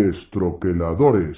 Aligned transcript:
Destroqueladores. 0.00 1.36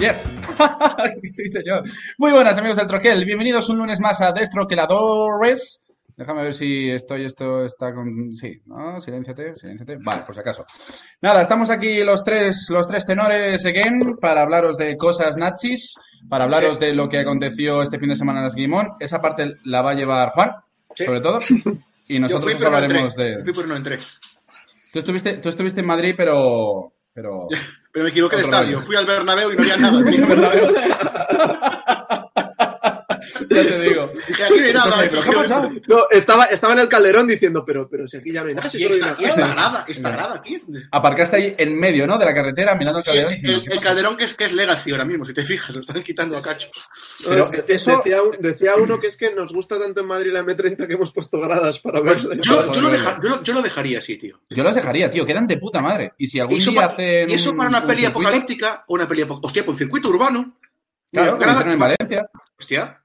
Yes. 0.00 0.32
sí, 1.32 1.48
señor. 1.48 1.84
Muy 2.18 2.32
buenas, 2.32 2.58
amigos 2.58 2.76
del 2.76 2.88
Troquel. 2.88 3.24
Bienvenidos 3.24 3.68
un 3.68 3.78
lunes 3.78 4.00
más 4.00 4.20
a 4.20 4.32
Destroqueladores. 4.32 5.89
Déjame 6.20 6.42
ver 6.42 6.52
si 6.52 6.90
estoy, 6.90 7.24
esto 7.24 7.64
está 7.64 7.94
con... 7.94 8.30
Sí, 8.32 8.60
¿no? 8.66 9.00
Silénciate, 9.00 9.56
silénciate. 9.56 9.96
Vale, 10.04 10.22
por 10.24 10.34
si 10.34 10.40
acaso. 10.42 10.66
Nada, 11.22 11.40
estamos 11.40 11.70
aquí 11.70 12.04
los 12.04 12.22
tres, 12.22 12.66
los 12.68 12.86
tres 12.86 13.06
tenores 13.06 13.64
again 13.64 14.16
para 14.20 14.42
hablaros 14.42 14.76
de 14.76 14.98
cosas 14.98 15.38
nazis, 15.38 15.94
para 16.28 16.44
hablaros 16.44 16.78
de 16.78 16.92
lo 16.92 17.08
que 17.08 17.20
aconteció 17.20 17.80
este 17.80 17.98
fin 17.98 18.10
de 18.10 18.16
semana 18.16 18.40
en 18.40 18.44
las 18.44 18.54
Guimón. 18.54 18.88
Esa 19.00 19.22
parte 19.22 19.54
la 19.64 19.80
va 19.80 19.92
a 19.92 19.94
llevar 19.94 20.32
Juan, 20.32 20.50
Sí. 20.94 21.06
sobre 21.06 21.22
todo. 21.22 21.38
Y 22.06 22.14
Yo 22.16 22.20
nosotros 22.20 22.42
fui, 22.44 22.52
os 22.52 22.58
pero 22.58 22.70
no 22.70 22.76
hablaremos 22.76 23.12
entré. 23.16 23.36
de... 23.36 23.42
Fui, 23.44 23.52
pero 23.54 23.66
no 23.68 23.76
entré. 23.76 23.98
Tú 24.92 24.98
estuviste, 24.98 25.38
tú 25.38 25.48
estuviste 25.48 25.80
en 25.80 25.86
Madrid, 25.86 26.12
pero... 26.18 26.92
pero... 27.14 27.46
Pero 27.92 28.04
me 28.04 28.10
equivoqué 28.10 28.36
de 28.36 28.42
estadio. 28.42 28.80
Fui 28.82 28.94
al 28.94 29.04
Bernabéu 29.04 29.50
y 29.50 29.56
no 29.56 29.62
había 29.62 29.76
nada. 29.78 30.00
ya 33.48 33.62
te 33.62 33.80
digo. 33.80 34.02
Aquí 34.04 34.60
no 34.72 34.90
hay 34.96 35.80
estaba, 36.10 36.44
estaba 36.46 36.72
en 36.74 36.78
el 36.80 36.88
calderón 36.88 37.26
diciendo, 37.26 37.64
pero, 37.64 37.88
pero 37.88 38.06
si 38.08 38.16
aquí 38.18 38.32
ya 38.32 38.42
no 38.42 38.48
hay 38.48 38.54
nada. 38.54 38.68
si 38.68 38.78
solo 38.78 38.94
hay 38.94 39.00
esta, 39.00 39.14
una 39.14 39.28
casa. 39.28 39.48
grada, 39.54 39.84
esta 39.88 40.10
grada 40.10 40.34
aquí. 40.36 40.58
Aparcaste 40.90 41.36
ahí 41.36 41.54
en 41.58 41.78
medio, 41.78 42.06
¿no? 42.06 42.18
De 42.18 42.24
la 42.24 42.34
carretera, 42.34 42.74
mirando 42.74 42.98
el 42.98 43.04
Sí, 43.04 43.10
calderón. 43.10 43.32
el, 43.32 43.40
diciendo, 43.40 43.58
el- 43.58 43.64
¿qué 43.68 43.72
el 43.74 43.78
pasa? 43.78 43.88
calderón 43.88 44.16
que 44.16 44.24
es, 44.24 44.34
que 44.34 44.44
es 44.44 44.52
Legacy 44.52 44.90
ahora 44.92 45.04
mismo, 45.04 45.24
si 45.24 45.34
te 45.34 45.44
fijas, 45.44 45.74
lo 45.74 45.80
están 45.80 46.02
quitando 46.02 46.36
a 46.36 46.42
cacho. 46.42 46.68
Pero 47.24 47.36
No, 47.36 47.50
de- 47.50 47.74
eso- 47.74 47.96
decía, 47.96 48.22
un- 48.22 48.36
decía 48.40 48.76
uno 48.76 48.98
que 49.00 49.06
es 49.08 49.16
que 49.16 49.34
nos 49.34 49.52
gusta 49.52 49.78
tanto 49.78 50.00
en 50.00 50.06
Madrid 50.06 50.32
la 50.32 50.40
M30 50.42 50.86
que 50.86 50.94
hemos 50.94 51.12
puesto 51.12 51.40
gradas 51.40 51.78
para 51.80 52.00
verla. 52.00 52.34
Yo, 52.36 52.72
yo, 52.72 52.80
lo, 52.80 52.88
Joder. 52.88 53.00
deja- 53.00 53.20
yo, 53.22 53.28
lo- 53.28 53.42
yo 53.42 53.52
lo 53.54 53.62
dejaría 53.62 53.98
así, 53.98 54.16
tío. 54.16 54.40
Yo 54.50 54.62
los 54.62 54.74
dejaría, 54.74 55.10
tío, 55.10 55.24
quedan 55.26 55.46
de 55.46 55.56
puta 55.58 55.80
madre. 55.80 56.12
Y 56.18 56.26
si 56.26 56.40
algún 56.40 56.56
Y 56.56 56.58
eso, 56.58 56.70
día 56.70 56.86
hacen. 56.86 57.30
y 57.30 57.34
eso 57.34 57.54
para 57.56 57.68
una 57.68 57.80
un 57.80 57.86
peli 57.86 58.02
circuito, 58.02 58.18
apocalíptica 58.28 58.84
o 58.86 58.94
una 58.94 59.08
peli 59.08 59.22
apocalíptica. 59.22 59.46
Hostia, 59.46 59.64
pues 59.64 59.74
un 59.74 59.78
circuito 59.78 60.08
urbano. 60.08 60.56
Claro, 61.12 61.36
Mira, 61.36 61.46
grada- 61.54 61.72
en 61.72 61.78
Valencia. 61.78 62.30
Hostia. 62.58 63.00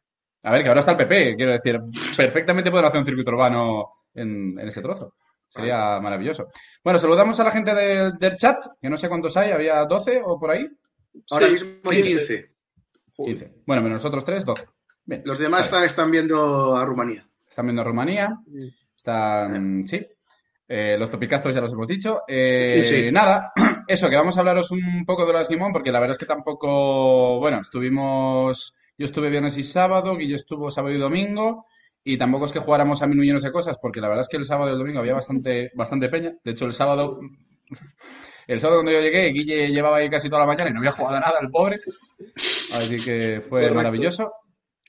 A 0.46 0.52
ver, 0.52 0.62
que 0.64 0.70
ahora 0.70 0.82
está 0.82 0.92
el 0.92 0.98
PP, 0.98 1.36
quiero 1.36 1.52
decir. 1.52 1.80
Perfectamente 2.16 2.70
pueden 2.72 2.86
hacer 2.86 3.00
un 3.00 3.06
circuito 3.06 3.32
urbano 3.32 3.90
en, 4.14 4.58
en 4.60 4.68
ese 4.68 4.82
trozo. 4.82 5.14
Sería 5.50 6.00
maravilloso. 6.02 6.48
Bueno, 6.84 7.00
saludamos 7.00 7.40
a 7.40 7.44
la 7.46 7.52
gente 7.52 7.74
de- 7.74 8.12
del 8.20 8.38
chat, 8.38 8.66
que 8.82 8.90
no 8.90 8.98
sé 8.98 9.08
cuántos 9.10 9.36
hay, 9.38 9.52
había 9.52 9.84
12 9.86 10.22
o 10.24 10.40
por 10.40 10.52
ahí. 10.52 10.68
Ahora 11.32 11.48
Sí, 11.48 11.54
mismo 11.54 11.92
sí. 11.92 12.04
15. 12.04 12.52
15. 13.16 13.54
Bueno, 13.66 13.82
menos 13.82 13.98
nosotros 14.04 14.26
tres, 14.26 14.44
12. 14.44 14.66
Bien. 15.06 15.22
Los 15.26 15.40
demás 15.40 15.66
están, 15.66 15.84
están 15.86 16.12
viendo 16.12 16.76
a 16.76 16.86
Rumanía. 16.86 17.26
Están 17.50 17.68
viendo 17.68 17.84
Rumanía. 17.84 18.38
Están, 18.98 19.88
sí. 19.88 20.06
Eh, 20.68 20.98
los 20.98 21.10
topicazos 21.10 21.54
ya 21.54 21.62
los 21.62 21.72
hemos 21.72 21.88
dicho. 21.88 22.22
Eh, 22.28 22.84
Sí, 22.86 22.96
sí. 23.04 23.12
Nada, 23.12 23.52
eso, 23.88 24.10
que 24.10 24.16
vamos 24.16 24.36
a 24.36 24.40
hablaros 24.42 24.72
un 24.72 25.06
poco 25.06 25.26
de 25.26 25.34
las 25.34 25.48
Guimón, 25.48 25.72
porque 25.72 25.92
la 25.92 26.00
verdad 26.00 26.14
es 26.14 26.18
que 26.18 26.26
tampoco, 26.26 27.40
bueno, 27.40 27.62
estuvimos, 27.62 28.74
yo 28.98 29.06
estuve 29.06 29.30
viernes 29.30 29.58
y 29.58 29.64
sábado, 29.64 30.16
Guillo 30.18 30.36
estuvo 30.36 30.70
sábado 30.72 30.94
y 30.94 30.98
domingo, 31.00 31.66
y 32.04 32.18
tampoco 32.18 32.46
es 32.46 32.52
que 32.52 32.60
jugáramos 32.60 33.02
a 33.02 33.08
mil 33.08 33.18
millones 33.18 33.44
de 33.44 33.52
cosas, 33.52 33.78
porque 33.82 34.00
la 34.02 34.08
verdad 34.08 34.22
es 34.24 34.28
que 34.30 34.38
el 34.38 34.46
sábado 34.46 34.70
y 34.70 34.74
el 34.74 34.80
domingo 34.80 35.00
había 35.00 35.14
bastante, 35.16 35.72
bastante 35.76 36.08
peña. 36.10 36.34
De 36.44 36.52
hecho, 36.52 36.66
el 36.66 36.74
sábado, 36.74 37.20
el 38.48 38.60
sábado 38.60 38.80
cuando 38.80 38.92
yo 38.92 39.02
llegué, 39.02 39.28
Guille 39.32 39.70
llevaba 39.70 39.98
ahí 39.98 40.10
casi 40.10 40.30
toda 40.30 40.42
la 40.42 40.48
mañana 40.48 40.70
y 40.70 40.74
no 40.74 40.80
había 40.80 40.92
jugado 40.92 41.20
nada, 41.20 41.40
el 41.42 41.50
pobre. 41.50 41.78
Así 42.74 42.98
que 42.98 43.42
fue 43.42 43.62
Correcto. 43.62 43.76
maravilloso. 43.76 44.34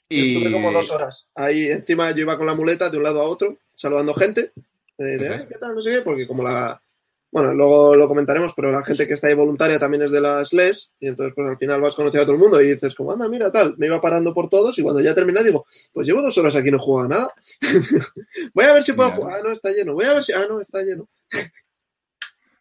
Y... 0.09 0.33
Estuve 0.34 0.53
como 0.53 0.71
dos 0.73 0.91
horas. 0.91 1.28
Ahí 1.34 1.66
encima 1.66 2.11
yo 2.12 2.21
iba 2.21 2.37
con 2.39 2.47
la 2.47 2.55
muleta 2.55 2.91
de 2.91 2.97
un 2.99 3.03
lado 3.05 3.21
a 3.22 3.25
otro, 3.25 3.59
saludando 3.75 4.15
gente. 4.15 4.53
eh, 4.99 5.05
de, 5.05 5.25
Eso 5.25 5.33
"Ay, 5.34 5.41
es. 5.41 5.47
¿qué 5.47 5.59
tal? 5.59 5.75
No 5.75 5.81
sé 5.81 5.91
qué, 5.91 6.00
porque 6.03 6.27
como 6.27 6.43
la. 6.43 6.81
Bueno, 7.31 7.53
luego 7.53 7.97
lo 7.97 8.09
comentaremos, 8.09 8.53
pero 8.54 8.70
la 8.70 8.82
gente 8.82 9.06
que 9.06 9.14
está 9.14 9.26
ahí 9.26 9.34
voluntaria 9.34 9.78
también 9.78 10.03
es 10.03 10.12
de 10.12 10.20
las 10.20 10.53
LES, 10.53 10.92
y 11.00 11.09
entonces 11.09 11.34
pues 11.34 11.48
al 11.48 11.59
final 11.59 11.81
vas 11.81 11.94
conociendo 11.94 12.22
a 12.22 12.26
todo 12.26 12.37
el 12.37 12.41
mundo 12.41 12.60
y 12.62 12.75
dices, 12.75 12.94
como, 12.94 13.12
anda, 13.12 13.28
mira, 13.28 13.50
tal, 13.53 13.75
me 13.78 13.87
iba 13.87 14.00
parando 14.00 14.32
por 14.32 14.48
todos 14.48 14.78
y 14.78 14.82
cuando 14.82 15.00
ya 15.00 15.14
terminé 15.14 15.42
digo, 15.42 15.66
pues 15.92 16.06
llevo 16.06 16.22
dos 16.22 16.36
horas 16.38 16.56
aquí 16.56 16.69
y 16.69 16.70
no 16.70 16.78
he 16.78 16.81
jugado 16.81 17.06
a 17.06 17.09
nada. 17.09 17.34
Voy 18.54 18.65
a 18.65 18.72
ver 18.72 18.82
si 18.82 18.92
puedo 18.92 19.10
jugar, 19.10 19.41
ah, 19.41 19.42
no, 19.44 19.53
está 19.53 19.70
lleno. 19.70 19.94
Voy 19.94 20.04
a 20.06 20.15
ver 20.15 20.25
si, 20.25 20.32
ah, 20.32 20.47
no, 20.48 20.60
está 20.60 20.82
lleno. 20.82 21.09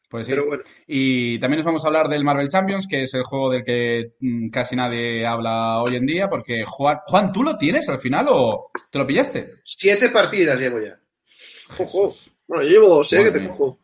Pues 0.10 0.26
sí. 0.26 0.32
Pero 0.32 0.46
bueno, 0.46 0.64
Y 0.88 1.40
también 1.40 1.60
os 1.60 1.66
vamos 1.66 1.84
a 1.84 1.88
hablar 1.88 2.10
del 2.10 2.24
Marvel 2.24 2.50
Champions, 2.50 2.88
que 2.88 3.04
es 3.04 3.14
el 3.14 3.24
juego 3.24 3.52
del 3.52 3.64
que 3.64 4.14
mm, 4.20 4.50
casi 4.50 4.76
nadie 4.76 5.26
habla 5.26 5.82
hoy 5.82 5.96
en 5.96 6.06
día, 6.06 6.30
porque 6.30 6.64
Juan, 6.66 7.00
Juan, 7.08 7.32
¿tú 7.32 7.44
lo 7.44 7.58
tienes 7.58 7.90
al 7.90 8.00
final 8.00 8.28
o 8.30 8.72
te 8.92 9.00
lo 9.00 9.08
pillaste? 9.08 9.56
Siete 9.64 10.10
partidas 10.10 10.60
llevo 10.60 10.80
ya. 10.80 11.00
ojo. 11.80 12.16
Bueno, 12.48 12.64
yo 12.64 12.70
llevo 12.70 12.88
dos, 12.90 13.12
¿eh? 13.14 13.24
Que 13.24 13.32
te 13.32 13.48
cojo. 13.48 13.80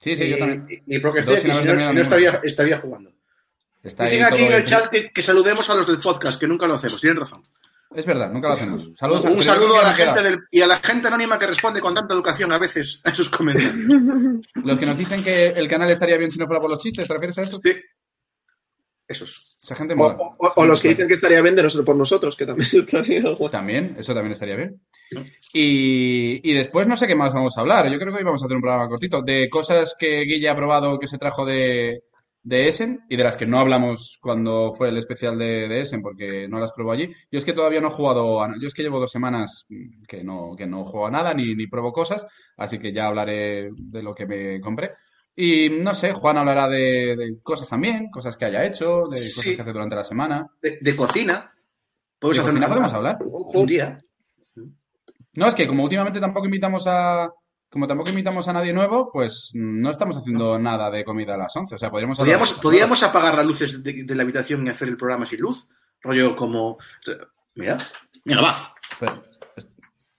Sí, 0.00 0.16
sí, 0.16 0.24
y, 0.24 0.28
yo 0.30 0.38
también. 0.38 0.66
y- 0.86 0.96
y 0.96 0.98
porque 1.00 1.22
si 1.22 1.30
no, 1.30 1.36
si 1.36 1.64
no 1.64 1.74
ninguno. 1.74 2.00
estaría, 2.00 2.40
estaría 2.44 2.78
jugando. 2.78 3.12
Está 3.82 4.04
ahí 4.04 4.12
Dicen 4.12 4.26
aquí 4.32 4.42
en 4.44 4.52
el 4.52 4.64
chat 4.64 4.86
que, 4.88 5.10
que 5.10 5.22
saludemos 5.22 5.68
a 5.70 5.74
los 5.74 5.86
del 5.86 5.98
podcast, 5.98 6.38
que 6.40 6.46
nunca 6.48 6.66
lo 6.66 6.74
hacemos. 6.74 7.00
Tienen 7.00 7.18
razón. 7.20 7.42
Es 7.94 8.04
verdad, 8.04 8.30
nunca 8.30 8.48
lo 8.48 8.54
hacemos. 8.54 8.86
Saludos 8.98 9.24
Un 9.24 9.42
saludo 9.42 9.78
a 9.78 9.82
la 9.84 9.94
gente 9.94 10.22
del, 10.22 10.40
y 10.50 10.60
a 10.60 10.66
la 10.66 10.76
gente 10.76 11.08
anónima 11.08 11.38
que 11.38 11.46
responde 11.46 11.80
con 11.80 11.94
tanta 11.94 12.14
educación 12.14 12.52
a 12.52 12.58
veces 12.58 13.00
a 13.04 13.10
esos 13.10 13.30
comentarios. 13.30 13.74
Los 14.56 14.78
que 14.78 14.84
nos 14.86 14.98
dicen 14.98 15.22
que 15.24 15.46
el 15.46 15.68
canal 15.68 15.90
estaría 15.90 16.18
bien 16.18 16.30
si 16.30 16.38
no 16.38 16.46
fuera 16.46 16.60
por 16.60 16.70
los 16.70 16.80
chistes, 16.82 17.08
¿te 17.08 17.14
refieres 17.14 17.38
a 17.38 17.42
esto? 17.42 17.58
Sí. 17.62 17.72
Esos. 19.06 19.58
Esa 19.62 19.74
gente 19.74 19.94
O, 19.98 20.36
o- 20.56 20.66
los 20.66 20.80
que 20.80 20.88
dicen 20.90 21.08
que 21.08 21.14
estaría 21.14 21.40
bien 21.40 21.56
de 21.56 21.62
no 21.62 21.70
ser 21.70 21.82
por 21.84 21.96
nosotros, 21.96 22.36
que 22.36 22.44
también 22.46 22.68
estaría 22.74 23.22
guay. 23.30 23.50
También, 23.50 23.96
eso 23.98 24.12
también 24.12 24.32
estaría 24.32 24.56
bien. 24.56 24.80
Y, 25.52 26.50
y 26.50 26.54
después 26.54 26.86
no 26.86 26.96
sé 26.96 27.06
qué 27.06 27.14
más 27.14 27.32
vamos 27.32 27.56
a 27.56 27.60
hablar. 27.62 27.90
Yo 27.90 27.98
creo 27.98 28.12
que 28.12 28.18
hoy 28.18 28.24
vamos 28.24 28.42
a 28.42 28.46
hacer 28.46 28.56
un 28.56 28.62
programa 28.62 28.88
cortito 28.88 29.22
de 29.22 29.48
cosas 29.48 29.94
que 29.98 30.22
Guille 30.22 30.48
ha 30.48 30.56
probado 30.56 30.98
que 30.98 31.06
se 31.06 31.18
trajo 31.18 31.44
de, 31.46 32.02
de 32.42 32.68
Essen 32.68 33.00
y 33.08 33.16
de 33.16 33.24
las 33.24 33.36
que 33.36 33.46
no 33.46 33.58
hablamos 33.58 34.18
cuando 34.20 34.72
fue 34.74 34.90
el 34.90 34.98
especial 34.98 35.38
de, 35.38 35.68
de 35.68 35.80
Essen 35.80 36.02
porque 36.02 36.46
no 36.48 36.58
las 36.60 36.72
probó 36.72 36.92
allí. 36.92 37.06
Yo 37.30 37.38
es 37.38 37.44
que 37.44 37.52
todavía 37.54 37.80
no 37.80 37.88
he 37.88 37.92
jugado, 37.92 38.42
a- 38.42 38.54
yo 38.60 38.66
es 38.66 38.74
que 38.74 38.82
llevo 38.82 39.00
dos 39.00 39.10
semanas 39.10 39.66
que 40.06 40.22
no, 40.22 40.54
que 40.56 40.66
no 40.66 40.84
juego 40.84 41.06
a 41.06 41.10
nada 41.10 41.32
ni, 41.34 41.54
ni 41.54 41.66
pruebo 41.66 41.92
cosas, 41.92 42.26
así 42.56 42.78
que 42.78 42.92
ya 42.92 43.06
hablaré 43.06 43.70
de 43.74 44.02
lo 44.02 44.14
que 44.14 44.26
me 44.26 44.60
compré. 44.60 44.92
Y 45.40 45.70
no 45.70 45.94
sé, 45.94 46.12
Juan 46.12 46.36
hablará 46.36 46.68
de, 46.68 47.14
de 47.16 47.38
cosas 47.44 47.68
también, 47.68 48.10
cosas 48.10 48.36
que 48.36 48.44
haya 48.46 48.64
hecho, 48.66 49.04
de 49.08 49.16
cosas 49.16 49.44
que 49.44 49.62
hace 49.62 49.72
durante 49.72 49.94
la 49.94 50.02
semana. 50.02 50.46
De, 50.60 50.96
cocina. 50.96 51.52
Podemos 52.18 52.36
¿De 52.38 52.40
hacer 52.50 52.52
cocina 52.54 52.66
una- 52.66 52.74
podemos 52.74 52.94
hablar? 52.94 53.18
Un 53.54 53.64
día. 53.66 53.98
No, 55.38 55.46
es 55.46 55.54
que 55.54 55.68
como 55.68 55.84
últimamente 55.84 56.18
tampoco 56.20 56.46
invitamos 56.46 56.84
a. 56.88 57.30
Como 57.70 57.86
tampoco 57.86 58.10
invitamos 58.10 58.48
a 58.48 58.52
nadie 58.52 58.72
nuevo, 58.72 59.10
pues 59.12 59.50
no 59.54 59.90
estamos 59.90 60.16
haciendo 60.16 60.58
nada 60.58 60.90
de 60.90 61.04
comida 61.04 61.34
a 61.34 61.38
las 61.38 61.54
11. 61.54 61.74
O 61.74 61.78
sea, 61.78 61.90
podríamos 61.90 62.18
Podríamos, 62.18 62.52
podríamos 62.54 63.02
apagar 63.04 63.36
las 63.36 63.46
luces 63.46 63.82
de, 63.84 64.02
de 64.04 64.14
la 64.16 64.22
habitación 64.24 64.66
y 64.66 64.70
hacer 64.70 64.88
el 64.88 64.96
programa 64.96 65.26
sin 65.26 65.40
luz. 65.40 65.68
Rollo 66.00 66.34
como. 66.34 66.78
Mira. 67.54 67.78
Mira, 68.24 68.40
va. 68.42 68.74
Pero- 68.98 69.22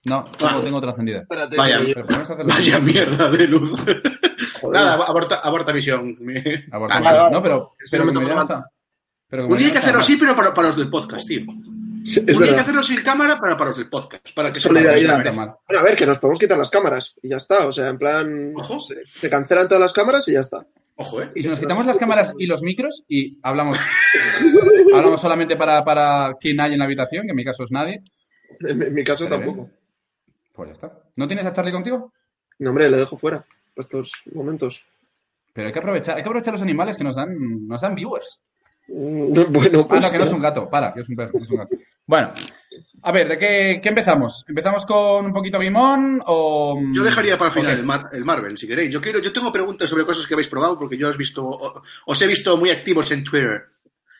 no, 0.06 0.24
tengo, 0.38 0.60
tengo 0.62 0.78
otra 0.78 0.90
encendida. 0.92 1.18
Espérate, 1.18 1.56
Vaya, 1.58 1.80
que 1.80 1.86
yo- 1.88 1.94
Pero 1.94 2.06
podemos 2.06 2.30
hacerlo. 2.30 2.54
Vaya 2.54 2.78
mierda 2.78 3.30
de 3.30 3.46
luz. 3.48 3.72
Nada, 4.72 4.94
aborta, 4.94 5.40
aborta 5.44 5.72
visión. 5.72 6.16
Abortar. 6.72 6.98
Ah, 6.98 7.04
vale, 7.04 7.18
vale. 7.18 7.30
No, 7.32 7.42
pero, 7.42 7.74
pero 7.90 8.04
no 8.06 8.12
me 8.12 8.18
que 8.18 8.24
me 8.24 8.34
pero 9.28 9.42
me 9.48 9.56
que 9.58 9.64
llama 9.64 9.78
hacerlo 9.80 10.00
así, 10.00 10.16
pero 10.16 10.34
para, 10.34 10.54
para 10.54 10.68
los 10.68 10.76
del 10.78 10.88
podcast, 10.88 11.28
tío. 11.28 11.42
Sí, 12.04 12.20
es 12.26 12.36
hay 12.40 12.48
que 12.54 12.60
hacerlo 12.60 12.82
sin 12.82 13.02
cámara, 13.02 13.36
para 13.38 13.56
los 13.66 13.76
del 13.76 13.88
podcast. 13.88 14.28
Para 14.34 14.48
que 14.50 14.60
se 14.60 14.68
Solidaridad. 14.68 15.22
se. 15.22 15.36
Bueno, 15.36 15.56
a 15.78 15.82
ver, 15.82 15.96
que 15.96 16.06
nos 16.06 16.18
podemos 16.18 16.38
quitar 16.38 16.56
las 16.58 16.70
cámaras 16.70 17.14
y 17.22 17.28
ya 17.28 17.36
está. 17.36 17.66
O 17.66 17.72
sea, 17.72 17.88
en 17.88 17.98
plan, 17.98 18.52
Ojo. 18.56 18.80
se, 18.80 19.04
se 19.06 19.28
cancelan 19.30 19.66
todas 19.68 19.80
las 19.80 19.92
cámaras 19.92 20.26
y 20.28 20.32
ya 20.32 20.40
está. 20.40 20.66
Ojo, 20.96 21.22
¿eh? 21.22 21.30
Y 21.34 21.42
si 21.42 21.48
nos 21.48 21.58
quitamos 21.58 21.86
las 21.86 21.96
cámaras 21.98 22.34
y 22.38 22.46
los 22.46 22.62
micros 22.62 23.02
y 23.08 23.38
hablamos, 23.42 23.78
hablamos 24.94 25.20
solamente 25.20 25.56
para, 25.56 25.84
para 25.84 26.34
quien 26.40 26.60
hay 26.60 26.72
en 26.74 26.78
la 26.78 26.84
habitación, 26.84 27.24
que 27.24 27.30
en 27.30 27.36
mi 27.36 27.44
caso 27.44 27.64
es 27.64 27.70
nadie, 27.70 28.02
En, 28.60 28.78
mi- 28.78 28.86
en 28.86 28.94
mi 28.94 29.04
caso 29.04 29.26
tampoco. 29.26 29.70
pues 30.54 30.68
ya 30.68 30.74
está. 30.74 30.92
¿No 31.16 31.26
tienes 31.26 31.46
a 31.46 31.52
Charlie 31.52 31.72
contigo? 31.72 32.12
No, 32.58 32.70
hombre, 32.70 32.90
le 32.90 32.96
dejo 32.98 33.16
fuera 33.18 33.44
por 33.74 33.84
estos 33.84 34.12
momentos. 34.34 34.84
Pero 35.52 35.68
hay 35.68 35.72
que 35.72 35.78
aprovechar, 35.78 36.16
hay 36.16 36.22
que 36.22 36.28
aprovechar 36.28 36.52
los 36.52 36.62
animales 36.62 36.96
que 36.96 37.04
nos 37.04 37.16
dan, 37.16 37.66
nos 37.66 37.80
dan 37.80 37.94
viewers. 37.94 38.40
Mm, 38.88 39.32
Bueno, 39.50 39.80
Ah, 39.80 39.88
pues. 39.88 40.02
no, 40.04 40.10
que 40.10 40.18
no 40.18 40.24
es 40.24 40.32
un 40.32 40.40
gato. 40.42 40.68
Para, 40.68 40.92
que 40.92 41.00
es 41.00 41.08
un 41.08 41.16
perro. 41.16 41.38
es 41.38 41.48
un 41.50 41.56
gato. 41.56 41.76
Bueno, 42.10 42.34
a 43.02 43.12
ver, 43.12 43.28
¿de 43.28 43.38
qué, 43.38 43.80
qué 43.80 43.88
empezamos? 43.88 44.44
¿Empezamos 44.48 44.84
con 44.84 45.26
un 45.26 45.32
poquito 45.32 45.60
Bimón 45.60 46.20
o...? 46.26 46.76
Yo 46.92 47.04
dejaría 47.04 47.38
para 47.38 47.50
el 47.50 47.54
final 47.54 47.78
el, 47.78 47.84
Mar- 47.86 48.10
el 48.12 48.24
Marvel, 48.24 48.58
si 48.58 48.66
queréis. 48.66 48.92
Yo 48.92 49.00
quiero, 49.00 49.20
yo 49.20 49.32
tengo 49.32 49.52
preguntas 49.52 49.88
sobre 49.88 50.04
cosas 50.04 50.26
que 50.26 50.34
habéis 50.34 50.48
probado 50.48 50.76
porque 50.76 50.98
yo 50.98 51.08
os, 51.08 51.16
visto, 51.16 51.48
os 52.06 52.22
he 52.22 52.26
visto 52.26 52.56
muy 52.56 52.70
activos 52.70 53.12
en 53.12 53.22
Twitter. 53.22 53.64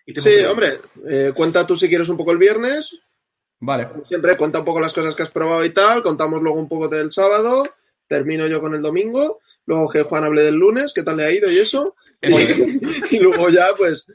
Y 0.06 0.14
Sí, 0.14 0.31
hombre, 0.48 0.78
eh, 1.08 1.32
cuenta 1.34 1.66
tú 1.66 1.76
si 1.76 1.88
quieres 1.88 2.08
un 2.08 2.16
poco 2.16 2.31
el 2.31 2.38
viernes. 2.38 2.96
Vale. 3.58 3.88
Como 3.88 4.04
Siempre 4.06 4.37
cuenta 4.37 4.60
un 4.60 4.64
poco 4.64 4.81
las 4.81 4.94
cosas 4.94 5.16
que 5.16 5.25
has 5.25 5.31
probado 5.31 5.64
y 5.64 5.70
tal. 5.75 6.04
Contamos 6.04 6.40
luego 6.40 6.60
un 6.60 6.69
poco 6.69 6.87
del 6.88 7.10
sábado. 7.10 7.64
Termino 8.06 8.46
yo 8.46 8.60
con 8.60 8.72
el 8.76 8.82
domingo. 8.82 9.40
Luego 9.66 9.90
que 9.90 10.02
Juan 10.04 10.22
hable 10.25 10.42
del 10.42 10.54
lunes, 10.54 10.92
qué 10.94 11.02
tal 11.02 11.16
le 11.16 11.25
ha 11.25 11.31
ido 11.32 11.50
y 11.50 11.58
eso. 11.58 11.96
Y, 12.22 12.31
y 13.16 13.19
luego 13.19 13.48
ya, 13.50 13.66
pues, 13.76 14.06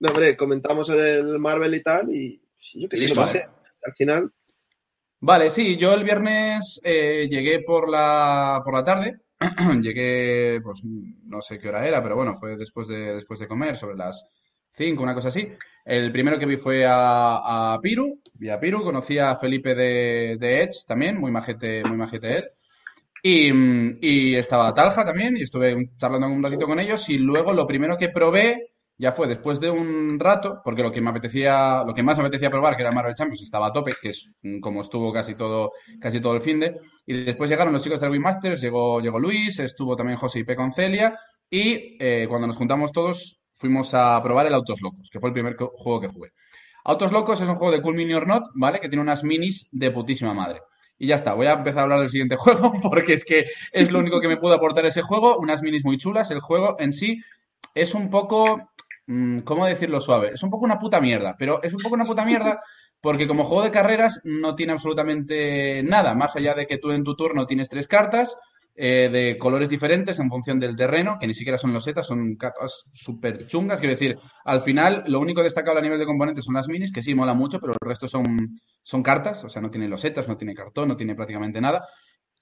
no, 0.00 0.08
hombre, 0.10 0.36
comentamos 0.36 0.88
el 0.88 1.38
Marvel 1.38 1.74
y 1.76 1.82
tal. 1.82 2.10
Y 2.14 2.40
yo 2.74 2.88
que 2.88 2.96
sé, 2.96 3.02
Listo, 3.04 3.20
no 3.20 3.26
¿eh? 3.26 3.26
sé. 3.26 3.44
Al 3.84 3.92
final, 3.94 4.32
Vale, 5.22 5.50
sí, 5.50 5.76
yo 5.76 5.92
el 5.94 6.04
viernes 6.04 6.80
eh, 6.82 7.28
llegué 7.30 7.60
por 7.60 7.88
la, 7.90 8.62
por 8.64 8.74
la 8.74 8.84
tarde. 8.84 9.20
Llegué, 9.82 10.60
pues 10.62 10.80
no 10.84 11.40
sé 11.40 11.58
qué 11.58 11.68
hora 11.68 11.86
era, 11.86 12.02
pero 12.02 12.16
bueno, 12.16 12.36
fue 12.36 12.56
después 12.56 12.88
de, 12.88 13.14
después 13.14 13.40
de 13.40 13.48
comer, 13.48 13.76
sobre 13.76 13.96
las 13.96 14.26
5, 14.72 15.02
una 15.02 15.14
cosa 15.14 15.28
así. 15.28 15.48
El 15.84 16.12
primero 16.12 16.38
que 16.38 16.46
vi 16.46 16.56
fue 16.56 16.84
a, 16.86 17.74
a 17.74 17.80
Piru, 17.80 18.20
vi 18.34 18.50
a 18.50 18.60
Piru, 18.60 18.82
conocí 18.82 19.18
a 19.18 19.36
Felipe 19.36 19.74
de, 19.74 20.36
de 20.38 20.62
Edge 20.62 20.84
también, 20.86 21.18
muy 21.18 21.30
majete, 21.30 21.82
muy 21.84 21.96
majete 21.96 22.36
él. 22.38 22.44
Y, 23.22 23.50
y 24.00 24.34
estaba 24.36 24.72
Talja 24.74 25.04
también, 25.04 25.36
y 25.36 25.42
estuve 25.42 25.90
charlando 25.98 26.28
un 26.28 26.42
ratito 26.42 26.66
con 26.66 26.80
ellos. 26.80 27.08
Y 27.10 27.18
luego 27.18 27.52
lo 27.52 27.66
primero 27.66 27.96
que 27.98 28.08
probé 28.08 28.69
ya 29.00 29.12
fue 29.12 29.26
después 29.26 29.58
de 29.60 29.70
un 29.70 30.20
rato, 30.20 30.60
porque 30.62 30.82
lo 30.82 30.92
que 30.92 31.00
me 31.00 31.08
apetecía, 31.08 31.82
lo 31.86 31.94
que 31.94 32.02
más 32.02 32.18
me 32.18 32.24
apetecía 32.24 32.50
probar, 32.50 32.76
que 32.76 32.82
era 32.82 32.92
Marvel 32.92 33.14
Champions, 33.14 33.40
estaba 33.40 33.68
a 33.68 33.72
tope, 33.72 33.92
que 34.00 34.10
es 34.10 34.28
como 34.60 34.82
estuvo 34.82 35.10
casi 35.10 35.34
todo, 35.34 35.72
casi 35.98 36.20
todo 36.20 36.34
el 36.34 36.40
finde. 36.40 36.76
Y 37.06 37.24
después 37.24 37.48
llegaron 37.48 37.72
los 37.72 37.82
chicos 37.82 37.98
del 37.98 38.10
Wii 38.10 38.20
Masters, 38.20 38.60
llegó, 38.60 39.00
llegó 39.00 39.18
Luis, 39.18 39.58
estuvo 39.58 39.96
también 39.96 40.18
José 40.18 40.40
y 40.40 40.44
P 40.44 40.54
con 40.54 40.70
Celia. 40.70 41.18
Y 41.48 41.96
eh, 41.98 42.26
cuando 42.28 42.46
nos 42.46 42.56
juntamos 42.58 42.92
todos, 42.92 43.40
fuimos 43.54 43.94
a 43.94 44.22
probar 44.22 44.46
el 44.46 44.52
Autos 44.52 44.82
Locos, 44.82 45.08
que 45.10 45.18
fue 45.18 45.30
el 45.30 45.34
primer 45.34 45.56
juego 45.56 46.00
que 46.02 46.08
jugué. 46.08 46.32
Autos 46.84 47.10
Locos 47.10 47.40
es 47.40 47.48
un 47.48 47.56
juego 47.56 47.72
de 47.72 47.80
Cool 47.80 47.94
Mini 47.94 48.12
or 48.12 48.26
Not, 48.26 48.50
¿vale? 48.54 48.80
Que 48.80 48.90
tiene 48.90 49.00
unas 49.00 49.24
minis 49.24 49.66
de 49.72 49.90
putísima 49.92 50.34
madre. 50.34 50.60
Y 50.98 51.06
ya 51.06 51.14
está, 51.14 51.32
voy 51.32 51.46
a 51.46 51.54
empezar 51.54 51.80
a 51.80 51.82
hablar 51.84 52.00
del 52.00 52.10
siguiente 52.10 52.36
juego 52.38 52.74
porque 52.82 53.14
es 53.14 53.24
que 53.24 53.46
es 53.72 53.90
lo 53.90 53.98
único 53.98 54.20
que 54.20 54.28
me 54.28 54.36
pudo 54.36 54.52
aportar 54.52 54.84
ese 54.84 55.00
juego. 55.00 55.38
Unas 55.38 55.62
minis 55.62 55.86
muy 55.86 55.96
chulas. 55.96 56.30
El 56.30 56.40
juego 56.40 56.76
en 56.78 56.92
sí 56.92 57.22
es 57.74 57.94
un 57.94 58.10
poco, 58.10 58.70
¿cómo 59.44 59.66
decirlo 59.66 60.00
suave? 60.00 60.32
Es 60.34 60.42
un 60.42 60.50
poco 60.50 60.64
una 60.64 60.78
puta 60.78 61.00
mierda, 61.00 61.36
pero 61.38 61.62
es 61.62 61.72
un 61.74 61.80
poco 61.80 61.94
una 61.94 62.04
puta 62.04 62.24
mierda 62.24 62.60
porque 63.00 63.26
como 63.26 63.44
juego 63.44 63.62
de 63.62 63.70
carreras 63.70 64.20
no 64.24 64.54
tiene 64.54 64.72
absolutamente 64.72 65.82
nada, 65.82 66.14
más 66.14 66.36
allá 66.36 66.54
de 66.54 66.66
que 66.66 66.78
tú 66.78 66.90
en 66.92 67.04
tu 67.04 67.16
turno 67.16 67.46
tienes 67.46 67.68
tres 67.68 67.88
cartas 67.88 68.36
eh, 68.76 69.08
de 69.10 69.36
colores 69.36 69.68
diferentes 69.68 70.18
en 70.20 70.30
función 70.30 70.58
del 70.58 70.76
terreno, 70.76 71.18
que 71.18 71.26
ni 71.26 71.34
siquiera 71.34 71.58
son 71.58 71.72
losetas, 71.72 72.06
son 72.06 72.34
cartas 72.34 72.84
súper 72.94 73.46
chungas. 73.46 73.80
Quiero 73.80 73.92
decir, 73.92 74.16
al 74.44 74.60
final 74.60 75.04
lo 75.06 75.20
único 75.20 75.42
destacable 75.42 75.80
a 75.80 75.82
nivel 75.82 75.98
de 75.98 76.06
componentes 76.06 76.44
son 76.44 76.54
las 76.54 76.68
minis, 76.68 76.92
que 76.92 77.02
sí 77.02 77.14
mola 77.14 77.34
mucho, 77.34 77.60
pero 77.60 77.72
el 77.72 77.88
resto 77.88 78.06
son, 78.06 78.38
son 78.82 79.02
cartas, 79.02 79.44
o 79.44 79.48
sea, 79.48 79.60
no 79.60 79.70
tiene 79.70 79.88
losetas, 79.88 80.28
no 80.28 80.36
tiene 80.36 80.54
cartón, 80.54 80.88
no 80.88 80.96
tiene 80.96 81.14
prácticamente 81.14 81.60
nada. 81.60 81.86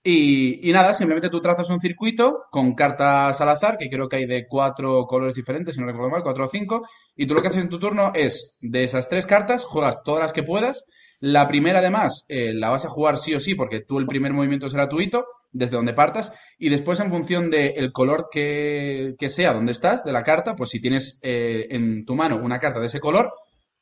Y, 0.03 0.69
y 0.69 0.73
nada, 0.73 0.95
simplemente 0.95 1.29
tú 1.29 1.41
trazas 1.41 1.69
un 1.71 1.81
circuito 1.81 2.45
con 2.51 2.75
cartas 2.75 3.41
al 3.41 3.49
azar, 3.49 3.79
que 3.79 3.91
creo 3.91 4.09
que 4.09 4.17
hay 4.17 4.27
de 4.27 4.47
cuatro 4.47 5.05
colores 5.07 5.35
diferentes, 5.35 5.75
si 5.75 5.81
no 5.81 5.87
recuerdo 5.87 6.11
mal, 6.11 6.23
cuatro 6.23 6.45
o 6.45 6.49
cinco, 6.49 6.87
y 7.17 7.27
tú 7.27 7.35
lo 7.35 7.43
que 7.43 7.49
haces 7.49 7.63
en 7.63 7.69
tu 7.69 7.79
turno 7.79 8.13
es, 8.15 8.55
de 8.61 8.85
esas 8.85 9.09
tres 9.09 9.27
cartas, 9.27 9.65
juegas 9.65 10.03
todas 10.05 10.23
las 10.23 10.33
que 10.33 10.45
puedas. 10.45 10.85
La 11.21 11.49
primera, 11.49 11.81
además, 11.81 12.25
eh, 12.29 12.55
la 12.55 12.71
vas 12.71 12.85
a 12.85 12.91
jugar 12.91 13.19
sí 13.19 13.35
o 13.35 13.41
sí, 13.41 13.57
porque 13.57 13.81
tú 13.81 13.99
el 13.99 14.07
primer 14.07 14.33
movimiento 14.33 14.67
es 14.67 14.73
gratuito, 14.73 15.27
desde 15.51 15.77
donde 15.77 15.95
partas, 15.95 16.33
y 16.59 16.69
después 16.69 17.01
en 17.01 17.11
función 17.11 17.51
del 17.51 17.91
color 17.93 18.29
que, 18.31 19.15
que 19.19 19.29
sea 19.29 19.53
donde 19.53 19.73
estás, 19.73 20.05
de 20.05 20.13
la 20.13 20.23
carta, 20.23 20.55
pues 20.55 20.71
si 20.71 20.81
tienes 20.81 21.19
eh, 21.23 21.67
en 21.71 22.05
tu 22.05 22.15
mano 22.15 22.37
una 22.37 22.61
carta 22.61 22.81
de 22.81 22.87
ese 22.87 23.01
color, 23.01 23.33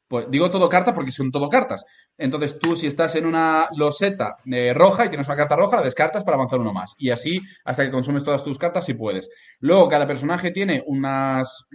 pues 0.08 0.30
digo 0.30 0.50
todo 0.50 0.68
carta 0.68 0.94
porque 0.94 1.10
son 1.10 1.30
todo 1.30 1.48
cartas. 1.48 1.84
Entonces 2.16 2.58
tú 2.58 2.76
si 2.76 2.86
estás 2.86 3.14
en 3.16 3.26
una 3.26 3.68
loseta 3.76 4.36
eh, 4.50 4.72
roja 4.72 5.04
y 5.04 5.08
tienes 5.08 5.26
una 5.28 5.36
carta 5.36 5.56
roja, 5.56 5.76
la 5.76 5.82
descartas 5.82 6.24
para 6.24 6.36
avanzar 6.36 6.60
uno 6.60 6.72
más. 6.72 6.94
Y 6.98 7.10
así 7.10 7.40
hasta 7.64 7.84
que 7.84 7.90
consumes 7.90 8.24
todas 8.24 8.44
tus 8.44 8.58
cartas 8.58 8.84
si 8.84 8.94
puedes. 8.94 9.28
Luego 9.60 9.88
cada 9.88 10.06
personaje 10.06 10.50
tiene 10.52 10.82
unas, 10.86 11.66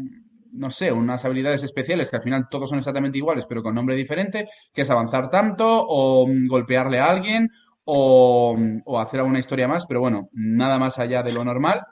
no 0.51 0.69
sé, 0.69 0.91
unas 0.91 1.25
habilidades 1.25 1.63
especiales 1.63 2.09
que 2.09 2.17
al 2.17 2.21
final 2.21 2.47
todos 2.49 2.69
son 2.69 2.79
exactamente 2.79 3.17
iguales 3.17 3.45
pero 3.45 3.63
con 3.63 3.75
nombre 3.75 3.95
diferente, 3.95 4.47
que 4.73 4.83
es 4.83 4.89
avanzar 4.89 5.29
tanto 5.29 5.65
o 5.67 6.27
mm, 6.27 6.47
golpearle 6.47 6.99
a 6.99 7.09
alguien 7.09 7.49
o, 7.83 8.57
o 8.85 8.99
hacer 8.99 9.19
alguna 9.19 9.39
historia 9.39 9.67
más, 9.67 9.85
pero 9.85 9.99
bueno, 9.99 10.29
nada 10.31 10.79
más 10.79 10.99
allá 10.99 11.23
de 11.23 11.33
lo 11.33 11.43
normal. 11.43 11.83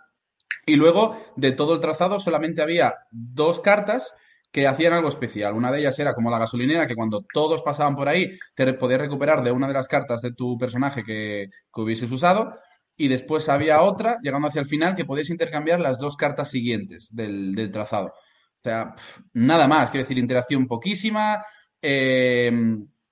Y 0.65 0.75
luego, 0.75 1.17
de 1.35 1.51
todo 1.51 1.73
el 1.73 1.79
trazado, 1.79 2.19
solamente 2.19 2.61
había 2.61 2.93
dos 3.11 3.59
cartas 3.59 4.13
que 4.51 4.67
hacían 4.67 4.93
algo 4.93 5.09
especial. 5.09 5.53
Una 5.53 5.71
de 5.71 5.79
ellas 5.79 5.97
era 5.99 6.13
como 6.13 6.31
la 6.31 6.39
gasolinera, 6.39 6.87
que 6.87 6.95
cuando 6.95 7.25
todos 7.33 7.61
pasaban 7.61 7.95
por 7.95 8.09
ahí, 8.09 8.37
te 8.55 8.73
podías 8.73 9.01
recuperar 9.01 9.43
de 9.43 9.51
una 9.51 9.67
de 9.67 9.73
las 9.73 9.87
cartas 9.87 10.21
de 10.21 10.33
tu 10.33 10.57
personaje 10.57 11.03
que, 11.03 11.49
que 11.73 11.81
hubieses 11.81 12.11
usado. 12.11 12.55
Y 12.95 13.07
después 13.07 13.47
había 13.49 13.81
otra, 13.81 14.17
llegando 14.21 14.47
hacia 14.47 14.61
el 14.61 14.67
final, 14.67 14.95
que 14.95 15.05
podías 15.05 15.29
intercambiar 15.29 15.79
las 15.79 15.97
dos 15.99 16.17
cartas 16.17 16.49
siguientes 16.49 17.07
del, 17.11 17.53
del 17.53 17.71
trazado. 17.71 18.07
O 18.07 18.61
sea, 18.63 18.93
nada 19.33 19.67
más, 19.67 19.89
quiero 19.89 20.03
decir, 20.03 20.17
interacción 20.17 20.67
poquísima. 20.67 21.43
eh, 21.81 22.51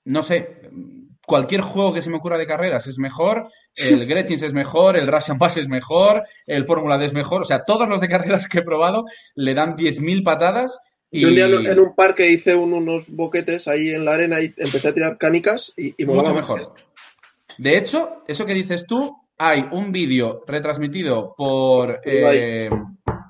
no 0.06 0.24
sé, 0.24 0.62
cualquier 1.25 1.62
juego 1.62 1.94
que 1.94 2.01
se 2.01 2.10
me 2.10 2.18
ocurra 2.18 2.38
de 2.38 2.48
carreras 2.48 2.88
es 2.88 2.98
mejor, 2.98 3.50
el 3.75 4.06
Gretchins 4.07 4.42
es 4.44 4.54
mejor, 4.54 4.95
el 4.95 5.07
Russian 5.07 5.38
Bass 5.38 5.57
es 5.57 5.68
mejor, 5.68 6.24
el 6.45 6.63
Fórmula 6.63 6.98
D 6.98 7.06
es 7.06 7.13
mejor, 7.13 7.42
o 7.42 7.45
sea, 7.45 7.66
todos 7.66 7.89
los 7.89 8.00
de 8.00 8.07
carreras 8.07 8.48
que 8.48 8.60
he 8.60 8.63
probado 8.63 9.04
le 9.36 9.54
dan 9.54 9.75
10.000 9.75 10.24
patadas 10.24 10.80
y... 11.12 11.21
yo 11.21 11.30
un 11.30 11.36
día 11.36 11.45
en 11.45 11.80
un 11.80 11.95
parque 11.95 12.30
hice 12.30 12.56
un- 12.56 12.74
unos 12.74 13.09
boquetes 13.09 13.68
ahí 13.68 13.89
en 13.89 14.06
la 14.06 14.13
arena 14.13 14.42
y 14.42 14.54
empecé 14.57 14.89
a 14.89 14.94
tirar 14.94 15.18
canicas 15.18 15.74
y, 15.77 15.94
y 16.01 16.06
mucho 16.06 16.33
mejor. 16.33 16.74
De 17.57 17.77
hecho, 17.77 18.24
eso 18.27 18.45
que 18.45 18.54
dices 18.54 18.86
tú, 18.88 19.15
hay 19.38 19.65
un 19.71 19.92
vídeo 19.92 20.44
retransmitido 20.48 21.33
por... 21.38 22.00
eh, 22.06 22.69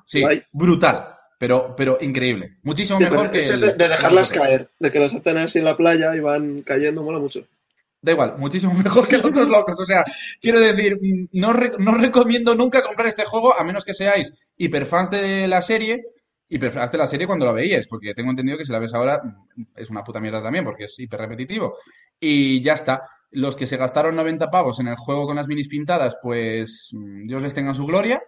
sí, 0.04 0.22
brutal, 0.52 1.14
pero, 1.38 1.74
pero 1.76 1.98
increíble. 2.00 2.56
Muchísimo 2.62 2.98
Sí, 2.98 3.04
mejor 3.04 3.30
que... 3.30 3.46
el- 3.46 3.60
de, 3.60 3.72
de 3.74 3.88
dejarlas 3.88 4.30
el 4.32 4.38
caer, 4.38 4.70
de 4.78 4.92
que 4.92 4.98
las 4.98 5.14
hacen 5.14 5.36
así 5.38 5.58
en 5.58 5.64
la 5.64 5.76
playa 5.76 6.14
y 6.14 6.20
van 6.20 6.62
cayendo, 6.62 7.02
mola 7.02 7.18
mucho. 7.18 7.46
Da 8.00 8.12
igual, 8.12 8.36
muchísimo 8.38 8.74
mejor 8.84 9.08
que 9.08 9.16
los 9.16 9.26
otros 9.26 9.48
locos. 9.48 9.80
O 9.80 9.84
sea, 9.84 10.04
quiero 10.40 10.60
decir, 10.60 10.98
mm, 11.00 11.28
no, 11.32 11.52
re- 11.52 11.72
no 11.78 11.94
recomiendo 11.94 12.54
nunca 12.54 12.82
comprar 12.82 13.08
este 13.08 13.24
juego 13.24 13.58
a 13.58 13.64
menos 13.64 13.84
que 13.84 13.94
seáis 13.94 14.32
hiperfans 14.56 15.10
de 15.10 15.48
la 15.48 15.62
serie. 15.62 16.02
Hiperfans 16.48 16.90
de 16.92 16.98
la 16.98 17.06
serie 17.06 17.26
cuando 17.26 17.44
la 17.46 17.52
veíais, 17.52 17.86
porque 17.88 18.14
tengo 18.14 18.30
entendido 18.30 18.56
que 18.58 18.64
si 18.64 18.72
la 18.72 18.78
ves 18.78 18.94
ahora 18.94 19.20
mm, 19.22 19.62
es 19.76 19.90
una 19.90 20.02
puta 20.04 20.20
mierda 20.20 20.42
también, 20.42 20.64
porque 20.64 20.84
es 20.84 20.98
hiper 20.98 21.20
repetitivo. 21.20 21.76
Y 22.18 22.62
ya 22.62 22.72
está. 22.74 23.02
Los 23.30 23.54
que 23.56 23.66
se 23.66 23.76
gastaron 23.76 24.16
90 24.16 24.50
pavos 24.50 24.80
en 24.80 24.88
el 24.88 24.96
juego 24.96 25.26
con 25.26 25.36
las 25.36 25.46
minis 25.46 25.68
pintadas, 25.68 26.16
pues 26.22 26.90
mm, 26.92 27.26
Dios 27.26 27.42
les 27.42 27.52
tenga 27.54 27.70
en 27.70 27.74
su 27.74 27.84
gloria. 27.86 28.22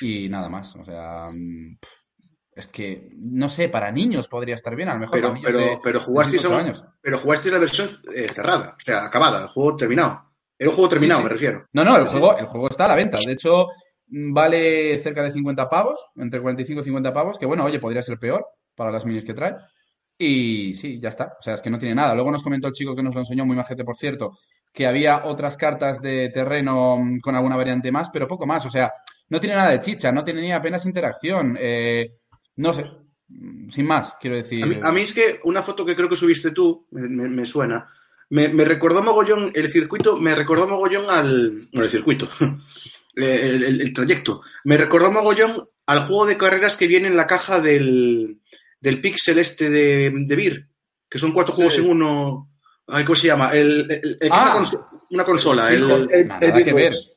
Y 0.00 0.28
nada 0.28 0.48
más. 0.48 0.74
O 0.76 0.84
sea, 0.84 1.28
mm, 1.32 1.78
es 2.56 2.66
que, 2.66 3.08
no 3.16 3.48
sé, 3.48 3.68
para 3.68 3.90
niños 3.92 4.26
podría 4.28 4.56
estar 4.56 4.74
bien, 4.74 4.88
a 4.88 4.94
lo 4.94 5.00
mejor 5.00 5.14
Pero, 5.14 5.28
para 5.28 5.34
niños 5.38 5.52
pero, 5.52 5.58
de, 5.64 5.78
pero 5.82 6.00
jugasteis 6.00 6.42
6, 6.42 6.52
a 6.52 6.56
8 6.56 6.58
un- 6.60 6.64
años. 6.66 6.84
pero 7.00 7.18
jugasteis 7.18 7.52
la 7.54 7.58
versión 7.60 7.88
eh, 8.14 8.28
cerrada, 8.28 8.74
o 8.76 8.80
sea, 8.80 9.04
acabada, 9.06 9.42
el 9.42 9.48
juego 9.48 9.76
terminado. 9.76 10.22
Era 10.58 10.68
un 10.70 10.76
juego 10.76 10.90
terminado, 10.90 11.20
Sí, 11.20 11.22
sí. 11.22 11.28
me 11.28 11.32
refiero. 11.32 11.66
No, 11.72 11.84
no, 11.84 11.96
el 11.96 12.06
juego, 12.06 12.36
el 12.38 12.46
juego 12.46 12.68
está 12.68 12.84
a 12.84 12.88
la 12.88 12.94
venta. 12.96 13.18
De 13.24 13.32
hecho, 13.32 13.66
vale 14.12 14.98
cerca 14.98 15.22
de 15.22 15.32
50 15.32 15.68
pavos, 15.68 15.98
entre 16.16 16.40
45 16.40 16.80
y 16.80 16.84
50 16.84 17.12
pavos, 17.14 17.38
que 17.38 17.46
bueno, 17.46 17.64
oye, 17.64 17.78
podría 17.78 18.02
ser 18.02 18.18
peor 18.18 18.46
para 18.74 18.90
las 18.90 19.06
minis 19.06 19.24
que 19.24 19.34
trae. 19.34 19.54
Y 20.18 20.74
sí, 20.74 21.00
ya 21.00 21.08
está. 21.08 21.36
O 21.38 21.42
sea, 21.42 21.54
es 21.54 21.62
que 21.62 21.70
no 21.70 21.78
tiene 21.78 21.94
nada. 21.94 22.14
Luego 22.14 22.30
nos 22.30 22.42
comentó 22.42 22.68
el 22.68 22.74
chico 22.74 22.94
que 22.94 23.02
nos 23.02 23.14
lo 23.14 23.22
enseñó, 23.22 23.46
muy 23.46 23.56
majete, 23.56 23.84
por 23.84 23.96
cierto, 23.96 24.38
que 24.72 24.86
había 24.86 25.24
otras 25.24 25.56
cartas 25.56 26.00
de 26.00 26.30
terreno 26.32 26.98
mm, 26.98 27.20
con 27.20 27.34
alguna 27.34 27.56
variante 27.56 27.90
más, 27.90 28.10
pero 28.10 28.28
poco 28.28 28.46
más. 28.46 28.64
O 28.66 28.70
sea, 28.70 28.92
no 29.30 29.40
tiene 29.40 29.56
nada 29.56 29.70
de 29.70 29.80
chicha, 29.80 30.12
no 30.12 30.22
tiene 30.22 30.42
ni 30.42 30.52
apenas 30.52 30.84
interacción. 30.84 31.56
Eh, 31.58 32.10
no 32.56 32.74
sé, 32.74 32.84
mm, 33.28 33.70
sin 33.70 33.86
más, 33.86 34.14
quiero 34.20 34.36
decir. 34.36 34.62
A 34.62 34.66
mí, 34.66 34.76
a 34.82 34.92
mí 34.92 35.00
es 35.00 35.14
que 35.14 35.40
una 35.44 35.62
foto 35.62 35.86
que 35.86 35.96
creo 35.96 36.08
que 36.08 36.16
subiste 36.16 36.50
tú, 36.50 36.86
me, 36.90 37.46
suena, 37.46 37.88
me, 38.28 38.48
me 38.48 38.64
recordó 38.66 39.02
mogollón, 39.02 39.50
el 39.54 39.68
circuito, 39.68 40.18
me 40.18 40.34
recordó 40.34 40.68
mogollón 40.68 41.10
al... 41.10 41.68
Bueno, 41.72 41.84
el 41.84 41.90
circuito, 41.90 42.28
el, 43.14 43.62
el- 43.64 43.80
el 43.80 43.92
trayecto. 43.92 44.42
Me 44.64 44.76
recordó 44.76 45.10
mogollón 45.12 45.64
al 45.86 46.06
juego 46.06 46.26
de 46.26 46.36
carreras 46.36 46.76
que 46.76 46.86
viene 46.86 47.08
en 47.08 47.16
la 47.16 47.26
caja 47.26 47.60
del, 47.60 48.40
del 48.80 49.00
Pixel 49.00 49.38
este 49.38 49.68
de, 49.70 50.12
de 50.14 50.36
Beer, 50.36 50.68
que 51.10 51.18
son 51.18 51.32
cuatro 51.32 51.52
Sí. 51.54 51.56
juegos 51.56 51.78
en 51.78 51.90
uno... 51.90 52.48
Ay, 52.88 53.04
¿Cómo 53.04 53.14
se 53.16 53.28
llama? 53.28 53.50
El, 53.52 54.18
Ah. 54.30 54.42
una, 54.42 54.54
conso- 54.54 54.86
una 55.10 55.24
consola. 55.24 55.68
El, 55.72 55.82
Beatbox. 55.86 57.08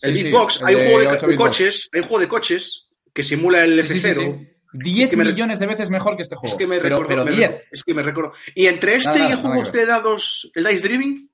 el 0.00 0.66
hay 0.66 0.74
un 0.74 0.82
juego 0.82 0.98
de, 1.00 1.06
8 1.06 1.20
de 1.20 1.26
Beatbox. 1.28 1.36
coches, 1.36 1.88
hay 1.92 2.00
un 2.00 2.06
juego 2.06 2.20
de 2.20 2.28
coches 2.28 2.86
que 3.14 3.22
simula 3.22 3.64
el 3.64 3.80
Sí, 3.86 3.94
sí, 3.94 4.00
sí, 4.00 4.06
F0. 4.08 4.38
sí. 4.38 4.48
10 4.74 5.10
que 5.10 5.16
me 5.16 5.24
re- 5.24 5.32
millones 5.32 5.58
de 5.58 5.66
veces 5.66 5.90
mejor 5.90 6.16
que 6.16 6.22
este 6.22 6.34
juego. 6.34 6.52
Es 6.52 6.58
que 6.58 6.66
me 6.66 6.78
pero, 6.78 6.96
recordó, 6.96 7.08
pero 7.08 7.24
me 7.24 7.30
10. 7.32 7.50
recordó- 7.50 7.68
es 7.70 7.82
que 7.84 7.94
me 7.94 8.02
recuerdo. 8.02 8.32
Y 8.54 8.66
entre 8.66 8.96
este 8.96 9.18
Nada, 9.18 9.28
y 9.28 9.32
el 9.32 9.38
juego 9.38 9.62
que 9.70 9.78
de 9.78 9.86
dados, 9.86 10.50
el 10.54 10.64
Dice 10.64 10.88
Driving, 10.88 11.30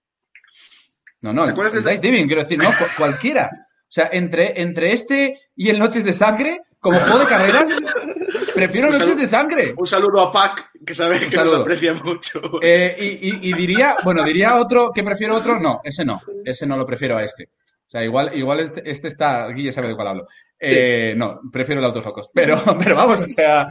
No, 1.20 1.32
no, 1.32 1.42
¿Te 1.42 1.46
el, 1.46 1.52
acuerdas 1.52 1.75
el 1.75 1.84
de- 1.84 1.90
Dice 1.92 2.02
Diving, 2.02 2.26
quiero 2.26 2.42
decir, 2.42 2.58
no, 2.58 2.66
Cu- 2.68 2.84
cualquiera. 2.96 3.50
O 3.88 3.90
sea, 3.90 4.11
entre, 4.12 4.61
entre 4.61 4.92
este 4.92 5.40
y 5.57 5.71
el 5.71 5.78
Noches 5.78 6.04
de 6.04 6.12
Sangre, 6.14 6.61
como 6.78 6.99
juego 6.99 7.18
de 7.21 7.26
carreras, 7.26 7.64
prefiero 8.54 8.90
Noches 8.90 9.16
de 9.16 9.26
Sangre. 9.26 9.75
un 9.76 9.87
saludo 9.87 10.21
a 10.21 10.33
Pac, 10.33 10.71
que 10.85 10.95
sabe 10.95 11.18
que 11.28 11.37
nos 11.37 11.54
aprecia 11.54 11.95
mucho. 11.95 12.40
Eh, 12.62 12.97
y, 12.99 13.28
y- 13.30 13.50
y 13.50 13.52
diría, 13.54 13.97
bueno, 14.04 14.23
diría 14.25 14.57
otro 14.57 14.92
que 14.95 15.02
prefiero 15.02 15.37
otro, 15.37 15.59
no, 15.59 15.80
ese 15.85 16.04
no, 16.04 16.21
ese 16.45 16.66
no 16.66 16.76
lo 16.76 16.85
prefiero 16.87 17.16
a 17.16 17.25
este. 17.25 17.49
O 17.87 17.90
sea, 17.90 18.04
igual, 18.04 18.30
igual 18.37 18.61
este, 18.61 18.83
este 18.90 19.09
está, 19.09 19.49
Guille 19.49 19.73
sabe 19.73 19.88
de 19.88 19.95
cuál 19.97 20.09
hablo. 20.09 20.26
Eh, 20.61 21.14
No, 21.16 21.40
prefiero 21.50 21.80
el 21.80 21.87
Autos 21.87 22.04
Locos. 22.04 22.28
Pero, 22.35 22.61
pero 22.78 22.95
vamos, 22.95 23.21
o 23.23 23.26
sea, 23.28 23.68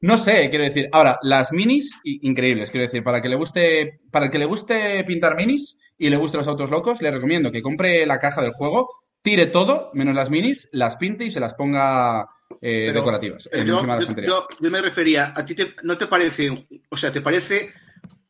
No 0.00 0.16
sé, 0.16 0.48
quiero 0.48 0.64
decir. 0.64 0.88
Ahora, 0.92 1.18
las 1.22 1.52
minis, 1.52 2.00
increíbles, 2.04 2.70
quiero 2.70 2.86
decir, 2.86 3.04
para 3.04 3.20
que 3.20 3.28
le 3.28 3.36
guste, 3.36 4.00
para 4.10 4.24
el 4.26 4.30
que 4.32 4.38
le 4.38 4.46
guste 4.46 5.04
pintar 5.04 5.36
minis 5.36 5.76
y 5.98 6.08
le 6.08 6.16
guste 6.16 6.38
los 6.38 6.48
autos 6.48 6.70
locos, 6.70 7.02
le 7.02 7.10
recomiendo 7.10 7.52
que 7.52 7.60
compre 7.60 8.06
la 8.06 8.18
caja 8.18 8.40
del 8.40 8.52
juego, 8.52 8.88
tire 9.22 9.46
todo, 9.46 9.90
menos 9.94 10.14
las 10.14 10.28
minis, 10.30 10.68
las 10.72 10.96
pinte 10.96 11.24
y 11.24 11.30
se 11.30 11.40
las 11.40 11.54
ponga 11.54 12.22
eh, 12.60 12.84
Pero, 12.88 13.00
decorativas 13.00 13.48
Pero 13.50 13.64
yo, 13.64 13.82
de 13.82 14.26
yo- 14.26 14.46
me 14.70 14.80
refería, 14.80 15.32
¿a 15.34 15.44
ti 15.44 15.54
te- 15.54 15.74
no 15.84 15.96
te 15.96 16.06
parece, 16.06 16.50
o 16.88 16.96
sea, 16.96 17.12
te 17.12 17.20
parece 17.22 17.72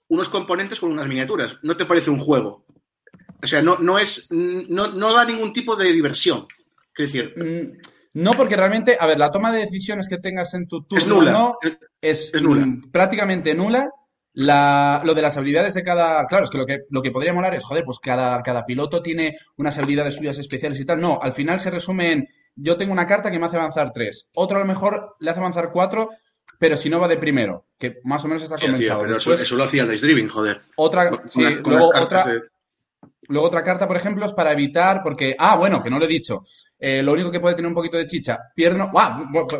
unos 0.08 0.28
componentes 0.28 0.78
con 0.80 0.92
unas 0.92 1.08
miniaturas? 1.08 1.58
¿No 1.62 1.76
te 1.76 1.86
parece 1.86 2.10
un 2.10 2.18
juego? 2.18 2.64
O 3.42 3.46
sea, 3.46 3.60
no, 3.62 3.78
no 3.78 3.98
es, 3.98 4.28
no, 4.30 4.88
no 4.92 5.12
da 5.12 5.24
ningún 5.24 5.52
tipo 5.52 5.74
de 5.76 5.92
diversión. 5.92 6.46
Es 6.96 7.12
decir, 7.12 7.34
Mm, 7.36 7.78
No, 8.14 8.32
porque 8.32 8.56
realmente, 8.56 8.96
a 9.00 9.06
ver, 9.06 9.18
la 9.18 9.30
toma 9.30 9.50
de 9.50 9.60
decisiones 9.60 10.06
que 10.06 10.18
tengas 10.18 10.52
en 10.54 10.68
tu 10.68 10.82
turno 10.84 11.02
es 11.02 11.08
nula. 11.08 11.32
no, 11.32 11.58
es, 12.00 12.30
Es 12.34 12.42
nula. 12.42 12.66
prácticamente 12.92 13.54
nula. 13.54 13.90
La, 14.34 15.02
lo 15.04 15.14
de 15.14 15.22
las 15.22 15.36
habilidades 15.36 15.74
de 15.74 15.82
cada. 15.82 16.26
Claro, 16.26 16.44
es 16.44 16.50
que 16.50 16.58
lo 16.58 16.64
que, 16.66 16.80
lo 16.90 17.02
que 17.02 17.10
podría 17.10 17.34
molar 17.34 17.54
es, 17.54 17.64
joder, 17.64 17.84
pues 17.84 17.98
cada, 17.98 18.42
cada 18.42 18.64
piloto 18.64 19.02
tiene 19.02 19.36
unas 19.56 19.76
habilidades 19.78 20.14
suyas 20.16 20.38
especiales 20.38 20.80
y 20.80 20.84
tal. 20.86 21.00
No, 21.00 21.18
al 21.20 21.32
final 21.34 21.58
se 21.58 21.70
resume 21.70 22.12
en: 22.12 22.28
yo 22.56 22.76
tengo 22.76 22.92
una 22.92 23.06
carta 23.06 23.30
que 23.30 23.38
me 23.38 23.46
hace 23.46 23.56
avanzar 23.58 23.92
tres, 23.92 24.28
otro 24.34 24.56
a 24.56 24.60
lo 24.60 24.66
mejor 24.66 25.16
le 25.20 25.30
hace 25.30 25.40
avanzar 25.40 25.70
cuatro, 25.70 26.10
pero 26.58 26.76
si 26.78 26.88
no 26.88 26.98
va 26.98 27.08
de 27.08 27.18
primero, 27.18 27.66
que 27.78 27.96
más 28.04 28.24
o 28.24 28.28
menos 28.28 28.42
está 28.42 28.56
pero 28.56 28.74
eso, 29.16 29.30
Después, 29.30 29.40
eso 29.40 29.56
lo 29.56 29.64
hacía 29.64 29.84
Dice 29.84 30.06
Driving, 30.06 30.28
joder. 30.28 30.62
otra, 30.76 31.10
Con 31.10 31.28
sí, 31.28 31.42
la- 31.42 31.62
con 31.62 31.72
luego 31.74 31.90
cartas 31.90 32.26
otra, 32.26 32.40
Luego 33.28 33.46
otra 33.46 33.62
carta, 33.62 33.86
por 33.86 33.96
ejemplo, 33.96 34.26
es 34.26 34.32
para 34.32 34.52
evitar, 34.52 35.00
porque, 35.02 35.34
ah, 35.38 35.56
bueno, 35.56 35.82
que 35.82 35.90
no 35.90 35.98
lo 35.98 36.04
he 36.04 36.08
dicho, 36.08 36.42
Eh, 36.78 37.02
lo 37.02 37.12
único 37.12 37.30
que 37.30 37.38
puede 37.38 37.54
tener 37.54 37.68
un 37.68 37.74
poquito 37.74 37.96
de 37.96 38.06
chicha, 38.06 38.38
pierno, 38.54 38.90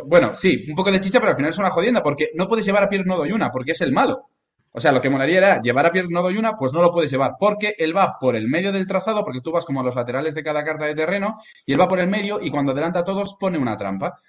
bueno, 0.05 0.33
sí, 0.33 0.65
un 0.67 0.75
poco 0.75 0.91
de 0.91 0.99
chicha, 0.99 1.19
pero 1.19 1.31
al 1.31 1.37
final 1.37 1.51
es 1.51 1.57
una 1.57 1.69
jodienda, 1.69 2.03
porque 2.03 2.31
no 2.35 2.47
puedes 2.47 2.65
llevar 2.65 2.83
a 2.83 2.89
Pierre 2.89 3.05
Nodo 3.05 3.25
Yuna, 3.25 3.49
porque 3.49 3.71
es 3.71 3.79
el 3.81 3.93
malo. 3.93 4.29
O 4.75 4.79
sea, 4.79 4.91
lo 4.91 5.01
que 5.01 5.09
molaría 5.09 5.37
era 5.37 5.61
llevar 5.61 5.85
a 5.85 5.91
Pierre 5.91 6.09
Nodo 6.09 6.31
Yuna, 6.31 6.55
pues 6.57 6.73
no 6.73 6.81
lo 6.81 6.91
puedes 6.91 7.11
llevar, 7.11 7.35
porque 7.39 7.75
él 7.77 7.95
va 7.95 8.17
por 8.19 8.35
el 8.35 8.47
medio 8.47 8.71
del 8.71 8.87
trazado, 8.87 9.23
porque 9.23 9.39
tú 9.39 9.51
vas 9.51 9.65
como 9.65 9.81
a 9.81 9.83
los 9.83 9.95
laterales 9.95 10.33
de 10.33 10.43
cada 10.43 10.63
carta 10.63 10.85
de 10.85 10.95
terreno, 10.95 11.37
y 11.65 11.73
él 11.73 11.79
va 11.79 11.87
por 11.87 11.99
el 11.99 12.07
medio, 12.07 12.39
y 12.41 12.49
cuando 12.49 12.71
adelanta 12.71 12.99
a 12.99 13.03
todos 13.03 13.35
pone 13.39 13.59
una 13.59 13.77
trampa. 13.77 14.19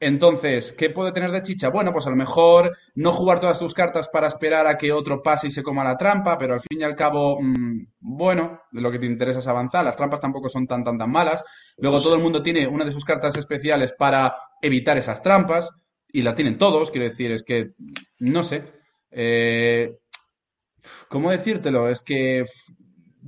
Entonces, 0.00 0.72
¿qué 0.72 0.90
puede 0.90 1.12
tener 1.12 1.30
de 1.30 1.42
chicha? 1.42 1.68
Bueno, 1.68 1.92
pues 1.92 2.08
a 2.08 2.10
lo 2.10 2.16
mejor 2.16 2.76
no 2.96 3.12
jugar 3.12 3.38
todas 3.38 3.60
tus 3.60 3.72
cartas 3.72 4.08
para 4.08 4.26
esperar 4.26 4.66
a 4.66 4.76
que 4.76 4.90
otro 4.90 5.22
pase 5.22 5.46
y 5.46 5.50
se 5.52 5.62
coma 5.62 5.84
la 5.84 5.96
trampa, 5.96 6.36
pero 6.36 6.54
al 6.54 6.60
fin 6.60 6.80
y 6.80 6.82
al 6.82 6.96
cabo, 6.96 7.40
mm, 7.40 7.86
bueno, 8.00 8.62
lo 8.72 8.90
que 8.90 8.98
te 8.98 9.06
interesa 9.06 9.38
es 9.38 9.46
avanzar. 9.46 9.84
Las 9.84 9.96
trampas 9.96 10.20
tampoco 10.20 10.48
son 10.48 10.66
tan, 10.66 10.82
tan, 10.82 10.98
tan 10.98 11.08
malas. 11.08 11.44
Luego 11.76 12.00
todo 12.00 12.16
el 12.16 12.20
mundo 12.20 12.42
tiene 12.42 12.66
una 12.66 12.84
de 12.84 12.90
sus 12.90 13.04
cartas 13.04 13.36
especiales 13.36 13.92
para 13.96 14.34
evitar 14.60 14.98
esas 14.98 15.22
trampas 15.22 15.70
y 16.08 16.22
la 16.22 16.34
tienen 16.34 16.58
todos. 16.58 16.90
Quiero 16.90 17.04
decir, 17.04 17.30
es 17.30 17.44
que, 17.44 17.74
no 18.18 18.42
sé. 18.42 18.81
Eh, 19.12 19.98
¿Cómo 21.08 21.30
decírtelo? 21.30 21.88
Es 21.88 22.00
que 22.00 22.44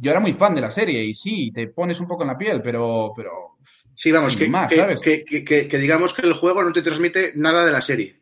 yo 0.00 0.10
era 0.10 0.20
muy 0.20 0.32
fan 0.32 0.54
de 0.54 0.60
la 0.60 0.70
serie 0.70 1.04
y 1.04 1.14
sí, 1.14 1.52
te 1.54 1.68
pones 1.68 2.00
un 2.00 2.08
poco 2.08 2.22
en 2.22 2.28
la 2.28 2.38
piel, 2.38 2.60
pero, 2.62 3.12
pero 3.16 3.58
Sí, 3.94 4.10
vamos, 4.10 4.34
que, 4.36 4.48
más, 4.48 4.70
que, 4.70 4.76
¿sabes? 4.76 5.00
que- 5.00 5.24
que- 5.24 5.44
que- 5.44 5.68
que 5.68 5.78
digamos 5.78 6.12
que 6.14 6.22
el 6.26 6.32
juego 6.32 6.64
no 6.64 6.72
te 6.72 6.82
transmite 6.82 7.32
nada 7.36 7.64
de 7.64 7.72
la 7.72 7.80
serie. 7.80 8.20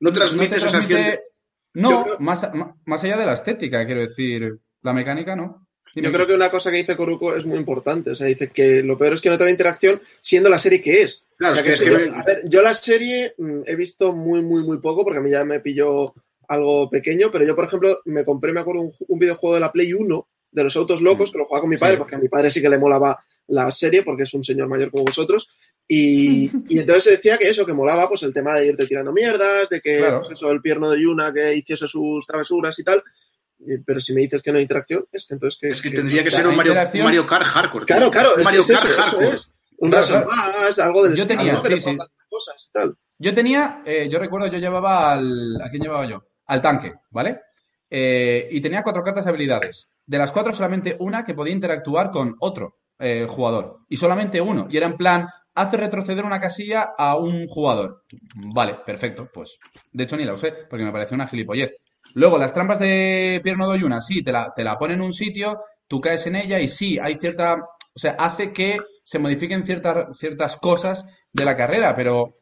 No 0.00 0.12
transmite 0.12 0.50
te 0.52 0.56
esa 0.56 0.68
sensación. 0.68 1.00
transmite- 1.00 1.16
de- 1.74 1.80
No, 1.82 2.04
creo- 2.04 2.18
más, 2.20 2.48
más 2.86 3.04
allá 3.04 3.16
de 3.18 3.26
la 3.26 3.34
estética, 3.34 3.84
quiero 3.84 4.00
decir. 4.02 4.58
La 4.82 4.92
mecánica 4.94 5.34
no. 5.36 5.66
Dime 5.94 6.08
Yo 6.08 6.12
creo 6.12 6.26
que 6.26 6.34
una 6.34 6.50
cosa 6.50 6.70
que 6.70 6.76
dice 6.76 6.96
Coruco 6.96 7.34
es 7.34 7.44
muy 7.46 7.58
importante. 7.58 8.10
O 8.10 8.16
sea, 8.16 8.26
dice 8.26 8.48
que 8.50 8.82
lo 8.82 8.96
peor 8.98 9.14
es 9.14 9.20
que 9.20 9.30
no 9.30 9.36
te 9.38 9.44
da 9.44 9.50
interacción 9.50 10.00
siendo 10.20 10.48
la 10.48 10.58
serie 10.58 10.80
que 10.82 11.02
es. 11.02 11.24
Claro, 11.36 11.54
O 11.54 11.56
sea, 11.58 11.72
es 11.72 11.78
que 11.80 11.84
que- 11.84 11.90
yo, 11.90 11.96
es 11.98 12.10
que- 12.10 12.16
a 12.18 12.22
ver, 12.22 12.40
yo 12.44 12.62
la 12.62 12.74
serie 12.74 13.34
mm, 13.36 13.62
he 13.66 13.74
visto 13.76 14.14
muy, 14.14 14.42
muy, 14.42 14.62
muy 14.62 14.78
poco 14.80 15.02
porque 15.04 15.18
a 15.18 15.22
mí 15.22 15.30
ya 15.30 15.44
me 15.44 15.60
pilló 15.60 16.14
algo 16.48 16.88
pequeño, 16.90 17.30
pero 17.32 17.44
yo, 17.44 17.54
por 17.56 17.64
ejemplo, 17.66 17.98
me 18.04 18.24
compré, 18.24 18.52
me 18.52 18.60
acuerdo, 18.60 18.82
un, 18.82 18.90
ju- 18.92 19.04
un 19.08 19.18
videojuego 19.18 19.54
de 19.54 19.60
la 19.60 19.72
Play 19.72 19.92
1 19.92 20.28
de 20.52 20.64
los 20.64 20.76
autos 20.76 21.00
locos, 21.02 21.30
que 21.30 21.38
lo 21.38 21.44
jugaba 21.44 21.62
con 21.62 21.70
mi 21.70 21.76
padre, 21.76 21.94
Sí. 21.94 21.98
porque 21.98 22.14
a 22.14 22.18
mi 22.18 22.28
padre 22.28 22.50
sí 22.50 22.60
que 22.62 22.68
le 22.68 22.78
molaba 22.78 23.22
la 23.48 23.70
serie, 23.70 24.02
porque 24.02 24.22
es 24.24 24.34
un 24.34 24.42
señor 24.44 24.68
mayor 24.68 24.90
como 24.90 25.04
vosotros. 25.04 25.48
Y, 25.88 26.50
y 26.68 26.78
entonces 26.80 27.04
se 27.04 27.10
decía 27.12 27.36
que 27.38 27.48
eso, 27.48 27.64
que 27.66 27.72
molaba, 27.74 28.08
pues 28.08 28.22
el 28.22 28.32
tema 28.32 28.54
de 28.54 28.66
irte 28.68 28.86
tirando 28.86 29.12
mierdas, 29.12 29.68
de 29.68 29.80
que, 29.80 29.98
Claro. 29.98 30.20
pues 30.20 30.32
eso, 30.32 30.50
el 30.50 30.60
pierno 30.62 30.90
de 30.90 31.00
Yuna 31.02 31.32
que 31.32 31.54
hiciese 31.54 31.86
sus 31.88 32.26
travesuras 32.26 32.78
y 32.78 32.84
tal. 32.84 33.02
Pero 33.86 34.00
si 34.00 34.12
me 34.12 34.20
dices 34.20 34.42
que 34.42 34.50
no 34.52 34.58
hay 34.58 34.62
interacción, 34.64 35.06
es 35.10 35.26
que 35.26 35.34
entonces 35.34 35.58
que... 35.60 35.68
Es 35.70 35.80
que 35.80 35.90
que- 35.90 35.96
tendría 35.96 36.22
que 36.22 36.30
ser 36.30 36.46
un 36.46 36.54
Mario, 36.56 36.74
un 36.94 37.02
Mario 37.04 37.26
Kart 37.26 37.44
hardcore. 37.46 37.86
Claro, 37.86 38.10
claro, 38.10 38.36
Es 38.36 38.44
Mario 38.44 38.62
es 38.62 38.70
eso, 38.70 38.78
Kart 38.80 38.90
eso 38.92 39.02
hardcore. 39.02 39.28
es. 39.36 39.50
Un 39.78 39.90
Claro, 39.90 40.06
claro. 40.06 40.26
Bass, 40.26 40.78
algo 40.78 41.04
del 41.04 41.14
Yo 41.14 41.22
estilo, 41.22 41.38
tenía, 41.40 41.52
¿no? 41.54 41.62
Que 41.62 41.68
te 41.68 41.80
sí, 41.82 41.96
cosas 42.30 42.66
y 42.68 42.72
tal. 42.72 42.96
Yo 43.18 43.34
tenía, 43.34 43.82
eh, 43.86 44.08
yo 44.10 44.18
recuerdo, 44.18 44.46
yo 44.48 44.58
llevaba 44.58 45.12
al. 45.14 45.60
¿A 45.62 45.70
quién 45.70 45.82
llevaba 45.82 46.06
yo? 46.08 46.22
Al 46.46 46.60
tanque, 46.60 46.94
¿vale? 47.10 47.40
Eh, 47.90 48.48
y 48.50 48.60
tenía 48.60 48.82
cuatro 48.82 49.02
cartas 49.02 49.24
de 49.24 49.30
habilidades. 49.30 49.88
De 50.06 50.18
las 50.18 50.32
cuatro, 50.32 50.52
solamente 50.52 50.96
una 51.00 51.24
que 51.24 51.34
podía 51.34 51.52
interactuar 51.54 52.10
con 52.10 52.36
otro 52.40 52.76
eh, 52.98 53.26
jugador. 53.28 53.78
Y 53.88 53.96
solamente 53.96 54.40
uno. 54.40 54.66
Y 54.70 54.76
era 54.76 54.86
en 54.86 54.96
plan, 54.96 55.28
hace 55.54 55.76
retroceder 55.76 56.24
una 56.24 56.40
casilla 56.40 56.90
a 56.96 57.16
un 57.16 57.46
jugador. 57.46 58.04
Vale, 58.54 58.78
perfecto. 58.86 59.28
Pues, 59.32 59.58
de 59.92 60.04
hecho, 60.04 60.16
ni 60.16 60.24
la 60.24 60.34
usé, 60.34 60.52
porque 60.68 60.84
me 60.84 60.92
pareció 60.92 61.14
una 61.14 61.26
gilipollez. 61.26 61.74
Luego, 62.14 62.38
las 62.38 62.52
trampas 62.52 62.78
de 62.78 63.40
Pierno 63.42 63.66
doy 63.66 63.82
una, 63.82 64.00
sí, 64.00 64.22
te 64.22 64.32
la, 64.32 64.52
te 64.54 64.64
la 64.64 64.78
ponen 64.78 64.98
en 64.98 65.04
un 65.06 65.12
sitio, 65.12 65.60
tú 65.86 66.00
caes 66.00 66.26
en 66.26 66.36
ella 66.36 66.60
y 66.60 66.68
sí, 66.68 66.98
hay 66.98 67.16
cierta. 67.16 67.54
O 67.54 67.98
sea, 67.98 68.12
hace 68.18 68.52
que 68.52 68.78
se 69.02 69.18
modifiquen 69.18 69.64
ciertas, 69.64 70.16
ciertas 70.18 70.56
cosas 70.56 71.04
de 71.32 71.44
la 71.44 71.56
carrera, 71.56 71.94
pero 71.94 72.34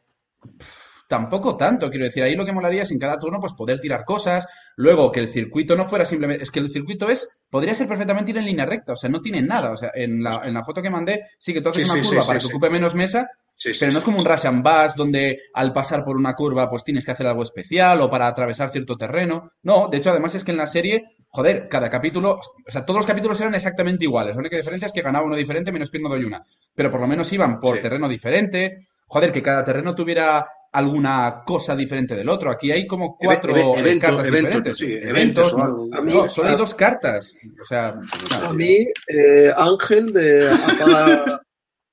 tampoco 1.07 1.55
tanto, 1.57 1.89
quiero 1.89 2.05
decir, 2.05 2.23
ahí 2.23 2.35
lo 2.35 2.45
que 2.45 2.51
molaría 2.53 2.83
es 2.83 2.91
en 2.91 2.99
cada 2.99 3.17
turno 3.19 3.39
pues 3.39 3.53
poder 3.53 3.79
tirar 3.79 4.05
cosas, 4.05 4.47
luego 4.75 5.11
que 5.11 5.19
el 5.19 5.27
circuito 5.27 5.75
no 5.75 5.87
fuera 5.87 6.05
simplemente, 6.05 6.43
es 6.43 6.51
que 6.51 6.59
el 6.59 6.69
circuito 6.69 7.09
es, 7.09 7.27
podría 7.49 7.75
ser 7.75 7.87
perfectamente 7.87 8.31
ir 8.31 8.37
en 8.37 8.45
línea 8.45 8.65
recta, 8.65 8.93
o 8.93 8.95
sea, 8.95 9.09
no 9.09 9.21
tiene 9.21 9.41
nada, 9.41 9.71
o 9.71 9.77
sea, 9.77 9.91
en 9.93 10.23
la, 10.23 10.41
en 10.43 10.53
la 10.53 10.63
foto 10.63 10.81
que 10.81 10.89
mandé 10.89 11.21
sí 11.37 11.53
que 11.53 11.61
tú 11.61 11.69
haces 11.69 11.87
Sí, 11.87 11.93
una 11.93 12.03
sí, 12.03 12.09
curva 12.09 12.21
sí, 12.23 12.27
para 12.27 12.39
que 12.39 12.45
ocupe 12.47 12.69
menos 12.69 12.95
mesa, 12.95 13.27
Sí, 13.57 13.73
sí, 13.73 13.79
pero 13.79 13.93
no 13.93 13.99
es 13.99 14.03
como 14.03 14.19
un 14.19 14.25
rush 14.25 14.45
and 14.47 14.61
bus 14.63 14.95
donde 14.97 15.39
al 15.53 15.71
pasar 15.71 16.03
por 16.03 16.17
una 16.17 16.33
curva 16.35 16.67
pues 16.67 16.83
tienes 16.83 17.05
que 17.05 17.11
hacer 17.11 17.25
algo 17.25 17.41
especial 17.41 18.01
o 18.01 18.09
para 18.09 18.27
atravesar 18.27 18.69
cierto 18.69 18.97
terreno. 18.97 19.49
No, 19.63 19.87
de 19.87 19.95
hecho 19.95 20.09
además 20.09 20.35
es 20.35 20.43
que 20.43 20.51
en 20.51 20.57
la 20.57 20.67
serie, 20.67 21.05
joder, 21.29 21.69
cada 21.69 21.89
capítulo, 21.89 22.31
o 22.67 22.69
sea, 22.69 22.85
todos 22.85 22.97
los 22.99 23.05
capítulos 23.07 23.39
eran 23.39 23.55
exactamente 23.55 24.03
iguales. 24.03 24.35
La 24.35 24.41
única 24.41 24.57
diferencia 24.57 24.87
es 24.87 24.91
que 24.91 25.01
ganaba 25.01 25.25
uno 25.25 25.37
diferente 25.37 25.71
menos 25.71 25.89
Pierno 25.89 26.09
doy 26.09 26.25
una. 26.25 26.43
Pero 26.75 26.91
por 26.91 26.99
lo 26.99 27.07
menos 27.07 27.31
iban 27.31 27.57
por 27.57 27.77
Sí. 27.77 27.81
terreno 27.81 28.09
diferente. 28.09 28.87
Joder, 29.07 29.31
que 29.31 29.41
cada 29.41 29.63
terreno 29.63 29.95
tuviera 29.95 30.45
alguna 30.75 31.43
cosa 31.45 31.75
diferente 31.75 32.15
del 32.15 32.29
otro. 32.29 32.51
Aquí 32.51 32.71
hay 32.71 32.85
como 32.85 33.17
cuatro 33.17 33.51
Eve- 33.51 33.61
eh, 33.61 33.73
evento- 33.79 34.05
cartas 34.07 34.27
eventos, 34.27 34.53
diferentes. 34.53 34.77
sí, 34.77 34.85
eventos. 34.85 35.09
eventos 35.09 35.53
o 35.53 35.63
algo. 35.63 35.89
A 35.93 36.01
mí- 36.01 36.13
No, 36.13 36.29
solo 36.29 36.49
hay 36.49 36.55
dos 36.55 36.73
cartas. 36.73 37.35
O 37.61 37.65
sea, 37.65 37.99
A 38.41 38.53
mí, 38.53 38.87
eh, 39.07 39.51
Ángel 39.55 40.13
de 40.13 40.49
apaga, 40.49 41.41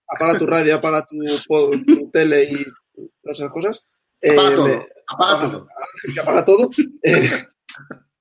apaga 0.09 0.39
tu 0.39 0.47
radio, 0.47 0.75
apaga 0.77 1.07
tu, 1.07 2.11
tele 2.13 2.45
y 2.45 2.57
todas 3.23 3.39
esas 3.39 3.51
cosas. 3.51 3.81
eh, 4.21 4.33
Apaga 4.33 4.57
todo. 4.57 4.69
me- 4.69 4.87
Apaga 5.09 5.41
todo. 5.51 5.67
que 6.15 6.21
apaga 6.21 6.45
todo. 6.45 6.71
eh, 7.03 7.31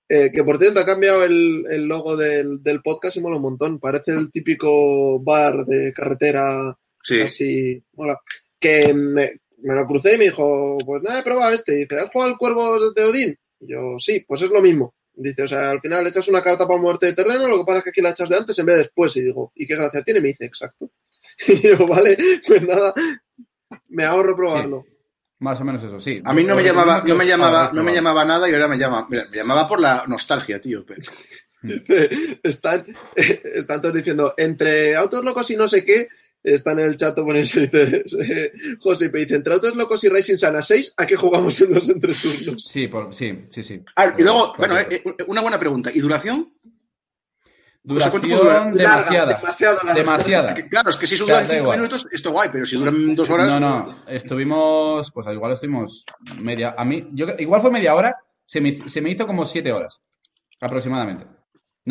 eh, 0.10 0.30
que 0.34 0.44
por 0.44 0.58
cierto 0.58 0.80
ha 0.80 0.86
cambiado 0.86 1.24
el, 1.24 1.64
el 1.70 1.86
logo 1.86 2.18
del, 2.18 2.62
del 2.64 2.82
podcast 2.82 3.16
y 3.18 3.22
mola 3.22 3.38
un 3.38 3.44
montón. 3.44 3.80
Parece 3.80 4.12
el 4.12 4.32
típico 4.32 5.20
bar 5.22 5.66
de 5.66 5.94
carretera 5.94 6.78
Sí. 7.04 7.22
así. 7.22 7.84
Mola. 7.94 8.20
Que 8.60 8.94
me, 8.94 9.30
me 9.64 9.76
lo 9.76 9.86
crucé 9.86 10.16
y 10.16 10.18
me 10.18 10.24
dijo, 10.26 10.78
pues 10.86 11.02
nada, 11.04 11.20
he 11.20 11.24
probado 11.24 11.52
este. 11.54 11.74
Y 11.74 11.78
dice, 11.84 12.00
¿has 12.00 12.10
jugado 12.12 12.32
al 12.32 12.38
cuervo 12.38 12.92
de 12.92 13.04
Odín? 13.04 13.38
Y 13.60 13.72
yo, 13.72 13.98
sí, 14.00 14.24
pues 14.28 14.42
es 14.42 14.50
lo 14.50 14.62
mismo. 14.62 14.94
Dice, 15.14 15.44
o 15.44 15.48
sea, 15.48 15.72
al 15.72 15.82
final 15.82 16.08
echas 16.08 16.28
una 16.30 16.42
carta 16.42 16.66
para 16.68 16.80
muerte 16.80 17.08
de 17.08 17.14
terreno, 17.14 17.48
lo 17.48 17.60
que 17.60 17.66
pasa 17.66 17.78
es 17.80 17.84
que 17.84 17.90
aquí 17.92 18.02
la 18.02 18.12
echas 18.12 18.30
de 18.30 18.38
antes 18.38 18.58
en 18.60 18.66
vez 18.66 18.76
de 18.78 18.82
después. 18.84 19.16
Y 19.18 19.22
digo, 19.22 19.52
¿y 19.56 19.68
qué 19.68 19.76
gracia 19.76 20.02
tiene? 20.04 20.22
Me 20.22 20.30
dice, 20.30 20.46
exacto. 20.46 20.90
Y 21.48 21.56
yo, 21.62 21.88
vale, 21.88 22.18
pues 22.48 22.62
nada, 22.64 22.94
me 23.90 24.06
ahorro 24.06 24.36
probarlo. 24.36 24.86
más 25.40 25.60
o 25.60 25.64
menos 25.66 25.84
eso, 25.84 26.00
sí. 26.00 26.22
A 26.24 26.34
mí 26.34 26.44
no 26.44 26.56
me 26.56 26.64
llamaba, 26.64 27.04
no 27.06 27.16
me 27.16 27.26
llamaba, 27.26 27.72
no 27.74 27.84
me 27.84 27.94
llamaba 27.94 28.26
nada 28.26 28.50
y 28.50 28.54
ahora 28.54 28.68
me 28.68 28.78
llama. 28.78 29.08
mira, 29.10 29.26
me 29.30 29.38
llamaba 29.38 29.68
por 29.68 29.80
la 29.80 30.04
nostalgia, 30.08 30.60
tío. 30.62 30.86
pero- 30.86 31.02
Dice, 31.64 32.10
están, 32.44 32.86
están 33.16 33.82
todos 33.82 33.94
diciendo, 33.96 34.34
entre 34.38 34.96
autos 34.96 35.24
locos 35.24 35.50
y 35.52 35.56
no 35.56 35.68
sé 35.68 35.86
qué, 35.86 36.08
está 36.44 36.72
en 36.74 36.80
el 36.80 36.98
chat 36.98 37.16
poniendo, 37.16 37.42
dice, 37.60 38.04
José, 38.80 39.12
y 39.14 39.18
dice, 39.18 39.36
entre 39.36 39.54
autos 39.54 39.76
locos 39.76 40.04
y 40.04 40.10
Racing 40.10 40.36
Sana 40.36 40.62
6, 40.62 40.94
¿a 40.98 41.06
qué 41.06 41.16
jugamos 41.16 41.60
en 41.62 41.74
los 41.74 41.90
entreturnos? 41.90 42.64
Sí, 42.66 42.88
por, 42.88 43.14
sí, 43.14 43.46
sí, 43.50 43.64
sí. 43.64 43.82
Ah, 43.96 44.14
y 44.18 44.22
luego, 44.24 44.54
Por- 44.54 44.58
bueno, 44.70 44.78
eh, 44.80 44.88
eh, 45.04 45.04
una 45.28 45.42
buena 45.42 45.60
pregunta. 45.60 45.92
¿Y 45.94 46.00
duración? 46.00 46.54
Duración 47.84 48.22
demasiada. 48.76 49.26
Larga, 49.26 49.38
demasiado 49.40 49.76
larga. 49.78 49.94
Demasiada. 49.96 50.54
Que, 50.54 50.68
claro, 50.70 50.92
es 50.92 50.98
que 50.98 51.08
si 51.08 51.16
eso 51.16 51.26
dura 51.26 51.38
da 51.42 51.46
cinco 51.46 51.64
igual. 51.64 51.80
minutos, 51.80 52.08
esto 52.12 52.32
guay, 52.32 52.50
pero 52.52 52.64
si 52.66 52.76
duran 52.78 53.16
dos 53.16 53.28
horas. 53.32 53.48
No, 53.48 53.60
no, 53.60 53.92
estuvimos, 54.08 55.12
pues 55.12 55.28
igual 55.34 55.54
estuvimos 55.54 56.06
media, 56.40 56.76
a 56.78 56.86
mí, 56.86 57.08
yo 57.14 57.26
igual 57.40 57.62
fue 57.62 57.72
media 57.72 57.96
hora, 57.96 58.16
se 58.46 58.62
me, 58.62 58.88
se 58.88 59.02
me 59.02 59.10
hizo 59.10 59.26
como 59.26 59.46
siete 59.46 59.72
horas, 59.72 60.00
aproximadamente. 60.60 61.26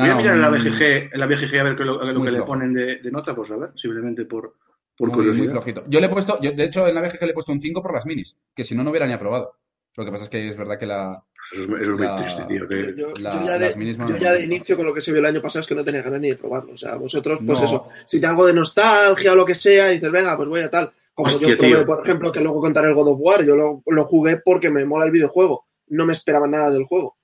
No, 0.01 0.05
Voy 0.07 0.11
a 0.11 0.15
mirar 0.17 0.35
en 0.37 0.41
la 0.43 0.49
BGG, 0.51 0.83
en 1.13 1.21
la 1.21 1.27
BGG 1.27 1.59
a 1.59 1.63
ver 1.63 1.75
qué 1.77 1.85
lo, 1.85 2.05
lo 2.05 2.23
que 2.25 2.31
le 2.31 2.43
ponen 2.43 2.73
de, 2.73 2.99
de 3.01 3.11
nota, 3.11 3.35
pues 3.35 3.51
a 3.51 3.57
ver, 3.57 3.71
simplemente 3.77 4.25
por, 4.25 4.55
por 4.97 5.09
muy, 5.09 5.17
muy 5.19 5.27
curiosidad. 5.27 5.53
flojito. 5.53 5.85
Yo 5.89 6.01
le 6.01 6.07
he 6.07 6.11
puesto, 6.11 6.41
yo, 6.41 6.53
de 6.53 6.65
hecho 6.65 6.87
en 6.87 6.95
la 6.95 7.01
BGG 7.03 7.21
le 7.23 7.31
he 7.31 7.35
puesto 7.35 7.53
un 7.53 7.61
5 7.61 7.83
por 7.83 7.95
las 7.95 8.07
minis, 8.07 8.37
que 8.55 8.65
si 8.65 8.75
no, 8.75 8.83
no 8.85 8.91
hubiera 8.91 9.07
ni 9.07 9.13
aprobado. 9.13 9.57
Lo 9.97 10.05
que 10.05 10.13
pasa 10.13 10.25
es 10.25 10.31
que 10.31 10.49
es 10.51 10.57
verdad 10.57 10.79
que 10.79 10.87
la. 10.87 11.21
Eso 11.53 11.63
es, 11.77 11.83
eso 11.83 11.93
es 11.95 11.99
muy 11.99 12.17
triste, 12.17 12.45
tío. 12.45 12.69
que- 12.69 12.95
Yo, 12.97 13.09
La- 13.21 13.33
yo 13.33 13.45
ya 13.47 13.59
de, 13.59 13.97
yo 14.09 14.17
ya 14.17 14.39
inicio 14.39 14.77
con 14.77 14.87
lo 14.87 14.95
que 14.95 15.01
se 15.01 15.11
vio 15.11 15.19
el 15.21 15.27
año 15.27 15.43
pasado 15.43 15.61
es 15.63 15.67
que 15.67 15.75
no 15.75 15.85
tenía 15.85 16.01
ganas 16.03 16.21
ni 16.21 16.29
de 16.29 16.37
probarlo. 16.37 16.73
O 16.75 16.77
sea, 16.77 16.95
vosotros, 16.95 17.41
pues 17.45 17.59
No. 17.59 17.65
eso, 17.67 17.87
si 18.07 18.21
te 18.21 18.27
algo 18.27 18.47
de 18.47 18.55
nostalgia 18.55 19.33
o 19.33 19.37
lo 19.37 19.45
que 19.45 19.57
sea, 19.57 19.91
y 19.91 19.97
dices, 19.97 20.13
venga, 20.13 20.37
pues 20.37 20.49
voy 20.49 20.61
a 20.61 20.71
tal. 20.71 20.93
Como 21.13 21.27
Hostia, 21.27 21.49
yo 21.49 21.57
probé, 21.59 21.75
tío. 21.75 21.85
por 21.85 22.01
ejemplo, 22.03 22.31
que 22.33 22.41
luego 22.41 22.61
contaré 22.61 22.89
el 22.89 22.95
God 22.95 23.09
of 23.15 23.19
War, 23.21 23.45
yo 23.45 23.57
lo, 23.57 23.83
lo 23.85 24.05
jugué 24.05 24.41
porque 24.45 24.71
me 24.71 24.85
mola 24.85 25.05
el 25.07 25.11
videojuego. 25.11 25.67
No 25.89 26.07
me 26.07 26.13
esperaba 26.13 26.47
nada 26.47 26.71
del 26.71 26.85
juego. 26.85 27.17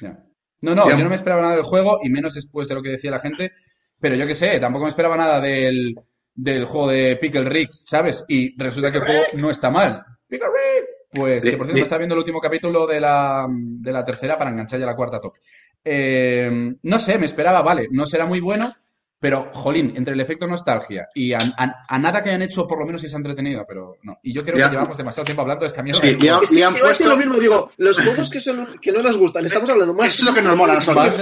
Ya. 0.00 0.24
No, 0.60 0.74
no, 0.74 0.90
yo 0.90 0.98
no 1.04 1.08
me 1.08 1.14
esperaba 1.14 1.42
nada 1.42 1.54
del 1.54 1.64
juego 1.64 2.00
y 2.02 2.08
menos 2.08 2.34
después 2.34 2.68
de 2.68 2.74
lo 2.74 2.82
que 2.82 2.90
decía 2.90 3.10
la 3.10 3.20
gente. 3.20 3.52
Pero 4.00 4.14
yo 4.14 4.26
qué 4.26 4.34
sé, 4.34 4.58
tampoco 4.60 4.84
me 4.84 4.90
esperaba 4.90 5.16
nada 5.16 5.40
del, 5.40 5.94
del 6.34 6.64
juego 6.66 6.88
de 6.88 7.16
Pickle 7.16 7.48
Rick, 7.48 7.70
¿sabes? 7.72 8.24
Y 8.28 8.60
resulta 8.60 8.92
que 8.92 8.98
el 8.98 9.04
juego 9.04 9.22
no 9.34 9.50
está 9.50 9.70
mal. 9.70 10.02
Pickle 10.28 10.48
Rick. 10.48 10.88
Pues 11.10 11.42
que 11.42 11.56
por 11.56 11.66
cierto 11.66 11.82
está 11.82 11.96
viendo 11.96 12.14
el 12.14 12.20
último 12.20 12.40
capítulo 12.40 12.86
de 12.86 13.00
la, 13.00 13.46
de 13.48 13.92
la 13.92 14.04
tercera 14.04 14.36
para 14.36 14.50
enganchar 14.50 14.78
ya 14.78 14.86
la 14.86 14.94
cuarta 14.94 15.20
toque. 15.20 15.40
Eh, 15.84 16.74
no 16.82 16.98
sé, 16.98 17.18
me 17.18 17.26
esperaba, 17.26 17.62
vale, 17.62 17.88
no 17.90 18.04
será 18.04 18.26
muy 18.26 18.40
bueno, 18.40 18.72
pero 19.20 19.50
jolín, 19.52 19.92
entre 19.96 20.14
el 20.14 20.20
efecto 20.20 20.46
nostalgia 20.46 21.08
y 21.14 21.32
a, 21.32 21.38
a- 21.56 21.74
a 21.88 21.98
nada 21.98 22.22
que 22.22 22.28
hayan 22.30 22.42
hecho, 22.42 22.66
por 22.68 22.78
lo 22.78 22.86
menos 22.86 23.00
si 23.00 23.08
se 23.08 23.16
ha 23.16 23.18
entretenido, 23.18 23.64
pero 23.66 23.96
no. 24.02 24.18
Y 24.22 24.32
yo 24.32 24.44
creo 24.44 24.58
Ya. 24.58 24.66
que 24.66 24.76
llevamos 24.76 24.96
demasiado 24.96 25.24
tiempo 25.24 25.42
hablando 25.42 25.62
de 25.64 25.68
esta 25.68 25.82
mierda. 25.82 26.00
Sí, 26.46 26.62
han 26.62 26.74
puesto- 26.74 27.06
lo 27.08 27.16
mismo, 27.16 27.34
digo, 27.34 27.70
los 27.78 27.98
juegos 28.00 28.30
que, 28.30 28.38
son, 28.40 28.64
que 28.80 28.92
no 28.92 29.00
nos 29.00 29.16
gustan, 29.16 29.44
estamos 29.44 29.68
hablando 29.70 29.94
más. 29.94 30.08
Eso 30.08 30.18
es 30.22 30.24
lo 30.28 30.34
que 30.34 30.42
nos 30.42 30.56
mola 30.56 30.72
a 30.74 30.76
nosotros. 30.76 31.20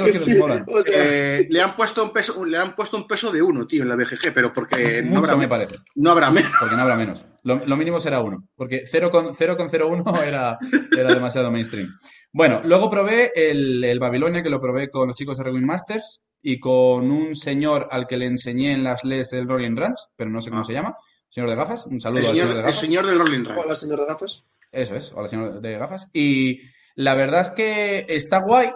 O 0.67 0.83
sea, 0.83 0.95
Eh, 1.05 1.47
le 1.51 1.61
han 1.63 1.75
puesto 1.77 2.05
un 2.05 2.13
peso, 2.13 2.45
le 2.45 2.57
han 2.59 2.75
puesto 2.75 2.97
un 2.97 3.07
peso 3.07 3.33
de 3.33 3.41
uno, 3.43 3.67
tío, 3.67 3.83
en 3.83 3.89
la 3.89 3.97
BGG, 3.97 4.33
pero 4.35 4.53
porque 4.53 5.03
no 5.03 5.19
habrá, 5.19 5.37
me 5.37 5.49
parece. 5.49 5.77
no 5.95 6.11
habrá 6.11 6.31
menos. 6.31 6.51
Porque 6.59 6.77
no 6.77 6.83
habrá 6.83 6.97
menos. 6.97 7.25
Lo, 7.45 7.65
lo 7.65 7.77
mínimo 7.77 8.01
será 8.01 8.21
uno. 8.21 8.49
Porque 8.57 8.85
0,01 8.87 10.23
era, 10.27 10.59
era 10.97 11.15
demasiado 11.15 11.51
mainstream. 11.51 11.89
Bueno, 12.33 12.61
luego 12.65 12.91
probé 12.91 13.33
el, 13.35 13.83
el 13.85 13.99
Babilonia, 13.99 14.43
que 14.43 14.51
lo 14.51 14.61
probé 14.61 14.91
con 14.91 15.09
los 15.09 15.17
chicos 15.17 15.39
de 15.39 15.45
Rewind 15.45 15.65
Masters 15.65 16.21
y 16.43 16.61
con 16.61 17.11
un 17.11 17.35
señor 17.35 17.89
al 17.91 18.07
que 18.07 18.17
le 18.17 18.27
enseñé 18.27 18.73
en 18.73 18.85
las 18.85 19.05
LES 19.05 19.31
del 19.31 19.49
Rolling 19.49 19.77
Runs, 19.77 20.09
pero 20.17 20.31
no 20.31 20.41
sé 20.41 20.51
cómo 20.51 20.63
Ah. 20.63 20.65
se 20.65 20.73
llama. 20.73 20.97
Señor 21.29 21.51
de 21.51 21.57
gafas. 21.57 21.87
Un 21.87 22.01
saludo 22.01 22.21
El 22.21 22.27
al 22.27 22.31
señor 22.33 22.47
de 22.47 22.53
señor, 22.53 22.57
el 22.59 22.63
gafas. 22.63 22.81
señor 22.81 23.07
del 23.07 23.19
Rolling 23.19 23.45
Run. 23.45 23.59
hola, 23.59 23.75
señor 23.77 24.01
de 24.01 24.07
gafas. 24.07 24.45
Eso 24.73 24.97
es, 24.97 25.13
hola 25.15 25.29
señor 25.29 25.61
de 25.61 25.79
gafas. 25.79 26.09
Y 26.13 26.61
la 26.95 27.15
verdad 27.15 27.41
es 27.43 27.51
que 27.51 28.07
está 28.09 28.39
guay. 28.41 28.69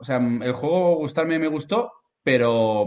O 0.00 0.04
sea, 0.04 0.16
el 0.18 0.52
juego 0.52 0.96
gustarme 0.96 1.38
me 1.38 1.48
gustó, 1.48 1.92
pero 2.22 2.84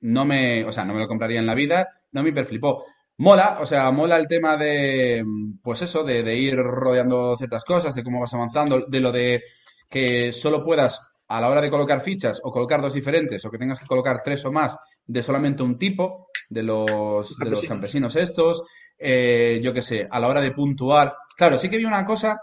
no 0.00 0.24
me, 0.24 0.64
o 0.64 0.72
sea, 0.72 0.84
no 0.84 0.94
me 0.94 1.00
lo 1.00 1.08
compraría 1.08 1.38
en 1.40 1.46
la 1.46 1.54
vida, 1.54 1.86
no 2.12 2.22
me 2.22 2.30
hiperflipó. 2.30 2.84
Mola, 3.18 3.58
o 3.60 3.66
sea, 3.66 3.90
mola 3.92 4.16
el 4.16 4.26
tema 4.26 4.56
de, 4.56 5.24
pues 5.62 5.82
eso, 5.82 6.02
de, 6.04 6.22
de 6.22 6.36
ir 6.36 6.56
rodeando 6.56 7.36
ciertas 7.36 7.64
cosas, 7.64 7.94
de 7.94 8.02
cómo 8.02 8.20
vas 8.20 8.34
avanzando, 8.34 8.86
de 8.88 9.00
lo 9.00 9.12
de 9.12 9.42
que 9.90 10.32
solo 10.32 10.64
puedas, 10.64 11.00
a 11.36 11.40
la 11.40 11.48
hora 11.50 11.60
de 11.60 11.70
colocar 11.70 12.00
fichas, 12.00 12.40
o 12.42 12.50
colocar 12.50 12.80
dos 12.80 12.94
diferentes, 12.94 13.44
o 13.44 13.50
que 13.50 13.58
tengas 13.58 13.78
que 13.78 13.86
colocar 13.86 14.22
tres 14.24 14.44
o 14.44 14.52
más 14.52 14.76
de 15.06 15.22
solamente 15.22 15.62
un 15.62 15.78
tipo, 15.78 16.28
de 16.48 16.62
los, 16.62 17.28
de 17.38 17.50
los 17.50 17.60
Campesinos. 17.68 18.16
estos, 18.16 18.62
eh, 18.98 19.60
yo 19.62 19.72
qué 19.72 19.82
sé, 19.82 20.06
a 20.10 20.20
la 20.20 20.28
hora 20.28 20.40
de 20.40 20.52
puntuar. 20.52 21.14
Claro, 21.36 21.58
sí 21.58 21.68
que 21.68 21.78
vi 21.78 21.84
una 21.84 22.04
cosa, 22.04 22.40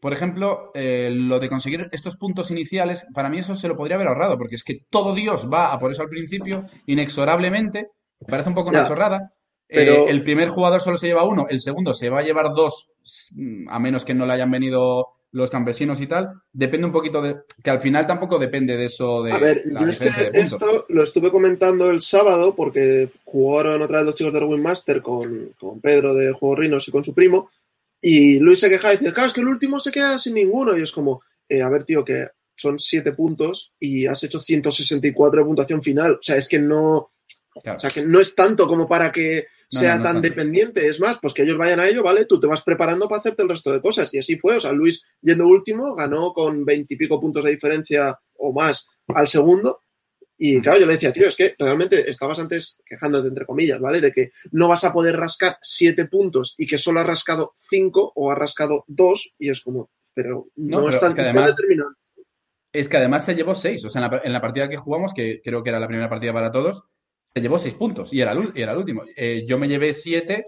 por 0.00 0.12
ejemplo, 0.12 0.70
eh, 0.74 1.10
lo 1.12 1.38
de 1.38 1.48
conseguir 1.48 1.88
estos 1.92 2.16
puntos 2.16 2.50
iniciales, 2.50 3.06
para 3.14 3.28
mí 3.28 3.38
eso 3.38 3.54
se 3.54 3.68
lo 3.68 3.76
podría 3.76 3.96
haber 3.96 4.08
ahorrado, 4.08 4.38
porque 4.38 4.54
es 4.56 4.64
que 4.64 4.80
todo 4.90 5.14
Dios 5.14 5.46
va 5.52 5.72
a 5.72 5.78
por 5.78 5.90
eso 5.92 6.02
al 6.02 6.08
principio, 6.08 6.64
inexorablemente, 6.86 7.88
me 8.20 8.26
parece 8.26 8.48
un 8.48 8.54
poco 8.54 8.70
una 8.70 8.80
chorrada. 8.88 9.32
pero- 9.72 9.92
Eh, 9.92 10.10
el 10.10 10.24
primer 10.24 10.48
jugador 10.48 10.80
solo 10.80 10.96
se 10.96 11.06
lleva 11.06 11.22
uno, 11.24 11.46
el 11.48 11.60
segundo 11.60 11.92
se 11.94 12.10
va 12.10 12.18
a 12.18 12.22
llevar 12.22 12.52
dos, 12.54 12.88
mm, 13.36 13.68
a 13.68 13.78
menos 13.78 14.04
que 14.04 14.14
no 14.14 14.26
le 14.26 14.32
hayan 14.32 14.50
venido 14.50 15.06
los 15.32 15.50
campesinos 15.50 16.00
y 16.00 16.06
tal. 16.06 16.32
Depende 16.52 16.86
un 16.86 16.92
poquito 16.92 17.22
de. 17.22 17.36
que 17.62 17.70
al 17.70 17.80
final 17.80 18.06
tampoco 18.06 18.38
depende 18.38 18.76
de 18.76 18.86
eso 18.86 19.22
de 19.22 19.32
A 19.32 19.38
ver, 19.38 19.62
yo 19.66 19.86
es 19.86 19.98
que 19.98 20.10
esto 20.32 20.86
lo 20.88 21.02
estuve 21.02 21.30
comentando 21.30 21.90
el 21.90 22.02
sábado 22.02 22.54
porque 22.54 23.08
jugaron 23.24 23.82
otra 23.82 23.98
vez 23.98 24.06
los 24.06 24.14
chicos 24.14 24.32
de 24.32 24.44
Win 24.44 24.62
Master 24.62 25.02
con, 25.02 25.54
con 25.58 25.80
Pedro 25.80 26.14
de 26.14 26.32
Juegos 26.32 26.58
Rinos 26.58 26.88
y 26.88 26.90
con 26.90 27.04
su 27.04 27.14
primo. 27.14 27.50
Y 28.02 28.38
Luis 28.40 28.60
se 28.60 28.70
quejaba 28.70 28.94
y 28.94 28.96
decía, 28.96 29.12
claro, 29.12 29.28
es 29.28 29.34
que 29.34 29.40
el 29.42 29.48
último 29.48 29.78
se 29.78 29.92
queda 29.92 30.18
sin 30.18 30.34
ninguno. 30.34 30.76
Y 30.76 30.82
es 30.82 30.90
como, 30.92 31.22
eh, 31.48 31.62
a 31.62 31.68
ver, 31.68 31.84
tío, 31.84 32.04
que 32.04 32.28
son 32.56 32.78
siete 32.78 33.12
puntos 33.12 33.72
y 33.78 34.06
has 34.06 34.22
hecho 34.24 34.40
164 34.40 35.40
de 35.40 35.46
puntuación 35.46 35.82
final. 35.82 36.12
O 36.14 36.22
sea, 36.22 36.36
es 36.36 36.48
que 36.48 36.58
no, 36.58 37.12
Claro. 37.62 37.76
o 37.76 37.80
sea, 37.80 37.90
que 37.90 38.04
no 38.06 38.20
es 38.20 38.34
tanto 38.34 38.66
como 38.66 38.88
para 38.88 39.10
que 39.10 39.46
No, 39.72 39.80
sea 39.80 39.98
no, 39.98 40.02
tan 40.02 40.20
dependiente. 40.20 40.86
Es 40.88 40.98
más, 40.98 41.18
pues 41.20 41.32
que 41.32 41.42
ellos 41.42 41.56
vayan 41.56 41.80
a 41.80 41.88
ello, 41.88 42.02
¿vale? 42.02 42.26
Tú 42.26 42.40
te 42.40 42.46
vas 42.46 42.62
preparando 42.62 43.08
para 43.08 43.20
hacerte 43.20 43.42
el 43.42 43.48
resto 43.48 43.72
de 43.72 43.80
cosas. 43.80 44.12
Y 44.12 44.18
así 44.18 44.36
fue. 44.36 44.56
O 44.56 44.60
sea, 44.60 44.72
Luis, 44.72 45.02
yendo 45.20 45.46
último, 45.46 45.94
ganó 45.94 46.32
con 46.32 46.64
veintipico 46.64 47.20
puntos 47.20 47.44
de 47.44 47.52
diferencia 47.52 48.18
o 48.36 48.52
más 48.52 48.88
al 49.08 49.28
segundo. 49.28 49.82
Y 50.42 50.60
claro, 50.62 50.80
yo 50.80 50.86
le 50.86 50.94
decía, 50.94 51.12
tío, 51.12 51.28
es 51.28 51.36
que 51.36 51.54
realmente 51.58 52.08
estabas 52.08 52.38
antes 52.38 52.78
quejándote, 52.84 53.28
entre 53.28 53.44
comillas, 53.44 53.78
¿vale? 53.78 54.00
De 54.00 54.10
que 54.10 54.32
no 54.52 54.68
vas 54.68 54.84
a 54.84 54.92
poder 54.92 55.14
rascar 55.16 55.58
siete 55.60 56.06
puntos 56.06 56.54
y 56.56 56.66
que 56.66 56.78
solo 56.78 57.00
has 57.00 57.06
rascado 57.06 57.52
cinco 57.54 58.10
o 58.16 58.32
has 58.32 58.38
rascado 58.38 58.84
dos. 58.88 59.34
Y 59.38 59.50
es 59.50 59.60
como, 59.60 59.90
pero 60.14 60.48
no, 60.56 60.78
No, 60.78 60.84
pero 60.86 60.96
es 60.96 61.00
tan, 61.00 61.10
es 61.10 61.16
que 61.16 61.22
tan 61.34 61.44
determinante. 61.44 62.00
Es 62.72 62.88
que 62.88 62.96
además 62.96 63.24
se 63.24 63.34
llevó 63.34 63.54
seis. 63.54 63.84
O 63.84 63.90
sea, 63.90 64.02
en 64.02 64.10
la, 64.10 64.20
en 64.24 64.32
la 64.32 64.40
partida 64.40 64.68
que 64.68 64.78
jugamos, 64.78 65.12
que 65.12 65.42
creo 65.44 65.62
que 65.62 65.68
era 65.68 65.78
la 65.78 65.88
primera 65.88 66.08
partida 66.08 66.32
para 66.32 66.50
todos, 66.50 66.84
se 67.34 67.40
llevó 67.40 67.58
seis 67.58 67.74
puntos 67.74 68.12
y 68.12 68.20
era 68.20 68.32
el, 68.32 68.38
ul- 68.38 68.52
y 68.54 68.62
era 68.62 68.72
el 68.72 68.78
último. 68.78 69.02
Eh, 69.16 69.44
yo 69.46 69.58
me 69.58 69.68
llevé 69.68 69.92
siete, 69.92 70.44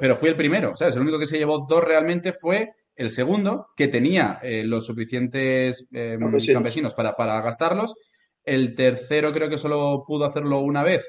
pero 0.00 0.16
fui 0.16 0.28
el 0.30 0.36
primero. 0.36 0.74
¿Sabes? 0.76 0.96
El 0.96 1.02
único 1.02 1.18
que 1.18 1.26
se 1.26 1.38
llevó 1.38 1.66
dos 1.68 1.84
realmente 1.84 2.32
fue 2.32 2.70
el 2.94 3.10
segundo, 3.10 3.66
que 3.76 3.88
tenía 3.88 4.38
eh, 4.42 4.64
los 4.64 4.86
suficientes 4.86 5.84
eh, 5.92 6.16
Campesinos. 6.18 6.54
campesinos 6.54 6.94
para, 6.94 7.14
para 7.14 7.40
gastarlos. 7.42 7.94
El 8.42 8.74
tercero 8.74 9.32
creo 9.32 9.48
que 9.50 9.58
solo 9.58 10.04
pudo 10.06 10.24
hacerlo 10.24 10.60
una 10.60 10.82
vez, 10.82 11.06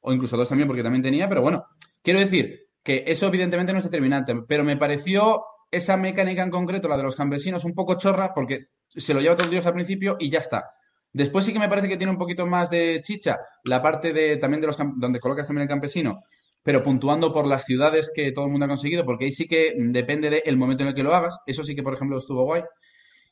o 0.00 0.12
incluso 0.12 0.36
dos 0.36 0.48
también, 0.48 0.66
porque 0.68 0.82
también 0.82 1.02
tenía. 1.02 1.28
Pero 1.28 1.40
bueno, 1.40 1.64
quiero 2.02 2.20
decir 2.20 2.66
que 2.82 3.04
eso 3.06 3.26
evidentemente 3.28 3.72
no 3.72 3.78
es 3.78 3.84
determinante, 3.84 4.34
pero 4.48 4.64
me 4.64 4.76
pareció 4.76 5.42
esa 5.70 5.96
mecánica 5.96 6.42
en 6.42 6.50
concreto, 6.50 6.88
la 6.88 6.96
de 6.96 7.04
los 7.04 7.14
campesinos, 7.16 7.64
un 7.64 7.74
poco 7.74 7.96
chorra, 7.96 8.32
porque 8.34 8.66
se 8.88 9.14
lo 9.14 9.20
lleva 9.20 9.36
todo 9.36 9.48
Dios 9.48 9.64
al 9.66 9.74
principio 9.74 10.16
y 10.18 10.28
ya 10.30 10.40
está. 10.40 10.64
Después 11.12 11.44
sí 11.44 11.52
que 11.52 11.58
me 11.58 11.68
parece 11.68 11.88
que 11.88 11.96
tiene 11.96 12.12
un 12.12 12.18
poquito 12.18 12.46
más 12.46 12.70
de 12.70 13.00
chicha 13.02 13.38
la 13.64 13.82
parte 13.82 14.12
de 14.12 14.36
también 14.36 14.60
de 14.60 14.68
los 14.68 14.76
donde 14.96 15.20
colocas 15.20 15.46
también 15.46 15.64
el 15.64 15.68
campesino, 15.68 16.22
pero 16.62 16.82
puntuando 16.82 17.32
por 17.32 17.46
las 17.46 17.64
ciudades 17.64 18.10
que 18.14 18.32
todo 18.32 18.44
el 18.46 18.50
mundo 18.52 18.66
ha 18.66 18.68
conseguido, 18.68 19.04
porque 19.04 19.24
ahí 19.26 19.32
sí 19.32 19.46
que 19.48 19.74
depende 19.76 20.30
del 20.30 20.56
momento 20.56 20.82
en 20.82 20.90
el 20.90 20.94
que 20.94 21.02
lo 21.02 21.14
hagas. 21.14 21.38
Eso 21.46 21.64
sí 21.64 21.74
que, 21.74 21.82
por 21.82 21.94
ejemplo, 21.94 22.18
estuvo 22.18 22.44
guay. 22.44 22.62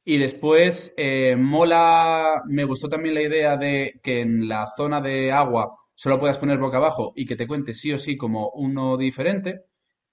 Y 0.05 0.19
después, 0.19 0.95
eh, 0.97 1.37
mola, 1.37 2.43
me 2.49 2.65
gustó 2.65 2.89
también 2.89 3.15
la 3.15 3.23
idea 3.23 3.57
de 3.57 4.01
que 4.03 4.23
en 4.23 4.49
la 4.49 4.67
zona 4.77 5.01
de 5.01 5.33
agua 5.33 5.77
solo 5.95 6.19
puedas 6.19 6.39
poner 6.39 6.59
boca 6.59 6.79
abajo 6.79 7.13
y 7.17 7.27
que 7.27 7.37
te 7.37 7.47
cuente 7.47 7.75
sí 7.75 7.93
o 7.93 7.99
sí 7.99 8.17
como 8.17 8.51
uno 8.55 8.97
diferente, 8.97 9.63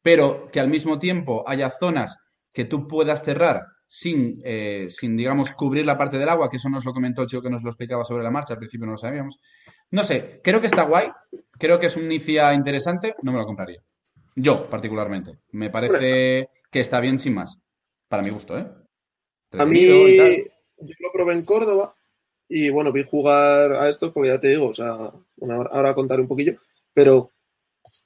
pero 0.02 0.50
que 0.52 0.60
al 0.60 0.70
mismo 0.70 1.00
tiempo 1.00 1.44
haya 1.48 1.70
zonas 1.70 2.18
que 2.54 2.66
tú 2.66 2.88
puedas 2.88 3.24
cerrar 3.24 3.62
sin, 3.88 4.42
eh, 4.44 4.88
sin, 4.90 5.16
digamos, 5.16 5.52
cubrir 5.54 5.86
la 5.86 5.98
parte 5.98 6.18
del 6.18 6.30
agua, 6.30 6.50
que 6.50 6.58
eso 6.58 6.70
nos 6.70 6.86
lo 6.86 6.94
comentó 6.94 7.22
el 7.22 7.28
chico 7.28 7.42
que 7.42 7.50
nos 7.50 7.64
lo 7.64 7.70
explicaba 7.70 8.04
sobre 8.04 8.24
la 8.24 8.32
marcha, 8.32 8.54
al 8.54 8.60
principio 8.60 8.86
no 8.86 8.94
lo 8.94 8.98
sabíamos. 8.98 9.40
No 9.92 10.04
sé, 10.04 10.42
creo 10.44 10.62
que 10.62 10.68
está 10.68 10.84
guay, 10.84 11.10
creo 11.52 11.80
que 11.80 11.88
es 11.88 11.96
un 11.96 12.06
inicia 12.06 12.54
interesante, 12.54 13.16
no 13.22 13.32
me 13.32 13.40
lo 13.40 13.46
compraría. 13.46 13.82
Yo, 14.36 14.70
particularmente. 14.70 15.40
Me 15.52 15.70
parece 15.70 16.50
que 16.70 16.80
está 16.80 17.00
bien 17.00 17.20
sin 17.20 17.36
más. 17.36 17.58
Para 18.10 18.24
mi 18.24 18.30
gusto, 18.30 18.58
¿eh? 18.58 18.68
A 19.54 19.66
mí, 19.66 19.86
yo 19.86 20.94
lo 21.00 21.12
probé 21.14 21.34
en 21.34 21.46
Córdoba 21.46 21.96
y 22.48 22.70
bueno, 22.70 22.92
vi 22.92 23.04
jugar 23.04 23.74
a 23.74 23.90
estos 23.90 24.12
porque 24.12 24.30
ya 24.30 24.40
te 24.40 24.50
digo, 24.50 24.68
o 24.68 24.76
sea, 24.76 25.12
ahora 25.72 25.96
contaré 25.96 26.22
un 26.22 26.28
poquillo, 26.28 26.60
pero 26.94 27.32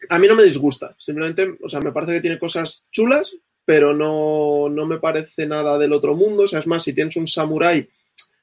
a 0.09 0.19
mí 0.19 0.27
no 0.27 0.35
me 0.35 0.43
disgusta. 0.43 0.95
Simplemente, 0.99 1.57
o 1.61 1.69
sea, 1.69 1.79
me 1.79 1.91
parece 1.91 2.13
que 2.13 2.21
tiene 2.21 2.39
cosas 2.39 2.85
chulas, 2.91 3.35
pero 3.69 3.93
no, 3.93 4.67
no 4.67 4.87
me 4.87 4.97
parece 4.97 5.45
nada 5.45 5.77
del 5.77 5.93
otro 5.93 6.15
mundo. 6.15 6.45
O 6.45 6.47
sea, 6.47 6.57
es 6.57 6.65
más, 6.65 6.81
si 6.81 6.91
tienes 6.91 7.15
un 7.17 7.27
samurái, 7.27 7.87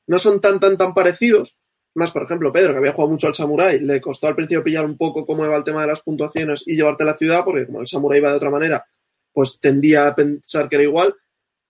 no 0.06 0.20
son 0.20 0.40
tan, 0.40 0.60
tan, 0.60 0.78
tan 0.78 0.94
parecidos. 0.94 1.56
Más, 1.94 2.12
por 2.12 2.22
ejemplo, 2.22 2.52
Pedro, 2.52 2.70
que 2.70 2.78
había 2.78 2.92
jugado 2.92 3.10
mucho 3.10 3.26
al 3.26 3.34
samurái, 3.34 3.80
le 3.80 4.00
costó 4.00 4.28
al 4.28 4.36
principio 4.36 4.62
pillar 4.62 4.84
un 4.84 4.96
poco 4.96 5.26
cómo 5.26 5.44
iba 5.44 5.56
el 5.56 5.64
tema 5.64 5.80
de 5.80 5.88
las 5.88 6.00
puntuaciones 6.00 6.62
y 6.64 6.76
llevarte 6.76 7.02
a 7.02 7.06
la 7.06 7.16
ciudad, 7.16 7.44
porque 7.44 7.66
como 7.66 7.80
el 7.80 7.88
samurái 7.88 8.20
iba 8.20 8.30
de 8.30 8.36
otra 8.36 8.52
manera, 8.52 8.86
pues 9.32 9.58
tendía 9.60 10.06
a 10.06 10.14
pensar 10.14 10.68
que 10.68 10.76
era 10.76 10.84
igual. 10.84 11.12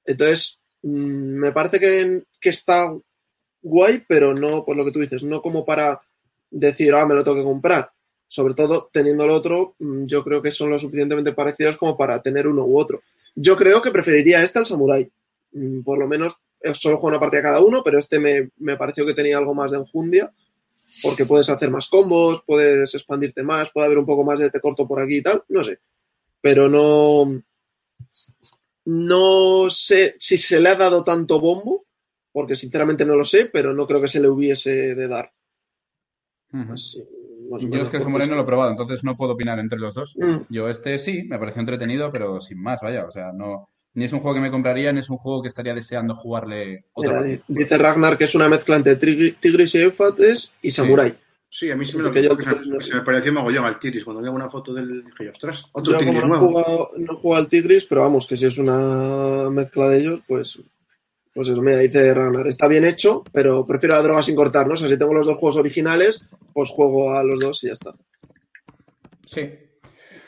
Entonces, 0.04 0.60
mm, 0.82 1.38
me 1.38 1.52
parece 1.52 1.80
que, 1.80 2.24
que 2.38 2.50
está 2.50 2.94
guay, 3.62 4.04
pero 4.06 4.34
no, 4.34 4.66
pues 4.66 4.76
lo 4.76 4.84
que 4.84 4.92
tú 4.92 5.00
dices, 5.00 5.22
no 5.22 5.40
como 5.40 5.64
para 5.64 5.98
decir, 6.50 6.92
ah, 6.92 7.06
me 7.06 7.14
lo 7.14 7.24
tengo 7.24 7.38
que 7.38 7.42
comprar. 7.42 7.90
Sobre 8.28 8.52
todo, 8.52 8.90
teniendo 8.92 9.24
el 9.24 9.30
otro, 9.30 9.76
mm, 9.78 10.04
yo 10.04 10.22
creo 10.22 10.42
que 10.42 10.50
son 10.50 10.68
lo 10.68 10.78
suficientemente 10.78 11.32
parecidos 11.32 11.78
como 11.78 11.96
para 11.96 12.20
tener 12.20 12.46
uno 12.46 12.62
u 12.66 12.78
otro. 12.78 13.00
Yo 13.36 13.54
creo 13.56 13.82
que 13.82 13.90
preferiría 13.90 14.42
este 14.42 14.58
al 14.58 14.66
Samurai. 14.66 15.08
Mm, 15.52 15.82
Por 15.82 15.98
lo 15.98 16.08
menos, 16.08 16.36
eh, 16.60 16.74
solo 16.74 16.96
juego 16.96 17.14
una 17.14 17.20
partida 17.20 17.42
cada 17.42 17.60
uno, 17.60 17.82
pero 17.84 17.98
este 17.98 18.18
me, 18.18 18.50
me 18.56 18.76
pareció 18.76 19.06
que 19.06 19.14
tenía 19.14 19.36
algo 19.38 19.54
más 19.54 19.70
de 19.70 19.78
enjundia, 19.78 20.32
porque 21.02 21.26
puedes 21.26 21.50
hacer 21.50 21.70
más 21.70 21.88
combos, 21.88 22.42
puedes 22.46 22.94
expandirte 22.94 23.42
más, 23.42 23.70
puede 23.70 23.86
haber 23.86 23.98
un 23.98 24.06
poco 24.06 24.24
más 24.24 24.38
de 24.40 24.50
te 24.50 24.60
corto 24.60 24.88
por 24.88 25.00
aquí 25.00 25.18
y 25.18 25.22
tal, 25.22 25.44
no 25.48 25.62
sé. 25.62 25.78
Pero 26.40 26.68
no, 26.68 27.42
no 28.86 29.68
sé 29.68 30.16
si 30.18 30.38
se 30.38 30.58
le 30.58 30.70
ha 30.70 30.76
dado 30.76 31.04
tanto 31.04 31.38
bombo, 31.38 31.84
porque 32.32 32.56
sinceramente 32.56 33.04
no 33.04 33.16
lo 33.16 33.24
sé, 33.24 33.50
pero 33.52 33.74
no 33.74 33.86
creo 33.86 34.00
que 34.00 34.08
se 34.08 34.20
le 34.20 34.28
hubiese 34.28 34.94
de 34.94 35.08
dar. 35.08 35.32
Así, 36.52 37.02
más 37.50 37.62
Yo 37.62 37.68
es 37.82 37.88
que 37.88 37.98
porque- 37.98 38.10
Moreno 38.12 38.34
lo 38.36 38.42
he 38.42 38.46
probado, 38.46 38.70
entonces 38.70 39.02
no 39.04 39.16
puedo 39.16 39.32
opinar 39.32 39.58
entre 39.58 39.78
los 39.78 39.94
dos. 39.94 40.14
Mm. 40.16 40.42
Yo 40.48 40.68
este 40.68 40.98
sí, 40.98 41.22
me 41.28 41.38
pareció 41.38 41.60
entretenido, 41.60 42.10
pero 42.12 42.40
sin 42.40 42.60
más, 42.62 42.80
vaya. 42.82 43.04
O 43.06 43.10
sea, 43.10 43.32
no, 43.32 43.68
ni 43.94 44.04
es 44.04 44.12
un 44.12 44.20
juego 44.20 44.34
que 44.34 44.40
me 44.40 44.50
compraría, 44.50 44.92
ni 44.92 45.00
es 45.00 45.10
un 45.10 45.16
juego 45.18 45.42
que 45.42 45.48
estaría 45.48 45.74
deseando 45.74 46.14
jugarle 46.14 46.84
otra 46.92 47.22
Mira, 47.22 47.40
dice 47.48 47.78
Ragnar 47.78 48.18
que 48.18 48.24
es 48.24 48.34
una 48.34 48.48
mezcla 48.48 48.76
entre 48.76 48.98
Tigri- 48.98 49.36
Tigris 49.40 49.74
y 49.74 49.78
Éufates 49.82 50.52
y 50.62 50.70
Samurai. 50.70 51.14
Sí, 51.48 51.70
a 51.70 51.76
mí 51.76 51.86
sí 51.86 51.96
me, 51.96 52.02
lo, 52.02 52.08
Porque 52.10 52.22
yo- 52.24 52.34
se, 52.36 52.54
me, 52.68 52.82
se 52.82 52.94
me 52.96 53.00
pareció 53.02 53.32
mogollón 53.32 53.64
al 53.64 53.78
Tigris. 53.78 54.04
Cuando 54.04 54.20
vi 54.20 54.28
una 54.28 54.50
foto 54.50 54.74
del. 54.74 55.04
Dije, 55.04 55.30
ostras, 55.30 55.64
otro 55.72 55.92
Yo 55.94 55.98
Tigris 56.00 56.20
como 56.20 56.34
no 56.34 56.36
he, 56.36 56.38
nuevo. 56.40 56.62
jugado, 56.64 56.90
no 56.98 57.12
he 57.12 57.16
jugado 57.16 57.42
al 57.44 57.48
Tigris, 57.48 57.86
pero 57.86 58.02
vamos, 58.02 58.26
que 58.26 58.36
si 58.36 58.44
es 58.46 58.58
una 58.58 59.48
mezcla 59.48 59.88
de 59.88 59.98
ellos, 60.00 60.20
pues, 60.26 60.58
pues 61.36 61.48
eso, 61.48 61.60
mira, 61.60 61.78
dice 61.78 62.14
Ragnar, 62.14 62.46
está 62.48 62.66
bien 62.66 62.84
hecho, 62.86 63.22
pero 63.30 63.66
prefiero 63.66 63.94
la 63.94 64.02
droga 64.02 64.22
sin 64.22 64.34
cortar, 64.34 64.66
¿no? 64.66 64.72
O 64.74 64.76
sea, 64.78 64.88
si 64.88 64.98
tengo 64.98 65.12
los 65.14 65.26
dos 65.26 65.36
juegos 65.36 65.58
originales, 65.60 66.22
pues 66.54 66.70
juego 66.70 67.12
a 67.12 67.22
los 67.22 67.38
dos 67.38 67.62
y 67.62 67.66
ya 67.68 67.74
está. 67.74 67.94
Sí. 69.26 69.42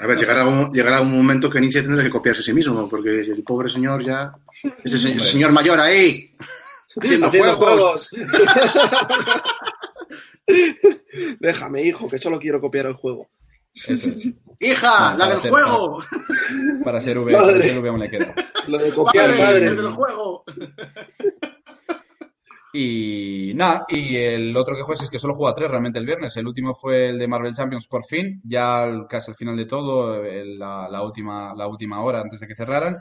A 0.01 0.07
ver, 0.07 0.19
llegará 0.19 0.47
un, 0.47 0.71
llegará 0.73 1.01
un 1.01 1.11
momento 1.17 1.49
que 1.51 1.59
Inicia 1.59 1.83
tendrá 1.83 2.05
que 2.05 2.11
copiarse 2.11 2.43
a 2.43 2.45
sí 2.45 2.53
mismo, 2.53 2.89
porque 2.89 3.21
el 3.21 3.43
pobre 3.43 3.71
señor 3.71 4.05
ya. 4.05 4.33
Ese, 4.85 4.97
se- 4.97 4.97
ese 4.97 5.09
Hombre. 5.13 5.25
señor 5.25 5.53
mayor 5.53 5.81
ahí. 5.81 6.37
Haciendo, 7.01 7.27
Haciendo 7.29 7.55
juegos. 7.57 8.11
juegos. 8.11 8.29
Déjame, 11.41 11.83
hijo, 11.83 12.09
que 12.09 12.19
solo 12.19 12.39
quiero 12.39 12.61
copiar 12.61 12.87
el 12.87 12.95
juego. 12.95 13.29
Eso 13.87 14.09
es. 14.09 14.29
¡Hija! 14.61 15.13
No, 15.13 15.19
¡La 15.19 15.29
del 15.37 15.51
juego! 15.51 16.01
Para 16.85 17.01
ser 17.01 17.19
V, 17.19 17.33
Madre. 17.33 17.53
para 17.53 17.63
ser 17.63 17.79
V 17.79 17.89
aún 17.89 18.01
le 18.01 18.11
queda. 18.11 18.35
Lo 18.67 18.79
de 18.79 18.93
copiar. 18.93 19.31
¡El 19.31 19.77
del 19.77 19.91
juego! 19.93 20.45
Y 22.73 23.53
nada, 23.55 23.87
y 23.89 24.17
el 24.17 24.55
otro 24.57 24.77
que 24.77 24.83
juegues 24.83 25.03
es 25.05 25.11
que 25.11 25.19
solo 25.19 25.35
juega 25.35 25.55
tres 25.55 25.71
realmente 25.71 25.99
el 25.99 26.05
viernes. 26.07 26.37
El 26.37 26.47
último 26.47 26.75
fue 26.75 27.09
el 27.09 27.19
de 27.19 27.27
Marvel 27.27 27.55
Champions 27.55 27.87
por 27.89 28.05
fin, 28.05 28.43
ya 28.45 28.87
casi 29.09 29.31
al 29.31 29.37
final 29.37 29.57
de 29.57 29.65
todo, 29.65 30.23
el- 30.25 30.59
la, 30.59 30.87
la 30.91 31.03
última, 31.03 31.55
la 31.55 31.67
última 31.67 32.03
hora 32.03 32.21
antes 32.21 32.41
de 32.41 32.47
que 32.47 32.55
cerraran. 32.55 32.99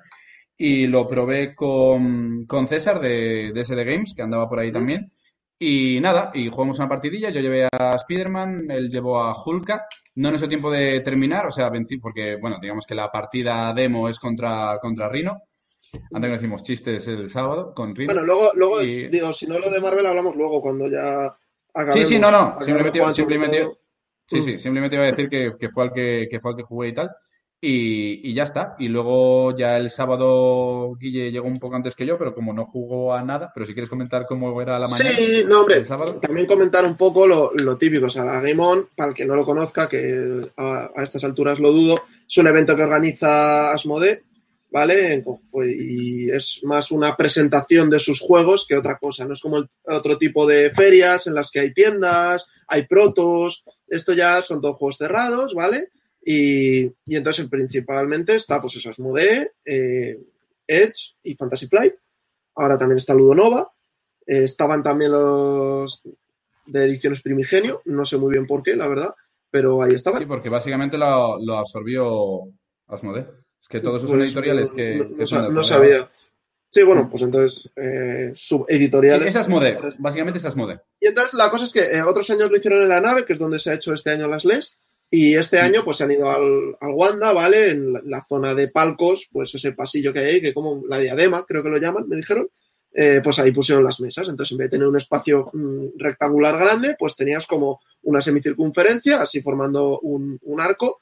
Y 0.58 0.88
lo 0.88 1.08
probé 1.08 1.54
con, 1.54 2.46
con 2.48 2.68
César 2.68 3.00
de, 3.02 3.52
de 3.54 3.64
SD 3.64 3.84
Games, 3.84 4.14
que 4.16 4.22
andaba 4.24 4.48
por 4.50 4.60
ahí 4.60 4.72
también. 4.72 5.12
Y 5.60 6.00
nada, 6.00 6.32
y 6.34 6.50
jugamos 6.50 6.80
una 6.80 6.88
partidilla. 6.90 7.30
Yo 7.30 7.42
llevé 7.42 7.68
a 7.72 7.96
Spider-Man, 7.96 8.68
él 8.72 8.90
llevó 8.90 9.20
a 9.22 9.36
Hulka. 9.44 9.86
No 10.18 10.32
nos 10.32 10.42
dio 10.42 10.50
tiempo 10.50 10.72
de 10.72 11.00
terminar, 11.02 11.46
o 11.46 11.52
sea, 11.52 11.70
vencí, 11.70 11.98
porque, 11.98 12.38
bueno, 12.42 12.58
digamos 12.60 12.86
que 12.88 12.96
la 12.96 13.12
partida 13.12 13.72
demo 13.74 14.10
es 14.10 14.18
contra, 14.18 14.80
contra 14.82 15.10
Rino. 15.10 15.44
Antes 16.12 16.22
que 16.22 16.28
nos 16.30 16.42
hicimos 16.42 16.64
chistes 16.64 17.08
el 17.08 17.30
sábado 17.30 17.72
con 17.76 17.96
Rino. 17.96 18.14
Bueno, 18.14 18.26
luego, 18.26 18.52
luego 18.56 18.82
Y- 18.82 19.10
digo, 19.10 19.32
si 19.32 19.46
no 19.46 19.60
lo 19.60 19.70
de 19.70 19.80
Marvel 19.80 20.08
hablamos 20.08 20.36
luego, 20.36 20.60
cuando 20.60 20.90
ya 20.90 21.28
acabemos. 21.74 22.08
Sí, 22.08 22.16
sí, 22.16 22.20
no, 22.20 22.32
no. 22.32 22.58
Simplemente, 22.62 23.14
simplemente, 23.14 23.68
sí, 24.26 24.42
sí, 24.42 24.60
simplemente 24.60 24.96
iba 24.96 25.06
a 25.06 25.10
decir 25.10 25.30
que, 25.30 25.54
que 25.60 25.70
fue 25.70 25.84
al 25.84 25.94
que, 25.94 26.28
que 26.32 26.40
fue 26.40 26.52
al 26.52 26.58
que 26.58 26.64
jugué 26.64 26.88
y 26.90 26.94
tal. 26.96 27.12
Y, 27.60 28.30
y 28.30 28.36
ya 28.36 28.44
está. 28.44 28.76
Y 28.78 28.88
luego 28.88 29.58
ya 29.58 29.78
el 29.78 29.90
sábado 29.90 30.96
Guille 31.00 31.32
llegó 31.32 31.48
un 31.48 31.60
poco 31.60 31.76
antes 31.76 31.96
que 31.96 32.06
yo, 32.06 32.18
pero 32.18 32.36
como 32.36 32.54
no 32.54 32.66
jugó 32.68 33.16
a 33.16 33.24
nada, 33.24 33.52
pero 33.54 33.66
si 33.66 33.74
quieres 33.74 33.90
comentar 33.90 34.28
cómo 34.28 34.62
era 34.62 34.78
la 34.78 34.88
mañana. 34.88 35.10
Sí, 35.10 35.44
no, 35.46 35.62
hombre, 35.62 35.78
el 35.78 35.86
sábado. 35.86 36.20
también 36.20 36.46
comentar 36.46 36.86
un 36.86 36.96
poco 36.96 37.26
lo, 37.26 37.52
lo 37.56 37.78
típico. 37.78 38.06
O 38.06 38.10
sea, 38.10 38.24
la 38.26 38.42
Game 38.42 38.62
On, 38.62 38.90
para 38.96 39.10
el 39.10 39.16
que 39.16 39.26
no 39.26 39.36
lo 39.36 39.44
conozca, 39.46 39.90
que 39.90 40.52
a, 40.56 40.92
a 40.96 41.04
estas 41.04 41.24
alturas 41.24 41.60
lo 41.60 41.72
dudo, 41.72 42.04
es 42.28 42.38
un 42.38 42.48
evento 42.48 42.76
que 42.76 42.84
organiza 42.84 43.72
Asmode, 43.72 44.24
¿vale? 44.70 45.24
Pues, 45.50 45.70
y 45.80 46.30
es 46.30 46.60
más 46.64 46.92
una 46.92 47.16
presentación 47.16 47.90
de 47.90 48.00
sus 48.00 48.20
juegos 48.20 48.68
que 48.68 48.78
otra 48.78 49.00
cosa. 49.00 49.26
No 49.26 49.34
es 49.34 49.42
como 49.42 49.58
el 49.58 49.68
otro 49.88 50.20
tipo 50.20 50.46
de 50.46 50.70
ferias 50.70 51.26
en 51.26 51.34
las 51.34 51.50
que 51.50 51.62
hay 51.62 51.74
tiendas, 51.74 52.46
hay 52.68 52.86
protos. 52.86 53.64
Esto 53.88 54.14
ya 54.14 54.44
son 54.44 54.62
todos 54.62 54.76
juegos 54.76 54.98
cerrados, 54.98 55.56
¿vale? 55.56 55.90
Y, 56.30 56.82
y 57.06 57.16
entonces 57.16 57.48
principalmente 57.48 58.36
está, 58.36 58.60
pues 58.60 58.76
eso, 58.76 58.90
Asmodee, 58.90 59.52
eh, 59.64 60.20
Edge 60.68 61.16
y 61.24 61.36
Fantasy 61.36 61.68
Flight. 61.68 61.94
Ahora 62.56 62.78
también 62.78 62.98
está 62.98 63.14
Ludonova. 63.14 63.72
Eh, 64.26 64.44
estaban 64.44 64.84
también 64.84 65.12
los 65.12 66.02
de 66.66 66.84
ediciones 66.84 67.22
Primigenio, 67.22 67.82
no 67.86 68.04
sé 68.04 68.18
muy 68.18 68.34
bien 68.34 68.46
por 68.46 68.62
qué, 68.62 68.76
la 68.76 68.90
verdad, 68.90 69.16
pero 69.50 69.82
ahí 69.82 69.94
estaban. 69.94 70.20
Sí, 70.20 70.26
porque 70.26 70.50
básicamente 70.50 70.98
lo, 70.98 71.40
lo 71.40 71.60
absorbió 71.60 72.42
Asmodee. 72.88 73.26
Es 73.62 73.68
que 73.70 73.80
todos 73.80 74.00
esos 74.02 74.10
son 74.10 74.20
Pues, 74.20 74.28
editoriales 74.32 74.72
que, 74.72 74.98
no, 74.98 75.10
que 75.16 75.18
no 75.22 75.28
son 75.28 75.64
sabía. 75.64 76.12
Sí, 76.70 76.84
bueno, 76.84 77.08
pues 77.10 77.24
entonces, 77.24 77.72
eh, 77.78 78.32
Sí, 78.36 78.48
subeditoriales. 78.48 79.28
es 79.30 79.36
Asmodee. 79.38 79.78
Básicamente 80.00 80.40
es 80.40 80.46
Asmodee. 80.46 80.82
Y 81.00 81.08
entonces 81.08 81.34
la 81.36 81.50
cosa 81.50 81.64
es 81.64 81.72
que 81.72 81.84
eh, 81.96 82.02
otros 82.04 82.30
años 82.32 82.52
lo 82.52 82.58
hicieron 82.58 82.82
en 82.82 82.90
la 82.90 83.00
nave, 83.00 83.24
que 83.24 83.32
es 83.32 83.40
donde 83.40 83.60
se 83.60 83.70
ha 83.72 83.76
hecho 83.76 83.94
este 83.94 84.10
año 84.10 84.28
las 84.28 84.44
LES, 84.44 84.78
y 85.10 85.36
este 85.36 85.60
año 85.60 85.84
pues 85.84 85.98
se 85.98 86.04
han 86.04 86.12
ido 86.12 86.30
al, 86.30 86.76
al 86.80 86.92
Wanda, 86.94 87.32
¿vale? 87.34 87.70
En 87.70 87.94
la, 87.94 88.02
la 88.04 88.24
zona 88.24 88.54
de 88.54 88.70
palcos, 88.70 89.28
pues 89.32 89.54
ese 89.56 89.72
pasillo 89.72 90.12
que 90.12 90.20
hay 90.20 90.26
ahí, 90.26 90.42
que 90.42 90.54
como 90.54 90.84
la 90.88 91.00
diadema, 91.00 91.46
creo 91.46 91.64
que 91.64 91.70
lo 91.70 91.78
llaman, 91.78 92.08
me 92.08 92.18
dijeron, 92.18 92.50
eh, 92.94 93.22
pues 93.24 93.40
ahí 93.40 93.52
pusieron 93.52 93.84
las 93.84 94.00
mesas. 94.00 94.28
Entonces 94.28 94.52
en 94.52 94.58
vez 94.58 94.66
de 94.68 94.78
tener 94.78 94.88
un 94.88 94.98
espacio 94.98 95.48
mm, 95.54 95.98
rectangular 95.98 96.58
grande, 96.58 96.96
pues 97.00 97.16
tenías 97.16 97.46
como 97.48 97.80
una 98.04 98.22
semicircunferencia, 98.22 99.22
así 99.22 99.42
formando 99.42 100.00
un, 100.00 100.40
un 100.42 100.62
arco, 100.62 101.00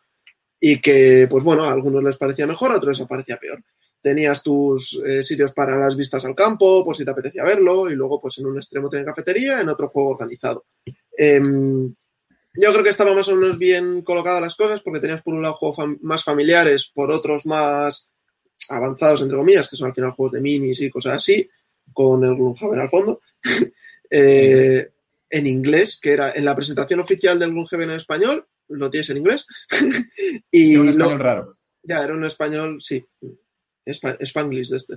y 0.59 0.79
que, 0.81 1.27
pues 1.29 1.43
bueno, 1.43 1.63
a 1.63 1.71
algunos 1.71 2.03
les 2.03 2.17
parecía 2.17 2.47
mejor, 2.47 2.71
a 2.71 2.77
otros 2.77 2.99
les 2.99 3.07
parecía 3.07 3.37
peor 3.37 3.61
tenías 4.05 4.43
tus 4.43 5.01
eh, 5.03 5.23
sitios 5.23 5.51
para 5.51 5.79
las 5.79 5.95
vistas 5.95 6.23
al 6.25 6.35
campo, 6.35 6.85
por 6.85 6.95
si 6.95 7.03
te 7.03 7.09
apetecía 7.09 7.43
verlo, 7.43 7.89
y 7.89 7.95
luego 7.95 8.21
pues 8.21 8.37
en 8.37 8.45
un 8.45 8.57
extremo 8.57 8.87
tenías 8.87 9.07
cafetería, 9.07 9.59
en 9.59 9.67
otro 9.67 9.89
juego 9.89 10.11
organizado. 10.11 10.65
Em, 11.17 11.91
yo 12.57 12.71
creo 12.71 12.83
que 12.83 12.89
estaba 12.89 13.13
más 13.13 13.27
o 13.29 13.35
menos 13.35 13.57
bien 13.57 14.01
colocadas 14.01 14.41
las 14.41 14.55
cosas, 14.55 14.81
porque 14.81 14.99
tenías 14.99 15.21
por 15.21 15.33
un 15.33 15.41
lado 15.41 15.55
juegos 15.55 15.77
fam- 15.77 15.97
más 16.01 16.23
familiares, 16.23 16.91
por 16.93 17.11
otros 17.11 17.45
más 17.45 18.07
avanzados, 18.69 19.21
entre 19.21 19.37
comillas, 19.37 19.69
que 19.69 19.75
son 19.75 19.87
al 19.89 19.93
final 19.95 20.11
juegos 20.11 20.33
de 20.33 20.41
minis 20.41 20.79
y 20.81 20.89
cosas 20.89 21.13
así, 21.13 21.49
con 21.93 22.23
el 22.23 22.35
Gloomhaven 22.35 22.79
al 22.79 22.89
fondo. 22.89 23.21
Eh, 24.11 24.91
en 25.31 25.47
inglés, 25.47 25.99
que 25.99 26.11
era 26.11 26.31
en 26.33 26.45
la 26.45 26.55
presentación 26.55 26.99
oficial 26.99 27.39
del 27.39 27.49
Gloomhaven 27.51 27.89
en 27.89 27.95
español, 27.97 28.45
lo 28.69 28.89
tienes 28.91 29.09
en 29.09 29.17
inglés. 29.17 29.47
y 30.51 30.75
un 30.77 30.85
lo- 30.85 30.91
español 31.05 31.19
raro. 31.19 31.57
ya, 31.81 32.03
era 32.03 32.13
un 32.13 32.23
español, 32.23 32.81
sí. 32.81 33.03
Spa- 33.85 34.15
Spanglish 34.19 34.69
de 34.69 34.77
este. 34.77 34.95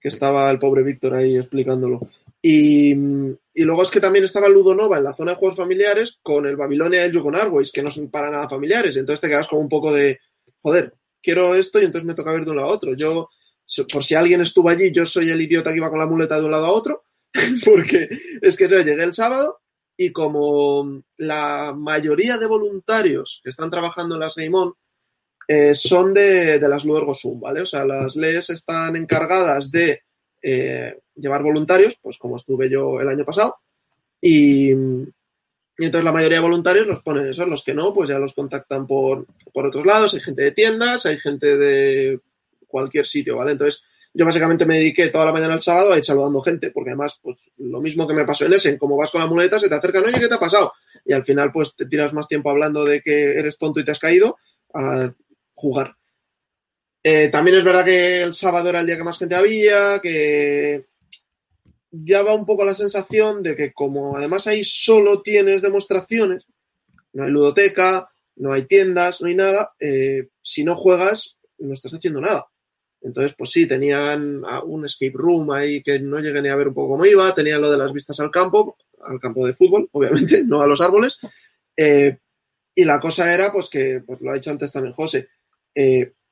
Que 0.00 0.08
estaba 0.08 0.50
el 0.50 0.58
pobre 0.58 0.82
Víctor 0.82 1.14
ahí 1.14 1.36
explicándolo. 1.36 2.00
Y, 2.44 2.90
y 3.54 3.64
luego 3.64 3.82
es 3.82 3.90
que 3.90 4.00
también 4.00 4.24
estaba 4.24 4.48
Ludonova 4.48 4.98
en 4.98 5.04
la 5.04 5.14
zona 5.14 5.32
de 5.32 5.36
juegos 5.38 5.56
familiares 5.56 6.18
con 6.22 6.46
el 6.46 6.56
Babilonia 6.56 7.02
y 7.02 7.06
el 7.06 7.12
Yukon 7.12 7.36
Airways, 7.36 7.70
que 7.70 7.82
no 7.82 7.90
son 7.90 8.10
para 8.10 8.30
nada 8.30 8.48
familiares. 8.48 8.96
Entonces 8.96 9.20
te 9.20 9.28
quedas 9.28 9.46
como 9.46 9.60
un 9.60 9.68
poco 9.68 9.92
de, 9.92 10.18
joder, 10.60 10.94
quiero 11.22 11.54
esto 11.54 11.80
y 11.80 11.84
entonces 11.84 12.06
me 12.06 12.14
toca 12.14 12.32
ver 12.32 12.44
de 12.44 12.50
un 12.50 12.56
lado 12.56 12.68
a 12.68 12.72
otro. 12.72 12.94
Yo, 12.94 13.28
por 13.92 14.02
si 14.02 14.14
alguien 14.14 14.40
estuvo 14.40 14.68
allí, 14.68 14.92
yo 14.92 15.06
soy 15.06 15.30
el 15.30 15.40
idiota 15.40 15.70
que 15.70 15.76
iba 15.76 15.90
con 15.90 15.98
la 15.98 16.06
muleta 16.06 16.38
de 16.38 16.44
un 16.44 16.50
lado 16.50 16.66
a 16.66 16.72
otro, 16.72 17.04
porque 17.64 18.08
es 18.40 18.56
que 18.56 18.68
yo 18.68 18.80
llegué 18.80 19.04
el 19.04 19.14
sábado 19.14 19.60
y 19.96 20.10
como 20.10 21.02
la 21.18 21.74
mayoría 21.76 22.38
de 22.38 22.46
voluntarios 22.46 23.40
que 23.44 23.50
están 23.50 23.70
trabajando 23.70 24.16
en 24.16 24.20
la 24.20 24.30
Seimón 24.30 24.74
eh, 25.48 25.74
son 25.74 26.14
de, 26.14 26.58
de 26.58 26.68
las 26.68 26.84
Luergo 26.84 27.14
Sum, 27.14 27.40
¿vale? 27.40 27.60
O 27.60 27.66
sea, 27.66 27.84
las 27.84 28.16
LES 28.16 28.50
están 28.50 28.96
encargadas 28.96 29.70
de 29.70 30.02
eh, 30.42 30.98
llevar 31.14 31.42
voluntarios, 31.42 31.98
pues 32.00 32.18
como 32.18 32.36
estuve 32.36 32.68
yo 32.68 33.00
el 33.00 33.08
año 33.08 33.24
pasado, 33.24 33.56
y, 34.20 34.70
entonces 35.78 36.04
la 36.04 36.12
mayoría 36.12 36.38
de 36.38 36.42
voluntarios 36.42 36.86
los 36.86 37.00
ponen 37.00 37.26
eso, 37.26 37.46
los 37.46 37.64
que 37.64 37.74
no, 37.74 37.92
pues 37.94 38.08
ya 38.08 38.18
los 38.18 38.34
contactan 38.34 38.86
por, 38.86 39.26
por 39.52 39.66
otros 39.66 39.86
lados, 39.86 40.14
hay 40.14 40.20
gente 40.20 40.42
de 40.42 40.52
tiendas, 40.52 41.06
hay 41.06 41.18
gente 41.18 41.56
de 41.56 42.20
cualquier 42.66 43.06
sitio, 43.06 43.36
¿vale? 43.36 43.52
Entonces 43.52 43.82
yo 44.14 44.26
básicamente 44.26 44.66
me 44.66 44.76
dediqué 44.76 45.08
toda 45.08 45.24
la 45.24 45.32
mañana 45.32 45.54
el 45.54 45.60
sábado 45.60 45.92
a 45.92 45.98
ir 45.98 46.04
saludando 46.04 46.42
gente, 46.42 46.70
porque 46.70 46.90
además, 46.90 47.18
pues 47.22 47.50
lo 47.56 47.80
mismo 47.80 48.06
que 48.06 48.14
me 48.14 48.24
pasó 48.24 48.44
en 48.44 48.52
Essen, 48.52 48.76
como 48.76 48.96
vas 48.96 49.10
con 49.10 49.20
la 49.20 49.26
muleta, 49.26 49.58
se 49.58 49.68
te 49.68 49.74
acercan, 49.74 50.04
oye, 50.04 50.20
¿qué 50.20 50.28
te 50.28 50.34
ha 50.34 50.40
pasado? 50.40 50.72
Y 51.04 51.14
al 51.14 51.24
final, 51.24 51.50
pues 51.50 51.74
te 51.74 51.86
tiras 51.86 52.12
más 52.12 52.28
tiempo 52.28 52.50
hablando 52.50 52.84
de 52.84 53.00
que 53.00 53.38
eres 53.38 53.56
tonto 53.58 53.80
y 53.80 53.84
te 53.84 53.92
has 53.92 53.98
caído 53.98 54.36
a 54.74 55.12
jugar. 55.54 55.96
Eh, 57.04 57.28
también 57.28 57.56
es 57.56 57.64
verdad 57.64 57.84
que 57.84 58.22
el 58.22 58.32
sábado 58.32 58.68
era 58.68 58.80
el 58.80 58.86
día 58.86 58.96
que 58.96 59.04
más 59.04 59.18
gente 59.18 59.34
había, 59.34 59.98
que 60.00 60.86
ya 61.90 62.22
va 62.22 62.34
un 62.34 62.46
poco 62.46 62.64
la 62.64 62.74
sensación 62.74 63.42
de 63.42 63.56
que 63.56 63.72
como 63.72 64.16
además 64.16 64.46
ahí 64.46 64.62
solo 64.64 65.20
tienes 65.20 65.62
demostraciones, 65.62 66.46
no 67.12 67.24
hay 67.24 67.30
ludoteca, 67.30 68.08
no 68.36 68.52
hay 68.52 68.66
tiendas, 68.66 69.20
no 69.20 69.28
hay 69.28 69.34
nada, 69.34 69.72
eh, 69.80 70.28
si 70.40 70.64
no 70.64 70.74
juegas 70.76 71.36
no 71.58 71.72
estás 71.72 71.94
haciendo 71.94 72.20
nada. 72.20 72.46
Entonces, 73.00 73.34
pues 73.36 73.50
sí, 73.50 73.66
tenían 73.66 74.42
un 74.64 74.84
escape 74.84 75.12
room 75.14 75.50
ahí 75.50 75.82
que 75.82 75.98
no 75.98 76.20
llegué 76.20 76.40
ni 76.40 76.48
a 76.48 76.56
ver 76.56 76.68
un 76.68 76.74
poco 76.74 76.94
cómo 76.94 77.04
iba, 77.04 77.34
tenían 77.34 77.60
lo 77.60 77.70
de 77.70 77.78
las 77.78 77.92
vistas 77.92 78.18
al 78.20 78.30
campo, 78.30 78.76
al 79.04 79.18
campo 79.20 79.44
de 79.46 79.54
fútbol, 79.54 79.88
obviamente, 79.92 80.44
no 80.44 80.60
a 80.60 80.66
los 80.66 80.80
árboles. 80.80 81.18
Eh, 81.76 82.18
y 82.74 82.84
la 82.84 83.00
cosa 83.00 83.32
era, 83.32 83.52
pues 83.52 83.68
que, 83.68 84.02
pues 84.06 84.20
lo 84.20 84.30
ha 84.30 84.34
dicho 84.34 84.50
antes 84.50 84.72
también 84.72 84.94
José, 84.94 85.28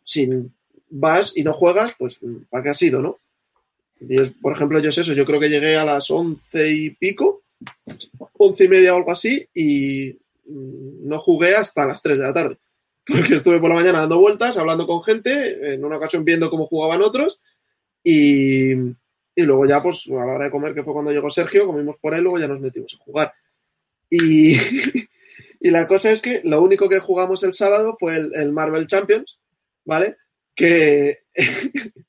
sin 0.03 0.53
vas 0.91 1.37
y 1.37 1.45
no 1.45 1.53
juegas, 1.53 1.95
pues 1.99 2.19
¿para 2.51 2.65
qué 2.65 2.71
has 2.71 2.83
ido, 2.83 3.01
no? 3.01 3.19
Es, 4.09 4.31
por 4.31 4.53
ejemplo, 4.53 4.79
yo 4.81 4.93
sé 4.93 5.03
eso, 5.03 5.13
yo 5.13 5.25
creo 5.25 5.41
que 5.41 5.49
llegué 5.49 5.77
a 5.77 5.85
las 5.85 6.11
once 6.11 6.71
y 6.71 6.91
pico, 6.91 7.43
once 8.39 8.65
y 8.65 8.69
media 8.69 8.95
o 8.95 8.99
algo 8.99 9.13
así, 9.13 9.47
y 9.55 10.19
mm, 10.47 11.09
no 11.09 11.19
jugué 11.19 11.55
hasta 11.55 11.87
las 11.87 12.03
tres 12.03 12.19
de 12.19 12.25
la 12.27 12.35
tarde. 12.35 12.59
Porque 13.07 13.35
estuve 13.35 13.61
por 13.61 13.69
la 13.69 13.77
mañana 13.77 14.01
dando 14.01 14.21
vueltas, 14.21 14.57
hablando 14.57 14.87
con 14.87 15.03
gente, 15.03 15.75
en 15.75 15.85
una 15.85 15.97
ocasión 15.97 16.25
viendo 16.25 16.51
cómo 16.51 16.67
jugaban 16.67 17.03
otros, 17.03 17.41
y, 18.03 18.73
y 18.73 19.43
luego 19.43 19.67
ya, 19.67 19.83
pues 19.83 20.07
a 20.09 20.15
la 20.15 20.35
hora 20.35 20.45
de 20.47 20.51
comer, 20.51 20.75
que 20.75 20.83
fue 20.83 20.95
cuando 20.95 21.13
llegó 21.13 21.31
Sergio, 21.31 21.67
comimos 21.67 21.97
por 22.01 22.15
él, 22.15 22.23
luego 22.23 22.39
ya 22.39 22.49
nos 22.49 22.61
metimos 22.61 22.97
a 22.99 23.05
jugar. 23.05 23.33
Y, 24.09 24.57
y 25.61 25.71
la 25.71 25.87
cosa 25.87 26.11
es 26.11 26.23
que 26.23 26.41
lo 26.45 26.63
único 26.63 26.89
que 26.89 26.99
jugamos 26.99 27.43
el 27.43 27.53
sábado 27.53 27.97
fue 28.01 28.17
el 28.17 28.53
Marvel 28.53 28.87
Champions, 28.87 29.39
¿vale? 29.85 30.17
Que 30.61 31.21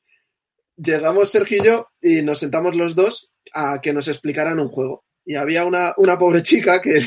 llegamos 0.75 1.31
Sergio 1.31 1.57
y 1.61 1.65
yo 1.65 1.87
y 2.01 2.21
nos 2.21 2.39
sentamos 2.39 2.75
los 2.75 2.95
dos 2.95 3.31
a 3.53 3.79
que 3.81 3.93
nos 3.93 4.09
explicaran 4.09 4.59
un 4.59 4.67
juego. 4.67 5.05
Y 5.23 5.35
había 5.35 5.63
una, 5.63 5.93
una 5.95 6.19
pobre 6.19 6.43
chica 6.43 6.81
que, 6.81 6.99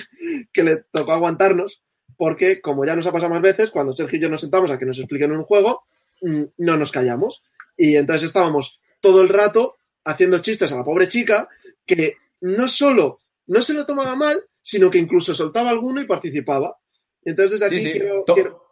que, 0.55 0.65
le 0.65 0.77
tocó 0.91 1.13
aguantarnos 1.13 1.83
porque, 2.17 2.63
como 2.63 2.87
ya 2.87 2.97
nos 2.97 3.05
ha 3.07 3.13
pasado 3.13 3.29
más 3.29 3.43
veces, 3.43 3.71
cuando 3.71 3.93
Sergio 3.93 4.19
y 4.19 4.23
yo 4.23 4.31
nos 4.31 4.41
sentamos 4.41 4.71
a 4.71 4.79
que 4.79 4.87
nos 4.87 4.99
expliquen 4.99 5.33
un 5.33 5.45
juego, 5.45 5.85
mm, 6.23 6.45
no 6.57 6.79
nos 6.79 6.91
callamos. 6.91 7.43
Y 7.77 7.97
entonces 7.97 8.29
estábamos 8.29 8.81
todo 9.03 9.21
el 9.21 9.29
rato 9.29 9.77
haciendo 10.03 10.39
chistes 10.39 10.73
a 10.73 10.77
la 10.77 10.85
pobre 10.85 11.09
chica 11.09 11.47
que 11.85 12.15
no 12.41 12.69
solo 12.69 13.19
no 13.49 13.61
se 13.61 13.75
lo 13.75 13.85
tomaba 13.85 14.17
mal, 14.17 14.43
sino 14.63 14.89
que 14.89 14.97
incluso 14.97 15.35
soltaba 15.35 15.69
alguno 15.69 16.01
y 16.01 16.07
participaba. 16.07 16.79
Entonces 17.25 17.59
desde 17.59 17.67
aquí 17.67 17.77
Sí, 17.85 17.93
sí. 17.93 17.99
quiero, 17.99 18.25
To- 18.27 18.35
quiero- 18.35 18.65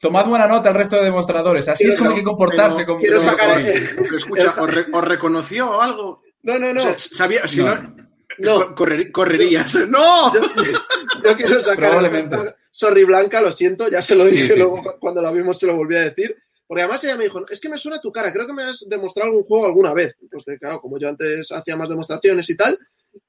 Tomad 0.00 0.26
buena 0.26 0.46
nota 0.46 0.68
al 0.68 0.74
resto 0.74 0.96
de 0.96 1.04
demostradores. 1.04 1.68
Así 1.68 1.78
Quiero 1.84 1.94
es 1.94 1.98
como 2.00 2.10
hay 2.10 2.16
que 2.16 2.24
comportarse. 2.24 2.76
pero 2.78 2.86
con- 2.88 2.98
quiero 3.00 3.22
sacar 3.22 3.58
ese- 3.60 3.96
escucha, 4.16 4.54
¿os, 4.60 4.72
re- 4.74 4.86
os 4.92 5.04
reconoció 5.04 5.70
o 5.70 5.80
algo? 5.80 6.22
No, 6.42 6.58
no, 6.58 6.72
no. 6.72 6.80
O 6.80 6.82
sea, 6.82 6.98
sabía, 6.98 7.48
si 7.48 7.58
No. 7.62 7.74
no, 7.74 7.94
No. 8.38 8.54
co- 8.54 8.74
correr- 8.84 9.10
correrías. 9.10 9.74
¡No! 9.88 10.32
Yo, 10.34 10.40
yo 11.24 11.36
quiero 11.36 11.60
sacar 11.60 11.90
Probablemente. 11.90 12.36
Sorry 12.70 13.04
Blanca, 13.04 13.40
lo 13.40 13.50
siento, 13.50 13.88
ya 13.88 14.00
se 14.02 14.14
lo 14.14 14.24
dije 14.26 14.42
Sí, 14.42 14.48
sí. 14.52 14.56
luego 14.58 14.82
cu- 14.82 14.98
cuando 15.00 15.20
la 15.22 15.32
vimos 15.32 15.58
se 15.58 15.66
lo 15.66 15.74
volví 15.74 15.96
a 15.96 16.00
decir. 16.02 16.36
Porque 16.66 16.82
además 16.82 17.02
ella 17.02 17.16
me 17.16 17.24
dijo, 17.24 17.42
es 17.48 17.60
que 17.60 17.68
me 17.70 17.78
suena 17.78 17.98
tu 18.00 18.12
cara, 18.12 18.30
creo 18.30 18.46
que 18.46 18.52
me 18.52 18.62
has 18.64 18.86
demostrado 18.88 19.30
algún 19.30 19.42
juego 19.44 19.64
alguna 19.66 19.94
vez. 19.94 20.14
Pues 20.30 20.44
de, 20.44 20.58
claro, 20.58 20.80
como 20.80 20.98
yo 20.98 21.08
antes 21.08 21.50
hacía 21.50 21.76
más 21.76 21.88
demostraciones 21.88 22.48
y 22.50 22.56
tal. 22.56 22.78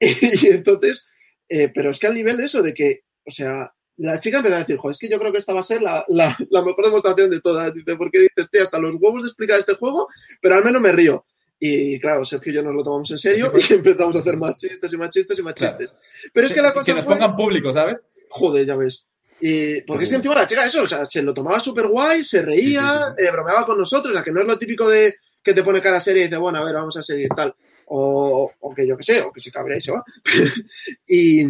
Y, 0.00 0.46
entonces, 0.48 1.06
eh, 1.48 1.72
pero 1.74 1.90
es 1.90 1.98
que 1.98 2.06
al 2.06 2.14
nivel 2.14 2.36
de 2.36 2.44
eso, 2.44 2.62
de 2.62 2.74
que, 2.74 3.00
o 3.26 3.30
sea, 3.30 3.72
la 4.02 4.18
chica 4.20 4.38
empezó 4.38 4.56
a 4.56 4.58
decir, 4.60 4.76
jo, 4.76 4.90
es 4.90 4.98
que 4.98 5.08
yo 5.08 5.18
creo 5.18 5.30
que 5.32 5.38
esta 5.38 5.52
va 5.52 5.60
a 5.60 5.64
ser 5.64 5.82
la, 5.82 6.04
la- 6.08 6.36
la 6.50 6.62
mejor 6.62 6.84
demostración 6.86 7.30
de 7.30 7.40
todas. 7.40 7.72
Dice, 7.74 7.96
porque 7.96 8.20
dices, 8.20 8.50
tío, 8.50 8.62
hasta 8.62 8.78
los 8.78 8.96
huevos 8.98 9.22
de 9.22 9.28
explicar 9.28 9.58
este 9.58 9.74
juego, 9.74 10.08
pero 10.40 10.54
al 10.56 10.64
menos 10.64 10.80
me 10.80 10.92
río. 10.92 11.24
Y 11.58 12.00
claro, 12.00 12.24
Sergio 12.24 12.52
y 12.52 12.54
yo 12.54 12.62
nos 12.62 12.74
lo 12.74 12.82
tomamos 12.82 13.10
en 13.10 13.18
serio 13.18 13.52
y 13.54 13.72
empezamos 13.74 14.16
a 14.16 14.20
hacer 14.20 14.36
más 14.38 14.56
chistes 14.56 14.92
y 14.92 14.96
más 14.96 15.10
chistes 15.10 15.38
y 15.38 15.42
más 15.42 15.54
Claro. 15.54 15.76
chistes. 15.78 15.96
Pero 16.32 16.46
es 16.46 16.54
que 16.54 16.62
la 16.62 16.72
cosa 16.72 16.86
Que 16.86 16.94
nos 16.94 17.04
fue- 17.04 17.14
pongan 17.14 17.36
público, 17.36 17.72
¿sabes? 17.72 18.00
Joder, 18.30 18.64
ya 18.66 18.76
ves. 18.76 19.06
Y 19.42 19.80
porque 19.82 20.04
es 20.04 20.10
que 20.10 20.16
encima 20.16 20.34
la 20.34 20.46
chica 20.46 20.64
eso, 20.66 20.82
o 20.82 20.86
sea, 20.86 21.04
se 21.06 21.22
lo 21.22 21.32
tomaba 21.34 21.58
súper 21.60 21.86
guay, 21.86 22.22
se 22.24 22.42
reía, 22.42 23.14
eh, 23.18 23.30
bromeaba 23.30 23.64
con 23.66 23.78
nosotros, 23.78 24.10
o 24.10 24.14
sea, 24.14 24.22
que 24.22 24.32
no 24.32 24.40
es 24.42 24.46
lo 24.46 24.58
típico 24.58 24.88
de 24.88 25.14
que 25.42 25.54
te 25.54 25.62
pone 25.62 25.80
cara 25.80 25.98
seria 26.00 26.22
y 26.22 26.24
dice, 26.26 26.36
bueno, 26.36 26.58
a 26.58 26.64
ver, 26.64 26.74
vamos 26.74 26.96
a 26.96 27.02
seguir 27.02 27.28
tal. 27.34 27.54
O, 27.86 28.50
o 28.60 28.74
que 28.74 28.86
yo 28.86 28.96
qué 28.98 29.02
sé, 29.02 29.20
o 29.22 29.32
que 29.32 29.40
se 29.40 29.50
cabrea 29.50 29.78
y 29.78 29.80
se 29.80 29.92
va. 29.92 30.04
y, 31.06 31.44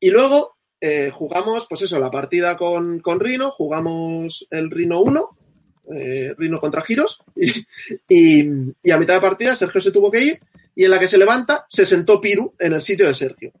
y 0.00 0.10
luego 0.10 0.56
eh, 0.84 1.10
jugamos, 1.12 1.66
pues 1.68 1.82
eso, 1.82 2.00
la 2.00 2.10
partida 2.10 2.56
con, 2.56 2.98
con 2.98 3.20
Rino, 3.20 3.52
jugamos 3.52 4.48
el 4.50 4.68
Rino 4.68 5.00
1, 5.00 5.38
eh, 5.94 6.34
Rino 6.36 6.58
contra 6.58 6.82
Giros, 6.82 7.20
y, 7.36 7.64
y, 8.08 8.90
a 8.90 8.98
mitad 8.98 9.14
de 9.14 9.20
partida 9.20 9.54
Sergio 9.54 9.80
se 9.80 9.92
tuvo 9.92 10.10
que 10.10 10.24
ir, 10.24 10.40
y 10.74 10.84
en 10.84 10.90
la 10.90 10.98
que 10.98 11.06
se 11.06 11.18
levanta 11.18 11.64
se 11.68 11.86
sentó 11.86 12.20
Piru 12.20 12.54
en 12.58 12.72
el 12.72 12.82
sitio 12.82 13.06
de 13.06 13.14
Sergio. 13.14 13.52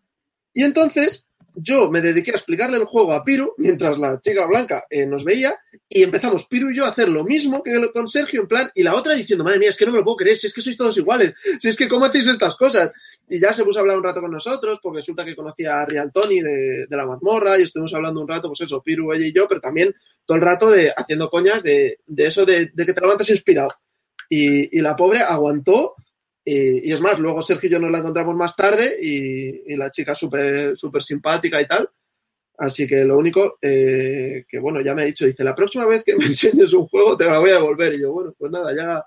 Y 0.52 0.64
entonces 0.64 1.24
yo 1.54 1.90
me 1.90 2.00
dediqué 2.00 2.32
a 2.32 2.34
explicarle 2.34 2.78
el 2.78 2.84
juego 2.84 3.12
a 3.12 3.22
Piru 3.24 3.54
mientras 3.58 3.98
la 3.98 4.20
chica 4.20 4.46
blanca 4.46 4.84
eh, 4.88 5.06
nos 5.06 5.22
veía 5.22 5.54
y 5.88 6.02
empezamos 6.02 6.46
Piru 6.46 6.70
y 6.70 6.76
yo 6.76 6.86
a 6.86 6.88
hacer 6.88 7.08
lo 7.08 7.24
mismo 7.24 7.62
que 7.62 7.78
con 7.92 8.08
Sergio 8.08 8.40
en 8.42 8.48
plan 8.48 8.70
y 8.74 8.82
la 8.82 8.94
otra 8.94 9.14
diciendo, 9.14 9.44
madre 9.44 9.58
mía, 9.58 9.70
es 9.70 9.76
que 9.76 9.84
no 9.84 9.92
me 9.92 9.98
lo 9.98 10.04
puedo 10.04 10.16
creer, 10.16 10.36
si 10.36 10.46
es 10.46 10.54
que 10.54 10.62
sois 10.62 10.76
todos 10.76 10.96
iguales, 10.96 11.34
si 11.58 11.68
es 11.68 11.76
que 11.76 11.88
cómo 11.88 12.06
hacéis 12.06 12.26
estas 12.26 12.56
cosas. 12.56 12.90
Y 13.34 13.40
ya 13.40 13.52
se 13.52 13.64
puso 13.64 13.78
a 13.78 13.82
hablar 13.82 13.96
un 13.96 14.04
rato 14.04 14.20
con 14.20 14.30
nosotros 14.30 14.78
porque 14.82 14.98
resulta 15.00 15.24
que 15.24 15.34
conocía 15.34 15.80
a 15.80 15.86
Real 15.86 16.12
Tony 16.12 16.40
de, 16.40 16.86
de 16.86 16.96
la 16.96 17.06
mazmorra 17.06 17.58
y 17.58 17.62
estuvimos 17.62 17.94
hablando 17.94 18.20
un 18.20 18.28
rato, 18.28 18.48
pues 18.48 18.60
eso, 18.60 18.82
Piru, 18.82 19.12
ella 19.12 19.26
y 19.26 19.32
yo, 19.32 19.48
pero 19.48 19.60
también 19.60 19.94
todo 20.26 20.36
el 20.36 20.42
rato 20.42 20.70
de 20.70 20.92
haciendo 20.94 21.30
coñas 21.30 21.62
de, 21.62 21.98
de 22.06 22.26
eso 22.26 22.44
de, 22.44 22.66
de 22.74 22.86
que 22.86 22.92
te 22.92 23.00
levantas 23.00 23.30
inspirado. 23.30 23.70
Y, 24.28 24.76
y 24.76 24.82
la 24.82 24.96
pobre 24.96 25.20
aguantó 25.20 25.94
y, 26.44 26.88
y 26.88 26.92
es 26.92 27.00
más, 27.00 27.18
luego 27.18 27.42
Sergio 27.42 27.68
y 27.68 27.72
yo 27.72 27.78
nos 27.78 27.90
la 27.90 27.98
encontramos 28.00 28.34
más 28.36 28.54
tarde 28.54 28.96
y, 29.00 29.72
y 29.72 29.76
la 29.76 29.90
chica 29.90 30.14
súper 30.14 30.76
súper 30.76 31.02
simpática 31.02 31.60
y 31.60 31.66
tal. 31.66 31.88
Así 32.58 32.86
que 32.86 33.04
lo 33.04 33.18
único 33.18 33.58
eh, 33.62 34.44
que, 34.48 34.58
bueno, 34.58 34.80
ya 34.80 34.94
me 34.94 35.02
ha 35.02 35.06
dicho, 35.06 35.24
dice, 35.24 35.42
la 35.42 35.54
próxima 35.54 35.86
vez 35.86 36.04
que 36.04 36.16
me 36.16 36.26
enseñes 36.28 36.72
un 36.74 36.86
juego 36.86 37.16
te 37.16 37.24
la 37.26 37.38
voy 37.38 37.50
a 37.50 37.54
devolver. 37.54 37.94
Y 37.94 38.00
yo, 38.02 38.12
bueno, 38.12 38.34
pues 38.38 38.52
nada, 38.52 38.74
ya 38.76 39.04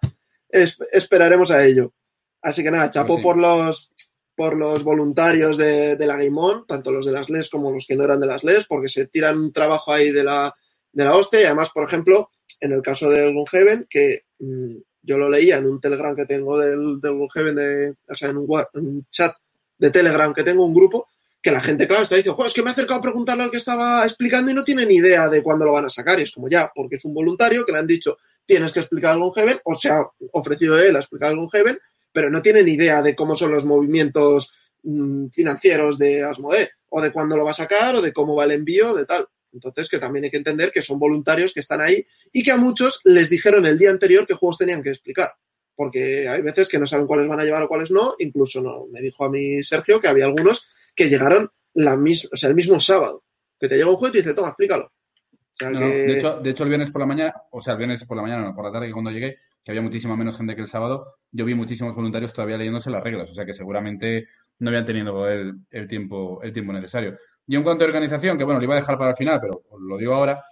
es- 0.50 0.78
esperaremos 0.92 1.52
a 1.52 1.64
ello. 1.66 1.94
Así 2.42 2.64
que 2.64 2.72
nada, 2.72 2.92
chapó 2.92 3.16
Pues 3.16 3.18
sí. 3.20 3.24
por 3.24 3.38
los 3.38 3.92
por 4.36 4.58
los 4.58 4.84
voluntarios 4.84 5.58
de, 5.58 5.95
de 5.95 6.08
la 6.08 6.17
On, 6.36 6.65
tanto 6.67 6.91
los 6.91 7.06
de 7.06 7.12
las 7.12 7.30
LES 7.30 7.50
como 7.50 7.71
los 7.71 7.86
que 7.88 7.95
no 7.95 8.04
eran 8.04 8.19
de 8.19 8.28
las 8.28 8.43
LES, 8.43 8.65
porque 8.67 8.89
se 8.89 9.08
tiran 9.08 9.39
un 9.39 9.54
trabajo 9.54 9.93
ahí 9.93 10.12
de 10.12 10.24
la, 10.24 10.54
de 10.91 11.06
la 11.06 11.15
hostia. 11.15 11.41
Y 11.41 11.45
además, 11.45 11.69
por 11.74 11.86
ejemplo, 11.86 12.30
en 12.60 12.74
el 12.74 12.82
caso 12.82 13.10
del 13.10 13.32
Gloomhaven, 13.32 13.88
que 13.89 14.24
mm, 14.39 14.76
yo 15.04 15.17
lo 15.17 15.30
leía 15.30 15.58
en 15.58 15.67
un 15.67 15.80
Telegram 15.80 16.15
que 16.15 16.26
tengo 16.26 16.58
del, 16.60 17.00
del 17.00 17.13
Gloomhaven, 17.13 17.56
de, 17.56 17.95
o 18.10 18.15
sea, 18.15 18.30
en 18.30 18.38
un, 18.38 19.06
chat 19.10 19.34
de 19.78 19.91
Telegram 19.91 20.34
que 20.34 20.43
tengo, 20.43 20.65
un 20.65 20.74
grupo, 20.74 21.08
que 21.41 21.52
la 21.52 21.62
gente, 21.62 21.88
claro, 21.88 22.04
está 22.04 22.15
diciendo, 22.15 22.36
"Jo, 22.36 22.45
es 22.48 22.54
que 22.54 22.63
me 22.63 22.69
he 22.69 22.74
acercado 22.74 23.00
a 23.00 23.04
preguntarle 23.04 23.43
al 23.43 23.52
que 23.52 23.58
estaba 23.58 24.04
explicando 24.04 24.52
y 24.52 24.54
no 24.56 24.63
tiene 24.63 24.86
ni 24.86 24.95
idea 24.95 25.30
de 25.30 25.43
cuándo 25.43 25.65
lo 25.65 25.74
van 25.74 25.86
a 25.86 25.89
sacar. 25.89 26.19
Y 26.19 26.24
es 26.24 26.32
como 26.32 26.50
ya, 26.50 26.71
porque 26.74 26.95
es 26.95 27.06
un 27.06 27.13
voluntario 27.13 27.65
que 27.65 27.71
le 27.71 27.80
han 27.80 27.88
dicho, 27.88 28.17
tienes 28.45 28.74
que 28.74 28.80
explicar 28.80 29.13
algún 29.13 29.32
Heaven, 29.32 29.60
o 29.63 29.76
se 29.76 29.89
ha 29.89 30.04
ofrecido 30.32 30.80
él 30.80 30.95
a 30.95 31.00
explicar 31.00 31.30
algún 31.30 31.50
Heaven, 31.50 31.78
pero 32.15 32.30
no 32.30 32.41
tiene 32.41 32.63
ni 32.63 32.71
idea 32.71 33.01
de 33.01 33.13
cómo 33.13 33.36
son 33.36 33.51
los 33.51 33.65
movimientos 33.65 34.54
mm, 34.84 35.28
financieros 35.34 35.97
de 35.97 36.23
Asmodee, 36.23 36.69
o 36.89 37.01
de 37.01 37.12
cuándo 37.12 37.36
lo 37.36 37.43
va 37.43 37.51
a 37.51 37.56
sacar, 37.56 37.93
o 37.95 38.01
de 38.01 38.13
cómo 38.13 38.36
va 38.38 38.45
el 38.45 38.51
envío, 38.51 38.93
de 38.95 39.06
tal. 39.06 39.28
Entonces, 39.51 39.89
que 39.89 39.99
también 39.99 40.23
hay 40.25 40.32
que 40.32 40.38
entender 40.38 40.71
que 40.71 40.82
son 40.82 40.97
voluntarios 40.97 41.54
que 41.54 41.60
están 41.60 41.82
ahí 41.82 42.06
y 42.32 42.41
que 42.41 42.51
a 42.51 42.58
muchos 42.58 43.01
les 43.04 43.30
dijeron 43.30 43.65
el 43.65 43.78
día 43.78 43.89
anterior 43.91 44.25
qué 44.25 44.34
juegos 44.34 44.58
tenían 44.58 44.82
que 44.82 44.91
explicar. 44.91 45.32
Porque 45.75 46.30
hay 46.30 46.41
veces 46.41 46.69
que 46.69 46.80
no 46.80 46.86
saben 46.86 47.06
cuáles 47.06 47.28
van 47.28 47.41
a 47.41 47.43
llevar 47.43 47.63
o 47.63 47.67
cuáles 47.67 47.91
no. 47.91 48.15
Incluso 48.19 48.62
no, 48.62 48.86
me 48.91 49.01
dijo 49.01 49.25
a 49.25 49.30
mí 49.30 49.62
Sergio 49.62 49.99
que 49.99 50.08
había 50.08 50.23
algunos 50.25 50.65
que 50.95 51.10
llegaron 51.10 51.49
la 51.73 51.97
mis- 51.97 52.30
o 52.32 52.36
sea, 52.38 52.47
el 52.49 52.56
mismo 52.56 52.80
sábado. 52.80 53.23
Que 53.60 53.67
te 53.67 53.75
llega 53.75 53.89
un 53.89 53.97
juego 53.97 54.10
y 54.10 54.12
te 54.13 54.23
dice, 54.23 54.34
toma, 54.34 54.49
explícalo. 54.49 54.86
O 54.86 55.56
sea, 55.58 55.69
No, 55.69 55.82
no, 55.82 55.88
que- 55.88 55.93
De, 55.97 56.17
hecho, 56.17 56.39
de 56.39 56.49
hecho, 56.49 56.63
el 56.63 56.69
viernes 56.69 56.91
por 56.91 57.01
la 57.01 57.08
mañana, 57.08 57.34
o 57.51 57.62
sea, 57.62 57.73
el 57.73 57.78
viernes 57.80 58.06
por 58.06 58.15
la 58.17 58.23
mañana, 58.23 58.43
no, 58.43 58.56
por 58.56 58.63
la 58.65 58.71
tarde, 58.71 58.88
que 58.88 58.93
cuando 58.93 59.12
llegué, 59.12 59.38
que 59.65 59.71
había 59.71 59.82
muchísima 59.82 60.15
menos 60.15 60.38
gente 60.38 60.56
que 60.56 60.62
el 60.62 60.67
sábado, 60.67 61.15
yo 61.32 61.43
vi 61.43 61.56
muchísimos 61.56 61.95
voluntarios 61.95 62.32
todavía 62.32 62.56
leyéndose 62.56 62.91
las 62.91 63.04
reglas, 63.04 63.32
o 63.32 63.34
sea 63.34 63.47
que 63.47 63.54
seguramente 63.54 64.28
no 64.60 64.69
habían 64.69 64.86
tenido 64.86 65.28
el, 65.28 65.88
tiempo, 65.88 66.39
el 66.43 66.54
tiempo 66.54 66.71
necesario. 66.71 67.17
Y 67.47 67.56
en 67.56 67.63
cuanto 67.63 67.84
a 67.84 67.88
organización, 67.88 68.38
que 68.38 68.43
bueno, 68.43 68.60
lo 68.60 68.63
iba 68.63 68.75
a 68.75 68.80
dejar 68.80 68.95
para 68.99 69.10
el 69.12 69.17
final, 69.17 69.39
pero 69.41 69.63
lo 69.80 69.97
digo 69.97 70.13
ahora, 70.13 70.43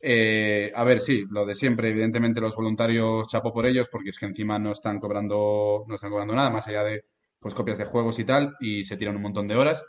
eh, 0.00 0.72
a 0.74 0.84
ver, 0.84 1.00
sí, 1.00 1.22
lo 1.30 1.44
de 1.44 1.54
siempre, 1.54 1.90
evidentemente 1.90 2.40
los 2.40 2.56
voluntarios 2.56 3.28
chapo 3.28 3.52
por 3.52 3.66
ellos, 3.66 3.88
porque 3.92 4.08
es 4.08 4.18
que 4.18 4.24
encima 4.26 4.58
no 4.58 4.72
están 4.72 4.98
cobrando, 4.98 5.84
no 5.86 5.94
están 5.94 6.10
cobrando 6.10 6.34
nada, 6.34 6.48
más 6.48 6.66
allá 6.66 6.82
de 6.82 7.04
pues 7.38 7.54
copias 7.54 7.76
de 7.76 7.84
juegos 7.84 8.18
y 8.18 8.24
tal, 8.24 8.56
y 8.58 8.84
se 8.84 8.96
tiran 8.96 9.16
un 9.16 9.22
montón 9.22 9.48
de 9.48 9.56
horas. 9.56 9.84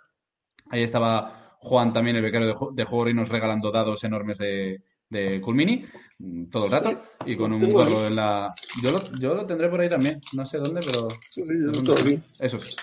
Ahí 0.70 0.84
estaba 0.84 1.58
Juan 1.60 1.94
también, 1.94 2.18
el 2.18 2.24
becario 2.24 2.48
de, 2.48 2.56
de 2.74 2.84
Juego 2.84 3.06
Rinos, 3.06 3.30
regalando 3.30 3.72
dados 3.72 4.04
enormes 4.04 4.40
de, 4.40 4.82
de 5.14 5.40
Culmini 5.40 5.86
mm, 6.20 6.50
todo 6.50 6.66
el 6.66 6.72
rato 6.72 7.02
y 7.26 7.38
con 7.38 7.54
un 7.54 7.72
gorro 7.72 8.08
en 8.08 8.16
la... 8.16 8.54
Yo 8.82 8.92
lo, 8.92 9.00
yo 9.20 9.34
lo 9.34 9.46
tendré 9.46 9.70
por 9.70 9.80
ahí 9.80 9.90
también, 9.90 10.20
no 10.34 10.46
sé 10.46 10.58
dónde, 10.58 10.82
pero... 10.86 11.08
Eso 12.40 12.60
sí. 12.60 12.76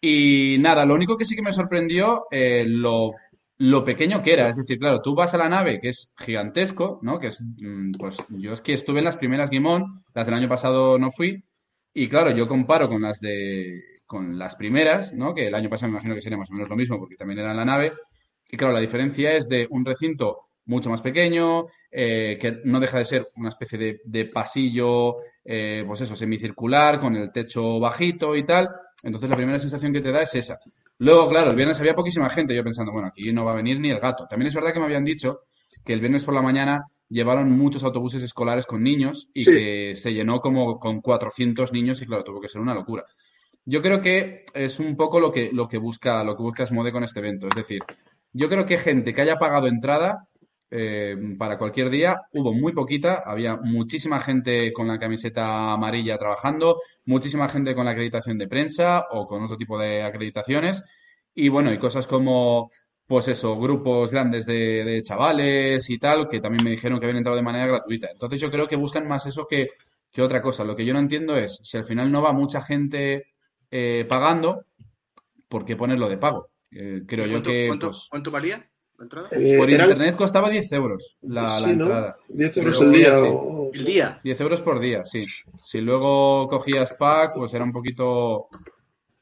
Y 0.00 0.58
nada, 0.58 0.84
lo 0.84 0.94
único 0.94 1.16
que 1.16 1.24
sí 1.24 1.34
que 1.34 1.42
me 1.42 1.52
sorprendió, 1.52 2.26
eh, 2.30 2.64
lo, 2.66 3.12
lo 3.58 3.84
pequeño 3.84 4.22
que 4.22 4.32
era. 4.32 4.48
Es 4.48 4.56
decir, 4.56 4.78
claro, 4.78 5.00
tú 5.00 5.14
vas 5.14 5.34
a 5.34 5.38
la 5.38 5.48
nave, 5.48 5.80
que 5.80 5.88
es 5.88 6.12
gigantesco, 6.18 6.98
¿no? 7.02 7.18
Que 7.18 7.28
es, 7.28 7.40
mm, 7.40 7.92
pues 7.98 8.16
yo 8.30 8.52
es 8.52 8.60
que 8.60 8.74
estuve 8.74 8.98
en 8.98 9.06
las 9.06 9.16
primeras 9.16 9.50
Guimón, 9.50 10.04
las 10.14 10.26
del 10.26 10.34
año 10.34 10.48
pasado 10.48 10.98
no 10.98 11.10
fui, 11.10 11.44
y 11.94 12.08
claro, 12.08 12.30
yo 12.30 12.46
comparo 12.46 12.88
con 12.88 13.02
las 13.02 13.20
de, 13.20 13.80
con 14.06 14.38
las 14.38 14.54
primeras, 14.56 15.12
¿no? 15.14 15.34
Que 15.34 15.46
el 15.46 15.54
año 15.54 15.70
pasado 15.70 15.90
me 15.90 15.96
imagino 15.96 16.14
que 16.14 16.22
sería 16.22 16.38
más 16.38 16.50
o 16.50 16.54
menos 16.54 16.68
lo 16.68 16.76
mismo, 16.76 16.98
porque 16.98 17.16
también 17.16 17.40
era 17.40 17.52
en 17.52 17.56
la 17.56 17.64
nave. 17.64 17.92
Y 18.48 18.56
claro, 18.56 18.74
la 18.74 18.80
diferencia 18.80 19.32
es 19.32 19.48
de 19.48 19.66
un 19.70 19.84
recinto 19.84 20.45
mucho 20.66 20.90
más 20.90 21.00
pequeño, 21.00 21.66
eh, 21.90 22.36
que 22.40 22.60
no 22.64 22.78
deja 22.80 22.98
de 22.98 23.04
ser 23.04 23.28
una 23.36 23.48
especie 23.48 23.78
de, 23.78 24.00
de 24.04 24.26
pasillo, 24.26 25.16
eh, 25.44 25.84
pues 25.86 26.00
eso, 26.00 26.14
semicircular, 26.16 26.98
con 26.98 27.16
el 27.16 27.32
techo 27.32 27.78
bajito 27.80 28.36
y 28.36 28.44
tal. 28.44 28.68
Entonces 29.02 29.30
la 29.30 29.36
primera 29.36 29.58
sensación 29.58 29.92
que 29.92 30.00
te 30.00 30.10
da 30.12 30.22
es 30.22 30.34
esa. 30.34 30.58
Luego, 30.98 31.28
claro, 31.28 31.50
el 31.50 31.56
viernes 31.56 31.78
había 31.78 31.94
poquísima 31.94 32.28
gente, 32.30 32.54
yo 32.54 32.64
pensando, 32.64 32.92
bueno, 32.92 33.08
aquí 33.08 33.32
no 33.32 33.44
va 33.44 33.52
a 33.52 33.56
venir 33.56 33.78
ni 33.78 33.90
el 33.90 34.00
gato. 34.00 34.26
También 34.28 34.48
es 34.48 34.54
verdad 34.54 34.72
que 34.72 34.80
me 34.80 34.86
habían 34.86 35.04
dicho 35.04 35.40
que 35.84 35.92
el 35.92 36.00
viernes 36.00 36.24
por 36.24 36.34
la 36.34 36.42
mañana 36.42 36.84
llevaron 37.08 37.52
muchos 37.52 37.84
autobuses 37.84 38.22
escolares 38.22 38.66
con 38.66 38.82
niños 38.82 39.28
y 39.32 39.42
Sí. 39.42 39.52
que 39.54 39.92
se 39.96 40.12
llenó 40.12 40.40
como 40.40 40.80
con 40.80 41.00
400 41.00 41.72
niños 41.72 42.02
y 42.02 42.06
claro, 42.06 42.24
tuvo 42.24 42.40
que 42.40 42.48
ser 42.48 42.60
una 42.60 42.74
locura. 42.74 43.04
Yo 43.64 43.82
creo 43.82 44.00
que 44.00 44.44
es 44.54 44.80
un 44.80 44.96
poco 44.96 45.20
lo 45.20 45.30
que, 45.30 45.50
lo 45.52 45.68
que 45.68 45.78
busca, 45.78 46.24
lo 46.24 46.36
que 46.36 46.42
busca 46.42 46.62
Asmode 46.64 46.90
con 46.92 47.04
este 47.04 47.20
evento. 47.20 47.46
Es 47.48 47.54
decir, 47.54 47.82
yo 48.32 48.48
creo 48.48 48.64
que 48.66 48.78
gente 48.78 49.12
que 49.14 49.20
haya 49.22 49.36
pagado 49.38 49.66
entrada 49.68 50.26
eh, 50.70 51.16
para 51.38 51.58
cualquier 51.58 51.90
día, 51.90 52.20
hubo 52.32 52.52
muy 52.52 52.72
poquita, 52.72 53.22
había 53.24 53.56
muchísima 53.56 54.20
gente 54.20 54.72
con 54.72 54.88
la 54.88 54.98
camiseta 54.98 55.72
amarilla 55.72 56.18
trabajando, 56.18 56.80
muchísima 57.04 57.48
gente 57.48 57.74
con 57.74 57.84
la 57.84 57.92
acreditación 57.92 58.38
de 58.38 58.48
prensa 58.48 59.06
o 59.10 59.26
con 59.26 59.44
otro 59.44 59.56
tipo 59.56 59.78
de 59.78 60.02
acreditaciones. 60.02 60.82
Y 61.34 61.48
bueno, 61.48 61.72
y 61.72 61.78
cosas 61.78 62.06
como, 62.06 62.70
pues 63.06 63.28
eso, 63.28 63.58
grupos 63.58 64.10
grandes 64.10 64.46
de, 64.46 64.84
de 64.84 65.02
chavales 65.02 65.88
y 65.90 65.98
tal, 65.98 66.28
que 66.28 66.40
también 66.40 66.64
me 66.64 66.70
dijeron 66.70 66.98
que 66.98 67.06
habían 67.06 67.18
entrado 67.18 67.36
de 67.36 67.42
manera 67.42 67.66
gratuita. 67.66 68.08
Entonces 68.10 68.40
yo 68.40 68.50
creo 68.50 68.66
que 68.68 68.76
buscan 68.76 69.06
más 69.06 69.26
eso 69.26 69.46
que, 69.46 69.66
que 70.10 70.22
otra 70.22 70.40
cosa. 70.42 70.64
Lo 70.64 70.74
que 70.76 70.84
yo 70.86 70.92
no 70.94 70.98
entiendo 71.00 71.36
es, 71.36 71.58
si 71.62 71.76
al 71.76 71.84
final 71.84 72.10
no 72.10 72.22
va 72.22 72.32
mucha 72.32 72.62
gente 72.62 73.26
eh, 73.70 74.06
pagando, 74.08 74.64
¿por 75.48 75.64
qué 75.64 75.76
ponerlo 75.76 76.08
de 76.08 76.18
pago? 76.18 76.48
Eh, 76.70 77.02
creo 77.06 77.26
yo 77.26 77.32
¿Cuánto, 77.34 77.50
que 77.50 77.66
cuánto- 77.68 77.86
pues, 77.88 78.06
cuánto 78.10 78.30
valía 78.30 78.70
la 78.98 79.02
entrada? 79.04 79.28
Eh, 79.32 79.56
por 79.58 79.70
eran 79.70 79.88
internet 79.90 80.16
costaba 80.16 80.48
10 80.50 80.72
euros 80.72 81.16
la, 81.22 81.48
Sí, 81.48 81.62
la 81.62 81.72
¿no? 81.72 81.84
entrada. 81.84 82.16
10 82.28 82.56
euros 82.56 82.76
Pero 82.78 82.90
el 82.90 82.96
día. 82.96 83.18
o- 83.20 83.70
El 83.74 83.84
día. 83.84 84.20
10 84.24 84.40
euros 84.40 84.60
por 84.62 84.80
día, 84.80 85.04
sí. 85.04 85.24
Si 85.64 85.80
luego 85.80 86.48
cogías 86.48 86.94
pack, 86.94 87.34
pues 87.34 87.52
era 87.54 87.64
un 87.64 87.72
poquito... 87.72 88.48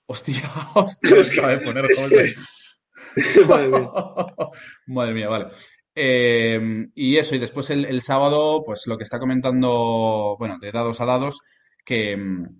Hostia, 0.07 0.51
hostia, 0.75 1.17
Es 1.17 1.31
que- 1.31 1.39
acaba 1.41 1.53
de 1.57 1.61
poner 1.65 1.85
es 1.91 1.97
todo 1.99 2.09
que- 2.09 2.21
el- 2.21 3.47
Madre 3.47 3.69
mía. 3.69 3.91
Madre 4.87 5.15
mía, 5.15 5.29
vale. 5.29 5.47
Eh, 5.95 6.87
y 6.97 7.17
eso, 7.17 7.35
y 7.37 7.39
después 7.39 7.71
el, 7.71 7.85
el 7.85 8.01
sábado, 8.03 8.63
pues 8.67 8.87
lo 8.87 8.97
que 8.99 9.05
está 9.05 9.19
comentando, 9.21 10.35
bueno, 10.39 10.59
de 10.61 10.73
dados 10.73 11.01
a 11.01 11.05
dados, 11.05 11.39
que, 11.85 12.17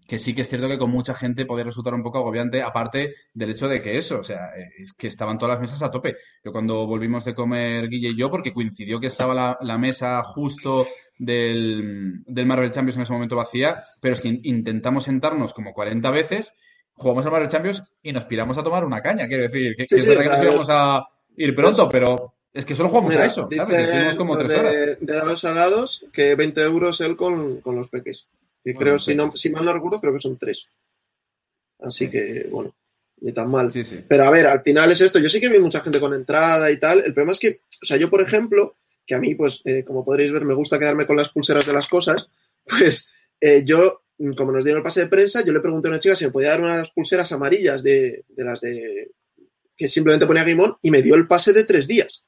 que 0.07 0.19
sí 0.19 0.35
que 0.35 0.43
es 0.43 0.49
cierto 0.49 0.69
que 0.69 0.79
con 0.79 0.91
mucha 0.91 1.15
gente 1.15 1.47
podía 1.47 1.65
resultar 1.65 1.95
un 1.95 2.03
poco 2.03 2.19
agobiante, 2.19 2.63
aparte 2.63 3.15
del 3.33 3.51
hecho 3.51 3.69
de 3.69 3.81
que 3.81 3.97
eso, 3.97 4.19
o 4.21 4.25
sea, 4.25 4.51
eh, 4.57 4.69
es 4.79 4.93
que 4.93 5.07
estaban 5.07 5.39
todas 5.39 5.55
las 5.55 5.61
mesas 5.63 5.83
a 5.83 5.91
tope. 5.91 6.17
Yo 6.45 6.53
cuando 6.53 6.87
volvimos 6.87 7.25
de 7.25 7.35
comer 7.35 7.89
Guille 7.89 8.11
y 8.11 8.17
yo, 8.19 8.31
porque 8.31 8.53
coincidió 8.53 9.01
que 9.01 9.07
estaba 9.07 9.33
la, 9.35 9.59
la 9.63 9.79
mesa 9.79 10.23
justo 10.23 10.87
del, 11.19 12.23
del 12.27 12.47
Marvel 12.47 12.71
Champions 12.71 12.97
en 12.97 13.03
ese 13.03 13.13
momento 13.13 13.37
vacía, 13.37 13.83
pero 14.01 14.15
es 14.15 14.21
que 14.21 14.29
in- 14.29 14.41
intentamos 14.45 15.05
sentarnos 15.05 15.55
como 15.55 15.73
40 15.73 16.11
veces, 16.11 16.53
jugamos 16.93 17.25
al 17.27 17.33
Marvel 17.33 17.49
Champions 17.49 17.83
y 18.03 18.13
nos 18.13 18.25
piramos 18.27 18.59
a 18.59 18.63
tomar 18.63 18.85
una 18.85 19.01
caña, 19.01 19.27
quiero 19.27 19.45
decir, 19.45 19.75
que, 19.77 19.85
Sí, 19.89 19.95
que 19.97 20.01
es 20.03 20.07
verdad 20.09 20.23
que 20.23 20.29
nos 20.29 20.45
íbamos 20.55 20.67
a 20.71 21.09
ir 21.37 21.55
pronto, 21.55 21.89
pero 21.89 22.35
es 22.53 22.65
que 22.67 22.75
solo 22.75 22.89
jugamos 22.89 23.11
Mira, 23.11 23.25
a 23.25 23.27
eso, 23.27 23.49
¿sabes? 23.51 24.15
como 24.17 24.35
horas. 24.35 24.49
de, 24.49 24.97
de 24.97 25.15
dados 25.15 25.45
a 25.45 25.55
dados 25.55 26.05
que 26.13 26.35
20 26.35 26.61
euros 26.63 27.01
él 27.01 27.17
con, 27.17 27.61
con 27.61 27.75
los 27.77 27.89
peques. 27.89 28.29
Bueno, 28.73 28.81
creo, 28.81 28.99
si, 28.99 29.15
no, 29.15 29.37
si 29.37 29.51
mal 29.51 29.65
no 29.65 29.73
recuerdo, 29.73 30.01
creo 30.01 30.13
que 30.15 30.21
son 30.21 30.39
tres. 30.39 30.69
Así 31.81 32.07
Sí. 32.07 32.11
que, 32.11 32.49
bueno, 32.51 32.75
ni 33.21 33.33
tan 33.33 33.51
mal. 33.51 33.71
Sí. 33.71 33.83
Pero 34.09 34.25
a 34.25 34.31
ver, 34.31 34.47
al 34.47 34.63
final 34.63 34.91
es 34.91 35.01
esto. 35.01 35.19
Yo 35.19 35.29
sí 35.29 35.41
que 35.41 35.49
vi 35.49 35.59
mucha 35.59 35.81
gente 35.81 36.01
con 36.01 36.15
entrada 36.15 36.71
y 36.71 36.79
tal. 36.79 36.99
El 37.01 37.13
problema 37.13 37.33
es 37.33 37.41
que, 37.41 37.61
o 37.83 37.85
sea, 37.87 37.97
yo, 37.97 38.09
por 38.11 38.21
ejemplo, 38.21 38.77
que 39.07 39.15
a 39.15 39.19
mí, 39.19 39.35
pues, 39.35 39.61
eh, 39.65 39.85
como 39.85 40.05
podréis 40.05 40.33
ver, 40.33 40.45
me 40.45 40.55
gusta 40.55 40.79
quedarme 40.79 41.07
con 41.07 41.17
las 41.17 41.29
pulseras 41.31 41.67
de 41.67 41.73
las 41.75 41.89
cosas, 41.89 42.27
pues 42.65 43.09
eh, 43.41 43.63
yo, 43.67 44.03
mm, 44.19 44.33
como 44.33 44.53
nos 44.53 44.65
dieron 44.65 44.79
el 44.81 44.85
pase 44.85 45.01
de 45.01 45.09
prensa, 45.09 45.45
yo 45.45 45.53
le 45.53 45.61
pregunté 45.61 45.89
a 45.89 45.91
una 45.93 46.01
chica 46.01 46.17
si 46.17 46.25
me 46.25 46.31
podía 46.33 46.51
dar 46.51 46.61
unas 46.63 46.91
pulseras 46.91 47.33
amarillas 47.33 47.83
de, 47.83 48.25
de 48.29 48.45
las 48.45 48.61
de 48.61 49.11
que 49.77 49.89
simplemente 49.89 50.27
ponía 50.27 50.45
Game 50.45 50.63
On 50.63 50.77
y 50.83 50.91
me 50.93 51.03
dio 51.03 51.17
el 51.17 51.27
pase 51.27 51.53
de 51.53 51.65
tres 51.65 51.89
días. 51.89 52.25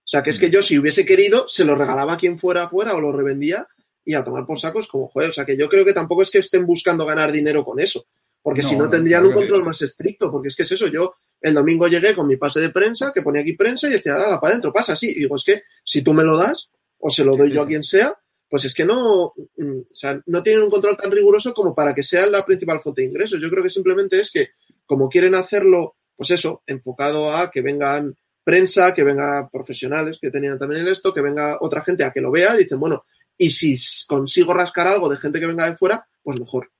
O 0.00 0.10
sea, 0.10 0.22
que 0.22 0.30
es 0.30 0.38
que 0.38 0.50
yo, 0.50 0.62
si 0.62 0.78
hubiese 0.78 1.06
querido, 1.06 1.46
se 1.48 1.64
lo 1.64 1.76
regalaba 1.76 2.14
a 2.14 2.16
quien 2.16 2.38
fuera 2.38 2.64
afuera 2.64 2.94
o 2.94 3.00
lo 3.00 3.12
revendía 3.12 3.68
y 4.04 4.14
a 4.14 4.24
tomar 4.24 4.46
por 4.46 4.58
sacos 4.58 4.88
como 4.88 5.08
joder. 5.08 5.30
O 5.30 5.32
sea, 5.32 5.44
que 5.44 5.56
yo 5.56 5.68
creo 5.68 5.84
que 5.84 5.92
tampoco 5.92 6.22
es 6.22 6.30
que 6.30 6.38
estén 6.38 6.66
buscando 6.66 7.04
ganar 7.04 7.32
dinero 7.32 7.64
con 7.64 7.80
eso. 7.80 8.06
Porque 8.42 8.62
No, 8.62 8.68
si 8.68 8.76
no, 8.76 8.88
tendrían 8.88 9.26
un 9.26 9.32
control 9.32 9.64
más 9.64 9.82
estricto. 9.82 10.30
Porque 10.30 10.48
es 10.48 10.56
que 10.56 10.62
es 10.62 10.72
eso. 10.72 10.86
Yo 10.86 11.16
el 11.40 11.54
domingo 11.54 11.86
llegué 11.86 12.14
con 12.14 12.26
mi 12.26 12.36
pase 12.36 12.60
de 12.60 12.70
prensa, 12.70 13.12
que 13.14 13.22
ponía 13.22 13.42
aquí 13.42 13.52
prensa, 13.54 13.88
y 13.88 13.92
decía, 13.92 14.14
ah, 14.16 14.40
para 14.40 14.52
adentro, 14.52 14.72
pasa 14.72 14.94
así. 14.94 15.10
Y 15.10 15.20
digo, 15.20 15.36
es 15.36 15.44
que 15.44 15.62
si 15.84 16.02
tú 16.02 16.14
me 16.14 16.24
lo 16.24 16.36
das, 16.36 16.70
o 16.98 17.10
se 17.10 17.24
lo 17.24 17.36
doy 17.36 17.52
yo 17.52 17.62
a 17.62 17.66
quien 17.66 17.82
sea, 17.82 18.16
pues 18.48 18.64
es 18.64 18.74
que 18.74 18.84
no, 18.84 19.34
mm, 19.56 19.78
o 19.80 19.94
sea, 19.94 20.20
no 20.26 20.42
tienen 20.42 20.62
un 20.62 20.70
control 20.70 20.96
tan 20.96 21.10
riguroso 21.10 21.52
como 21.52 21.74
para 21.74 21.94
que 21.94 22.02
sea 22.02 22.26
la 22.26 22.44
principal 22.44 22.80
fuente 22.80 23.02
de 23.02 23.08
ingresos. 23.08 23.40
Yo 23.40 23.50
creo 23.50 23.62
que 23.62 23.70
simplemente 23.70 24.18
es 24.20 24.30
que, 24.30 24.48
como 24.86 25.08
quieren 25.08 25.34
hacerlo, 25.34 25.96
pues 26.16 26.30
eso, 26.30 26.62
enfocado 26.66 27.34
a 27.34 27.50
que 27.50 27.60
vengan 27.60 28.16
prensa, 28.42 28.94
que 28.94 29.04
venga 29.04 29.48
profesionales 29.52 30.18
que 30.20 30.30
tenían 30.30 30.58
también 30.58 30.80
el 30.80 30.88
esto, 30.88 31.12
que 31.12 31.20
venga 31.20 31.58
otra 31.60 31.82
gente 31.82 32.04
a 32.04 32.10
que 32.10 32.22
lo 32.22 32.30
vea, 32.30 32.54
y 32.54 32.64
dicen, 32.64 32.80
bueno, 32.80 33.04
y 33.38 33.50
si 33.50 33.76
consigo 34.06 34.52
rascar 34.52 34.88
algo 34.88 35.08
de 35.08 35.16
gente 35.16 35.38
que 35.40 35.46
venga 35.46 35.70
de 35.70 35.76
fuera, 35.76 36.06
pues 36.22 36.38
mejor. 36.38 36.70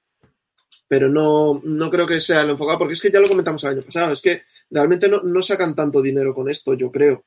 Pero 0.88 1.08
no, 1.08 1.60
no 1.64 1.90
creo 1.90 2.06
que 2.06 2.20
sea 2.20 2.44
lo 2.44 2.52
enfocado, 2.52 2.78
porque 2.78 2.94
es 2.94 3.00
que 3.00 3.10
ya 3.10 3.20
lo 3.20 3.28
comentamos 3.28 3.62
el 3.64 3.70
año 3.70 3.82
pasado, 3.82 4.12
es 4.12 4.20
que 4.20 4.42
realmente 4.70 5.08
no, 5.08 5.22
no 5.22 5.40
sacan 5.40 5.74
tanto 5.74 6.02
dinero 6.02 6.34
con 6.34 6.48
esto, 6.48 6.74
yo 6.74 6.90
creo, 6.90 7.24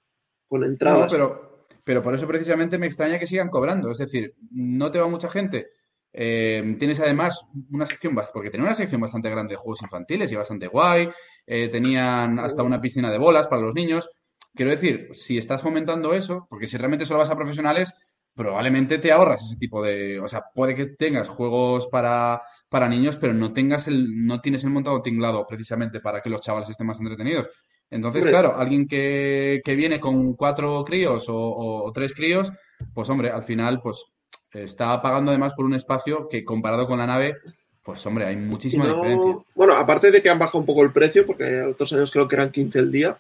con 0.47 0.63
entradas. 0.65 1.11
pero, 1.11 1.65
pero 1.83 2.01
por 2.01 2.13
eso 2.13 2.27
precisamente 2.27 2.77
me 2.77 2.87
extraña 2.87 3.17
que 3.17 3.27
sigan 3.27 3.49
cobrando. 3.49 3.91
Es 3.91 3.99
decir, 3.99 4.35
no 4.51 4.91
te 4.91 4.99
va 4.99 5.07
mucha 5.07 5.29
gente. 5.29 5.69
Eh, 6.13 6.75
tienes 6.77 6.99
además 6.99 7.39
una 7.71 7.85
sección, 7.85 8.19
porque 8.33 8.49
tenía 8.49 8.65
una 8.65 8.75
sección 8.75 8.99
bastante 8.99 9.29
grande 9.29 9.53
de 9.53 9.57
juegos 9.57 9.81
infantiles 9.81 10.31
y 10.31 10.35
bastante 10.35 10.67
guay. 10.67 11.09
Eh, 11.47 11.69
tenían 11.69 12.39
hasta 12.39 12.63
una 12.63 12.81
piscina 12.81 13.09
de 13.09 13.17
bolas 13.17 13.47
para 13.47 13.61
los 13.61 13.73
niños. 13.73 14.09
Quiero 14.53 14.71
decir, 14.71 15.09
si 15.13 15.37
estás 15.37 15.61
fomentando 15.61 16.13
eso, 16.13 16.47
porque 16.49 16.67
si 16.67 16.77
realmente 16.77 17.05
solo 17.05 17.19
vas 17.19 17.29
a 17.29 17.37
profesionales, 17.37 17.93
probablemente 18.35 18.97
te 18.97 19.11
ahorras 19.11 19.43
ese 19.43 19.55
tipo 19.57 19.83
de. 19.83 20.19
O 20.19 20.27
sea, 20.27 20.43
puede 20.53 20.75
que 20.75 20.85
tengas 20.87 21.27
juegos 21.29 21.87
para, 21.87 22.41
para 22.69 22.87
niños, 22.89 23.17
pero 23.17 23.33
no 23.33 23.53
tengas 23.53 23.87
el, 23.87 24.25
no 24.25 24.41
tienes 24.41 24.63
el 24.63 24.69
montado 24.69 25.01
tinglado 25.01 25.45
precisamente 25.47 25.99
para 25.99 26.21
que 26.21 26.29
los 26.29 26.41
chavales 26.41 26.69
estén 26.69 26.87
más 26.87 26.99
entretenidos. 26.99 27.47
Entonces, 27.89 28.21
Hombre. 28.21 28.31
claro, 28.31 28.55
alguien 28.57 28.87
que, 28.87 29.61
que 29.65 29.75
viene 29.75 29.99
con 29.99 30.33
cuatro 30.35 30.83
críos 30.85 31.27
o, 31.27 31.35
o- 31.35 31.83
o 31.87 31.91
tres 31.91 32.13
críos, 32.13 32.51
pues 32.93 33.09
hombre, 33.09 33.29
al 33.31 33.43
final, 33.43 33.81
pues 33.81 34.05
está 34.53 35.01
pagando 35.01 35.31
además 35.31 35.53
por 35.53 35.65
un 35.65 35.73
espacio 35.75 36.27
que 36.29 36.43
comparado 36.45 36.87
con 36.87 36.99
la 36.99 37.07
nave, 37.07 37.35
pues 37.83 38.05
hombre, 38.05 38.25
hay 38.27 38.37
muchísima 38.37 38.85
no- 38.85 38.95
diferencia. 38.95 39.35
Bueno, 39.55 39.73
aparte 39.75 40.09
de 40.11 40.21
que 40.21 40.29
han 40.29 40.39
bajado 40.39 40.59
un 40.59 40.65
poco 40.65 40.83
el 40.83 40.93
precio, 40.93 41.25
porque 41.25 41.61
otros 41.63 41.91
años 41.93 42.11
creo 42.11 42.27
que 42.29 42.35
eran 42.35 42.51
15 42.51 42.79
el 42.79 42.91
día, 42.93 43.17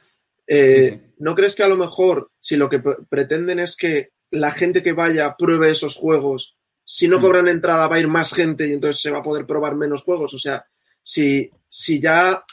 eh, 0.47 0.89
Sí, 0.89 0.95
sí. 0.95 1.13
¿no 1.19 1.35
crees 1.35 1.55
que 1.55 1.63
a 1.63 1.67
lo 1.67 1.75
mejor 1.77 2.31
si 2.39 2.55
lo 2.55 2.69
que 2.69 2.79
pre- 2.79 2.95
pretenden 3.09 3.59
es 3.59 3.75
que 3.75 4.09
la 4.31 4.51
gente 4.51 4.81
que 4.83 4.93
vaya 4.93 5.35
pruebe 5.37 5.69
esos 5.71 5.95
juegos, 5.95 6.55
si 6.83 7.07
no 7.07 7.19
Mm. 7.19 7.21
cobran 7.21 7.47
entrada 7.47 7.87
va 7.87 7.97
a 7.97 7.99
ir 7.99 8.07
más 8.07 8.33
gente 8.33 8.67
y 8.67 8.73
entonces 8.73 9.01
se 9.01 9.11
va 9.11 9.19
a 9.19 9.23
poder 9.23 9.45
probar 9.45 9.75
menos 9.75 10.03
juegos? 10.03 10.33
O 10.33 10.39
sea, 10.39 10.65
si, 11.03 11.51
si 11.69 11.99
ya 11.99 12.43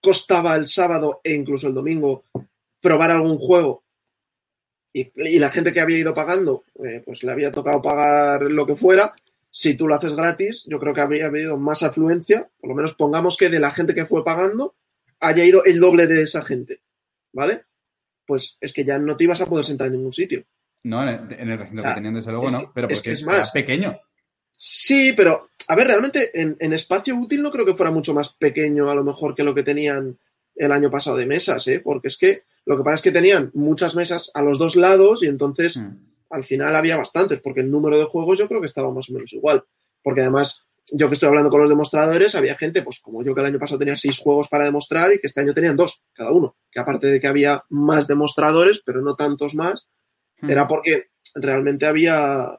costaba 0.00 0.54
el 0.56 0.68
sábado 0.68 1.20
e 1.24 1.34
incluso 1.34 1.68
el 1.68 1.74
domingo 1.74 2.24
probar 2.80 3.10
algún 3.10 3.38
juego 3.38 3.84
y, 4.92 5.10
y 5.14 5.38
la 5.38 5.50
gente 5.50 5.72
que 5.72 5.80
había 5.80 5.98
ido 5.98 6.14
pagando, 6.14 6.64
eh, 6.84 7.02
pues 7.04 7.22
le 7.22 7.32
había 7.32 7.52
tocado 7.52 7.82
pagar 7.82 8.42
lo 8.42 8.66
que 8.66 8.76
fuera, 8.76 9.14
si 9.50 9.74
tú 9.74 9.86
lo 9.88 9.94
haces 9.94 10.14
gratis, 10.14 10.64
yo 10.66 10.78
creo 10.78 10.94
que 10.94 11.00
habría 11.00 11.26
habido 11.26 11.58
más 11.58 11.82
afluencia, 11.82 12.48
por 12.60 12.70
lo 12.70 12.76
menos 12.76 12.94
pongamos 12.94 13.36
que 13.36 13.48
de 13.48 13.60
la 13.60 13.70
gente 13.70 13.94
que 13.94 14.06
fue 14.06 14.24
pagando 14.24 14.76
haya 15.20 15.44
ido 15.44 15.64
el 15.64 15.80
doble 15.80 16.06
de 16.06 16.22
esa 16.22 16.44
gente, 16.44 16.80
¿vale? 17.32 17.64
Pues 18.26 18.56
es 18.60 18.72
que 18.72 18.84
ya 18.84 18.98
no 18.98 19.16
te 19.16 19.24
ibas 19.24 19.40
a 19.40 19.46
poder 19.46 19.64
sentar 19.64 19.88
en 19.88 19.94
ningún 19.94 20.12
sitio. 20.12 20.44
No, 20.84 21.02
en 21.02 21.08
el, 21.08 21.32
en 21.40 21.50
el 21.50 21.58
recinto 21.58 21.82
O 21.82 21.84
sea, 21.84 21.92
que 21.94 21.96
tenían, 21.96 22.14
desde 22.14 22.30
luego, 22.30 22.46
es 22.46 22.52
no, 22.52 22.72
pero 22.74 22.88
es 22.88 22.98
porque 22.98 23.08
que 23.10 23.12
es 23.12 23.18
es 23.20 23.24
más. 23.26 23.50
pequeño. 23.50 23.98
Sí, 24.52 25.12
pero, 25.16 25.50
a 25.68 25.74
ver, 25.76 25.86
realmente 25.86 26.30
en, 26.40 26.56
en 26.58 26.72
espacio 26.72 27.14
útil 27.16 27.42
no 27.42 27.50
creo 27.50 27.64
que 27.64 27.74
fuera 27.74 27.92
mucho 27.92 28.12
más 28.14 28.34
pequeño 28.34 28.90
a 28.90 28.94
lo 28.94 29.04
mejor 29.04 29.34
que 29.34 29.44
lo 29.44 29.54
que 29.54 29.62
tenían 29.62 30.18
el 30.56 30.72
año 30.72 30.90
pasado 30.90 31.16
de 31.16 31.26
mesas, 31.26 31.66
¿eh? 31.68 31.80
Porque 31.80 32.08
es 32.08 32.16
que 32.18 32.42
lo 32.64 32.76
que 32.76 32.82
pasa 32.82 32.96
es 32.96 33.02
que 33.02 33.12
tenían 33.12 33.50
muchas 33.54 33.94
mesas 33.94 34.30
a 34.34 34.42
los 34.42 34.58
dos 34.58 34.74
lados 34.76 35.22
y 35.22 35.26
entonces 35.26 35.76
Mm. 35.76 35.96
al 36.30 36.44
final 36.44 36.74
había 36.74 36.96
bastantes, 36.96 37.40
porque 37.40 37.60
el 37.60 37.70
número 37.70 37.96
de 37.98 38.04
juegos 38.04 38.38
yo 38.38 38.48
creo 38.48 38.60
que 38.60 38.66
estaba 38.66 38.90
más 38.92 39.08
o 39.10 39.12
menos 39.12 39.32
igual. 39.32 39.64
Porque 40.02 40.22
además, 40.22 40.64
yo 40.92 41.06
que 41.08 41.14
estoy 41.14 41.28
hablando 41.28 41.50
con 41.50 41.60
los 41.60 41.70
demostradores, 41.70 42.34
había 42.34 42.56
gente, 42.56 42.82
pues 42.82 42.98
como 43.00 43.22
yo 43.22 43.34
que 43.34 43.40
el 43.40 43.46
año 43.46 43.58
pasado 43.60 43.78
tenía 43.78 43.96
seis 43.96 44.18
juegos 44.18 44.48
para 44.48 44.64
demostrar 44.64 45.12
y 45.12 45.18
que 45.20 45.26
este 45.28 45.40
año 45.40 45.54
tenían 45.54 45.76
dos, 45.76 46.02
cada 46.12 46.32
uno. 46.32 46.56
Que 46.70 46.80
aparte 46.80 47.06
de 47.06 47.20
que 47.20 47.26
había 47.28 47.62
más 47.68 48.08
demostradores, 48.08 48.82
pero 48.84 49.00
no 49.02 49.14
tantos 49.14 49.54
más, 49.54 49.86
Mm. 50.40 50.50
era 50.50 50.66
porque 50.68 51.08
realmente 51.34 51.86
había 51.86 52.58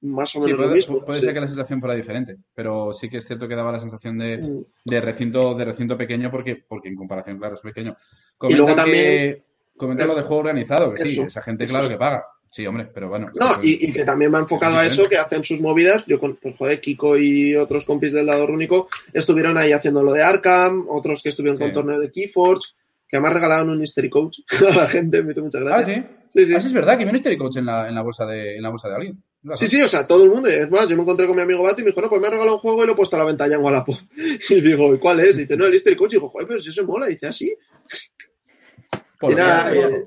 más 0.00 0.28
o 0.36 0.38
Sí, 0.40 0.44
menos 0.46 0.58
lo 0.60 0.64
puede, 0.66 0.76
mismo. 0.76 1.04
puede 1.04 1.18
sí. 1.20 1.24
ser 1.26 1.34
que 1.34 1.40
la 1.40 1.48
sensación 1.48 1.80
fuera 1.80 1.94
diferente, 1.96 2.36
pero 2.54 2.92
sí 2.92 3.08
que 3.08 3.16
es 3.16 3.26
cierto 3.26 3.48
que 3.48 3.56
daba 3.56 3.72
la 3.72 3.80
sensación 3.80 4.16
de, 4.18 4.38
Mm. 4.38 4.64
de 4.84 5.00
recinto, 5.00 5.54
de 5.54 5.64
recinto 5.64 5.96
pequeño 5.98 6.30
porque, 6.30 6.54
porque 6.68 6.88
en 6.88 6.94
comparación, 6.96 7.38
claro, 7.38 7.56
es 7.56 7.60
pequeño. 7.60 7.96
Y 8.42 8.54
luego 8.54 8.66
Comentan 8.70 8.84
que- 8.86 8.92
también- 8.92 9.44
comenta 9.76 10.06
lo 10.06 10.14
de 10.14 10.22
juego 10.22 10.36
organizado, 10.40 10.94
que 10.94 11.02
sí, 11.02 11.08
Eso, 11.10 11.22
esa 11.24 11.42
gente 11.42 11.64
eso. 11.64 11.72
claro 11.72 11.88
que 11.88 11.96
paga. 11.96 12.24
Sí, 12.50 12.66
hombre, 12.66 12.86
pero 12.94 13.08
bueno. 13.10 13.30
No, 13.34 13.62
y, 13.62 13.88
y 13.88 13.92
que 13.92 14.04
también 14.06 14.32
va 14.32 14.38
enfocado 14.38 14.80
es 14.80 14.88
a 14.88 14.92
eso, 14.92 15.08
que 15.08 15.18
hacen 15.18 15.44
sus 15.44 15.60
movidas. 15.60 16.02
Yo 16.06 16.18
con, 16.18 16.36
pues 16.36 16.56
joder, 16.56 16.80
Kiko 16.80 17.18
y 17.18 17.54
otros 17.56 17.84
compis 17.84 18.12
del 18.14 18.24
lado 18.26 18.46
rúnico 18.46 18.88
estuvieron 19.12 19.58
ahí 19.58 19.72
haciendo 19.72 20.02
lo 20.02 20.12
de 20.14 20.22
Arkham, 20.22 20.86
otros 20.88 21.22
que 21.22 21.28
estuvieron 21.28 21.58
con 21.58 21.68
Sí. 21.68 21.74
torneo 21.74 22.00
de 22.00 22.10
Keyforge. 22.10 22.70
Que 23.08 23.16
además 23.16 23.32
regalaron 23.34 23.70
un 23.70 23.78
Mystery 23.78 24.10
Coach 24.10 24.40
a 24.70 24.74
la 24.76 24.86
gente, 24.86 25.22
me 25.22 25.32
hizo 25.32 25.42
muchas 25.42 25.62
Ah, 25.62 25.64
gracias. 25.64 26.04
sí. 26.06 26.14
Sí, 26.30 26.46
sí. 26.46 26.54
Ah, 26.54 26.60
sí, 26.60 26.66
es 26.68 26.72
verdad 26.74 26.98
que 26.98 27.04
vi 27.04 27.08
un 27.10 27.14
Mystery 27.14 27.38
Coach 27.38 27.56
en 27.56 27.66
la, 27.66 27.88
en 27.88 27.94
la 27.94 28.02
bolsa 28.02 28.26
de, 28.26 28.56
en 28.56 28.62
la 28.62 28.68
bolsa 28.70 28.88
de 28.88 28.94
alguien. 28.96 29.24
Sí, 29.54 29.66
sí, 29.68 29.80
o 29.80 29.88
sea, 29.88 30.06
todo 30.06 30.24
el 30.24 30.30
mundo. 30.30 30.48
Es 30.48 30.68
más, 30.70 30.88
yo 30.88 30.96
me 30.96 31.02
encontré 31.02 31.26
con 31.26 31.36
mi 31.36 31.42
amigo 31.42 31.62
Bati 31.62 31.80
y 31.80 31.84
me 31.84 31.90
dijo, 31.92 32.02
no, 32.02 32.08
pues 32.10 32.20
me 32.20 32.26
ha 32.26 32.30
regalado 32.30 32.56
un 32.56 32.60
juego 32.60 32.82
y 32.82 32.86
lo 32.86 32.92
he 32.92 32.96
puesto 32.96 33.16
a 33.16 33.20
la 33.20 33.24
venta 33.24 33.46
ya 33.48 33.56
en 33.56 33.62
Wallapop. 33.64 33.96
Y 34.50 34.60
digo, 34.60 34.94
¿y 34.94 34.98
cuál 34.98 35.20
es? 35.20 35.36
Y 35.38 35.42
dice, 35.42 35.56
no, 35.56 35.64
el 35.64 35.72
Mystery 35.72 35.96
Coach. 35.96 36.12
Y 36.12 36.16
digo, 36.16 36.28
joder, 36.28 36.48
pero 36.48 36.60
si 36.60 36.70
eso 36.70 36.84
mola. 36.84 37.06
Y 37.08 37.12
dice, 37.12 37.28
así. 37.28 37.56
Por 39.20 39.32
Y 39.32 39.34
nada, 39.36 39.70
Dios. 39.70 39.90
eh, 39.92 40.04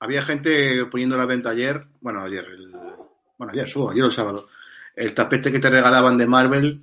Había 0.00 0.22
gente 0.22 0.84
poniendo 0.90 1.14
a 1.14 1.18
la 1.18 1.26
venta 1.26 1.50
ayer, 1.50 1.86
bueno, 2.00 2.22
ayer, 2.24 2.44
el, 2.44 2.70
bueno, 3.36 3.52
ayer, 3.52 3.68
subo, 3.68 3.90
ayer 3.90 4.04
el 4.04 4.10
sábado, 4.10 4.48
el 4.96 5.12
tapete 5.14 5.50
que 5.52 5.58
te 5.58 5.70
regalaban 5.70 6.16
de 6.16 6.26
Marvel 6.26 6.82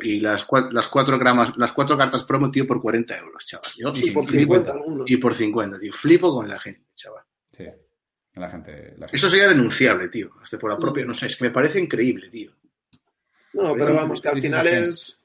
y 0.00 0.20
las, 0.20 0.46
cua- 0.46 0.70
las 0.72 0.88
cuatro 0.88 1.18
gramas, 1.18 1.56
las 1.56 1.72
cuatro 1.72 1.96
cartas 1.96 2.24
promo, 2.24 2.50
tío, 2.50 2.66
por 2.66 2.80
40 2.82 3.18
euros, 3.18 3.46
chaval. 3.46 3.70
Yo 3.76 3.92
y 3.94 4.10
por 4.10 4.24
flipo- 4.26 4.54
50 4.56 4.72
algunos. 4.72 5.10
Y 5.10 5.16
por 5.16 5.34
50, 5.34 5.78
tío. 5.80 5.92
Flipo 5.92 6.34
con 6.34 6.48
la 6.48 6.58
gente, 6.58 6.82
chaval. 6.94 7.22
Sí. 7.56 7.64
La 8.34 8.50
gente, 8.50 8.72
la 8.98 9.06
gente. 9.08 9.16
Eso 9.16 9.30
sería 9.30 9.48
denunciable, 9.48 10.08
tío. 10.08 10.30
Hasta 10.42 10.58
por 10.58 10.70
la 10.70 10.78
propia, 10.78 11.04
no 11.06 11.14
sé, 11.14 11.26
es 11.26 11.36
que 11.36 11.44
me 11.44 11.50
parece 11.50 11.80
increíble, 11.80 12.28
tío. 12.28 12.52
No, 13.54 13.74
pero 13.74 13.94
vamos, 13.94 14.20
que 14.20 14.28
al 14.28 14.42
final 14.42 14.66
es 14.66 15.16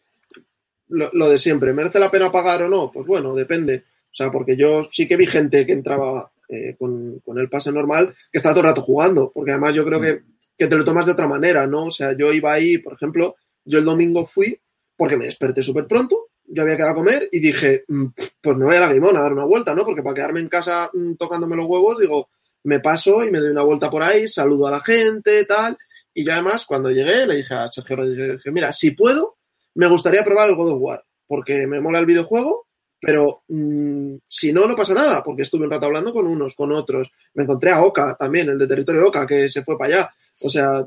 lo, 0.87 1.09
lo 1.13 1.29
de 1.29 1.37
siempre. 1.37 1.73
¿Merece 1.73 1.99
la 1.99 2.09
pena 2.09 2.31
pagar 2.31 2.63
o 2.63 2.69
no? 2.69 2.89
Pues 2.91 3.05
bueno, 3.05 3.35
depende. 3.35 3.83
O 4.05 4.13
sea, 4.13 4.31
porque 4.31 4.55
yo 4.55 4.83
sí 4.89 5.07
que 5.07 5.17
vi 5.17 5.25
gente 5.25 5.65
que 5.65 5.73
entraba 5.73 6.31
eh, 6.47 6.75
con, 6.79 7.19
con 7.19 7.37
el 7.39 7.49
pase 7.49 7.71
normal 7.73 8.15
que 8.31 8.37
estaba 8.37 8.53
todo 8.55 8.63
el 8.63 8.69
rato 8.69 8.81
jugando. 8.81 9.31
Porque 9.33 9.51
además 9.51 9.73
yo 9.75 9.83
creo 9.85 9.99
que, 9.99 10.21
que 10.57 10.67
te 10.67 10.75
lo 10.77 10.85
tomas 10.85 11.05
de 11.05 11.11
otra 11.11 11.27
manera, 11.27 11.67
¿no? 11.67 11.85
O 11.85 11.91
sea, 11.91 12.15
yo 12.15 12.31
iba 12.31 12.53
ahí, 12.53 12.77
por 12.77 12.93
ejemplo, 12.93 13.35
yo 13.65 13.79
el 13.79 13.85
domingo 13.85 14.25
fui 14.25 14.59
porque 14.95 15.17
me 15.17 15.25
desperté 15.25 15.61
súper 15.61 15.87
pronto. 15.87 16.29
Yo 16.43 16.63
había 16.63 16.75
quedado 16.75 16.91
a 16.91 16.95
comer 16.95 17.29
y 17.31 17.39
dije, 17.39 17.85
"Mm, 17.87 18.07
pues 18.41 18.57
me 18.57 18.65
voy 18.65 18.75
a 18.75 18.81
la 18.81 18.93
Guimona 18.93 19.19
a 19.19 19.23
dar 19.23 19.33
una 19.33 19.45
vuelta, 19.45 19.73
¿no? 19.73 19.83
Porque 19.83 20.03
para 20.03 20.15
quedarme 20.15 20.39
en 20.41 20.49
casa 20.49 20.89
mm, 20.93 21.15
tocándome 21.15 21.55
los 21.55 21.65
huevos, 21.65 21.99
digo, 21.99 22.29
me 22.63 22.79
paso 22.79 23.25
y 23.25 23.31
me 23.31 23.39
doy 23.39 23.51
una 23.51 23.63
vuelta 23.63 23.89
por 23.89 24.03
ahí, 24.03 24.27
saludo 24.27 24.67
a 24.67 24.71
la 24.71 24.81
gente, 24.81 25.45
tal. 25.45 25.77
Y 26.13 26.25
yo 26.25 26.33
además, 26.33 26.65
cuando 26.65 26.91
llegué, 26.91 27.25
le 27.25 27.37
dije 27.37 27.53
a 27.53 27.71
Sergio 27.71 27.95
Rodríguez, 27.95 28.43
mira, 28.47 28.71
si 28.71 28.91
puedo, 28.91 29.37
me 29.75 29.87
gustaría 29.87 30.23
probar 30.23 30.49
el 30.49 30.55
God 30.55 30.73
of 30.73 30.81
War, 30.81 31.03
porque 31.25 31.65
me 31.67 31.79
mola 31.79 31.99
el 31.99 32.05
videojuego, 32.05 32.67
pero 32.99 33.43
mm, 33.47 34.15
si 34.27 34.53
no, 34.53 34.67
no 34.67 34.75
pasa 34.75 34.93
nada, 34.93 35.23
porque 35.23 35.43
estuve 35.43 35.65
un 35.65 35.71
rato 35.71 35.87
hablando 35.87 36.13
con 36.13 36.27
unos, 36.27 36.55
con 36.55 36.71
otros. 36.71 37.11
Me 37.33 37.43
encontré 37.43 37.71
a 37.71 37.81
Oka 37.81 38.15
también, 38.19 38.49
el 38.49 38.59
de 38.59 38.67
Territorio 38.67 39.07
Oka, 39.07 39.25
que 39.25 39.49
se 39.49 39.63
fue 39.63 39.77
para 39.77 39.95
allá. 39.95 40.15
O 40.41 40.49
sea, 40.49 40.85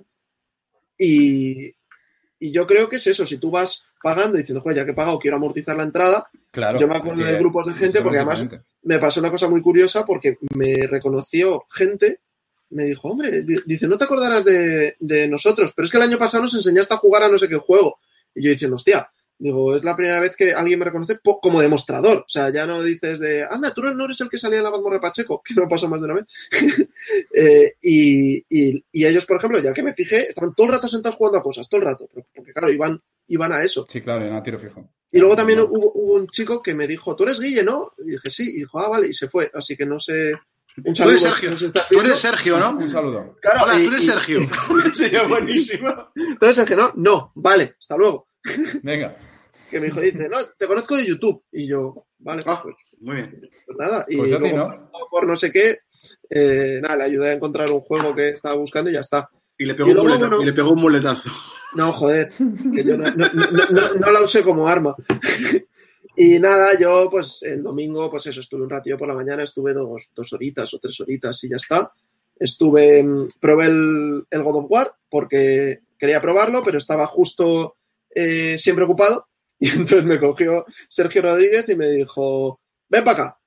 y, 0.98 1.72
y 2.38 2.52
yo 2.52 2.66
creo 2.66 2.88
que 2.88 2.96
es 2.96 3.06
eso, 3.06 3.24
si 3.26 3.38
tú 3.38 3.50
vas 3.50 3.84
pagando 4.02 4.36
y 4.36 4.40
diciendo, 4.40 4.60
joder, 4.60 4.76
ya 4.78 4.84
que 4.84 4.90
he 4.90 4.94
pagado, 4.94 5.18
quiero 5.18 5.36
amortizar 5.36 5.76
la 5.76 5.82
entrada, 5.84 6.28
Claro. 6.50 6.78
yo 6.78 6.86
me 6.86 6.96
acuerdo 6.96 7.24
de 7.24 7.38
grupos 7.38 7.66
de 7.66 7.74
gente, 7.74 8.00
porque 8.02 8.18
además 8.18 8.46
me 8.82 8.98
pasó 8.98 9.20
una 9.20 9.30
cosa 9.30 9.48
muy 9.48 9.60
curiosa 9.62 10.04
porque 10.04 10.36
me 10.54 10.86
reconoció 10.86 11.64
gente, 11.74 12.20
me 12.70 12.84
dijo, 12.84 13.08
hombre, 13.08 13.42
di- 13.42 13.60
dice, 13.66 13.88
no 13.88 13.98
te 13.98 14.04
acordarás 14.04 14.44
de, 14.44 14.96
de 15.00 15.28
nosotros, 15.28 15.72
pero 15.74 15.86
es 15.86 15.90
que 15.90 15.96
el 15.96 16.02
año 16.04 16.18
pasado 16.18 16.42
nos 16.42 16.54
enseñaste 16.54 16.94
a 16.94 16.98
jugar 16.98 17.22
a 17.24 17.28
no 17.28 17.38
sé 17.38 17.48
qué 17.48 17.56
juego. 17.56 17.98
Y 18.34 18.44
yo 18.44 18.50
diciendo, 18.50 18.76
hostia, 18.76 19.08
digo, 19.38 19.74
es 19.76 19.84
la 19.84 19.96
primera 19.96 20.20
vez 20.20 20.36
que 20.36 20.52
alguien 20.54 20.78
me 20.78 20.84
reconoce 20.84 21.18
como 21.42 21.60
demostrador. 21.60 22.18
O 22.18 22.28
sea, 22.28 22.50
ya 22.50 22.66
no 22.66 22.82
dices 22.82 23.18
de, 23.20 23.42
anda, 23.48 23.72
tú 23.74 23.82
no 23.82 24.04
eres 24.04 24.20
el 24.20 24.28
que 24.28 24.38
salía 24.38 24.58
en 24.58 24.64
la 24.64 24.70
mazmorra 24.70 24.96
de 24.96 25.00
Pacheco, 25.00 25.42
que 25.44 25.54
me 25.54 25.66
pasó 25.66 25.88
más 25.88 26.00
de 26.00 26.04
una 26.06 26.14
vez. 26.14 26.24
Eh, 27.32 27.72
y, 27.82 28.38
y- 28.48 28.84
y 28.92 29.06
ellos, 29.06 29.26
por 29.26 29.36
ejemplo, 29.36 29.58
ya 29.60 29.72
que 29.74 29.82
me 29.82 29.92
fijé, 29.92 30.28
estaban 30.28 30.54
todo 30.54 30.66
el 30.68 30.72
rato 30.72 30.88
sentados 30.88 31.16
jugando 31.16 31.38
a 31.38 31.42
cosas, 31.42 31.68
todo 31.68 31.80
el 31.80 31.86
rato, 31.86 32.08
porque 32.12 32.52
claro, 32.52 32.70
iban, 32.70 33.00
iban 33.26 33.52
a 33.52 33.62
eso. 33.62 33.86
Sí, 33.90 34.00
claro, 34.00 34.24
en 34.24 34.42
tiro 34.42 34.58
fijo. 34.58 34.88
Y 35.10 35.18
luego 35.18 35.36
también 35.36 35.60
hubo, 35.60 35.92
hubo 35.94 36.14
un 36.14 36.28
chico 36.28 36.62
que 36.62 36.74
me 36.74 36.86
dijo, 36.86 37.14
tú 37.14 37.24
eres 37.24 37.38
Guille, 37.40 37.62
¿no? 37.62 37.92
Y 37.98 38.12
dije, 38.12 38.30
sí. 38.30 38.50
Y 38.50 38.58
dijo, 38.60 38.78
ah, 38.80 38.88
vale, 38.88 39.08
y 39.08 39.14
se 39.14 39.28
fue. 39.28 39.50
Así 39.54 39.76
que 39.76 39.86
no 39.86 40.00
sé. 40.00 40.32
Un 40.78 40.84
Tú 40.92 40.94
saludo. 40.96 41.12
eres 41.12 41.22
Sergio. 41.22 41.50
Tú 41.90 42.00
eres 42.00 42.18
Sergio, 42.18 42.58
¿no? 42.58 42.70
Un 42.78 42.90
saludo. 42.90 43.36
Claro, 43.40 43.60
Hola, 43.64 43.78
y- 43.80 43.84
tú 43.84 43.90
eres 43.90 44.02
y- 44.02 44.06
Sergio. 44.06 44.40
Sería 44.94 45.22
buenísimo. 45.24 46.08
Entonces 46.16 46.56
Sergio, 46.56 46.76
no, 46.76 46.92
no, 46.96 47.32
vale, 47.36 47.76
hasta 47.78 47.96
luego. 47.96 48.26
Venga. 48.82 49.16
Que 49.70 49.80
me 49.80 49.86
dijo, 49.86 50.00
dice, 50.00 50.28
no, 50.28 50.38
te 50.58 50.66
conozco 50.66 50.96
de 50.96 51.06
YouTube. 51.06 51.42
Y 51.52 51.66
yo, 51.66 52.06
vale, 52.18 52.42
Ah, 52.46 52.60
pues, 52.62 52.76
muy 53.00 53.16
bien. 53.16 53.40
pues 53.66 53.78
nada. 53.78 54.04
Y 54.08 54.16
Pues 54.18 54.30
ti, 54.30 54.38
luego, 54.38 54.56
¿no? 54.68 54.90
por 55.10 55.26
no 55.26 55.36
sé 55.36 55.50
qué, 55.50 55.78
eh, 56.30 56.78
nada, 56.82 56.96
le 56.96 57.04
ayudé 57.04 57.30
a 57.30 57.32
encontrar 57.32 57.70
un 57.70 57.80
juego 57.80 58.14
que 58.14 58.30
estaba 58.30 58.54
buscando 58.56 58.90
y 58.90 58.94
ya 58.94 59.00
está. 59.00 59.28
Y 59.58 59.64
le 59.64 59.74
pegó, 59.74 59.88
Y 59.88 59.92
un, 59.92 59.96
luego, 59.96 60.08
muleta- 60.10 60.28
bueno- 60.28 60.42
y 60.42 60.46
le 60.46 60.52
pegó 60.52 60.70
un 60.70 60.80
muletazo. 60.80 61.30
No, 61.76 61.92
joder, 61.92 62.30
que 62.74 62.84
yo 62.84 62.96
no, 62.96 63.10
no- 63.14 63.32
no- 63.32 63.70
no- 63.70 63.94
no 63.94 64.12
la 64.12 64.20
usé 64.22 64.42
como 64.42 64.68
arma. 64.68 64.94
Y 66.16 66.38
nada, 66.38 66.78
yo 66.78 67.08
pues 67.10 67.40
el 67.42 67.62
domingo, 67.62 68.08
pues 68.10 68.26
eso, 68.28 68.40
estuve 68.40 68.62
un 68.62 68.70
ratillo 68.70 68.96
por 68.98 69.08
la 69.08 69.14
mañana, 69.14 69.42
estuve 69.42 69.72
dos, 69.72 70.08
dos 70.14 70.32
horitas 70.32 70.72
o 70.74 70.78
tres 70.78 71.00
horitas 71.00 71.42
y 71.42 71.48
ya 71.48 71.56
está. 71.56 71.92
Estuve, 72.38 73.02
mm, 73.02 73.28
probé 73.40 73.66
el, 73.66 74.24
el 74.30 74.42
God 74.42 74.64
of 74.64 74.70
War 74.70 74.94
porque 75.08 75.80
quería 75.98 76.20
probarlo, 76.20 76.62
pero 76.64 76.78
estaba 76.78 77.06
justo 77.08 77.76
eh, 78.14 78.56
siempre 78.58 78.84
ocupado. 78.84 79.28
Y 79.60 79.68
entonces 79.68 80.04
me 80.04 80.18
cogió 80.18 80.66
Sergio 80.88 81.22
Rodríguez 81.22 81.66
y 81.68 81.76
me 81.76 81.86
dijo, 81.88 82.60
ven 82.88 83.04
para 83.04 83.18
acá. 83.18 83.38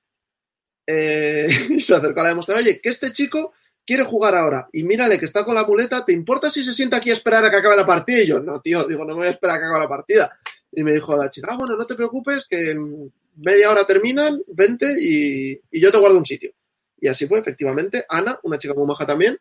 Eh, 0.86 1.48
y 1.70 1.80
se 1.80 1.94
acercó 1.94 2.20
a 2.20 2.22
la 2.24 2.28
demostradora, 2.30 2.64
oye, 2.64 2.80
que 2.80 2.88
este 2.88 3.12
chico 3.12 3.52
quiere 3.86 4.04
jugar 4.04 4.34
ahora 4.34 4.68
y 4.72 4.84
mírale 4.84 5.18
que 5.18 5.26
está 5.26 5.44
con 5.44 5.54
la 5.54 5.64
muleta, 5.64 6.04
¿te 6.04 6.12
importa 6.12 6.50
si 6.50 6.64
se 6.64 6.72
sienta 6.72 6.96
aquí 6.96 7.10
a 7.10 7.12
esperar 7.12 7.44
a 7.44 7.50
que 7.50 7.56
acabe 7.58 7.76
la 7.76 7.86
partida? 7.86 8.22
Y 8.22 8.26
yo, 8.26 8.40
no, 8.40 8.60
tío, 8.60 8.84
digo, 8.84 9.04
no 9.04 9.12
me 9.14 9.20
voy 9.20 9.26
a 9.28 9.30
esperar 9.30 9.56
a 9.56 9.58
que 9.60 9.66
acabe 9.66 9.80
la 9.80 9.88
partida. 9.88 10.38
Y 10.72 10.82
me 10.82 10.94
dijo 10.94 11.14
la 11.14 11.30
chica, 11.30 11.48
ah, 11.52 11.56
bueno, 11.56 11.76
no 11.76 11.86
te 11.86 11.94
preocupes, 11.94 12.46
que 12.48 12.70
en 12.70 13.12
media 13.36 13.70
hora 13.70 13.86
terminan, 13.86 14.42
vente 14.48 14.96
y, 14.98 15.60
y 15.70 15.80
yo 15.80 15.92
te 15.92 15.98
guardo 15.98 16.18
un 16.18 16.26
sitio. 16.26 16.52
Y 17.00 17.06
así 17.06 17.26
fue, 17.26 17.38
efectivamente. 17.38 18.04
Ana, 18.08 18.40
una 18.42 18.58
chica 18.58 18.74
muy 18.74 18.86
maja 18.86 19.06
también, 19.06 19.38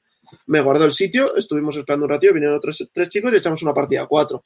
me 0.47 0.61
guardó 0.61 0.85
el 0.85 0.93
sitio, 0.93 1.35
estuvimos 1.35 1.75
esperando 1.77 2.05
un 2.05 2.11
ratito, 2.11 2.33
vinieron 2.33 2.57
otros 2.57 2.89
tres 2.93 3.09
chicos 3.09 3.33
y 3.33 3.37
echamos 3.37 3.61
una 3.63 3.73
partida 3.73 4.05
cuatro. 4.05 4.43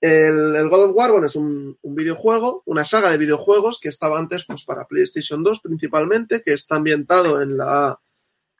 El, 0.00 0.54
el 0.54 0.68
God 0.68 0.90
of 0.90 0.96
War, 0.96 1.10
bueno, 1.10 1.26
es 1.26 1.34
un, 1.36 1.76
un 1.82 1.94
videojuego, 1.94 2.62
una 2.66 2.84
saga 2.84 3.10
de 3.10 3.18
videojuegos 3.18 3.80
que 3.80 3.88
estaba 3.88 4.18
antes 4.18 4.44
pues, 4.46 4.64
para 4.64 4.86
PlayStation 4.86 5.42
2 5.42 5.60
principalmente, 5.60 6.42
que 6.44 6.52
está 6.52 6.76
ambientado 6.76 7.42
en 7.42 7.56
la 7.56 7.98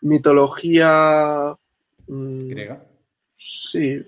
mitología... 0.01 1.57
mm, 2.07 2.49
Griega. 2.49 2.85
Sí, 3.37 4.03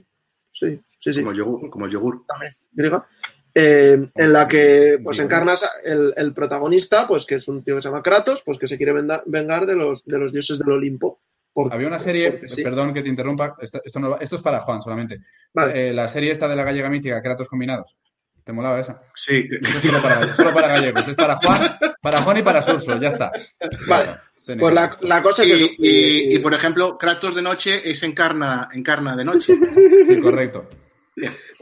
sí, 0.50 0.80
sí, 0.98 1.12
sí 1.14 1.20
Como 1.20 1.32
yogur. 1.32 1.70
Como 1.70 1.86
yogur. 1.88 2.24
griega, 2.72 3.06
eh, 3.54 4.10
en 4.14 4.32
la 4.32 4.48
que 4.48 5.00
pues 5.02 5.18
encarnas 5.20 5.64
el, 5.84 6.12
el 6.16 6.32
protagonista, 6.34 7.06
pues 7.06 7.26
que 7.26 7.36
es 7.36 7.46
un 7.48 7.62
tío 7.62 7.76
que 7.76 7.82
se 7.82 7.88
llama 7.88 8.02
Kratos, 8.02 8.42
pues 8.44 8.58
que 8.58 8.66
se 8.68 8.76
quiere 8.76 8.92
venda- 8.92 9.22
vengar 9.26 9.66
de 9.66 9.76
los, 9.76 10.04
de 10.04 10.18
los 10.18 10.32
dioses 10.32 10.58
del 10.58 10.70
Olimpo. 10.72 11.20
Por- 11.52 11.72
Había 11.74 11.88
una 11.88 11.98
serie, 11.98 12.32
porque 12.32 12.48
sí. 12.48 12.62
perdón 12.62 12.94
que 12.94 13.02
te 13.02 13.08
interrumpa, 13.08 13.56
esto, 13.60 13.80
esto, 13.84 13.98
no 14.00 14.10
va- 14.10 14.18
esto 14.20 14.36
es 14.36 14.42
para 14.42 14.60
Juan 14.60 14.80
solamente. 14.82 15.18
Vale. 15.52 15.90
Eh, 15.90 15.92
la 15.92 16.08
serie 16.08 16.30
esta 16.32 16.46
de 16.48 16.56
la 16.56 16.62
gallega 16.64 16.88
mítica, 16.88 17.20
Kratos 17.22 17.48
Combinados. 17.48 17.96
¿Te 18.44 18.52
molaba 18.52 18.80
esa? 18.80 19.02
Sí. 19.14 19.46
Eso 19.50 19.78
es 19.78 19.84
solo 19.84 20.00
para, 20.02 20.14
gallegos, 20.16 20.36
solo 20.36 20.54
para 20.54 20.68
gallegos. 20.68 21.08
Es 21.08 21.14
para 21.16 21.36
Juan, 21.36 21.76
para 22.00 22.20
Juan 22.22 22.36
y 22.38 22.42
para 22.42 22.62
Surso, 22.62 22.98
ya 23.00 23.08
está. 23.08 23.30
Vale. 23.88 24.16
Pues 24.58 24.74
la, 24.74 24.96
la 25.02 25.22
cosa 25.22 25.42
es 25.42 25.50
Y, 25.50 25.52
eso. 25.52 25.64
y- 25.78 26.34
y, 26.36 26.38
por 26.38 26.54
ejemplo, 26.54 26.96
Kratos 26.98 27.34
de 27.34 27.42
noche 27.42 27.88
es 27.88 28.02
encarna, 28.02 28.68
encarna 28.72 29.14
de 29.14 29.24
noche. 29.24 29.54
Sí, 30.08 30.20
correcto. 30.20 30.68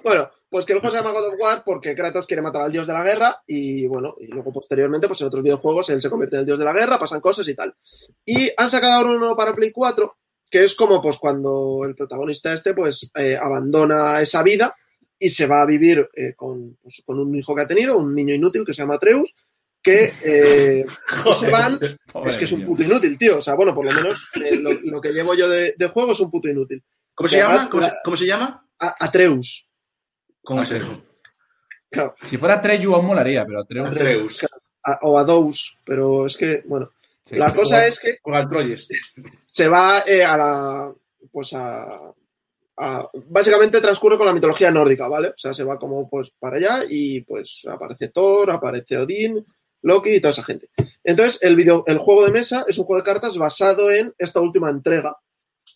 Bueno, 0.03 0.31
pues 0.51 0.65
que 0.67 0.73
el 0.73 0.81
juego 0.81 0.95
se 0.97 1.03
llama 1.03 1.13
God 1.19 1.29
of 1.29 1.35
War 1.41 1.63
porque 1.65 1.95
Kratos 1.95 2.27
quiere 2.27 2.43
matar 2.43 2.63
al 2.63 2.73
dios 2.73 2.87
de 2.87 2.93
la 2.93 3.05
guerra 3.05 3.43
y 3.47 3.87
bueno, 3.87 4.15
y 4.19 4.27
luego 4.29 4.53
posteriormente, 4.53 5.07
pues 5.09 5.21
en 5.21 5.27
otros 5.27 5.43
videojuegos 5.43 5.91
él 5.91 6.01
se 6.03 6.09
convierte 6.11 6.37
en 6.37 6.41
el 6.41 6.47
dios 6.47 6.59
de 6.59 6.65
la 6.65 6.73
guerra, 6.73 6.99
pasan 6.99 7.21
cosas 7.21 7.47
y 7.49 7.55
tal. 7.55 7.75
Y 8.25 8.51
han 8.57 8.71
sacado 8.71 8.95
ahora 8.95 9.11
uno 9.17 9.37
para 9.37 9.55
Play 9.55 9.71
4, 9.73 10.17
que 10.51 10.65
es 10.65 10.75
como 10.75 11.03
pues 11.03 11.19
cuando 11.19 11.83
el 11.85 11.95
protagonista 11.95 12.53
este 12.53 12.73
pues 12.75 13.11
eh, 13.15 13.37
abandona 13.41 14.21
esa 14.21 14.43
vida 14.43 14.75
y 15.19 15.31
se 15.31 15.47
va 15.47 15.63
a 15.63 15.67
vivir 15.67 16.09
eh, 16.15 16.35
con, 16.37 16.77
pues, 16.81 17.03
con 17.05 17.19
un 17.19 17.35
hijo 17.35 17.55
que 17.55 17.63
ha 17.63 17.69
tenido, 17.69 17.99
un 17.99 18.15
niño 18.15 18.35
inútil 18.35 18.65
que 18.65 18.73
se 18.73 18.83
llama 18.83 18.95
Atreus, 18.95 19.35
que 19.83 20.13
eh, 20.23 20.87
se 21.39 21.51
van 21.51 21.79
es 22.25 22.37
que 22.37 22.45
es 22.47 22.53
un 22.53 22.63
puto 22.65 22.83
inútil, 22.85 23.19
tío. 23.19 23.39
O 23.39 23.43
sea, 23.43 23.55
bueno, 23.55 23.75
por 23.75 23.85
lo 23.85 23.93
menos 23.93 24.31
eh, 24.37 24.57
lo, 24.57 24.73
lo 24.73 25.01
que 25.01 25.13
llevo 25.13 25.35
yo 25.35 25.49
de, 25.49 25.75
de 25.77 25.89
juego 25.89 26.13
es 26.13 26.21
un 26.21 26.31
puto 26.31 26.49
inútil. 26.49 26.83
¿Cómo 27.15 27.29
se 27.29 27.37
llama? 27.37 27.69
¿Cómo 27.71 27.83
se, 27.83 27.89
la- 27.89 27.97
cómo 28.05 28.17
se 28.17 28.27
llama? 28.27 28.67
A- 28.79 28.95
Atreus. 29.05 29.68
¿Cómo 30.49 30.63
Atreus. 30.63 30.81
se 30.83 30.87
llama? 30.89 31.05
Claro. 31.91 32.15
Si 32.29 32.39
fuera 32.39 32.61
Treyu 32.61 32.95
aún 32.95 33.05
molaría, 33.07 33.45
pero 33.45 33.61
Atreus... 33.61 33.87
Atreus. 33.91 34.47
A- 34.85 34.99
o 35.03 35.19
a 35.19 35.25
Dous, 35.25 35.77
pero 35.85 36.25
es 36.25 36.37
que, 36.39 36.63
bueno. 36.67 36.91
Sí, 37.27 37.37
la 37.37 37.53
cosa 37.55 37.85
es 37.87 38.01
que 38.01 38.19
Juega 38.23 38.49
Troyes. 38.49 38.89
se 39.45 39.69
va 39.69 40.03
eh, 40.07 40.25
a 40.25 40.37
la. 40.39 40.95
Pues 41.31 41.53
a, 41.53 42.15
a- 42.79 43.09
Básicamente 43.27 43.83
transcurre 43.83 44.17
con 44.17 44.27
la 44.27 44.33
mitología 44.33 44.71
nórdica, 44.71 45.07
¿vale? 45.07 45.29
O 45.29 45.37
sea, 45.37 45.53
se 45.53 45.65
va 45.65 45.79
como 45.79 46.09
pues 46.09 46.31
para 46.39 46.57
allá 46.57 46.81
y 46.89 47.21
pues 47.21 47.67
aparece 47.71 48.09
Thor, 48.09 48.51
aparece 48.51 48.97
Odín, 48.97 49.45
Loki 49.83 50.13
y 50.15 50.21
toda 50.21 50.33
esa 50.33 50.45
gente. 50.45 50.71
Entonces, 51.05 51.43
el, 51.43 51.55
video, 51.57 51.85
el 51.87 51.99
juego 51.99 52.25
de 52.25 52.33
mesa 52.33 52.65
es 52.67 52.79
un 52.79 52.87
juego 52.87 53.03
de 53.03 53.07
cartas 53.07 53.37
basado 53.37 53.91
en 53.91 54.15
esta 54.17 54.41
última 54.41 54.71
entrega, 54.71 55.15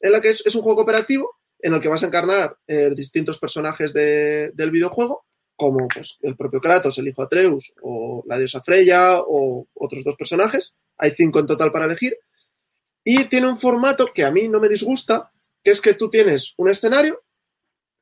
en 0.00 0.12
la 0.12 0.22
que 0.22 0.30
es, 0.30 0.46
es 0.46 0.54
un 0.54 0.62
juego 0.62 0.76
cooperativo 0.76 1.41
en 1.62 1.74
el 1.74 1.80
que 1.80 1.88
vas 1.88 2.02
a 2.02 2.06
encarnar 2.06 2.56
eh, 2.66 2.90
distintos 2.94 3.38
personajes 3.38 3.92
de- 3.94 4.50
del 4.54 4.70
videojuego 4.70 5.24
como 5.56 5.86
pues, 5.88 6.18
el 6.22 6.36
propio 6.36 6.60
Kratos, 6.60 6.98
el 6.98 7.08
hijo 7.08 7.22
Atreus, 7.22 7.72
o 7.82 8.24
la 8.26 8.36
diosa 8.38 8.60
Freya, 8.62 9.20
o 9.20 9.68
otros 9.74 10.02
dos 10.02 10.16
personajes. 10.16 10.74
Hay 10.98 11.12
cinco 11.12 11.38
en 11.38 11.46
total 11.46 11.70
para 11.70 11.84
elegir. 11.84 12.16
Y 13.04 13.24
tiene 13.24 13.48
un 13.48 13.58
formato 13.58 14.06
que 14.12 14.24
a 14.24 14.30
mí 14.32 14.48
no 14.48 14.60
me 14.60 14.68
disgusta, 14.68 15.30
que 15.62 15.70
es 15.70 15.80
que 15.80 15.94
tú 15.94 16.10
tienes 16.10 16.54
un 16.56 16.68
escenario, 16.68 17.22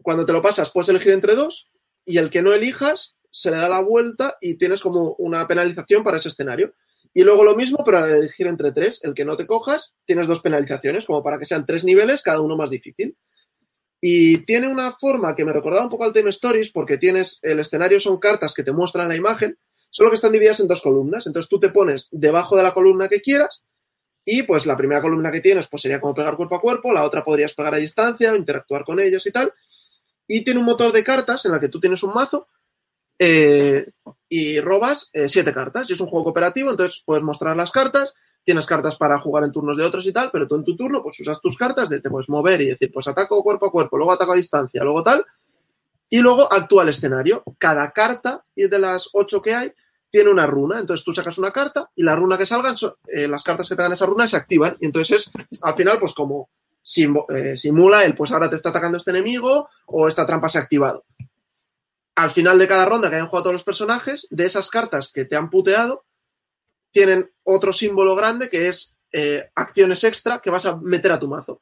cuando 0.02 0.24
te 0.24 0.32
lo 0.32 0.40
pasas 0.40 0.70
puedes 0.70 0.88
elegir 0.88 1.12
entre 1.12 1.34
dos, 1.34 1.68
y 2.06 2.16
el 2.18 2.30
que 2.30 2.40
no 2.42 2.54
elijas 2.54 3.16
se 3.30 3.50
le 3.50 3.58
da 3.58 3.68
la 3.68 3.80
vuelta 3.82 4.36
y 4.40 4.56
tienes 4.56 4.80
como 4.80 5.14
una 5.18 5.46
penalización 5.46 6.02
para 6.02 6.16
ese 6.16 6.28
escenario. 6.28 6.74
Y 7.12 7.24
luego 7.24 7.44
lo 7.44 7.56
mismo, 7.56 7.82
pero 7.84 7.98
al 7.98 8.10
elegir 8.10 8.46
entre 8.46 8.72
tres, 8.72 9.00
el 9.02 9.14
que 9.14 9.24
no 9.24 9.36
te 9.36 9.46
cojas, 9.46 9.94
tienes 10.06 10.26
dos 10.26 10.40
penalizaciones, 10.40 11.04
como 11.04 11.22
para 11.22 11.38
que 11.38 11.46
sean 11.46 11.66
tres 11.66 11.84
niveles, 11.84 12.22
cada 12.22 12.40
uno 12.40 12.56
más 12.56 12.70
difícil. 12.70 13.16
Y 14.00 14.38
tiene 14.46 14.68
una 14.68 14.92
forma 14.92 15.34
que 15.34 15.44
me 15.44 15.52
recordaba 15.52 15.84
un 15.84 15.90
poco 15.90 16.04
al 16.04 16.12
Time 16.12 16.30
Stories, 16.30 16.70
porque 16.70 16.98
tienes, 16.98 17.38
el 17.42 17.60
escenario 17.60 18.00
son 18.00 18.18
cartas 18.18 18.54
que 18.54 18.62
te 18.62 18.72
muestran 18.72 19.08
la 19.08 19.16
imagen, 19.16 19.58
solo 19.90 20.10
que 20.10 20.16
están 20.16 20.32
divididas 20.32 20.60
en 20.60 20.68
dos 20.68 20.80
columnas. 20.80 21.26
Entonces 21.26 21.48
tú 21.48 21.60
te 21.60 21.68
pones 21.68 22.08
debajo 22.10 22.56
de 22.56 22.62
la 22.62 22.72
columna 22.72 23.08
que 23.08 23.20
quieras, 23.20 23.64
y 24.24 24.42
pues 24.42 24.66
la 24.66 24.76
primera 24.76 25.00
columna 25.00 25.32
que 25.32 25.40
tienes 25.40 25.68
pues 25.68 25.82
sería 25.82 26.00
como 26.00 26.14
pegar 26.14 26.36
cuerpo 26.36 26.56
a 26.56 26.60
cuerpo, 26.60 26.92
la 26.92 27.04
otra 27.04 27.24
podrías 27.24 27.54
pegar 27.54 27.74
a 27.74 27.78
distancia, 27.78 28.36
interactuar 28.36 28.84
con 28.84 29.00
ellos 29.00 29.26
y 29.26 29.32
tal. 29.32 29.52
Y 30.26 30.44
tiene 30.44 30.60
un 30.60 30.66
motor 30.66 30.92
de 30.92 31.02
cartas 31.02 31.44
en 31.44 31.52
la 31.52 31.60
que 31.60 31.68
tú 31.68 31.80
tienes 31.80 32.02
un 32.02 32.14
mazo 32.14 32.46
eh, 33.18 33.86
y 34.28 34.60
robas 34.60 35.10
eh, 35.12 35.28
siete 35.28 35.52
cartas. 35.52 35.90
Y 35.90 35.94
es 35.94 36.00
un 36.00 36.06
juego 36.06 36.24
cooperativo, 36.24 36.70
entonces 36.70 37.02
puedes 37.04 37.24
mostrar 37.24 37.56
las 37.56 37.70
cartas 37.70 38.14
tienes 38.44 38.66
cartas 38.66 38.96
para 38.96 39.18
jugar 39.18 39.44
en 39.44 39.52
turnos 39.52 39.76
de 39.76 39.84
otros 39.84 40.06
y 40.06 40.12
tal, 40.12 40.30
pero 40.32 40.46
tú 40.48 40.56
en 40.56 40.64
tu 40.64 40.76
turno 40.76 41.02
pues 41.02 41.20
usas 41.20 41.40
tus 41.40 41.56
cartas 41.56 41.88
de 41.88 42.00
te 42.00 42.10
puedes 42.10 42.28
mover 42.28 42.60
y 42.60 42.66
decir, 42.66 42.90
pues 42.92 43.06
ataco 43.06 43.42
cuerpo 43.42 43.66
a 43.66 43.70
cuerpo, 43.70 43.96
luego 43.96 44.12
ataco 44.12 44.32
a 44.32 44.36
distancia, 44.36 44.82
luego 44.82 45.02
tal, 45.02 45.24
y 46.08 46.18
luego 46.20 46.52
actúa 46.52 46.82
el 46.82 46.88
escenario. 46.88 47.42
Cada 47.58 47.90
carta 47.92 48.44
y 48.54 48.66
de 48.66 48.78
las 48.78 49.10
ocho 49.12 49.40
que 49.40 49.54
hay 49.54 49.72
tiene 50.10 50.30
una 50.30 50.46
runa, 50.46 50.80
entonces 50.80 51.04
tú 51.04 51.12
sacas 51.12 51.38
una 51.38 51.52
carta 51.52 51.88
y 51.94 52.02
la 52.02 52.16
runa 52.16 52.36
que 52.36 52.46
salgan, 52.46 52.74
eh, 53.06 53.28
las 53.28 53.44
cartas 53.44 53.68
que 53.68 53.76
te 53.76 53.82
dan 53.82 53.92
esa 53.92 54.06
runa 54.06 54.26
se 54.26 54.36
activan 54.36 54.76
y 54.80 54.86
entonces 54.86 55.30
es 55.32 55.62
al 55.62 55.76
final 55.76 56.00
pues 56.00 56.12
como 56.12 56.50
eh, 57.28 57.56
simula 57.56 58.04
el 58.04 58.16
pues 58.16 58.32
ahora 58.32 58.50
te 58.50 58.56
está 58.56 58.70
atacando 58.70 58.98
este 58.98 59.10
enemigo 59.10 59.68
o 59.86 60.08
esta 60.08 60.26
trampa 60.26 60.48
se 60.48 60.58
ha 60.58 60.62
activado. 60.62 61.04
Al 62.16 62.30
final 62.30 62.58
de 62.58 62.66
cada 62.66 62.84
ronda 62.84 63.08
que 63.08 63.16
hayan 63.16 63.28
jugado 63.28 63.44
todos 63.44 63.54
los 63.54 63.64
personajes, 63.64 64.26
de 64.30 64.44
esas 64.46 64.68
cartas 64.68 65.12
que 65.12 65.24
te 65.24 65.36
han 65.36 65.48
puteado, 65.48 66.04
tienen 66.92 67.30
otro 67.44 67.72
símbolo 67.72 68.14
grande 68.14 68.48
que 68.48 68.68
es 68.68 68.96
eh, 69.12 69.50
acciones 69.54 70.04
extra 70.04 70.40
que 70.40 70.50
vas 70.50 70.66
a 70.66 70.76
meter 70.76 71.12
a 71.12 71.18
tu 71.18 71.28
mazo. 71.28 71.60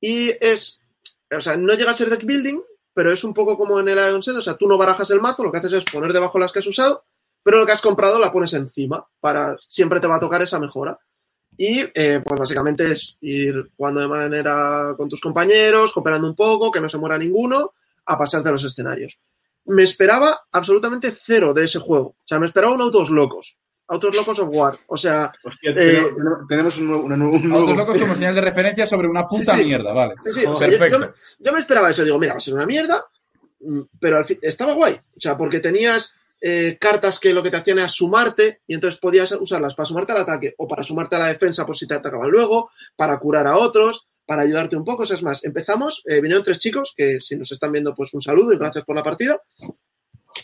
Y 0.00 0.30
es, 0.40 0.82
o 1.30 1.40
sea, 1.40 1.56
no 1.56 1.74
llega 1.74 1.90
a 1.90 1.94
ser 1.94 2.10
deck 2.10 2.24
building, 2.24 2.60
pero 2.94 3.12
es 3.12 3.22
un 3.22 3.34
poco 3.34 3.56
como 3.56 3.78
en 3.78 3.88
el 3.88 3.98
Iron 3.98 4.22
Set, 4.22 4.36
o 4.36 4.42
sea, 4.42 4.56
tú 4.56 4.66
no 4.66 4.78
barajas 4.78 5.10
el 5.10 5.20
mazo, 5.20 5.44
lo 5.44 5.52
que 5.52 5.58
haces 5.58 5.72
es 5.72 5.84
poner 5.84 6.12
debajo 6.12 6.38
las 6.38 6.52
que 6.52 6.58
has 6.58 6.66
usado, 6.66 7.04
pero 7.42 7.58
lo 7.58 7.66
que 7.66 7.72
has 7.72 7.80
comprado 7.80 8.18
la 8.18 8.32
pones 8.32 8.52
encima, 8.54 9.06
para 9.20 9.56
siempre 9.68 10.00
te 10.00 10.06
va 10.06 10.16
a 10.16 10.20
tocar 10.20 10.42
esa 10.42 10.58
mejora. 10.58 10.98
Y 11.56 11.80
eh, 11.94 12.22
pues 12.24 12.38
básicamente 12.38 12.90
es 12.90 13.16
ir 13.20 13.70
jugando 13.76 14.00
de 14.00 14.08
manera 14.08 14.94
con 14.96 15.08
tus 15.08 15.20
compañeros, 15.20 15.92
cooperando 15.92 16.26
un 16.26 16.34
poco, 16.34 16.70
que 16.70 16.80
no 16.80 16.88
se 16.88 16.98
muera 16.98 17.18
ninguno, 17.18 17.74
a 18.06 18.18
pasarte 18.18 18.50
los 18.50 18.64
escenarios. 18.64 19.18
Me 19.66 19.82
esperaba 19.82 20.40
absolutamente 20.52 21.12
cero 21.12 21.52
de 21.52 21.64
ese 21.64 21.78
juego. 21.78 22.16
O 22.18 22.24
sea, 22.24 22.38
me 22.38 22.46
esperaba 22.46 22.74
un 22.74 22.80
autos 22.80 23.10
locos. 23.10 23.58
Autos 23.90 24.14
Locos 24.14 24.38
of 24.38 24.48
War. 24.52 24.78
O 24.86 24.96
sea. 24.96 25.32
Eh, 25.62 26.06
tenemos 26.48 26.78
un 26.78 26.86
nuevo, 26.86 27.04
un 27.04 27.52
Autos 27.52 27.76
Locos 27.76 27.98
como 27.98 28.14
señal 28.14 28.36
de 28.36 28.40
referencia 28.40 28.86
sobre 28.86 29.08
una 29.08 29.24
puta 29.24 29.56
mierda, 29.56 29.92
vale. 29.92 30.14
Sí, 30.22 30.32
sí. 30.32 30.44
Perfecto. 30.58 31.12
Yo, 31.40 31.52
me 31.52 31.58
esperaba 31.58 31.90
eso. 31.90 32.04
Digo, 32.04 32.18
mira, 32.18 32.34
va 32.34 32.38
a 32.38 32.40
ser 32.40 32.54
una 32.54 32.66
mierda, 32.66 33.04
mm, 33.60 33.80
pero 33.98 34.18
al 34.18 34.24
fin, 34.24 34.38
estaba 34.42 34.74
guay. 34.74 34.94
O 34.94 35.20
sea, 35.20 35.36
porque 35.36 35.58
tenías 35.58 36.14
eh, 36.40 36.78
cartas 36.80 37.18
que 37.18 37.34
lo 37.34 37.42
que 37.42 37.50
te 37.50 37.56
hacían 37.56 37.78
era 37.78 37.88
sumarte 37.88 38.60
y 38.66 38.74
entonces 38.74 39.00
podías 39.00 39.32
usarlas 39.32 39.74
para 39.74 39.86
sumarte 39.86 40.12
al 40.12 40.18
ataque 40.18 40.54
o 40.56 40.68
para 40.68 40.84
sumarte 40.84 41.16
a 41.16 41.18
la 41.18 41.26
defensa 41.26 41.66
por 41.66 41.76
si 41.76 41.88
te 41.88 41.94
atacaban 41.94 42.30
luego, 42.30 42.70
para 42.94 43.18
curar 43.18 43.48
a 43.48 43.56
otros, 43.56 44.06
para 44.24 44.42
ayudarte 44.42 44.76
un 44.76 44.84
poco. 44.84 45.02
O 45.02 45.06
sea, 45.06 45.16
es 45.16 45.22
más, 45.24 45.44
empezamos, 45.44 46.04
eh, 46.06 46.20
vinieron 46.20 46.44
tres 46.44 46.60
chicos 46.60 46.94
que 46.96 47.18
si 47.20 47.34
nos 47.34 47.50
están 47.50 47.72
viendo, 47.72 47.92
pues 47.92 48.14
un 48.14 48.22
saludo 48.22 48.52
y 48.52 48.58
gracias 48.58 48.84
por 48.84 48.94
la 48.94 49.02
partida. 49.02 49.42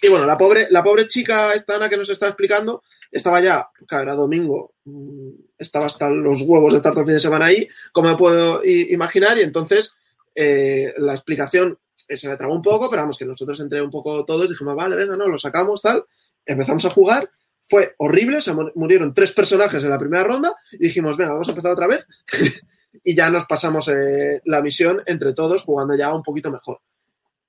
Y 0.02 0.08
bueno, 0.08 0.26
la 0.26 0.36
pobre, 0.36 0.66
la 0.70 0.82
pobre 0.82 1.06
chica 1.06 1.54
esta 1.54 1.76
Ana 1.76 1.88
que 1.88 1.96
nos 1.96 2.10
está 2.10 2.26
explicando, 2.26 2.82
estaba 3.10 3.40
ya, 3.40 3.68
claro, 3.86 4.04
era 4.04 4.14
domingo, 4.14 4.74
mm, 4.84 5.30
estaba 5.58 5.86
hasta 5.86 6.10
los 6.10 6.42
huevos 6.42 6.72
de 6.72 6.78
estar 6.78 6.92
todo 6.92 7.02
el 7.02 7.06
fin 7.06 7.14
de 7.14 7.20
semana 7.20 7.46
ahí, 7.46 7.68
como 7.92 8.16
puedo 8.16 8.60
imaginar, 8.64 9.38
y 9.38 9.42
entonces 9.42 9.94
eh, 10.34 10.94
la 10.98 11.14
explicación 11.14 11.78
eh, 12.08 12.16
se 12.16 12.28
me 12.28 12.36
trabó 12.36 12.54
un 12.54 12.62
poco, 12.62 12.88
pero 12.90 13.02
vamos, 13.02 13.18
que 13.18 13.24
nosotros 13.24 13.58
entré 13.60 13.80
un 13.82 13.90
poco 13.90 14.24
todos, 14.24 14.48
dijimos, 14.48 14.76
vale, 14.76 14.96
venga, 14.96 15.16
no, 15.16 15.26
lo 15.26 15.38
sacamos, 15.38 15.82
tal, 15.82 16.04
empezamos 16.44 16.84
a 16.84 16.90
jugar, 16.90 17.30
fue 17.60 17.92
horrible, 17.98 18.40
se 18.40 18.52
murieron 18.74 19.12
tres 19.12 19.32
personajes 19.32 19.82
en 19.82 19.90
la 19.90 19.98
primera 19.98 20.24
ronda, 20.24 20.54
y 20.72 20.84
dijimos, 20.84 21.16
venga, 21.16 21.32
vamos 21.32 21.48
a 21.48 21.52
empezar 21.52 21.72
otra 21.72 21.88
vez, 21.88 22.06
y 23.04 23.14
ya 23.14 23.30
nos 23.30 23.46
pasamos 23.46 23.88
eh, 23.88 24.40
la 24.44 24.62
misión 24.62 25.02
entre 25.06 25.32
todos, 25.32 25.62
jugando 25.62 25.96
ya 25.96 26.14
un 26.14 26.22
poquito 26.22 26.50
mejor. 26.50 26.80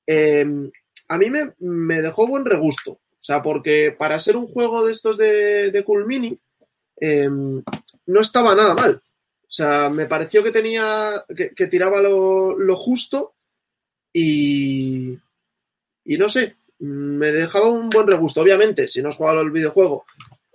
Em, 0.05 0.72
a 1.10 1.18
mí 1.18 1.30
me, 1.30 1.53
me 1.60 2.01
dejó 2.01 2.28
buen 2.28 2.45
regusto. 2.45 2.99
Sea, 3.28 3.44
porque 3.44 3.92
para 3.92 4.22
ser 4.22 4.38
un 4.38 4.48
juego 4.48 4.86
de 4.86 4.94
estos 4.94 5.18
de, 5.18 5.70
de 5.70 5.84
Cool 5.84 6.06
Mini, 6.06 6.40
em, 6.96 7.62
no 8.06 8.22
estaba 8.22 8.56
nada 8.56 8.74
mal. 8.74 9.02
O 9.42 9.52
sea, 9.52 9.90
me 9.90 10.06
pareció 10.06 10.42
que 10.42 10.54
tenía, 10.54 11.26
que, 11.36 11.68
tiraba 11.68 12.02
lo, 12.02 12.76
justo 12.78 13.36
y, 14.14 15.18
y 16.06 16.18
no 16.18 16.30
sé, 16.30 16.56
me 16.80 17.34
dejaba 17.34 17.70
un 17.70 17.90
buen 17.90 18.08
regusto. 18.08 18.40
Obviamente, 18.40 18.88
si 18.88 19.02
no 19.02 19.10
has 19.10 19.18
jugado 19.18 19.42
el 19.42 19.52
videojuego, 19.52 20.06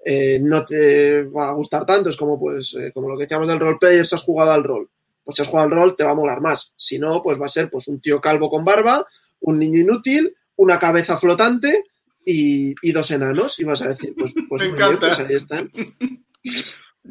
eh, 0.02 0.38
no 0.40 0.64
te 0.64 1.24
va 1.24 1.50
a 1.50 1.52
gustar 1.52 1.84
tanto. 1.84 2.08
Es 2.08 2.16
como, 2.16 2.40
pues, 2.40 2.74
eh, 2.80 2.90
como 2.94 3.10
lo 3.10 3.18
que 3.18 3.24
decíamos 3.24 3.48
del 3.48 3.60
roleplayer, 3.60 4.06
si 4.06 4.14
has 4.14 4.22
jugado 4.22 4.52
al 4.52 4.64
rol. 4.64 4.88
Pues 5.22 5.36
si 5.36 5.42
has 5.42 5.48
jugado 5.48 5.68
al 5.68 5.74
rol, 5.74 5.94
te 5.94 6.04
va 6.04 6.12
a 6.12 6.14
molar 6.14 6.40
más. 6.40 6.72
Si 6.74 6.98
no, 6.98 7.22
pues 7.22 7.38
va 7.38 7.44
a 7.44 7.50
ser 7.50 7.68
pues 7.68 7.86
un 7.88 8.00
tío 8.00 8.18
calvo 8.18 8.48
con 8.48 8.64
barba, 8.64 9.06
un 9.40 9.58
niño 9.58 9.78
inútil, 9.78 10.34
una 10.56 10.78
cabeza 10.78 11.18
flotante 11.18 11.84
y, 12.24 12.92
dos 12.92 13.10
enanos, 13.10 13.58
y 13.60 13.64
vas 13.64 13.82
a 13.82 13.88
decir, 13.88 14.14
pues, 14.16 14.32
pues, 14.48 14.62
me 14.62 14.68
encanta. 14.68 15.08
pues 15.08 15.18
ahí 15.20 15.34
están. 15.34 15.70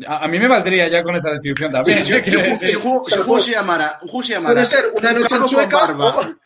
A, 0.08 0.26
mí 0.30 0.40
me 0.40 0.48
valdría 0.48 0.90
ya 0.90 1.04
con 1.04 1.16
esa 1.16 1.32
descripción 1.32 1.70
también. 1.70 2.06
Si, 2.06 2.14
el 2.14 2.76
juego 2.76 3.40
se 3.40 3.52
llamara, 3.52 4.00
un 4.02 4.08
juego 4.08 4.24
se 4.24 4.34
llamara 4.34 4.54
Puede 4.54 4.66
ser 4.66 4.86
una 4.94 5.12
un 5.12 5.24
calvo 5.24 5.48
con 5.50 5.70
barba, 5.70 6.38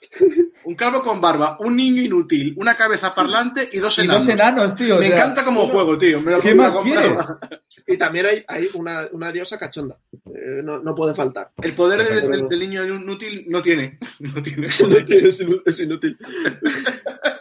un 0.64 0.76
calvo 0.76 1.04
con 1.04 1.22
barba, 1.22 1.58
un 1.60 1.76
niño 1.76 2.02
inútil, 2.02 2.56
una 2.58 2.76
cabeza 2.76 3.14
parlante 3.14 3.70
y 3.72 3.78
dos 3.78 4.00
enanos. 4.00 4.24
Y 4.24 4.32
dos 4.32 4.40
enanos, 4.40 4.76
tío. 4.76 4.98
Me 4.98 5.08
encanta 5.08 5.46
como 5.46 5.68
juego, 5.68 5.96
tío. 5.96 6.20
Me 6.22 6.40
¿Qué 6.40 6.56
más 6.56 6.76
quieres? 6.78 7.18
Y 7.86 7.98
también 7.98 8.26
hay, 8.26 8.44
hay 8.48 8.68
una, 8.74 9.02
una, 9.12 9.32
diosa 9.32 9.60
cachonda. 9.60 9.96
Eh, 10.12 10.62
no, 10.64 10.80
no, 10.80 10.96
puede 10.96 11.14
faltar. 11.14 11.52
El 11.62 11.76
poder 11.76 12.02
del, 12.04 12.50
del 12.50 12.60
niño 12.60 12.84
inútil 12.84 13.46
no 13.48 13.62
tiene. 13.62 14.00
No 14.20 14.42
tiene. 14.42 14.68
No 14.88 15.06
tiene 15.06 15.30
es 15.30 15.80
inútil. 15.80 16.18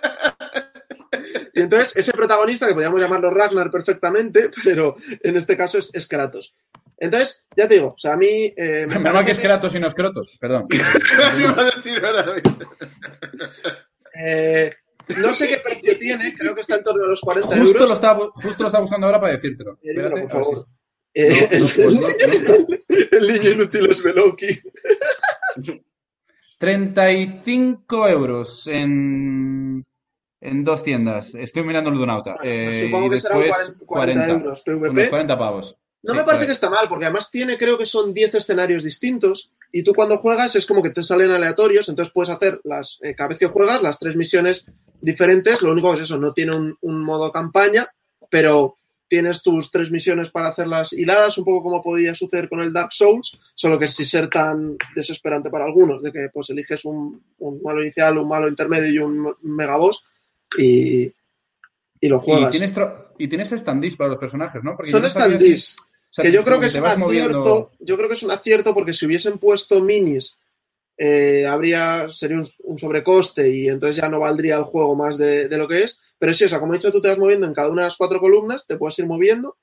Y 1.54 1.60
entonces, 1.60 1.94
ese 1.96 2.12
protagonista, 2.12 2.66
que 2.66 2.74
podríamos 2.74 3.00
llamarlo 3.00 3.30
Ragnar 3.30 3.70
perfectamente, 3.70 4.50
pero 4.64 4.96
en 5.08 5.36
este 5.36 5.56
caso 5.56 5.78
es, 5.78 6.06
Kratos. 6.08 6.56
Entonces, 6.98 7.46
ya 7.56 7.68
te 7.68 7.74
digo, 7.74 7.94
o 7.94 7.98
sea, 7.98 8.14
a 8.14 8.16
mí... 8.16 8.52
Eh, 8.56 8.86
me 8.88 8.98
Menos 8.98 9.24
que 9.24 9.32
es 9.32 9.40
Kratos 9.40 9.74
y 9.74 9.80
no 9.80 9.86
es 9.86 9.94
Kratos, 9.94 10.30
perdón. 10.40 10.64
iba 11.40 11.60
a 11.60 11.64
decir 11.64 12.02
eh, 14.16 14.72
no 15.20 15.34
sé 15.34 15.48
qué 15.48 15.58
precio 15.58 15.98
tiene, 15.98 16.34
creo 16.34 16.54
que 16.54 16.60
está 16.60 16.76
en 16.76 16.84
torno 16.84 17.04
a 17.04 17.08
los 17.08 17.20
40 17.20 17.48
justo 17.48 17.64
euros. 17.64 17.88
Lo 17.88 17.94
está, 17.94 18.14
justo 18.14 18.62
lo 18.62 18.66
está 18.68 18.80
buscando 18.80 19.06
ahora 19.06 19.20
para 19.20 19.32
decírtelo. 19.34 19.78
Eh, 19.82 19.90
Espérate, 19.90 20.20
por 20.22 20.30
favor. 20.30 20.66
Eh, 21.14 21.48
el, 21.52 21.62
el, 23.12 23.32
niño 23.32 23.50
inútil 23.50 23.90
es 23.90 24.02
Beloki. 24.02 24.60
35 26.58 28.08
euros 28.08 28.66
en 28.66 29.84
en 30.44 30.62
dos 30.62 30.82
tiendas. 30.82 31.34
Estoy 31.34 31.64
mirando 31.64 31.90
el 31.90 31.98
Donauta. 31.98 32.36
Eh, 32.42 32.84
Supongo 32.84 33.10
que 33.10 33.18
serán 33.18 33.42
40, 33.42 33.86
40, 33.86 34.28
euros 34.28 34.60
PVP. 34.60 35.08
40 35.08 35.38
pavos. 35.38 35.76
No 36.02 36.12
me 36.12 36.22
parece 36.22 36.44
que 36.44 36.52
está 36.52 36.68
mal, 36.68 36.86
porque 36.88 37.06
además 37.06 37.30
tiene, 37.30 37.56
creo 37.56 37.78
que 37.78 37.86
son 37.86 38.12
10 38.12 38.34
escenarios 38.34 38.84
distintos. 38.84 39.50
Y 39.72 39.82
tú 39.82 39.94
cuando 39.94 40.18
juegas 40.18 40.54
es 40.54 40.66
como 40.66 40.82
que 40.82 40.90
te 40.90 41.02
salen 41.02 41.30
aleatorios, 41.30 41.88
entonces 41.88 42.12
puedes 42.12 42.28
hacer 42.28 42.60
las, 42.62 42.98
eh, 43.02 43.14
cada 43.14 43.28
vez 43.28 43.38
que 43.38 43.46
juegas 43.46 43.82
las 43.82 43.98
tres 43.98 44.14
misiones 44.14 44.66
diferentes. 45.00 45.62
Lo 45.62 45.72
único 45.72 45.90
que 45.90 45.96
es 45.96 46.02
eso, 46.02 46.18
no 46.18 46.34
tiene 46.34 46.54
un, 46.54 46.76
un, 46.82 47.02
modo 47.02 47.32
campaña, 47.32 47.88
pero 48.30 48.76
tienes 49.08 49.42
tus 49.42 49.70
tres 49.70 49.90
misiones 49.90 50.30
para 50.30 50.48
hacerlas 50.48 50.92
hiladas, 50.92 51.38
un 51.38 51.44
poco 51.44 51.62
como 51.62 51.82
podía 51.82 52.14
suceder 52.14 52.50
con 52.50 52.60
el 52.60 52.72
Dark 52.72 52.92
Souls, 52.92 53.38
solo 53.54 53.78
que 53.78 53.86
sin 53.86 54.04
ser 54.04 54.28
tan 54.28 54.76
desesperante 54.94 55.48
para 55.48 55.64
algunos, 55.64 56.02
de 56.02 56.12
que 56.12 56.28
pues 56.32 56.50
eliges 56.50 56.84
un, 56.84 57.22
un 57.38 57.62
malo 57.62 57.82
inicial, 57.82 58.18
un 58.18 58.28
malo 58.28 58.46
intermedio 58.46 58.92
y 58.92 58.98
un 58.98 59.34
megaboss 59.42 60.04
y, 60.58 61.12
y 62.00 62.08
lo 62.08 62.18
juegas. 62.18 62.54
Y 62.54 62.58
tienes, 62.58 62.74
y 63.18 63.28
tienes 63.28 63.50
standees 63.50 63.96
para 63.96 64.10
los 64.10 64.18
personajes, 64.18 64.62
¿no? 64.62 64.76
Porque 64.76 64.90
Son 64.90 65.02
no 65.02 65.08
que 66.22 66.32
yo 66.32 66.44
creo 66.44 66.60
que 66.60 66.66
es 66.66 66.74
un 66.74 66.86
acierto, 66.86 67.72
yo 67.80 67.96
creo 67.96 68.08
que 68.08 68.14
es 68.14 68.22
un 68.22 68.30
acierto 68.30 68.72
porque 68.72 68.92
si 68.92 69.06
hubiesen 69.06 69.38
puesto 69.38 69.82
minis 69.82 70.36
eh, 70.96 71.44
habría, 71.46 72.06
sería 72.08 72.38
un, 72.38 72.46
un 72.64 72.78
sobrecoste 72.78 73.50
y 73.50 73.68
entonces 73.68 73.96
ya 73.96 74.08
no 74.08 74.20
valdría 74.20 74.56
el 74.56 74.62
juego 74.62 74.94
más 74.94 75.18
de, 75.18 75.48
de 75.48 75.58
lo 75.58 75.66
que 75.66 75.82
es. 75.82 75.98
Pero 76.18 76.32
sí, 76.32 76.44
o 76.44 76.48
sea, 76.48 76.60
como 76.60 76.72
he 76.72 76.76
dicho, 76.76 76.92
tú 76.92 77.02
te 77.02 77.08
vas 77.08 77.18
moviendo 77.18 77.46
en 77.46 77.54
cada 77.54 77.68
una 77.68 77.82
de 77.82 77.88
las 77.88 77.96
cuatro 77.96 78.20
columnas, 78.20 78.64
te 78.66 78.76
puedes 78.76 78.98
ir 78.98 79.06
moviendo. 79.06 79.56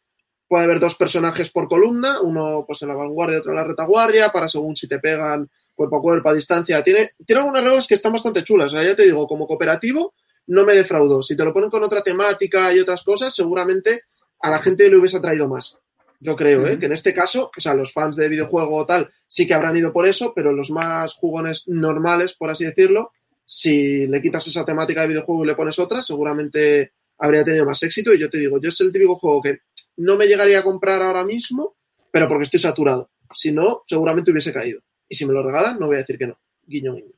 Puede 0.48 0.66
haber 0.66 0.82
dos 0.82 0.96
personajes 0.96 1.50
por 1.50 1.70
columna, 1.70 2.20
uno 2.20 2.66
pues 2.68 2.82
en 2.82 2.90
la 2.90 2.96
vanguardia 2.96 3.38
y 3.38 3.40
otro 3.40 3.52
en 3.52 3.58
la 3.58 3.64
retaguardia, 3.64 4.30
para 4.30 4.50
según 4.50 4.76
si 4.76 4.88
te 4.88 5.00
pegan 5.00 5.50
cuerpo 5.74 5.98
a 5.98 6.02
cuerpo, 6.02 6.30
a 6.30 6.34
distancia. 6.34 6.84
Tiene, 6.84 7.12
tiene 7.26 7.40
algunas 7.40 7.64
reglas 7.64 7.88
que 7.88 7.94
están 7.94 8.12
bastante 8.12 8.44
chulas. 8.44 8.74
O 8.74 8.78
sea, 8.78 8.86
ya 8.86 8.96
te 8.96 9.04
digo, 9.04 9.26
como 9.28 9.48
cooperativo 9.48 10.14
no 10.48 10.66
me 10.66 10.74
defraudó. 10.74 11.22
Si 11.22 11.36
te 11.36 11.44
lo 11.44 11.54
ponen 11.54 11.70
con 11.70 11.84
otra 11.84 12.02
temática 12.02 12.74
y 12.74 12.80
otras 12.80 13.04
cosas, 13.04 13.34
seguramente 13.34 14.04
a 14.40 14.50
la 14.50 14.60
gente 14.60 14.90
le 14.90 14.98
hubiese 14.98 15.18
atraído 15.18 15.48
más. 15.48 15.78
Yo 16.20 16.36
creo, 16.36 16.68
¿eh? 16.68 16.78
Que 16.80 16.86
en 16.86 16.92
este 16.92 17.14
caso, 17.14 17.52
o 17.56 17.62
sea, 17.62 17.74
los 17.74 17.94
fans 17.94 18.16
de 18.16 18.30
videojuego 18.30 18.76
o 18.76 18.86
tal 18.86 19.10
sí 19.28 19.48
que 19.48 19.56
habrán 19.56 19.76
ido 19.76 19.92
por 19.92 20.08
eso, 20.08 20.34
pero 20.36 20.54
los 20.54 20.70
más 20.70 21.16
jugones 21.16 21.64
normales, 21.68 22.34
por 22.34 22.52
así 22.52 22.64
decirlo, 22.64 23.12
si 23.44 24.08
le 24.08 24.22
quitas 24.22 24.46
esa 24.48 24.64
temática 24.64 25.02
de 25.02 25.08
videojuego 25.08 25.44
y 25.44 25.48
le 25.48 25.56
pones 25.56 25.80
otra, 25.80 26.02
seguramente 26.04 26.94
habría 27.18 27.44
tenido 27.44 27.66
más 27.66 27.82
éxito. 27.82 28.14
Y 28.14 28.20
yo 28.20 28.30
te 28.30 28.38
digo, 28.38 28.62
yo 28.62 28.70
es 28.70 28.80
el 28.82 28.92
típico 28.92 29.16
juego 29.16 29.42
que 29.42 29.60
no 29.98 30.16
me 30.16 30.28
llegaría 30.28 30.60
a 30.60 30.64
comprar 30.64 31.02
ahora 31.02 31.24
mismo, 31.24 31.76
pero 32.12 32.28
porque 32.28 32.44
estoy 32.44 32.60
saturado. 32.60 33.10
Si 33.34 33.52
no, 33.52 33.82
seguramente 33.86 34.32
hubiese 34.32 34.54
caído. 34.54 34.82
Y 35.08 35.16
si 35.16 35.26
me 35.26 35.34
lo 35.34 35.44
regalan, 35.44 35.80
no 35.80 35.88
voy 35.88 35.96
a 35.96 36.00
decir 36.00 36.18
que 36.18 36.28
no. 36.28 36.40
Guiño, 36.66 36.94
guiño. 36.94 37.14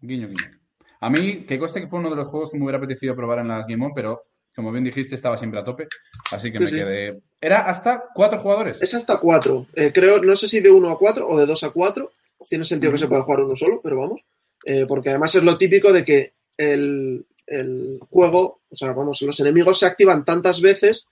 Guiño, 0.00 0.28
guiño. 0.28 0.57
A 1.00 1.10
mí, 1.10 1.44
que 1.46 1.58
conste 1.58 1.80
que 1.80 1.88
fue 1.88 2.00
uno 2.00 2.10
de 2.10 2.16
los 2.16 2.28
juegos 2.28 2.50
que 2.50 2.58
me 2.58 2.64
hubiera 2.64 2.78
apetecido 2.78 3.14
probar 3.14 3.38
en 3.40 3.48
las 3.48 3.66
Game 3.66 3.84
On, 3.84 3.92
pero 3.94 4.22
como 4.54 4.72
bien 4.72 4.84
dijiste, 4.84 5.14
estaba 5.14 5.36
siempre 5.36 5.60
a 5.60 5.64
tope. 5.64 5.86
Así 6.32 6.50
que 6.50 6.58
Sí, 6.58 6.64
me 6.64 6.70
sí. 6.70 6.76
quedé. 6.76 7.20
Era 7.40 7.60
hasta 7.60 8.04
cuatro 8.14 8.40
jugadores. 8.40 8.78
Es 8.80 8.92
hasta 8.94 9.18
cuatro. 9.18 9.68
Eh, 9.74 9.92
creo, 9.94 10.20
no 10.22 10.34
sé 10.34 10.48
si 10.48 10.58
de 10.60 10.70
uno 10.70 10.90
a 10.90 10.98
cuatro 10.98 11.28
o 11.28 11.38
de 11.38 11.46
dos 11.46 11.62
a 11.62 11.70
cuatro. 11.70 12.10
Tiene 12.48 12.64
sentido 12.64 12.90
que 12.92 12.98
se 12.98 13.06
pueda 13.06 13.22
jugar 13.22 13.40
uno 13.42 13.54
solo, 13.54 13.80
pero 13.82 13.98
vamos. 13.98 14.22
Eh, 14.64 14.84
porque 14.88 15.10
además 15.10 15.34
es 15.36 15.44
lo 15.44 15.56
típico 15.56 15.92
de 15.92 16.04
que 16.04 16.32
el, 16.56 17.24
el 17.46 17.98
juego, 18.00 18.62
o 18.68 18.74
sea, 18.74 18.92
vamos, 18.92 19.22
los 19.22 19.38
enemigos 19.38 19.78
se 19.78 19.86
activan 19.86 20.24
tantas 20.24 20.60
veces 20.60 21.06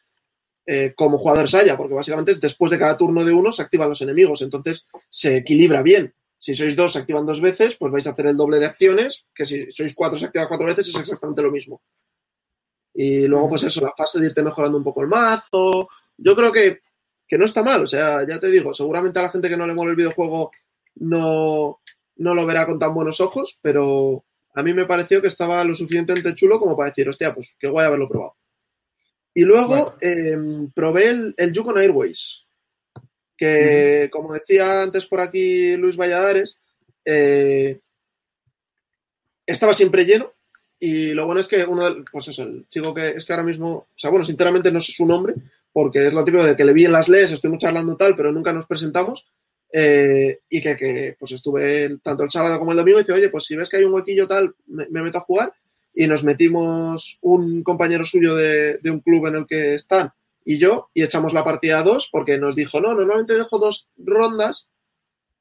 eh, 0.66 0.92
como 0.96 1.16
jugadores 1.16 1.54
haya, 1.54 1.76
porque 1.76 1.94
básicamente 1.94 2.32
es 2.32 2.40
después 2.40 2.72
de 2.72 2.78
cada 2.80 2.96
turno 2.96 3.24
de 3.24 3.32
uno 3.32 3.52
se 3.52 3.62
activan 3.62 3.88
los 3.88 4.02
enemigos, 4.02 4.42
entonces 4.42 4.86
se 5.08 5.36
equilibra 5.36 5.82
bien. 5.82 6.12
Si 6.46 6.54
sois 6.54 6.76
dos, 6.76 6.92
se 6.92 7.00
activan 7.00 7.26
dos 7.26 7.40
veces, 7.40 7.74
pues 7.74 7.90
vais 7.90 8.06
a 8.06 8.10
hacer 8.10 8.26
el 8.26 8.36
doble 8.36 8.60
de 8.60 8.66
acciones, 8.66 9.26
que 9.34 9.44
si 9.44 9.72
sois 9.72 9.92
cuatro, 9.96 10.16
se 10.16 10.26
activa 10.26 10.46
cuatro 10.46 10.64
veces, 10.64 10.86
es 10.86 10.94
exactamente 10.94 11.42
lo 11.42 11.50
mismo. 11.50 11.82
Y 12.94 13.26
luego, 13.26 13.48
pues 13.48 13.64
eso, 13.64 13.80
la 13.80 13.92
fase 13.96 14.20
de 14.20 14.26
irte 14.26 14.44
mejorando 14.44 14.78
un 14.78 14.84
poco 14.84 15.02
el 15.02 15.08
mazo. 15.08 15.88
Yo 16.16 16.36
creo 16.36 16.52
que, 16.52 16.82
que 17.26 17.36
no 17.36 17.46
está 17.46 17.64
mal, 17.64 17.82
o 17.82 17.86
sea, 17.88 18.24
ya 18.24 18.38
te 18.38 18.48
digo, 18.48 18.72
seguramente 18.74 19.18
a 19.18 19.22
la 19.22 19.30
gente 19.30 19.48
que 19.48 19.56
no 19.56 19.66
le 19.66 19.74
mola 19.74 19.90
el 19.90 19.96
videojuego 19.96 20.52
no, 20.94 21.80
no 22.14 22.34
lo 22.36 22.46
verá 22.46 22.64
con 22.64 22.78
tan 22.78 22.94
buenos 22.94 23.20
ojos, 23.20 23.58
pero 23.60 24.24
a 24.54 24.62
mí 24.62 24.72
me 24.72 24.86
pareció 24.86 25.20
que 25.20 25.26
estaba 25.26 25.64
lo 25.64 25.74
suficientemente 25.74 26.36
chulo 26.36 26.60
como 26.60 26.76
para 26.76 26.90
decir, 26.90 27.08
hostia, 27.08 27.34
pues 27.34 27.56
qué 27.58 27.66
guay 27.66 27.88
haberlo 27.88 28.08
probado. 28.08 28.36
Y 29.34 29.42
luego 29.42 29.96
eh, 30.00 30.38
probé 30.72 31.08
el, 31.08 31.34
el 31.38 31.52
Yukon 31.52 31.78
Airways, 31.78 32.45
que 33.36 34.08
como 34.10 34.32
decía 34.32 34.82
antes 34.82 35.06
por 35.06 35.20
aquí 35.20 35.76
Luis 35.76 35.96
Valladares, 35.96 36.56
eh, 37.04 37.80
estaba 39.46 39.72
siempre 39.74 40.04
lleno. 40.04 40.32
Y 40.78 41.12
lo 41.14 41.24
bueno 41.24 41.40
es 41.40 41.48
que 41.48 41.64
uno 41.64 41.84
del, 41.84 42.04
pues 42.10 42.28
eso, 42.28 42.42
el 42.42 42.66
chico 42.68 42.92
que 42.92 43.08
es 43.10 43.24
que 43.24 43.32
ahora 43.32 43.44
mismo, 43.44 43.70
o 43.70 43.88
sea, 43.94 44.10
bueno, 44.10 44.24
sinceramente 44.26 44.70
no 44.70 44.80
sé 44.80 44.92
su 44.92 45.06
nombre, 45.06 45.34
porque 45.72 46.06
es 46.06 46.12
lo 46.12 46.24
típico 46.24 46.44
de 46.44 46.54
que 46.56 46.64
le 46.64 46.74
vi 46.74 46.84
en 46.84 46.92
las 46.92 47.08
leyes, 47.08 47.32
estuvimos 47.32 47.60
charlando 47.62 47.96
tal, 47.96 48.14
pero 48.16 48.30
nunca 48.32 48.52
nos 48.52 48.66
presentamos. 48.66 49.26
eh, 49.72 50.40
y 50.48 50.62
que, 50.62 50.76
que, 50.76 51.16
pues 51.18 51.32
estuve 51.32 51.98
tanto 52.02 52.24
el 52.24 52.30
sábado 52.30 52.58
como 52.58 52.70
el 52.72 52.76
domingo 52.78 52.98
y 52.98 53.02
dice, 53.02 53.12
oye, 53.12 53.28
pues 53.30 53.44
si 53.44 53.56
ves 53.56 53.68
que 53.68 53.78
hay 53.78 53.84
un 53.84 53.92
huequillo 53.94 54.26
tal, 54.28 54.54
me, 54.66 54.86
me 54.90 55.02
meto 55.02 55.18
a 55.18 55.22
jugar. 55.22 55.52
Y 55.94 56.06
nos 56.06 56.24
metimos 56.24 57.18
un 57.22 57.62
compañero 57.62 58.04
suyo 58.04 58.34
de, 58.36 58.78
de 58.78 58.90
un 58.90 59.00
club 59.00 59.26
en 59.26 59.36
el 59.36 59.46
que 59.46 59.74
están 59.74 60.12
y 60.46 60.58
yo, 60.58 60.88
y 60.94 61.02
echamos 61.02 61.34
la 61.34 61.44
partida 61.44 61.80
a 61.80 61.82
dos, 61.82 62.08
porque 62.10 62.38
nos 62.38 62.54
dijo, 62.54 62.80
no, 62.80 62.94
normalmente 62.94 63.34
dejo 63.34 63.58
dos 63.58 63.88
rondas, 63.96 64.68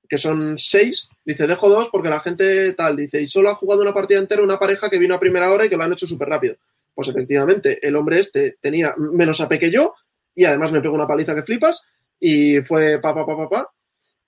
que 0.10 0.18
son 0.18 0.58
seis, 0.58 1.08
dice, 1.24 1.46
dejo 1.46 1.70
dos 1.70 1.90
porque 1.90 2.10
la 2.10 2.20
gente 2.20 2.74
tal, 2.74 2.98
dice, 2.98 3.22
y 3.22 3.28
solo 3.28 3.50
ha 3.50 3.56
jugado 3.56 3.84
una 3.84 3.94
partida 3.94 4.20
entera 4.20 4.42
una 4.42 4.60
pareja 4.60 4.90
que 4.90 4.98
vino 4.98 5.14
a 5.14 5.20
primera 5.20 5.52
hora 5.52 5.66
y 5.66 5.70
que 5.70 5.78
lo 5.78 5.84
han 5.84 5.94
hecho 5.94 6.08
súper 6.08 6.28
rápido. 6.28 6.56
Pues 6.96 7.08
efectivamente, 7.08 7.86
el 7.88 7.96
hombre 7.96 8.20
este 8.20 8.58
tenía 8.60 8.96
menos 8.98 9.42
AP 9.42 9.60
que 9.60 9.70
yo, 9.70 9.94
y 10.34 10.46
además 10.46 10.72
me 10.72 10.82
pegó 10.82 10.96
una 10.96 11.08
paliza 11.08 11.36
que 11.36 11.44
flipas, 11.44 11.84
y 12.20 12.62
fue 12.62 13.00
pa, 13.00 13.14
pa, 13.14 13.26
pa, 13.26 13.38
pa, 13.38 13.50
pa. 13.50 13.74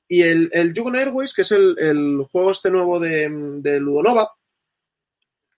Y 0.07 0.21
el, 0.21 0.49
el 0.53 0.73
Yukon 0.73 0.95
Airways, 0.95 1.33
que 1.33 1.41
es 1.41 1.51
el, 1.51 1.75
el 1.79 2.23
juego 2.31 2.51
este 2.51 2.69
nuevo 2.69 2.99
de, 2.99 3.29
de 3.61 3.79
Ludonova, 3.79 4.31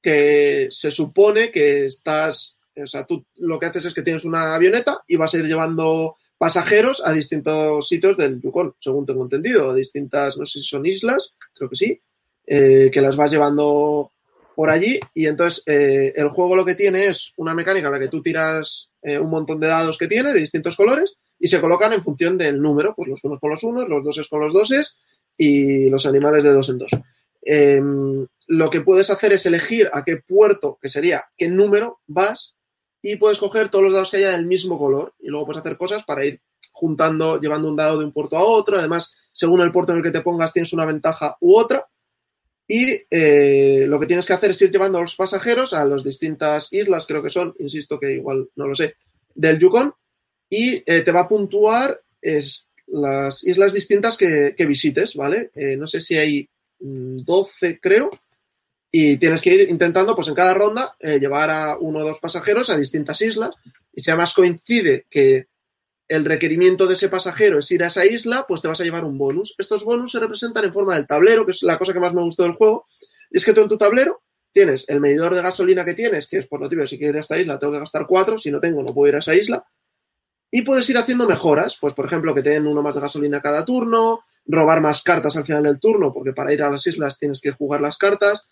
que 0.02 0.70
se 0.72 0.92
supone 0.92 1.52
que 1.52 1.86
estás, 1.86 2.58
o 2.84 2.88
sea, 2.88 3.06
tú 3.06 3.26
lo 3.38 3.60
que 3.60 3.68
haces 3.68 3.86
es 3.86 3.94
que 3.94 4.02
tienes 4.02 4.26
una 4.26 4.56
avioneta 4.56 5.02
y 5.08 5.16
vas 5.16 5.34
a 5.34 5.38
ir 5.38 5.46
llevando 5.46 6.16
pasajeros 6.38 7.02
a 7.06 7.12
distintos 7.12 7.88
sitios 7.88 8.16
del 8.18 8.42
Yukon, 8.42 8.74
según 8.80 9.06
tengo 9.06 9.24
entendido, 9.24 9.72
a 9.72 9.76
distintas, 9.76 10.38
no 10.38 10.46
sé 10.46 10.60
si 10.60 10.66
son 10.66 10.86
islas, 10.86 11.34
creo 11.54 11.70
que 11.70 11.76
sí, 11.76 12.02
eh, 12.48 12.90
que 12.92 13.02
las 13.02 13.16
vas 13.16 13.32
llevando 13.32 14.12
por 14.56 14.70
allí 14.70 15.00
y 15.14 15.28
entonces 15.28 15.64
eh, 15.68 16.14
el 16.16 16.30
juego 16.30 16.56
lo 16.56 16.66
que 16.66 16.76
tiene 16.76 17.08
es 17.08 17.34
una 17.38 17.54
mecánica 17.54 17.88
en 17.88 17.94
la 17.94 18.00
que 18.00 18.08
tú 18.08 18.22
tiras 18.22 18.90
eh, 19.02 19.18
un 19.18 19.30
montón 19.30 19.60
de 19.60 19.68
dados 19.68 19.98
que 19.98 20.08
tiene 20.08 20.34
de 20.34 20.40
distintos 20.40 20.76
colores 20.76 21.14
y 21.40 21.48
se 21.48 21.62
colocan 21.62 21.94
en 21.94 22.04
función 22.04 22.38
del 22.38 22.62
número, 22.62 22.94
pues 22.96 23.08
los 23.10 23.24
unos 23.24 23.40
con 23.40 23.52
los 23.52 23.64
unos, 23.64 23.88
los 23.88 24.04
doses 24.04 24.28
con 24.28 24.42
los 24.42 24.54
doses 24.54 24.96
y 25.38 25.90
los 25.90 26.06
animales 26.06 26.44
de 26.44 26.52
dos 26.52 26.70
en 26.70 26.78
dos. 26.78 26.92
Eh, 27.46 27.82
lo 28.48 28.70
que 28.70 28.82
puedes 28.82 29.10
hacer 29.10 29.32
es 29.32 29.46
elegir 29.46 29.90
a 29.94 30.04
qué 30.04 30.18
puerto, 30.18 30.78
que 30.82 30.90
sería 30.90 31.26
qué 31.38 31.50
número, 31.50 32.00
vas 32.08 32.56
y 33.02 33.16
puedes 33.16 33.38
coger 33.38 33.70
todos 33.70 33.84
los 33.86 33.94
dados 33.94 34.12
que 34.12 34.18
haya 34.18 34.32
del 34.32 34.46
mismo 34.46 34.78
color 34.78 35.14
y 35.20 35.28
luego 35.28 35.48
puedes 35.48 35.62
hacer 35.62 35.78
cosas 35.78 36.04
para 36.04 36.26
ir 36.26 36.42
juntando, 36.72 37.40
llevando 37.40 37.70
un 37.70 37.76
dado 37.76 38.00
de 38.00 38.06
un 38.06 38.12
puerto 38.12 38.38
a 38.38 38.44
otro. 38.44 38.78
Además, 38.78 39.16
según 39.32 39.62
el 39.62 39.72
puerto 39.72 39.92
en 39.92 40.00
el 40.00 40.04
que 40.04 40.12
te 40.12 40.22
pongas, 40.22 40.54
tienes 40.54 40.74
una 40.74 40.86
ventaja 40.86 41.38
u 41.40 41.58
otra. 41.58 41.88
Y 42.68 43.02
eh, 43.10 43.86
lo 43.88 44.00
que 44.00 44.06
tienes 44.06 44.28
que 44.28 44.34
hacer 44.34 44.52
es 44.52 44.62
ir 44.62 44.70
llevando 44.70 45.00
a 45.00 45.02
los 45.02 45.16
pasajeros 45.16 45.74
a 45.74 45.86
las 45.86 46.04
distintas 46.04 46.72
islas, 46.72 47.08
creo 47.08 47.24
que 47.24 47.32
son, 47.32 47.56
insisto 47.58 48.00
que 48.00 48.14
igual 48.14 48.48
no 48.56 48.68
lo 48.68 48.76
sé, 48.76 48.96
del 49.34 49.58
Yukon, 49.58 49.92
y 50.50 50.84
eh, 50.86 51.02
te 51.02 51.12
va 51.12 51.22
a 51.22 51.28
puntuar 51.28 52.00
es, 52.22 52.70
las 52.86 53.44
islas 53.44 53.74
distintas 53.74 54.18
que, 54.18 54.54
que 54.56 54.66
visites, 54.68 55.16
¿vale? 55.16 55.50
Eh, 55.56 55.78
no 55.78 55.88
sé 55.88 56.00
si 56.00 56.18
hay 56.18 56.48
mm, 56.80 57.24
12, 57.26 57.80
creo, 57.80 58.12
y 58.92 59.18
tienes 59.18 59.42
que 59.42 59.54
ir 59.54 59.70
intentando, 59.70 60.16
pues 60.16 60.28
en 60.28 60.34
cada 60.34 60.54
ronda, 60.54 60.96
eh, 61.00 61.20
llevar 61.20 61.50
a 61.50 61.78
uno 61.80 62.00
o 62.00 62.04
dos 62.04 62.20
pasajeros 62.20 62.70
a 62.70 62.78
distintas 62.78 63.22
islas, 63.22 63.52
y 63.94 64.02
si 64.02 64.10
además 64.10 64.34
coincide 64.34 65.06
que 65.10 65.48
el 66.08 66.26
requerimiento 66.26 66.88
de 66.88 66.96
ese 66.96 67.10
pasajero 67.10 67.60
es 67.60 67.70
ir 67.72 67.84
a 67.84 67.88
esa 67.88 68.06
isla, 68.06 68.46
pues 68.48 68.62
te 68.62 68.68
vas 68.68 68.82
a 68.82 68.84
llevar 68.84 69.06
un 69.06 69.18
bonus. 69.18 69.54
Estos 69.60 69.84
bonus 69.84 70.12
se 70.12 70.20
representan 70.20 70.66
en 70.66 70.74
forma 70.74 70.96
del 70.96 71.06
tablero, 71.06 71.46
que 71.46 71.52
es 71.52 71.62
la 71.62 71.78
cosa 71.78 71.94
que 71.94 72.00
más 72.00 72.14
me 72.14 72.24
gustó 72.24 72.44
del 72.44 72.54
juego, 72.54 72.88
y 73.30 73.38
es 73.38 73.46
que 73.46 73.54
tú 73.54 73.62
en 73.62 73.70
tu 73.70 73.78
tablero 73.78 74.24
tienes 74.52 74.90
el 74.90 75.00
medidor 75.00 75.36
de 75.36 75.44
gasolina 75.44 75.86
que 75.86 75.94
tienes, 75.94 76.28
que 76.28 76.38
es 76.38 76.48
por 76.48 76.60
lo 76.60 76.68
típico, 76.68 76.88
si 76.88 76.98
quiero 76.98 77.12
ir 77.12 77.18
a 77.18 77.20
esta 77.20 77.38
isla 77.38 77.60
tengo 77.60 77.74
que 77.74 77.80
gastar 77.80 78.08
cuatro, 78.08 78.40
si 78.40 78.50
no 78.50 78.60
tengo 78.60 78.82
no 78.82 78.94
puedo 78.94 79.10
ir 79.10 79.16
a 79.16 79.20
esa 79.20 79.36
isla, 79.36 79.64
y 80.50 80.64
puedes 80.64 80.90
ir 80.90 80.98
haciendo 80.98 81.28
mejoras, 81.28 81.78
pues 81.80 81.94
por 81.94 82.08
ejemplo 82.08 82.34
que 82.34 82.42
te 82.42 82.50
den 82.50 82.66
uno 82.66 82.82
más 82.82 82.96
de 82.96 83.02
gasolina 83.02 83.40
cada 83.40 83.64
turno, 83.64 84.22
robar 84.48 84.82
más 84.82 85.04
cartas 85.04 85.38
al 85.38 85.46
final 85.46 85.62
del 85.62 85.80
turno, 85.80 86.12
porque 86.12 86.34
para 86.34 86.52
ir 86.52 86.64
a 86.64 86.72
las 86.72 86.88
islas 86.88 87.20
tienes 87.20 87.40
que 87.40 87.52
jugar 87.52 87.82
las 87.82 87.98
cartas, 87.98 88.48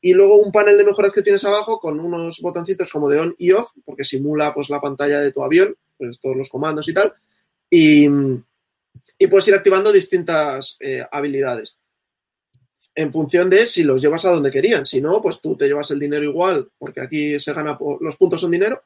y 0.00 0.12
luego 0.12 0.36
un 0.36 0.52
panel 0.52 0.78
de 0.78 0.84
mejoras 0.84 1.12
que 1.12 1.22
tienes 1.22 1.44
abajo 1.44 1.80
con 1.80 1.98
unos 1.98 2.40
botoncitos 2.40 2.90
como 2.90 3.08
de 3.08 3.20
on 3.20 3.34
y 3.38 3.52
off, 3.52 3.70
porque 3.84 4.04
simula 4.04 4.52
pues 4.54 4.70
la 4.70 4.80
pantalla 4.80 5.20
de 5.20 5.32
tu 5.32 5.42
avión, 5.42 5.74
pues 5.96 6.20
todos 6.20 6.36
los 6.36 6.48
comandos 6.48 6.88
y 6.88 6.94
tal, 6.94 7.14
y, 7.70 8.06
y 9.18 9.26
puedes 9.26 9.48
ir 9.48 9.54
activando 9.54 9.92
distintas 9.92 10.76
eh, 10.80 11.04
habilidades 11.10 11.78
en 12.94 13.12
función 13.12 13.50
de 13.50 13.66
si 13.66 13.82
los 13.82 14.00
llevas 14.00 14.24
a 14.24 14.30
donde 14.30 14.50
querían. 14.50 14.86
Si 14.86 15.00
no, 15.00 15.20
pues 15.20 15.40
tú 15.40 15.56
te 15.56 15.66
llevas 15.66 15.90
el 15.90 15.98
dinero 15.98 16.24
igual, 16.24 16.70
porque 16.78 17.00
aquí 17.00 17.40
se 17.40 17.52
gana, 17.52 17.78
los 18.00 18.16
puntos 18.16 18.40
son 18.40 18.50
dinero. 18.50 18.82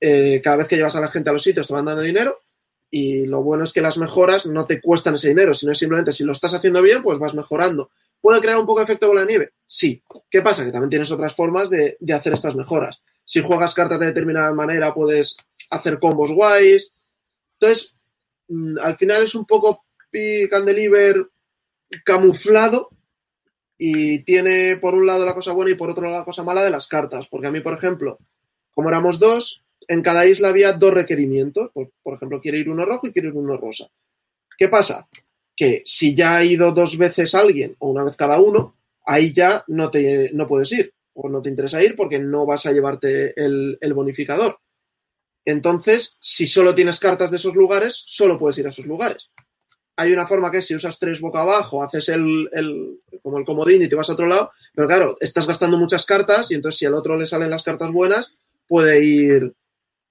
Eh, 0.00 0.40
cada 0.42 0.56
vez 0.56 0.68
que 0.68 0.76
llevas 0.76 0.96
a 0.96 1.00
la 1.00 1.10
gente 1.10 1.30
a 1.30 1.32
los 1.32 1.42
sitios 1.42 1.66
te 1.66 1.74
van 1.74 1.84
dando 1.84 2.02
dinero. 2.02 2.42
Y 2.90 3.26
lo 3.26 3.42
bueno 3.42 3.64
es 3.64 3.72
que 3.72 3.82
las 3.82 3.98
mejoras 3.98 4.46
no 4.46 4.66
te 4.66 4.80
cuestan 4.80 5.14
ese 5.14 5.28
dinero, 5.28 5.52
sino 5.54 5.74
simplemente 5.74 6.12
si 6.12 6.24
lo 6.24 6.32
estás 6.32 6.54
haciendo 6.54 6.82
bien, 6.82 7.02
pues 7.02 7.18
vas 7.18 7.34
mejorando. 7.34 7.90
¿Puede 8.20 8.40
crear 8.40 8.58
un 8.58 8.66
poco 8.66 8.80
de 8.80 8.84
efecto 8.84 9.08
bola 9.08 9.22
de 9.22 9.28
nieve? 9.28 9.52
Sí. 9.64 10.02
¿Qué 10.30 10.42
pasa? 10.42 10.64
Que 10.64 10.72
también 10.72 10.90
tienes 10.90 11.10
otras 11.10 11.34
formas 11.34 11.70
de, 11.70 11.96
de 12.00 12.12
hacer 12.12 12.32
estas 12.32 12.56
mejoras. 12.56 13.00
Si 13.24 13.40
juegas 13.40 13.74
cartas 13.74 14.00
de 14.00 14.06
determinada 14.06 14.52
manera, 14.54 14.94
puedes 14.94 15.36
hacer 15.70 15.98
combos 15.98 16.32
guays. 16.32 16.92
Entonces, 17.60 17.94
mm, 18.48 18.78
al 18.82 18.96
final 18.96 19.22
es 19.22 19.34
un 19.34 19.44
poco 19.44 19.84
pick 20.10 20.52
deliver 20.64 21.28
camuflado 22.04 22.90
y 23.76 24.24
tiene 24.24 24.76
por 24.76 24.94
un 24.94 25.06
lado 25.06 25.24
la 25.24 25.34
cosa 25.34 25.52
buena 25.52 25.70
y 25.70 25.74
por 25.74 25.90
otro 25.90 26.04
lado 26.04 26.18
la 26.18 26.24
cosa 26.24 26.42
mala 26.42 26.62
de 26.62 26.70
las 26.70 26.88
cartas. 26.88 27.28
Porque 27.28 27.46
a 27.46 27.50
mí, 27.50 27.60
por 27.60 27.74
ejemplo, 27.74 28.18
como 28.72 28.88
éramos 28.88 29.18
dos, 29.18 29.64
en 29.86 30.02
cada 30.02 30.26
isla 30.26 30.48
había 30.48 30.72
dos 30.72 30.94
requerimientos. 30.94 31.70
Por, 31.72 31.92
por 32.02 32.14
ejemplo, 32.14 32.40
quiere 32.40 32.58
ir 32.58 32.70
uno 32.70 32.84
rojo 32.84 33.06
y 33.06 33.12
quiere 33.12 33.28
ir 33.28 33.34
uno 33.34 33.56
rosa. 33.56 33.88
¿Qué 34.56 34.68
pasa? 34.68 35.08
Que 35.58 35.82
si 35.84 36.14
ya 36.14 36.36
ha 36.36 36.44
ido 36.44 36.70
dos 36.70 36.96
veces 36.96 37.34
alguien 37.34 37.74
o 37.80 37.90
una 37.90 38.04
vez 38.04 38.14
cada 38.14 38.40
uno, 38.40 38.76
ahí 39.04 39.32
ya 39.32 39.64
no, 39.66 39.90
te, 39.90 40.30
no 40.32 40.46
puedes 40.46 40.70
ir 40.70 40.94
o 41.14 41.28
no 41.28 41.42
te 41.42 41.50
interesa 41.50 41.82
ir 41.82 41.96
porque 41.96 42.20
no 42.20 42.46
vas 42.46 42.64
a 42.64 42.70
llevarte 42.70 43.34
el, 43.36 43.76
el 43.80 43.92
bonificador. 43.92 44.60
Entonces, 45.44 46.16
si 46.20 46.46
solo 46.46 46.76
tienes 46.76 47.00
cartas 47.00 47.32
de 47.32 47.38
esos 47.38 47.56
lugares, 47.56 48.04
solo 48.06 48.38
puedes 48.38 48.56
ir 48.58 48.66
a 48.66 48.68
esos 48.68 48.86
lugares. 48.86 49.30
Hay 49.96 50.12
una 50.12 50.28
forma 50.28 50.52
que 50.52 50.58
es 50.58 50.66
si 50.68 50.76
usas 50.76 51.00
tres 51.00 51.20
boca 51.20 51.40
abajo, 51.40 51.82
haces 51.82 52.08
el, 52.10 52.48
el, 52.52 53.00
como 53.20 53.38
el 53.38 53.44
comodín 53.44 53.82
y 53.82 53.88
te 53.88 53.96
vas 53.96 54.10
a 54.10 54.12
otro 54.12 54.28
lado, 54.28 54.52
pero 54.72 54.86
claro, 54.86 55.16
estás 55.18 55.48
gastando 55.48 55.76
muchas 55.76 56.06
cartas 56.06 56.52
y 56.52 56.54
entonces 56.54 56.78
si 56.78 56.86
al 56.86 56.94
otro 56.94 57.16
le 57.16 57.26
salen 57.26 57.50
las 57.50 57.64
cartas 57.64 57.90
buenas, 57.90 58.32
puede 58.68 59.04
ir, 59.04 59.54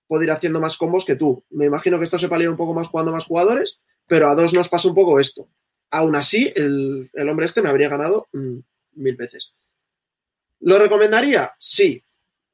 puede 0.07 0.25
ir 0.25 0.31
haciendo 0.31 0.59
más 0.59 0.75
combos 0.75 1.05
que 1.05 1.15
tú. 1.15 1.41
Me 1.51 1.67
imagino 1.67 1.97
que 1.97 2.03
esto 2.03 2.19
se 2.19 2.27
palía 2.27 2.51
un 2.51 2.57
poco 2.57 2.73
más 2.73 2.87
jugando 2.87 3.13
más 3.13 3.23
jugadores, 3.23 3.79
pero 4.07 4.29
a 4.29 4.35
dos 4.35 4.53
nos 4.53 4.69
pasa 4.69 4.87
un 4.87 4.95
poco 4.95 5.19
esto. 5.19 5.47
Aún 5.91 6.15
así, 6.15 6.51
el, 6.55 7.09
el 7.13 7.29
hombre 7.29 7.45
este 7.45 7.61
me 7.61 7.69
habría 7.69 7.89
ganado 7.89 8.27
mmm, 8.33 8.59
mil 8.93 9.15
veces. 9.15 9.53
¿Lo 10.61 10.79
recomendaría? 10.79 11.51
Sí. 11.59 12.01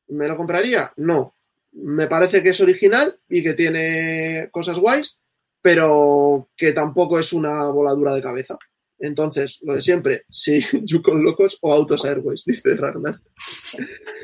¿Me 0.08 0.28
lo 0.28 0.36
compraría? 0.36 0.92
No. 0.98 1.36
Me 1.72 2.08
parece 2.08 2.44
que 2.44 2.50
es 2.50 2.62
original 2.62 3.20
y 3.30 3.42
que 3.42 3.54
tiene 3.54 4.50
cosas 4.52 4.78
guays, 4.78 5.18
pero 5.62 6.50
que 6.56 6.74
tampoco 6.74 7.18
es 7.18 7.34
una 7.34 7.68
voladura 7.70 8.14
de 8.14 8.22
cabeza. 8.22 8.58
Entonces, 9.00 9.60
lo 9.64 9.76
de 9.76 9.82
siempre, 9.82 10.26
si 10.30 10.62
Yukon 10.84 11.24
Locos 11.24 11.58
o 11.62 11.74
Autos 11.74 12.06
Airways, 12.06 12.46
dice 12.46 12.76
Ragnar. 12.76 13.20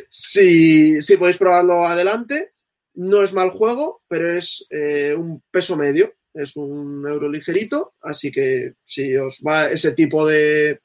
Si, 0.10 1.02
si 1.02 1.18
podéis 1.18 1.38
probarlo 1.38 1.86
adelante, 1.86 2.54
no 2.94 3.24
es 3.24 3.34
mal 3.34 3.50
juego, 3.50 4.04
pero 4.08 4.30
es 4.30 4.66
eh, 4.70 5.16
un 5.18 5.42
peso 5.52 5.76
medio, 5.76 6.14
es 6.34 6.56
un 6.56 7.08
euro 7.08 7.30
ligerito, 7.30 7.94
así 8.02 8.32
que 8.32 8.76
si 8.84 9.16
os 9.16 9.42
va 9.46 9.70
ese 9.70 9.94
tipo 9.94 10.26
de, 10.26 10.82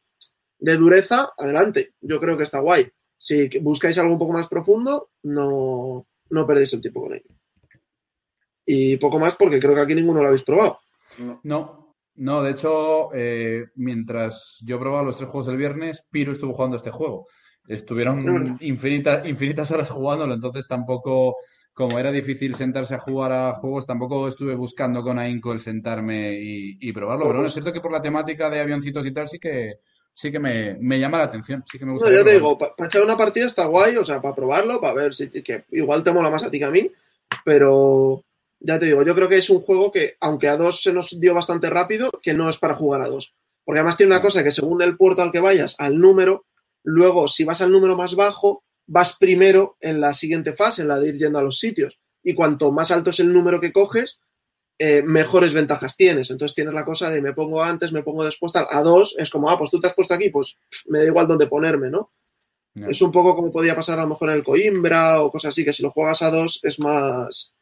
de 0.58 0.76
dureza, 0.76 1.32
adelante. 1.36 1.94
Yo 2.00 2.20
creo 2.20 2.36
que 2.36 2.44
está 2.44 2.60
guay. 2.60 2.90
Si 3.16 3.48
buscáis 3.60 3.98
algo 3.98 4.14
un 4.14 4.18
poco 4.18 4.32
más 4.32 4.48
profundo, 4.48 5.10
no, 5.22 6.06
no 6.30 6.46
perdéis 6.46 6.74
el 6.74 6.80
tiempo 6.80 7.02
con 7.02 7.14
ello. 7.14 7.28
Y 8.66 8.96
poco 8.96 9.18
más 9.18 9.36
porque 9.36 9.60
creo 9.60 9.74
que 9.74 9.80
aquí 9.82 9.94
ninguno 9.94 10.22
lo 10.22 10.28
habéis 10.28 10.42
probado. 10.42 10.78
No, 11.42 11.94
no, 12.16 12.42
de 12.42 12.50
hecho, 12.50 13.14
eh, 13.14 13.66
mientras 13.76 14.58
yo 14.64 14.78
probaba 14.78 15.04
los 15.04 15.16
tres 15.16 15.28
juegos 15.28 15.46
del 15.46 15.56
viernes, 15.56 16.04
Piro 16.10 16.32
estuvo 16.32 16.54
jugando 16.54 16.76
este 16.76 16.90
juego. 16.90 17.26
Estuvieron 17.66 18.58
infinitas, 18.60 19.26
infinitas 19.26 19.70
horas 19.70 19.90
jugándolo, 19.90 20.34
entonces 20.34 20.66
tampoco, 20.68 21.36
como 21.74 21.98
era 21.98 22.12
difícil 22.12 22.54
sentarse 22.54 22.94
a 22.94 23.00
jugar 23.00 23.32
a 23.32 23.54
juegos, 23.54 23.86
tampoco 23.86 24.28
estuve 24.28 24.54
buscando 24.54 25.02
con 25.02 25.18
ahínco 25.18 25.52
el 25.52 25.60
sentarme 25.60 26.38
y, 26.40 26.78
y 26.80 26.92
probarlo. 26.92 27.24
Pero 27.24 27.34
bueno, 27.34 27.48
es 27.48 27.52
cierto 27.52 27.72
que 27.72 27.80
por 27.80 27.92
la 27.92 28.00
temática 28.00 28.48
de 28.48 28.60
avioncitos 28.60 29.04
y 29.04 29.12
tal 29.12 29.28
sí 29.28 29.40
que, 29.40 29.80
sí 30.12 30.30
que 30.30 30.38
me, 30.38 30.74
me, 30.74 31.00
llama 31.00 31.18
la 31.18 31.24
atención. 31.24 31.64
Sí 31.70 31.78
que 31.78 31.84
me 31.84 31.92
gusta. 31.92 32.08
No, 32.08 32.14
ya 32.14 32.24
te 32.24 32.34
digo, 32.34 32.56
para 32.56 32.74
pa 32.76 32.86
echar 32.86 33.02
una 33.02 33.16
partida 33.16 33.46
está 33.46 33.66
guay, 33.66 33.96
o 33.96 34.04
sea, 34.04 34.22
para 34.22 34.34
probarlo, 34.34 34.80
para 34.80 34.94
ver 34.94 35.14
si 35.14 35.28
que 35.30 35.64
igual 35.72 36.04
te 36.04 36.12
mola 36.12 36.30
más 36.30 36.44
a 36.44 36.50
ti 36.50 36.58
que 36.58 36.64
a 36.64 36.70
mí, 36.70 36.90
pero 37.44 38.22
ya 38.60 38.78
te 38.78 38.86
digo, 38.86 39.02
yo 39.02 39.14
creo 39.14 39.28
que 39.28 39.38
es 39.38 39.50
un 39.50 39.60
juego 39.60 39.90
que, 39.90 40.16
aunque 40.20 40.48
a 40.48 40.56
dos 40.56 40.80
se 40.80 40.92
nos 40.92 41.18
dio 41.20 41.34
bastante 41.34 41.68
rápido, 41.70 42.10
que 42.22 42.34
no 42.34 42.48
es 42.48 42.58
para 42.58 42.76
jugar 42.76 43.02
a 43.02 43.08
dos. 43.08 43.34
Porque 43.64 43.80
además 43.80 43.96
tiene 43.96 44.12
una 44.12 44.22
cosa 44.22 44.44
que 44.44 44.52
según 44.52 44.80
el 44.82 44.96
puerto 44.96 45.22
al 45.22 45.32
que 45.32 45.40
vayas, 45.40 45.74
al 45.78 45.98
número, 45.98 46.46
luego 46.84 47.26
si 47.26 47.44
vas 47.44 47.60
al 47.62 47.72
número 47.72 47.96
más 47.96 48.14
bajo, 48.14 48.62
vas 48.86 49.16
primero 49.18 49.76
en 49.80 50.00
la 50.00 50.12
siguiente 50.12 50.52
fase, 50.52 50.82
en 50.82 50.88
la 50.88 50.98
de 50.98 51.08
ir 51.08 51.18
yendo 51.18 51.38
a 51.38 51.42
los 51.42 51.58
sitios. 51.58 51.98
Y 52.22 52.34
cuanto 52.34 52.72
más 52.72 52.90
alto 52.90 53.10
es 53.10 53.20
el 53.20 53.32
número 53.32 53.60
que 53.60 53.72
coges, 53.72 54.20
eh, 54.78 55.02
mejores 55.02 55.52
ventajas 55.52 55.96
tienes. 55.96 56.30
Entonces 56.30 56.54
tienes 56.54 56.74
la 56.74 56.84
cosa 56.84 57.10
de 57.10 57.22
me 57.22 57.32
pongo 57.32 57.62
antes, 57.62 57.92
me 57.92 58.02
pongo 58.02 58.24
después, 58.24 58.52
tal. 58.52 58.66
A 58.70 58.82
dos 58.82 59.14
es 59.18 59.30
como, 59.30 59.50
ah, 59.50 59.58
pues 59.58 59.70
tú 59.70 59.80
te 59.80 59.88
has 59.88 59.94
puesto 59.94 60.14
aquí, 60.14 60.30
pues 60.30 60.56
me 60.86 60.98
da 60.98 61.06
igual 61.06 61.28
dónde 61.28 61.46
ponerme, 61.46 61.90
¿no? 61.90 62.12
No. 62.74 62.88
Es 62.88 63.00
un 63.02 63.12
poco 63.12 63.36
como 63.36 63.52
podía 63.52 63.76
pasar 63.76 64.00
a 64.00 64.02
lo 64.02 64.08
mejor 64.08 64.30
en 64.30 64.36
el 64.36 64.42
Coimbra 64.42 65.22
o 65.22 65.30
cosas 65.30 65.50
así, 65.50 65.64
que 65.64 65.72
si 65.72 65.82
lo 65.82 65.92
juegas 65.92 66.22
a 66.22 66.30
dos 66.30 66.58
es 66.64 66.80
más. 66.80 67.54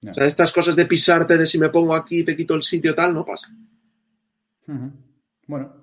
No. 0.00 0.10
O 0.10 0.14
sea, 0.14 0.26
estas 0.26 0.50
cosas 0.50 0.74
de 0.74 0.86
pisarte, 0.86 1.36
de 1.36 1.46
si 1.46 1.58
me 1.58 1.68
pongo 1.68 1.94
aquí, 1.94 2.24
te 2.24 2.36
quito 2.36 2.54
el 2.54 2.62
sitio, 2.62 2.94
tal, 2.94 3.14
no 3.14 3.24
pasa. 3.24 3.48
Uh 4.66 4.72
-huh. 4.72 4.92
Bueno. 5.46 5.79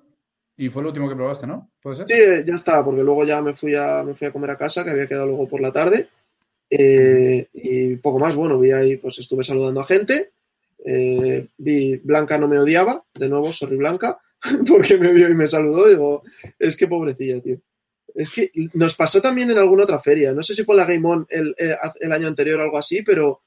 Y 0.58 0.70
fue 0.70 0.82
el 0.82 0.88
último 0.88 1.08
que 1.08 1.14
probaste, 1.14 1.46
¿no? 1.46 1.70
¿Puede 1.80 1.96
ser? 1.96 2.08
Sí, 2.08 2.44
ya 2.44 2.56
está, 2.56 2.84
porque 2.84 3.04
luego 3.04 3.24
ya 3.24 3.40
me 3.40 3.54
fui 3.54 3.76
a, 3.76 4.02
me 4.02 4.14
fui 4.14 4.26
a 4.26 4.32
comer 4.32 4.50
a 4.50 4.58
casa, 4.58 4.82
que 4.82 4.90
había 4.90 5.06
quedado 5.06 5.28
luego 5.28 5.48
por 5.48 5.60
la 5.60 5.70
tarde. 5.70 6.08
Eh, 6.68 7.46
y 7.52 7.94
poco 7.96 8.18
más, 8.18 8.34
bueno, 8.34 8.58
vi 8.58 8.72
ahí, 8.72 8.96
pues 8.96 9.20
estuve 9.20 9.44
saludando 9.44 9.80
a 9.80 9.86
gente. 9.86 10.32
Eh, 10.84 11.46
vi 11.56 11.96
Blanca 11.98 12.38
no 12.38 12.48
me 12.48 12.58
odiaba, 12.58 13.04
de 13.14 13.28
nuevo, 13.28 13.52
sorry 13.52 13.76
Blanca, 13.76 14.18
porque 14.68 14.98
me 14.98 15.12
vio 15.12 15.28
y 15.28 15.34
me 15.34 15.46
saludó. 15.46 15.86
Digo, 15.86 16.22
es 16.58 16.76
que 16.76 16.88
pobrecilla, 16.88 17.40
tío. 17.40 17.60
Es 18.12 18.30
que 18.30 18.50
nos 18.74 18.96
pasó 18.96 19.22
también 19.22 19.52
en 19.52 19.58
alguna 19.58 19.84
otra 19.84 20.00
feria. 20.00 20.34
No 20.34 20.42
sé 20.42 20.56
si 20.56 20.64
fue 20.64 20.74
la 20.74 20.86
Game 20.86 21.06
On 21.08 21.24
el, 21.30 21.54
el, 21.56 21.76
el 22.00 22.12
año 22.12 22.26
anterior 22.26 22.58
o 22.58 22.64
algo 22.64 22.78
así, 22.78 23.02
pero 23.02 23.42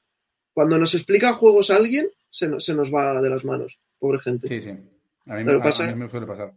cuando 0.54 0.78
nos 0.78 0.94
explica 0.94 1.34
juegos 1.34 1.70
a 1.70 1.76
alguien, 1.76 2.08
se, 2.30 2.58
se, 2.58 2.74
nos 2.74 2.92
va 2.92 3.20
de 3.20 3.28
las 3.28 3.44
manos. 3.44 3.78
Pobre 3.98 4.18
gente. 4.18 4.48
Sí, 4.48 4.62
sí. 4.62 4.70
A 5.26 5.36
mí, 5.36 5.44
me, 5.44 5.58
pasa... 5.58 5.84
a 5.84 5.88
mí 5.88 5.94
me 5.94 6.08
suele 6.08 6.26
pasar. 6.26 6.54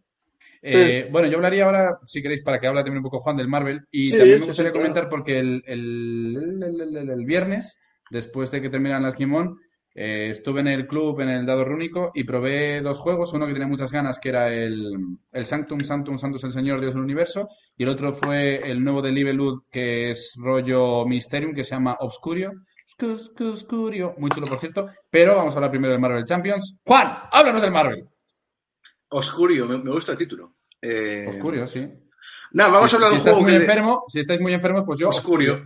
Eh. 0.68 1.08
Bueno, 1.12 1.28
yo 1.28 1.38
hablaría 1.38 1.66
ahora, 1.66 2.00
si 2.08 2.24
queréis, 2.24 2.42
para 2.42 2.60
que 2.60 2.66
hable 2.66 2.82
también 2.82 2.98
un 2.98 3.04
poco 3.04 3.20
Juan 3.20 3.38
del 3.38 3.48
Marvel. 3.48 3.82
Y 3.92 4.06
sí, 4.06 4.18
también 4.18 4.40
me 4.40 4.46
gustaría 4.48 4.72
sí, 4.72 4.78
comentar 4.78 5.10
porque 5.10 5.38
el, 5.38 5.64
el, 5.68 7.10
el, 7.10 7.26
viernes, 7.26 7.78
después 8.10 8.50
de 8.50 8.62
que 8.62 8.72
terminan 8.72 9.04
las 9.04 9.16
Game 9.16 9.38
On, 9.38 9.60
eh, 9.94 10.30
estuve 10.32 10.62
en 10.62 10.68
el 10.68 10.88
club, 10.88 11.22
en 11.22 11.30
el 11.30 11.46
dado 11.46 11.66
rúnico, 11.66 12.12
y 12.16 12.24
probé 12.24 12.82
dos 12.82 12.98
juegos. 12.98 13.32
Uno 13.34 13.46
que 13.46 13.54
tenía 13.54 13.68
muchas 13.68 13.92
ganas, 13.92 14.20
que 14.20 14.30
era 14.30 14.52
el, 14.52 14.92
el 15.32 15.46
Sanctum, 15.46 15.82
Sanctum, 15.82 16.18
Santos 16.18 16.44
el 16.44 16.52
Señor, 16.52 16.82
Dios 16.82 16.96
del 16.96 17.04
Universo. 17.04 17.48
Y 17.78 17.84
el 17.84 17.90
otro 17.90 18.12
fue 18.12 18.56
el 18.68 18.84
nuevo 18.84 19.04
de 19.04 19.12
Libelud, 19.12 19.62
que 19.72 20.10
es 20.10 20.34
rollo 20.36 21.06
Mysterium, 21.06 21.54
que 21.54 21.64
se 21.64 21.76
llama 21.76 21.96
Obscurio. 22.00 22.54
Obscurio. 23.40 24.16
Muy 24.18 24.32
chulo, 24.32 24.48
por 24.48 24.58
cierto. 24.58 24.88
Pero 25.12 25.36
vamos 25.36 25.54
a 25.54 25.58
hablar 25.58 25.70
primero 25.70 25.92
del 25.92 26.02
Marvel 26.02 26.26
Champions. 26.26 26.76
Juan, 26.86 27.20
háblanos 27.32 27.62
del 27.62 27.72
Marvel. 27.72 28.08
Oscurio, 29.10 29.66
me, 29.66 29.78
me 29.78 29.92
gusta 29.92 30.14
el 30.14 30.18
título. 30.18 30.56
Eh... 30.82 31.26
Oscurio, 31.28 31.68
sí. 31.68 31.88
Nada, 32.52 32.72
vamos 32.72 32.90
si, 32.90 32.96
a 32.96 32.98
hablar 32.98 33.12
si 33.12 33.16
de 33.16 33.22
un 33.22 33.24
juego. 33.24 33.42
Muy 33.42 33.52
que 33.52 33.58
enfermo, 33.58 34.04
Si 34.08 34.20
estáis 34.20 34.42
muy 34.42 34.54
enfermos, 34.54 34.84
pues 34.86 35.00
yo. 35.00 35.10
Oscurio. 35.10 35.62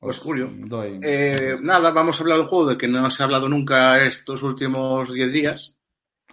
Oscurio. 0.00 0.48
Doy... 0.50 0.98
Eh, 1.02 1.58
nada, 1.60 1.90
vamos 1.90 2.18
a 2.18 2.22
hablar 2.22 2.38
de 2.38 2.42
un 2.44 2.48
juego 2.48 2.66
del 2.66 2.78
que 2.78 2.88
no 2.88 3.10
se 3.10 3.22
ha 3.22 3.26
hablado 3.26 3.48
nunca 3.48 4.02
estos 4.02 4.42
últimos 4.42 5.12
10 5.12 5.32
días. 5.32 5.76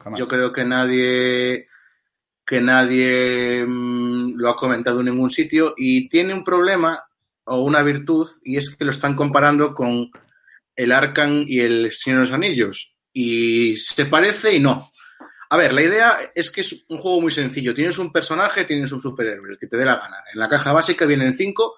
Jamás. 0.02 0.20
Yo 0.20 0.28
creo 0.28 0.54
que 0.54 0.64
nadie 0.64 1.68
que 2.48 2.62
nadie 2.62 3.66
mmm, 3.68 4.36
lo 4.38 4.50
ha 4.50 4.56
comentado 4.56 5.02
en 5.02 5.08
ningún 5.08 5.30
sitio 5.30 5.74
y 5.76 6.08
tiene 6.08 6.34
un 6.34 6.46
problema 6.46 7.04
o 7.44 7.62
una 7.62 7.84
virtud 7.84 8.26
y 8.44 8.56
es 8.56 8.74
que 8.74 8.86
lo 8.86 8.92
están 8.92 9.16
comparando 9.16 9.74
con 9.74 10.10
el 10.74 10.92
Arcan 10.94 11.44
y 11.46 11.60
el 11.60 11.92
Señor 11.92 12.20
de 12.20 12.26
los 12.26 12.34
Anillos 12.34 12.96
y 13.12 13.76
se 13.76 14.06
parece 14.06 14.56
y 14.56 14.62
no. 14.62 14.92
A 15.50 15.58
ver, 15.58 15.74
la 15.74 15.82
idea 15.82 16.18
es 16.36 16.52
que 16.52 16.62
es 16.62 16.86
un 16.90 16.98
juego 16.98 17.22
muy 17.22 17.32
sencillo. 17.32 17.74
Tienes 17.74 17.98
un 17.98 18.12
personaje, 18.12 18.66
tienes 18.66 18.92
un 18.92 19.02
superhéroe, 19.02 19.52
el 19.52 19.58
que 19.58 19.68
te 19.68 19.78
dé 19.78 19.86
la 19.86 19.96
gana. 19.96 20.18
En 20.34 20.40
la 20.40 20.50
caja 20.50 20.74
básica 20.74 21.06
vienen 21.06 21.34
cinco 21.34 21.76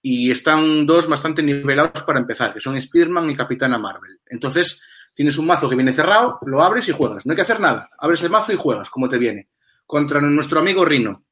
y 0.00 0.30
están 0.30 0.86
dos 0.86 1.08
bastante 1.08 1.42
nivelados 1.42 2.02
para 2.02 2.20
empezar, 2.20 2.54
que 2.54 2.60
son 2.60 2.76
Spider-Man 2.76 3.30
y 3.30 3.36
Capitana 3.36 3.78
Marvel. 3.78 4.18
Entonces, 4.26 4.82
tienes 5.14 5.36
un 5.38 5.46
mazo 5.46 5.68
que 5.68 5.76
viene 5.76 5.92
cerrado, 5.92 6.38
lo 6.46 6.62
abres 6.62 6.88
y 6.88 6.92
juegas. 6.92 7.26
No 7.26 7.32
hay 7.32 7.36
que 7.36 7.42
hacer 7.42 7.60
nada. 7.60 7.90
Abres 7.98 8.22
el 8.22 8.30
mazo 8.30 8.52
y 8.52 8.56
juegas, 8.56 8.88
como 8.90 9.08
te 9.08 9.18
viene. 9.18 9.48
Contra 9.86 10.20
nuestro 10.20 10.60
amigo 10.60 10.84
Rino. 10.84 11.24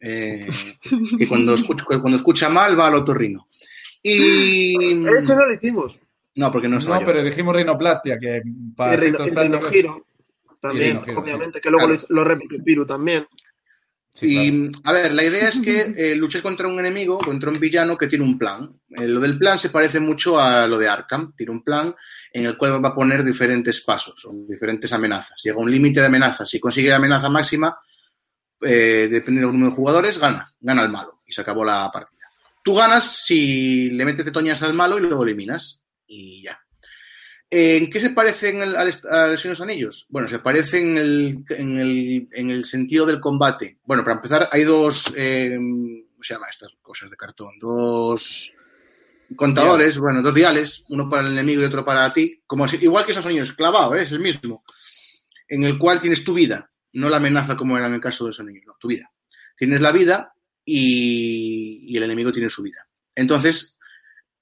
Eh, 0.00 0.46
que 1.18 1.26
cuando 1.26 1.54
escucha, 1.54 1.84
cuando 1.84 2.16
escucha 2.16 2.48
mal 2.48 2.78
va 2.78 2.86
al 2.86 2.94
otro 2.94 3.14
Rino. 3.14 3.48
Y... 4.02 5.04
Eso 5.08 5.34
no 5.34 5.46
lo 5.46 5.52
hicimos. 5.52 5.98
No, 6.36 6.52
porque 6.52 6.68
no 6.68 6.78
No, 6.78 7.00
pero 7.04 7.24
dijimos 7.24 7.56
rinoplastia, 7.56 8.18
que 8.18 8.42
para 8.76 8.94
el 8.94 9.00
rino, 9.00 9.18
el 9.24 9.34
rino 9.34 9.60
giro, 9.62 10.06
también, 10.60 11.02
sí, 11.04 11.12
obviamente, 11.14 11.60
que 11.60 11.70
luego 11.70 11.86
claro. 11.86 12.02
lo, 12.08 12.14
lo 12.16 12.24
repite 12.24 12.62
Piru 12.62 12.86
también. 12.86 13.26
Sí, 14.16 14.28
y, 14.30 14.70
claro. 14.72 14.82
a 14.84 14.92
ver, 14.92 15.12
la 15.12 15.24
idea 15.24 15.48
es 15.48 15.60
que 15.60 15.94
eh, 15.94 16.16
luches 16.16 16.40
contra 16.40 16.66
un 16.68 16.80
enemigo, 16.80 17.18
contra 17.18 17.50
un 17.50 17.60
villano 17.60 17.98
que 17.98 18.06
tiene 18.06 18.24
un 18.24 18.38
plan. 18.38 18.80
Eh, 18.88 19.06
lo 19.06 19.20
del 19.20 19.38
plan 19.38 19.58
se 19.58 19.68
parece 19.68 20.00
mucho 20.00 20.40
a 20.40 20.66
lo 20.66 20.78
de 20.78 20.88
Arkham. 20.88 21.34
Tiene 21.36 21.52
un 21.52 21.62
plan 21.62 21.94
en 22.32 22.46
el 22.46 22.56
cual 22.56 22.82
va 22.82 22.88
a 22.88 22.94
poner 22.94 23.22
diferentes 23.22 23.82
pasos 23.82 24.24
o 24.24 24.32
diferentes 24.48 24.90
amenazas. 24.92 25.38
Llega 25.44 25.58
un 25.58 25.70
límite 25.70 26.00
de 26.00 26.06
amenazas. 26.06 26.48
Si 26.48 26.58
consigue 26.58 26.88
la 26.88 26.96
amenaza 26.96 27.28
máxima, 27.28 27.78
eh, 28.62 29.06
dependiendo 29.10 29.48
del 29.48 29.52
número 29.52 29.70
de 29.70 29.76
jugadores, 29.76 30.18
gana. 30.18 30.50
Gana 30.60 30.82
el 30.82 30.88
malo. 30.88 31.20
Y 31.26 31.34
se 31.34 31.42
acabó 31.42 31.62
la 31.62 31.90
partida. 31.92 32.30
Tú 32.64 32.74
ganas 32.74 33.04
si 33.04 33.90
le 33.90 34.04
metes 34.06 34.24
de 34.24 34.32
toñas 34.32 34.62
al 34.62 34.72
malo 34.72 34.98
y 34.98 35.02
luego 35.02 35.24
eliminas 35.24 35.82
y 36.06 36.42
ya. 36.42 36.58
¿En 37.48 37.90
qué 37.90 38.00
se 38.00 38.10
parece 38.10 38.48
en 38.48 38.62
el, 38.62 38.76
al, 38.76 38.92
los 39.32 39.60
Anillos? 39.60 40.06
Bueno, 40.08 40.28
se 40.28 40.40
parece 40.40 40.80
en 40.80 40.98
el, 40.98 41.44
en, 41.50 41.78
el, 41.78 42.28
en 42.32 42.50
el, 42.50 42.64
sentido 42.64 43.06
del 43.06 43.20
combate. 43.20 43.78
Bueno, 43.84 44.02
para 44.02 44.16
empezar, 44.16 44.48
hay 44.50 44.64
dos, 44.64 45.14
eh, 45.16 45.56
¿cómo 45.56 46.22
se 46.22 46.34
llama 46.34 46.48
estas 46.50 46.72
cosas 46.82 47.10
de 47.10 47.16
cartón? 47.16 47.50
Dos 47.60 48.52
contadores, 49.36 49.94
yeah. 49.94 50.02
bueno, 50.02 50.22
dos 50.22 50.34
diales, 50.34 50.84
uno 50.88 51.08
para 51.08 51.26
el 51.26 51.32
enemigo 51.32 51.62
y 51.62 51.64
otro 51.64 51.84
para 51.84 52.12
ti, 52.12 52.42
como 52.46 52.66
si, 52.66 52.76
igual 52.76 53.04
que 53.04 53.12
esos 53.12 53.26
anillos, 53.26 53.52
clavado, 53.52 53.94
¿eh? 53.94 54.02
es 54.02 54.12
el 54.12 54.20
mismo, 54.20 54.64
en 55.48 55.64
el 55.64 55.78
cual 55.78 56.00
tienes 56.00 56.24
tu 56.24 56.34
vida. 56.34 56.70
no 56.92 57.08
la 57.08 57.16
amenaza 57.18 57.56
como 57.56 57.76
era 57.76 57.86
en 57.86 57.94
el 57.94 58.00
caso 58.00 58.24
de 58.24 58.30
los 58.30 58.40
anillos, 58.40 58.64
no, 58.66 58.76
tu 58.78 58.88
vida. 58.88 59.10
Tienes 59.56 59.80
la 59.80 59.92
vida 59.92 60.34
y, 60.64 61.84
y 61.86 61.96
el 61.96 62.02
enemigo 62.02 62.32
tiene 62.32 62.48
su 62.48 62.62
vida. 62.62 62.86
Entonces, 63.14 63.76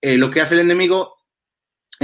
eh, 0.01 0.19
lo 0.19 0.31
que 0.31 0.41
hace 0.41 0.55
el 0.55 0.61
enemigo 0.61 1.17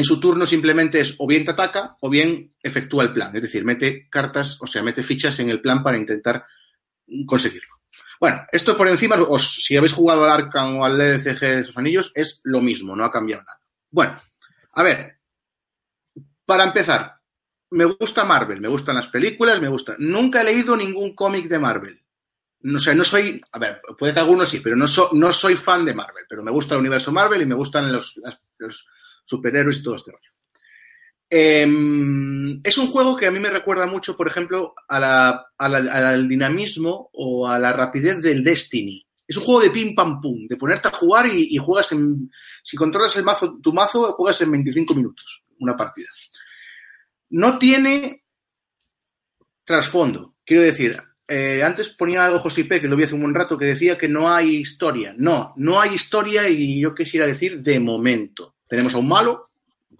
en 0.00 0.04
su 0.04 0.18
turno 0.18 0.46
simplemente 0.46 1.00
es 1.00 1.14
o 1.18 1.26
bien 1.26 1.44
te 1.44 1.52
ataca 1.52 1.96
o 2.00 2.10
bien 2.10 2.54
efectúa 2.62 3.04
el 3.04 3.12
plan. 3.12 3.34
Es 3.36 3.42
decir, 3.42 3.64
mete 3.64 4.08
cartas, 4.10 4.58
o 4.60 4.66
sea, 4.66 4.82
mete 4.82 5.02
fichas 5.02 5.38
en 5.40 5.50
el 5.50 5.60
plan 5.60 5.82
para 5.82 5.98
intentar 5.98 6.44
conseguirlo. 7.26 7.74
Bueno, 8.18 8.42
esto 8.52 8.76
por 8.76 8.88
encima, 8.88 9.16
os, 9.28 9.54
si 9.64 9.76
habéis 9.76 9.92
jugado 9.92 10.24
al 10.24 10.30
Arkham 10.30 10.78
o 10.78 10.84
al 10.84 11.00
LCG 11.00 11.40
de 11.40 11.58
esos 11.60 11.76
anillos, 11.78 12.12
es 12.14 12.40
lo 12.44 12.60
mismo, 12.60 12.96
no 12.96 13.04
ha 13.04 13.12
cambiado 13.12 13.42
nada. 13.42 13.60
Bueno, 13.90 14.20
a 14.74 14.82
ver, 14.82 15.18
para 16.44 16.64
empezar, 16.64 17.14
me 17.70 17.84
gusta 17.84 18.24
Marvel, 18.24 18.60
me 18.60 18.68
gustan 18.68 18.96
las 18.96 19.08
películas, 19.08 19.60
me 19.60 19.68
gusta. 19.68 19.94
Nunca 19.98 20.40
he 20.40 20.44
leído 20.44 20.76
ningún 20.76 21.14
cómic 21.14 21.48
de 21.48 21.58
Marvel. 21.58 22.02
No 22.62 22.78
sé, 22.78 22.94
no 22.94 23.04
soy, 23.04 23.40
a 23.52 23.58
ver, 23.58 23.80
puede 23.98 24.12
que 24.12 24.20
algunos 24.20 24.48
sí, 24.50 24.60
pero 24.60 24.76
no, 24.76 24.86
so- 24.86 25.10
no 25.14 25.32
soy 25.32 25.56
fan 25.56 25.84
de 25.84 25.94
Marvel, 25.94 26.24
pero 26.28 26.42
me 26.42 26.50
gusta 26.50 26.74
el 26.74 26.80
universo 26.80 27.10
Marvel 27.12 27.40
y 27.42 27.46
me 27.46 27.54
gustan 27.54 27.90
los 27.92 28.20
superhéroes 29.30 29.78
y 29.78 29.82
todo 29.82 29.94
este 29.96 30.10
rollo. 30.12 30.30
Em, 31.32 32.60
es 32.64 32.76
un 32.76 32.88
juego 32.88 33.16
que 33.16 33.26
a 33.26 33.30
mí 33.30 33.38
me 33.38 33.50
recuerda 33.50 33.86
mucho, 33.86 34.16
por 34.16 34.26
ejemplo, 34.26 34.74
al 34.88 36.28
dinamismo 36.28 37.08
o 37.12 37.46
a 37.46 37.58
la 37.58 37.72
rapidez 37.72 38.20
del 38.20 38.42
Destiny. 38.42 39.06
Es 39.30 39.36
un 39.36 39.44
juego 39.44 39.60
de 39.60 39.70
pim 39.70 39.94
pam 39.94 40.20
pum, 40.20 40.48
de 40.48 40.56
ponerte 40.56 40.88
a 40.88 40.90
jugar 40.90 41.26
y, 41.26 41.56
juegas 41.56 41.92
en. 41.92 42.28
Si 42.64 42.76
controlas 42.76 43.16
el 43.16 43.22
mazo, 43.22 43.60
tu 43.62 43.72
mazo, 43.72 44.12
juegas 44.14 44.40
en 44.40 44.50
25 44.50 44.92
minutos 44.92 45.44
una 45.60 45.76
partida. 45.76 46.08
No 47.28 47.56
tiene 47.56 48.24
trasfondo. 49.62 50.34
Quiero 50.44 50.64
decir, 50.64 50.96
eh, 51.28 51.62
antes 51.62 51.90
ponía 51.90 52.26
algo 52.26 52.40
José 52.40 52.64
P, 52.64 52.80
que 52.80 52.88
lo 52.88 52.96
vi 52.96 53.04
hace 53.04 53.14
un 53.14 53.20
buen 53.20 53.34
rato, 53.34 53.56
que 53.56 53.66
decía 53.66 53.96
que 53.96 54.08
no 54.08 54.28
hay 54.28 54.56
historia. 54.56 55.14
No, 55.16 55.54
no 55.56 55.80
hay 55.80 55.94
historia 55.94 56.48
y 56.48 56.80
yo 56.80 56.92
quisiera 56.92 57.24
decir 57.24 57.62
de 57.62 57.78
momento. 57.78 58.56
Tenemos 58.70 58.94
a 58.94 58.98
un 58.98 59.08
malo 59.08 59.50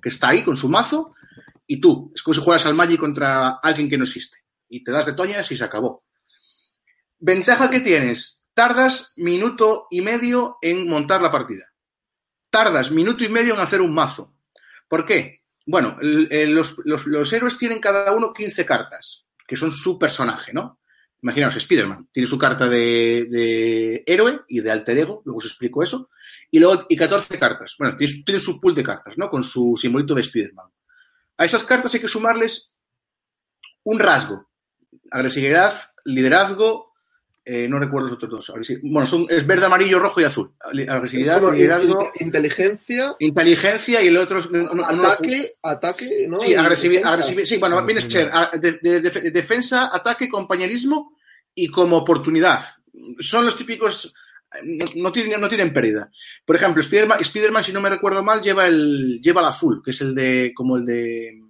que 0.00 0.08
está 0.08 0.28
ahí 0.28 0.44
con 0.44 0.56
su 0.56 0.68
mazo 0.68 1.14
y 1.66 1.80
tú. 1.80 2.12
Es 2.14 2.22
como 2.22 2.34
si 2.34 2.40
juegas 2.40 2.64
al 2.66 2.74
Magic 2.74 3.00
contra 3.00 3.58
alguien 3.62 3.90
que 3.90 3.98
no 3.98 4.04
existe. 4.04 4.38
Y 4.68 4.84
te 4.84 4.92
das 4.92 5.06
de 5.06 5.14
toñas 5.14 5.50
y 5.50 5.56
se 5.56 5.64
acabó. 5.64 6.04
Ventaja 7.18 7.68
que 7.68 7.80
tienes. 7.80 8.42
Tardas 8.54 9.14
minuto 9.16 9.88
y 9.90 10.00
medio 10.02 10.56
en 10.62 10.88
montar 10.88 11.20
la 11.20 11.32
partida. 11.32 11.64
Tardas 12.48 12.92
minuto 12.92 13.24
y 13.24 13.28
medio 13.28 13.54
en 13.54 13.60
hacer 13.60 13.80
un 13.80 13.92
mazo. 13.92 14.36
¿Por 14.88 15.04
qué? 15.04 15.40
Bueno, 15.66 15.96
los 16.00 17.32
héroes 17.32 17.58
tienen 17.58 17.80
cada 17.80 18.12
uno 18.12 18.32
15 18.32 18.64
cartas, 18.64 19.26
que 19.46 19.56
son 19.56 19.72
su 19.72 19.98
personaje, 19.98 20.52
¿no? 20.52 20.80
Imaginaos, 21.22 21.56
Spider-Man 21.56 22.08
tiene 22.12 22.26
su 22.26 22.38
carta 22.38 22.68
de, 22.68 23.26
de 23.28 24.02
héroe 24.06 24.40
y 24.48 24.60
de 24.60 24.70
alter 24.70 24.98
ego, 24.98 25.22
luego 25.24 25.38
os 25.38 25.46
explico 25.46 25.82
eso, 25.82 26.08
y 26.50 26.58
luego 26.58 26.86
y 26.88 26.96
14 26.96 27.38
cartas. 27.38 27.74
Bueno, 27.78 27.96
tiene, 27.96 28.12
su- 28.12 28.24
tiene 28.24 28.40
su 28.40 28.60
pool 28.60 28.74
de 28.74 28.82
cartas, 28.82 29.14
¿no? 29.16 29.28
Con 29.30 29.44
su 29.44 29.76
simbolito 29.80 30.14
de 30.14 30.20
Spider-Man. 30.22 30.66
A 31.38 31.44
esas 31.44 31.64
cartas 31.64 31.94
hay 31.94 32.00
que 32.00 32.08
sumarles 32.08 32.70
un 33.84 33.98
rasgo. 33.98 34.48
Agresividad, 35.10 35.74
liderazgo, 36.04 36.92
eh, 37.44 37.66
no 37.68 37.78
recuerdo 37.78 38.08
los 38.08 38.16
otros 38.16 38.46
dos. 38.46 38.52
Bueno, 38.82 39.06
son, 39.06 39.26
es 39.28 39.46
verde, 39.46 39.66
amarillo, 39.66 39.98
rojo 39.98 40.20
y 40.20 40.24
azul. 40.24 40.52
Es 40.72 40.88
Agresividad, 40.88 41.40
liderazgo, 41.52 42.10
in- 42.20 42.26
inteligencia, 42.26 43.16
inteligencia 43.18 44.02
y 44.02 44.08
el 44.08 44.18
otro 44.18 44.40
no- 44.50 44.74
no- 44.74 44.84
ataque, 44.84 45.54
ataque, 45.62 46.26
¿no? 46.28 46.36
Sí, 46.40 46.54
agresividad, 46.54 47.20
sí, 47.22 47.56
bueno, 47.58 47.84
viene 47.86 48.00
a 48.00 48.08
ser 48.10 48.30
a- 48.32 48.50
de- 48.56 48.78
de- 48.82 49.00
de- 49.00 49.30
defensa, 49.30 49.90
ataque, 49.92 50.28
compañerismo 50.28 51.16
y 51.54 51.68
como 51.68 51.96
oportunidad. 51.96 52.60
Son 53.20 53.44
los 53.46 53.56
típicos, 53.56 54.12
no, 54.96 55.12
tienen, 55.12 55.40
no 55.40 55.48
tienen 55.48 55.72
pérdida. 55.72 56.10
Por 56.44 56.56
ejemplo, 56.56 56.82
Spider-Man, 56.82 57.64
si 57.64 57.72
no 57.72 57.80
me 57.80 57.90
recuerdo 57.90 58.22
mal, 58.22 58.42
lleva 58.42 58.66
el, 58.66 59.20
lleva 59.22 59.40
el 59.40 59.48
azul, 59.48 59.80
que 59.84 59.90
es 59.90 60.00
el 60.00 60.14
de, 60.14 60.52
como 60.54 60.76
el 60.76 60.84
de, 60.84 61.40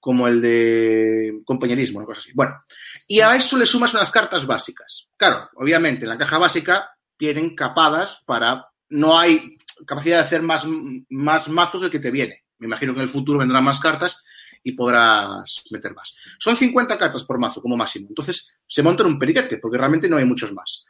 como 0.00 0.28
el 0.28 0.40
de 0.40 1.38
compañerismo, 1.44 1.98
una 1.98 2.06
cosa 2.06 2.20
así. 2.20 2.32
Bueno, 2.34 2.62
y 3.08 3.20
a 3.20 3.34
eso 3.34 3.56
le 3.56 3.66
sumas 3.66 3.94
unas 3.94 4.10
cartas 4.10 4.46
básicas. 4.46 5.08
Claro, 5.16 5.48
obviamente, 5.56 6.04
en 6.04 6.10
la 6.10 6.18
caja 6.18 6.38
básica 6.38 6.90
vienen 7.18 7.54
capadas 7.54 8.20
para, 8.26 8.66
no 8.90 9.18
hay 9.18 9.56
capacidad 9.86 10.18
de 10.18 10.24
hacer 10.24 10.42
más, 10.42 10.66
más 11.08 11.48
mazos 11.48 11.82
del 11.82 11.90
que 11.90 11.98
te 11.98 12.10
viene. 12.10 12.44
Me 12.58 12.66
imagino 12.66 12.92
que 12.92 13.00
en 13.00 13.04
el 13.04 13.10
futuro 13.10 13.38
vendrán 13.38 13.64
más 13.64 13.80
cartas 13.80 14.22
y 14.62 14.72
podrás 14.72 15.62
meter 15.70 15.94
más. 15.94 16.16
Son 16.38 16.56
50 16.56 16.96
cartas 16.96 17.24
por 17.24 17.38
mazo 17.38 17.60
como 17.60 17.76
máximo. 17.76 18.08
Entonces 18.08 18.52
se 18.66 18.82
monta 18.82 19.02
en 19.02 19.10
un 19.10 19.18
periquete 19.18 19.58
porque 19.58 19.78
realmente 19.78 20.08
no 20.08 20.16
hay 20.16 20.24
muchos 20.24 20.52
más. 20.52 20.84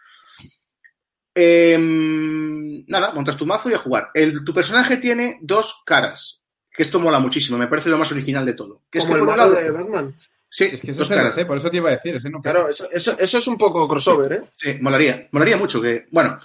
Eh, 1.34 1.76
nada, 2.86 3.12
montas 3.12 3.36
tu 3.36 3.46
mazo 3.46 3.70
y 3.70 3.74
a 3.74 3.78
jugar. 3.78 4.10
El- 4.14 4.44
tu 4.44 4.54
personaje 4.54 4.96
tiene 4.98 5.38
dos 5.42 5.82
caras. 5.84 6.40
Que 6.76 6.82
esto 6.82 6.98
mola 6.98 7.18
muchísimo, 7.20 7.56
me 7.56 7.68
parece 7.68 7.88
lo 7.90 7.98
más 7.98 8.10
original 8.12 8.44
de 8.44 8.54
todo. 8.54 8.82
Que 8.90 8.98
es 8.98 9.04
Como 9.04 9.14
que 9.14 9.20
el 9.20 9.26
por 9.26 9.36
lado- 9.36 9.52
de 9.54 9.70
Batman. 9.70 10.14
Sí, 10.48 10.64
Es 10.72 10.80
que 10.82 10.90
eso 10.92 11.00
dos 11.00 11.08
caras. 11.08 11.34
sé, 11.34 11.44
por 11.46 11.56
eso 11.56 11.70
te 11.70 11.76
iba 11.78 11.88
a 11.88 11.92
decir. 11.92 12.14
Ese 12.16 12.30
no 12.30 12.40
Claro, 12.40 12.68
eso, 12.68 12.88
eso, 12.92 13.16
eso 13.18 13.38
es 13.38 13.46
un 13.48 13.56
poco 13.58 13.86
crossover, 13.88 14.32
¿eh? 14.32 14.42
Sí, 14.56 14.76
molaría. 14.80 15.28
Molaría 15.32 15.56
mucho 15.56 15.80
que, 15.82 16.06
bueno, 16.12 16.38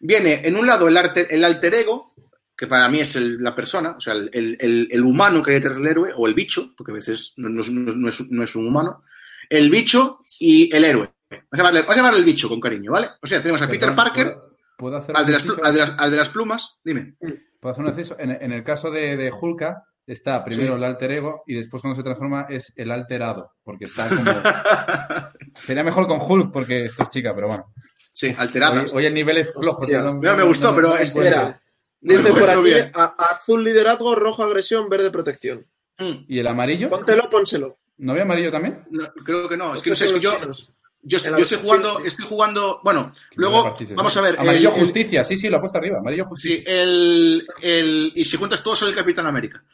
viene 0.00 0.40
en 0.44 0.56
un 0.56 0.66
lado 0.66 0.88
el, 0.88 0.96
arte, 0.96 1.32
el 1.32 1.44
alter 1.44 1.74
ego, 1.74 2.12
que 2.56 2.66
para 2.66 2.88
mí 2.88 3.00
es 3.00 3.14
el- 3.16 3.38
la 3.42 3.54
persona, 3.54 3.92
o 3.96 4.00
sea, 4.00 4.14
el, 4.14 4.30
el- 4.32 4.56
el- 4.60 4.88
el 4.90 5.04
humano 5.04 5.42
que 5.42 5.50
hay 5.52 5.56
detrás 5.56 5.76
del 5.76 5.86
héroe, 5.86 6.12
o 6.16 6.26
el 6.26 6.34
bicho, 6.34 6.74
porque 6.76 6.92
a 6.92 6.96
veces 6.96 7.32
no, 7.36 7.48
no 7.48 7.60
es, 7.60 7.70
no 7.70 8.08
es- 8.08 8.30
no 8.30 8.42
es 8.44 8.54
un 8.56 8.66
humano, 8.68 9.02
el 9.48 9.70
bicho 9.70 10.20
y 10.40 10.74
el 10.74 10.84
héroe. 10.84 11.10
Vamos 11.36 11.48
a, 11.52 11.56
llamarle, 11.56 11.80
vamos 11.80 11.92
a 11.94 11.96
llamarle 11.96 12.18
el 12.20 12.24
bicho 12.24 12.48
con 12.48 12.60
cariño, 12.60 12.92
¿vale? 12.92 13.08
O 13.22 13.26
sea, 13.26 13.40
tenemos 13.40 13.62
a 13.62 13.66
Peter 13.66 13.80
Perdón, 13.90 13.96
Parker, 13.96 14.26
¿puedo, 14.34 14.56
puedo 14.76 14.96
hacer 14.98 15.16
al 15.16 15.26
de, 15.26 15.32
las, 15.32 15.42
plu- 15.44 15.50
inciso? 15.50 15.66
al, 15.66 15.74
de 15.74 15.80
las, 15.80 15.94
al 15.98 16.10
de 16.10 16.16
las 16.16 16.28
plumas, 16.28 16.78
dime. 16.84 17.14
¿Puedo 17.60 17.72
hacer 17.72 17.84
un 17.84 17.90
inciso? 17.90 18.16
En, 18.18 18.30
en 18.30 18.52
el 18.52 18.64
caso 18.64 18.90
de, 18.90 19.16
de 19.16 19.30
Hulka, 19.32 19.84
está 20.06 20.44
primero 20.44 20.72
Sí. 20.74 20.78
el 20.78 20.84
alter 20.84 21.12
ego 21.12 21.42
y 21.46 21.54
después 21.54 21.80
cuando 21.80 21.96
se 21.96 22.02
transforma 22.02 22.46
es 22.48 22.72
el 22.76 22.90
alterado, 22.90 23.52
porque 23.62 23.84
está 23.86 24.08
como... 24.08 24.24
Sería 25.60 25.84
mejor 25.84 26.06
con 26.06 26.18
Hulk 26.20 26.52
porque 26.52 26.84
esto 26.86 27.02
es 27.04 27.08
chica, 27.10 27.32
pero 27.34 27.48
bueno. 27.48 27.72
sí, 28.12 28.28
Hoy, 28.28 28.34
alteradas. 28.38 28.92
hoy 28.94 29.06
el 29.06 29.14
nivel 29.14 29.38
es 29.38 29.52
flojo. 29.52 29.80
Hostia, 29.80 30.02
no- 30.02 30.14
me 30.14 30.28
no- 30.36 30.46
gustó, 30.46 30.70
no- 30.70 30.76
pero 30.76 30.88
no. 30.88 30.96
Espera, 30.96 31.60
No 32.00 32.16
dice 32.16 32.30
por 32.32 32.50
aquí, 32.50 32.62
bien. 32.62 32.90
a- 32.94 33.14
azul 33.30 33.62
liderazgo, 33.62 34.14
rojo 34.14 34.42
agresión, 34.42 34.88
verde 34.88 35.10
protección. 35.10 35.66
¿Y 36.26 36.38
el 36.40 36.46
amarillo? 36.46 36.90
Póntelo, 36.90 37.30
pónselo. 37.30 37.78
¿No 37.98 38.12
había 38.12 38.24
amarillo 38.24 38.50
también? 38.50 38.84
no, 38.90 39.06
creo 39.24 39.48
que 39.48 39.56
no, 39.56 39.74
es 39.74 39.82
que 39.82 39.90
no 39.90 39.94
Estos 39.94 39.98
sé, 39.98 40.04
es 40.06 40.12
que 40.14 40.20
yo, 40.20 40.34
chinos. 40.40 40.72
Yo, 41.04 41.18
yo 41.18 41.36
estoy 41.38 41.58
jugando, 41.58 41.98
sí. 42.00 42.06
estoy 42.06 42.24
jugando, 42.24 42.80
bueno, 42.84 43.12
Que 43.30 43.36
luego, 43.36 43.74
vamos 43.96 44.16
a 44.16 44.20
ver. 44.20 44.38
Amarillo 44.38 44.68
el- 44.70 44.74
el- 44.76 44.80
justicia, 44.82 45.24
sí, 45.24 45.36
sí, 45.36 45.48
lo 45.48 45.56
he 45.56 45.60
puesto 45.60 45.78
arriba. 45.78 45.98
Amarillo 45.98 46.26
justicia. 46.26 46.58
Sí, 46.58 46.64
el, 46.66 47.46
el, 47.60 48.12
y 48.14 48.24
si 48.24 48.36
juntas 48.36 48.62
todos, 48.62 48.78
soy 48.78 48.90
el 48.90 48.94
Capitán 48.94 49.26
América. 49.26 49.64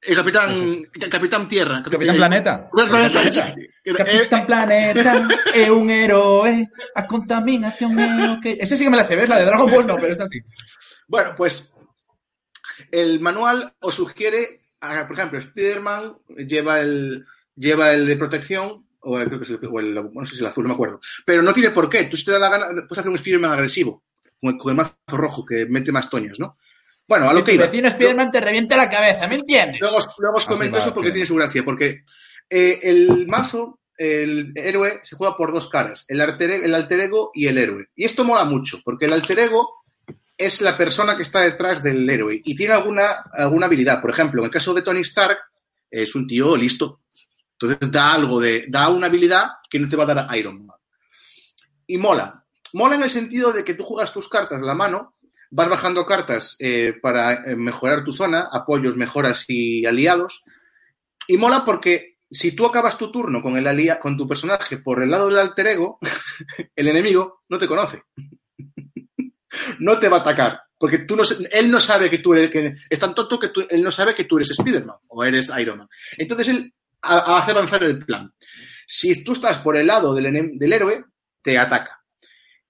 El 0.00 0.16
Capitán, 0.16 0.82
Capitán 1.10 1.46
Tierra. 1.48 1.82
Capitán 1.82 2.16
Planeta. 2.16 2.68
Capitán 2.74 3.10
Planeta. 3.12 3.54
Capitán 3.96 4.46
Planeta 4.46 5.28
es 5.54 5.68
un 5.70 5.90
héroe. 5.90 6.68
A 6.94 7.06
contaminación 7.06 7.98
es 7.98 8.28
ok. 8.30 8.46
Ese 8.58 8.76
sí 8.78 8.84
que 8.84 8.90
me 8.90 8.96
la 8.96 9.04
sé, 9.04 9.16
¿ves? 9.16 9.28
La 9.28 9.38
de 9.38 9.44
Dragon 9.44 9.70
Ball 9.70 9.86
no, 9.86 9.96
pero 9.96 10.12
es 10.14 10.20
así. 10.20 10.40
Bueno, 11.06 11.32
pues 11.36 11.74
el 12.92 13.20
manual 13.20 13.74
os 13.80 13.94
sugiere, 13.96 14.62
por 14.80 15.12
ejemplo, 15.16 15.38
Spider-Man 15.38 16.16
lleva 16.46 16.80
el, 16.80 17.26
lleva 17.56 17.92
el 17.92 18.06
de 18.06 18.16
protección, 18.16 18.86
o 19.08 19.18
el- 19.18 19.26
creo 19.28 19.38
que 19.40 19.44
es 19.44 19.50
el, 19.50 19.60
o 19.70 19.80
el- 19.80 19.94
no 19.94 20.26
sé 20.26 20.34
si 20.36 20.40
el 20.40 20.46
azul, 20.46 20.64
no 20.64 20.68
me 20.68 20.74
acuerdo. 20.74 21.00
Pero 21.24 21.42
no 21.42 21.52
tiene 21.52 21.70
por 21.70 21.88
qué. 21.88 22.04
Tú 22.04 22.16
si 22.16 22.24
te 22.24 22.32
da 22.32 22.38
la 22.38 22.48
gana, 22.50 22.66
puedes 22.86 22.98
hacer 22.98 23.10
un 23.10 23.16
Spider-Man 23.16 23.52
agresivo, 23.52 24.04
con 24.40 24.54
el, 24.54 24.58
con 24.58 24.70
el 24.70 24.76
mazo 24.76 24.94
rojo, 25.08 25.44
que 25.44 25.66
mete 25.66 25.92
más 25.92 26.08
toños, 26.10 26.38
¿no? 26.40 26.56
Bueno, 27.06 27.28
a 27.28 27.32
lo 27.32 27.42
que 27.42 27.54
iba. 27.54 27.64
vecino 27.66 27.90
Spiderman 27.90 28.30
te 28.30 28.40
revienta 28.40 28.76
la 28.76 28.90
cabeza, 28.90 29.26
¿me 29.26 29.36
entiendes? 29.36 29.80
Luego, 29.80 29.96
os- 29.96 30.14
luego 30.18 30.36
os 30.36 30.44
comento 30.46 30.76
va, 30.76 30.80
eso 30.82 30.92
porque 30.92 31.06
bien. 31.06 31.14
tiene 31.14 31.26
su 31.26 31.34
gracia, 31.36 31.64
porque 31.64 32.02
eh, 32.50 32.80
el 32.82 33.26
mazo, 33.26 33.80
el 33.96 34.52
héroe, 34.54 35.00
se 35.04 35.16
juega 35.16 35.36
por 35.36 35.52
dos 35.52 35.68
caras, 35.70 36.04
el 36.08 36.20
alter, 36.20 36.50
el 36.50 36.74
alter 36.74 37.00
ego 37.00 37.30
y 37.34 37.46
el 37.46 37.56
héroe. 37.58 37.88
Y 37.96 38.04
esto 38.04 38.24
mola 38.24 38.44
mucho, 38.44 38.80
porque 38.84 39.06
el 39.06 39.12
alter 39.14 39.38
ego 39.38 39.70
es 40.36 40.60
la 40.62 40.76
persona 40.76 41.16
que 41.16 41.22
está 41.22 41.40
detrás 41.40 41.82
del 41.82 42.08
héroe 42.08 42.40
y 42.44 42.54
tiene 42.54 42.74
alguna, 42.74 43.24
alguna 43.32 43.66
habilidad. 43.66 44.00
Por 44.00 44.10
ejemplo, 44.10 44.40
en 44.42 44.46
el 44.46 44.50
caso 44.52 44.72
de 44.74 44.82
Tony 44.82 45.00
Stark, 45.00 45.38
es 45.90 46.14
un 46.14 46.26
tío 46.26 46.56
listo. 46.56 47.00
Entonces 47.60 47.90
da 47.90 48.12
algo 48.14 48.38
de, 48.40 48.66
da 48.68 48.88
una 48.88 49.06
habilidad 49.08 49.48
que 49.68 49.78
no 49.80 49.88
te 49.88 49.96
va 49.96 50.04
a 50.04 50.14
dar 50.14 50.36
Iron 50.38 50.64
Man. 50.64 50.76
Y 51.86 51.98
mola. 51.98 52.44
Mola 52.72 52.94
en 52.96 53.02
el 53.02 53.10
sentido 53.10 53.52
de 53.52 53.64
que 53.64 53.74
tú 53.74 53.82
juegas 53.82 54.12
tus 54.12 54.28
cartas 54.28 54.62
a 54.62 54.64
la 54.64 54.74
mano, 54.74 55.14
vas 55.50 55.68
bajando 55.68 56.06
cartas 56.06 56.56
eh, 56.60 56.94
para 57.02 57.34
eh, 57.50 57.56
mejorar 57.56 58.04
tu 58.04 58.12
zona, 58.12 58.48
apoyos, 58.52 58.96
mejoras 58.96 59.44
y 59.48 59.84
aliados. 59.86 60.44
Y 61.26 61.36
mola 61.36 61.64
porque 61.64 62.18
si 62.30 62.54
tú 62.54 62.66
acabas 62.66 62.96
tu 62.98 63.10
turno 63.10 63.42
con, 63.42 63.56
el 63.56 63.66
alia- 63.66 63.98
con 64.00 64.16
tu 64.16 64.28
personaje 64.28 64.76
por 64.78 65.02
el 65.02 65.10
lado 65.10 65.28
del 65.28 65.38
alter 65.38 65.66
ego, 65.68 65.98
el 66.76 66.88
enemigo 66.88 67.42
no 67.48 67.58
te 67.58 67.66
conoce. 67.66 68.02
no 69.80 69.98
te 69.98 70.08
va 70.08 70.18
a 70.18 70.20
atacar. 70.20 70.60
Porque 70.78 70.98
tú 70.98 71.16
no, 71.16 71.24
él 71.50 71.70
no 71.70 71.80
sabe 71.80 72.08
que 72.08 72.18
tú 72.18 72.34
eres, 72.34 72.50
que 72.50 72.74
es 72.88 73.00
tan 73.00 73.14
tonto 73.14 73.36
que 73.38 73.50
él 73.70 73.82
no 73.82 73.90
sabe 73.90 74.14
que 74.14 74.24
tú 74.24 74.36
eres 74.36 74.50
Spider-Man 74.52 74.96
o 75.08 75.24
eres 75.24 75.50
Iron 75.58 75.78
Man. 75.78 75.88
Entonces 76.16 76.48
él 76.48 76.72
a- 77.02 77.38
hace 77.38 77.52
avanzar 77.52 77.82
el 77.84 77.98
plan. 77.98 78.32
Si 78.86 79.22
tú 79.24 79.32
estás 79.32 79.58
por 79.58 79.76
el 79.76 79.86
lado 79.86 80.14
del, 80.14 80.58
del 80.58 80.72
héroe, 80.72 81.04
te 81.42 81.58
ataca. 81.58 82.02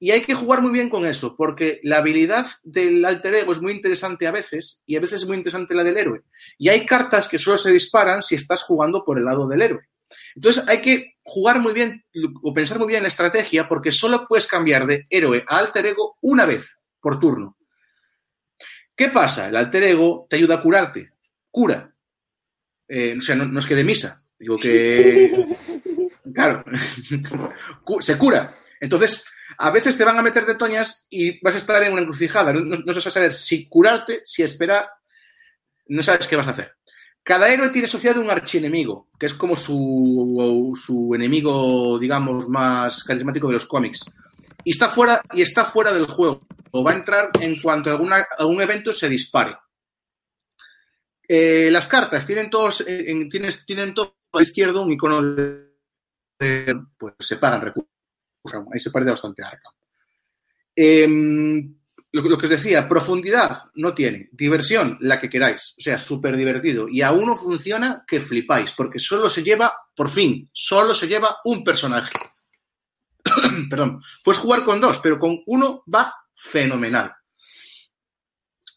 Y 0.00 0.12
hay 0.12 0.22
que 0.22 0.34
jugar 0.34 0.62
muy 0.62 0.70
bien 0.70 0.88
con 0.90 1.06
eso, 1.06 1.34
porque 1.36 1.80
la 1.82 1.98
habilidad 1.98 2.46
del 2.62 3.04
alter 3.04 3.34
ego 3.34 3.52
es 3.52 3.60
muy 3.60 3.72
interesante 3.72 4.26
a 4.28 4.30
veces, 4.32 4.80
y 4.86 4.96
a 4.96 5.00
veces 5.00 5.22
es 5.22 5.28
muy 5.28 5.36
interesante 5.36 5.74
la 5.74 5.82
del 5.84 5.96
héroe. 5.96 6.22
Y 6.56 6.68
hay 6.68 6.86
cartas 6.86 7.28
que 7.28 7.38
solo 7.38 7.58
se 7.58 7.72
disparan 7.72 8.22
si 8.22 8.36
estás 8.36 8.62
jugando 8.62 9.04
por 9.04 9.18
el 9.18 9.24
lado 9.24 9.48
del 9.48 9.62
héroe. 9.62 9.88
Entonces 10.36 10.68
hay 10.68 10.80
que 10.80 11.16
jugar 11.24 11.60
muy 11.60 11.72
bien 11.72 12.04
o 12.42 12.54
pensar 12.54 12.78
muy 12.78 12.88
bien 12.88 13.02
la 13.02 13.08
estrategia, 13.08 13.68
porque 13.68 13.90
solo 13.90 14.24
puedes 14.26 14.46
cambiar 14.46 14.86
de 14.86 15.06
héroe 15.10 15.44
a 15.48 15.58
alter 15.58 15.86
ego 15.86 16.16
una 16.22 16.46
vez 16.46 16.80
por 17.00 17.18
turno. 17.18 17.56
¿Qué 18.96 19.08
pasa? 19.08 19.48
El 19.48 19.56
alter 19.56 19.82
ego 19.84 20.26
te 20.28 20.36
ayuda 20.36 20.56
a 20.56 20.62
curarte. 20.62 21.12
Cura. 21.50 21.94
Eh, 22.88 23.16
o 23.18 23.20
sea, 23.20 23.36
no, 23.36 23.44
no 23.44 23.58
es 23.58 23.66
que 23.66 23.74
de 23.74 23.84
misa. 23.84 24.22
Digo 24.38 24.56
que. 24.56 25.56
Claro. 26.34 26.62
Se 28.00 28.18
cura. 28.18 28.54
Entonces, 28.80 29.24
a 29.56 29.70
veces 29.70 29.96
te 29.96 30.04
van 30.04 30.18
a 30.18 30.22
meter 30.22 30.46
de 30.46 30.54
toñas 30.54 31.06
y 31.10 31.40
vas 31.42 31.54
a 31.54 31.58
estar 31.58 31.82
en 31.82 31.92
una 31.92 32.02
encrucijada. 32.02 32.52
No, 32.52 32.60
no, 32.60 32.84
vas 32.84 33.06
a 33.06 33.10
saber 33.10 33.32
si 33.32 33.68
curarte, 33.68 34.20
si 34.24 34.42
esperar. 34.42 34.88
No 35.86 36.02
sabes 36.02 36.28
qué 36.28 36.36
vas 36.36 36.46
a 36.46 36.50
hacer. 36.50 36.76
Cada 37.22 37.48
héroe 37.48 37.70
tiene 37.70 37.86
asociado 37.86 38.20
un 38.20 38.30
archienemigo, 38.30 39.08
que 39.18 39.26
es 39.26 39.34
como 39.34 39.56
su, 39.56 40.78
su 40.80 41.14
enemigo, 41.14 41.98
digamos, 41.98 42.48
más 42.48 43.02
carismático 43.04 43.48
de 43.48 43.54
los 43.54 43.66
cómics. 43.66 44.04
Y 44.64 44.70
está 44.70 44.90
fuera, 44.90 45.20
y 45.34 45.42
está 45.42 45.64
fuera 45.64 45.92
del 45.92 46.06
juego. 46.06 46.46
O 46.70 46.84
va 46.84 46.92
a 46.92 46.96
entrar 46.96 47.30
en 47.40 47.60
cuanto 47.60 47.90
alguna, 47.90 48.26
algún 48.38 48.60
evento 48.62 48.92
se 48.92 49.08
dispare. 49.08 49.56
Eh, 51.28 51.68
las 51.70 51.86
cartas 51.86 52.24
tienen 52.24 52.48
todos, 52.48 52.80
eh, 52.80 53.10
en- 53.10 53.28
tienes- 53.28 53.64
tienen 53.66 53.92
todo 53.92 54.16
a 54.32 54.38
la 54.38 54.42
izquierda 54.42 54.80
un 54.80 54.92
icono 54.92 55.22
de, 55.22 55.68
pues 56.96 57.14
se 57.20 57.36
pagan 57.36 57.60
recursos. 57.60 57.90
Ahí 58.72 58.80
se 58.80 58.90
pierde 58.90 59.10
bastante 59.10 59.42
Arkham. 59.44 59.72
Em, 60.74 61.74
lo, 62.12 62.22
lo 62.22 62.38
que 62.38 62.46
os 62.46 62.50
decía, 62.50 62.88
profundidad 62.88 63.58
no 63.74 63.92
tiene. 63.94 64.28
Diversión, 64.32 64.96
la 65.00 65.20
que 65.20 65.28
queráis. 65.28 65.74
O 65.78 65.82
sea, 65.82 65.98
súper 65.98 66.36
divertido. 66.36 66.88
Y 66.88 67.02
a 67.02 67.12
uno 67.12 67.36
funciona 67.36 68.04
que 68.06 68.20
flipáis, 68.20 68.72
porque 68.72 68.98
solo 68.98 69.28
se 69.28 69.42
lleva, 69.42 69.74
por 69.94 70.10
fin, 70.10 70.48
solo 70.52 70.94
se 70.94 71.08
lleva 71.08 71.36
un 71.44 71.62
personaje. 71.62 72.12
Perdón. 73.68 74.00
Puedes 74.24 74.40
jugar 74.40 74.64
con 74.64 74.80
dos, 74.80 75.00
pero 75.00 75.18
con 75.18 75.42
uno 75.46 75.82
va 75.92 76.14
fenomenal. 76.34 77.12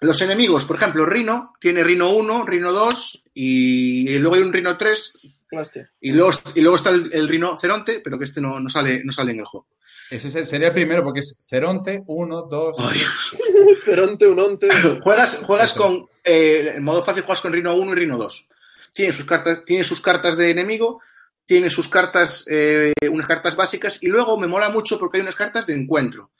Los 0.01 0.21
enemigos, 0.21 0.65
por 0.65 0.75
ejemplo, 0.77 1.05
Rino, 1.05 1.53
tiene 1.59 1.83
Rino 1.83 2.09
1, 2.09 2.45
Rino 2.45 2.71
2 2.71 3.23
y 3.35 4.17
luego 4.17 4.35
hay 4.35 4.41
un 4.41 4.51
Rino 4.51 4.75
3 4.75 5.29
Hostia. 5.51 5.91
y 6.01 6.11
luego, 6.11 6.31
y 6.55 6.61
luego 6.61 6.75
está 6.75 6.89
el, 6.89 7.09
el 7.13 7.27
rinoceronte, 7.27 8.01
pero 8.03 8.17
que 8.17 8.25
este 8.25 8.41
no, 8.41 8.59
no 8.59 8.67
sale, 8.67 9.03
no 9.03 9.11
sale 9.11 9.31
en 9.31 9.39
el 9.39 9.45
juego. 9.45 9.67
Ese 10.09 10.43
sería 10.43 10.67
el 10.69 10.73
primero 10.73 11.03
porque 11.03 11.21
es 11.21 11.37
Ceronte, 11.47 12.03
1, 12.05 12.41
2. 12.49 12.75
Ay. 12.79 12.99
Ceronte, 13.85 14.27
un 14.27 14.39
onte. 14.39 14.67
Juegas, 15.03 15.43
juegas 15.45 15.71
Eso. 15.71 15.83
con. 15.83 16.09
eh, 16.23 16.73
en 16.75 16.83
modo 16.83 17.03
fácil 17.03 17.23
juegas 17.23 17.41
con 17.41 17.53
Rino 17.53 17.75
1 17.75 17.91
y 17.91 17.95
Rino 17.95 18.17
2. 18.17 18.49
Tiene 18.93 19.13
sus 19.13 19.25
cartas, 19.25 19.59
tiene 19.65 19.83
sus 19.85 20.01
cartas 20.01 20.35
de 20.35 20.49
enemigo, 20.49 20.99
tiene 21.45 21.69
sus 21.69 21.87
cartas, 21.87 22.43
eh, 22.49 22.91
unas 23.09 23.27
cartas 23.27 23.55
básicas, 23.55 24.01
y 24.03 24.07
luego 24.07 24.37
me 24.37 24.47
mola 24.47 24.69
mucho 24.69 24.99
porque 24.99 25.17
hay 25.17 25.21
unas 25.21 25.35
cartas 25.35 25.65
de 25.67 25.75
encuentro, 25.75 26.31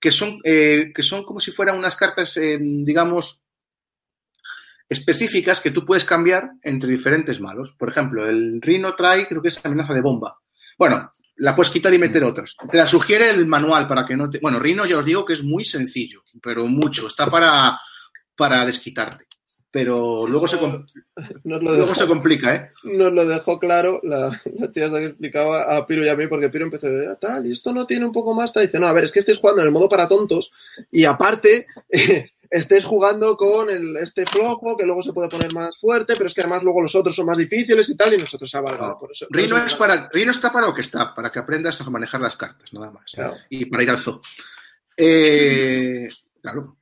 que 0.00 0.10
son, 0.10 0.40
eh, 0.44 0.92
que 0.94 1.02
son 1.02 1.24
como 1.24 1.40
si 1.40 1.50
fueran 1.50 1.76
unas 1.76 1.96
cartas, 1.96 2.36
eh, 2.36 2.58
digamos, 2.60 3.42
específicas 4.88 5.60
que 5.60 5.70
tú 5.70 5.84
puedes 5.84 6.04
cambiar 6.04 6.50
entre 6.62 6.90
diferentes 6.90 7.40
malos. 7.40 7.74
Por 7.78 7.88
ejemplo, 7.88 8.28
el 8.28 8.60
Rino 8.62 8.94
trae, 8.94 9.26
creo 9.26 9.42
que 9.42 9.48
es 9.48 9.64
amenaza 9.64 9.92
de 9.92 10.00
bomba. 10.00 10.38
Bueno, 10.78 11.10
la 11.36 11.54
puedes 11.54 11.70
quitar 11.70 11.92
y 11.92 11.98
meter 11.98 12.24
otras. 12.24 12.56
Te 12.70 12.78
la 12.78 12.86
sugiere 12.86 13.30
el 13.30 13.46
manual 13.46 13.86
para 13.86 14.04
que 14.04 14.16
no 14.16 14.30
te. 14.30 14.38
Bueno, 14.38 14.58
Rino 14.58 14.86
ya 14.86 14.98
os 14.98 15.04
digo 15.04 15.24
que 15.24 15.34
es 15.34 15.44
muy 15.44 15.64
sencillo, 15.64 16.22
pero 16.42 16.66
mucho. 16.66 17.06
Está 17.06 17.30
para, 17.30 17.78
para 18.36 18.64
desquitarte. 18.64 19.27
Pero 19.70 20.26
luego 20.26 20.48
se, 20.48 20.58
com- 20.58 20.86
Nos 21.44 21.62
lo 21.62 21.70
luego 21.70 21.82
dejó, 21.88 21.94
se 21.94 22.06
complica, 22.06 22.54
¿eh? 22.54 22.70
nos 22.84 23.12
lo 23.12 23.26
dejó 23.26 23.58
claro 23.58 24.00
la, 24.02 24.40
la 24.54 24.72
tía 24.72 24.88
que 24.90 25.04
explicaba 25.04 25.76
a 25.76 25.86
Piro 25.86 26.04
y 26.04 26.08
a 26.08 26.16
mí, 26.16 26.26
porque 26.26 26.48
Piro 26.48 26.64
empezó 26.64 26.86
a 26.86 26.90
decir, 26.90 27.08
"Ah, 27.10 27.16
tal, 27.20 27.46
y 27.46 27.52
esto 27.52 27.72
no 27.74 27.86
tiene 27.86 28.06
un 28.06 28.12
poco 28.12 28.34
más. 28.34 28.52
Tal. 28.52 28.64
Dice, 28.66 28.78
no, 28.80 28.86
a 28.86 28.92
ver, 28.94 29.04
es 29.04 29.12
que 29.12 29.18
estés 29.20 29.38
jugando 29.38 29.60
en 29.62 29.66
el 29.68 29.72
modo 29.72 29.88
para 29.88 30.08
tontos 30.08 30.50
y 30.90 31.04
aparte 31.04 31.66
estés 32.50 32.86
jugando 32.86 33.36
con 33.36 33.68
el, 33.68 33.94
este 33.98 34.24
flojo 34.24 34.74
que 34.78 34.86
luego 34.86 35.02
se 35.02 35.12
puede 35.12 35.28
poner 35.28 35.52
más 35.52 35.78
fuerte, 35.78 36.14
pero 36.16 36.28
es 36.28 36.34
que 36.34 36.40
además 36.40 36.62
luego 36.62 36.80
los 36.80 36.94
otros 36.94 37.14
son 37.14 37.26
más 37.26 37.36
difíciles 37.36 37.90
y 37.90 37.94
tal, 37.96 38.14
y 38.14 38.16
nosotros 38.16 38.54
ha 38.54 38.62
valgado 38.62 38.92
No. 38.92 38.98
por 38.98 39.12
eso. 39.12 39.26
por 39.28 39.36
Rino, 39.36 39.56
eso- 39.58 39.66
es 39.66 39.74
para, 39.74 40.08
Rino 40.10 40.30
está 40.30 40.50
para 40.50 40.66
lo 40.68 40.72
que 40.74 40.80
está, 40.80 41.14
para 41.14 41.30
que 41.30 41.40
aprendas 41.40 41.78
a 41.82 41.90
manejar 41.90 42.22
las 42.22 42.38
cartas, 42.38 42.72
nada 42.72 42.90
más. 42.90 43.12
Claro. 43.12 43.34
Y 43.50 43.66
para 43.66 43.82
ir 43.82 43.90
al 43.90 43.98
zoo. 43.98 44.20
Eh, 45.00 46.08
claro. 46.42 46.76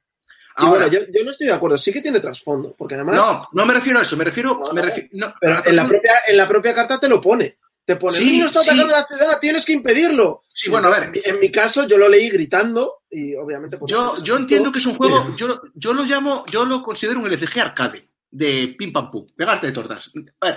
Y 0.58 0.64
Ahora, 0.64 0.86
bueno, 0.86 0.92
yo, 1.06 1.12
yo 1.12 1.24
no 1.24 1.30
estoy 1.32 1.46
de 1.48 1.52
acuerdo, 1.52 1.76
sí 1.78 1.92
que 1.92 2.00
tiene 2.00 2.20
trasfondo, 2.20 2.74
porque 2.76 2.94
además, 2.94 3.16
no, 3.16 3.42
no 3.52 3.66
me 3.66 3.74
refiero 3.74 3.98
a 3.98 4.02
eso, 4.02 4.16
me 4.16 4.24
refiero. 4.24 4.58
No, 4.58 4.72
me 4.72 4.82
no, 5.12 5.34
pero 5.40 5.62
en 5.66 5.76
la, 5.76 5.86
propia, 5.86 6.12
en 6.26 6.36
la 6.36 6.48
propia 6.48 6.74
carta 6.74 6.98
te 6.98 7.08
lo 7.08 7.20
pone. 7.20 7.58
Te 7.84 7.94
pone, 7.96 8.16
Sí, 8.16 8.24
"Rino 8.30 8.46
está 8.46 8.62
sí. 8.62 8.70
atacando 8.70 8.92
la 8.96 9.06
ciudad, 9.06 9.38
tienes 9.40 9.64
que 9.64 9.72
impedirlo. 9.72 10.42
Sí, 10.52 10.68
bueno, 10.70 10.88
a 10.88 10.90
ver. 10.90 11.04
En 11.04 11.10
mi- 11.12 11.20
En 11.24 11.38
mi 11.40 11.50
caso, 11.52 11.86
yo 11.86 11.96
lo 11.98 12.08
leí 12.08 12.28
gritando 12.30 13.02
y 13.10 13.34
obviamente. 13.36 13.78
Pues, 13.78 13.92
Yo, 13.92 14.20
yo 14.24 14.36
entiendo 14.36 14.72
que 14.72 14.78
es 14.78 14.86
un 14.86 14.96
juego, 14.96 15.34
yo, 15.36 15.60
yo 15.74 15.92
lo 15.94 16.02
llamo, 16.04 16.44
yo 16.50 16.64
lo 16.64 16.82
considero 16.82 17.20
un 17.20 17.26
LCG 17.26 17.60
arcade, 17.60 18.08
de 18.28 18.74
pim 18.76 18.92
pam 18.92 19.08
pum, 19.10 19.26
pegarte 19.36 19.66
de 19.68 19.72
tortas. 19.72 20.10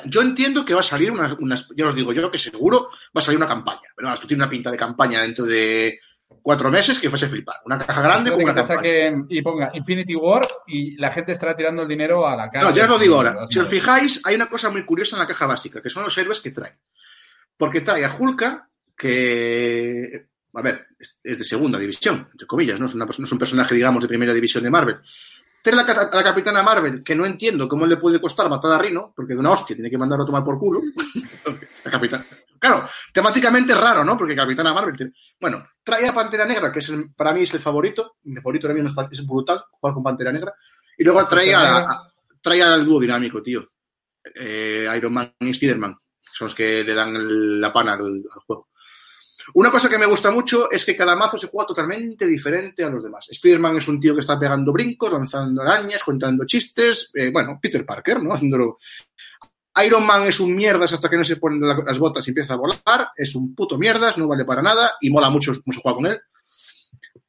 Yo 0.06 0.22
entiendo 0.22 0.66
que 0.66 0.74
va 0.74 0.80
a 0.80 0.84
salir 0.84 1.12
unas, 1.12 1.38
unas 1.39 1.70
yo 1.76 1.89
os 1.89 1.95
digo 1.95 2.14
yo 2.14 2.32
que 2.32 2.39
seguro 2.39 2.88
va 3.16 3.20
a 3.20 3.22
salir 3.22 3.38
una 3.38 3.47
campaña, 3.47 3.82
pero 3.95 4.08
vamos, 4.08 4.22
tú 4.22 4.28
tienes 4.28 4.41
una 4.43 4.50
pinta 4.50 4.72
de 4.72 4.78
campaña 4.78 5.22
dentro 5.22 5.45
de 5.45 6.00
cuatro 6.42 6.70
meses 6.72 7.00
que 7.00 7.10
fuese 7.10 7.28
flipar. 7.28 7.58
Una 7.66 7.78
caja 7.78 8.02
grande 8.02 8.30
con 8.32 8.40
que 8.40 8.44
una 8.46 8.64
saquen 8.64 9.26
y 9.30 9.42
ponga 9.42 9.72
Infinity 9.74 10.16
War 10.16 10.42
y 10.68 10.96
la 10.98 11.12
gente 11.12 11.32
estará 11.34 11.56
tirando 11.56 11.82
el 11.84 11.88
dinero 11.88 12.28
a 12.28 12.36
la 12.36 12.50
cara. 12.50 12.70
No, 12.70 12.76
ya 12.76 12.84
os 12.84 12.90
lo 12.90 13.00
digo 13.00 13.16
ahora. 13.16 13.46
Si 13.50 13.60
os 13.60 13.68
fijáis, 13.68 14.22
hay 14.26 14.36
una 14.36 14.48
cosa 14.48 14.70
muy 14.70 14.86
curiosa 14.86 15.16
en 15.16 15.22
la 15.22 15.28
caja 15.28 15.48
básica, 15.48 15.82
que 15.82 15.90
son 15.90 16.04
los 16.04 16.18
héroes 16.18 16.40
que 16.40 16.52
trae. 16.52 16.78
Porque 17.58 17.82
trae 17.82 18.06
a 18.06 18.16
Hulka, 18.16 18.70
que, 18.98 20.28
a 20.54 20.62
ver, 20.62 20.88
es 21.24 21.38
de 21.38 21.44
segunda 21.44 21.78
división, 21.80 22.28
entre 22.32 22.48
comillas, 22.48 22.80
¿no? 22.80 22.86
Es, 22.86 22.94
una- 22.96 23.06
no 23.06 23.12
es 23.12 23.32
un 23.32 23.40
personaje, 23.40 23.76
digamos, 23.76 24.02
de 24.02 24.08
primera 24.08 24.34
división 24.34 24.64
de 24.64 24.70
Marvel. 24.70 24.98
Trae 25.62 25.76
la, 25.76 25.82
a 25.82 26.16
la 26.16 26.24
capitana 26.24 26.64
Marvel, 26.64 27.04
que 27.04 27.16
no 27.16 27.26
entiendo 27.26 27.68
cómo 27.68 27.86
le 27.86 27.98
puede 27.98 28.22
costar 28.22 28.50
matar 28.50 28.72
a 28.72 28.78
Rino, 28.78 29.12
porque 29.16 29.34
de 29.34 29.40
una 29.40 29.52
hostia 29.52 29.76
tiene 29.76 29.90
que 29.90 29.98
mandarlo 29.98 30.24
a 30.24 30.28
tomar 30.28 30.44
por 30.44 30.58
culo. 30.58 30.82
la 31.84 31.92
capitana. 31.92 32.24
Claro, 32.60 32.88
temáticamente 33.14 33.74
raro, 33.74 34.03
¿no? 34.03 34.18
Porque 34.18 34.36
Capitana 34.36 34.74
Marvel. 34.74 34.95
tiene- 34.95 35.14
Bueno, 35.39 35.66
trae 35.84 36.07
a 36.07 36.14
Pantera 36.14 36.45
Negra, 36.45 36.72
que 36.72 36.80
es 36.80 36.89
el- 36.89 37.14
para 37.16 37.34
mí 37.34 37.43
es 37.43 37.53
el 37.53 37.62
favorito. 37.62 38.18
Mi 38.24 38.36
favorito 38.36 38.68
mismo 38.70 38.89
es, 39.03 39.20
es 39.20 39.26
brutal 39.26 39.64
jugar 39.72 39.93
con 39.93 40.03
Pantera 40.03 40.32
Negra. 40.32 40.53
Y 40.97 41.03
luego 41.03 41.26
trae, 41.28 41.53
a, 41.53 41.78
a- 41.80 42.12
trae 42.41 42.62
al 42.62 42.86
dúo 42.86 42.99
dinámico, 42.99 43.41
tío. 43.41 43.68
Eh, 44.36 44.88
Iron 44.95 45.14
Man 45.14 45.34
y 45.39 45.49
Spider-Man. 45.51 45.97
Son 46.22 46.45
los 46.45 46.55
que 46.55 46.84
le 46.84 46.93
dan 46.93 47.16
el- 47.16 47.60
la 47.62 47.72
pana 47.74 47.93
al, 47.93 48.01
al 48.34 48.41
juego. 48.45 48.68
Una 49.55 49.72
cosa 49.72 49.89
que 49.89 49.97
me 49.97 50.05
gusta 50.05 50.30
mucho 50.30 50.70
es 50.70 50.86
que 50.86 50.95
cada 50.95 51.16
mazo 51.16 51.36
se 51.38 51.47
juega 51.47 51.66
totalmente 51.70 52.28
diferente 52.28 52.84
a 52.84 52.89
los 52.89 53.03
demás. 53.03 53.26
Spider-Man 53.32 53.78
es 53.78 53.88
un 53.88 53.99
tío 53.99 54.14
que 54.14 54.20
está 54.20 54.38
pegando 54.39 54.72
brincos, 54.72 55.12
lanzando 55.12 55.64
arañas, 55.64 56.03
contando 56.03 56.45
chistes. 56.45 57.10
eh, 57.16 57.32
bueno, 57.32 57.57
Peter 57.60 57.84
Parker, 57.84 58.22
¿no? 58.22 58.32
Haciéndolo. 58.34 58.78
Iron 59.86 60.06
Man 60.06 60.28
es 60.28 60.40
un 60.40 60.56
mierdas 60.56 60.92
hasta 60.94 61.10
que 61.10 61.18
no 61.18 61.24
se 61.24 61.38
pone 61.38 61.66
la- 61.66 61.84
las 61.86 62.00
botas 62.00 62.26
y 62.28 62.32
empieza 62.32 62.54
a 62.56 62.58
volar. 62.58 63.10
Es 63.16 63.36
un 63.36 63.54
puto 63.56 63.78
mierdas, 63.78 64.18
no 64.18 64.28
vale 64.28 64.46
para 64.46 64.62
nada 64.62 64.94
y 65.02 65.10
mola 65.10 65.30
mucho 65.30 65.54
cómo 65.64 65.74
se 65.74 65.80
juega 65.82 65.96
con 65.96 66.06
él. 66.08 66.20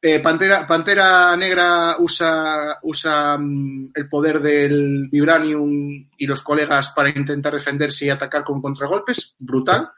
Eh, 0.03 0.21
Pantera, 0.21 0.67
Pantera 0.67 1.37
Negra 1.37 1.97
usa, 1.99 2.79
usa 2.83 3.37
mm, 3.39 3.91
el 3.95 4.09
poder 4.09 4.41
del 4.41 5.09
Vibranium 5.11 6.09
y 6.17 6.27
los 6.27 6.41
colegas 6.41 6.93
para 6.97 7.11
intentar 7.11 7.53
defenderse 7.53 8.07
y 8.07 8.11
atacar 8.11 8.43
con 8.43 8.63
contragolpes. 8.63 9.35
Brutal. 9.39 9.91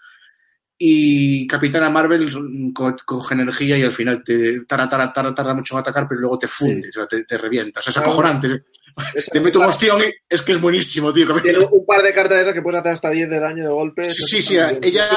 Y 0.77 1.47
Capitana 1.47 1.89
Marvel 1.91 2.33
mm, 2.37 2.73
co- 2.73 2.97
coge 3.05 3.35
energía 3.35 3.79
y 3.79 3.85
al 3.85 3.93
final 3.93 4.25
te 4.25 4.65
tarda, 4.65 4.89
tarda, 4.89 5.13
tarda, 5.13 5.33
tarda 5.35 5.55
mucho 5.55 5.75
en 5.75 5.81
atacar, 5.81 6.09
pero 6.09 6.21
luego 6.21 6.39
te 6.39 6.49
funde, 6.49 6.89
o 6.89 6.93
sea, 6.93 7.07
te, 7.07 7.23
te 7.25 7.39
revienta. 7.39 7.79
O 7.79 7.83
sea, 7.83 7.91
es 7.93 7.97
acojonante. 7.99 8.49
Te 9.33 9.41
meto 9.41 9.59
un 9.59 9.65
esa- 9.65 9.71
ostión 9.71 10.03
y 10.03 10.13
es 10.29 10.43
que 10.43 10.53
es 10.53 10.61
buenísimo, 10.61 11.13
tío. 11.13 11.27
Tiene 11.43 11.59
un 11.71 11.85
par 11.87 12.03
de 12.03 12.13
cartas 12.13 12.39
esas 12.39 12.55
que 12.55 12.63
puedes 12.63 12.81
hacer 12.81 12.93
hasta 12.93 13.11
10 13.11 13.29
de 13.31 13.41
daño 13.41 13.65
de 13.65 13.73
golpe. 13.73 14.11
Sí, 14.11 14.43
sí, 14.43 14.57
ella 14.57 15.09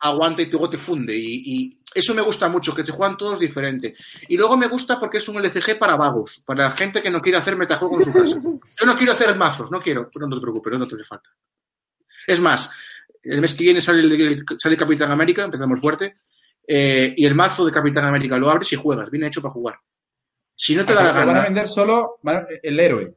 aguanta- 0.00 0.42
y 0.42 0.46
luego 0.50 0.68
te 0.70 0.78
funde. 0.78 1.16
Y, 1.16 1.42
y 1.54 1.80
eso 1.94 2.14
me 2.14 2.22
gusta 2.22 2.48
mucho, 2.48 2.74
que 2.74 2.84
se 2.84 2.92
juegan 2.92 3.16
todos 3.16 3.38
diferente. 3.40 3.94
Y 4.28 4.36
luego 4.36 4.56
me 4.56 4.68
gusta 4.68 5.00
porque 5.00 5.16
es 5.18 5.28
un 5.28 5.36
LCG 5.38 5.78
para 5.78 5.96
vagos, 5.96 6.42
para 6.46 6.70
gente 6.70 7.00
que 7.02 7.10
no 7.10 7.20
quiere 7.22 7.38
hacer 7.38 7.56
metajuego 7.56 7.98
en 7.98 8.04
su 8.04 8.12
casa. 8.12 8.36
Yo 8.80 8.86
no 8.86 8.96
quiero 8.96 9.12
hacer 9.12 9.34
mazos, 9.36 9.70
no 9.70 9.80
quiero, 9.80 10.10
pero 10.12 10.26
no 10.26 10.36
te 10.36 10.42
preocupes, 10.42 10.78
no 10.78 10.86
te 10.86 10.94
hace 10.94 11.04
falta. 11.04 11.30
Es 12.26 12.40
más, 12.40 12.70
el 13.22 13.40
mes 13.40 13.54
que 13.54 13.64
viene 13.64 13.80
sale, 13.80 14.00
el- 14.02 14.44
sale 14.58 14.76
Capitán 14.76 15.10
América, 15.10 15.44
empezamos 15.44 15.80
fuerte, 15.80 16.16
eh, 16.68 17.14
y 17.16 17.24
el 17.24 17.34
mazo 17.34 17.64
de 17.64 17.72
Capitán 17.72 18.04
América 18.04 18.36
lo 18.38 18.50
abres 18.50 18.72
y 18.72 18.76
juegas, 18.76 19.10
viene 19.10 19.28
hecho 19.28 19.40
para 19.40 19.52
jugar. 19.52 19.76
Si 20.56 20.74
no 20.74 20.84
te 20.86 20.94
da 20.94 21.04
la 21.04 21.12
Van 21.12 21.22
a 21.22 21.26
gana, 21.26 21.42
vender 21.44 21.68
solo 21.68 22.18
el 22.62 22.80
héroe. 22.80 23.14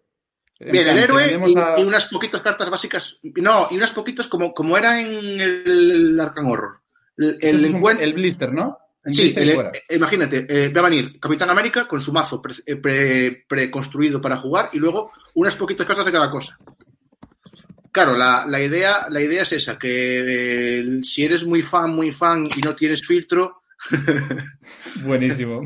En 0.60 0.72
Bien, 0.74 0.88
el 0.90 0.98
héroe 0.98 1.40
y, 1.48 1.58
a- 1.58 1.76
y 1.80 1.84
unas 1.84 2.08
poquitas 2.08 2.42
cartas 2.42 2.70
básicas. 2.70 3.18
No, 3.38 3.68
y 3.72 3.78
unas 3.78 3.92
poquitas 3.94 4.28
como, 4.28 4.54
como 4.54 4.78
era 4.78 5.00
en 5.02 5.40
el 5.40 6.20
Arkham 6.20 6.48
Horror. 6.50 6.82
El, 7.18 7.38
el 7.42 7.66
encuentro- 7.66 8.04
el 8.04 8.14
blister, 8.14 8.52
¿no? 8.52 8.78
En 9.06 9.14
Sí, 9.14 9.34
el- 9.38 9.50
eh, 9.52 9.72
imagínate, 9.92 10.46
eh, 10.50 10.68
va 10.70 10.82
a 10.82 10.90
venir 10.90 11.18
Capitán 11.20 11.50
América 11.50 11.88
con 11.88 12.02
su 12.02 12.12
mazo 12.12 12.42
pre- 12.42 12.54
eh, 12.66 12.76
pre- 12.76 13.46
preconstruido 13.48 14.20
para 14.20 14.36
jugar 14.36 14.70
y 14.74 14.80
luego 14.80 15.12
unas 15.36 15.56
poquitas 15.56 15.88
cartas 15.88 16.06
de 16.06 16.12
cada 16.12 16.30
cosa. 16.30 16.58
Claro, 17.94 18.18
la, 18.18 18.46
la 18.46 18.62
idea, 18.62 19.08
la 19.10 19.22
idea 19.22 19.44
es 19.44 19.54
esa, 19.54 19.78
que 19.78 20.80
eh, 20.82 21.00
si 21.04 21.24
eres 21.24 21.46
muy 21.46 21.62
fan, 21.62 21.96
muy 21.96 22.12
fan 22.12 22.46
y 22.56 22.60
no 22.60 22.76
tienes 22.76 23.08
filtro, 23.08 23.62
Buenísimo. 25.04 25.62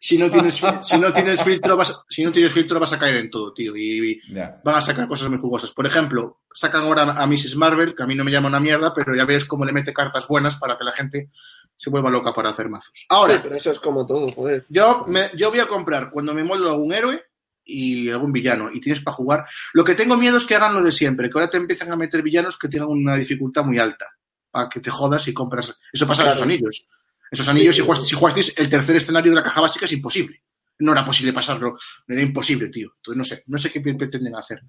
Si 0.00 0.18
no 0.18 0.30
tienes, 0.30 0.62
si 0.80 0.98
no 0.98 1.12
tienes 1.12 1.42
filtro, 1.42 1.76
vas, 1.76 2.04
si 2.08 2.24
no 2.24 2.32
tienes 2.32 2.52
filtro 2.52 2.80
vas 2.80 2.92
a 2.92 2.98
caer 2.98 3.16
en 3.16 3.30
todo, 3.30 3.52
tío. 3.52 3.76
Y, 3.76 4.20
van 4.64 4.76
a 4.76 4.80
sacar 4.80 5.06
cosas 5.08 5.28
muy 5.28 5.38
jugosas. 5.38 5.70
Por 5.72 5.86
ejemplo, 5.86 6.40
sacan 6.54 6.82
ahora 6.84 7.02
a 7.02 7.26
Mrs. 7.26 7.56
Marvel, 7.56 7.94
que 7.94 8.02
a 8.02 8.06
mí 8.06 8.14
no 8.14 8.24
me 8.24 8.30
llama 8.30 8.48
una 8.48 8.60
mierda, 8.60 8.92
pero 8.94 9.14
ya 9.16 9.24
ves 9.24 9.44
cómo 9.44 9.64
le 9.64 9.72
mete 9.72 9.92
cartas 9.92 10.26
buenas 10.28 10.56
para 10.56 10.76
que 10.78 10.84
la 10.84 10.92
gente 10.92 11.30
se 11.76 11.90
vuelva 11.90 12.10
loca 12.10 12.32
para 12.32 12.50
hacer 12.50 12.68
mazos. 12.68 13.04
Ahora, 13.08 13.34
Sí, 13.34 13.40
pero 13.42 13.56
eso 13.56 13.70
es 13.72 13.80
como 13.80 14.06
todo, 14.06 14.30
joder. 14.32 14.64
yo, 14.68 15.04
me, 15.08 15.30
yo 15.36 15.50
voy 15.50 15.58
a 15.60 15.66
comprar 15.66 16.10
cuando 16.10 16.32
me 16.32 16.44
molo 16.44 16.70
algún 16.70 16.92
héroe 16.92 17.20
y 17.64 18.10
algún 18.10 18.30
villano 18.32 18.70
y 18.72 18.78
tienes 18.80 19.02
para 19.02 19.16
jugar. 19.16 19.44
Lo 19.72 19.82
que 19.82 19.94
tengo 19.94 20.16
miedo 20.16 20.36
es 20.36 20.46
que 20.46 20.54
hagan 20.54 20.74
lo 20.74 20.82
de 20.82 20.92
siempre, 20.92 21.28
que 21.28 21.36
ahora 21.38 21.50
te 21.50 21.56
empiezan 21.56 21.90
a 21.90 21.96
meter 21.96 22.22
villanos 22.22 22.58
que 22.58 22.68
tengan 22.68 22.88
una 22.88 23.16
dificultad 23.16 23.64
muy 23.64 23.78
alta, 23.78 24.06
para 24.50 24.68
que 24.68 24.80
te 24.80 24.90
jodas 24.90 25.26
y 25.26 25.34
compras. 25.34 25.74
Eso 25.92 26.06
pasa 26.06 26.22
en 26.22 26.26
Claro. 26.26 26.34
esos 26.36 26.42
anillos. 26.46 26.88
Esos 27.34 27.48
anillos, 27.48 27.74
Sí. 27.74 27.80
si, 27.82 27.86
jugaste, 27.86 28.06
si 28.06 28.14
jugasteis 28.14 28.54
el 28.56 28.68
tercer 28.68 28.96
escenario 28.96 29.32
de 29.32 29.36
la 29.36 29.42
caja 29.42 29.60
básica, 29.60 29.84
es 29.84 29.92
imposible. 29.92 30.40
No 30.78 30.92
era 30.92 31.04
posible 31.04 31.32
pasarlo, 31.32 31.78
era 32.08 32.22
imposible, 32.22 32.68
tío. 32.68 32.92
Entonces, 32.96 33.16
no 33.18 33.24
sé, 33.24 33.42
no 33.46 33.58
sé 33.58 33.70
qué 33.70 33.80
pretenden 33.80 34.34
hacer. 34.34 34.60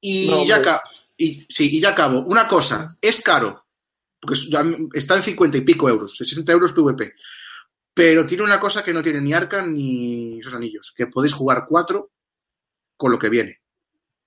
Y 0.00 0.26
No, 0.28 0.44
ya. 0.44 0.82
Y, 1.16 1.46
sí, 1.48 1.76
y 1.76 1.80
ya 1.80 1.90
acabo. 1.90 2.20
Una 2.20 2.46
cosa, 2.46 2.96
es 3.00 3.20
caro, 3.22 3.66
porque 4.20 4.38
está 4.94 5.16
en 5.16 5.22
50 5.22 5.58
y 5.58 5.60
pico 5.62 5.88
euros, 5.88 6.16
60 6.16 6.52
euros 6.52 6.72
PVP. 6.72 7.12
Pero 7.92 8.24
tiene 8.24 8.44
una 8.44 8.60
cosa 8.60 8.82
que 8.84 8.92
no 8.92 9.02
tiene 9.02 9.20
ni 9.20 9.32
Arcan 9.32 9.74
ni 9.74 10.38
esos 10.38 10.54
anillos, 10.54 10.92
que 10.96 11.08
podéis 11.08 11.32
jugar 11.32 11.66
cuatro 11.68 12.12
con 12.96 13.10
lo 13.10 13.18
que 13.18 13.28
viene. 13.28 13.60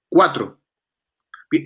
Cuatro. 0.10 0.61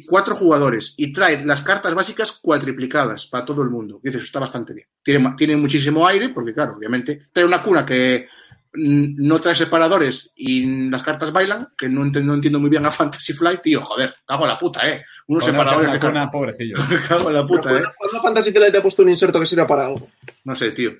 Cuatro 0.07 0.35
jugadores 0.35 0.93
y 0.97 1.13
trae 1.13 1.45
las 1.45 1.61
cartas 1.61 1.93
básicas 1.93 2.39
cuatriplicadas 2.41 3.27
para 3.27 3.45
todo 3.45 3.61
el 3.61 3.69
mundo. 3.69 3.99
Dices, 4.03 4.23
está 4.23 4.39
bastante 4.39 4.73
bien. 4.73 4.87
Tiene, 5.03 5.33
tiene 5.37 5.55
muchísimo 5.57 6.07
aire, 6.07 6.29
porque 6.29 6.53
claro, 6.53 6.75
obviamente. 6.77 7.27
Trae 7.31 7.45
una 7.45 7.61
cuna 7.61 7.85
que 7.85 8.27
mm, 8.73 9.15
no 9.27 9.39
trae 9.39 9.53
separadores 9.53 10.31
y 10.35 10.89
las 10.89 11.03
cartas 11.03 11.31
bailan, 11.31 11.67
que 11.77 11.87
no 11.87 12.01
entiendo, 12.03 12.29
no 12.29 12.35
entiendo 12.35 12.59
muy 12.59 12.69
bien 12.69 12.85
a 12.85 12.91
Fantasy 12.91 13.33
Flight, 13.33 13.61
tío, 13.61 13.81
joder, 13.81 14.13
cago 14.25 14.43
en 14.45 14.49
la 14.49 14.57
puta, 14.59 14.89
eh. 14.89 15.03
Unos 15.27 15.43
Con 15.43 15.51
separadores 15.53 15.91
de 15.91 15.97
una 15.97 16.07
cuna, 16.07 16.19
cartas. 16.21 16.31
pobrecillo. 16.31 16.75
Cago 17.07 17.29
en 17.29 17.35
la 17.35 17.45
puta, 17.45 17.69
Pero 17.69 17.75
eh. 17.75 17.81
¿cuándo- 17.97 18.19
¿Cuándo 18.21 18.21
Fantasy 18.41 18.51
le 18.51 18.71
te 18.71 18.77
ha 18.79 18.81
puesto 18.81 19.03
un 19.03 19.09
inserto 19.09 19.39
que 19.39 19.45
sirva 19.45 19.67
para 19.67 19.85
algo? 19.87 20.07
No 20.45 20.55
sé, 20.55 20.71
tío. 20.71 20.91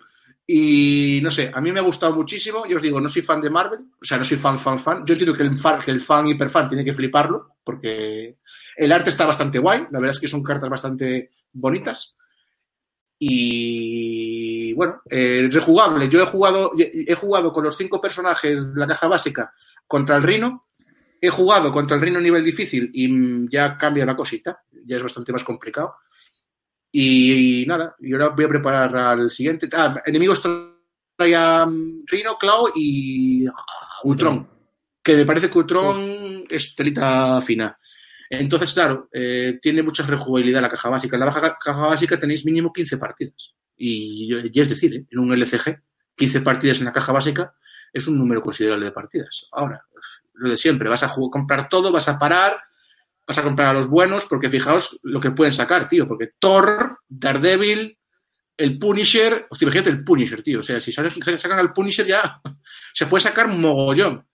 Y 0.48 1.22
no 1.24 1.32
sé, 1.32 1.52
a 1.52 1.60
mí 1.60 1.72
me 1.72 1.80
ha 1.80 1.84
gustado 1.84 2.16
muchísimo. 2.16 2.68
Yo 2.68 2.76
os 2.76 2.82
digo, 2.84 3.02
no 3.02 3.10
soy 3.10 3.24
fan 3.24 3.42
de 3.42 3.50
Marvel, 3.50 3.80
o 4.00 4.06
sea, 4.06 4.20
no 4.20 4.24
soy 4.24 4.38
fan, 4.38 4.60
fan, 4.60 4.78
fan. 4.78 5.04
Yo 5.06 5.14
entiendo 5.16 5.36
que 5.36 5.42
el 5.42 5.58
fan, 5.58 5.80
que 5.84 5.90
el 5.90 6.02
fan 6.02 6.28
hiperfan 6.28 6.70
tiene 6.70 6.86
que 6.86 6.94
fliparlo, 6.94 7.56
porque 7.64 8.38
el 8.78 8.92
arte 8.92 9.10
está 9.10 9.26
bastante 9.26 9.60
guay. 9.60 9.88
La 9.92 10.00
verdad 10.00 10.16
es 10.16 10.20
que 10.20 10.28
son 10.28 10.44
cartas 10.44 10.70
bastante 10.70 11.32
bonitas. 11.52 12.16
Y 13.18 14.74
bueno, 14.74 15.02
eh, 15.10 15.48
rejugable. 15.52 16.10
Yo 16.10 16.22
he 16.22 16.26
jugado, 16.26 16.74
he 16.78 17.14
jugado 17.16 17.54
con 17.54 17.64
los 17.64 17.78
cinco 17.78 18.02
personajes 18.02 18.74
de 18.74 18.80
la 18.80 18.88
caja 18.88 19.08
básica 19.08 19.54
contra 19.88 20.18
el 20.18 20.24
Rino. 20.24 20.68
He 21.22 21.30
jugado 21.30 21.72
contra 21.72 21.96
el 21.96 22.04
Rino 22.04 22.20
nivel 22.20 22.44
difícil 22.44 22.92
y 22.94 23.50
ya 23.50 23.78
cambia 23.78 24.06
la 24.06 24.16
cosita. 24.16 24.64
Ya 24.86 24.98
es 24.98 25.04
bastante 25.04 25.32
más 25.32 25.44
complicado. 25.44 25.96
Y, 26.92 27.66
nada, 27.68 27.96
y 28.00 28.14
ahora 28.14 28.30
voy 28.30 28.46
a 28.46 28.50
preparar 28.50 28.96
al 28.96 29.30
siguiente. 29.30 29.68
Ah, 29.74 30.02
enemigos 30.06 30.42
trae 30.42 31.36
a 31.36 31.66
mm, 31.66 32.06
Rino, 32.08 32.38
Clau 32.38 32.70
y 32.76 33.46
a 33.46 33.54
Ultron. 34.04 34.48
Que 35.02 35.16
me 35.16 35.26
parece 35.26 35.50
que 35.50 35.58
Ultron 35.58 36.44
es 36.50 36.76
telita 36.76 37.42
fina. 37.42 37.78
Entonces, 38.30 38.74
claro, 38.74 39.10
eh, 39.14 39.60
tiene 39.62 39.84
mucha 39.84 40.06
rejugabilidad 40.06 40.62
la 40.62 40.70
caja 40.70 40.90
básica. 40.90 41.16
En 41.16 41.20
la 41.20 41.26
baja 41.28 41.58
caja 41.60 41.88
básica 41.88 42.18
tenéis 42.18 42.46
mínimo 42.46 42.74
15 42.74 42.98
partidas. 42.98 43.54
Y, 43.78 44.34
es 44.60 44.70
decir, 44.70 44.94
¿eh? 44.96 45.06
en 45.10 45.20
un 45.20 45.34
LCG, 45.34 45.82
15 46.16 46.42
partidas 46.42 46.80
en 46.80 46.86
la 46.86 46.94
caja 46.94 47.12
básica 47.12 47.54
es 47.94 48.08
un 48.08 48.18
número 48.18 48.42
considerable 48.42 48.86
de 48.86 48.92
partidas. 48.92 49.48
Ahora, 49.52 49.84
lo 50.34 50.50
de 50.50 50.58
siempre, 50.58 50.90
vas 50.90 51.04
a 51.04 51.08
jugar- 51.08 51.32
comprar 51.32 51.70
todo, 51.70 51.92
vas 51.92 52.08
a 52.10 52.18
parar, 52.20 52.58
vas 53.28 53.38
a 53.38 53.44
comprar 53.44 53.70
a 53.70 53.74
los 53.74 53.90
buenos, 53.90 54.26
porque 54.26 54.50
fijaos 54.50 55.00
lo 55.04 55.20
que 55.20 55.32
pueden 55.32 55.54
sacar, 55.54 55.88
tío, 55.88 56.08
porque 56.08 56.30
Thor, 56.40 57.00
Daredevil, 57.08 57.98
el 58.58 58.78
Punisher, 58.78 59.48
hostia, 59.50 59.66
imagínate 59.66 59.90
el 59.90 60.04
Punisher, 60.04 60.42
tío, 60.42 60.60
o 60.60 60.64
sea, 60.64 60.80
si 60.80 60.92
sacan 60.92 61.60
al 61.60 61.74
Punisher 61.74 62.06
ya 62.06 62.42
se 62.94 63.06
puede 63.08 63.22
sacar 63.22 63.48
mogollón. 63.48 64.26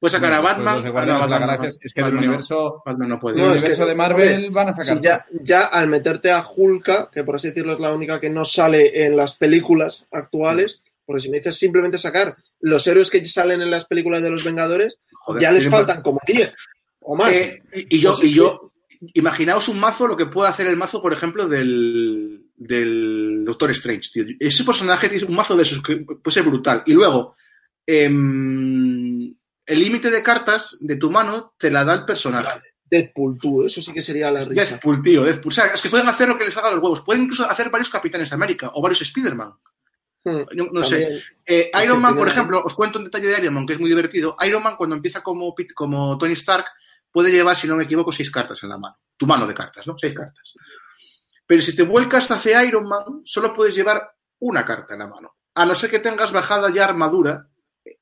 Puede 0.00 0.12
sacar 0.12 0.32
a 0.32 0.40
Pues 0.40 0.54
Batman. 0.54 0.74
los 0.76 0.84
de 0.84 0.90
Guardianes 0.90 1.20
no, 1.20 1.26
de 1.26 1.30
la 1.30 1.38
Batman 1.38 1.56
Galaxia 1.56 1.68
no. 1.68 1.86
es 1.86 1.92
que 1.94 2.00
del 2.00 2.04
Batman 2.04 2.20
no. 2.22 2.28
universo, 2.28 2.82
Batman 2.86 3.08
no 3.08 3.20
puede. 3.20 3.34
del 3.36 3.44
No, 3.44 3.50
es 3.54 3.60
universo 3.60 3.82
que- 3.82 3.88
de 3.88 3.94
Marvel 3.96 4.34
hombre, 4.34 4.50
van 4.50 4.68
a 4.68 4.72
sacar. 4.72 5.00
Ya, 5.00 5.26
ya 5.42 5.62
al 5.66 5.88
meterte 5.88 6.30
a 6.30 6.44
Hulka, 6.46 7.10
que 7.12 7.24
por 7.24 7.34
así 7.34 7.48
decirlo 7.48 7.72
es 7.72 7.80
la 7.80 7.92
única 7.92 8.20
que 8.20 8.30
no 8.30 8.44
sale 8.44 9.04
en 9.04 9.16
las 9.16 9.34
películas 9.34 10.06
actuales, 10.12 10.82
porque 11.04 11.22
si 11.22 11.30
me 11.30 11.38
dices 11.38 11.56
simplemente 11.58 11.98
sacar 11.98 12.36
los 12.60 12.86
héroes 12.86 13.10
que 13.10 13.24
salen 13.24 13.60
en 13.62 13.70
las 13.70 13.86
películas 13.86 14.22
de 14.22 14.30
los 14.30 14.44
Vengadores, 14.44 14.98
Joder, 15.12 15.42
ya 15.42 15.50
les 15.52 15.68
faltan 15.68 16.02
como 16.02 16.20
10 16.26 16.54
o 17.00 17.16
más. 17.16 17.32
Eh, 17.32 17.62
y, 17.74 17.96
y 17.96 18.00
yo, 18.00 18.10
Pues 18.12 18.24
es 18.24 18.30
y 18.30 18.34
yo, 18.34 18.72
imaginaos 19.14 19.68
un 19.68 19.80
mazo, 19.80 20.06
lo 20.06 20.16
que 20.16 20.26
puede 20.26 20.48
hacer 20.50 20.66
el 20.68 20.76
mazo, 20.76 21.00
por 21.02 21.12
ejemplo, 21.12 21.48
del, 21.48 22.44
del 22.56 23.44
Doctor 23.44 23.70
Strange, 23.72 24.10
tío. 24.12 24.24
Ese 24.38 24.62
personaje 24.64 25.08
tiene 25.08 25.24
un 25.26 25.34
mazo 25.34 25.56
de 25.56 25.62
esos 25.64 25.82
que 25.82 25.96
puede 25.96 26.34
ser 26.34 26.42
brutal. 26.44 26.82
Y 26.86 26.92
luego, 26.92 27.34
em, 27.86 29.07
el 29.68 29.80
límite 29.80 30.10
de 30.10 30.22
cartas 30.22 30.78
de 30.80 30.96
tu 30.96 31.10
mano 31.10 31.54
te 31.58 31.70
la 31.70 31.84
da 31.84 31.94
el 31.94 32.04
personaje. 32.04 32.60
Deadpool, 32.90 33.38
tú, 33.38 33.66
eso 33.66 33.82
sí 33.82 33.92
que 33.92 34.00
sería 34.00 34.30
la 34.30 34.40
risa. 34.40 34.52
Deathpool, 34.54 35.02
tío, 35.02 35.22
Deathpool. 35.22 35.48
O 35.52 35.54
sea, 35.54 35.66
es 35.66 35.82
que 35.82 35.90
pueden 35.90 36.08
hacer 36.08 36.26
lo 36.26 36.38
que 36.38 36.46
les 36.46 36.56
haga 36.56 36.70
los 36.70 36.82
huevos. 36.82 37.02
Pueden 37.02 37.24
incluso 37.24 37.44
hacer 37.44 37.68
varios 37.68 37.90
Capitanes 37.90 38.30
de 38.30 38.34
América 38.34 38.70
o 38.72 38.80
varios 38.80 39.02
Spider-Man. 39.02 39.52
Hmm, 40.24 40.40
No, 40.54 40.68
no 40.72 40.84
sé. 40.84 41.22
Eh, 41.44 41.70
Es 41.72 41.84
Iron 41.84 42.00
Man, 42.00 42.16
por 42.16 42.26
ejemplo, 42.28 42.62
os 42.64 42.74
cuento 42.74 42.98
un 42.98 43.04
detalle 43.04 43.28
de 43.28 43.38
Iron 43.42 43.52
Man 43.54 43.66
que 43.66 43.74
es 43.74 43.78
muy 43.78 43.90
divertido. 43.90 44.34
Iron 44.46 44.62
Man, 44.62 44.76
cuando 44.76 44.96
empieza 44.96 45.22
como, 45.22 45.54
como 45.74 46.16
Tony 46.16 46.32
Stark, 46.32 46.64
puede 47.12 47.30
llevar, 47.30 47.54
si 47.56 47.68
no 47.68 47.76
me 47.76 47.84
equivoco, 47.84 48.10
seis 48.10 48.30
cartas 48.30 48.62
en 48.62 48.70
la 48.70 48.78
mano. 48.78 48.96
Tu 49.18 49.26
mano 49.26 49.46
de 49.46 49.52
cartas, 49.52 49.86
¿no? 49.86 49.94
Seis 49.98 50.14
cartas. 50.14 50.54
Pero 51.46 51.60
si 51.60 51.76
te 51.76 51.82
vuelcas 51.82 52.30
hacia 52.30 52.64
Iron 52.64 52.88
Man, 52.88 53.20
solo 53.24 53.54
puedes 53.54 53.74
llevar 53.74 54.10
una 54.38 54.64
carta 54.64 54.94
en 54.94 55.00
la 55.00 55.08
mano. 55.08 55.36
A 55.54 55.66
no 55.66 55.74
ser 55.74 55.90
que 55.90 55.98
tengas 55.98 56.32
bajada 56.32 56.72
ya 56.72 56.84
armadura 56.84 57.48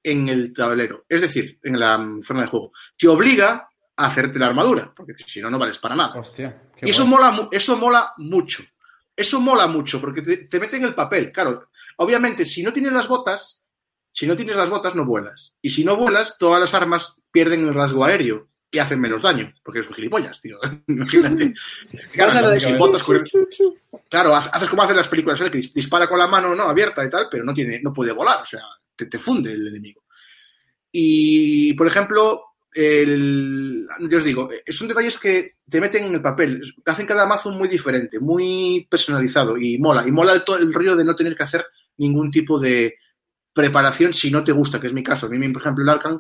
en 0.03 0.29
el 0.29 0.53
tablero. 0.53 1.05
Es 1.09 1.21
decir, 1.23 1.59
en 1.63 1.79
la 1.79 1.99
mm, 1.99 2.23
zona 2.23 2.43
de 2.43 2.49
juego. 2.49 2.73
Te 2.99 3.09
obliga 3.09 3.69
a 3.97 4.07
hacerte 4.07 4.39
la 4.39 4.47
armadura, 4.47 4.93
porque 4.95 5.15
si 5.27 5.41
no, 5.41 5.51
no 5.51 5.59
vales 5.59 5.79
para 5.79 5.97
nada. 5.97 6.19
Hostia, 6.19 6.63
Y 6.83 6.91
eso 6.91 7.07
guay. 7.07 7.11
mola, 7.31 7.49
eso 7.53 7.77
mola 7.77 8.13
mucho. 8.19 8.63
Eso 9.15 9.41
mola 9.41 9.67
mucho, 9.67 10.01
porque 10.01 10.21
te, 10.23 10.37
te 10.39 10.61
meten 10.61 10.85
el 10.85 10.95
papel. 10.95 11.33
Claro, 11.33 11.69
obviamente, 11.97 12.45
si 12.45 12.63
no 12.63 12.73
tienes 12.73 12.93
las 12.93 13.09
botas, 13.09 13.63
si 14.13 14.27
no 14.27 14.37
tienes 14.37 14.57
las 14.57 14.69
botas, 14.69 14.95
no 14.95 15.05
vuelas. 15.07 15.55
Y 15.63 15.71
si 15.71 15.85
no 15.85 15.97
vuelas, 15.97 16.37
todas 16.39 16.61
las 16.61 16.75
armas 16.75 17.17
pierden 17.31 17.67
el 17.67 17.73
rasgo 17.75 18.05
aéreo 18.05 18.49
y 18.71 18.79
hacen 18.79 19.01
menos 19.01 19.23
daño, 19.23 19.51
porque 19.63 19.79
eres 19.79 19.89
un 19.89 19.95
gilipollas, 19.97 20.41
tío. 20.43 20.59
Imagínate. 20.89 21.55
Claro, 22.13 22.61
sin 22.61 22.77
botas, 22.77 23.03
Claro, 24.11 24.35
haces 24.35 24.69
como 24.69 24.83
hacen 24.83 24.97
las 24.97 25.09
películas, 25.09 25.39
¿sabes? 25.39 25.51
que 25.53 25.59
dis- 25.59 25.73
dispara 25.73 26.07
con 26.09 26.19
la 26.19 26.27
mano 26.27 26.55
no 26.55 26.65
abierta 26.65 27.05
y 27.05 27.11
tal, 27.11 27.29
pero 27.31 27.45
no 27.45 27.53
tiene, 27.55 27.81
no 27.83 27.93
puede 27.93 28.13
volar, 28.13 28.43
o 28.43 28.45
sea, 28.45 28.61
te, 28.97 29.07
te 29.07 29.19
funde 29.19 29.53
el 29.53 29.67
enemigo. 29.67 30.03
Y, 30.91 31.75
por 31.75 31.87
ejemplo, 31.87 32.43
el, 32.73 33.87
yo 34.11 34.19
os 34.19 34.25
digo, 34.25 34.51
eh, 34.53 34.73
son 34.73 34.89
detalles 34.89 35.19
que 35.19 35.57
te 35.69 35.81
meten 35.81 36.05
en 36.05 36.15
el 36.15 36.23
papel, 36.23 36.63
hacen 36.85 37.07
cada 37.07 37.27
mazo 37.27 37.51
muy 37.51 37.69
diferente, 37.69 38.19
muy 38.19 38.87
personalizado 38.91 39.57
y 39.57 39.79
mola. 39.79 40.07
Y 40.07 40.13
mola 40.13 40.33
el, 40.33 40.43
el 40.61 40.73
rollo 40.73 40.97
de 40.97 41.05
no 41.05 41.15
tener 41.15 41.37
que 41.37 41.43
hacer 41.43 41.67
ningún 41.99 42.31
tipo 42.31 42.59
de 42.59 42.97
preparación 43.53 44.13
si 44.13 44.31
no 44.31 44.45
te 44.45 44.53
gusta, 44.53 44.81
que 44.81 44.87
es 44.87 44.93
mi 44.93 45.03
caso. 45.03 45.27
A 45.27 45.31
mí, 45.31 45.49
por 45.49 45.63
ejemplo, 45.63 45.83
el 45.83 45.91
Arkham 45.91 46.19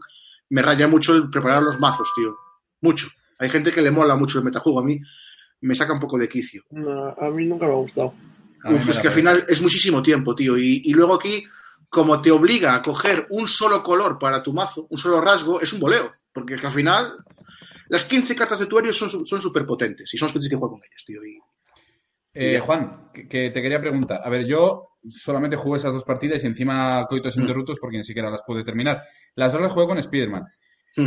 me 0.50 0.62
raya 0.62 0.88
mucho 0.88 1.14
el 1.14 1.28
preparar 1.30 1.62
los 1.62 1.78
mazos, 1.78 2.10
tío. 2.16 2.34
Mucho. 2.80 3.08
Hay 3.38 3.50
gente 3.50 3.72
que 3.72 3.82
le 3.82 3.90
mola 3.90 4.16
mucho 4.16 4.38
el 4.38 4.44
metajuego. 4.44 4.80
A 4.80 4.84
mí 4.84 5.00
me 5.60 5.74
saca 5.74 5.92
un 5.92 6.00
poco 6.00 6.18
de 6.18 6.28
quicio. 6.28 6.62
No, 6.70 7.08
a 7.08 7.30
mí 7.30 7.44
nunca 7.44 7.66
me 7.66 7.72
ha 7.72 7.76
gustado. 7.76 8.14
Uf, 8.64 8.88
es 8.88 8.98
que 8.98 9.08
al 9.08 9.14
final 9.14 9.44
es 9.48 9.60
muchísimo 9.60 10.02
tiempo, 10.02 10.34
tío. 10.34 10.56
Y, 10.56 10.82
y 10.84 10.94
luego 10.94 11.14
aquí, 11.14 11.44
como 11.88 12.20
te 12.20 12.30
obliga 12.30 12.74
a 12.74 12.82
coger 12.82 13.26
un 13.30 13.48
solo 13.48 13.82
color 13.82 14.18
para 14.18 14.42
tu 14.42 14.52
mazo, 14.52 14.86
un 14.90 14.98
solo 14.98 15.20
rasgo, 15.20 15.60
es 15.60 15.72
un 15.72 15.80
boleo. 15.80 16.12
Porque 16.32 16.54
al 16.54 16.70
final, 16.70 17.16
las 17.88 18.04
15 18.04 18.36
cartas 18.36 18.58
de 18.58 18.66
tu 18.66 18.78
héroe 18.78 18.92
son 18.92 19.26
súper 19.26 19.64
potentes 19.64 20.12
y 20.12 20.18
son 20.18 20.26
las 20.26 20.32
que 20.32 20.38
tienes 20.40 20.50
que 20.50 20.56
jugar 20.56 20.70
con 20.70 20.80
ellas, 20.80 21.04
tío. 21.04 21.24
Y, 21.24 21.38
Eh, 22.38 22.60
Juan, 22.60 23.10
que, 23.12 23.50
te 23.50 23.62
quería 23.62 23.80
preguntar. 23.80 24.20
A 24.22 24.28
ver, 24.28 24.44
yo 24.44 24.98
solamente 25.08 25.56
jugué 25.56 25.78
esas 25.78 25.94
dos 25.94 26.04
partidas 26.04 26.44
y 26.44 26.46
encima 26.46 27.06
coitos 27.06 27.36
interruptos 27.38 27.78
porque 27.80 27.96
ni 27.96 28.04
siquiera 28.04 28.30
las 28.30 28.42
pude 28.42 28.62
terminar. 28.62 29.02
Las 29.34 29.52
dos 29.52 29.62
las 29.62 29.72
jugué 29.72 29.86
con 29.86 29.98
Spider-Man. 29.98 30.44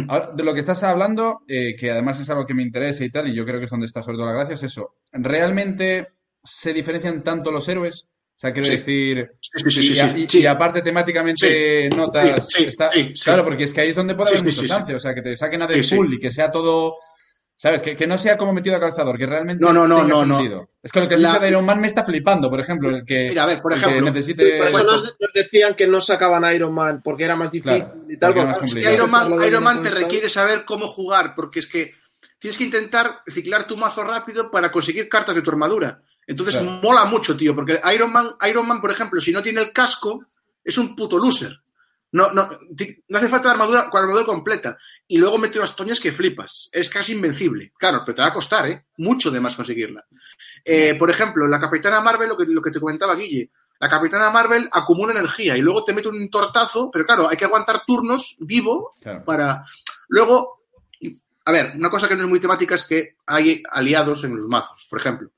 Ahora, 0.08 0.32
de 0.36 0.44
lo 0.44 0.54
que 0.54 0.60
estás 0.60 0.84
hablando, 0.84 1.42
eh, 1.48 1.76
que 1.76 1.92
además 1.92 2.20
es 2.20 2.30
algo 2.30 2.46
que 2.46 2.54
me 2.54 2.62
interesa 2.62 3.04
y 3.04 3.10
tal, 3.10 3.28
y 3.28 3.36
yo 3.36 3.44
creo 3.46 3.60
que 3.60 3.66
es 3.66 3.72
donde 3.72 3.88
está 3.88 4.04
sobre 4.04 4.18
todo 4.18 4.28
la 4.28 4.34
gracia, 4.34 4.54
es 4.54 4.64
eso. 4.64 4.98
¿Realmente 5.12 6.10
se 6.44 6.74
diferencian 6.74 7.24
tanto 7.24 7.52
los 7.52 7.68
héroes? 7.68 8.08
O 8.40 8.42
sea, 8.42 8.54
quiero 8.54 8.66
Sí. 8.66 8.78
decir, 8.78 9.32
Sí, 9.42 9.52
sí, 9.66 9.70
sí, 9.70 9.84
sí, 9.90 9.94
y, 9.96 10.00
a- 10.00 10.14
sí. 10.14 10.22
y- 10.24 10.30
Sí. 10.30 10.40
y 10.42 10.46
aparte 10.46 10.82
temáticamente 10.82 11.90
notas, 11.90 12.48
Sí, 12.48 12.64
sí, 12.64 12.70
está- 12.70 12.90
sí, 12.90 13.12
sí. 13.14 13.24
claro, 13.26 13.44
porque 13.44 13.66
es 13.66 13.74
que 13.74 13.82
ahí 13.82 13.90
es 13.90 13.96
donde 13.98 14.16
puede 14.16 14.30
Sí, 14.30 14.36
haber 14.36 14.40
sí, 14.40 14.46
mucho 14.46 14.62
sí, 14.62 14.68
sí. 14.68 14.68
chance, 14.74 14.96
o 14.96 15.00
sea, 15.00 15.14
que 15.14 15.22
te 15.22 15.36
saquen 15.36 15.62
a 15.64 15.68
Sí, 15.68 15.84
sí. 15.84 15.90
Deadpool 15.96 16.14
y 16.14 16.20
que 16.22 16.32
sea 16.32 16.50
todo, 16.50 16.96
¿sabes? 17.58 17.82
Que, 17.82 17.98
que 17.98 18.08
no 18.08 18.18
sea 18.18 18.38
como 18.38 18.54
metido 18.54 18.78
a 18.78 18.80
calzador, 18.80 19.18
que 19.18 19.26
realmente 19.26 19.62
No, 19.62 19.74
no, 19.74 19.86
no, 19.86 19.98
tenga 19.98 20.08
no, 20.08 20.26
no. 20.26 20.70
Es 20.82 20.90
que 20.90 21.00
lo 21.02 21.10
que 21.10 21.18
La- 21.18 21.38
de 21.38 21.50
Iron 21.50 21.66
Man 21.66 21.82
me 21.82 21.88
está 21.88 22.06
flipando, 22.06 22.50
por 22.50 22.62
ejemplo, 22.62 22.90
el 22.90 23.04
que, 23.04 23.28
Mira, 23.28 23.44
a 23.44 23.48
ver, 23.48 23.62
por 23.62 23.74
ejemplo, 23.74 24.02
necesite... 24.10 24.58
Por 24.58 24.68
eso 24.70 24.84
nos, 24.86 25.04
nos 25.20 25.34
decían 25.34 25.74
que 25.76 25.88
no 25.88 26.00
sacaban 26.00 26.46
Iron 26.56 26.74
Man 26.74 27.02
porque 27.04 27.26
era 27.26 27.36
más 27.36 27.52
difícil 27.52 27.84
Claro, 27.84 28.06
y 28.08 28.18
tal. 28.18 28.36
más 28.36 28.64
Es 28.64 28.74
que. 28.76 28.94
Iron 28.94 29.12
Man, 29.12 29.34
Iron 29.46 29.64
Man 29.66 29.84
te 29.84 29.90
requiere 29.90 30.30
saber 30.30 30.64
cómo 30.64 30.88
jugar, 30.88 31.36
porque 31.36 31.60
es 31.60 31.68
que 31.68 31.94
tienes 32.40 32.58
que 32.58 32.64
intentar 32.64 33.20
ciclar 33.28 33.68
tu 33.68 33.76
mazo 33.76 34.02
rápido 34.06 34.50
para 34.50 34.72
conseguir 34.72 35.10
cartas 35.10 35.36
de 35.36 35.42
tu 35.42 35.52
armadura. 35.52 36.02
Entonces 36.30 36.56
Claro. 36.56 36.80
mola 36.84 37.06
mucho, 37.06 37.36
tío, 37.36 37.56
porque 37.56 37.82
Iron 37.96 38.12
Man, 38.12 38.30
Iron 38.48 38.68
Man, 38.68 38.80
por 38.80 38.92
ejemplo, 38.92 39.20
si 39.20 39.32
no 39.32 39.42
tiene 39.42 39.62
el 39.62 39.74
casco, 39.74 40.24
es 40.64 40.78
un 40.78 40.96
puto 40.96 41.18
loser. 41.18 41.60
No, 42.12 42.32
no, 42.32 42.50
no 43.08 43.18
hace 43.18 43.30
falta 43.30 43.50
armadura, 43.52 43.90
con 43.90 44.02
armadura 44.02 44.26
completa. 44.26 44.78
Y 45.08 45.18
luego 45.18 45.38
mete 45.40 45.58
unas 45.58 45.76
toñas 45.76 46.00
que 46.00 46.12
flipas. 46.12 46.70
Es 46.72 46.90
casi 46.90 47.14
invencible. 47.14 47.72
Claro, 47.78 48.02
pero 48.06 48.16
te 48.16 48.22
va 48.22 48.28
a 48.28 48.34
costar, 48.34 48.68
¿eh? 48.70 48.86
Mucho 48.98 49.30
de 49.32 49.40
más 49.40 49.56
conseguirla. 49.56 50.06
Eh, 50.66 50.96
por 51.00 51.10
ejemplo, 51.10 51.48
la 51.48 51.60
Capitana 51.60 52.00
Marvel, 52.02 52.30
lo 52.30 52.38
que, 52.38 52.46
lo 52.46 52.62
que 52.62 52.72
te 52.72 52.80
comentaba 52.80 53.16
Guille, 53.16 53.50
la 53.80 53.90
Capitana 53.90 54.30
Marvel 54.30 54.70
acumula 54.72 55.14
energía 55.14 55.56
y 55.58 55.62
luego 55.62 55.84
te 55.84 55.94
mete 55.94 56.10
un 56.10 56.30
tortazo, 56.30 56.90
pero 56.92 57.06
claro, 57.06 57.28
hay 57.30 57.38
que 57.38 57.46
aguantar 57.46 57.82
turnos 57.88 58.38
vivo 58.40 58.96
Claro. 59.02 59.24
para. 59.26 59.62
Luego, 60.10 60.64
a 61.46 61.52
ver, 61.52 61.74
una 61.76 61.90
cosa 61.90 62.08
que 62.08 62.16
no 62.16 62.24
es 62.24 62.30
muy 62.30 62.40
temática 62.40 62.76
es 62.76 62.84
que 62.86 63.16
hay 63.26 63.64
aliados 63.72 64.24
en 64.24 64.36
los 64.36 64.46
mazos. 64.48 64.86
Por 64.90 65.00
ejemplo, 65.00 65.30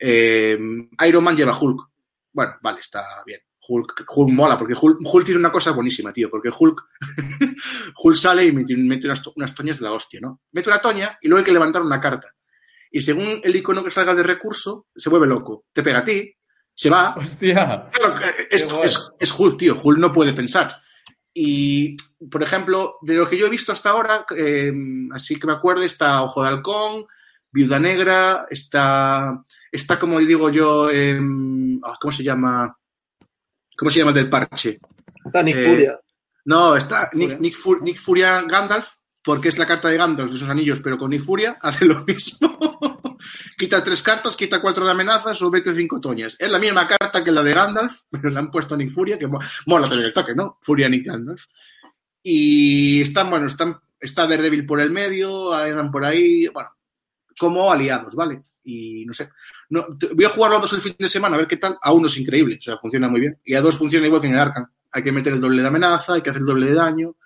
eh, 0.00 0.58
Iron 1.06 1.24
Man 1.24 1.36
lleva 1.36 1.56
Hulk. 1.58 1.80
Bueno, 2.32 2.54
vale, 2.62 2.80
está 2.80 3.02
bien. 3.26 3.40
Hulk, 3.68 4.04
Hulk 4.08 4.30
mola, 4.32 4.56
porque 4.58 4.74
Hulk, 4.80 4.98
Hulk 5.04 5.24
tiene 5.24 5.38
una 5.38 5.52
cosa 5.52 5.70
buenísima, 5.72 6.12
tío, 6.12 6.28
porque 6.30 6.48
Hulk, 6.56 6.82
Hulk 8.02 8.16
sale 8.16 8.44
y 8.46 8.52
mete, 8.52 8.76
mete 8.76 9.06
unas, 9.06 9.22
to- 9.22 9.32
unas 9.36 9.54
toñas 9.54 9.78
de 9.78 9.84
la 9.84 9.92
hostia, 9.92 10.18
¿no? 10.20 10.40
Mete 10.52 10.70
una 10.70 10.80
toña 10.80 11.18
y 11.20 11.28
luego 11.28 11.38
hay 11.38 11.44
que 11.44 11.52
levantar 11.52 11.82
una 11.82 12.00
carta. 12.00 12.34
Y 12.90 13.00
según 13.02 13.40
el 13.44 13.54
icono 13.54 13.84
que 13.84 13.90
salga 13.90 14.14
de 14.14 14.22
recurso, 14.24 14.86
se 14.96 15.08
vuelve 15.10 15.26
loco. 15.28 15.66
Te 15.72 15.82
pega 15.82 15.98
a 15.98 16.04
ti, 16.04 16.34
se 16.74 16.90
va, 16.90 17.14
Hostia. 17.16 17.86
Claro, 17.92 18.14
que 18.14 18.48
es, 18.50 19.34
Hulk, 19.38 19.58
tío. 19.58 19.78
Hulk 19.80 19.98
no 19.98 20.10
puede 20.12 20.32
pensar. 20.32 20.70
Y, 21.32 21.94
por 22.28 22.42
ejemplo, 22.42 22.96
de 23.02 23.14
lo 23.14 23.28
que 23.28 23.38
yo 23.38 23.46
he 23.46 23.50
visto 23.50 23.70
hasta 23.70 23.90
ahora, 23.90 24.26
eh, 24.36 24.72
así 25.12 25.38
que 25.38 25.46
me 25.46 25.52
acuerdo, 25.52 25.82
está 25.84 26.22
Ojo 26.24 26.42
de 26.42 26.48
Halcón, 26.48 27.04
Viuda 27.52 27.78
Negra, 27.78 28.46
está, 28.50 29.44
está 29.72 29.98
como 29.98 30.18
digo 30.20 30.50
yo, 30.50 30.88
ah, 30.88 31.96
¿cómo 32.00 32.12
se 32.12 32.22
llama? 32.24 32.76
¿Cómo 33.76 33.90
se 33.90 33.98
llama 34.00 34.10
el 34.10 34.16
del 34.16 34.28
parche? 34.30 34.78
Está 35.24 35.42
Nick 35.42 35.56
Eh, 35.56 35.68
Furia. 35.68 36.00
No, 36.44 36.76
está. 36.76 37.10
Nick, 37.12 37.38
Nick, 37.40 37.54
Fu- 37.54 37.80
Nick 37.82 37.98
Furia 37.98 38.42
Gandalf, 38.42 38.88
porque 39.22 39.48
es 39.48 39.58
la 39.58 39.66
carta 39.66 39.88
de 39.88 39.96
Gandalf 39.96 40.30
de 40.30 40.36
esos 40.36 40.48
anillos, 40.48 40.80
pero 40.80 40.96
con 40.98 41.10
Nick 41.10 41.22
Furia 41.22 41.58
hace 41.62 41.84
lo 41.86 42.04
mismo. 42.04 42.58
quita 43.58 43.84
tres 43.84 44.02
cartas, 44.02 44.36
quita 44.36 44.60
cuatro 44.60 44.84
de 44.84 44.90
amenazas 44.92 45.40
o 45.42 45.50
mete 45.50 45.74
cinco 45.74 46.00
toñas. 46.00 46.36
Es 46.38 46.50
la 46.50 46.58
misma 46.58 46.86
carta 46.86 47.22
que 47.22 47.30
la 47.30 47.42
de 47.42 47.52
Gandalf, 47.54 48.00
pero 48.10 48.30
le 48.30 48.38
han 48.38 48.50
puesto 48.50 48.74
a 48.74 48.78
Nick 48.78 48.90
Furia, 48.90 49.18
que 49.18 49.26
mo- 49.28 49.40
mola 49.66 49.86
también 49.88 50.06
el 50.08 50.12
toque, 50.12 50.34
¿no? 50.34 50.58
Furia 50.62 50.88
Nick 50.88 51.06
Gandalf. 51.06 51.42
Y 52.22 53.00
están, 53.00 53.30
bueno, 53.30 53.46
están, 53.46 53.78
está 53.98 54.26
Daredevil 54.26 54.66
por 54.66 54.80
el 54.80 54.90
medio, 54.90 55.52
andan 55.54 55.90
por 55.90 56.04
ahí, 56.04 56.48
bueno, 56.48 56.70
como 57.38 57.70
aliados, 57.70 58.14
¿vale? 58.14 58.42
Y 58.62 59.04
no 59.06 59.12
sé. 59.14 59.30
No, 59.70 59.86
voy 60.14 60.24
a 60.24 60.28
jugar 60.30 60.50
los 60.52 60.60
dos 60.62 60.72
el 60.74 60.82
fin 60.82 60.94
de 60.98 61.08
semana 61.08 61.36
a 61.36 61.38
ver 61.38 61.48
qué 61.48 61.56
tal. 61.56 61.76
A 61.80 61.92
uno 61.92 62.06
es 62.06 62.16
increíble, 62.18 62.56
o 62.58 62.62
sea, 62.62 62.76
funciona 62.78 63.08
muy 63.08 63.20
bien. 63.20 63.38
Y 63.44 63.54
a 63.54 63.60
dos 63.60 63.76
funciona 63.76 64.06
igual 64.06 64.20
que 64.20 64.26
en 64.28 64.34
el 64.34 64.38
Arkham. 64.40 64.66
Hay 64.92 65.02
que 65.02 65.12
meter 65.12 65.32
el 65.32 65.40
doble 65.40 65.62
de 65.62 65.68
amenaza, 65.68 66.14
hay 66.14 66.20
que 66.22 66.30
hacer 66.30 66.40
el 66.42 66.46
doble 66.46 66.66
de 66.68 66.74
daño. 66.74 67.16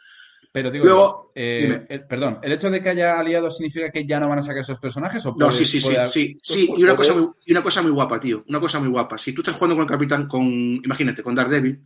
Pero 0.52 0.70
digo, 0.70 0.84
Luego, 0.84 1.32
eh, 1.34 1.84
el- 1.88 2.06
perdón, 2.06 2.38
¿el 2.40 2.52
hecho 2.52 2.70
de 2.70 2.80
que 2.80 2.90
haya 2.90 3.18
aliados 3.18 3.56
significa 3.56 3.90
que 3.90 4.06
ya 4.06 4.20
no 4.20 4.28
van 4.28 4.38
a 4.38 4.42
sacar 4.42 4.60
esos 4.60 4.78
personajes? 4.78 5.26
¿o 5.26 5.30
No, 5.30 5.36
puede- 5.48 5.52
sí, 5.52 5.64
sí, 5.64 5.80
sí, 5.80 5.86
puede- 5.88 6.06
sí, 6.06 6.38
sí. 6.40 6.72
Y 6.76 6.82
una 6.84 6.94
cosa 6.94 7.14
muy, 7.14 7.28
y 7.44 7.50
una 7.52 7.62
cosa 7.62 7.82
muy 7.82 7.90
guapa, 7.90 8.20
tío. 8.20 8.44
Una 8.48 8.60
cosa 8.60 8.78
muy 8.78 8.88
guapa. 8.88 9.18
Si 9.18 9.32
tú 9.32 9.40
estás 9.40 9.56
jugando 9.56 9.74
con 9.74 9.82
el 9.82 9.88
capitán, 9.90 10.28
con, 10.28 10.44
imagínate, 10.46 11.24
con 11.24 11.34
Daredevil, 11.34 11.82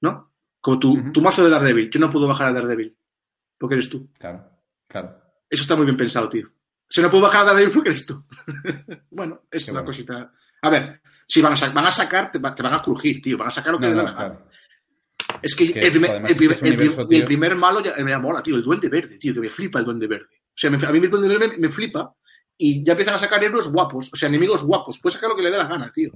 ¿no? 0.00 0.32
Como 0.60 0.78
tu, 0.78 1.12
tu 1.12 1.20
mazo 1.20 1.44
de 1.44 1.50
Daredevil. 1.50 1.90
Yo 1.90 2.00
no 2.00 2.10
puedo 2.10 2.26
bajar 2.26 2.48
a 2.48 2.52
Daredevil. 2.54 2.96
Porque 3.58 3.74
eres 3.74 3.90
tú. 3.90 4.10
Claro, 4.18 4.48
claro. 4.88 5.20
Eso 5.50 5.62
está 5.62 5.76
muy 5.76 5.84
bien 5.84 5.96
pensado, 5.98 6.26
tío. 6.30 6.48
Si 6.88 7.00
no 7.02 7.10
puedo 7.10 7.22
bajar 7.24 7.42
a 7.42 7.44
Daredevil 7.46 7.72
porque 7.74 7.90
eres 7.90 8.06
tú. 8.06 8.24
bueno, 9.10 9.42
es 9.50 9.64
Qué 9.64 9.70
una 9.70 9.80
bueno. 9.80 9.86
cosita. 9.92 10.32
A 10.62 10.70
ver, 10.70 11.00
si 11.26 11.40
van 11.40 11.54
a, 11.54 11.56
sa- 11.56 11.70
van 11.70 11.86
a 11.86 11.90
sacar, 11.90 12.30
te, 12.30 12.38
va- 12.38 12.54
te 12.54 12.62
van 12.62 12.74
a 12.74 12.82
crujir, 12.82 13.20
tío. 13.20 13.36
Van 13.38 13.48
a 13.48 13.50
sacar 13.50 13.72
lo 13.72 13.78
que 13.80 13.86
No, 13.88 13.94
les 13.94 13.96
da 13.96 14.02
no, 14.02 14.08
la 14.08 14.14
gana. 14.14 14.34
claro. 14.34 14.50
Es 15.42 15.54
que 15.54 15.72
Que, 15.72 15.80
el, 15.80 15.90
primer, 15.90 16.10
el 16.26 16.36
primer- 16.36 16.58
el 16.62 16.68
universo, 16.74 17.06
tío. 17.06 17.18
el 17.18 17.24
primer 17.24 17.56
malo 17.56 17.82
ya 17.82 17.94
me 18.02 18.16
mola, 18.18 18.42
tío. 18.42 18.56
El 18.56 18.62
duende 18.62 18.88
verde, 18.88 19.18
tío. 19.18 19.34
Que 19.34 19.40
me 19.40 19.50
flipa 19.50 19.78
el 19.80 19.84
duende 19.84 20.06
verde. 20.06 20.26
O 20.30 20.56
sea, 20.56 20.70
me- 20.70 20.84
a 20.86 20.90
mí 20.92 20.98
el 20.98 21.10
duende 21.10 21.28
verde 21.28 21.48
me, 21.48 21.56
me 21.58 21.68
flipa. 21.68 22.14
Y 22.56 22.84
ya 22.84 22.92
empiezan 22.92 23.14
a 23.14 23.18
sacar 23.18 23.42
héroes 23.42 23.66
guapos. 23.68 24.10
O 24.12 24.16
sea, 24.16 24.28
enemigos 24.28 24.62
guapos. 24.62 25.00
Puedes 25.00 25.14
sacar 25.14 25.30
lo 25.30 25.36
que 25.36 25.42
le 25.42 25.50
dé 25.50 25.58
la 25.58 25.66
gana, 25.66 25.90
tío. 25.92 26.12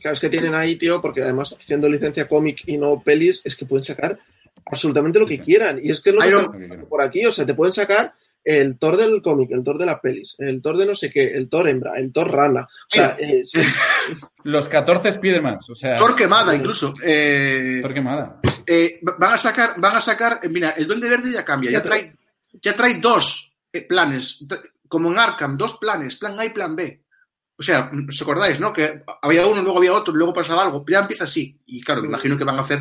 Claro, 0.00 0.14
es 0.14 0.20
que 0.20 0.28
tienen 0.30 0.54
ahí, 0.54 0.76
tío, 0.76 1.00
porque 1.02 1.22
además, 1.22 1.56
siendo 1.60 1.88
licencia 1.88 2.26
cómic 2.26 2.62
y 2.66 2.78
no 2.78 3.02
pelis, 3.04 3.42
es 3.44 3.54
que 3.54 3.66
pueden 3.66 3.84
sacar 3.84 4.18
absolutamente 4.66 5.18
lo 5.20 5.26
que 5.26 5.38
quieran. 5.40 5.78
Y 5.80 5.90
es 5.90 6.00
que 6.00 6.10
es 6.10 6.16
lo 6.16 6.22
que 6.22 6.28
Iron- 6.28 6.88
por 6.88 7.00
aquí, 7.02 7.24
o 7.26 7.32
sea, 7.32 7.44
te 7.46 7.54
pueden 7.54 7.72
sacar 7.72 8.14
el 8.44 8.78
Thor 8.78 8.96
del 8.96 9.22
cómic, 9.22 9.50
el 9.52 9.64
Thor 9.64 9.78
de 9.78 9.86
la 9.86 10.00
pelis, 10.00 10.36
el 10.38 10.60
Thor 10.60 10.76
de 10.76 10.86
no 10.86 10.94
sé 10.94 11.10
qué, 11.10 11.32
el 11.34 11.48
Thor 11.48 11.68
hembra, 11.68 11.92
el 11.98 12.12
Thor 12.12 12.30
rana. 12.30 12.62
O 12.62 12.86
sea, 12.88 13.16
eh, 13.18 13.42
sí, 13.44 13.60
Los 14.44 14.68
14 14.68 15.14
Spidermans, 15.14 15.68
o 15.70 15.74
sea... 15.74 15.94
Thor 15.96 16.14
quemada, 16.14 16.54
incluso. 16.54 16.94
Eh, 17.02 17.78
Thor 17.80 17.94
quemada. 17.94 18.40
eh, 18.66 19.00
van 19.02 19.32
a 19.34 19.38
sacar, 19.38 19.70
van 19.78 19.96
a 19.96 20.00
sacar, 20.00 20.40
eh, 20.42 20.48
mira, 20.48 20.70
el 20.70 20.86
Duende 20.86 21.08
Verde 21.08 21.32
ya 21.32 21.44
cambia, 21.44 21.70
ya 21.70 21.82
trae, 21.82 22.14
ya 22.62 22.74
trae 22.76 23.00
dos 23.00 23.54
eh, 23.72 23.82
planes, 23.82 24.44
como 24.88 25.10
en 25.10 25.18
Arkham, 25.18 25.56
dos 25.56 25.78
planes, 25.78 26.16
plan 26.16 26.38
A 26.38 26.44
y 26.44 26.50
plan 26.50 26.76
B. 26.76 27.02
O 27.56 27.62
sea, 27.62 27.90
¿os 28.08 28.20
acordáis, 28.20 28.58
no? 28.58 28.72
Que 28.72 29.02
había 29.22 29.46
uno, 29.46 29.62
luego 29.62 29.78
había 29.78 29.92
otro, 29.92 30.12
luego 30.12 30.32
pasaba 30.34 30.64
algo. 30.64 30.84
Ya 30.88 30.98
empieza 31.00 31.22
así. 31.24 31.56
Y 31.66 31.80
claro, 31.80 32.02
me 32.02 32.08
imagino 32.08 32.36
que 32.36 32.42
van 32.42 32.56
a 32.56 32.62
hacer, 32.62 32.80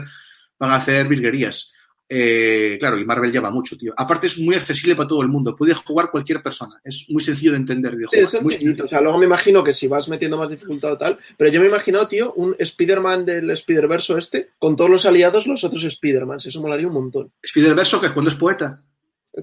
van 0.57 0.71
a 0.71 0.77
hacer 0.77 1.07
virguerías. 1.07 1.71
Eh, 2.15 2.77
claro, 2.79 2.99
y 2.99 3.05
Marvel 3.05 3.31
lleva 3.31 3.49
mucho, 3.49 3.75
tío. 3.75 3.91
Aparte 3.97 4.27
es 4.27 4.37
muy 4.39 4.53
accesible 4.53 4.95
para 4.95 5.07
todo 5.09 5.21
el 5.23 5.29
mundo. 5.29 5.55
Puede 5.55 5.73
jugar 5.73 6.11
cualquier 6.11 6.43
persona. 6.43 6.79
Es 6.83 7.07
muy 7.09 7.23
sencillo 7.23 7.51
de 7.53 7.57
entender. 7.57 7.93
De 7.95 8.05
sí, 8.07 8.17
jugar. 8.17 8.23
es 8.35 8.41
muy 8.43 8.53
sencillito. 8.53 8.83
O 8.85 8.87
sea, 8.87 9.01
luego 9.01 9.17
me 9.17 9.25
imagino 9.25 9.63
que 9.63 9.73
si 9.73 9.87
vas 9.87 10.07
metiendo 10.09 10.37
más 10.37 10.49
dificultad 10.51 10.91
o 10.91 10.97
tal, 10.97 11.17
pero 11.37 11.49
yo 11.49 11.59
me 11.59 11.65
he 11.65 11.69
imaginado, 11.69 12.07
tío, 12.07 12.31
un 12.33 12.55
Spider-Man 12.59 13.25
del 13.25 13.49
Spider-Verso 13.49 14.17
este, 14.17 14.49
con 14.59 14.75
todos 14.75 14.91
los 14.91 15.05
aliados, 15.07 15.47
los 15.47 15.63
otros 15.63 15.83
Spider-Mans. 15.83 16.45
Eso 16.45 16.61
molaría 16.61 16.87
un 16.87 16.93
montón. 16.93 17.31
Spider-Verso, 17.41 17.99
que 17.99 18.07
es 18.07 18.11
cuando 18.13 18.29
es 18.29 18.37
poeta. 18.37 18.79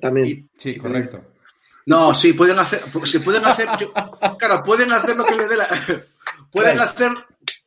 También. 0.01 0.27
Y- 0.29 0.49
Sí, 0.57 0.77
correcto. 0.77 1.25
No, 1.87 2.15
sí, 2.15 2.35
pueden 2.35 2.59
hacer, 2.59 2.83
se 3.05 3.19
pueden 3.21 3.45
hacer, 3.45 3.67
yo- 3.81 3.93
claro, 4.39 4.63
pueden 4.63 4.93
hacer 4.93 5.17
lo 5.17 5.25
que 5.25 5.35
les 5.35 5.49
dé 5.49 5.57
la, 5.57 5.67
pueden 6.53 6.75
Claro. 6.77 6.83
hacer, 6.83 7.11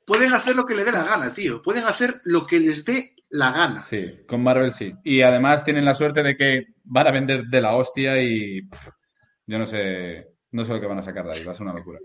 pueden 0.06 0.32
hacer 0.34 0.56
lo 0.56 0.66
que 0.66 0.76
les 0.76 0.86
dé 0.86 0.92
la 0.94 1.04
gana, 1.04 1.34
tío, 1.34 1.62
pueden 1.62 1.84
hacer 1.86 2.22
lo 2.24 2.46
que 2.46 2.60
les 2.60 2.86
dé 2.86 3.13
la 3.34 3.52
gana. 3.52 3.80
Sí, 3.80 4.20
con 4.28 4.42
Marvel 4.44 4.72
sí. 4.72 4.94
Y 5.04 5.22
además 5.22 5.64
tienen 5.66 5.86
la 5.86 5.96
suerte 5.96 6.22
de 6.24 6.38
que 6.38 6.68
van 6.84 7.08
a 7.08 7.12
vender 7.12 7.46
de 7.46 7.62
la 7.62 7.76
hostia 7.76 8.22
y 8.22 8.62
pff, 8.62 8.88
yo 9.48 9.58
no 9.60 9.66
sé, 9.66 10.28
no 10.52 10.64
sé 10.64 10.74
lo 10.74 10.80
que 10.80 10.88
van 10.88 11.00
a 11.00 11.04
sacar 11.04 11.26
de 11.26 11.34
ahí, 11.34 11.44
va 11.44 11.52
a 11.52 11.56
ser 11.56 11.64
una 11.66 11.74
locura. 11.74 12.00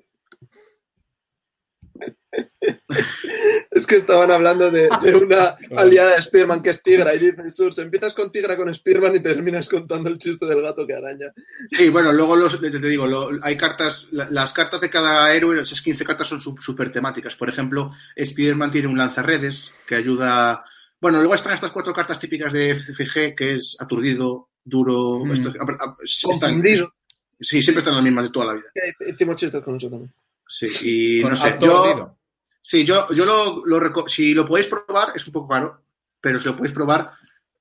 Es 3.71 3.87
que 3.87 3.97
estaban 3.97 4.31
hablando 4.31 4.71
de, 4.71 4.89
de 5.03 5.15
una 5.17 5.57
aliada 5.77 6.17
de 6.17 6.23
Spearman 6.23 6.63
que 6.63 6.71
es 6.71 6.83
Tigra 6.83 7.15
y 7.15 7.19
dice 7.19 7.51
Surs, 7.53 7.79
empiezas 7.79 8.15
con 8.15 8.33
Tigra 8.33 8.57
con 8.57 8.73
Spearman 8.73 9.17
y 9.17 9.21
terminas 9.21 9.69
contando 9.69 10.09
el 10.09 10.19
chiste 10.19 10.47
del 10.47 10.63
gato 10.63 10.87
que 10.87 10.95
araña. 10.95 11.33
Sí, 11.71 11.89
bueno, 11.91 12.13
luego 12.13 12.37
los, 12.37 12.61
te 12.61 12.71
digo, 12.89 13.07
lo- 13.07 13.31
hay 13.43 13.57
cartas, 13.57 14.09
la- 14.13 14.29
las 14.31 14.53
cartas 14.53 14.81
de 14.81 14.91
cada 14.91 15.33
héroe, 15.35 15.61
esas 15.61 15.81
15 15.83 16.05
cartas 16.05 16.27
son 16.29 16.41
súper 16.41 16.91
temáticas. 16.91 17.37
Por 17.37 17.49
ejemplo, 17.49 17.93
Spider-Man 18.17 18.71
tiene 18.71 18.89
un 18.89 18.99
lanzarredes 18.99 19.73
que 19.87 19.95
ayuda, 19.97 20.65
bueno, 21.01 21.19
luego 21.19 21.35
están 21.35 21.55
estas 21.55 21.71
cuatro 21.73 21.93
cartas 21.93 22.19
típicas 22.21 22.53
de 22.53 22.75
FFG, 22.75 23.35
que 23.35 23.55
es 23.55 23.77
aturdido, 23.81 24.49
duro, 24.65 25.25
Mm. 25.25 25.33
esto- 25.33 25.51
a- 25.59 25.85
a- 25.85 25.97
están- 26.03 26.31
Confundido. 26.51 26.93
sí, 27.41 27.63
siempre 27.63 27.79
están 27.81 27.95
las 27.95 28.05
mismas 28.05 28.27
de 28.27 28.31
toda 28.31 28.47
la 28.47 28.55
vida. 28.55 28.67
Que 28.75 29.11
Hicimos 29.11 29.37
chistes 29.37 29.63
con 29.63 29.77
eso 29.77 29.89
también. 29.89 30.13
Sí, 30.47 30.69
y 30.83 31.23
Con 31.23 31.31
no 31.31 31.37
sé, 31.37 31.57
yo. 31.61 32.15
Sí, 32.61 32.85
yo, 32.85 33.13
yo 33.15 33.25
lo, 33.25 33.65
lo 33.65 34.09
si 34.09 34.35
lo 34.35 34.45
podéis 34.45 34.67
probar, 34.67 35.13
es 35.15 35.27
un 35.27 35.33
poco 35.33 35.49
caro, 35.49 35.81
pero 36.21 36.39
si 36.39 36.47
lo 36.49 36.57
podéis 36.57 36.75
probar, 36.75 37.13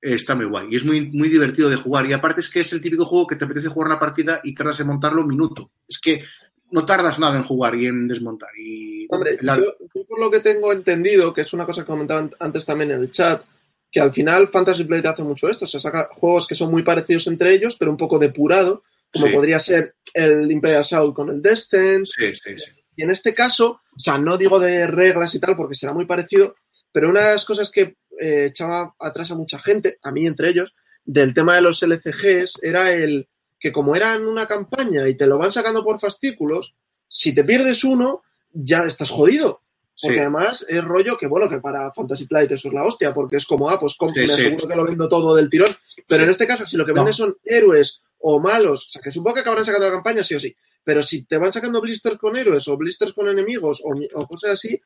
eh, 0.02 0.14
está 0.14 0.34
muy 0.34 0.44
guay. 0.46 0.68
Y 0.70 0.76
es 0.76 0.84
muy, 0.84 1.06
muy 1.10 1.28
divertido 1.28 1.70
de 1.70 1.76
jugar. 1.76 2.06
Y 2.08 2.12
aparte 2.12 2.40
es 2.40 2.50
que 2.50 2.60
es 2.60 2.72
el 2.72 2.80
típico 2.82 3.04
juego 3.06 3.26
que 3.26 3.36
te 3.36 3.44
apetece 3.44 3.68
jugar 3.68 3.88
una 3.90 3.98
partida 3.98 4.40
y 4.44 4.54
tardas 4.54 4.80
en 4.80 4.88
montarlo 4.88 5.22
un 5.22 5.28
minuto. 5.28 5.70
Es 5.88 5.98
que 5.98 6.24
no 6.70 6.84
tardas 6.84 7.18
nada 7.18 7.36
en 7.36 7.44
jugar 7.44 7.74
y 7.76 7.86
en 7.86 8.08
desmontar. 8.08 8.50
Y 8.58 9.06
Hombre, 9.10 9.38
la- 9.40 9.56
yo, 9.58 9.74
yo 9.94 10.04
por 10.06 10.20
lo 10.20 10.30
que 10.30 10.40
tengo 10.40 10.72
entendido, 10.72 11.32
que 11.32 11.42
es 11.42 11.52
una 11.52 11.66
cosa 11.66 11.82
que 11.82 11.86
comentaban 11.86 12.30
antes 12.40 12.64
también 12.66 12.90
en 12.90 13.00
el 13.00 13.10
chat, 13.10 13.42
que 13.90 14.00
al 14.00 14.12
final 14.12 14.48
Fantasy 14.48 14.84
Flight 14.84 15.06
hace 15.06 15.22
mucho 15.22 15.48
esto, 15.48 15.66
se 15.66 15.80
saca 15.80 16.08
juegos 16.12 16.46
que 16.46 16.54
son 16.54 16.70
muy 16.70 16.82
parecidos 16.82 17.26
entre 17.26 17.52
ellos, 17.54 17.76
pero 17.78 17.90
un 17.90 17.96
poco 17.96 18.18
depurado, 18.18 18.82
como 19.12 19.26
Sí. 19.26 19.32
podría 19.32 19.58
ser 19.58 19.94
el 20.12 20.50
Imperial 20.52 20.80
Assault 20.82 21.14
con 21.16 21.30
el 21.30 21.40
Descent. 21.40 22.06
Sí, 22.06 22.34
sí, 22.34 22.58
sí. 22.58 22.70
Y 22.96 23.02
en 23.04 23.10
este 23.10 23.32
caso, 23.34 23.80
o 23.96 23.98
sea, 23.98 24.18
no 24.18 24.36
digo 24.36 24.58
de 24.58 24.86
reglas 24.86 25.34
y 25.34 25.40
tal, 25.40 25.56
porque 25.56 25.74
será 25.74 25.94
muy 25.94 26.04
parecido, 26.04 26.54
pero 26.92 27.08
una 27.08 27.26
de 27.28 27.32
las 27.34 27.44
cosas 27.46 27.70
que 27.70 27.96
eh, 28.20 28.46
echaba 28.50 28.94
atrás 28.98 29.30
a 29.30 29.36
mucha 29.36 29.58
gente, 29.58 29.98
a 30.02 30.10
mí 30.10 30.26
entre 30.26 30.48
ellos, 30.50 30.74
del 31.04 31.32
tema 31.32 31.54
de 31.54 31.62
los 31.62 31.82
LCGs, 31.82 32.58
era 32.62 32.92
el 32.92 33.28
que 33.58 33.72
como 33.72 33.96
eran 33.96 34.26
una 34.26 34.46
campaña 34.46 35.08
y 35.08 35.16
te 35.16 35.26
lo 35.26 35.38
van 35.38 35.52
sacando 35.52 35.82
por 35.84 36.00
fascículos, 36.00 36.74
si 37.08 37.34
te 37.34 37.44
pierdes 37.44 37.84
uno, 37.84 38.22
ya 38.52 38.84
estás 38.84 39.10
jodido. 39.10 39.62
Porque 40.00 40.16
Sí. 40.18 40.20
además 40.20 40.64
es 40.68 40.84
rollo 40.84 41.18
que, 41.18 41.26
bueno, 41.26 41.48
que 41.50 41.58
para 41.60 41.92
Fantasy 41.92 42.26
Flight 42.26 42.52
eso 42.52 42.68
es 42.68 42.74
la 42.74 42.84
hostia, 42.84 43.12
porque 43.12 43.36
es 43.36 43.46
como, 43.46 43.68
ah, 43.68 43.80
pues 43.80 43.96
com- 43.96 44.12
Sí, 44.14 44.20
me 44.20 44.28
sí. 44.28 44.32
aseguro 44.42 44.68
que 44.68 44.76
lo 44.76 44.84
vendo 44.84 45.08
todo 45.08 45.34
del 45.34 45.50
tirón. 45.50 45.76
Pero 46.06 46.22
en 46.22 46.30
este 46.30 46.46
caso, 46.46 46.64
si 46.66 46.76
lo 46.76 46.86
que 46.86 46.92
No. 46.92 46.98
vendes 47.02 47.16
son 47.16 47.36
héroes 47.44 48.00
o 48.20 48.38
malos, 48.38 48.86
o 48.86 48.88
sea, 48.90 49.02
que 49.02 49.10
supongo 49.10 49.34
que 49.34 49.40
acabarán 49.40 49.64
sacando 49.64 49.86
la 49.88 49.92
campaña 49.94 50.22
sí 50.22 50.36
o 50.36 50.40
sí, 50.40 50.54
pero 50.84 51.02
si 51.02 51.24
te 51.24 51.36
van 51.36 51.52
sacando 51.52 51.80
blisters 51.80 52.16
con 52.18 52.36
héroes 52.36 52.68
o 52.68 52.76
blisters 52.76 53.12
con 53.12 53.26
enemigos 53.28 53.82
o, 53.84 53.92
o 54.14 54.26
cosas 54.28 54.50
así, 54.52 54.80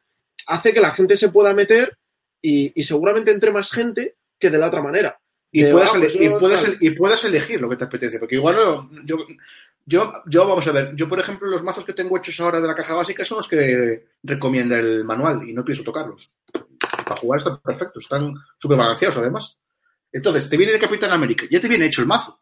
hace 0.46 0.72
que 0.72 0.80
la 0.80 0.90
gente 0.92 1.16
se 1.18 1.28
pueda 1.28 1.52
meter 1.52 1.98
y, 2.40 2.72
y 2.74 2.84
seguramente 2.84 3.30
entre 3.32 3.50
más 3.52 3.70
gente 3.70 4.16
que 4.38 4.48
de 4.50 4.58
la 4.58 4.68
otra 4.68 4.82
manera. 4.82 5.20
Y 5.54 5.62
De, 5.62 5.72
puedes, 5.72 5.94
ele- 5.94 6.10
y, 6.14 6.24
yo 6.30 6.38
puedes, 6.38 6.62
tal. 6.62 6.76
y 6.80 6.90
puedes 6.90 7.24
elegir 7.24 7.60
lo 7.60 7.68
que 7.68 7.76
te 7.76 7.84
apetece, 7.84 8.18
porque 8.18 8.36
igual 8.36 8.56
yo, 9.04 9.26
yo, 9.84 10.12
yo, 10.26 10.46
vamos 10.48 10.66
a 10.66 10.72
ver, 10.72 10.94
yo 10.96 11.08
por 11.08 11.20
ejemplo 11.20 11.48
los 11.48 11.62
mazos 11.62 11.84
que 11.84 11.92
tengo 11.92 12.16
hechos 12.16 12.40
ahora 12.40 12.60
de 12.60 12.66
la 12.68 12.74
caja 12.74 12.94
básica 12.94 13.24
son 13.24 13.36
los 13.38 13.48
que 13.48 14.06
recomienda 14.22 14.78
el 14.78 15.04
manual 15.04 15.46
y 15.46 15.52
no 15.52 15.62
pienso 15.64 15.82
tocarlos. 15.84 16.30
Para 17.04 17.16
jugar 17.16 17.38
están 17.38 17.60
perfectos, 17.60 18.04
están 18.04 18.34
súper 18.58 18.78
balanceados 18.78 19.18
además. 19.18 19.58
Entonces, 20.10 20.48
te 20.48 20.56
viene 20.56 20.72
de 20.72 20.78
Capitán 20.78 21.10
América, 21.12 21.44
ya 21.50 21.60
te 21.60 21.68
viene 21.68 21.86
hecho 21.86 22.00
el 22.02 22.08
mazo. 22.08 22.38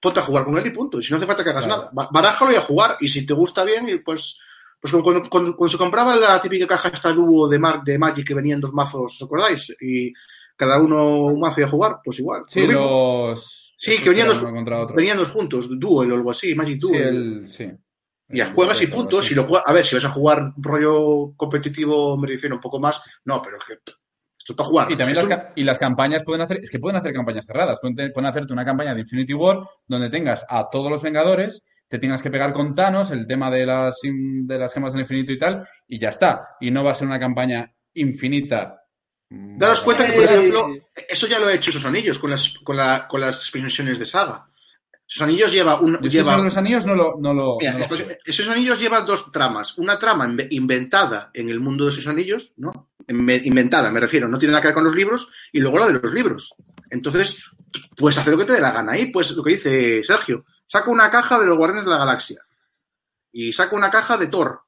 Ponte 0.00 0.20
a 0.20 0.22
jugar 0.22 0.44
con 0.46 0.56
él 0.56 0.66
y 0.66 0.70
punto. 0.70 0.98
Y 0.98 1.02
si 1.02 1.10
no 1.10 1.18
hace 1.18 1.26
falta 1.26 1.44
que 1.44 1.50
hagas 1.50 1.66
Claro. 1.66 1.80
nada. 1.82 1.90
Ba- 1.92 2.08
Barájalo 2.10 2.52
y 2.52 2.56
a 2.56 2.60
jugar. 2.62 2.96
Y 3.00 3.08
si 3.08 3.26
te 3.26 3.34
gusta 3.34 3.64
bien, 3.64 3.86
y 3.88 3.98
pues. 3.98 4.38
Pues 4.80 4.90
cuando, 4.94 5.28
cuando- 5.28 5.54
cuando 5.54 5.68
se 5.72 5.76
compraba 5.76 6.16
la 6.16 6.40
típica 6.40 6.66
caja 6.66 6.88
esta 6.88 7.12
dúo 7.12 7.46
de, 7.48 7.58
Mar, 7.58 7.82
de 7.84 7.98
Magic 7.98 8.26
que 8.26 8.32
venían 8.34 8.60
dos 8.62 8.72
mazos, 8.72 9.14
¿os 9.14 9.22
acordáis? 9.22 9.74
Y 9.78 10.10
cada 10.60 10.80
uno 10.80 11.24
un 11.24 11.40
mazo 11.40 11.60
y 11.62 11.64
a 11.64 11.68
jugar, 11.68 11.96
pues 12.04 12.18
igual. 12.20 12.42
Sí, 12.46 12.60
Lo 12.66 13.30
los. 13.32 13.74
Sí, 13.78 13.96
que 14.02 14.10
venían 14.10 14.28
dos-. 14.28 14.44
Venían 14.94 15.16
dos 15.16 15.30
juntos, 15.30 15.68
Duel 15.80 16.12
o 16.12 16.14
algo 16.16 16.30
así, 16.30 16.54
Magic 16.54 16.78
Sí, 16.80 16.88
Duel. 16.88 17.06
el. 17.06 17.48
Sí. 17.48 17.70
Ya, 18.28 18.44
El- 18.48 18.54
juegas 18.54 18.80
y 18.82 18.84
algo 18.84 18.96
punto. 18.98 19.18
así. 19.18 19.30
Si 19.30 19.34
lo 19.34 19.44
juegas, 19.44 19.64
a 19.66 19.72
ver, 19.72 19.84
si 19.84 19.96
vas 19.96 20.04
a 20.04 20.10
jugar 20.10 20.52
rollo 20.58 21.32
competitivo, 21.36 22.16
me 22.18 22.28
refiero 22.28 22.54
un 22.54 22.60
poco 22.60 22.78
más. 22.78 23.02
No, 23.24 23.40
pero 23.42 23.56
es 23.56 23.64
que 23.64 23.72
esto 23.72 23.92
es 24.52 24.54
para 24.54 24.68
jugar. 24.68 24.92
Y 24.92 24.96
también 24.96 25.16
las, 25.28 25.42
y 25.56 25.62
las 25.64 25.78
campañas 25.78 26.22
pueden 26.24 26.42
hacer, 26.42 26.58
es 26.62 26.70
que 26.70 26.78
pueden 26.78 26.96
hacer 26.96 27.12
campañas 27.14 27.46
cerradas, 27.46 27.78
pueden, 27.80 28.12
pueden 28.12 28.26
hacerte 28.28 28.52
una 28.52 28.64
campaña 28.64 28.94
de 28.94 29.00
Infinity 29.00 29.32
War 29.34 29.60
donde 29.86 30.10
tengas 30.10 30.44
a 30.48 30.68
todos 30.70 30.90
los 30.90 31.02
Vengadores, 31.02 31.62
te 31.88 31.98
tengas 31.98 32.22
que 32.22 32.30
pegar 32.30 32.52
con 32.52 32.74
Thanos, 32.74 33.10
el 33.10 33.26
tema 33.26 33.50
de 33.50 33.66
las, 33.66 33.98
de 34.02 34.58
las 34.58 34.72
gemas 34.72 34.92
del 34.92 35.02
infinito 35.02 35.32
y 35.32 35.38
tal, 35.38 35.66
y 35.88 35.98
ya 35.98 36.10
está. 36.10 36.50
Y 36.60 36.70
no 36.70 36.84
va 36.84 36.92
a 36.92 36.94
ser 36.94 37.06
una 37.08 37.18
campaña 37.18 37.72
infinita. 37.94 38.79
Daros 39.30 39.80
cuenta 39.82 40.06
que, 40.06 40.12
por 40.12 40.24
ejemplo, 40.24 40.68
eso 41.08 41.26
ya 41.28 41.38
lo 41.38 41.46
ha 41.46 41.54
hecho 41.54 41.70
esos 41.70 41.84
anillos 41.84 42.18
con 42.18 42.30
las, 42.30 42.52
con 42.64 42.76
la, 42.76 43.06
con 43.06 43.20
las 43.20 43.40
expansiones 43.42 43.98
de 44.00 44.06
saga. 44.06 44.46
Esos 45.08 45.22
anillos 45.22 45.52
lleva 45.52 45.80
un, 45.80 45.98
lleva, 46.00 46.36
los 46.36 46.56
anillos 46.56 46.84
no 46.86 46.94
lo, 46.94 47.16
no 47.20 47.32
lo, 47.34 47.56
Mira, 47.58 47.72
no 47.72 47.78
lo 47.78 47.84
estos- 47.84 48.00
juego. 48.02 48.18
esos 48.24 48.48
anillos 48.48 48.78
lleva 48.80 49.02
dos 49.02 49.30
tramas. 49.32 49.76
Una 49.78 49.98
trama 49.98 50.26
inve- 50.26 50.48
inventada 50.50 51.30
en 51.34 51.48
el 51.48 51.60
mundo 51.60 51.84
de 51.84 51.90
esos 51.90 52.06
anillos, 52.06 52.52
¿no? 52.56 52.90
Inve- 53.08 53.42
Inventada, 53.44 53.90
me 53.90 54.00
refiero, 54.00 54.28
no 54.28 54.38
tiene 54.38 54.52
nada 54.52 54.62
que 54.62 54.68
ver 54.68 54.74
con 54.74 54.84
los 54.84 54.94
libros, 54.94 55.30
y 55.52 55.60
luego 55.60 55.78
la 55.78 55.86
de 55.88 55.94
los 55.94 56.12
libros. 56.12 56.54
Entonces, 56.90 57.44
puedes 57.96 58.18
hacer 58.18 58.32
lo 58.32 58.38
que 58.38 58.44
te 58.46 58.52
dé 58.54 58.60
la 58.60 58.70
gana 58.72 58.92
ahí, 58.92 59.06
pues 59.06 59.30
lo 59.32 59.42
que 59.44 59.50
dice 59.52 60.02
Sergio. 60.02 60.44
Saca 60.66 60.90
una 60.90 61.10
caja 61.10 61.38
de 61.40 61.46
los 61.46 61.56
Guardianes 61.56 61.84
de 61.84 61.90
la 61.90 61.98
Galaxia. 61.98 62.40
Y 63.32 63.52
saca 63.52 63.76
una 63.76 63.90
caja 63.90 64.16
de 64.16 64.26
Thor. 64.28 64.62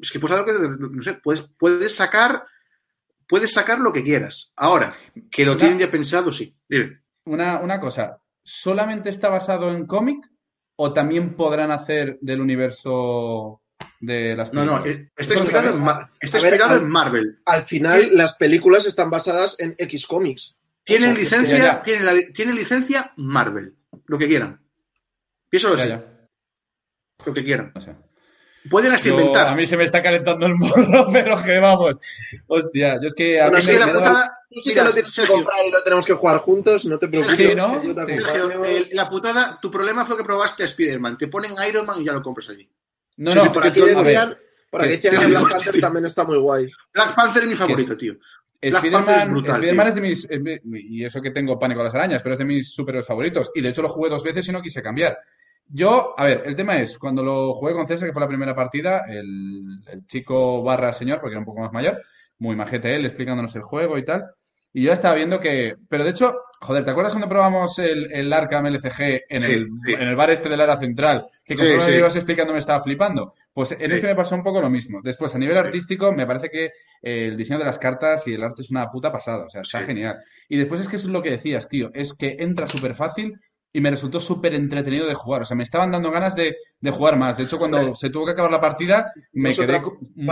Es 0.00 0.10
que 0.10 0.18
puedes 0.20 0.38
hacer 0.38 0.60
lo 0.60 0.78
que, 0.78 0.94
no 0.94 1.02
sé, 1.02 1.14
puedes, 1.14 1.42
puedes 1.58 1.94
sacar, 1.94 2.44
puedes 3.28 3.52
sacar 3.52 3.78
lo 3.78 3.92
que 3.92 4.02
quieras. 4.02 4.52
Ahora, 4.56 4.94
que 5.30 5.44
lo 5.44 5.52
Una- 5.52 5.58
tienen 5.60 5.78
ya 5.78 5.90
pensado, 5.90 6.30
sí. 6.32 6.56
Dime. 6.68 7.00
Una, 7.26 7.58
una 7.60 7.80
cosa, 7.80 8.18
¿solamente 8.42 9.08
está 9.10 9.28
basado 9.28 9.74
en 9.74 9.86
cómic 9.86 10.18
o 10.76 10.92
también 10.92 11.34
podrán 11.36 11.70
hacer 11.70 12.18
del 12.20 12.40
universo 12.40 13.62
de 14.00 14.34
las 14.36 14.52
No, 14.52 14.64
no, 14.64 14.82
películas? 14.82 15.06
eh, 15.08 15.12
está 15.16 15.34
inspirado, 15.34 15.70
en, 15.76 16.08
está 16.20 16.40
ver, 16.40 16.62
al- 16.62 16.88
Marvel. 16.88 17.38
Al 17.46 17.62
final, 17.62 18.08
las 18.12 18.34
películas 18.36 18.84
están 18.86 19.08
basadas 19.10 19.56
en 19.58 19.74
X 19.78 20.06
cómics. 20.06 20.56
Tienen 20.82 21.12
O 21.12 21.14
sea, 21.14 21.20
licencia. 21.22 21.82
Tienen, 21.82 22.04
la- 22.06 22.32
tienen 22.32 22.54
licencia 22.56 23.12
Marvel. 23.16 23.74
Lo 24.06 24.18
que 24.18 24.28
quieran. 24.28 24.60
Piénsalo 25.48 25.76
así. 25.76 25.88
ya, 25.88 26.04
Lo 27.24 27.32
que 27.32 27.44
quieran. 27.44 27.72
no 27.74 27.80
sé. 27.80 27.96
Pueden 28.70 28.92
hasta 28.92 29.08
Yo- 29.08 29.14
inventar. 29.18 29.48
a 29.48 29.54
mí 29.54 29.66
se 29.66 29.76
me 29.76 29.84
está 29.84 30.02
calentando 30.02 30.46
el 30.46 30.54
morro, 30.54 31.06
pero 31.12 31.42
que 31.42 31.58
vamos. 31.58 31.98
Hostia, 32.46 32.98
yo 33.00 33.08
es 33.08 33.14
que 33.14 33.40
a 33.40 33.50
Bueno, 33.50 33.56
mí 33.56 33.60
es 33.60 33.66
me, 33.66 33.72
que 33.74 33.78
la 33.78 33.92
putada. 33.98 34.38
Tú 34.50 34.60
sí 34.60 34.74
que 34.74 34.82
lo 34.84 34.92
tienes 34.92 35.14
que 35.16 35.26
comprar 35.26 35.56
y 35.66 35.70
lo 35.70 35.82
tenemos 35.82 36.06
que 36.06 36.12
jugar 36.14 36.38
juntos, 36.38 36.84
no 36.84 36.98
te 36.98 37.08
preocupes. 37.08 37.36
Sergio, 37.36 37.56
¿no? 37.56 38.06
te. 38.06 38.14
Sergio, 38.16 38.64
el- 38.64 38.88
la 38.92 39.08
putada, 39.10 39.58
tu 39.60 39.70
problema 39.70 40.04
fue 40.06 40.16
que 40.16 40.24
probaste 40.24 40.62
a 40.62 40.66
Spider-Man. 40.66 41.18
Te 41.18 41.28
ponen 41.28 41.54
Iron 41.68 41.84
Man 41.86 42.00
y 42.00 42.04
ya 42.04 42.12
lo 42.12 42.22
compras 42.22 42.48
allí. 42.48 42.68
No, 43.16 43.32
Sí, 43.32 43.38
no, 43.38 43.44
sí, 43.44 43.50
por 43.50 43.62
que 43.62 43.68
aquí 43.68 43.80
tú- 43.80 43.86
a 43.86 43.88
ver, 43.88 44.04
decían, 44.04 44.38
por 44.70 44.80
aquí 44.80 44.90
que- 44.90 44.96
decían 45.10 45.22
que 45.22 45.26
Black 45.30 45.52
Panther 45.52 45.80
también 45.80 46.06
está 46.06 46.24
muy 46.24 46.38
guay. 46.38 46.70
Black 46.92 47.14
Panther 47.14 47.42
es 47.42 47.48
mi 47.48 47.54
favorito, 47.56 47.96
tío. 47.96 48.14
Black 48.62 48.72
Panther 48.90 48.92
es 48.92 49.00
Spider-Man 49.22 49.30
brutal, 49.32 49.54
Spider-Man 49.56 49.84
tío. 49.86 49.88
es 49.88 49.94
de 49.94 50.00
mis. 50.00 50.24
es 50.30 50.60
Y 50.90 51.04
eso 51.04 51.20
que 51.20 51.30
tengo 51.32 51.58
pánico 51.58 51.80
a 51.82 51.84
las 51.84 51.94
arañas, 51.94 52.22
pero 52.22 52.32
es 52.32 52.38
de 52.38 52.44
mis 52.46 52.72
superhéroes 52.72 53.06
favoritos. 53.06 53.50
Y 53.54 53.60
de 53.60 53.68
hecho 53.68 53.82
lo 53.82 53.88
jugué 53.90 54.08
dos 54.08 54.22
veces 54.22 54.48
y 54.48 54.52
no 54.52 54.62
quise 54.62 54.82
cambiar. 54.82 55.18
Yo, 55.68 56.14
a 56.18 56.24
ver, 56.26 56.42
el 56.46 56.56
tema 56.56 56.78
es, 56.78 56.98
cuando 56.98 57.22
lo 57.22 57.54
jugué 57.54 57.72
con 57.72 57.86
César, 57.86 58.06
que 58.06 58.12
fue 58.12 58.22
la 58.22 58.28
primera 58.28 58.54
partida, 58.54 59.04
el, 59.08 59.80
el 59.86 60.06
chico 60.06 60.62
barra 60.62 60.92
señor, 60.92 61.20
porque 61.20 61.32
era 61.32 61.40
un 61.40 61.46
poco 61.46 61.60
más 61.60 61.72
mayor, 61.72 62.02
muy 62.38 62.54
majete 62.56 62.94
él, 62.94 63.04
explicándonos 63.04 63.54
el 63.56 63.62
juego 63.62 63.98
y 63.98 64.04
tal. 64.04 64.24
Y 64.76 64.82
yo 64.82 64.92
estaba 64.92 65.14
viendo 65.14 65.38
que. 65.38 65.76
Pero 65.88 66.02
de 66.02 66.10
hecho, 66.10 66.36
joder, 66.60 66.84
¿te 66.84 66.90
acuerdas 66.90 67.12
cuando 67.12 67.28
probamos 67.28 67.78
el, 67.78 68.12
el 68.12 68.32
Arkham 68.32 68.66
LCG 68.66 69.22
en, 69.28 69.40
Sí, 69.40 69.52
el, 69.52 69.68
sí. 69.86 69.92
en 69.92 70.08
el 70.08 70.16
bar 70.16 70.30
este 70.30 70.48
del 70.48 70.60
área 70.60 70.76
central? 70.76 71.26
Que 71.44 71.56
sí. 71.56 71.64
me 71.90 71.96
ibas 71.98 72.16
explicando 72.16 72.52
me 72.52 72.58
estaba 72.58 72.82
flipando. 72.82 73.34
Pues 73.52 73.70
en 73.70 73.92
este 73.92 74.08
me 74.08 74.16
pasó 74.16 74.34
un 74.34 74.42
poco 74.42 74.60
lo 74.60 74.68
mismo. 74.68 75.00
Después, 75.00 75.32
a 75.32 75.38
nivel 75.38 75.56
artístico, 75.56 76.10
me 76.12 76.26
parece 76.26 76.50
que 76.50 76.64
eh, 76.64 77.28
el 77.28 77.36
diseño 77.36 77.60
de 77.60 77.66
las 77.66 77.78
cartas 77.78 78.26
y 78.26 78.34
el 78.34 78.42
arte 78.42 78.62
es 78.62 78.70
una 78.72 78.90
puta 78.90 79.12
pasada. 79.12 79.44
O 79.44 79.48
sea, 79.48 79.60
está 79.60 79.82
genial. 79.82 80.18
Y 80.48 80.56
después 80.56 80.80
es 80.80 80.88
que 80.88 80.96
eso 80.96 81.06
es 81.06 81.12
lo 81.12 81.22
que 81.22 81.30
decías, 81.30 81.68
tío. 81.68 81.92
Es 81.94 82.12
que 82.12 82.36
entra 82.40 82.66
súper 82.66 82.96
fácil 82.96 83.38
y 83.76 83.80
me 83.80 83.90
resultó 83.90 84.20
súper 84.20 84.54
entretenido 84.54 85.06
de 85.06 85.14
jugar. 85.14 85.42
O 85.42 85.44
sea, 85.44 85.56
me 85.56 85.64
estaban 85.64 85.90
dando 85.90 86.10
ganas 86.12 86.36
de, 86.36 86.56
de 86.80 86.90
jugar 86.92 87.16
más. 87.18 87.36
De 87.36 87.42
hecho, 87.42 87.58
cuando 87.58 87.96
se 87.96 88.08
tuvo 88.08 88.24
que 88.24 88.30
acabar 88.30 88.50
la 88.52 88.60
partida, 88.60 89.12
me 89.32 89.52
quedé 89.54 89.74
al, 89.76 89.82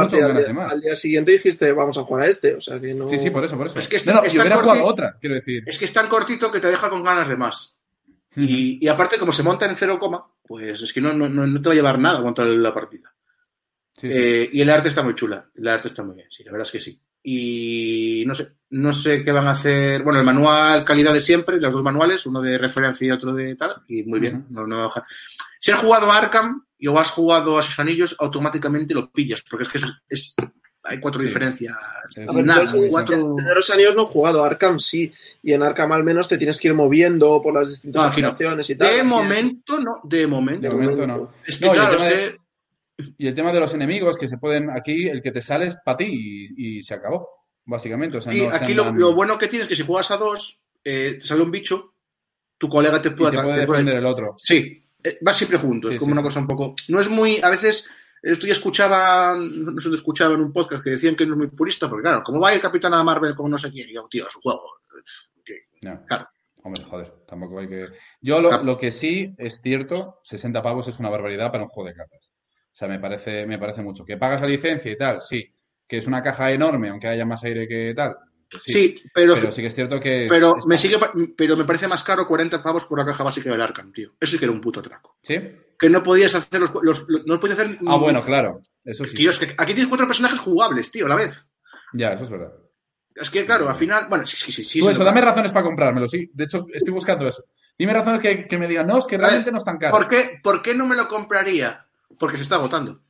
ganas 0.09 0.47
de 0.47 0.53
más. 0.55 0.73
al 0.73 0.81
día 0.81 0.95
siguiente 0.95 1.33
dijiste, 1.33 1.73
vamos 1.73 1.99
a 1.99 2.05
jugar 2.05 2.23
a 2.23 2.27
este. 2.29 2.55
O 2.55 2.61
sea 2.61 2.81
que 2.81 2.95
no. 2.95 3.09
Sí, 3.09 3.19
sí, 3.19 3.31
por 3.31 3.45
eso, 3.45 3.57
por 3.59 3.67
eso. 3.67 3.79
Es 3.79 3.89
que 3.89 3.97
no, 4.07 4.13
no, 4.15 4.19
está- 4.23 4.29
yo 4.33 4.41
hubiera 4.43 4.55
está 4.57 4.65
jugado 4.69 4.87
otra, 4.87 5.19
quiero 5.21 5.35
decir. 5.35 5.65
Es 5.67 5.77
que 5.77 5.87
es 5.87 5.93
tan 5.93 6.09
cortito 6.09 6.53
que 6.53 6.61
te 6.61 6.69
deja 6.69 6.89
con 6.89 7.03
ganas 7.03 7.29
de 7.29 7.37
más. 7.37 7.75
Y, 8.37 8.79
y 8.83 8.89
aparte, 8.89 9.19
como 9.19 9.33
se 9.33 9.43
monta 9.43 9.67
en 9.67 9.77
cero 9.77 9.99
coma, 9.99 10.25
pues 10.47 10.81
es 10.81 10.93
que 10.93 11.01
no, 11.03 11.13
no, 11.13 11.29
no 11.29 11.47
no 11.47 11.61
te 11.61 11.69
va 11.69 11.73
a 11.73 11.77
llevar 11.77 11.99
nada 11.99 12.15
a 12.15 12.19
aguantar 12.21 12.47
la 12.47 12.73
partida. 12.73 13.13
Sí, 13.97 14.07
sí. 14.07 14.17
Eh, 14.17 14.51
y 14.53 14.61
el 14.63 14.71
arte 14.71 14.89
está 14.89 15.03
muy 15.03 15.15
chula. 15.15 15.51
El 15.55 15.67
arte 15.69 15.89
está 15.89 16.03
muy 16.05 16.15
bien, 16.15 16.29
sí, 16.31 16.45
la 16.45 16.53
verdad 16.53 16.67
es 16.67 16.73
que 16.73 16.81
sí. 16.81 16.99
Y 17.23 18.25
no 18.27 18.35
sé, 18.35 18.49
no 18.71 18.93
sé 18.93 19.23
qué 19.25 19.31
van 19.33 19.47
a 19.47 19.53
hacer. 19.53 20.03
Bueno, 20.03 20.19
el 20.21 20.27
manual 20.27 20.85
calidad 20.85 21.13
de 21.13 21.21
siempre, 21.21 21.61
los 21.61 21.73
dos 21.73 21.83
manuales, 21.83 22.27
uno 22.27 22.41
de 22.41 22.59
referencia 22.59 23.07
y 23.07 23.11
otro 23.11 23.33
de 23.33 23.55
tal, 23.55 23.77
y 23.89 24.03
muy 24.03 24.21
bien. 24.21 24.47
No, 24.51 24.67
no 24.67 24.85
baja. 24.85 25.05
Si 25.61 25.71
has 25.71 25.81
jugado 25.81 26.11
a 26.11 26.19
Arkham 26.19 26.65
y 26.79 26.89
o 26.89 26.99
has 26.99 27.11
jugado 27.11 27.59
a 27.59 27.63
sus 27.63 27.79
anillos, 27.79 28.17
automáticamente 28.19 28.95
lo 28.95 29.11
pillas, 29.11 29.43
porque 29.49 29.63
es 29.65 29.69
que 29.69 29.79
es, 29.79 29.85
es- 30.09 30.35
hay 30.85 30.99
cuatro 30.99 31.21
Sí. 31.21 31.27
diferencias. 31.29 31.77
Nada, 32.17 32.63
el- 32.75 32.91
cuatro. 32.91 33.37
De 33.37 33.55
los 33.55 33.71
años 33.71 33.95
no 33.95 34.03
he 34.03 34.07
jugado 34.07 34.43
a 34.43 34.49
Arkham, 34.49 34.81
sí. 34.81 35.13
Y 35.41 35.53
en 35.53 35.63
Arkham 35.63 35.93
al 35.93 36.03
menos 36.03 36.27
te 36.27 36.39
tienes 36.39 36.59
que 36.59 36.67
ir 36.69 36.75
moviendo 36.75 37.41
por 37.41 37.55
las 37.55 37.69
distintas 37.69 38.03
No, 38.03 38.09
no. 38.09 38.63
y 38.67 38.75
tal. 38.75 38.91
De 38.97 39.03
momento, 39.05 39.79
no, 39.79 40.01
de 40.03 40.27
momento. 40.27 40.69
de 40.69 40.75
momento 40.75 41.07
no. 41.07 41.33
Es 41.47 41.59
que 41.59 41.67
No, 41.67 41.73
claro, 41.73 41.95
es 41.95 42.03
que 42.03 42.37
Y 43.19 43.27
el 43.29 43.35
tema 43.35 43.53
de 43.53 43.61
los 43.61 43.75
enemigos, 43.75 44.17
que 44.19 44.29
se 44.29 44.39
pueden. 44.39 44.71
Aquí, 44.71 45.09
el 45.09 45.23
que 45.23 45.33
te 45.33 45.43
sale 45.43 45.67
es 45.69 45.77
para 45.85 45.97
ti 45.99 46.07
y, 46.57 46.79
y 46.79 46.83
se 46.83 46.95
acabó, 46.95 47.29
básicamente. 47.65 48.19
O 48.19 48.21
sea, 48.21 48.33
Sí, 48.33 48.41
no 48.47 48.55
aquí 48.55 48.75
lo, 48.75 49.15
bueno 49.15 49.39
que 49.39 49.49
tienes 49.49 49.65
es 49.65 49.69
que 49.69 49.77
si 49.77 49.83
juegas 49.87 50.11
a 50.11 50.17
dos, 50.17 50.61
eh, 50.85 51.15
te 51.15 51.21
sale 51.21 51.43
un 51.43 51.51
bicho, 51.51 51.89
tu 52.59 52.69
colega 52.69 53.01
te 53.03 53.11
puede, 53.13 53.37
te 53.37 53.43
puede 53.43 53.61
te 53.61 53.67
puede- 53.67 53.97
el 53.99 54.07
otro. 54.07 54.35
Sí, 54.39 54.85
eh, 55.03 55.19
vas 55.21 55.37
siempre 55.37 55.59
juntos, 55.59 55.91
Sí, 55.91 55.95
es 55.95 55.99
como 56.01 56.11
sí, 56.11 56.13
una 56.13 56.23
cosa 56.23 56.41
un 56.41 56.47
poco... 56.47 56.75
No 56.89 57.01
es 57.01 57.09
muy... 57.09 57.41
A 57.43 57.49
veces, 57.51 57.89
el 58.23 58.35
otro 58.35 58.45
día 58.45 58.53
escuchaba, 58.53 59.35
no 59.37 59.81
sé 59.81 59.89
escuchaba 59.95 60.35
en 60.35 60.41
un 60.43 60.53
podcast 60.53 60.83
que 60.85 60.91
decían 60.91 61.17
que 61.17 61.27
no 61.27 61.33
es 61.33 61.39
muy 61.39 61.49
purista, 61.49 61.89
porque 61.89 62.03
claro, 62.05 62.23
como 62.23 62.41
va 62.41 62.55
ir 62.55 62.61
Capitán 62.61 62.95
a 62.95 63.03
Marvel 63.03 63.35
con 63.35 63.51
no 63.51 63.59
sé 63.59 63.71
quién, 63.73 63.89
y 63.91 63.95
yo, 63.95 64.07
tío, 64.09 64.25
un 64.25 64.43
juego. 64.43 64.63
que- 65.45 65.67
No. 65.83 66.05
Claro. 66.07 66.29
Hombre, 66.65 66.85
joder, 66.85 67.13
tampoco 67.27 67.59
hay 67.59 67.67
que. 67.69 67.89
Yo 68.21 68.41
lo, 68.41 68.63
lo 68.63 68.79
que 68.79 68.93
sí 68.93 69.35
es 69.37 69.61
cierto, 69.61 70.21
60 70.23 70.63
pavos 70.63 70.87
es 70.87 71.01
una 71.01 71.11
barbaridad 71.11 71.51
para 71.51 71.65
un 71.65 71.69
juego 71.71 71.89
de 71.89 71.97
cartas. 71.97 72.31
O 72.73 72.77
sea, 72.77 72.89
me 72.89 72.99
parece, 72.99 73.47
me 73.47 73.59
parece 73.59 73.83
mucho. 73.83 74.05
Que 74.05 74.17
pagas 74.17 74.41
la 74.41 74.47
licencia 74.49 74.91
y 74.91 74.97
tal, 74.97 75.21
sí. 75.21 75.45
Que 75.87 75.99
es 75.99 76.07
una 76.07 76.23
caja 76.23 76.51
enorme, 76.51 76.89
aunque 76.89 77.09
haya 77.09 77.25
más 77.27 77.45
aire 77.45 77.69
que 77.69 77.93
tal, 77.95 78.17
pues 78.51 78.63
Sí, 78.67 79.03
pero, 79.15 79.35
Pero 79.35 79.51
sí 79.53 79.61
que 79.63 79.69
es 79.69 79.75
cierto 79.75 79.99
que. 80.01 80.27
pero, 80.29 80.55
me 80.67 80.77
sigue, 80.79 80.99
pero 81.37 81.57
me 81.57 81.65
parece 81.65 81.89
más 81.89 82.03
caro 82.05 82.27
40 82.27 82.63
pavos 82.63 82.85
por 82.85 82.99
la 82.99 83.05
caja 83.07 83.25
básica 83.25 83.51
del 83.51 83.61
Arkham, 83.63 83.93
tío. 83.93 84.13
Eso 84.21 84.33
sí 84.33 84.39
que 84.39 84.45
era 84.45 84.53
un 84.53 84.61
puto 84.61 84.81
atraco. 84.81 85.17
¿Sí? 85.23 85.37
Que 85.79 85.89
no 85.91 86.03
podías 86.03 86.35
hacer 86.35 86.61
los, 86.61 86.71
los- 86.83 87.05
los- 87.09 87.27
no 87.27 87.41
podías 87.41 87.59
hacer. 87.59 87.79
Ah, 87.87 87.97
bueno, 87.97 88.25
claro. 88.25 88.61
Eso 88.85 89.05
sí. 89.05 89.15
Tío, 89.15 89.31
es 89.31 89.39
que 89.39 89.47
aquí 89.57 89.73
tienes 89.75 89.89
cuatro 89.89 90.07
personajes 90.07 90.39
jugables, 90.39 90.91
tío, 90.91 91.07
a 91.07 91.09
la 91.11 91.17
vez. 91.17 91.53
Ya, 91.95 92.13
eso 92.13 92.25
es 92.25 92.31
verdad. 92.31 92.53
Es 93.15 93.31
que, 93.31 93.45
claro, 93.45 93.69
al 93.69 93.75
final. 93.75 94.07
Bueno, 94.09 94.25
sí, 94.27 94.37
sí, 94.37 94.51
sí. 94.53 94.65
sí 94.65 94.81
Tú 94.81 94.89
es 94.89 94.97
eso, 94.97 95.05
dame 95.05 95.21
razones 95.21 95.53
para 95.53 95.65
comprármelo, 95.65 96.09
sí. 96.09 96.31
De 96.33 96.45
hecho, 96.45 96.67
estoy 96.73 96.93
buscando 96.95 97.29
eso. 97.29 97.45
Dime 97.79 97.93
razones 97.95 98.21
que, 98.21 98.47
que 98.47 98.59
me 98.59 98.69
digan, 98.69 98.87
no, 98.87 98.99
es 98.99 99.07
que 99.07 99.17
realmente 99.19 99.51
no 99.53 99.59
es 99.59 99.65
tan 99.65 99.79
caro. 99.79 99.97
¿Por 99.97 100.09
qué, 100.09 100.41
¿Por 100.43 100.61
qué 100.63 100.75
no 100.75 100.87
me 100.87 100.97
lo 100.97 101.09
compraría? 101.09 101.87
Porque 102.19 102.37
se 102.37 102.43
está 102.45 102.57
agotando. 102.57 103.01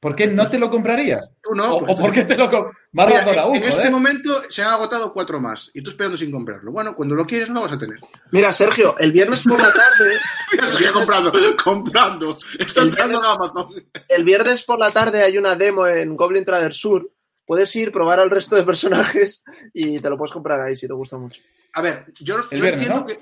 ¿Por 0.00 0.16
qué 0.16 0.26
no 0.26 0.48
te 0.48 0.58
lo 0.58 0.70
comprarías? 0.70 1.34
Tú 1.42 1.54
no. 1.54 1.74
¿O, 1.76 1.86
por 1.94 2.10
qué 2.10 2.20
estás- 2.20 2.28
te 2.28 2.42
lo 2.42 2.50
comprarías? 2.50 3.26
En, 3.26 3.38
aún, 3.38 3.56
en 3.56 3.62
este 3.64 3.80
joder. 3.80 3.90
momento 3.92 4.42
se 4.48 4.62
han 4.62 4.70
agotado 4.72 5.12
cuatro 5.12 5.38
más 5.42 5.70
y 5.74 5.82
tú 5.82 5.90
esperando 5.90 6.16
sin 6.16 6.30
comprarlo. 6.32 6.72
Bueno, 6.72 6.96
cuando 6.96 7.14
lo 7.14 7.26
quieres 7.26 7.48
no 7.50 7.56
lo 7.56 7.60
vas 7.62 7.72
a 7.72 7.78
tener. 7.78 7.98
Mira, 8.30 8.50
Sergio, 8.54 8.96
el 8.98 9.12
viernes 9.12 9.42
por 9.42 9.58
la 9.60 9.70
tarde, 9.70 10.14
Mira, 10.52 10.66
se 10.66 10.78
está 10.78 10.92
comprando, 10.94 11.32
comprando. 11.62 12.34
Está 12.58 12.80
entrando 12.80 13.18
en 13.18 13.24
Amazon. 13.26 13.68
el 14.08 14.24
viernes 14.24 14.62
por 14.62 14.78
la 14.78 14.90
tarde 14.90 15.22
hay 15.22 15.36
una 15.36 15.54
demo 15.54 15.86
en 15.86 16.16
Goblin 16.16 16.46
Trader 16.46 16.72
Sur. 16.72 17.10
Puedes 17.44 17.74
ir, 17.76 17.92
probar 17.92 18.20
al 18.20 18.30
resto 18.30 18.56
de 18.56 18.62
personajes 18.62 19.42
y 19.74 20.00
te 20.00 20.08
lo 20.08 20.16
puedes 20.16 20.32
comprar 20.32 20.62
ahí 20.62 20.76
si 20.76 20.86
te 20.86 20.94
gusta 20.94 21.18
mucho. 21.18 21.42
A 21.74 21.82
ver, 21.82 22.06
yo, 22.20 22.36
yo 22.40 22.48
viernes, 22.48 22.72
entiendo 22.88 23.00
¿no? 23.00 23.06
que 23.06 23.20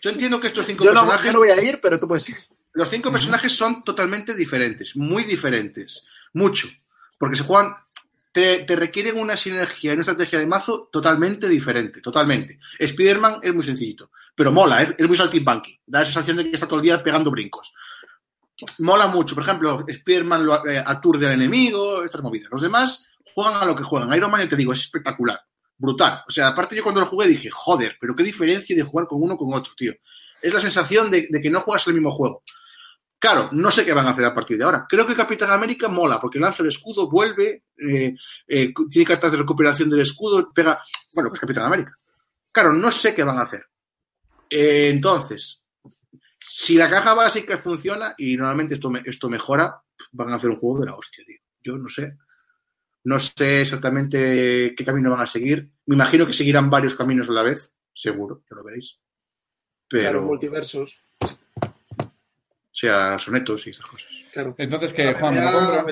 yo 0.00 0.10
entiendo 0.10 0.40
que 0.40 0.46
estos 0.46 0.66
cinco 0.66 0.84
Yo 0.84 0.92
no, 0.92 1.00
personajes, 1.00 1.26
yo 1.26 1.32
no 1.32 1.38
voy 1.40 1.50
a 1.50 1.62
ir, 1.62 1.80
pero 1.80 1.98
tú 2.00 2.08
puedes 2.08 2.28
ir. 2.28 2.36
los 2.72 2.88
cinco 2.88 3.12
personajes 3.12 3.54
son 3.54 3.84
totalmente 3.84 4.34
diferentes, 4.34 4.96
muy 4.96 5.24
diferentes, 5.24 6.06
mucho, 6.32 6.68
porque 7.18 7.36
se 7.36 7.42
juegan, 7.42 7.76
te, 8.32 8.64
te 8.64 8.76
requieren 8.76 9.18
una 9.18 9.36
sinergia 9.36 9.90
y 9.90 9.94
una 9.94 10.02
estrategia 10.02 10.38
de 10.38 10.46
mazo 10.46 10.88
totalmente 10.90 11.48
diferente, 11.48 12.00
totalmente. 12.00 12.58
Spider-Man 12.78 13.40
es 13.42 13.54
muy 13.54 13.62
sencillito, 13.62 14.10
pero 14.34 14.52
mola, 14.52 14.82
es, 14.82 14.94
es 14.96 15.06
muy 15.06 15.16
saltimbanqui, 15.16 15.80
da 15.86 16.02
esa 16.02 16.12
sensación 16.12 16.36
de 16.38 16.44
que 16.44 16.54
está 16.54 16.66
todo 16.66 16.78
el 16.78 16.84
día 16.84 17.02
pegando 17.02 17.30
brincos. 17.30 17.74
Mola 18.80 19.06
mucho, 19.06 19.34
por 19.34 19.44
ejemplo, 19.44 19.84
Spider-Man 19.86 20.44
lo 20.44 20.66
eh, 20.66 20.82
aturde 20.84 21.26
al 21.26 21.32
enemigo, 21.32 22.04
estas 22.04 22.20
movidas. 22.20 22.50
Los 22.50 22.60
demás 22.60 23.08
juegan 23.34 23.54
a 23.54 23.64
lo 23.64 23.74
que 23.74 23.82
juegan. 23.82 24.12
Iron 24.12 24.30
Man, 24.30 24.42
ya 24.42 24.50
te 24.50 24.56
digo, 24.56 24.72
es 24.72 24.80
espectacular, 24.80 25.40
brutal. 25.80 26.22
O 26.28 26.30
sea, 26.30 26.48
aparte 26.48 26.76
yo 26.76 26.82
cuando 26.82 27.00
lo 27.00 27.06
jugué 27.06 27.26
dije, 27.26 27.48
joder, 27.50 27.96
pero 28.00 28.14
qué 28.14 28.22
diferencia 28.22 28.76
de 28.76 28.82
jugar 28.82 29.06
con 29.06 29.22
uno 29.22 29.36
con 29.36 29.52
otro, 29.54 29.72
tío. 29.76 29.92
Es 30.40 30.52
la 30.54 30.60
sensación 30.60 31.10
de, 31.10 31.26
de 31.30 31.40
que 31.40 31.50
no 31.50 31.60
juegas 31.60 31.86
el 31.88 31.94
mismo 31.94 32.10
juego. 32.10 32.42
Claro, 33.18 33.50
no 33.52 33.70
sé 33.70 33.84
qué 33.84 33.92
van 33.92 34.06
a 34.06 34.10
hacer 34.10 34.24
a 34.24 34.34
partir 34.34 34.56
de 34.56 34.64
ahora. 34.64 34.86
Creo 34.88 35.06
que 35.06 35.14
Capitán 35.14 35.50
América 35.50 35.88
mola, 35.88 36.18
porque 36.20 36.38
lanza 36.38 36.62
el 36.62 36.70
escudo, 36.70 37.10
vuelve, 37.10 37.64
eh, 37.76 38.14
eh, 38.48 38.72
tiene 38.90 39.06
cartas 39.06 39.32
de 39.32 39.38
recuperación 39.38 39.90
del 39.90 40.00
escudo, 40.00 40.50
pega. 40.54 40.80
Bueno, 41.12 41.28
pues 41.28 41.40
Capitán 41.40 41.64
América. 41.66 41.94
Claro, 42.52 42.72
no 42.72 42.90
sé 42.90 43.14
qué 43.14 43.22
van 43.22 43.38
a 43.38 43.42
hacer. 43.42 43.64
Eh, 44.48 44.88
entonces, 44.88 45.62
si 46.38 46.76
la 46.76 46.88
caja 46.88 47.12
básica 47.14 47.58
funciona, 47.58 48.14
y 48.16 48.36
normalmente 48.36 48.74
esto, 48.74 48.88
me- 48.90 49.02
esto 49.04 49.28
mejora, 49.28 49.82
van 50.12 50.32
a 50.32 50.36
hacer 50.36 50.48
un 50.50 50.56
juego 50.58 50.80
de 50.80 50.86
la 50.86 50.94
hostia, 50.96 51.22
tío. 51.26 51.38
Yo 51.62 51.76
no 51.76 51.88
sé. 51.88 52.16
No 53.04 53.18
sé 53.18 53.62
exactamente 53.62 54.74
qué 54.76 54.84
camino 54.84 55.10
van 55.10 55.20
a 55.22 55.26
seguir. 55.26 55.70
Me 55.86 55.94
imagino 55.96 56.26
que 56.26 56.32
seguirán 56.32 56.68
varios 56.70 56.94
caminos 56.94 57.28
a 57.28 57.32
la 57.32 57.42
vez, 57.42 57.72
seguro, 57.94 58.42
ya 58.50 58.56
lo 58.56 58.64
veréis. 58.64 58.98
Pero, 59.88 60.02
Claro, 60.02 60.18
o 60.20 60.26
multiversos. 60.26 61.02
sea, 62.70 63.18
sonetos 63.18 63.66
y 63.66 63.70
esas 63.70 63.86
cosas. 63.86 64.08
Claro. 64.32 64.54
Entonces, 64.58 64.92
que 64.92 65.12
Juan, 65.14 65.34
me 65.34 65.40
lo. 65.42 65.86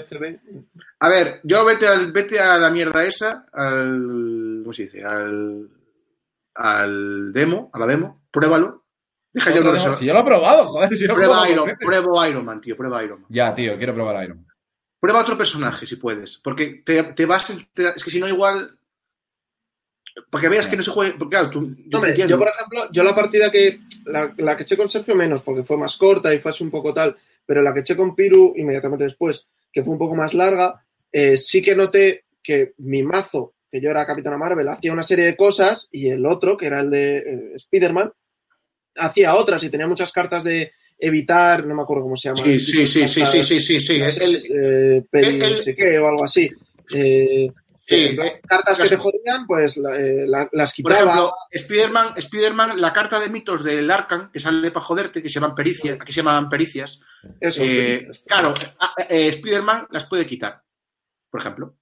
A 1.01 1.09
ver, 1.09 1.41
yo 1.43 1.65
vete, 1.65 1.89
al, 1.89 2.13
vete 2.13 2.39
a 2.39 2.57
la 2.59 2.71
mierda 2.71 3.03
esa, 3.05 3.47
al. 3.53 4.61
¿Cómo 4.63 4.73
se 4.73 4.83
dice? 4.83 5.03
Al. 5.05 5.69
Al 6.55 7.33
demo, 7.33 7.71
a 7.73 7.79
la 7.79 7.87
demo, 7.87 8.27
pruébalo. 8.31 8.85
Deja 9.33 9.51
Otra 9.51 9.61
unos. 9.63 9.87
vez, 9.89 9.99
Si 9.99 10.07
yo 10.07 10.13
lo 10.15 10.21
he 10.21 10.25
probado, 10.25 10.67
joder. 10.67 10.97
Si 10.97 11.03
yo 11.03 11.09
lo 11.09 11.13
he 11.15 11.17
Prueba 11.17 11.35
probado 11.45 11.53
Iron, 11.53 11.77
pruebo 11.79 12.27
Iron 12.27 12.45
Man, 12.45 12.61
tío, 12.61 12.77
prueba 12.77 13.03
Iron 13.05 13.21
Man. 13.23 13.27
Ya, 13.31 13.55
tío, 13.55 13.77
quiero 13.77 13.95
probar 13.95 14.25
Iron 14.25 14.39
Man. 14.39 14.47
Prueba 15.01 15.21
otro 15.21 15.39
personaje 15.39 15.87
si 15.87 15.97
puedes, 15.97 16.39
porque 16.39 16.83
te, 16.85 17.03
te 17.03 17.27
vas. 17.27 17.53
te- 17.73 17.91
es 17.95 18.03
que 18.05 18.11
si 18.11 18.19
no, 18.19 18.29
igual. 18.29 18.77
Para 20.31 20.43
que 20.43 20.49
veas 20.49 20.67
que 20.67 20.77
no 20.77 20.83
se 20.83 20.91
juegue. 20.91 21.15
Porque 21.17 21.37
claro, 21.37 21.51
tú. 21.51 21.75
Yo 21.87 21.99
Hombre, 21.99 22.17
yo, 22.17 22.39
por 22.39 22.49
ejemplo, 22.49 22.89
yo 22.93 23.05
la 23.05 23.15
partida 23.15 23.51
que. 23.53 23.81
La, 24.05 24.35
la 24.39 24.57
que 24.57 24.65
eché 24.65 24.77
con 24.77 24.91
Sergio 24.91 25.15
menos, 25.15 25.43
porque 25.43 25.63
fue 25.63 25.77
más 25.77 25.97
corta 25.97 26.35
y 26.35 26.39
fue 26.39 26.51
así 26.51 26.65
un 26.65 26.71
poco 26.71 26.93
tal. 26.93 27.17
Pero 27.47 27.63
la 27.63 27.73
que 27.73 27.81
eché 27.81 27.97
con 27.97 28.17
Piru 28.17 28.55
inmediatamente 28.57 29.05
después, 29.05 29.47
que 29.73 29.85
fue 29.85 29.93
un 29.93 29.99
poco 29.99 30.17
más 30.17 30.35
larga, 30.35 30.85
eh, 31.13 31.37
sí 31.37 31.63
que 31.63 31.77
noté 31.77 32.25
que 32.43 32.75
mi 32.79 33.03
mazo, 33.03 33.55
que 33.71 33.81
yo 33.81 33.91
era 33.91 34.07
Capitana 34.07 34.37
Marvel, 34.39 34.69
hacía 34.69 34.93
una 34.93 35.03
serie 35.03 35.27
de 35.27 35.37
cosas 35.37 35.89
y 35.93 36.09
el 36.09 36.27
otro, 36.27 36.57
que 36.57 36.67
era 36.67 36.81
el 36.81 36.91
de 36.91 37.19
eh, 37.19 37.53
Spider-Man, 37.55 38.13
hacía 38.97 39.35
otras 39.35 39.63
y 39.63 39.71
tenía 39.71 39.87
muchas 39.87 40.11
cartas 40.13 40.43
de 40.45 40.73
evitar, 40.99 41.65
no 41.67 41.75
me 41.75 41.83
acuerdo 41.83 42.03
cómo 42.05 42.17
se 42.17 42.29
llama. 42.29 42.43
Sí, 42.43 42.59
sí, 42.61 42.87
sí, 42.87 43.09
sí, 43.09 43.25
sí, 43.27 43.43
sí, 43.45 43.61
sí, 43.61 43.81
sí. 43.81 43.95
El, 44.01 45.05
eh, 45.79 45.99
o 45.99 46.09
algo 46.09 46.25
así. 46.25 46.51
Eh, 46.95 47.51
sí, 47.77 47.95
eh, 47.97 48.41
cartas 48.47 48.79
que 48.79 48.89
te 48.89 48.97
jodían, 48.97 49.47
pues 49.47 49.77
la- 49.77 49.97
eh, 49.99 50.27
la- 50.27 50.49
las 50.53 50.75
Por 50.81 50.93
quitaba. 50.93 51.11
ejemplo, 51.11 51.33
Spider-Man, 51.51 52.15
Spider-Man, 52.17 52.81
la 52.81 52.93
carta 52.93 53.21
de 53.21 53.29
mitos 53.29 53.63
del 53.65 53.91
Arkham, 53.91 54.31
que 54.33 54.41
sale 54.41 54.71
para 54.71 54.85
joderte, 54.85 55.23
que 55.23 55.29
se 55.29 55.35
llaman 55.35 55.55
pericias, 55.55 55.99
aquí 56.01 56.13
se 56.13 56.17
llaman 56.21 56.49
pericias. 56.49 57.01
Eso, 57.41 57.63
eh, 57.65 58.09
claro, 58.27 58.53
Spider-Man 59.09 59.87
las 59.91 60.07
puede 60.07 60.27
quitar, 60.27 60.63
por 61.31 61.41
ejemplo. 61.41 61.75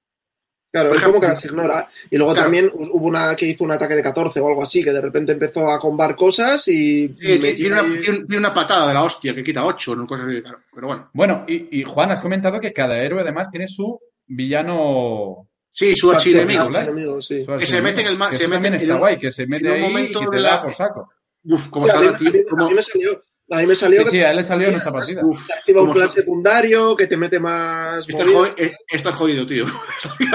Claro, 0.71 0.95
es 0.95 1.03
como 1.03 1.21
que 1.21 1.27
las 1.29 1.45
ignora. 1.45 1.89
Y 2.11 2.17
luego 2.17 2.33
claro. 2.33 2.45
también 2.47 2.67
hu- 2.69 2.91
hubo 2.93 3.07
una 3.07 3.35
que 3.35 3.47
hizo 3.47 3.65
un 3.65 3.73
ataque 3.73 3.95
de 3.95 4.03
14 4.03 4.41
o 4.41 4.49
algo 4.49 4.63
así, 4.63 4.85
que 4.85 4.93
de 4.93 5.01
repente 5.01 5.33
empezó 5.33 5.71
a 5.71 5.79
combar 5.79 6.15
cosas 6.17 6.67
y. 6.69 7.09
Sí, 7.19 7.39
tiene, 7.39 7.81
una, 7.81 8.01
tiene- 8.27 8.51
patada 8.51 8.89
de 8.89 8.95
la 8.95 9.05
hostia 9.05 9.35
que 9.35 9.43
quita 9.43 9.65
8, 9.65 9.95
¿no? 9.97 10.07
cosas 10.07 10.27
así, 10.27 10.43
claro. 10.43 10.59
Pero 10.75 10.87
bueno. 10.89 11.11
Bueno, 11.15 11.45
y, 11.49 11.81
y 11.81 11.85
Juan, 11.85 12.11
has 12.11 12.21
comentado 12.21 12.61
que 12.61 12.73
cada 12.73 12.99
héroe 12.99 13.21
además 13.23 13.51
tiene 13.51 13.69
su 13.69 13.99
villano. 14.27 15.49
Sí, 15.71 15.95
su 15.95 16.11
archienemigo. 16.11 16.65
¿eh? 16.65 16.81
enemigo, 16.81 17.21
sí. 17.21 17.45
Que 17.59 17.67
se 17.67 17.83
mete 17.83 18.01
en 18.01 18.07
el 18.09 18.19
Que 18.19 18.37
se 18.37 18.49
mete 18.49 18.55
también 18.55 18.75
en 18.75 18.81
está 18.81 18.95
un- 18.95 19.01
guay, 19.01 19.19
que 19.19 19.31
se 19.31 19.47
mete 19.47 19.67
en 19.67 19.71
un 19.73 19.77
ahí 19.77 19.83
momento 19.83 20.19
y 20.21 20.25
que 20.25 20.31
te 20.31 20.37
de 20.37 20.43
da 20.43 20.51
la- 20.57 20.63
por 20.63 20.75
saco. 20.75 21.11
Uf, 21.45 21.69
como 21.69 21.87
Sí, 21.87 21.93
a, 21.95 22.17
tío. 22.17 22.29
a 22.29 22.33
mí- 22.33 22.39
a 22.41 22.51
como- 22.51 22.69
mí 22.69 22.75
me 22.75 22.83
salió. 22.83 23.23
A 23.49 23.59
mí 23.61 23.67
me 23.67 23.77
salió 23.77 24.01
Sí, 24.01 24.05
que 24.07 24.11
sí, 24.11 24.19
a 24.23 24.31
él 24.31 24.37
le 24.37 24.43
salió 24.43 24.69
en 24.69 24.75
esta 24.75 24.93
partida. 24.93 25.21
Uf, 25.25 25.47
te 25.47 25.53
activa 25.55 25.83
un 25.83 25.93
plan 25.93 26.11
secundario, 26.11 26.97
que 26.97 27.07
te 27.07 27.17
mete 27.17 27.39
más. 27.39 28.05
Jodido, 28.11 28.47
eh, 28.57 28.75
jodido, 29.15 29.47
tío. 29.47 29.65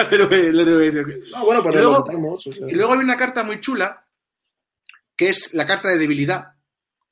No, 1.32 1.46
bueno, 1.46 1.62
pues 1.64 1.74
Y 1.74 1.78
luego- 1.78 1.98
lo 1.98 2.04
quitamos, 2.04 2.48
o 2.48 2.52
sea. 2.54 2.68
Y 2.70 2.74
luego 2.74 2.94
hay 2.94 3.00
una 3.00 3.18
carta 3.18 3.44
muy 3.44 3.60
chula, 3.60 4.06
que 5.16 5.30
es 5.30 5.54
la 5.54 5.66
carta 5.66 5.90
de 5.90 5.98
debilidad, 5.98 6.54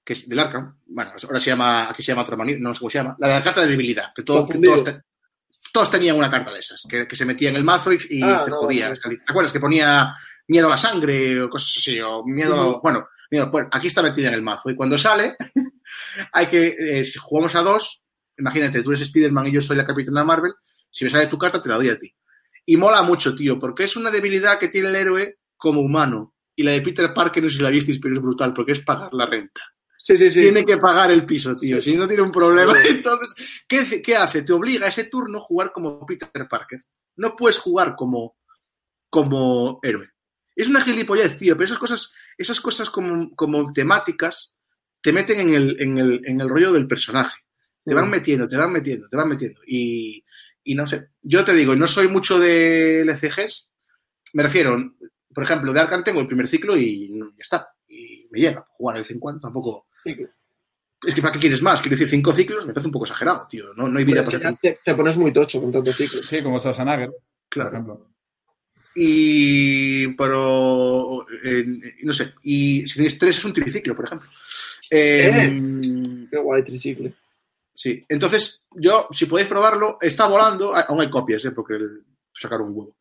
que 0.04 0.14
es 0.14 0.28
del 0.28 0.40
Arkham. 0.40 0.78
Bueno, 0.88 1.12
ahora 1.24 1.40
se 1.40 1.50
llama, 1.50 1.90
aquí 1.90 2.02
se 2.02 2.12
llama 2.12 2.24
otra 2.24 2.36
manera, 2.36 2.58
no 2.62 2.74
sé 2.74 2.80
cómo 2.80 2.90
se 2.90 2.98
llama. 3.00 3.16
La 3.20 3.28
de 3.28 3.34
la 3.36 3.44
carta 3.44 3.62
de 3.62 3.68
debilidad, 3.68 4.06
que, 4.16 4.24
todo- 4.24 4.46
que 4.46 4.54
Confundido. 4.54 4.74
todos, 4.84 4.86
te- 4.86 5.02
todos 5.74 5.92
tenían 5.92 6.18
una 6.18 6.32
carta 6.32 6.52
de 6.54 6.60
esas, 6.60 6.82
que, 6.90 7.08
que 7.08 7.16
se 7.16 7.26
metía 7.26 7.50
en 7.50 7.58
el 7.58 7.64
mazo 7.64 7.92
y, 7.92 7.98
y 8.10 8.22
Ah, 8.24 8.42
te 8.46 8.52
no, 8.52 8.58
jodía. 8.58 8.90
no. 8.90 8.96
¿Te 8.96 9.18
acuerdas? 9.28 9.52
Que 9.54 9.60
ponía 9.60 10.12
miedo 10.48 10.68
a 10.68 10.72
la 10.72 10.78
sangre 10.78 11.42
o 11.44 11.50
cosas 11.50 11.76
así, 11.78 12.00
o 12.00 12.24
miedo 12.26 12.56
a... 12.60 12.80
Bueno, 12.82 13.08
miedo, 13.30 13.52
bueno, 13.52 13.70
aquí 13.72 13.88
está 13.88 14.02
metida 14.02 14.30
en 14.30 14.34
el 14.36 14.42
mazo. 14.42 14.70
Y 14.72 14.76
cuando 14.76 14.98
sale, 14.98 15.36
hay 16.32 16.48
que, 16.48 16.76
eh, 16.78 17.06
si 17.06 17.18
jugamos 17.20 17.56
a 17.56 17.62
dos, 17.62 18.04
imagínate, 18.38 18.82
tú 18.84 18.92
eres 18.92 19.02
Spider-Man 19.02 19.48
y 19.48 19.52
yo 19.54 19.62
soy 19.62 19.78
la 19.78 19.86
Capitana 19.86 20.24
Marvel, 20.24 20.54
si 20.90 21.06
me 21.06 21.12
sale 21.12 21.28
tu 21.28 21.38
carta 21.38 21.62
te 21.62 21.70
la 21.70 21.76
doy 21.76 21.90
a 21.90 21.98
ti. 21.98 22.14
Y 22.66 22.78
mola 22.78 23.02
mucho, 23.04 23.34
tío, 23.36 23.58
porque 23.60 23.84
es 23.84 23.96
una 23.96 24.12
debilidad 24.12 24.60
que 24.60 24.68
tiene 24.70 24.90
el 24.90 24.96
héroe 24.96 25.40
como 25.58 25.82
humano. 25.82 26.36
Y 26.56 26.64
la 26.64 26.74
de 26.74 26.82
Peter 26.82 27.14
Parker, 27.14 27.42
no 27.44 27.50
sé 27.50 27.58
si 27.58 27.62
la 27.64 27.70
visteis, 27.70 28.00
pero 28.02 28.14
es 28.16 28.22
brutal, 28.22 28.54
porque 28.54 28.74
es 28.74 28.82
pagar 28.82 29.14
la 29.14 29.26
renta. 29.26 29.62
Sí, 30.04 30.18
sí, 30.18 30.30
sí. 30.32 30.42
Tiene 30.42 30.66
que 30.66 30.78
pagar 30.78 31.12
el 31.12 31.26
piso, 31.26 31.56
tío. 31.56 31.82
Si 31.82 31.96
no 31.96 32.08
tiene 32.08 32.24
un 32.24 32.32
problema, 32.32 32.74
entonces, 32.88 33.34
¿qué, 33.68 33.80
hace- 33.80 34.02
¿qué 34.02 34.16
hace? 34.16 34.42
Te 34.44 34.54
obliga 34.54 34.86
a 34.86 34.90
ese 34.90 35.06
turno 35.06 35.38
a 35.40 35.42
jugar 35.42 35.72
como 35.74 36.06
Peter 36.06 36.30
Parker. 36.50 36.80
No 37.16 37.36
puedes 37.36 37.58
jugar 37.60 37.96
como, 37.96 38.36
como 39.10 39.80
héroe. 39.84 40.10
Es 40.56 40.68
una 40.68 40.82
gilipollez, 40.82 41.38
tío, 41.38 41.56
pero 41.56 41.66
esas 41.66 41.78
cosas, 41.80 42.14
esas 42.38 42.60
cosas 42.60 42.90
como, 42.90 43.34
como 43.36 43.72
temáticas 43.72 44.54
te 45.02 45.14
meten 45.14 45.40
en 45.40 45.54
el, 45.54 45.76
en, 45.80 45.98
el, 45.98 46.22
en 46.26 46.42
el 46.42 46.50
rollo 46.50 46.72
del 46.72 46.88
personaje. 46.88 47.38
Te 47.86 47.94
van 47.94 48.08
Mm. 48.08 48.12
metiendo, 48.12 48.48
te 48.48 48.58
van 48.58 48.72
metiendo, 48.72 49.08
te 49.10 49.18
van 49.18 49.30
metiendo. 49.30 49.62
Y, 49.66 50.24
y 50.64 50.76
no 50.76 50.86
sé. 50.86 51.08
Yo 51.22 51.44
te 51.46 51.54
digo, 51.54 51.76
no 51.76 51.88
soy 51.88 52.08
mucho 52.08 52.38
de 52.40 53.02
LCGs. 53.06 53.68
Me 54.34 54.44
refiero, 54.44 54.96
por 55.34 55.44
ejemplo, 55.44 55.74
de 55.74 55.80
Arkham 55.80 56.04
tengo 56.04 56.20
el 56.20 56.28
primer 56.28 56.48
ciclo 56.48 56.78
y 56.78 57.10
ya 57.18 57.26
está. 57.40 57.70
Y 57.88 58.28
me 58.32 58.40
llega. 58.40 58.66
Jugar 58.72 58.96
de 58.96 59.02
vez 59.02 59.12
en 59.12 59.20
cuando 59.20 59.42
tampoco. 59.42 59.88
Sí. 60.04 60.16
Es 61.08 61.16
que 61.16 61.22
¿para 61.22 61.32
qué 61.34 61.40
quieres 61.40 61.62
más? 61.62 61.80
Quiero 61.82 61.94
decir, 61.96 62.10
cinco 62.10 62.34
ciclos 62.34 62.68
me 62.68 62.74
parece 62.74 62.90
un 62.90 62.92
poco 62.92 63.06
exagerado, 63.06 63.48
tío. 63.50 63.74
No, 63.74 63.88
no 63.88 63.98
hay 64.00 64.04
vida 64.06 64.24
para 64.24 64.54
te, 64.58 64.80
te 64.84 64.96
pones 64.96 65.16
muy 65.18 65.32
tocho 65.32 65.62
con 65.62 65.72
tantos 65.72 65.96
ciclos. 65.96 66.26
Sí, 66.28 66.44
como 66.44 66.60
Schwarzenegger, 66.60 67.08
por 67.10 67.20
Claro. 67.48 67.70
ejemplo. 67.72 68.12
Y. 68.96 70.08
Pero. 70.16 71.26
eh, 71.44 71.66
no 72.04 72.12
sé. 72.14 72.34
Y 72.44 72.86
si 72.86 72.96
tenéis 72.96 73.18
tres 73.18 73.38
es 73.38 73.46
un 73.46 73.54
triciclo, 73.54 73.96
por 73.96 74.06
ejemplo. 74.06 74.28
Eh, 74.92 76.28
Qué 76.32 76.38
guay, 76.38 76.64
tricicle. 76.64 77.14
Sí. 77.74 78.04
Entonces, 78.10 78.66
yo, 78.72 79.08
si 79.12 79.26
podéis 79.26 79.48
probarlo, 79.48 79.98
está 80.02 80.28
volando. 80.28 80.76
ah, 80.76 80.86
Aún 80.88 81.02
hay 81.02 81.10
copias, 81.10 81.44
¿eh? 81.46 81.52
Porque 81.52 81.76
el- 81.76 82.04
sacaron 82.34 82.68
un 82.70 82.78
huevo. 82.78 82.96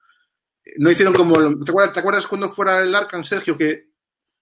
no 0.79 0.91
hicieron 0.91 1.15
como. 1.15 1.35
¿Te 1.65 1.71
acuerdas, 1.71 1.93
¿te 1.95 2.01
acuerdas 2.01 2.27
cuando 2.27 2.49
fuera 2.51 2.81
el 2.81 2.95
Arcan, 2.95 3.25
Sergio, 3.25 3.57
que 3.57 3.89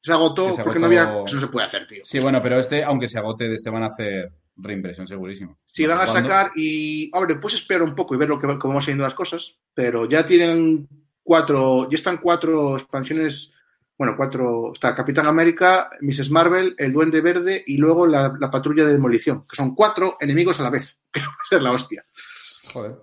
se 0.01 0.12
agotó 0.12 0.48
Que 0.51 0.56
se 0.56 0.64
porque 0.64 0.78
no 0.81 0.86
había. 0.86 1.23
Eso 1.24 1.36
no 1.36 1.40
se 1.40 1.47
puede 1.48 1.66
hacer, 1.66 1.86
tío. 1.86 2.02
Sí, 2.05 2.18
bueno, 2.20 2.40
pero 2.43 2.59
este, 2.59 2.82
aunque 2.85 3.09
se 3.09 3.18
agote, 3.18 3.48
de 3.48 3.55
este 3.56 3.70
van 3.70 3.85
a 3.85 3.86
hacer 3.86 4.32
reimpresión, 4.56 5.06
segurísimo. 5.06 5.59
Si 5.64 5.85
No 5.85 5.90
van 5.90 6.01
a 6.01 6.05
cuándo. 6.06 6.28
sacar 6.28 6.52
y. 6.56 7.10
Hombre, 7.14 7.36
pues 7.36 7.55
esperar 7.55 7.82
un 7.82 7.94
poco 7.94 8.14
y 8.14 8.18
ver 8.18 8.28
lo 8.28 8.39
que, 8.40 8.47
cómo 8.59 8.74
van 8.74 8.82
saliendo 8.82 9.05
las 9.05 9.14
cosas. 9.14 9.56
Pero 9.74 10.06
ya 10.09 10.24
tienen 10.24 10.89
cuatro. 11.23 11.89
Ya 11.90 11.94
están 11.94 12.18
cuatro 12.18 12.74
expansiones. 12.77 13.52
Bueno, 13.98 14.14
cuatro. 14.16 14.73
Está 14.74 14.94
Capitán 14.94 15.27
América, 15.27 15.89
Mrs. 16.01 16.31
Marvel, 16.31 16.74
el 16.77 16.93
Duende 16.93 17.20
Verde 17.23 17.62
y 17.66 17.78
luego 17.78 18.06
la, 18.06 18.35
la 18.39 18.51
patrulla 18.51 18.85
de 18.85 18.93
demolición. 18.93 19.47
Que 19.47 19.56
son 19.56 19.74
cuatro 19.74 20.16
enemigos 20.20 20.60
a 20.60 20.64
la 20.64 20.70
vez. 20.70 21.01
Que 21.12 21.20
va 21.20 21.27
a 21.27 21.47
ser 21.48 21.62
la 21.62 21.73
hostia. 21.73 22.05
Joder. 22.73 22.94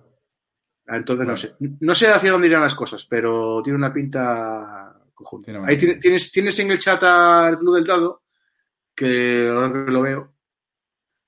Entonces 0.86 1.26
no 1.26 1.36
sé. 1.36 1.54
No 1.80 1.94
sé 1.94 2.08
hacia 2.08 2.30
dónde 2.30 2.46
irán 2.46 2.60
las 2.62 2.74
cosas, 2.74 3.06
pero 3.06 3.60
tiene 3.62 3.78
una 3.78 3.92
pinta. 3.92 4.94
Tiene 5.44 5.60
Ahí 5.66 5.76
tiene- 5.76 5.94
tienes, 5.96 6.30
tienes 6.30 6.58
en 6.58 6.70
el 6.72 6.78
chat 6.78 7.02
al 7.02 7.58
Club 7.58 7.74
del 7.76 7.84
Dado, 7.84 8.24
que 8.94 9.48
ahora 9.48 9.72
que 9.86 9.90
lo 9.90 10.02
veo, 10.02 10.34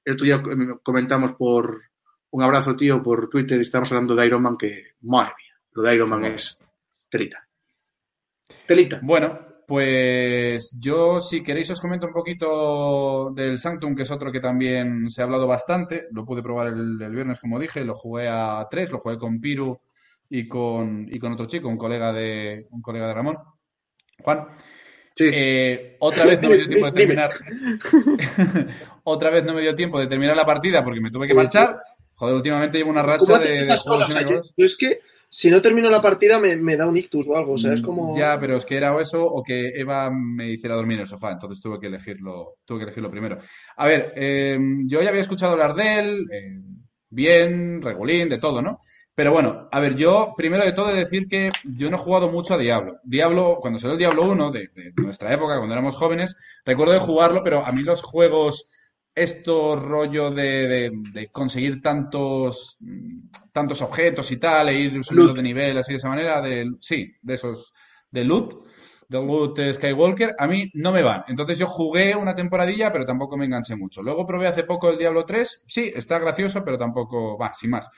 el 0.05 0.13
otro 0.15 0.25
día 0.25 0.43
com- 0.43 0.79
comentamos 0.83 1.33
por 1.33 1.83
un 2.31 2.43
abrazo, 2.43 2.77
tío, 2.77 3.03
por 3.03 3.29
Twitter 3.31 3.59
y 3.59 3.63
estamos 3.63 3.91
hablando 3.93 4.15
de 4.15 4.27
Iron 4.27 4.43
Man, 4.43 4.57
que, 4.59 4.89
madre 5.03 5.33
mía, 5.39 5.55
lo 5.73 5.83
de 5.83 5.95
Iron 5.95 6.11
Man 6.11 6.21
Bueno. 6.21 6.35
es 6.35 6.59
telita. 7.09 7.49
Telita. 8.67 8.99
Bueno, 9.03 9.46
pues 9.67 10.75
yo, 10.79 11.21
si 11.21 11.43
queréis, 11.43 11.71
os 11.71 11.81
comento 11.81 12.07
un 12.07 12.13
poquito 12.13 13.31
del 13.35 13.59
Sanctum, 13.59 13.97
que 13.97 14.03
es 14.03 14.11
otro 14.11 14.31
que 14.31 14.41
también 14.41 15.11
se 15.11 15.21
ha 15.21 15.25
hablado 15.25 15.47
bastante. 15.47 16.07
Lo 16.13 16.25
pude 16.25 16.43
probar 16.43 16.69
el, 16.69 17.01
el 17.03 17.13
viernes, 17.13 17.41
como 17.41 17.59
dije, 17.59 17.85
lo 17.85 17.95
jugué 17.95 18.29
a 18.29 18.67
tres, 18.71 18.91
lo 18.91 19.01
jugué 19.01 19.19
con 19.19 19.41
Piru 19.41 19.81
y 20.29 20.47
con, 20.49 21.07
y 21.11 21.19
con 21.19 21.33
otro 21.33 21.47
chico, 21.47 21.69
un 21.69 21.77
colega 21.77 22.13
de, 22.13 22.67
un 22.71 22.83
colega 22.83 23.09
de 23.09 23.15
Ramón, 23.15 23.39
Juan. 24.23 24.47
Sí. 25.17 25.31
Eh, 25.33 25.97
otra 26.01 26.27
vez 26.27 26.43
no 26.43 26.51
me 26.51 26.57
dio 26.57 26.69
tiempo 26.69 26.87
de 26.87 26.93
terminar. 26.93 27.31
otra 29.05 29.31
vez 29.31 29.45
no 29.45 29.55
me 29.55 29.63
dio 29.63 29.75
tiempo 29.75 29.99
de 29.99 30.07
terminar 30.07 30.37
la 30.37 30.47
partida 30.47 30.85
porque 30.85 31.01
me 31.01 31.11
tuve 31.11 31.27
que 31.27 31.35
marchar. 31.35 31.81
Joder, 32.15 32.35
últimamente 32.35 32.79
llevo 32.79 32.91
una 32.91 33.03
¿Cómo 33.03 33.13
racha 33.13 33.37
haces 33.37 33.49
de, 33.49 33.55
de 33.55 33.67
esas 33.67 33.85
cosas? 33.85 34.25
yo, 34.25 34.43
yo 34.57 34.67
es 34.67 34.77
que 34.77 35.01
si 35.29 35.51
no 35.51 35.61
termino 35.61 35.91
la 35.91 36.01
partida 36.03 36.39
me, 36.41 36.57
me 36.57 36.77
da 36.77 36.87
un 36.87 36.97
ictus 36.97 37.27
o 37.29 37.37
algo. 37.37 37.55
O 37.55 37.59
sea, 37.59 37.73
es 37.73 37.83
como. 37.83 38.15
Mm, 38.15 38.19
Ya, 38.19 38.39
pero 38.41 38.57
es 38.57 38.65
que 38.65 38.77
era 38.77 38.95
o 38.95 39.01
eso 39.01 39.25
o 39.25 39.43
que 39.43 39.69
Eva 39.75 40.11
me 40.11 40.51
hiciera 40.53 40.75
dormir 40.77 40.97
en 40.97 41.03
el 41.03 41.07
sofá, 41.09 41.33
entonces 41.33 41.61
tuve 41.61 41.79
que 41.81 41.87
elegirlo, 41.89 42.57
tuve 42.65 42.79
que 42.79 42.85
elegirlo 42.85 43.11
primero. 43.11 43.39
A 43.77 43.87
ver, 43.87 44.13
eh, 44.17 44.59
yo 44.87 45.03
ya 45.03 45.09
había 45.11 45.23
escuchado 45.23 45.53
hablar 45.53 45.75
de 45.75 45.99
él, 45.99 46.27
eh, 46.33 46.61
bien, 47.11 47.83
regulín, 47.83 48.29
de 48.29 48.39
todo, 48.39 48.63
¿no? 48.63 48.81
Pero 49.15 49.33
bueno, 49.33 49.69
a 49.73 49.81
ver, 49.81 49.95
yo 49.97 50.35
primero 50.37 50.63
de 50.65 50.73
todo 50.73 50.91
he 50.91 50.93
de 50.93 50.99
decir 51.01 51.27
que 51.27 51.49
yo 51.65 51.91
no 51.91 51.97
he 51.97 52.01
jugado 52.01 52.31
mucho 52.31 52.53
a 52.55 52.59
Diablo. 52.59 52.99
Diablo, 53.03 53.59
cuando 53.61 53.79
salió 53.79 53.95
el 53.95 53.99
Diablo 53.99 54.25
1 54.31 54.51
de, 54.51 54.69
de 54.75 54.93
nuestra 54.97 55.33
época, 55.33 55.57
cuando 55.57 55.73
éramos 55.75 55.97
jóvenes, 55.97 56.37
recuerdo 56.67 56.93
de 56.93 56.99
jugarlo, 57.01 57.43
pero 57.43 57.65
a 57.65 57.73
mí 57.73 57.83
los 57.83 58.03
juegos, 58.03 58.69
esto 59.17 59.77
rollo 59.77 60.31
de, 60.31 60.69
de- 60.69 60.93
de 61.13 61.29
conseguir 61.33 61.83
tantos, 61.83 62.77
mm, 62.81 63.31
tantos 63.53 63.83
objetos 63.83 64.31
y 64.33 64.39
tal, 64.39 64.69
e 64.71 64.75
ir 64.81 65.05
subiendo 65.05 65.33
Loot. 65.33 65.35
de 65.35 65.43
nivel 65.43 65.79
así 65.79 65.93
de 65.95 65.99
esa 65.99 66.09
manera, 66.11 66.43
de, 66.43 66.71
sí, 66.81 67.13
de 67.23 67.35
esos, 67.35 67.75
de 68.11 68.25
loot, 68.25 68.55
de 69.09 69.19
loot 69.19 69.59
Skywalker, 69.75 70.35
a 70.39 70.47
mí 70.47 70.71
no 70.75 70.93
me 70.93 71.03
van. 71.03 71.25
Entonces 71.29 71.59
yo 71.59 71.67
jugué 71.67 72.15
una 72.17 72.35
temporadilla, 72.35 72.93
pero 72.93 73.05
tampoco 73.05 73.37
me 73.37 73.47
enganché 73.47 73.77
mucho. 73.77 74.03
Luego 74.03 74.27
probé 74.27 74.49
hace 74.49 74.65
poco 74.65 74.91
el 74.91 74.99
Diablo 74.99 75.25
3, 75.25 75.63
sí, 75.67 75.91
está 75.95 76.19
gracioso, 76.19 76.65
pero 76.65 76.79
tampoco, 76.79 77.39
va, 77.39 77.55
sin 77.55 77.71
más. 77.71 77.89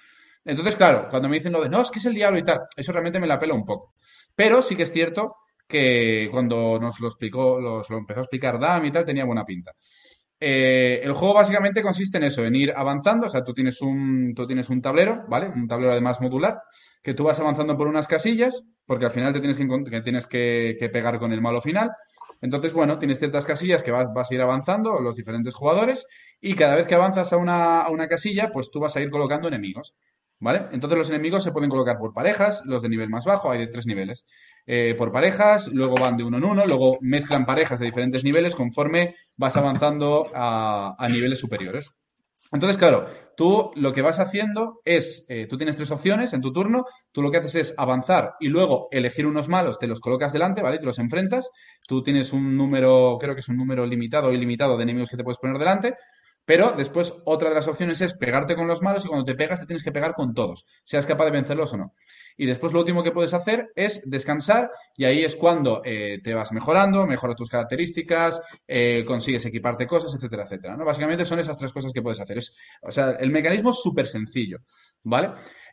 Entonces, 0.45 0.77
claro, 0.77 1.09
cuando 1.11 1.29
me 1.29 1.37
dicen 1.37 1.53
lo 1.53 1.63
de, 1.63 1.69
no, 1.69 1.81
es 1.83 1.91
que 1.91 1.99
es 1.99 2.07
el 2.07 2.15
Diablo 2.15 2.39
y 2.39 2.45
tal, 2.45 2.61
eso 2.77 2.93
realmente 2.93 3.21
me 3.21 3.27
la 3.27 3.39
pela 3.39 3.55
un 3.55 3.65
poco. 3.65 3.95
Pero 4.35 4.63
sí 4.63 4.77
que 4.77 4.85
es 4.85 4.93
cierto 4.93 5.37
que 5.67 6.29
cuando 6.31 6.79
nos 6.81 6.99
lo 7.01 7.09
explicó, 7.09 7.61
los, 7.61 7.91
lo 7.91 7.99
empezó 7.99 8.21
a 8.21 8.23
explicar 8.23 8.59
Dam 8.59 8.85
y 8.87 8.93
tal, 8.93 9.05
tenía 9.05 9.25
buena 9.25 9.45
pinta. 9.45 9.73
Eh, 10.41 11.01
el 11.03 11.13
juego 11.13 11.35
básicamente 11.35 11.83
consiste 11.83 12.19
en 12.19 12.25
eso, 12.25 12.45
en 12.45 12.55
ir 12.55 12.73
avanzando, 12.77 13.27
o 13.27 13.29
sea, 13.29 13.43
tú 13.43 13.53
tienes 13.55 13.81
un, 13.83 14.35
tú 14.37 14.47
tienes 14.47 14.69
un 14.71 14.81
tablero, 14.81 15.25
¿vale? 15.29 15.49
Un 15.49 15.67
tablero 15.67 15.93
además 15.93 16.21
modular, 16.21 16.61
que 17.03 17.15
tú 17.15 17.25
vas 17.25 17.41
avanzando 17.41 17.77
por 17.77 17.89
unas 17.89 18.07
casillas, 18.07 18.63
porque 18.87 19.07
al 19.07 19.11
final 19.11 19.33
te 19.33 19.41
tienes 19.41 19.59
que, 19.59 20.01
tienes 20.03 20.27
que 20.29 20.91
pegar 20.93 21.19
con 21.19 21.33
el 21.33 21.41
malo 21.41 21.61
final. 21.61 21.91
Entonces, 22.41 22.73
bueno, 22.73 22.99
tienes 22.99 23.19
ciertas 23.19 23.47
casillas 23.47 23.83
que 23.83 23.91
vas, 23.91 24.07
vas 24.15 24.31
a 24.31 24.35
ir 24.35 24.41
avanzando, 24.41 25.01
los 25.01 25.17
diferentes 25.17 25.55
jugadores, 25.55 26.07
y 26.41 26.55
cada 26.55 26.77
vez 26.77 26.87
que 26.87 26.95
avanzas 26.95 27.33
a 27.33 27.37
una, 27.37 27.83
a 27.83 27.91
una 27.91 28.07
casilla, 28.09 28.51
pues 28.53 28.71
tú 28.71 28.81
vas 28.81 28.97
a 28.97 29.01
ir 29.01 29.11
colocando 29.11 29.49
enemigos, 29.49 29.95
¿vale? 30.39 30.67
Entonces 30.73 30.99
los 30.99 31.11
enemigos 31.11 31.43
se 31.43 31.53
pueden 31.53 31.71
colocar 31.71 31.99
por 31.99 32.13
parejas, 32.13 32.63
los 32.65 32.83
de 32.83 32.89
nivel 32.89 33.09
más 33.11 33.25
bajo, 33.25 33.51
hay 33.51 33.59
de 33.59 33.67
tres 33.67 33.87
niveles, 33.87 34.25
eh, 34.71 34.95
por 34.99 35.11
parejas, 35.11 35.69
luego 35.69 35.95
van 35.95 36.19
de 36.19 36.25
uno 36.25 36.37
en 36.37 36.45
uno, 36.45 36.67
luego 36.67 36.99
mezclan 37.01 37.47
parejas 37.47 37.81
de 37.81 37.87
diferentes 37.87 38.23
niveles 38.23 38.55
conforme 38.55 39.17
vas 39.35 39.57
avanzando 39.57 40.27
a, 40.35 40.95
niveles 41.11 41.39
superiores. 41.39 41.95
Entonces, 42.53 42.77
claro, 42.77 43.07
tú 43.35 43.71
lo 43.77 43.95
que 43.95 44.03
vas 44.03 44.19
haciendo 44.19 44.83
es, 44.85 45.25
eh, 45.31 45.47
tú 45.49 45.57
tienes 45.57 45.77
tres 45.77 45.91
opciones 45.91 46.35
en 46.35 46.43
tu 46.43 46.53
turno, 46.53 46.85
tú 47.13 47.23
lo 47.23 47.31
que 47.31 47.39
haces 47.39 47.55
es 47.55 47.75
avanzar 47.79 48.35
y 48.41 48.49
luego 48.49 48.89
elegir 48.91 49.27
unos 49.27 49.49
malos, 49.49 49.79
te 49.79 49.87
los 49.87 50.01
colocas 50.01 50.35
delante, 50.35 50.61
¿vale? 50.61 50.77
Te 50.77 50.85
los 50.85 50.99
enfrentas, 50.99 51.49
tú 51.87 52.03
tienes 52.03 52.35
un 52.35 52.55
número, 52.55 53.17
creo 53.19 53.33
que 53.33 53.41
es 53.41 53.49
un 53.49 53.57
número 53.57 53.87
limitado 53.87 54.29
o 54.29 54.33
ilimitado 54.33 54.77
de 54.77 54.83
enemigos 54.83 55.09
que 55.09 55.17
te 55.17 55.25
puedes 55.25 55.39
poner 55.39 55.57
delante, 55.57 55.95
pero 56.49 56.73
después 56.73 57.13
otra 57.27 57.51
de 57.51 57.55
las 57.57 57.69
opciones 57.69 58.01
es 58.01 58.15
pegarte 58.15 58.57
con 58.57 58.67
los 58.67 58.81
malos 58.81 59.05
y 59.05 59.09
cuando 59.09 59.27
te 59.27 59.35
pegas 59.35 59.61
te 59.61 59.67
tienes 59.67 59.85
que 59.85 59.93
pegar 59.93 60.15
con 60.15 60.33
todos, 60.33 60.65
seas 60.83 61.05
capaz 61.07 61.27
de 61.27 61.31
vencerlos 61.33 61.75
o 61.75 61.77
no. 61.77 61.95
Y 62.39 62.47
después 62.47 62.73
lo 62.73 62.79
último 62.81 63.03
que 63.03 63.13
puedes 63.13 63.35
hacer 63.35 63.71
es 63.77 64.01
descansar 64.09 64.71
y 64.97 65.05
ahí 65.05 65.25
es 65.25 65.37
cuando 65.37 65.83
eh, 65.85 66.21
te 66.23 66.33
vas 66.35 66.51
mejorando, 66.53 67.07
mejoras 67.07 67.37
tus 67.37 67.51
características, 67.51 68.41
eh, 68.67 69.05
consigues 69.07 69.45
equiparte 69.45 69.87
cosas, 69.87 70.15
etcétera, 70.15 70.45
etcétera. 70.45 70.77
¿no? 70.77 70.85
Básicamente 70.87 71.25
son 71.27 71.39
esas 71.39 71.59
tres 71.59 71.73
cosas 71.73 71.93
que 71.93 72.01
puedes 72.03 72.21
hacer. 72.21 72.39
Es, 72.39 72.55
o 72.83 72.91
sea, 72.91 73.11
el 73.21 73.31
mecanismo 73.31 73.71
es 73.71 73.77
súper 73.83 74.07
sencillo, 74.07 74.59
¿vale? 75.03 75.31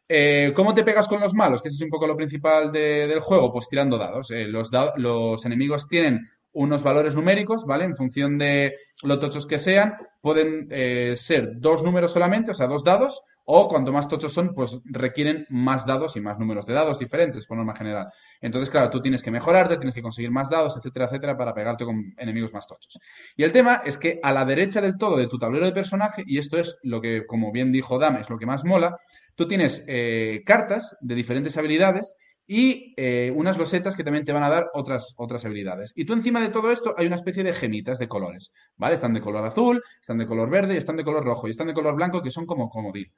Eh, 0.07 0.51
¿Cómo 0.55 0.73
te 0.75 0.83
pegas 0.83 1.07
con 1.07 1.19
los 1.19 1.33
malos? 1.33 1.61
Que 1.61 1.69
ese 1.69 1.77
es 1.77 1.81
un 1.81 1.89
poco 1.89 2.05
lo 2.07 2.15
principal 2.15 2.71
de- 2.71 3.07
del 3.07 3.21
juego, 3.21 3.51
pues 3.51 3.67
tirando 3.67 3.97
dados. 3.97 4.27
Los, 4.29 4.69
da- 4.69 4.93
los 4.97 5.43
enemigos 5.45 5.87
tienen 5.87 6.29
unos 6.55 6.81
valores 6.81 7.15
numéricos, 7.15 7.65
¿vale? 7.65 7.85
En 7.85 7.95
función 7.95 8.37
de 8.37 8.75
lo 9.03 9.19
tochos 9.19 9.45
que 9.45 9.59
sean, 9.59 9.95
pueden 10.21 10.67
eh, 10.71 11.13
ser 11.15 11.59
dos 11.59 11.83
números 11.83 12.11
solamente, 12.11 12.51
o 12.51 12.53
sea, 12.53 12.67
dos 12.67 12.83
dados, 12.83 13.21
o 13.45 13.67
cuanto 13.67 13.91
más 13.91 14.07
tochos 14.07 14.33
son, 14.33 14.53
pues 14.55 14.79
requieren 14.85 15.45
más 15.49 15.85
dados 15.85 16.15
y 16.15 16.21
más 16.21 16.39
números 16.39 16.65
de 16.65 16.73
dados 16.73 16.97
diferentes, 16.97 17.45
por 17.45 17.57
norma 17.57 17.75
general. 17.75 18.07
Entonces, 18.41 18.69
claro, 18.69 18.89
tú 18.89 19.01
tienes 19.01 19.21
que 19.21 19.29
mejorarte, 19.29 19.77
tienes 19.77 19.93
que 19.93 20.01
conseguir 20.01 20.31
más 20.31 20.49
dados, 20.49 20.75
etcétera, 20.77 21.05
etcétera, 21.05 21.37
para 21.37 21.53
pegarte 21.53 21.85
con 21.85 22.13
enemigos 22.17 22.51
más 22.53 22.67
tochos. 22.67 22.97
Y 23.35 23.43
el 23.43 23.51
tema 23.51 23.83
es 23.85 23.97
que 23.97 24.19
a 24.23 24.33
la 24.33 24.45
derecha 24.45 24.81
del 24.81 24.97
todo 24.97 25.17
de 25.17 25.27
tu 25.27 25.37
tablero 25.37 25.65
de 25.65 25.73
personaje, 25.73 26.23
y 26.25 26.39
esto 26.39 26.57
es 26.57 26.77
lo 26.81 27.01
que, 27.01 27.25
como 27.27 27.51
bien 27.51 27.71
dijo 27.71 27.99
Dam, 27.99 28.15
es 28.15 28.29
lo 28.29 28.39
que 28.39 28.47
más 28.47 28.63
mola, 28.65 28.97
tú 29.35 29.47
tienes 29.47 29.83
eh, 29.87 30.41
cartas 30.45 30.95
de 31.01 31.15
diferentes 31.15 31.55
habilidades 31.57 32.15
y 32.47 32.93
eh, 32.97 33.31
unas 33.35 33.57
losetas 33.57 33.95
que 33.95 34.03
también 34.03 34.25
te 34.25 34.31
van 34.31 34.43
a 34.43 34.49
dar 34.49 34.69
otras, 34.73 35.13
otras 35.17 35.45
habilidades. 35.45 35.91
Y 35.95 36.05
tú 36.05 36.13
encima 36.13 36.41
de 36.41 36.49
todo 36.49 36.71
esto 36.71 36.93
hay 36.97 37.07
una 37.07 37.15
especie 37.15 37.43
de 37.43 37.53
gemitas 37.53 37.97
de 37.97 38.07
colores, 38.07 38.51
¿vale? 38.77 38.93
Están 38.93 39.13
de 39.13 39.21
color 39.21 39.45
azul, 39.45 39.83
están 39.99 40.17
de 40.17 40.27
color 40.27 40.49
verde 40.49 40.77
están 40.77 40.97
de 40.97 41.03
color 41.03 41.23
rojo 41.23 41.47
y 41.47 41.51
están 41.51 41.67
de 41.67 41.73
color 41.73 41.95
blanco 41.95 42.21
que 42.21 42.31
son 42.31 42.45
como 42.45 42.69
comodín. 42.69 43.11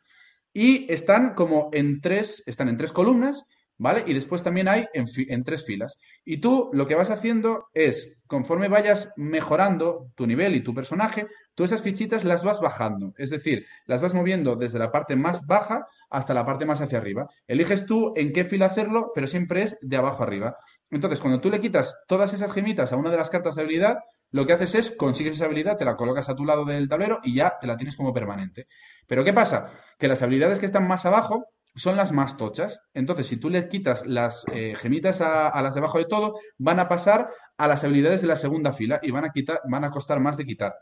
Y 0.54 0.92
están 0.92 1.34
como 1.34 1.70
en 1.74 2.02
tres, 2.02 2.42
están 2.46 2.70
en 2.70 2.78
tres 2.78 2.92
columnas, 2.92 3.46
¿vale? 3.78 4.04
Y 4.08 4.14
después 4.14 4.44
también 4.44 4.68
hay 4.68 4.88
en, 4.94 5.44
tres 5.44 5.66
filas. 5.66 5.98
Y 6.26 6.38
tú 6.38 6.70
lo 6.74 6.88
que 6.88 6.96
vas 6.96 7.10
haciendo 7.10 7.68
es, 7.74 8.18
conforme 8.28 8.68
vayas 8.68 9.14
mejorando 9.16 10.12
tu 10.16 10.28
nivel 10.28 10.56
y 10.56 10.64
tu 10.64 10.74
personaje, 10.74 11.28
tú 11.56 11.64
esas 11.64 11.82
fichitas 11.82 12.24
las 12.24 12.44
vas 12.44 12.60
bajando. 12.60 13.14
Es 13.18 13.30
decir, 13.30 13.66
las 13.86 14.02
vas 14.02 14.14
moviendo 14.14 14.56
desde 14.56 14.80
la 14.80 14.92
parte 14.92 15.16
más 15.16 15.46
baja 15.46 15.88
hasta 16.10 16.34
la 16.34 16.46
parte 16.46 16.66
más 16.66 16.82
hacia 16.82 16.98
arriba. 16.98 17.30
Eliges 17.48 17.86
tú 17.86 18.14
en 18.16 18.34
qué 18.34 18.46
fila 18.46 18.68
hacerlo, 18.68 19.12
pero 19.14 19.28
siempre 19.28 19.64
es 19.64 19.78
de 19.82 19.98
abajo 19.98 20.24
arriba. 20.24 20.58
Entonces, 20.90 21.20
cuando 21.20 21.42
tú 21.42 21.50
le 21.50 21.60
quitas 21.60 22.00
todas 22.08 22.34
esas 22.34 22.54
gemitas 22.54 22.94
a 22.94 22.96
una 22.96 23.12
de 23.12 23.18
las 23.18 23.30
cartas 23.30 23.56
de 23.56 23.62
habilidad, 23.62 23.98
lo 24.32 24.46
que 24.46 24.54
haces 24.54 24.76
es 24.76 24.92
consigues 24.92 25.36
esa 25.36 25.46
habilidad, 25.46 25.78
te 25.78 25.86
la 25.86 25.96
colocas 25.96 26.30
a 26.30 26.36
tu 26.36 26.46
lado 26.46 26.66
del 26.66 26.90
tablero 26.90 27.20
y 27.24 27.36
ya 27.36 27.58
te 27.60 27.68
la 27.68 27.78
tienes 27.78 27.96
como 27.96 28.14
permanente. 28.14 28.68
Pero 29.06 29.24
¿qué 29.24 29.34
pasa? 29.34 29.72
Que 29.98 30.08
las 30.08 30.22
habilidades 30.22 30.60
que 30.60 30.66
están 30.66 30.88
más 30.88 31.06
abajo 31.06 31.46
son 31.78 31.96
las 31.96 32.12
más 32.12 32.38
tochas. 32.38 32.80
Entonces, 32.94 33.28
si 33.28 33.38
tú 33.38 33.50
le 33.50 33.70
quitas 33.70 34.06
las 34.06 34.46
eh, 34.52 34.76
gemitas 34.78 35.22
a, 35.22 35.48
a 35.48 35.62
las 35.62 35.74
de 35.74 35.80
abajo 35.80 35.98
de 36.00 36.06
todo, 36.06 36.40
van 36.58 36.80
a 36.80 36.88
pasar 36.88 37.30
a 37.58 37.68
las 37.68 37.84
habilidades 37.84 38.22
de 38.22 38.28
la 38.28 38.36
segunda 38.36 38.74
fila 38.74 39.00
y 39.02 39.12
van 39.12 39.26
a 39.26 39.32
quitar, 39.32 39.62
van 39.70 39.84
a 39.84 39.92
costar 39.92 40.20
más 40.20 40.38
de 40.38 40.46
quitar. 40.46 40.76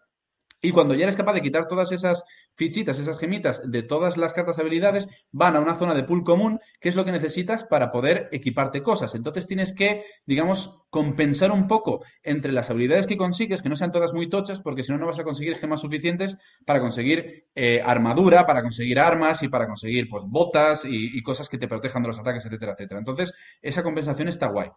Y 0.61 0.71
cuando 0.71 0.95
ya 0.95 1.03
eres 1.03 1.15
capaz 1.15 1.33
de 1.33 1.41
quitar 1.41 1.67
todas 1.67 1.91
esas 1.91 2.23
fichitas, 2.55 2.97
esas 2.97 3.19
gemitas 3.19 3.61
de 3.69 3.83
todas 3.83 4.17
las 4.17 4.33
cartas 4.33 4.57
habilidades, 4.59 5.07
van 5.31 5.55
a 5.55 5.59
una 5.59 5.75
zona 5.75 5.93
de 5.93 6.03
pool 6.03 6.23
común, 6.23 6.59
que 6.79 6.89
es 6.89 6.95
lo 6.95 7.05
que 7.05 7.11
necesitas 7.11 7.65
para 7.65 7.91
poder 7.91 8.29
equiparte 8.31 8.81
cosas. 8.81 9.13
Entonces 9.15 9.45
tienes 9.47 9.73
que, 9.73 10.05
digamos, 10.25 10.79
compensar 10.89 11.51
un 11.51 11.67
poco 11.67 12.03
entre 12.23 12.51
las 12.51 12.69
habilidades 12.69 13.07
que 13.07 13.17
consigues, 13.17 13.61
que 13.61 13.69
no 13.69 13.75
sean 13.75 13.91
todas 13.91 14.13
muy 14.13 14.29
tochas, 14.29 14.61
porque 14.61 14.83
si 14.83 14.91
no, 14.91 14.97
no 14.97 15.07
vas 15.07 15.19
a 15.19 15.23
conseguir 15.23 15.57
gemas 15.57 15.81
suficientes 15.81 16.37
para 16.65 16.79
conseguir 16.79 17.45
eh, 17.55 17.81
armadura, 17.85 18.45
para 18.45 18.61
conseguir 18.61 18.99
armas 18.99 19.43
y 19.43 19.49
para 19.49 19.67
conseguir 19.67 20.07
pues 20.09 20.23
botas 20.25 20.85
y, 20.85 21.17
y 21.17 21.21
cosas 21.21 21.49
que 21.49 21.57
te 21.57 21.67
protejan 21.67 22.01
de 22.01 22.07
los 22.09 22.19
ataques, 22.19 22.45
etcétera, 22.45 22.71
etcétera. 22.71 22.99
Entonces, 22.99 23.33
esa 23.61 23.83
compensación 23.83 24.29
está 24.29 24.47
guay. 24.47 24.69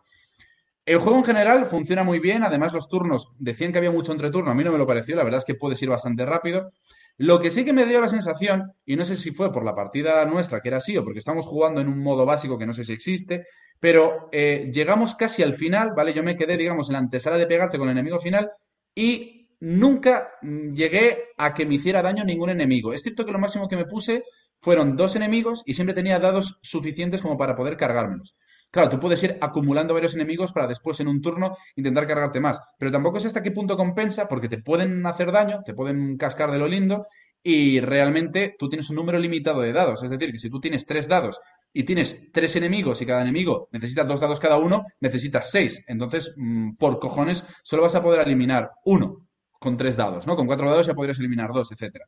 El 0.89 1.01
juego 1.01 1.19
en 1.19 1.24
general 1.24 1.66
funciona 1.66 2.02
muy 2.02 2.19
bien, 2.19 2.43
además 2.43 2.73
los 2.73 2.89
turnos, 2.89 3.28
decían 3.39 3.73
que 3.73 3.78
había 3.78 3.90
mucho 3.90 4.10
entre 4.10 4.31
turnos, 4.31 4.52
a 4.52 4.55
mí 4.55 4.65
no 4.65 4.73
me 4.73 4.78
lo 4.78 4.86
pareció, 4.86 5.16
la 5.16 5.23
verdad 5.23 5.40
es 5.40 5.44
que 5.44 5.55
puedes 5.55 5.82
ir 5.82 5.90
bastante 5.90 6.24
rápido. 6.24 6.73
Lo 7.19 7.40
que 7.40 7.51
sí 7.51 7.62
que 7.62 7.74
me 7.74 7.85
dio 7.85 8.01
la 8.01 8.09
sensación, 8.09 8.73
y 8.86 8.97
no 8.97 9.05
sé 9.05 9.19
si 9.19 9.32
fue 9.32 9.52
por 9.52 9.66
la 9.66 9.74
partida 9.74 10.24
nuestra, 10.24 10.62
que 10.62 10.69
era 10.69 10.78
así, 10.78 10.97
o 10.97 11.05
porque 11.05 11.19
estamos 11.19 11.44
jugando 11.44 11.82
en 11.82 11.89
un 11.89 12.02
modo 12.02 12.24
básico 12.24 12.56
que 12.56 12.65
no 12.65 12.73
sé 12.73 12.86
si 12.86 12.94
existe, 12.94 13.44
pero 13.78 14.31
eh, 14.32 14.70
llegamos 14.73 15.15
casi 15.15 15.43
al 15.43 15.52
final, 15.52 15.93
¿vale? 15.94 16.15
Yo 16.15 16.23
me 16.23 16.36
quedé, 16.36 16.56
digamos, 16.56 16.89
en 16.89 16.94
la 16.94 17.01
antesala 17.01 17.36
de 17.36 17.47
pegarte 17.47 17.77
con 17.77 17.89
el 17.89 17.93
enemigo 17.93 18.19
final 18.19 18.51
y 18.94 19.51
nunca 19.60 20.31
mm, 20.40 20.73
llegué 20.73 21.19
a 21.36 21.52
que 21.52 21.66
me 21.66 21.74
hiciera 21.74 22.01
daño 22.01 22.24
ningún 22.24 22.48
enemigo. 22.48 22.94
Es 22.94 23.02
cierto 23.02 23.27
que 23.27 23.32
lo 23.32 23.39
máximo 23.39 23.69
que 23.69 23.77
me 23.77 23.85
puse 23.85 24.23
fueron 24.62 24.97
dos 24.97 25.16
enemigos 25.16 25.62
y 25.66 25.74
siempre 25.74 25.94
tenía 25.94 26.19
dados 26.19 26.59
suficientes 26.62 27.20
como 27.20 27.36
para 27.36 27.55
poder 27.55 27.77
cargármelos. 27.77 28.35
Claro, 28.70 28.90
tú 28.90 29.01
puedes 29.01 29.23
ir 29.23 29.39
acumulando 29.40 29.95
varios 29.95 30.15
enemigos 30.15 30.53
para 30.53 30.66
después 30.66 31.01
en 31.01 31.09
un 31.09 31.23
turno 31.23 31.57
intentar 31.77 32.07
cargarte 32.07 32.40
más, 32.40 32.61
pero 32.78 32.90
tampoco 32.90 33.19
es 33.19 33.24
hasta 33.27 33.43
qué 33.43 33.51
punto 33.51 33.77
compensa 33.77 34.28
porque 34.28 34.49
te 34.49 34.59
pueden 34.59 35.05
hacer 35.07 35.32
daño, 35.32 35.62
te 35.65 35.74
pueden 35.74 36.16
cascar 36.19 36.51
de 36.51 36.59
lo 36.59 36.69
lindo 36.69 37.07
y 37.43 37.81
realmente 37.81 38.57
tú 38.59 38.69
tienes 38.69 38.90
un 38.90 38.97
número 38.97 39.19
limitado 39.19 39.62
de 39.62 39.73
dados. 39.73 40.03
Es 40.03 40.11
decir, 40.11 40.32
que 40.32 40.39
si 40.39 40.51
tú 40.51 40.61
tienes 40.61 40.85
tres 40.86 41.09
dados 41.09 41.40
y 41.73 41.85
tienes 41.85 42.31
tres 42.32 42.57
enemigos 42.57 43.01
y 43.01 43.07
cada 43.07 43.23
enemigo 43.23 43.69
necesita 43.73 44.05
dos 44.05 44.20
dados 44.20 44.40
cada 44.40 44.59
uno, 44.59 44.85
necesitas 45.01 45.51
seis. 45.51 45.82
Entonces, 45.86 46.35
mm, 46.36 46.74
por 46.77 46.99
cojones, 46.99 47.45
solo 47.62 47.82
vas 47.82 47.95
a 47.95 48.03
poder 48.03 48.27
eliminar 48.27 48.70
uno 48.85 49.27
con 49.61 49.77
tres 49.77 49.97
dados, 49.97 50.27
¿no? 50.27 50.36
Con 50.36 50.47
cuatro 50.47 50.69
dados 50.70 50.86
ya 50.86 50.95
podrías 50.95 51.19
eliminar 51.19 51.53
dos, 51.53 51.73
etcétera. 51.73 52.05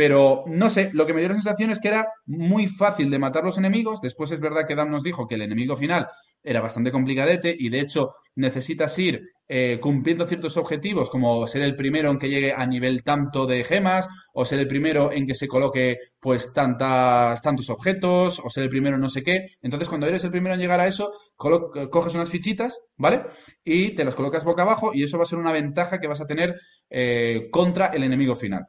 Pero 0.00 0.44
no 0.46 0.70
sé, 0.70 0.88
lo 0.94 1.04
que 1.04 1.12
me 1.12 1.20
dio 1.20 1.28
la 1.28 1.34
sensación 1.34 1.70
es 1.70 1.78
que 1.78 1.88
era 1.88 2.08
muy 2.24 2.68
fácil 2.68 3.10
de 3.10 3.18
matar 3.18 3.44
los 3.44 3.58
enemigos. 3.58 4.00
Después 4.00 4.32
es 4.32 4.40
verdad 4.40 4.66
que 4.66 4.74
Dan 4.74 4.90
nos 4.90 5.02
dijo 5.02 5.28
que 5.28 5.34
el 5.34 5.42
enemigo 5.42 5.76
final 5.76 6.08
era 6.42 6.62
bastante 6.62 6.90
complicadete 6.90 7.54
y 7.58 7.68
de 7.68 7.80
hecho 7.80 8.14
necesitas 8.34 8.98
ir 8.98 9.20
eh, 9.46 9.78
cumpliendo 9.78 10.24
ciertos 10.24 10.56
objetivos 10.56 11.10
como 11.10 11.46
ser 11.46 11.60
el 11.60 11.76
primero 11.76 12.10
en 12.10 12.18
que 12.18 12.30
llegue 12.30 12.54
a 12.54 12.64
nivel 12.64 13.02
tanto 13.02 13.44
de 13.44 13.62
gemas 13.62 14.08
o 14.32 14.46
ser 14.46 14.60
el 14.60 14.66
primero 14.66 15.12
en 15.12 15.26
que 15.26 15.34
se 15.34 15.48
coloque 15.48 15.98
pues 16.18 16.54
tantas, 16.54 17.42
tantos 17.42 17.68
objetos 17.68 18.40
o 18.42 18.48
ser 18.48 18.62
el 18.62 18.70
primero 18.70 18.96
en 18.96 19.02
no 19.02 19.10
sé 19.10 19.22
qué. 19.22 19.48
Entonces 19.60 19.90
cuando 19.90 20.06
eres 20.06 20.24
el 20.24 20.30
primero 20.30 20.54
en 20.54 20.62
llegar 20.62 20.80
a 20.80 20.86
eso, 20.86 21.12
coges 21.36 22.14
unas 22.14 22.30
fichitas, 22.30 22.80
¿vale? 22.96 23.26
Y 23.62 23.94
te 23.94 24.04
las 24.06 24.14
colocas 24.14 24.44
boca 24.44 24.62
abajo 24.62 24.92
y 24.94 25.02
eso 25.02 25.18
va 25.18 25.24
a 25.24 25.26
ser 25.26 25.38
una 25.38 25.52
ventaja 25.52 26.00
que 26.00 26.08
vas 26.08 26.22
a 26.22 26.26
tener 26.26 26.54
eh, 26.88 27.48
contra 27.52 27.88
el 27.88 28.02
enemigo 28.02 28.34
final. 28.34 28.64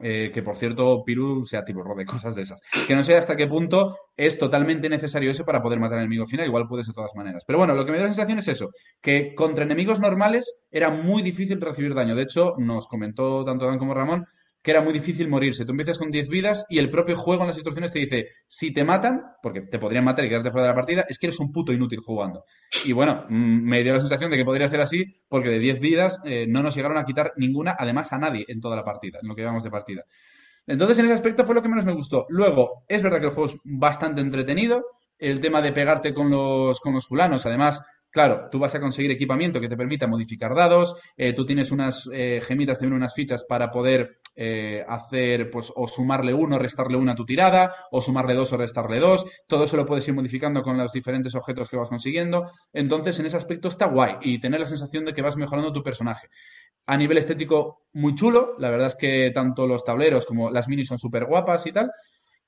Eh, 0.00 0.30
que 0.34 0.42
por 0.42 0.56
cierto, 0.56 1.04
Piru 1.04 1.44
sea 1.44 1.64
tipo 1.64 1.82
de 1.94 2.04
cosas 2.04 2.34
de 2.34 2.42
esas. 2.42 2.60
Que 2.86 2.96
no 2.96 3.04
sé 3.04 3.16
hasta 3.16 3.36
qué 3.36 3.46
punto 3.46 3.96
es 4.16 4.38
totalmente 4.38 4.88
necesario 4.88 5.30
eso 5.30 5.44
para 5.44 5.62
poder 5.62 5.78
matar 5.78 5.98
al 5.98 6.04
enemigo 6.04 6.26
final, 6.26 6.46
igual 6.46 6.66
puedes 6.68 6.86
de 6.86 6.92
todas 6.92 7.14
maneras. 7.14 7.44
Pero 7.46 7.58
bueno, 7.58 7.74
lo 7.74 7.84
que 7.84 7.92
me 7.92 7.98
da 7.98 8.04
la 8.04 8.08
sensación 8.10 8.38
es 8.38 8.48
eso, 8.48 8.70
que 9.00 9.34
contra 9.34 9.64
enemigos 9.64 10.00
normales 10.00 10.52
era 10.70 10.90
muy 10.90 11.22
difícil 11.22 11.60
recibir 11.60 11.94
daño. 11.94 12.16
De 12.16 12.22
hecho, 12.22 12.54
nos 12.58 12.88
comentó 12.88 13.44
tanto 13.44 13.66
Dan 13.66 13.78
como 13.78 13.94
Ramón 13.94 14.26
que 14.64 14.70
era 14.70 14.80
muy 14.80 14.94
difícil 14.94 15.28
morirse. 15.28 15.66
Tú 15.66 15.72
empiezas 15.72 15.98
con 15.98 16.10
10 16.10 16.26
vidas 16.30 16.64
y 16.70 16.78
el 16.78 16.88
propio 16.88 17.18
juego 17.18 17.42
en 17.42 17.48
las 17.48 17.56
instrucciones 17.56 17.92
te 17.92 17.98
dice, 17.98 18.28
si 18.46 18.72
te 18.72 18.82
matan, 18.82 19.20
porque 19.42 19.60
te 19.60 19.78
podrían 19.78 20.04
matar 20.04 20.24
y 20.24 20.30
quedarte 20.30 20.50
fuera 20.50 20.66
de 20.66 20.72
la 20.72 20.74
partida, 20.74 21.04
es 21.06 21.18
que 21.18 21.26
eres 21.26 21.38
un 21.38 21.52
puto 21.52 21.70
inútil 21.70 22.00
jugando. 22.00 22.46
Y 22.86 22.92
bueno, 22.92 23.26
mm, 23.28 23.62
me 23.62 23.82
dio 23.82 23.92
la 23.92 24.00
sensación 24.00 24.30
de 24.30 24.38
que 24.38 24.44
podría 24.44 24.66
ser 24.66 24.80
así, 24.80 25.04
porque 25.28 25.50
de 25.50 25.58
10 25.58 25.80
vidas 25.80 26.18
eh, 26.24 26.46
no 26.48 26.62
nos 26.62 26.74
llegaron 26.74 26.96
a 26.96 27.04
quitar 27.04 27.34
ninguna, 27.36 27.76
además 27.78 28.10
a 28.14 28.18
nadie 28.18 28.46
en 28.48 28.62
toda 28.62 28.74
la 28.74 28.84
partida, 28.84 29.18
en 29.20 29.28
lo 29.28 29.34
que 29.34 29.42
llevamos 29.42 29.64
de 29.64 29.70
partida. 29.70 30.04
Entonces, 30.66 30.98
en 30.98 31.04
ese 31.04 31.14
aspecto 31.14 31.44
fue 31.44 31.54
lo 31.54 31.60
que 31.60 31.68
menos 31.68 31.84
me 31.84 31.92
gustó. 31.92 32.24
Luego, 32.30 32.84
es 32.88 33.02
verdad 33.02 33.20
que 33.20 33.26
el 33.26 33.32
juego 33.32 33.50
es 33.50 33.58
bastante 33.64 34.22
entretenido. 34.22 34.82
El 35.18 35.40
tema 35.40 35.60
de 35.60 35.72
pegarte 35.72 36.14
con 36.14 36.30
los, 36.30 36.80
con 36.80 36.94
los 36.94 37.06
fulanos, 37.06 37.44
además, 37.44 37.82
Claro, 38.14 38.48
tú 38.48 38.60
vas 38.60 38.72
a 38.76 38.80
conseguir 38.80 39.10
equipamiento 39.10 39.60
que 39.60 39.68
te 39.68 39.76
permita 39.76 40.06
modificar 40.06 40.54
dados, 40.54 40.94
eh, 41.16 41.32
tú 41.32 41.44
tienes 41.44 41.72
unas 41.72 42.08
eh, 42.12 42.40
gemitas, 42.44 42.78
también 42.78 42.94
unas 42.94 43.12
fichas 43.12 43.42
para 43.42 43.72
poder 43.72 44.20
eh, 44.36 44.84
hacer, 44.88 45.50
pues, 45.50 45.72
o 45.74 45.86
sumarle 45.86 46.34
uno, 46.34 46.58
restarle 46.58 46.96
una 46.96 47.12
a 47.12 47.14
tu 47.14 47.24
tirada, 47.24 47.74
o 47.90 48.00
sumarle 48.00 48.34
dos 48.34 48.52
o 48.52 48.56
restarle 48.56 48.98
dos. 48.98 49.24
Todo 49.46 49.64
eso 49.64 49.76
lo 49.76 49.86
puedes 49.86 50.06
ir 50.08 50.14
modificando 50.14 50.62
con 50.62 50.76
los 50.76 50.92
diferentes 50.92 51.34
objetos 51.34 51.68
que 51.68 51.76
vas 51.76 51.88
consiguiendo. 51.88 52.50
Entonces, 52.72 53.18
en 53.20 53.26
ese 53.26 53.36
aspecto 53.36 53.68
está 53.68 53.86
guay 53.86 54.16
y 54.22 54.40
tener 54.40 54.60
la 54.60 54.66
sensación 54.66 55.04
de 55.04 55.14
que 55.14 55.22
vas 55.22 55.36
mejorando 55.36 55.72
tu 55.72 55.82
personaje. 55.82 56.28
A 56.86 56.96
nivel 56.96 57.18
estético, 57.18 57.86
muy 57.92 58.14
chulo. 58.14 58.56
La 58.58 58.70
verdad 58.70 58.88
es 58.88 58.96
que 58.96 59.30
tanto 59.32 59.66
los 59.66 59.84
tableros 59.84 60.26
como 60.26 60.50
las 60.50 60.68
minis 60.68 60.88
son 60.88 60.98
súper 60.98 61.24
guapas 61.24 61.66
y 61.66 61.72
tal. 61.72 61.90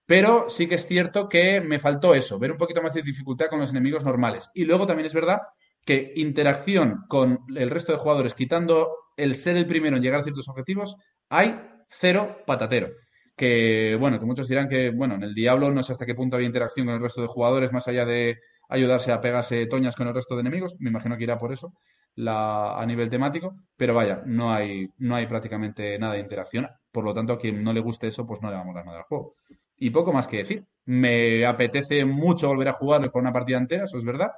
Pero 0.07 0.49
sí 0.49 0.69
que 0.69 0.77
es 0.77 0.87
cierto 0.87 1.29
que 1.29 1.61
me 1.61 1.81
faltó 1.81 2.15
eso, 2.15 2.39
ver 2.39 2.53
un 2.53 2.59
poquito 2.59 2.81
más 2.81 2.95
de 2.95 3.03
dificultad 3.03 3.47
con 3.49 3.59
los 3.59 3.71
enemigos 3.71 4.05
normales. 4.05 4.49
Y 4.55 4.65
luego 4.65 4.87
también 4.87 5.07
es 5.07 5.15
verdad 5.15 5.41
que 5.85 6.13
interacción 6.17 7.05
con 7.09 7.41
el 7.55 7.71
resto 7.71 7.93
de 7.93 7.99
jugadores, 7.99 8.35
quitando 8.35 8.91
el 9.17 9.35
ser 9.35 9.57
el 9.57 9.67
primero 9.67 9.97
en 9.97 10.03
llegar 10.03 10.21
a 10.21 10.23
ciertos 10.23 10.49
objetivos, 10.49 10.97
hay 11.29 11.61
cero 11.89 12.39
patatero. 12.47 12.89
Que, 13.37 13.97
bueno, 14.01 14.19
que 14.19 14.27
muchos 14.27 14.49
dirán 14.49 14.69
que, 14.69 14.91
bueno, 14.91 15.15
en 15.17 15.23
el 15.23 15.35
Diablo 15.35 15.71
no 15.71 15.83
sé 15.83 15.93
hasta 15.93 16.07
qué 16.07 16.15
punto 16.15 16.37
había 16.37 16.47
interacción 16.47 16.87
con 16.87 16.95
el 16.95 17.03
resto 17.03 17.21
de 17.21 17.29
jugadores, 17.29 17.73
más 17.73 17.87
allá 17.89 18.05
de 18.07 18.39
ayudarse 18.69 19.13
a 19.13 19.21
pegarse 19.21 19.67
toñas 19.67 19.95
con 19.97 20.09
el 20.09 20.15
resto 20.15 20.35
de 20.35 20.41
enemigos. 20.41 20.75
Me 20.79 20.91
imagino 20.91 21.17
que 21.17 21.25
irá 21.25 21.39
por 21.39 21.53
eso 21.53 21.73
la, 22.15 22.79
a 22.81 22.87
nivel 22.87 23.11
temático. 23.11 23.55
Pero 23.77 23.95
vaya, 23.95 24.23
no 24.27 24.53
hay, 24.53 24.89
no 24.99 25.17
hay 25.17 25.27
prácticamente 25.27 25.99
nada 25.99 26.15
de 26.15 26.21
interacción. 26.21 26.69
Por 26.91 27.05
lo 27.05 27.15
tanto, 27.15 27.35
a 27.35 27.39
quien 27.39 27.63
no 27.63 27.73
le 27.73 27.81
guste 27.81 28.09
eso, 28.09 28.27
pues 28.27 28.41
no 28.43 28.51
le 28.51 28.57
vamos 28.57 28.75
a 28.75 28.79
dar 28.79 28.87
nada 28.87 28.99
al 28.99 29.05
juego. 29.05 29.35
Y 29.77 29.91
poco 29.91 30.13
más 30.13 30.27
que 30.27 30.39
decir. 30.39 30.65
Me 30.87 31.45
apetece 31.45 32.05
mucho 32.05 32.49
volver 32.49 32.69
a 32.69 32.73
jugarlo 32.73 33.11
con 33.11 33.23
una 33.23 33.33
partida 33.33 33.59
entera, 33.59 33.85
eso 33.85 33.99
es 33.99 34.05
verdad. 34.05 34.31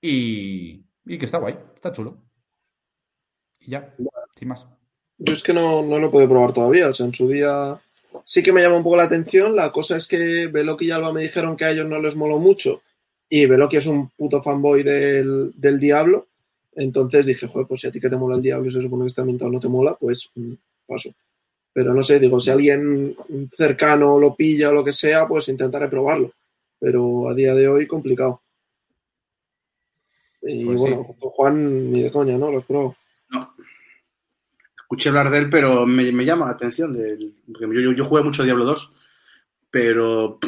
Y, 0.00 0.82
que 1.04 1.24
está 1.24 1.38
guay, 1.38 1.58
está 1.74 1.92
chulo. 1.92 2.22
Y 3.60 3.70
ya, 3.70 3.92
sin 4.34 4.48
más. 4.48 4.66
Yo 5.22 5.34
es 5.34 5.42
que 5.42 5.52
no, 5.52 5.82
no 5.82 5.98
lo 5.98 6.10
puedo 6.10 6.28
probar 6.28 6.52
todavía. 6.54 6.88
O 6.88 6.94
sea, 6.94 7.04
en 7.04 7.12
su 7.12 7.28
día 7.28 7.78
sí 8.24 8.42
que 8.42 8.52
me 8.52 8.62
llama 8.62 8.78
un 8.78 8.82
poco 8.82 8.96
la 8.96 9.04
atención. 9.04 9.54
La 9.54 9.70
cosa 9.70 9.98
es 9.98 10.08
que 10.08 10.46
Veloki 10.46 10.86
y 10.86 10.90
Alba 10.90 11.12
me 11.12 11.22
dijeron 11.22 11.56
que 11.56 11.66
a 11.66 11.72
ellos 11.72 11.86
no 11.86 12.00
les 12.00 12.16
moló 12.16 12.38
mucho. 12.38 12.80
Y 13.28 13.44
Veloki 13.44 13.76
es 13.76 13.86
un 13.86 14.08
puto 14.10 14.42
fanboy 14.42 14.82
del, 14.82 15.52
del 15.54 15.78
diablo. 15.78 16.28
Entonces 16.74 17.26
dije, 17.26 17.46
joder, 17.46 17.66
pues 17.66 17.82
si 17.82 17.88
a 17.88 17.92
ti 17.92 18.00
que 18.00 18.08
te 18.08 18.16
mola 18.16 18.36
el 18.36 18.42
diablo 18.42 18.68
y 18.68 18.72
se 18.72 18.80
supone 18.80 19.02
que 19.02 19.08
este 19.08 19.20
ambientado 19.20 19.50
no 19.50 19.60
te 19.60 19.68
mola, 19.68 19.94
pues 20.00 20.30
mm, 20.34 20.54
paso. 20.86 21.10
Pero 21.72 21.92
no 21.92 22.02
sé, 22.02 22.18
digo, 22.18 22.40
si 22.40 22.50
alguien 22.50 23.14
cercano 23.54 24.18
lo 24.18 24.34
pilla 24.34 24.70
o 24.70 24.72
lo 24.72 24.82
que 24.82 24.94
sea, 24.94 25.28
pues 25.28 25.48
intentaré 25.48 25.88
probarlo. 25.88 26.32
Pero 26.78 27.28
a 27.28 27.34
día 27.34 27.54
de 27.54 27.68
hoy 27.68 27.86
complicado. 27.86 28.40
Y 30.42 30.64
pues 30.64 30.78
bueno, 30.78 31.04
Juan 31.04 31.92
ni 31.92 32.02
de 32.02 32.10
coña, 32.10 32.38
¿no? 32.38 32.50
Lo 32.50 32.62
probó. 32.62 32.96
No. 34.90 34.96
Escuché 34.96 35.08
hablar 35.08 35.30
de 35.30 35.38
él, 35.38 35.50
pero 35.50 35.86
me, 35.86 36.24
llama 36.24 36.46
la 36.46 36.52
atención. 36.52 36.92
De, 36.92 37.32
porque 37.46 37.82
yo, 37.82 37.92
yo, 37.92 38.04
jugué 38.04 38.22
mucho 38.22 38.42
Diablo 38.42 38.64
2, 38.64 38.92
pero 39.70 40.38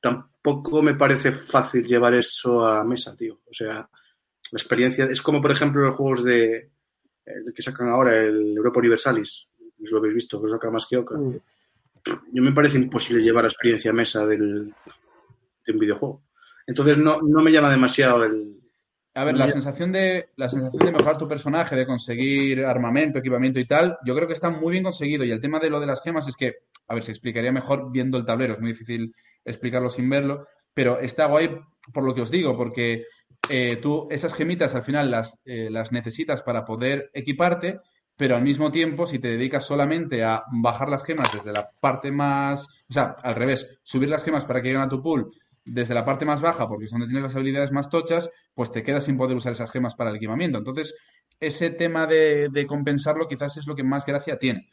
tampoco 0.00 0.82
me 0.82 0.94
parece 0.94 1.32
fácil 1.32 1.84
llevar 1.86 2.14
eso 2.14 2.64
a 2.64 2.84
mesa, 2.84 3.16
tío. 3.16 3.40
O 3.46 3.52
sea, 3.52 3.74
la 3.76 4.58
experiencia 4.58 5.06
es 5.06 5.20
como, 5.20 5.40
por 5.40 5.50
ejemplo, 5.50 5.84
los 5.84 5.96
juegos 5.96 6.24
de 6.24 6.70
el 7.26 7.52
que 7.54 7.62
sacan 7.62 7.88
ahora, 7.88 8.22
el 8.22 8.56
Europa 8.56 8.80
Universalis 8.80 9.48
lo 9.90 9.98
habéis 9.98 10.14
visto, 10.14 10.42
que 10.42 10.48
saca 10.48 10.70
más 10.70 10.86
que 10.86 10.96
Oca. 10.96 11.16
Mm. 11.16 11.40
Yo 12.32 12.42
me 12.42 12.52
parece 12.52 12.78
imposible 12.78 13.22
llevar 13.22 13.44
la 13.44 13.48
experiencia 13.48 13.90
a 13.90 13.94
mesa 13.94 14.26
del, 14.26 14.74
de 15.66 15.72
un 15.72 15.78
videojuego. 15.78 16.22
Entonces 16.66 16.98
no, 16.98 17.20
no 17.22 17.42
me 17.42 17.50
llama 17.50 17.70
demasiado 17.70 18.24
el, 18.24 18.63
a 19.16 19.24
ver, 19.24 19.36
la 19.36 19.48
sensación 19.48 19.92
de 19.92 20.30
la 20.36 20.48
sensación 20.48 20.86
de 20.86 20.92
mejorar 20.92 21.16
tu 21.16 21.28
personaje, 21.28 21.76
de 21.76 21.86
conseguir 21.86 22.64
armamento, 22.64 23.20
equipamiento 23.20 23.60
y 23.60 23.64
tal, 23.64 23.96
yo 24.04 24.14
creo 24.14 24.26
que 24.26 24.34
está 24.34 24.50
muy 24.50 24.72
bien 24.72 24.82
conseguido. 24.82 25.24
Y 25.24 25.30
el 25.30 25.40
tema 25.40 25.60
de 25.60 25.70
lo 25.70 25.78
de 25.78 25.86
las 25.86 26.02
gemas 26.02 26.26
es 26.26 26.36
que, 26.36 26.54
a 26.88 26.94
ver, 26.94 27.02
se 27.04 27.12
explicaría 27.12 27.52
mejor 27.52 27.92
viendo 27.92 28.18
el 28.18 28.24
tablero, 28.24 28.54
es 28.54 28.60
muy 28.60 28.72
difícil 28.72 29.14
explicarlo 29.44 29.88
sin 29.88 30.10
verlo, 30.10 30.46
pero 30.72 30.98
está 30.98 31.26
guay 31.26 31.50
por 31.92 32.04
lo 32.04 32.14
que 32.14 32.22
os 32.22 32.30
digo, 32.30 32.56
porque 32.56 33.04
eh, 33.48 33.78
tú 33.80 34.08
esas 34.10 34.34
gemitas 34.34 34.74
al 34.74 34.82
final 34.82 35.10
las, 35.10 35.38
eh, 35.44 35.68
las 35.70 35.92
necesitas 35.92 36.42
para 36.42 36.64
poder 36.64 37.10
equiparte, 37.14 37.78
pero 38.16 38.34
al 38.34 38.42
mismo 38.42 38.72
tiempo, 38.72 39.06
si 39.06 39.20
te 39.20 39.28
dedicas 39.28 39.64
solamente 39.64 40.24
a 40.24 40.42
bajar 40.50 40.88
las 40.88 41.04
gemas 41.04 41.32
desde 41.32 41.52
la 41.52 41.70
parte 41.80 42.10
más, 42.10 42.66
o 42.88 42.92
sea, 42.92 43.14
al 43.22 43.36
revés, 43.36 43.78
subir 43.82 44.08
las 44.08 44.24
gemas 44.24 44.44
para 44.44 44.60
que 44.60 44.68
lleguen 44.68 44.82
a 44.82 44.88
tu 44.88 45.00
pool 45.00 45.28
desde 45.64 45.94
la 45.94 46.04
parte 46.04 46.24
más 46.24 46.40
baja, 46.40 46.68
porque 46.68 46.84
es 46.84 46.90
donde 46.90 47.06
tienes 47.06 47.22
las 47.22 47.36
habilidades 47.36 47.72
más 47.72 47.88
tochas, 47.88 48.30
pues 48.54 48.70
te 48.70 48.82
quedas 48.82 49.04
sin 49.04 49.16
poder 49.16 49.36
usar 49.36 49.52
esas 49.52 49.70
gemas 49.70 49.94
para 49.94 50.10
el 50.10 50.16
equipamiento. 50.16 50.58
Entonces, 50.58 50.94
ese 51.40 51.70
tema 51.70 52.06
de, 52.06 52.66
compensarlo 52.68 53.28
quizás 53.28 53.56
es 53.56 53.66
lo 53.66 53.74
que 53.74 53.82
más 53.82 54.04
gracia 54.04 54.38
tiene. 54.38 54.68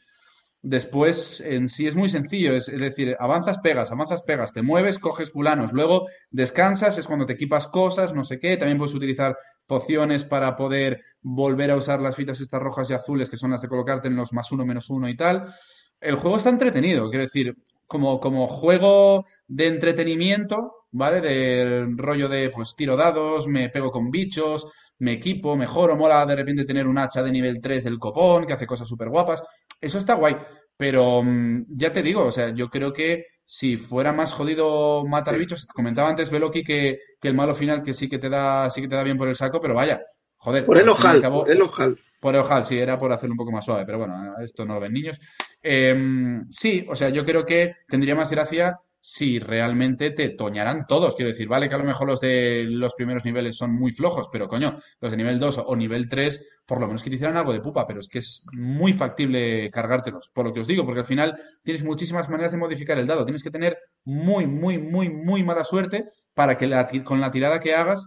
Después, 0.62 1.40
en 1.40 1.68
sí 1.68 1.88
es 1.88 1.96
muy 1.96 2.08
sencillo, 2.08 2.54
es, 2.54 2.66
decir, 2.66 3.16
avanzas, 3.18 3.58
pegas, 3.58 3.90
avanzas, 3.90 4.22
pegas, 4.22 4.52
te 4.52 4.62
mueves, 4.62 4.98
coges 4.98 5.32
fulanos, 5.32 5.72
luego 5.72 6.06
descansas, 6.30 6.98
es 6.98 7.06
cuando 7.08 7.26
te 7.26 7.32
equipas 7.32 7.66
cosas, 7.66 8.14
no 8.14 8.22
sé 8.22 8.38
qué, 8.38 8.56
también 8.56 8.78
puedes 8.78 8.94
utilizar 8.94 9.36
pociones 9.66 10.24
para 10.24 10.54
poder 10.54 11.02
volver 11.20 11.72
a 11.72 11.76
usar 11.76 12.00
las 12.00 12.14
fitas 12.14 12.40
estas 12.40 12.62
rojas 12.62 12.88
y 12.90 12.94
azules, 12.94 13.28
que 13.28 13.36
son 13.36 13.50
las 13.50 13.62
de 13.62 13.68
colocarte 13.68 14.06
en 14.06 14.14
los 14.14 14.32
más 14.32 14.52
uno, 14.52 14.64
menos 14.64 14.88
uno 14.88 15.08
y 15.08 15.16
tal. 15.16 15.52
El 16.00 16.14
juego 16.14 16.36
está 16.36 16.50
entretenido, 16.50 17.08
quiero 17.08 17.24
decir, 17.24 17.56
como 17.88 18.46
juego 18.46 19.26
de 19.48 19.66
entretenimiento, 19.66 20.81
¿vale? 20.92 21.20
De 21.20 21.86
rollo 21.96 22.28
de, 22.28 22.50
pues, 22.50 22.74
tiro 22.76 22.96
dados, 22.96 23.46
me 23.46 23.68
pego 23.70 23.90
con 23.90 24.10
bichos, 24.10 24.66
me 24.98 25.12
equipo, 25.12 25.56
mejoro, 25.56 25.96
mola 25.96 26.24
de 26.26 26.36
repente 26.36 26.64
tener 26.64 26.86
un 26.86 26.98
hacha 26.98 27.22
de 27.22 27.32
nivel 27.32 27.60
3 27.60 27.84
del 27.84 27.98
copón, 27.98 28.46
que 28.46 28.52
hace 28.52 28.66
cosas 28.66 28.86
súper 28.88 29.08
guapas. 29.08 29.42
Eso 29.80 29.98
está 29.98 30.14
guay. 30.14 30.36
Pero 30.76 31.22
mm, 31.22 31.64
ya 31.68 31.92
te 31.92 32.02
digo, 32.02 32.24
o 32.26 32.30
sea, 32.30 32.50
yo 32.54 32.68
creo 32.68 32.92
que 32.92 33.26
si 33.44 33.76
fuera 33.76 34.12
más 34.12 34.32
jodido 34.32 35.04
matar 35.04 35.36
bichos, 35.36 35.66
comentaba 35.66 36.08
antes 36.08 36.30
Veloki 36.30 36.62
que, 36.62 36.98
que 37.20 37.28
el 37.28 37.34
malo 37.34 37.54
final 37.54 37.82
que 37.82 37.92
sí 37.92 38.08
que 38.08 38.18
te 38.18 38.28
da, 38.28 38.70
sí 38.70 38.80
que 38.80 38.88
te 38.88 38.94
da 38.94 39.02
bien 39.02 39.18
por 39.18 39.28
el 39.28 39.34
saco, 39.34 39.60
pero 39.60 39.74
vaya, 39.74 40.00
joder. 40.36 40.64
Por 40.64 40.78
el 40.78 40.88
ojal, 40.88 41.20
por 41.20 41.50
el 41.50 41.62
ojal. 41.62 41.98
por 42.20 42.34
el 42.34 42.40
ojal, 42.40 42.64
sí, 42.64 42.78
era 42.78 42.98
por 42.98 43.12
hacerlo 43.12 43.34
un 43.34 43.38
poco 43.38 43.52
más 43.52 43.64
suave, 43.64 43.84
pero 43.84 43.98
bueno, 43.98 44.34
esto 44.40 44.64
no 44.64 44.74
lo 44.74 44.80
ven 44.80 44.92
niños. 44.92 45.20
Eh, 45.62 45.94
sí, 46.50 46.86
o 46.88 46.94
sea, 46.94 47.08
yo 47.10 47.24
creo 47.24 47.44
que 47.44 47.74
tendría 47.88 48.14
más 48.14 48.30
gracia 48.30 48.78
si 49.04 49.38
realmente 49.40 50.12
te 50.12 50.30
toñaran 50.30 50.86
todos. 50.86 51.14
Quiero 51.16 51.30
decir, 51.30 51.48
vale 51.48 51.68
que 51.68 51.74
a 51.74 51.78
lo 51.78 51.84
mejor 51.84 52.06
los 52.06 52.20
de 52.20 52.64
los 52.68 52.94
primeros 52.94 53.24
niveles 53.24 53.56
son 53.56 53.74
muy 53.74 53.90
flojos, 53.92 54.28
pero 54.32 54.48
coño, 54.48 54.78
los 55.00 55.10
de 55.10 55.16
nivel 55.16 55.38
2 55.40 55.58
o 55.58 55.76
nivel 55.76 56.08
3, 56.08 56.42
por 56.64 56.80
lo 56.80 56.86
menos 56.86 57.02
que 57.02 57.10
te 57.10 57.16
hicieran 57.16 57.36
algo 57.36 57.52
de 57.52 57.60
pupa, 57.60 57.84
pero 57.84 58.00
es 58.00 58.08
que 58.08 58.20
es 58.20 58.44
muy 58.52 58.92
factible 58.92 59.70
cargártelos, 59.70 60.30
por 60.32 60.46
lo 60.46 60.52
que 60.54 60.60
os 60.60 60.66
digo, 60.68 60.84
porque 60.86 61.00
al 61.00 61.06
final 61.06 61.36
tienes 61.62 61.84
muchísimas 61.84 62.28
maneras 62.28 62.52
de 62.52 62.58
modificar 62.58 62.96
el 62.98 63.06
dado. 63.06 63.24
Tienes 63.24 63.42
que 63.42 63.50
tener 63.50 63.76
muy, 64.04 64.46
muy, 64.46 64.78
muy, 64.78 65.08
muy 65.10 65.42
mala 65.42 65.64
suerte 65.64 66.08
para 66.32 66.56
que 66.56 66.66
la 66.68 66.88
con 67.04 67.20
la 67.20 67.30
tirada 67.30 67.60
que 67.60 67.74
hagas 67.74 68.06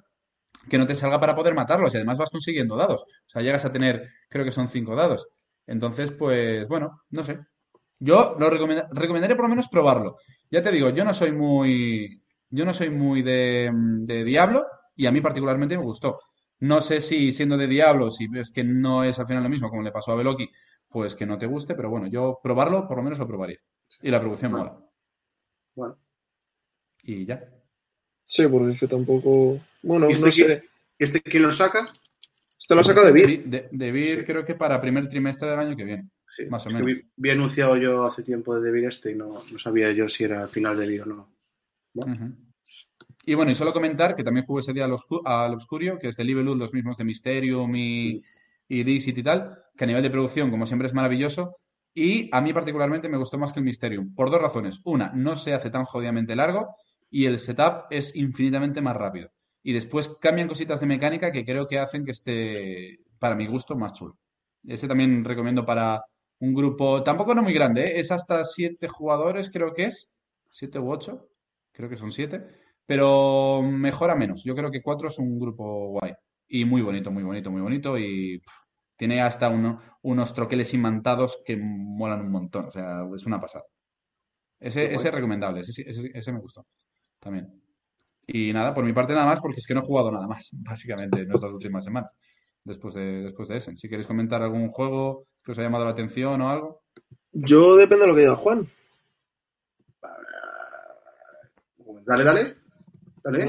que 0.69 0.77
no 0.77 0.87
te 0.87 0.95
salga 0.95 1.19
para 1.19 1.35
poder 1.35 1.53
matarlos 1.53 1.93
y 1.93 1.97
además 1.97 2.17
vas 2.17 2.29
consiguiendo 2.29 2.75
dados. 2.75 3.03
O 3.03 3.29
sea, 3.29 3.41
llegas 3.41 3.65
a 3.65 3.71
tener, 3.71 4.09
creo 4.29 4.45
que 4.45 4.51
son 4.51 4.67
cinco 4.67 4.95
dados. 4.95 5.27
Entonces, 5.67 6.11
pues, 6.11 6.67
bueno, 6.67 7.01
no 7.09 7.23
sé. 7.23 7.39
Yo 7.99 8.35
lo 8.39 8.49
recomenda- 8.49 8.87
recomendaría 8.91 9.35
por 9.35 9.45
lo 9.45 9.49
menos 9.49 9.67
probarlo. 9.69 10.17
Ya 10.51 10.61
te 10.61 10.71
digo, 10.71 10.89
yo 10.89 11.03
no 11.05 11.13
soy 11.13 11.31
muy, 11.31 12.21
yo 12.49 12.65
no 12.65 12.73
soy 12.73 12.89
muy 12.89 13.21
de, 13.21 13.71
de 13.73 14.23
Diablo 14.23 14.65
y 14.95 15.05
a 15.05 15.11
mí 15.11 15.21
particularmente 15.21 15.77
me 15.77 15.83
gustó. 15.83 16.19
No 16.59 16.81
sé 16.81 17.01
si 17.01 17.31
siendo 17.31 17.57
de 17.57 17.67
Diablo, 17.67 18.11
si 18.11 18.27
ves 18.27 18.51
que 18.51 18.63
no 18.63 19.03
es 19.03 19.19
al 19.19 19.27
final 19.27 19.43
lo 19.43 19.49
mismo 19.49 19.69
como 19.69 19.81
le 19.81 19.91
pasó 19.91 20.11
a 20.11 20.15
Beloki, 20.15 20.49
pues 20.89 21.15
que 21.15 21.25
no 21.25 21.37
te 21.37 21.45
guste, 21.47 21.75
pero 21.75 21.89
bueno, 21.89 22.07
yo 22.07 22.39
probarlo 22.41 22.87
por 22.87 22.97
lo 22.97 23.03
menos 23.03 23.19
lo 23.19 23.27
probaría. 23.27 23.57
Y 24.01 24.09
la 24.09 24.19
producción 24.21 24.51
mola. 24.51 24.77
Bueno. 25.75 25.97
Y 27.03 27.25
ya. 27.25 27.43
Sí, 28.23 28.47
porque 28.47 28.73
es 28.73 28.79
que 28.79 28.87
tampoco. 28.87 29.59
Bueno, 29.83 30.09
¿Y 30.09 30.13
este 30.13 30.25
no 30.25 30.31
quién- 30.31 30.47
sé. 30.47 30.63
¿Este 30.97 31.21
quién 31.21 31.43
lo 31.43 31.51
saca? 31.51 31.91
Este 32.57 32.73
lo 32.73 32.81
ha 32.81 32.83
sacado 32.85 33.07
de 33.07 33.13
Vir. 33.13 33.27
Vi- 33.27 33.43
De, 33.49 33.67
de 33.71 33.91
Vir 33.91 34.25
creo 34.25 34.45
que 34.45 34.55
para 34.55 34.79
primer 34.81 35.07
trimestre 35.09 35.49
del 35.49 35.59
año 35.59 35.75
que 35.75 35.83
viene. 35.83 36.09
Sí, 36.35 36.45
Más 36.49 36.65
o 36.65 36.69
menos. 36.69 36.85
Vi, 36.85 37.01
vi 37.15 37.29
anunciado 37.29 37.77
yo 37.77 38.05
hace 38.05 38.21
tiempo 38.21 38.55
de 38.55 38.61
Devir 38.61 38.89
este 38.89 39.11
y 39.11 39.15
no, 39.15 39.41
no 39.51 39.59
sabía 39.59 39.91
yo 39.91 40.09
si 40.09 40.25
era 40.25 40.47
final 40.47 40.77
de 40.77 41.01
o 41.01 41.05
no. 41.05 41.29
Y 43.25 43.33
bueno, 43.33 43.51
y 43.51 43.55
solo 43.55 43.71
comentar 43.71 44.15
que 44.15 44.23
también 44.23 44.45
jugué 44.45 44.61
ese 44.61 44.73
día 44.73 44.85
al, 44.85 45.53
Obscurio, 45.53 45.97
que 45.97 46.09
es 46.09 46.17
de 46.17 46.25
Libelud, 46.25 46.57
los 46.57 46.73
mismos 46.73 46.97
de 46.97 47.05
Mysterium 47.05 47.73
y, 47.75 48.21
y 48.67 48.83
Dixit 48.83 49.17
y 49.17 49.23
tal, 49.23 49.63
que 49.77 49.85
a 49.85 49.87
nivel 49.87 50.03
de 50.03 50.09
producción, 50.09 50.51
como 50.51 50.65
siempre, 50.65 50.87
es 50.87 50.93
maravilloso. 50.93 51.57
Y 51.93 52.29
a 52.33 52.41
mí 52.41 52.51
particularmente 52.51 53.07
me 53.07 53.17
gustó 53.17 53.37
más 53.37 53.53
que 53.53 53.59
el 53.59 53.65
Mysterium, 53.65 54.13
por 54.13 54.29
dos 54.29 54.41
razones. 54.41 54.81
Una, 54.83 55.13
no 55.15 55.37
se 55.37 55.53
hace 55.53 55.69
tan 55.69 55.85
jodidamente 55.85 56.35
largo 56.35 56.75
y 57.09 57.25
el 57.25 57.39
setup 57.39 57.85
es 57.89 58.13
infinitamente 58.13 58.81
más 58.81 58.97
rápido. 58.97 59.31
Y 59.63 59.71
después 59.71 60.09
cambian 60.19 60.49
cositas 60.49 60.81
de 60.81 60.85
mecánica 60.85 61.31
que 61.31 61.45
creo 61.45 61.65
que 61.67 61.79
hacen 61.79 62.03
que 62.03 62.11
esté, 62.11 62.99
para 63.17 63.35
mi 63.35 63.47
gusto, 63.47 63.77
más 63.77 63.93
chulo. 63.93 64.17
Ese 64.67 64.87
también 64.87 65.23
recomiendo 65.23 65.65
para 65.65 66.03
un 66.39 66.53
grupo, 66.53 67.03
tampoco 67.03 67.33
no 67.35 67.41
muy 67.43 67.53
grande, 67.53 67.83
¿eh? 67.85 67.99
es 67.99 68.11
hasta 68.11 68.43
siete 68.45 68.87
jugadores, 68.87 69.49
creo 69.51 69.73
que 69.73 69.85
es, 69.85 70.09
siete 70.51 70.79
u 70.79 70.91
ocho, 70.91 71.29
creo 71.71 71.89
que 71.89 71.97
son 71.97 72.11
siete, 72.11 72.43
pero 72.85 73.61
mejora 73.61 74.15
menos. 74.15 74.43
Yo 74.43 74.55
creo 74.55 74.71
que 74.71 74.81
cuatro 74.81 75.09
es 75.09 75.17
un 75.19 75.39
grupo 75.39 75.89
guay 75.89 76.13
y 76.47 76.65
muy 76.65 76.81
bonito, 76.81 77.11
muy 77.11 77.23
bonito, 77.23 77.51
muy 77.51 77.61
bonito 77.61 77.97
y 77.97 78.39
pff, 78.39 78.53
tiene 78.97 79.21
hasta 79.21 79.49
uno- 79.49 79.81
unos 80.03 80.33
troqueles 80.33 80.73
imantados 80.73 81.41
que 81.45 81.57
molan 81.57 82.21
un 82.21 82.31
montón, 82.31 82.65
o 82.67 82.71
sea, 82.71 83.03
es 83.15 83.25
una 83.25 83.39
pasada. 83.39 83.65
Ese, 84.59 84.93
ese 84.93 85.07
es 85.09 85.13
recomendable, 85.13 85.61
ese, 85.61 85.71
sí- 85.73 85.83
ese, 85.85 86.11
ese 86.13 86.31
me 86.31 86.39
gustó 86.39 86.65
también. 87.19 87.61
Y 88.27 88.53
nada, 88.53 88.73
por 88.73 88.85
mi 88.85 88.93
parte 88.93 89.13
nada 89.13 89.25
más, 89.27 89.41
porque 89.41 89.59
es 89.59 89.67
que 89.67 89.73
no 89.75 89.81
he 89.81 89.85
jugado 89.85 90.11
nada 90.11 90.27
más, 90.27 90.49
básicamente, 90.53 91.21
en 91.21 91.31
estas 91.33 91.51
últimas 91.51 91.85
semanas, 91.85 92.11
después 92.65 92.95
de, 92.95 93.23
después 93.23 93.49
de 93.49 93.57
ese. 93.57 93.75
Si 93.77 93.89
queréis 93.89 94.07
comentar 94.07 94.41
algún 94.43 94.69
juego 94.69 95.27
que 95.45 95.51
os 95.51 95.57
haya 95.57 95.67
llamado 95.67 95.85
la 95.85 95.91
atención 95.91 96.41
o 96.41 96.49
algo. 96.49 96.81
Yo 97.31 97.75
depende 97.75 98.03
de 98.03 98.07
lo 98.07 98.15
que 98.15 98.21
diga 98.21 98.35
Juan. 98.35 98.67
Dale, 102.05 102.23
dale. 102.23 102.55
Dale. 103.23 103.45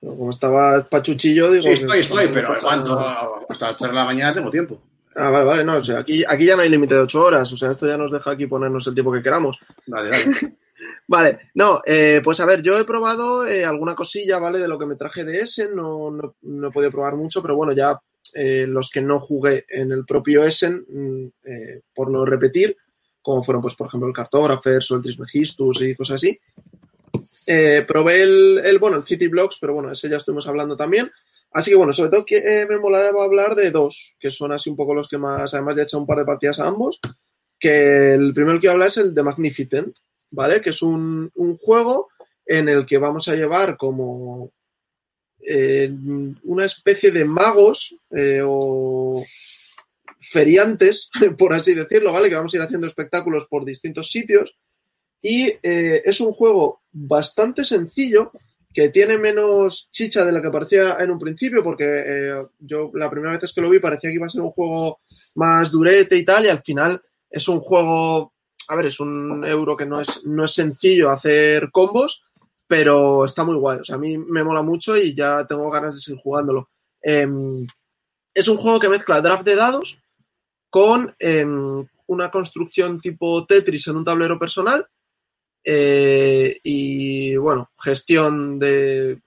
Como 0.00 0.30
estaba 0.30 0.84
pachuchillo, 0.84 1.50
digo. 1.50 1.64
Sí, 1.64 1.72
estoy, 1.72 2.00
estoy, 2.00 2.28
pero. 2.28 2.52
Hasta 2.52 3.68
las 3.68 3.76
3 3.76 3.90
de 3.90 3.96
la 3.96 4.04
mañana 4.04 4.34
tengo 4.34 4.50
tiempo. 4.50 4.80
Ah, 5.16 5.30
vale, 5.30 5.44
vale, 5.44 5.64
no, 5.64 5.76
o 5.76 5.84
sea, 5.84 5.98
aquí, 5.98 6.22
aquí 6.28 6.46
ya 6.46 6.54
no 6.54 6.62
hay 6.62 6.68
límite 6.68 6.94
de 6.94 7.00
ocho 7.00 7.24
horas, 7.24 7.52
o 7.52 7.56
sea, 7.56 7.72
esto 7.72 7.88
ya 7.88 7.96
nos 7.96 8.12
deja 8.12 8.30
aquí 8.30 8.46
ponernos 8.46 8.86
el 8.86 8.94
tiempo 8.94 9.12
que 9.12 9.22
queramos. 9.22 9.58
Dale, 9.86 10.10
dale. 10.10 10.24
Vale, 11.08 11.50
no, 11.54 11.80
eh, 11.84 12.20
pues 12.22 12.38
a 12.38 12.44
ver, 12.44 12.62
yo 12.62 12.78
he 12.78 12.84
probado 12.84 13.44
eh, 13.44 13.64
alguna 13.64 13.96
cosilla, 13.96 14.38
¿vale? 14.38 14.60
De 14.60 14.68
lo 14.68 14.78
que 14.78 14.86
me 14.86 14.94
traje 14.94 15.24
de 15.24 15.40
Essen, 15.40 15.74
no, 15.74 16.10
no, 16.10 16.36
no 16.40 16.68
he 16.68 16.70
podido 16.70 16.92
probar 16.92 17.16
mucho, 17.16 17.42
pero 17.42 17.56
bueno, 17.56 17.72
ya 17.72 17.98
eh, 18.34 18.66
los 18.66 18.90
que 18.90 19.00
no 19.00 19.18
jugué 19.18 19.64
en 19.68 19.92
el 19.92 20.04
propio 20.04 20.44
Essen, 20.44 20.84
mm, 20.88 21.26
eh, 21.44 21.80
por 21.94 22.10
no 22.10 22.24
repetir, 22.24 22.76
como 23.22 23.42
fueron, 23.42 23.62
pues, 23.62 23.74
por 23.74 23.88
ejemplo, 23.88 24.08
el 24.08 24.14
Cartographers 24.14 24.90
o 24.90 24.96
el 24.96 25.02
Trismegistus 25.02 25.82
y 25.82 25.94
cosas 25.94 26.16
así. 26.16 26.38
Eh, 27.46 27.84
probé 27.86 28.22
el, 28.22 28.58
el, 28.64 28.78
bueno, 28.78 28.96
el 28.96 29.04
City 29.04 29.28
Blocks, 29.28 29.58
pero 29.60 29.74
bueno, 29.74 29.90
ese 29.90 30.08
ya 30.08 30.16
estuvimos 30.16 30.46
hablando 30.46 30.76
también. 30.76 31.10
Así 31.50 31.70
que 31.70 31.76
bueno, 31.76 31.92
sobre 31.92 32.10
todo 32.10 32.26
que 32.26 32.66
me 32.68 32.78
molaría 32.78 33.08
hablar 33.08 33.54
de 33.54 33.70
dos, 33.70 34.14
que 34.20 34.30
son 34.30 34.52
así 34.52 34.68
un 34.68 34.76
poco 34.76 34.94
los 34.94 35.08
que 35.08 35.16
más, 35.16 35.54
además 35.54 35.76
ya 35.76 35.82
he 35.82 35.84
hecho 35.84 35.98
un 35.98 36.06
par 36.06 36.18
de 36.18 36.26
partidas 36.26 36.60
a 36.60 36.66
ambos, 36.66 37.00
que 37.58 38.12
el 38.12 38.34
primero 38.34 38.60
que 38.60 38.66
voy 38.66 38.72
a 38.72 38.72
hablar 38.74 38.88
es 38.88 38.98
el 38.98 39.14
de 39.14 39.22
Magnificent, 39.22 39.96
¿vale? 40.30 40.60
Que 40.60 40.70
es 40.70 40.82
un 40.82 41.30
juego 41.58 42.08
en 42.44 42.68
el 42.68 42.86
que 42.86 42.98
vamos 42.98 43.28
a 43.28 43.34
llevar 43.34 43.76
como 43.76 44.52
una 46.42 46.64
especie 46.64 47.10
de 47.10 47.24
magos 47.24 47.96
eh, 48.10 48.40
o 48.44 49.24
feriantes, 50.18 51.08
por 51.38 51.54
así 51.54 51.74
decirlo, 51.74 52.12
¿vale? 52.12 52.28
Que 52.28 52.34
vamos 52.34 52.52
a 52.52 52.56
ir 52.56 52.62
haciendo 52.62 52.86
espectáculos 52.86 53.46
por 53.48 53.64
distintos 53.64 54.10
sitios. 54.10 54.56
Y 55.20 55.48
eh, 55.62 56.02
es 56.04 56.20
un 56.20 56.32
juego 56.32 56.82
bastante 56.92 57.64
sencillo, 57.64 58.32
que 58.72 58.90
tiene 58.90 59.18
menos 59.18 59.88
chicha 59.90 60.24
de 60.24 60.32
la 60.32 60.42
que 60.42 60.50
parecía 60.50 60.96
en 61.00 61.10
un 61.10 61.18
principio, 61.18 61.64
porque 61.64 61.84
eh, 61.84 62.46
yo 62.58 62.90
la 62.94 63.10
primera 63.10 63.36
vez 63.36 63.52
que 63.52 63.60
lo 63.60 63.70
vi 63.70 63.78
parecía 63.78 64.10
que 64.10 64.16
iba 64.16 64.26
a 64.26 64.30
ser 64.30 64.42
un 64.42 64.50
juego 64.50 65.00
más 65.34 65.70
durete 65.70 66.16
y 66.16 66.24
tal, 66.24 66.44
y 66.44 66.48
al 66.48 66.62
final 66.62 67.02
es 67.30 67.48
un 67.48 67.60
juego, 67.60 68.34
a 68.68 68.76
ver, 68.76 68.86
es 68.86 69.00
un 69.00 69.44
euro 69.44 69.76
que 69.76 69.86
no 69.86 70.00
es, 70.00 70.24
no 70.24 70.44
es 70.44 70.52
sencillo 70.52 71.10
hacer 71.10 71.70
combos, 71.72 72.24
pero 72.68 73.24
está 73.24 73.42
muy 73.42 73.56
guay. 73.56 73.80
O 73.80 73.84
sea, 73.84 73.96
a 73.96 73.98
mí 73.98 74.16
me 74.16 74.44
mola 74.44 74.62
mucho 74.62 74.96
y 74.96 75.14
ya 75.14 75.46
tengo 75.46 75.70
ganas 75.70 75.94
de 75.94 76.00
seguir 76.00 76.20
jugándolo. 76.20 76.70
Eh, 77.02 77.26
es 78.34 78.46
un 78.46 78.58
juego 78.58 78.78
que 78.78 78.88
mezcla 78.88 79.20
draft 79.20 79.44
de 79.44 79.56
dados 79.56 79.98
con 80.70 81.14
eh, 81.18 81.44
una 82.06 82.30
construcción 82.30 83.00
tipo 83.00 83.44
Tetris 83.46 83.88
en 83.88 83.96
un 83.96 84.04
tablero 84.04 84.38
personal 84.38 84.86
eh, 85.64 86.58
y 86.62 87.36
bueno, 87.36 87.70
gestión 87.78 88.58
de, 88.58 89.20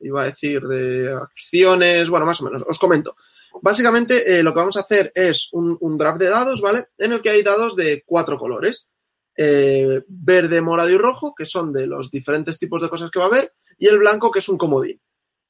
iba 0.00 0.22
a 0.22 0.26
decir, 0.26 0.62
de 0.62 1.12
acciones, 1.12 2.08
bueno, 2.08 2.26
más 2.26 2.40
o 2.40 2.44
menos, 2.44 2.64
os 2.66 2.78
comento. 2.78 3.16
Básicamente 3.62 4.38
eh, 4.38 4.42
lo 4.42 4.52
que 4.52 4.60
vamos 4.60 4.76
a 4.76 4.80
hacer 4.80 5.12
es 5.14 5.48
un, 5.52 5.96
draft 5.96 6.18
de 6.18 6.30
dados, 6.30 6.60
¿vale? 6.60 6.88
En 6.98 7.12
el 7.12 7.22
que 7.22 7.30
hay 7.30 7.42
dados 7.42 7.76
de 7.76 8.02
cuatro 8.04 8.36
colores. 8.36 8.88
Eh, 9.36 10.02
verde, 10.06 10.60
morado 10.60 10.90
y 10.90 10.96
rojo, 10.96 11.34
que 11.34 11.44
son 11.44 11.72
de 11.72 11.86
los 11.86 12.10
diferentes 12.10 12.58
tipos 12.58 12.82
de 12.82 12.88
cosas 12.88 13.10
que 13.10 13.18
va 13.18 13.24
a 13.24 13.28
haber, 13.28 13.52
y 13.78 13.86
el 13.86 13.98
blanco, 13.98 14.30
que 14.30 14.38
es 14.38 14.48
un 14.48 14.56
comodín, 14.56 15.00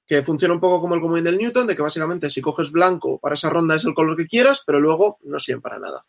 que 0.06 0.22
funciona 0.22 0.54
un 0.54 0.60
poco 0.60 0.80
como 0.80 0.94
el 0.94 1.00
comodín 1.00 1.24
del 1.24 1.38
Newton, 1.38 1.66
de 1.66 1.76
que 1.76 1.82
básicamente 1.82 2.30
si 2.30 2.40
coges 2.40 2.72
blanco 2.72 3.18
para 3.18 3.34
esa 3.34 3.50
ronda 3.50 3.76
es 3.76 3.84
el 3.84 3.94
color 3.94 4.16
que 4.16 4.26
quieras, 4.26 4.62
pero 4.66 4.80
luego 4.80 5.18
no 5.22 5.38
sirven 5.38 5.60
para 5.60 5.78
nada. 5.78 6.04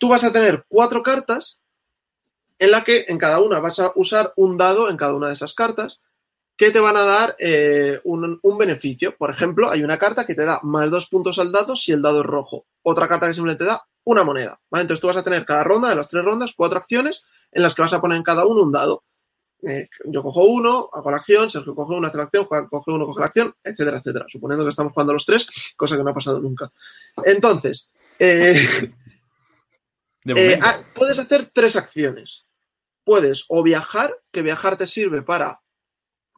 Tú 0.00 0.08
vas 0.08 0.24
a 0.24 0.32
tener 0.32 0.64
cuatro 0.68 1.02
cartas 1.02 1.60
en 2.58 2.70
la 2.70 2.82
que 2.82 3.04
en 3.08 3.18
cada 3.18 3.40
una 3.40 3.60
vas 3.60 3.78
a 3.78 3.92
usar 3.94 4.32
un 4.36 4.56
dado 4.56 4.88
en 4.88 4.96
cada 4.96 5.14
una 5.14 5.28
de 5.28 5.34
esas 5.34 5.54
cartas 5.54 6.00
que 6.56 6.70
te 6.70 6.80
van 6.80 6.96
a 6.96 7.02
dar 7.02 7.36
eh, 7.38 8.00
un, 8.04 8.40
un, 8.42 8.58
beneficio. 8.58 9.14
Por 9.16 9.30
ejemplo, 9.30 9.70
hay 9.70 9.82
una 9.82 9.98
carta 9.98 10.26
que 10.26 10.34
te 10.34 10.46
da 10.46 10.60
más 10.62 10.90
dos 10.90 11.06
puntos 11.06 11.38
al 11.38 11.52
dado 11.52 11.76
si 11.76 11.92
el 11.92 12.00
dado 12.00 12.20
es 12.20 12.26
rojo. 12.26 12.64
Otra 12.82 13.08
carta 13.08 13.26
que 13.28 13.34
simplemente 13.34 13.64
te 13.64 13.70
da 13.70 13.86
una 14.06 14.24
moneda. 14.24 14.60
¿vale? 14.70 14.82
Entonces 14.82 15.00
tú 15.00 15.08
vas 15.08 15.16
a 15.16 15.22
tener 15.22 15.44
cada 15.44 15.64
ronda 15.64 15.88
de 15.88 15.96
las 15.96 16.08
tres 16.08 16.24
rondas 16.24 16.54
cuatro 16.56 16.78
acciones 16.78 17.24
en 17.52 17.62
las 17.62 17.74
que 17.74 17.82
vas 17.82 17.92
a 17.92 18.00
poner 18.00 18.16
en 18.16 18.22
cada 18.22 18.46
uno 18.46 18.62
un 18.62 18.72
dado. 18.72 19.04
Eh, 19.62 19.88
yo 20.04 20.22
cojo 20.22 20.44
uno, 20.44 20.90
hago 20.92 21.10
la 21.10 21.16
acción, 21.16 21.50
Sergio 21.50 21.74
coge 21.74 21.94
una, 21.94 22.08
hace 22.08 22.18
la 22.18 22.24
acción, 22.24 22.44
Juan 22.44 22.68
coge 22.68 22.92
uno, 22.92 23.06
coge 23.06 23.20
la 23.20 23.26
acción, 23.26 23.54
etcétera, 23.62 23.98
etcétera. 23.98 24.26
Suponiendo 24.28 24.64
que 24.64 24.70
estamos 24.70 24.92
jugando 24.92 25.12
los 25.12 25.26
tres, 25.26 25.74
cosa 25.76 25.96
que 25.96 26.04
no 26.04 26.10
ha 26.10 26.14
pasado 26.14 26.40
nunca. 26.40 26.70
Entonces, 27.24 27.88
eh, 28.18 28.92
eh, 30.26 30.58
ah, 30.62 30.78
puedes 30.94 31.18
hacer 31.18 31.50
tres 31.52 31.74
acciones. 31.74 32.44
Puedes 33.02 33.44
o 33.48 33.62
viajar, 33.62 34.16
que 34.30 34.42
viajar 34.42 34.76
te 34.76 34.86
sirve 34.86 35.22
para 35.22 35.60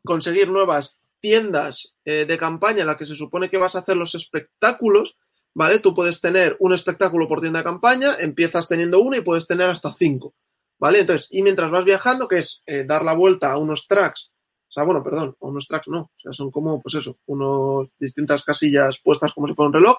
conseguir 0.04 0.48
nuevas 0.48 1.00
tiendas 1.20 1.96
de 2.04 2.38
campaña 2.38 2.82
en 2.82 2.86
las 2.86 2.96
que 2.96 3.04
se 3.04 3.16
supone 3.16 3.50
que 3.50 3.58
vas 3.58 3.74
a 3.74 3.80
hacer 3.80 3.96
los 3.96 4.14
espectáculos, 4.14 5.16
¿vale? 5.54 5.78
Tú 5.78 5.94
puedes 5.94 6.20
tener 6.20 6.56
un 6.60 6.72
espectáculo 6.72 7.28
por 7.28 7.40
tienda 7.40 7.60
de 7.60 7.64
campaña, 7.64 8.16
empiezas 8.18 8.68
teniendo 8.68 9.00
uno 9.00 9.16
y 9.16 9.20
puedes 9.20 9.46
tener 9.46 9.68
hasta 9.68 9.92
cinco, 9.92 10.34
¿vale? 10.78 11.00
Entonces, 11.00 11.28
y 11.30 11.42
mientras 11.42 11.70
vas 11.70 11.84
viajando, 11.84 12.28
que 12.28 12.38
es 12.38 12.62
eh, 12.66 12.84
dar 12.84 13.04
la 13.04 13.14
vuelta 13.14 13.52
a 13.52 13.58
unos 13.58 13.86
tracks, 13.86 14.32
o 14.68 14.72
sea, 14.72 14.84
bueno, 14.84 15.02
perdón, 15.02 15.36
a 15.40 15.46
unos 15.46 15.66
tracks 15.66 15.88
no, 15.88 16.00
o 16.00 16.12
sea, 16.16 16.32
son 16.32 16.50
como, 16.50 16.80
pues 16.80 16.94
eso, 16.94 17.18
unos 17.26 17.88
distintas 17.98 18.44
casillas 18.44 18.98
puestas 19.02 19.32
como 19.32 19.48
si 19.48 19.54
fuera 19.54 19.68
un 19.68 19.74
reloj, 19.74 19.98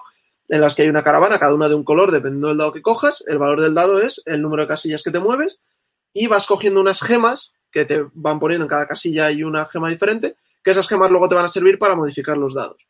en 0.50 0.60
las 0.60 0.74
que 0.74 0.82
hay 0.82 0.88
una 0.88 1.04
caravana, 1.04 1.38
cada 1.38 1.54
una 1.54 1.68
de 1.68 1.76
un 1.76 1.84
color, 1.84 2.10
dependiendo 2.10 2.48
del 2.48 2.58
dado 2.58 2.72
que 2.72 2.82
cojas. 2.82 3.22
El 3.26 3.38
valor 3.38 3.60
del 3.60 3.74
dado 3.74 4.00
es 4.00 4.20
el 4.26 4.42
número 4.42 4.62
de 4.62 4.68
casillas 4.68 5.02
que 5.02 5.12
te 5.12 5.20
mueves 5.20 5.60
y 6.12 6.26
vas 6.26 6.46
cogiendo 6.46 6.80
unas 6.80 7.02
gemas 7.02 7.52
que 7.70 7.84
te 7.84 8.04
van 8.14 8.40
poniendo 8.40 8.64
en 8.64 8.68
cada 8.68 8.86
casilla 8.86 9.26
hay 9.26 9.44
una 9.44 9.64
gema 9.64 9.88
diferente, 9.88 10.36
que 10.62 10.72
esas 10.72 10.88
gemas 10.88 11.10
luego 11.10 11.28
te 11.28 11.36
van 11.36 11.44
a 11.44 11.48
servir 11.48 11.78
para 11.78 11.94
modificar 11.94 12.36
los 12.36 12.54
dados. 12.54 12.84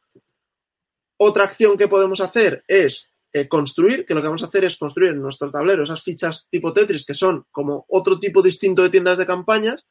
Otra 1.22 1.44
acción 1.44 1.76
que 1.76 1.86
podemos 1.86 2.22
hacer 2.22 2.64
es 2.66 3.10
eh, 3.34 3.46
construir, 3.46 4.06
que 4.06 4.14
lo 4.14 4.22
que 4.22 4.28
vamos 4.28 4.42
a 4.42 4.46
hacer 4.46 4.64
es 4.64 4.78
construir 4.78 5.10
en 5.10 5.20
nuestro 5.20 5.50
tablero 5.50 5.82
esas 5.82 6.02
fichas 6.02 6.48
tipo 6.50 6.72
Tetris 6.72 7.04
que 7.04 7.12
son 7.12 7.44
como 7.50 7.84
otro 7.90 8.18
tipo 8.18 8.40
distinto 8.40 8.82
de 8.82 8.88
tiendas 8.88 9.18
de 9.18 9.26
campañas, 9.26 9.84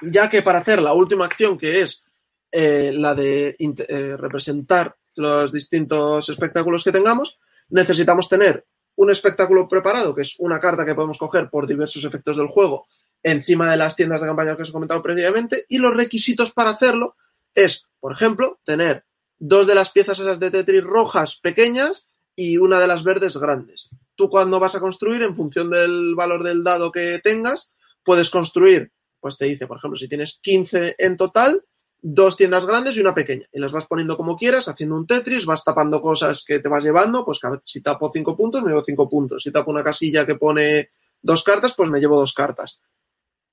ya 0.00 0.30
que 0.30 0.40
para 0.40 0.60
hacer 0.60 0.80
la 0.80 0.94
última 0.94 1.26
acción 1.26 1.58
que 1.58 1.82
es 1.82 2.04
eh, 2.52 2.94
la 2.94 3.14
de 3.14 3.54
eh, 3.58 4.16
representar 4.16 4.96
los 5.14 5.52
distintos 5.52 6.30
espectáculos 6.30 6.84
que 6.84 6.92
tengamos, 6.92 7.38
necesitamos 7.68 8.30
tener 8.30 8.66
un 8.96 9.10
espectáculo 9.10 9.68
preparado, 9.68 10.14
que 10.14 10.22
es 10.22 10.36
una 10.38 10.58
carta 10.58 10.86
que 10.86 10.94
podemos 10.94 11.18
coger 11.18 11.50
por 11.50 11.66
diversos 11.66 12.02
efectos 12.02 12.38
del 12.38 12.46
juego 12.46 12.86
encima 13.22 13.70
de 13.70 13.76
las 13.76 13.94
tiendas 13.94 14.22
de 14.22 14.28
campaña 14.28 14.56
que 14.56 14.62
os 14.62 14.70
he 14.70 14.72
comentado 14.72 15.02
previamente, 15.02 15.66
y 15.68 15.76
los 15.76 15.94
requisitos 15.94 16.50
para 16.52 16.70
hacerlo 16.70 17.14
es, 17.54 17.84
por 18.00 18.12
ejemplo, 18.12 18.58
tener 18.64 19.04
dos 19.38 19.66
de 19.66 19.74
las 19.74 19.90
piezas 19.90 20.18
esas 20.18 20.40
de 20.40 20.50
Tetris 20.50 20.82
rojas 20.82 21.36
pequeñas 21.36 22.06
y 22.36 22.58
una 22.58 22.80
de 22.80 22.86
las 22.86 23.04
verdes 23.04 23.36
grandes. 23.36 23.90
Tú 24.16 24.28
cuando 24.28 24.60
vas 24.60 24.74
a 24.74 24.80
construir, 24.80 25.22
en 25.22 25.36
función 25.36 25.70
del 25.70 26.14
valor 26.14 26.42
del 26.42 26.64
dado 26.64 26.92
que 26.92 27.20
tengas, 27.22 27.72
puedes 28.02 28.30
construir, 28.30 28.92
pues 29.20 29.38
te 29.38 29.46
dice, 29.46 29.66
por 29.66 29.78
ejemplo, 29.78 29.98
si 29.98 30.08
tienes 30.08 30.38
15 30.42 30.96
en 30.98 31.16
total, 31.16 31.64
dos 32.06 32.36
tiendas 32.36 32.66
grandes 32.66 32.96
y 32.96 33.00
una 33.00 33.14
pequeña. 33.14 33.46
Y 33.50 33.58
las 33.58 33.72
vas 33.72 33.86
poniendo 33.86 34.16
como 34.16 34.36
quieras, 34.36 34.68
haciendo 34.68 34.94
un 34.94 35.06
Tetris, 35.06 35.46
vas 35.46 35.64
tapando 35.64 36.02
cosas 36.02 36.44
que 36.46 36.60
te 36.60 36.68
vas 36.68 36.84
llevando, 36.84 37.24
pues 37.24 37.40
si 37.64 37.82
tapo 37.82 38.10
cinco 38.12 38.36
puntos, 38.36 38.62
me 38.62 38.68
llevo 38.68 38.84
cinco 38.84 39.08
puntos. 39.08 39.42
Si 39.42 39.50
tapo 39.50 39.70
una 39.70 39.82
casilla 39.82 40.26
que 40.26 40.34
pone 40.34 40.90
dos 41.22 41.42
cartas, 41.42 41.72
pues 41.74 41.88
me 41.88 42.00
llevo 42.00 42.16
dos 42.16 42.34
cartas. 42.34 42.80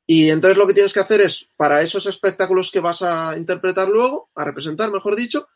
Y 0.06 0.30
entonces 0.30 0.58
lo 0.58 0.68
que 0.68 0.74
tienes 0.74 0.94
que 0.94 1.00
hacer 1.00 1.22
es, 1.22 1.48
para 1.56 1.82
esos 1.82 2.06
espectáculos 2.06 2.70
que 2.70 2.82
vas 2.82 3.02
a 3.02 3.38
interpretar 3.38 3.88
luego, 3.88 4.30
a 4.36 4.44
representar, 4.44 4.92
mejor 4.92 5.16
dicho, 5.16 5.48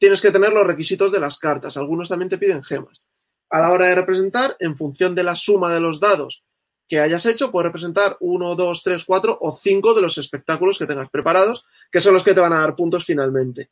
tienes 0.00 0.22
que 0.22 0.32
tener 0.32 0.52
los 0.52 0.66
requisitos 0.66 1.12
de 1.12 1.20
las 1.20 1.38
cartas. 1.38 1.76
Algunos 1.76 2.08
también 2.08 2.30
te 2.30 2.38
piden 2.38 2.64
gemas. 2.64 3.02
A 3.50 3.60
la 3.60 3.70
hora 3.70 3.86
de 3.86 3.94
representar, 3.94 4.56
en 4.58 4.74
función 4.74 5.14
de 5.14 5.22
la 5.22 5.36
suma 5.36 5.72
de 5.72 5.80
los 5.80 6.00
dados 6.00 6.42
que 6.88 6.98
hayas 6.98 7.24
hecho, 7.26 7.52
puedes 7.52 7.66
representar 7.66 8.16
uno, 8.18 8.56
dos, 8.56 8.82
tres, 8.82 9.04
cuatro 9.04 9.38
o 9.40 9.54
cinco 9.54 9.94
de 9.94 10.02
los 10.02 10.18
espectáculos 10.18 10.78
que 10.78 10.86
tengas 10.86 11.10
preparados, 11.10 11.64
que 11.92 12.00
son 12.00 12.14
los 12.14 12.24
que 12.24 12.34
te 12.34 12.40
van 12.40 12.52
a 12.52 12.60
dar 12.60 12.74
puntos 12.74 13.04
finalmente. 13.04 13.70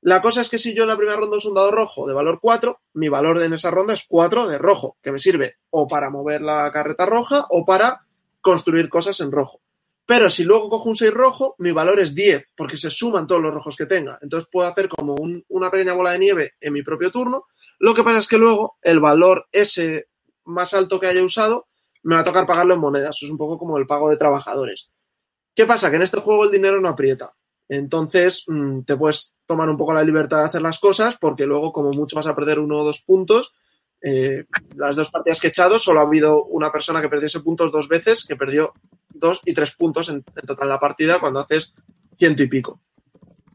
La 0.00 0.22
cosa 0.22 0.40
es 0.40 0.48
que 0.48 0.58
si 0.58 0.74
yo 0.74 0.84
en 0.84 0.88
la 0.88 0.96
primera 0.96 1.16
ronda 1.16 1.36
uso 1.36 1.50
un 1.50 1.54
dado 1.54 1.70
rojo 1.70 2.08
de 2.08 2.14
valor 2.14 2.38
4, 2.40 2.80
mi 2.94 3.08
valor 3.08 3.40
en 3.42 3.52
esa 3.52 3.70
ronda 3.70 3.94
es 3.94 4.04
4 4.08 4.48
de 4.48 4.58
rojo, 4.58 4.96
que 5.02 5.12
me 5.12 5.18
sirve 5.18 5.58
o 5.70 5.86
para 5.86 6.10
mover 6.10 6.40
la 6.40 6.72
carreta 6.72 7.04
roja 7.04 7.46
o 7.50 7.64
para 7.66 8.06
construir 8.40 8.88
cosas 8.88 9.20
en 9.20 9.30
rojo. 9.30 9.60
Pero 10.10 10.30
si 10.30 10.42
luego 10.42 10.70
cojo 10.70 10.88
un 10.88 10.96
6 10.96 11.12
rojo, 11.12 11.54
mi 11.58 11.70
valor 11.70 12.00
es 12.00 12.14
10, 12.14 12.42
porque 12.56 12.78
se 12.78 12.88
suman 12.88 13.26
todos 13.26 13.42
los 13.42 13.52
rojos 13.52 13.76
que 13.76 13.84
tenga. 13.84 14.18
Entonces 14.22 14.48
puedo 14.50 14.66
hacer 14.66 14.88
como 14.88 15.14
un- 15.14 15.44
una 15.48 15.70
pequeña 15.70 15.92
bola 15.92 16.12
de 16.12 16.18
nieve 16.18 16.52
en 16.62 16.72
mi 16.72 16.82
propio 16.82 17.10
turno. 17.10 17.44
Lo 17.78 17.92
que 17.94 18.02
pasa 18.02 18.18
es 18.18 18.26
que 18.26 18.38
luego 18.38 18.78
el 18.80 19.00
valor 19.00 19.46
ese 19.52 20.08
más 20.46 20.72
alto 20.72 20.98
que 20.98 21.08
haya 21.08 21.22
usado 21.22 21.66
me 22.04 22.14
va 22.14 22.22
a 22.22 22.24
tocar 22.24 22.46
pagarlo 22.46 22.72
en 22.72 22.80
monedas. 22.80 23.18
Es 23.22 23.28
un 23.30 23.36
poco 23.36 23.58
como 23.58 23.76
el 23.76 23.86
pago 23.86 24.08
de 24.08 24.16
trabajadores. 24.16 24.88
¿Qué 25.54 25.66
pasa? 25.66 25.90
Que 25.90 25.96
en 25.96 26.02
este 26.02 26.20
juego 26.20 26.44
el 26.44 26.50
dinero 26.50 26.80
no 26.80 26.88
aprieta. 26.88 27.34
Entonces 27.68 28.44
mm, 28.46 28.84
te 28.84 28.96
puedes 28.96 29.34
tomar 29.44 29.68
un 29.68 29.76
poco 29.76 29.92
la 29.92 30.04
libertad 30.04 30.38
de 30.38 30.44
hacer 30.46 30.62
las 30.62 30.78
cosas 30.78 31.16
porque 31.20 31.44
luego 31.44 31.70
como 31.70 31.90
mucho 31.90 32.16
vas 32.16 32.26
a 32.26 32.34
perder 32.34 32.60
uno 32.60 32.78
o 32.78 32.84
dos 32.84 33.02
puntos. 33.02 33.52
Eh, 34.00 34.44
las 34.74 34.96
dos 34.96 35.10
partidas 35.10 35.38
que 35.38 35.48
he 35.48 35.50
echado 35.50 35.78
solo 35.78 36.00
ha 36.00 36.04
habido 36.04 36.44
una 36.44 36.72
persona 36.72 37.02
que 37.02 37.10
perdiese 37.10 37.40
puntos 37.40 37.72
dos 37.72 37.88
veces, 37.88 38.24
que 38.24 38.36
perdió 38.36 38.72
dos 39.18 39.40
y 39.44 39.54
tres 39.54 39.74
puntos 39.74 40.08
en, 40.08 40.16
en 40.16 40.46
total 40.46 40.66
en 40.66 40.70
la 40.70 40.80
partida 40.80 41.18
cuando 41.18 41.40
haces 41.40 41.74
ciento 42.18 42.42
y 42.42 42.48
pico. 42.48 42.80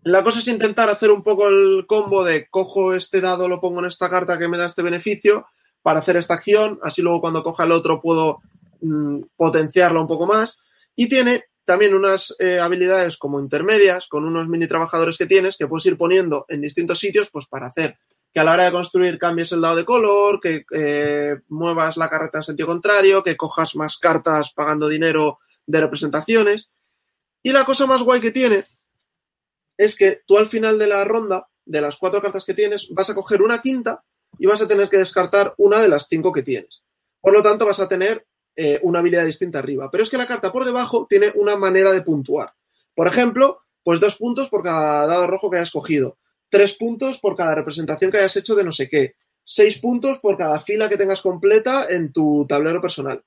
La 0.03 0.23
cosa 0.23 0.39
es 0.39 0.47
intentar 0.47 0.89
hacer 0.89 1.11
un 1.11 1.23
poco 1.23 1.47
el 1.47 1.85
combo 1.87 2.25
de 2.25 2.47
cojo 2.49 2.93
este 2.93 3.21
dado, 3.21 3.47
lo 3.47 3.61
pongo 3.61 3.79
en 3.79 3.85
esta 3.85 4.09
carta 4.09 4.37
que 4.37 4.49
me 4.49 4.57
da 4.57 4.65
este 4.65 4.81
beneficio 4.81 5.45
para 5.81 5.99
hacer 5.99 6.17
esta 6.17 6.33
acción, 6.33 6.79
así 6.83 7.01
luego 7.01 7.21
cuando 7.21 7.43
coja 7.43 7.63
el 7.63 7.71
otro 7.71 8.01
puedo 8.01 8.39
mm, 8.81 9.21
potenciarlo 9.37 10.01
un 10.01 10.07
poco 10.07 10.25
más. 10.25 10.59
Y 10.95 11.07
tiene 11.07 11.45
también 11.63 11.93
unas 11.93 12.35
eh, 12.39 12.59
habilidades 12.59 13.17
como 13.17 13.39
intermedias, 13.39 14.07
con 14.07 14.25
unos 14.25 14.49
mini 14.49 14.67
trabajadores 14.67 15.17
que 15.17 15.25
tienes, 15.25 15.55
que 15.55 15.67
puedes 15.67 15.85
ir 15.85 15.97
poniendo 15.97 16.45
en 16.49 16.61
distintos 16.61 16.99
sitios, 16.99 17.29
pues 17.31 17.45
para 17.45 17.67
hacer 17.67 17.97
que 18.33 18.39
a 18.39 18.43
la 18.43 18.53
hora 18.53 18.65
de 18.65 18.71
construir 18.71 19.19
cambies 19.19 19.51
el 19.51 19.61
dado 19.61 19.75
de 19.75 19.85
color, 19.85 20.39
que 20.39 20.65
eh, 20.73 21.35
muevas 21.49 21.97
la 21.97 22.09
carreta 22.09 22.39
en 22.39 22.43
sentido 22.43 22.67
contrario, 22.67 23.23
que 23.23 23.37
cojas 23.37 23.75
más 23.75 23.97
cartas 23.97 24.51
pagando 24.53 24.89
dinero 24.89 25.39
de 25.65 25.79
representaciones. 25.79 26.69
Y 27.41 27.51
la 27.51 27.65
cosa 27.65 27.85
más 27.85 28.03
guay 28.03 28.21
que 28.21 28.31
tiene 28.31 28.65
es 29.77 29.95
que 29.95 30.21
tú 30.25 30.37
al 30.37 30.47
final 30.47 30.79
de 30.79 30.87
la 30.87 31.03
ronda, 31.03 31.47
de 31.65 31.81
las 31.81 31.97
cuatro 31.97 32.21
cartas 32.21 32.45
que 32.45 32.53
tienes, 32.53 32.89
vas 32.91 33.09
a 33.09 33.15
coger 33.15 33.41
una 33.41 33.61
quinta 33.61 34.03
y 34.37 34.45
vas 34.45 34.61
a 34.61 34.67
tener 34.67 34.89
que 34.89 34.97
descartar 34.97 35.53
una 35.57 35.79
de 35.79 35.89
las 35.89 36.07
cinco 36.07 36.31
que 36.31 36.43
tienes. 36.43 36.83
Por 37.21 37.33
lo 37.33 37.41
tanto, 37.43 37.65
vas 37.65 37.79
a 37.79 37.87
tener 37.87 38.25
eh, 38.55 38.79
una 38.83 38.99
habilidad 38.99 39.25
distinta 39.25 39.59
arriba. 39.59 39.89
Pero 39.91 40.03
es 40.03 40.09
que 40.09 40.17
la 40.17 40.27
carta 40.27 40.51
por 40.51 40.65
debajo 40.65 41.07
tiene 41.09 41.31
una 41.35 41.55
manera 41.55 41.91
de 41.91 42.01
puntuar. 42.01 42.53
Por 42.95 43.07
ejemplo, 43.07 43.61
pues 43.83 43.99
dos 43.99 44.15
puntos 44.15 44.49
por 44.49 44.63
cada 44.63 45.07
dado 45.07 45.27
rojo 45.27 45.49
que 45.49 45.57
hayas 45.57 45.71
cogido, 45.71 46.17
tres 46.49 46.73
puntos 46.73 47.19
por 47.19 47.35
cada 47.35 47.55
representación 47.55 48.11
que 48.11 48.19
hayas 48.19 48.35
hecho 48.37 48.55
de 48.55 48.63
no 48.63 48.71
sé 48.71 48.89
qué, 48.89 49.15
seis 49.43 49.79
puntos 49.79 50.19
por 50.19 50.37
cada 50.37 50.59
fila 50.61 50.87
que 50.87 50.97
tengas 50.97 51.21
completa 51.21 51.87
en 51.89 52.13
tu 52.13 52.45
tablero 52.47 52.81
personal. 52.81 53.23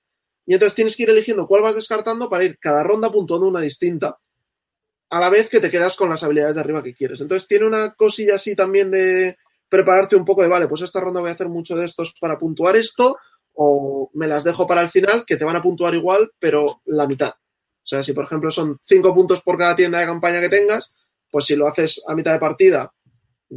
Y 0.47 0.55
entonces 0.55 0.75
tienes 0.75 0.97
que 0.97 1.03
ir 1.03 1.11
eligiendo 1.11 1.47
cuál 1.47 1.63
vas 1.63 1.75
descartando 1.75 2.31
para 2.31 2.45
ir 2.45 2.59
cada 2.59 2.83
ronda 2.83 3.11
puntuando 3.11 3.49
una 3.49 3.61
distinta, 3.61 4.17
a 5.11 5.21
la 5.21 5.29
vez 5.29 5.49
que 5.49 5.61
te 5.61 5.71
quedas 5.71 5.97
con 5.97 6.09
las 6.09 6.23
habilidades 6.23 6.55
de 6.55 6.61
arriba 6.61 6.83
que 6.83 6.95
quieres. 6.95 7.21
Entonces 7.21 7.49
tiene 7.49 7.67
una 7.67 7.95
cosilla 7.95 8.37
así 8.37 8.55
también 8.55 8.91
de 8.91 9.37
prepararte 9.69 10.17
un 10.17 10.25
poco 10.25 10.43
de, 10.43 10.49
vale, 10.49 10.69
pues 10.69 10.83
esta 10.83 11.01
ronda 11.01 11.21
voy 11.21 11.31
a 11.31 11.33
hacer 11.33 11.49
mucho 11.49 11.77
de 11.77 11.85
estos 11.85 12.15
para 12.21 12.39
puntuar 12.39 12.77
esto, 12.77 13.17
o 13.55 14.11
me 14.15 14.27
las 14.27 14.45
dejo 14.45 14.67
para 14.67 14.83
el 14.83 14.91
final, 14.91 15.25
que 15.27 15.37
te 15.37 15.45
van 15.45 15.57
a 15.57 15.63
puntuar 15.63 15.95
igual, 15.95 16.31
pero 16.39 16.83
la 16.85 17.07
mitad. 17.07 17.31
O 17.31 17.89
sea, 17.89 18.03
si 18.03 18.13
por 18.13 18.25
ejemplo 18.25 18.51
son 18.51 18.79
cinco 18.83 19.15
puntos 19.15 19.43
por 19.43 19.59
cada 19.59 19.75
tienda 19.75 19.99
de 19.99 20.07
campaña 20.07 20.41
que 20.41 20.49
tengas, 20.49 20.93
pues 21.31 21.47
si 21.47 21.57
lo 21.57 21.67
haces 21.67 22.03
a 22.07 22.15
mitad 22.15 22.33
de 22.33 22.39
partida, 22.39 22.93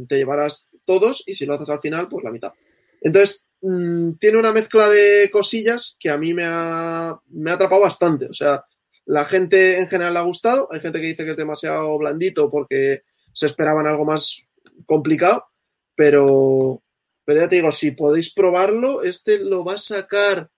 te 0.08 0.16
llevarás 0.16 0.68
todos, 0.84 1.22
y 1.26 1.34
si 1.34 1.46
lo 1.46 1.54
haces 1.54 1.68
al 1.68 1.80
final, 1.80 2.08
pues 2.08 2.24
la 2.24 2.30
mitad. 2.30 2.52
Entonces, 3.00 3.44
mmm, 3.62 4.12
tiene 4.20 4.38
una 4.38 4.52
mezcla 4.52 4.88
de 4.88 5.30
cosillas 5.32 5.96
que 5.98 6.10
a 6.10 6.18
mí 6.18 6.34
me 6.34 6.44
ha, 6.46 7.18
me 7.28 7.50
ha 7.50 7.54
atrapado 7.54 7.82
bastante. 7.82 8.26
O 8.26 8.34
sea, 8.34 8.64
la 9.06 9.24
gente 9.24 9.78
en 9.78 9.88
general 9.88 10.14
le 10.14 10.18
ha 10.20 10.22
gustado, 10.22 10.68
hay 10.70 10.80
gente 10.80 11.00
que 11.00 11.06
dice 11.08 11.24
que 11.24 11.32
es 11.32 11.36
demasiado 11.36 11.96
blandito 11.98 12.50
porque 12.50 13.02
se 13.32 13.46
esperaban 13.46 13.86
algo 13.86 14.04
más 14.04 14.48
complicado, 14.86 15.46
pero, 15.94 16.82
pero 17.24 17.40
ya 17.40 17.48
te 17.48 17.56
digo, 17.56 17.72
si 17.72 17.92
podéis 17.92 18.32
probarlo, 18.32 19.02
este 19.02 19.38
lo 19.38 19.64
va 19.64 19.74
a 19.74 19.78
sacar 19.78 20.50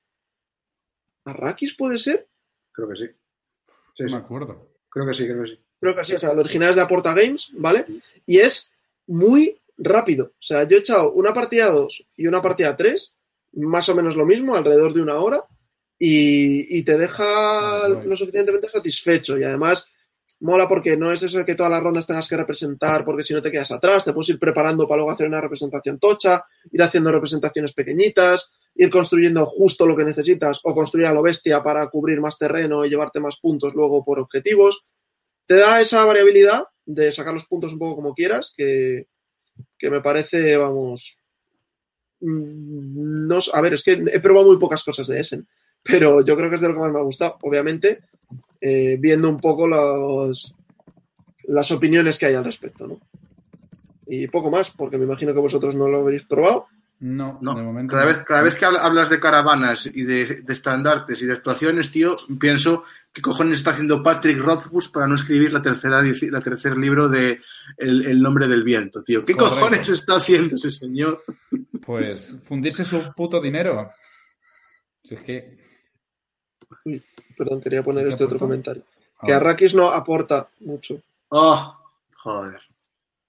Arrakis, 1.24 1.76
¿puede 1.76 1.98
ser? 1.98 2.28
Creo 2.72 2.88
que 2.88 2.96
sí. 2.96 3.06
Sí, 3.94 4.02
No 4.04 4.08
sí. 4.08 4.14
me 4.14 4.20
acuerdo. 4.20 4.70
Creo 4.88 5.06
que 5.06 5.14
sí, 5.14 5.24
creo 5.24 5.42
que 5.42 5.50
sí. 5.50 5.58
Creo 5.80 5.96
que 5.96 6.04
sí, 6.04 6.14
o 6.14 6.18
sea, 6.18 6.30
el 6.32 6.38
original 6.38 6.70
es 6.70 6.76
de 6.76 6.82
Aporta 6.82 7.14
Games, 7.14 7.50
¿vale? 7.54 7.86
Y 8.26 8.38
es 8.38 8.72
muy 9.06 9.60
rápido. 9.78 10.26
O 10.26 10.42
sea, 10.42 10.66
yo 10.68 10.76
he 10.76 10.80
echado 10.80 11.12
una 11.12 11.32
partida 11.32 11.70
2 11.70 12.06
y 12.16 12.26
una 12.26 12.42
partida 12.42 12.76
3, 12.76 13.14
más 13.54 13.88
o 13.88 13.94
menos 13.94 14.16
lo 14.16 14.26
mismo, 14.26 14.56
alrededor 14.56 14.94
de 14.94 15.02
una 15.02 15.16
hora, 15.20 15.44
y, 15.98 16.78
y 16.78 16.82
te 16.82 16.98
deja 16.98 17.24
Ah, 17.24 17.88
lo 17.88 18.16
suficientemente 18.16 18.68
satisfecho. 18.68 19.38
Y 19.38 19.44
además, 19.44 19.90
mola 20.40 20.68
porque 20.68 20.96
no 20.96 21.12
es 21.12 21.22
eso 21.22 21.38
de 21.38 21.44
que 21.44 21.54
todas 21.54 21.70
las 21.70 21.82
rondas 21.82 22.06
tengas 22.06 22.28
que 22.28 22.36
representar, 22.36 23.04
porque 23.04 23.24
si 23.24 23.34
no 23.34 23.42
te 23.42 23.50
quedas 23.50 23.72
atrás, 23.72 24.04
te 24.04 24.12
puedes 24.12 24.30
ir 24.30 24.38
preparando 24.38 24.86
para 24.86 24.98
luego 24.98 25.12
hacer 25.12 25.28
una 25.28 25.40
representación 25.40 25.98
tocha, 25.98 26.44
ir 26.70 26.82
haciendo 26.82 27.12
representaciones 27.12 27.72
pequeñitas. 27.72 28.50
ir 28.74 28.88
construyendo 28.88 29.44
justo 29.44 29.84
lo 29.84 29.94
que 29.94 30.04
necesitas 30.04 30.60
o 30.64 30.74
construir 30.74 31.04
a 31.06 31.12
lo 31.12 31.22
bestia 31.22 31.62
para 31.62 31.86
cubrir 31.88 32.22
más 32.22 32.38
terreno 32.38 32.84
y 32.84 32.88
llevarte 32.88 33.20
más 33.20 33.36
puntos 33.38 33.74
luego 33.74 34.02
por 34.02 34.18
objetivos. 34.18 34.86
Te 35.46 35.56
da 35.56 35.80
esa 35.80 36.02
variabilidad 36.06 36.64
de 36.86 37.12
sacar 37.12 37.34
los 37.34 37.44
puntos 37.44 37.74
un 37.74 37.78
poco 37.78 37.96
como 37.96 38.14
quieras, 38.14 38.54
que, 38.56 39.08
que 39.78 39.90
me 39.90 40.00
parece, 40.00 40.56
vamos, 40.56 41.18
mm, 42.20 43.26
no, 43.26 43.38
a 43.52 43.60
ver, 43.60 43.74
es 43.74 43.82
que 43.82 43.92
he 43.92 44.20
probado 44.20 44.48
muy 44.48 44.58
pocas 44.58 44.84
cosas 44.84 45.06
de 45.08 45.20
Essen, 45.20 45.48
pero 45.82 46.24
yo 46.24 46.36
creo 46.36 46.48
que 46.48 46.56
es 46.56 46.62
de 46.62 46.68
lo 46.68 46.74
que 46.74 46.80
más 46.80 46.92
me 46.92 46.98
ha 46.98 47.04
gustado, 47.04 47.38
obviamente, 47.42 48.00
eh, 48.60 48.96
viendo 49.00 49.28
un 49.28 49.40
poco 49.40 49.66
los, 49.66 50.54
las 51.44 51.70
opiniones 51.70 52.18
que 52.18 52.26
hay 52.26 52.34
al 52.34 52.44
respecto, 52.44 52.86
¿no? 52.86 53.00
Y 54.06 54.28
poco 54.28 54.50
más, 54.50 54.70
porque 54.70 54.98
me 54.98 55.04
imagino 55.04 55.32
que 55.32 55.40
vosotros 55.40 55.74
no 55.74 55.88
lo 55.88 55.98
habréis 55.98 56.24
probado. 56.24 56.66
No, 57.04 57.38
No, 57.42 57.56
de 57.56 57.62
momento. 57.64 57.90
cada 57.90 58.04
no. 58.04 58.08
vez, 58.14 58.18
cada 58.22 58.42
vez 58.42 58.54
que 58.54 58.64
habla- 58.64 58.80
hablas 58.84 59.10
de 59.10 59.18
caravanas 59.18 59.86
y 59.86 60.04
de, 60.04 60.42
de 60.42 60.52
estandartes 60.52 61.20
y 61.20 61.26
de 61.26 61.32
actuaciones, 61.32 61.90
tío, 61.90 62.16
pienso 62.38 62.84
qué 63.12 63.20
cojones 63.20 63.58
está 63.58 63.70
haciendo 63.72 64.04
Patrick 64.04 64.38
Rothfuss 64.38 64.88
para 64.88 65.08
no 65.08 65.16
escribir 65.16 65.52
la 65.52 65.60
tercera 65.60 66.00
la 66.30 66.40
tercer 66.40 66.76
libro 66.78 67.08
de 67.08 67.40
el, 67.76 68.06
El 68.06 68.20
nombre 68.22 68.46
del 68.46 68.62
viento, 68.62 69.02
tío. 69.02 69.24
¿Qué 69.24 69.34
Correcto. 69.34 69.56
cojones 69.60 69.88
está 69.88 70.14
haciendo 70.16 70.54
ese 70.54 70.70
señor? 70.70 71.24
Pues 71.84 72.36
fundirse 72.44 72.84
su 72.84 73.12
puto 73.14 73.40
dinero. 73.40 73.90
Si 75.02 75.16
es 75.16 75.24
que. 75.24 75.58
Perdón, 77.36 77.60
quería 77.60 77.82
poner 77.82 78.04
¿Qué 78.04 78.10
este 78.10 78.24
otro 78.24 78.38
comentario. 78.38 78.84
Que. 79.24 79.32
Arrakis 79.32 79.74
no 79.74 79.88
aporta 79.90 80.48
mucho. 80.60 81.00
Oh, 81.30 81.76
joder. 82.14 82.60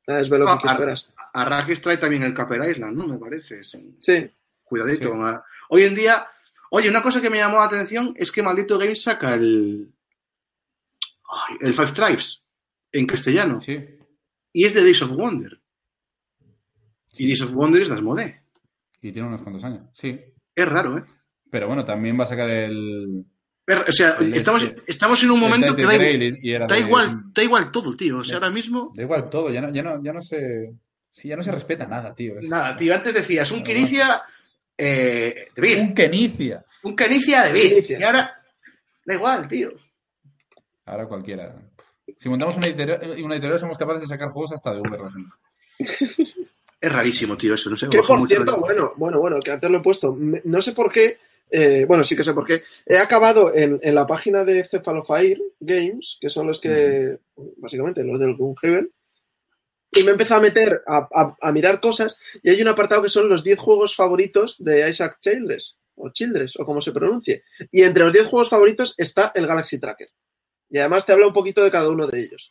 Ah, 0.07 0.19
es 0.19 0.29
Ah, 0.31 0.59
que 0.61 0.67
Ar- 0.69 0.73
esperas. 0.75 1.09
Arrakis 1.33 1.81
trae 1.81 1.97
también 1.97 2.23
el 2.23 2.33
Caper 2.33 2.69
Island, 2.69 2.97
¿no? 2.97 3.07
Me 3.07 3.17
parece. 3.17 3.63
sí. 3.63 3.97
Sí, 4.01 4.29
Cuidadito. 4.63 5.13
Sí. 5.13 5.19
Hoy 5.69 5.83
en 5.83 5.95
día, 5.95 6.25
oye, 6.71 6.89
una 6.89 7.01
cosa 7.01 7.21
que 7.21 7.29
me 7.29 7.37
llamó 7.37 7.57
la 7.57 7.65
atención 7.65 8.13
es 8.17 8.31
que 8.31 8.43
Maldito 8.43 8.77
Game 8.77 8.95
saca 8.95 9.33
el. 9.35 9.91
ay, 11.29 11.57
el 11.61 11.73
Five 11.73 11.91
Tribes 11.93 12.43
en 12.91 13.05
castellano. 13.07 13.61
Sí. 13.61 13.79
Y 14.51 14.65
es 14.65 14.73
de 14.73 14.83
Days 14.83 15.01
of 15.01 15.11
Wonder. 15.11 15.59
Y 17.17 17.27
Days 17.27 17.41
of 17.41 17.51
Wonder 17.53 17.81
es 17.81 17.89
de 17.89 17.95
Asmodee. 17.95 18.41
Y 19.01 19.11
tiene 19.11 19.27
unos 19.27 19.41
cuantos 19.41 19.63
años. 19.63 19.87
Sí. 19.93 20.19
Es 20.55 20.65
raro, 20.67 20.97
¿eh? 20.97 21.03
Pero 21.49 21.67
bueno, 21.67 21.83
también 21.85 22.19
va 22.19 22.23
a 22.23 22.27
sacar 22.27 22.49
el. 22.49 23.25
O 23.87 23.91
sea, 23.91 24.17
El 24.19 24.33
estamos, 24.33 24.63
este- 24.63 24.81
estamos 24.87 25.23
en 25.23 25.31
un 25.31 25.39
momento 25.39 25.73
que 25.75 25.83
da, 25.83 25.93
Grail 25.93 26.21
y- 26.41 26.49
y 26.49 26.53
era 26.53 26.67
da 26.67 26.75
de- 26.75 26.81
igual, 26.81 27.21
da 27.33 27.43
igual 27.43 27.71
todo, 27.71 27.95
tío. 27.95 28.17
O 28.19 28.23
sea, 28.23 28.39
Da- 28.39 28.45
ahora 28.47 28.53
mismo. 28.53 28.91
Da 28.95 29.03
igual 29.03 29.29
todo, 29.29 29.49
ya 29.51 29.61
no, 29.61 29.71
ya 29.71 29.81
no, 29.83 30.03
ya 30.03 30.11
no 30.11 30.21
se. 30.21 30.73
Sí, 31.09 31.29
ya 31.29 31.37
no 31.37 31.43
se 31.43 31.51
respeta 31.51 31.85
nada, 31.85 32.13
tío. 32.13 32.37
Es- 32.39 32.47
Nada, 32.49 32.75
tío, 32.75 32.93
antes 32.93 33.13
decías 33.13 33.49
un. 33.51 33.63
Quinicia 33.63 34.21
eh, 34.77 35.47
de 35.55 35.61
Vir. 35.61 35.79
Un 35.79 35.93
Kenicia. 35.93 36.65
Un 36.83 36.95
Canicia 36.95 37.43
de 37.43 37.53
Vir. 37.53 37.85
Y 37.99 38.03
ahora. 38.03 38.35
Da 39.05 39.13
igual, 39.13 39.47
tío. 39.47 39.71
Ahora 40.85 41.05
cualquiera. 41.07 41.55
Si 42.19 42.27
montamos 42.27 42.57
una 42.57 42.67
editorial, 42.67 42.99
una 43.23 43.35
editorial 43.35 43.59
somos 43.59 43.77
capaces 43.77 44.01
de 44.01 44.07
sacar 44.07 44.29
juegos 44.31 44.51
hasta 44.53 44.73
de 44.73 44.81
Uber. 44.81 44.99
Es 45.79 46.91
rarísimo, 46.91 47.37
tío, 47.37 47.53
eso. 47.53 47.69
No 47.69 47.77
sé. 47.77 47.87
Que 47.87 48.01
por 48.01 48.27
cierto, 48.27 48.59
bueno, 48.59 48.91
bueno, 48.97 49.19
bueno, 49.19 49.39
que 49.39 49.51
antes 49.51 49.69
lo 49.69 49.77
he 49.77 49.81
puesto. 49.81 50.17
No 50.43 50.61
sé 50.61 50.73
por 50.73 50.91
qué, 50.91 51.17
eh, 51.53 51.85
bueno, 51.87 52.03
sí 52.03 52.15
que 52.15 52.23
sé 52.23 52.33
por 52.33 52.45
qué. 52.47 52.63
He 52.85 52.97
acabado 52.97 53.53
en, 53.53 53.79
en 53.83 53.95
la 53.95 54.07
página 54.07 54.43
de 54.43 54.63
Cephalofire 54.63 55.39
Games, 55.59 56.17
que 56.19 56.29
son 56.29 56.47
los 56.47 56.59
que, 56.59 57.19
básicamente, 57.57 58.03
los 58.03 58.19
del 58.19 58.35
Gloomhaven, 58.35 58.91
y 59.91 60.01
me 60.03 60.09
he 60.09 60.11
empezado 60.13 60.39
a 60.39 60.43
meter 60.43 60.81
a, 60.87 61.07
a- 61.13 61.35
a 61.39 61.51
mirar 61.51 61.79
cosas, 61.79 62.17
y 62.41 62.49
hay 62.49 62.61
un 62.61 62.67
apartado 62.69 63.03
que 63.03 63.09
son 63.09 63.29
los 63.29 63.43
10 63.43 63.59
juegos 63.59 63.95
favoritos 63.95 64.63
de 64.63 64.89
Isaac 64.89 65.19
Childress, 65.21 65.77
o 65.95 66.09
Childress, 66.09 66.59
o 66.59 66.65
como 66.65 66.81
se 66.81 66.91
pronuncie. 66.91 67.43
Y 67.71 67.83
entre 67.83 68.03
los 68.03 68.11
10 68.13 68.25
juegos 68.25 68.49
favoritos 68.49 68.95
está 68.97 69.31
el 69.35 69.45
Galaxy 69.45 69.79
Tracker. 69.79 70.09
Y 70.71 70.79
además 70.79 71.05
te 71.05 71.13
habla 71.13 71.27
un 71.27 71.33
poquito 71.33 71.63
de 71.63 71.69
cada 71.69 71.89
uno 71.89 72.07
de 72.07 72.19
ellos. 72.19 72.49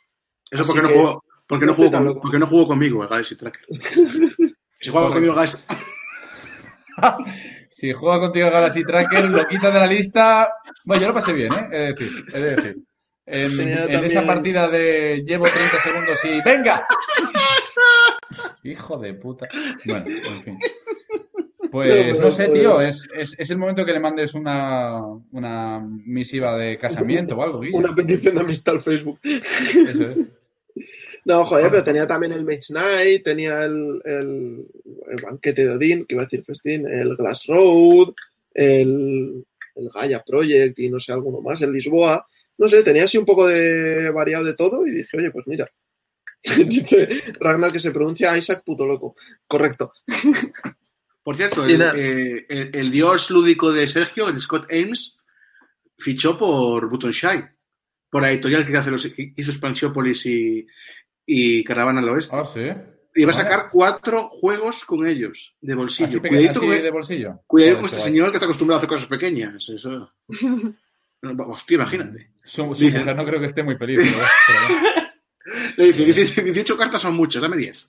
Eso 0.49 0.63
Así 0.63 0.71
porque 0.73 0.83
no 0.83 0.89
jugó, 0.95 1.25
porque 1.49 1.67
no 1.67 1.75
con- 1.75 2.05
loco. 2.05 2.21
porque 2.21 2.39
no 2.39 2.47
jugó 2.47 2.69
conmigo 2.69 3.03
el 3.03 3.09
Galaxy 3.09 3.35
Tracker. 3.35 3.63
si 4.81 4.91
jugaba 4.91 5.09
Correcto. 5.09 5.15
conmigo 5.15 5.35
Galaxy 5.35 5.57
Si 7.83 7.93
juega 7.93 8.21
contigo 8.21 8.47
el 8.47 8.53
Galaxy 8.53 8.85
Tracker, 8.87 9.29
lo 9.29 9.45
quitas 9.49 9.75
de 9.75 9.81
la 9.81 9.89
lista. 9.89 10.55
Bueno, 10.85 11.03
yo 11.03 11.09
lo 11.09 11.15
pasé 11.15 11.33
bien, 11.33 11.53
¿eh? 11.53 11.69
De 11.69 11.79
decir. 11.93 12.25
De 12.27 12.41
decir. 12.55 12.77
En, 13.27 14.05
esa 14.05 14.25
partida 14.25 14.69
de 14.69 15.21
llevo 15.27 15.47
30 15.47 15.77
segundos 15.79 16.25
y 16.25 16.41
¡venga! 16.43 16.87
Hijo 18.63 18.99
de 18.99 19.15
puta. 19.15 19.49
Bueno, 19.85 20.07
en 20.07 20.43
fin. 20.45 20.59
Pues 21.73 22.21
no 22.21 22.31
sé, 22.31 22.51
tío, 22.51 22.81
es, 22.81 23.09
es, 23.17 23.35
es 23.37 23.51
el 23.51 23.59
momento 23.59 23.85
que 23.85 23.93
le 23.93 23.99
mandes 23.99 24.35
una, 24.35 25.03
una 25.33 25.81
misiva 25.81 26.57
de 26.57 26.79
casamiento 26.79 27.37
o 27.37 27.43
algo. 27.43 27.63
Una 27.73 27.93
petición 27.97 28.37
de 28.37 28.43
amistad 28.43 28.77
al 28.77 28.83
Facebook. 28.83 29.19
Eso 29.25 30.07
es. 30.07 30.19
No, 31.25 31.45
joder, 31.45 31.71
pero 31.71 31.85
tenía 31.85 32.07
también 32.07 32.33
el 32.33 32.45
Mage 32.45 32.69
Knight, 32.71 33.23
tenía 33.25 33.63
el, 33.65 34.01
el, 34.05 34.67
el 35.11 35.23
banquete 35.23 35.65
de 35.67 35.71
Odín, 35.77 36.05
que 36.05 36.15
iba 36.15 36.23
a 36.23 36.27
decir 36.27 36.43
festín, 36.45 36.87
el 36.89 37.17
Glass 37.17 37.47
Road, 37.47 38.13
el, 38.55 39.45
el 39.77 39.89
Gaia 39.95 40.23
Project 40.25 40.79
y 40.81 40.91
no 40.91 40.99
sé, 40.99 41.13
alguno 41.13 41.41
más, 41.41 41.63
el 41.63 41.73
Lisboa. 41.73 42.27
No 42.59 42.69
sé, 42.69 42.83
tenía 42.83 43.05
así 43.05 43.19
un 43.19 43.25
poco 43.25 43.47
de 43.47 44.11
variado 44.11 44.45
de 44.45 44.55
todo 44.55 44.87
y 44.87 44.91
dije, 44.91 45.17
oye, 45.17 45.31
pues 45.31 45.47
mira. 45.47 45.71
Dice 46.67 47.09
Ragnar 47.39 47.71
que 47.73 47.79
se 47.79 47.93
pronuncia 47.93 48.37
Isaac 48.37 48.63
puto 48.67 48.85
loco. 48.85 49.15
Correcto. 49.47 49.93
Por 51.23 51.37
cierto, 51.37 51.65
el, 51.65 51.81
eh, 51.83 52.47
el- 52.49 52.71
el 52.75 52.91
dios 52.91 53.31
lúdico 53.31 53.71
de 53.73 53.87
Sergio, 53.87 54.29
el 54.29 54.41
Scott 54.41 54.67
Ames, 54.73 55.17
fichó 55.97 56.37
por 56.37 56.91
Button 56.91 57.13
Shy, 57.13 57.45
por 58.11 58.23
la 58.23 58.33
editorial 58.33 58.67
que 58.67 58.77
hace 58.77 58.91
los, 58.91 59.07
que 59.07 59.33
hizo 59.37 59.53
Spanxiopolis 59.53 60.27
y, 60.27 60.67
y 61.27 61.63
Caravana 61.65 62.01
al 62.01 62.09
Oeste. 62.09 62.37
Ah, 62.37 62.45
sí. 62.53 62.61
y 63.15 63.25
va 63.25 63.31
a 63.31 63.35
sacar 63.35 63.65
cuatro 63.71 64.29
juegos 64.31 64.85
con 64.85 65.07
ellos, 65.07 65.55
de 65.61 65.73
Así, 65.73 65.79
bolsillo. 65.79 66.21
Cuidadito, 66.21 66.51
así 66.51 66.61
con- 66.61 66.71
de 66.71 66.91
bolsillo. 66.91 67.41
cuidadito 67.47 67.77
Joder, 67.77 67.77
con 67.77 67.85
este 67.85 67.97
guay. 67.99 68.11
señor 68.11 68.31
que 68.31 68.37
está 68.37 68.47
acostumbrado 68.47 68.77
a 68.77 68.79
hacer 68.79 68.89
cosas 68.89 69.07
pequeñas. 69.07 69.69
Eso. 69.69 70.11
Hostia, 71.49 71.75
imagínate. 71.77 72.31
Su, 72.43 72.75
su 72.75 72.85
Dice- 72.85 72.99
mujer 72.99 73.15
no 73.17 73.25
creo 73.25 73.41
que 73.41 73.47
esté 73.47 73.63
muy 73.63 73.77
feliz. 73.77 74.01
pero-. 74.01 75.03
Le 75.77 75.87
dice, 75.87 76.05
18 76.05 76.43
18 76.45 76.77
cartas 76.77 77.03
son 77.03 77.17
muchas, 77.17 77.43
dame 77.43 77.57
10. 77.57 77.89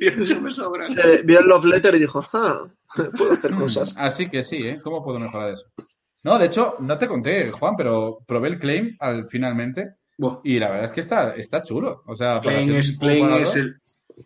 18 0.00 0.40
me 0.40 0.50
sobran. 0.52 0.90
Se 0.90 1.22
vio 1.22 1.40
el 1.40 1.46
Love 1.46 1.64
Letter 1.66 1.94
y 1.96 1.98
dijo, 1.98 2.24
ah, 2.32 2.64
puedo 3.16 3.32
hacer 3.32 3.52
cosas. 3.54 3.92
Así 3.98 4.30
que 4.30 4.42
sí, 4.44 4.56
¿eh? 4.58 4.80
¿Cómo 4.82 5.04
puedo 5.04 5.18
mejorar 5.18 5.50
eso? 5.54 5.64
No, 6.22 6.38
de 6.38 6.46
hecho, 6.46 6.76
no 6.80 6.96
te 6.96 7.08
conté, 7.08 7.50
Juan, 7.50 7.74
pero 7.76 8.18
probé 8.26 8.48
el 8.48 8.58
claim 8.60 8.96
al, 9.00 9.28
finalmente 9.28 9.96
Buah, 10.18 10.40
y 10.44 10.58
la 10.58 10.68
verdad 10.68 10.84
es 10.86 10.92
que 10.92 11.00
está, 11.00 11.34
está 11.36 11.62
chulo. 11.62 12.02
O 12.06 12.14
sea, 12.16 12.40
para 12.40 12.62
ser 12.62 12.74
es, 12.74 12.98
jugador, 12.98 13.40
es 13.40 13.56
el... 13.56 13.68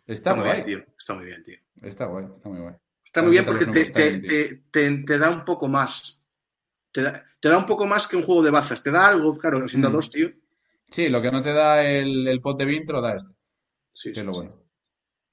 Está 0.07 0.13
Está 0.13 0.35
muy 0.35 0.45
guay. 0.47 0.63
bien, 0.65 0.67
tío. 0.85 0.95
Está 0.99 1.15
muy 1.15 1.25
bien, 1.27 1.45
tío. 1.45 1.59
Está 1.83 2.07
guay, 2.07 2.25
está 2.35 2.49
muy 2.49 2.61
guay. 2.61 2.75
Está 3.05 3.23
muy 3.23 3.31
bien 3.33 3.45
porque 3.45 3.67
que 3.67 3.71
te, 3.73 3.85
te 3.85 3.93
te, 3.93 4.11
los 4.51 4.61
te, 4.73 4.99
te- 5.05 5.19
da 5.19 5.31
un 5.31 5.45
poco 5.45 5.69
más. 5.69 6.25
Te 6.93 7.03
da, 7.03 7.23
te 7.41 7.49
da 7.51 7.59
un 7.59 7.67
poco 7.67 7.87
más 7.87 8.07
que 8.09 8.17
un 8.17 8.23
juego 8.25 8.43
de 8.43 8.51
bazas. 8.51 8.83
Te 8.83 8.91
da 8.91 9.09
algo, 9.09 9.37
claro, 9.37 9.69
siendo 9.69 9.91
Mm. 9.91 9.93
dos, 9.93 10.11
tío. 10.11 10.31
Sí, 10.91 11.09
lo 11.11 11.21
que 11.21 11.31
no 11.31 11.43
te 11.43 11.53
da 11.53 11.83
el, 11.85 12.27
el 12.27 12.41
pot 12.41 12.59
de 12.59 12.65
vintro 12.65 13.01
da 13.03 13.17
este, 13.17 13.33
Sí, 13.93 14.13
que 14.13 14.21
es 14.21 14.27
lo 14.27 14.41
sí. 14.43 14.49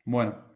bueno. 0.05 0.48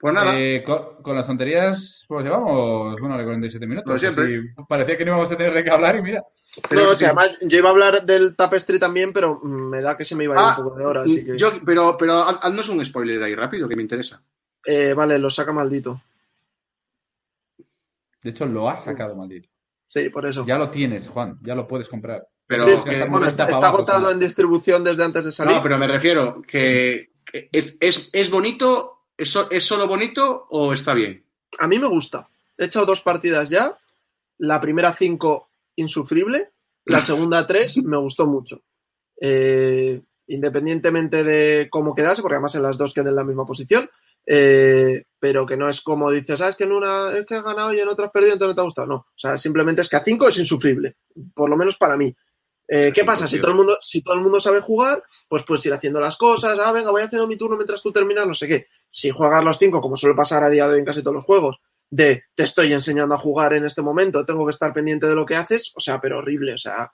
Pues 0.00 0.14
nada, 0.14 0.32
eh, 0.38 0.62
con, 0.64 1.02
con 1.02 1.14
las 1.14 1.26
tonterías, 1.26 2.06
pues 2.08 2.24
llevamos 2.24 2.98
una 3.02 3.14
hora 3.14 3.22
y 3.22 3.26
47 3.26 3.66
minutos. 3.66 3.86
Como 3.86 3.98
siempre. 3.98 4.54
Parecía 4.66 4.96
que 4.96 5.04
no 5.04 5.10
íbamos 5.10 5.30
a 5.30 5.36
tener 5.36 5.52
de 5.52 5.62
qué 5.62 5.70
hablar 5.70 5.96
y 5.96 6.02
mira. 6.02 6.20
No, 6.20 6.68
tenemos 6.68 6.92
o 6.92 6.96
sea, 6.96 7.12
que- 7.12 7.18
además, 7.20 7.38
yo 7.42 7.58
iba 7.58 7.68
a 7.68 7.72
hablar 7.72 8.02
del 8.06 8.34
Tapestry 8.34 8.78
también, 8.78 9.12
pero 9.12 9.38
mm, 9.42 9.68
me 9.68 9.82
da 9.82 9.98
que 9.98 10.06
se 10.06 10.16
me 10.16 10.24
iba 10.24 10.34
a 10.34 10.38
ir 10.38 10.44
Ah, 10.46 10.56
un 10.58 10.64
poco 10.64 10.76
de 10.78 10.84
hora, 10.86 11.02
así 11.02 11.22
que... 11.24 11.36
yo- 11.36 11.52
pero, 11.66 11.96
pero 11.98 12.14
haz- 12.14 12.38
haznos 12.42 12.68
un 12.70 12.82
spoiler 12.84 13.22
ahí 13.22 13.34
rápido, 13.34 13.68
que 13.68 13.76
me 13.76 13.82
interesa. 13.82 14.22
Eh, 14.64 14.94
vale, 14.94 15.18
lo 15.18 15.28
saca 15.28 15.52
maldito. 15.52 16.00
De 18.22 18.30
hecho, 18.30 18.46
lo 18.46 18.68
has 18.68 18.84
sacado, 18.84 19.14
maldito. 19.16 19.48
Sí, 19.86 20.08
por 20.10 20.26
eso. 20.26 20.44
Ya 20.46 20.56
lo 20.58 20.70
tienes, 20.70 21.08
Juan, 21.08 21.38
ya 21.42 21.54
lo 21.54 21.66
puedes 21.66 21.88
comprar. 21.88 22.26
Pero 22.46 22.64
Sí, 22.64 22.72
que 22.84 22.98
bueno, 23.00 23.18
90 23.20 23.28
está, 23.28 23.44
está 23.46 23.68
agotado 23.68 24.10
en 24.10 24.18
distribución 24.18 24.82
desde 24.84 25.04
antes 25.04 25.24
de 25.24 25.32
salir. 25.32 25.56
No, 25.56 25.62
pero 25.62 25.78
me 25.78 25.86
refiero 25.86 26.40
que 26.42 27.10
que 27.24 27.48
es, 27.52 27.76
es, 27.80 28.10
es 28.12 28.30
bonito, 28.30 28.99
es, 29.20 29.30
so- 29.30 29.50
es 29.50 29.64
solo 29.64 29.86
bonito 29.86 30.46
o 30.50 30.72
está 30.72 30.94
bien. 30.94 31.24
A 31.58 31.66
mí 31.68 31.78
me 31.78 31.86
gusta. 31.86 32.28
He 32.58 32.64
echado 32.66 32.86
dos 32.86 33.00
partidas 33.00 33.48
ya. 33.50 33.76
La 34.38 34.60
primera 34.60 34.92
cinco, 34.92 35.50
insufrible. 35.76 36.52
La 36.84 37.00
segunda 37.10 37.46
tres, 37.46 37.76
me 37.78 37.96
gustó 37.98 38.26
mucho. 38.26 38.62
Eh, 39.20 40.00
independientemente 40.26 41.24
de 41.24 41.68
cómo 41.70 41.94
quedase, 41.94 42.22
porque 42.22 42.36
además 42.36 42.54
en 42.54 42.62
las 42.62 42.78
dos 42.78 42.94
quedé 42.94 43.10
en 43.10 43.16
la 43.16 43.24
misma 43.24 43.46
posición. 43.46 43.90
eh, 44.26 45.04
pero 45.18 45.44
que 45.44 45.56
no 45.56 45.68
es 45.68 45.80
como 45.82 46.10
dices, 46.10 46.40
ah, 46.40 46.48
es 46.50 46.56
que 46.56 46.64
en 46.64 46.72
una 46.72 47.12
es 47.12 47.26
que 47.26 47.34
has 47.34 47.44
ganado 47.44 47.74
y 47.74 47.80
en 47.80 47.88
otra 47.88 48.06
has 48.06 48.12
perdido, 48.12 48.32
entonces 48.34 48.52
no 48.52 48.54
te 48.54 48.60
ha 48.60 48.64
gustado. 48.64 48.86
No. 48.88 48.94
O 48.96 49.06
sea, 49.16 49.36
simplemente 49.36 49.82
es 49.82 49.88
que 49.88 49.96
a 49.96 50.04
cinco 50.04 50.28
es 50.28 50.38
insufrible. 50.38 50.96
Por 51.34 51.50
lo 51.50 51.56
menos 51.56 51.76
para 51.76 51.96
mí. 51.96 52.14
Eh, 52.68 52.92
¿Qué 52.94 53.04
pasa? 53.04 53.26
Si 53.26 53.40
todo, 53.40 53.50
el 53.50 53.56
mundo, 53.56 53.76
si 53.82 54.00
todo 54.02 54.14
el 54.14 54.20
mundo 54.20 54.40
sabe 54.40 54.60
jugar, 54.60 55.02
pues 55.28 55.42
puedes 55.42 55.66
ir 55.66 55.72
haciendo 55.74 56.00
las 56.00 56.16
cosas. 56.16 56.56
Ah, 56.62 56.70
venga, 56.72 56.90
voy 56.92 57.02
haciendo 57.02 57.26
mi 57.26 57.36
turno 57.36 57.56
mientras 57.56 57.82
tú 57.82 57.90
terminas, 57.92 58.26
no 58.26 58.34
sé 58.34 58.46
qué. 58.46 58.68
Si 58.90 59.10
juegas 59.10 59.44
los 59.44 59.58
cinco, 59.58 59.80
como 59.80 59.96
suele 59.96 60.16
pasar 60.16 60.42
a 60.42 60.50
día 60.50 60.66
de 60.66 60.74
hoy 60.74 60.80
en 60.80 60.84
casi 60.84 61.02
todos 61.02 61.14
los 61.14 61.24
juegos, 61.24 61.58
de 61.88 62.24
te 62.34 62.42
estoy 62.44 62.72
enseñando 62.72 63.14
a 63.14 63.18
jugar 63.18 63.52
en 63.54 63.64
este 63.64 63.82
momento, 63.82 64.24
tengo 64.24 64.46
que 64.46 64.52
estar 64.52 64.72
pendiente 64.72 65.06
de 65.06 65.14
lo 65.14 65.26
que 65.26 65.36
haces, 65.36 65.72
o 65.74 65.80
sea, 65.80 66.00
pero 66.00 66.18
horrible, 66.18 66.54
o 66.54 66.58
sea, 66.58 66.92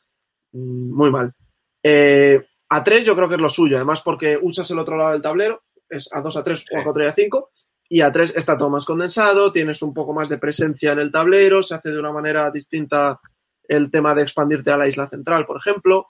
mm, 0.53 0.95
muy 0.95 1.11
mal. 1.11 1.35
Eh, 1.83 2.41
a 2.69 2.83
3 2.83 3.05
yo 3.05 3.15
creo 3.15 3.29
que 3.29 3.37
es 3.37 3.41
lo 3.41 3.51
suyo, 3.51 3.77
además 3.77 4.01
porque 4.03 4.39
usas 4.41 4.71
el 4.71 4.79
otro 4.79 4.97
lado 4.97 5.13
del 5.13 5.23
tablero, 5.23 5.65
es 5.89 6.09
a 6.13 6.21
2, 6.21 6.37
a 6.37 6.45
3 6.45 6.65
o 6.73 6.79
a 6.79 6.85
4 6.85 7.05
y 7.05 7.07
a 7.07 7.13
5, 7.13 7.51
y 7.89 8.01
a 8.01 8.13
3 8.13 8.35
está 8.37 8.59
todo 8.59 8.71
más 8.71 8.85
condensado, 8.85 9.53
tienes 9.53 9.83
un 9.83 9.95
poco 9.95 10.13
más 10.13 10.29
de 10.29 10.39
presencia 10.39 10.93
en 10.93 10.99
el 10.99 11.13
tablero, 11.13 11.63
se 11.63 11.75
hace 11.75 11.91
de 11.91 12.01
una 12.01 12.13
manera 12.13 12.51
distinta 12.51 13.21
el 13.69 13.91
tema 13.91 14.15
de 14.15 14.23
expandirte 14.23 14.71
a 14.71 14.77
la 14.77 14.89
isla 14.89 15.09
central, 15.09 15.47
por 15.47 15.57
ejemplo. 15.57 16.09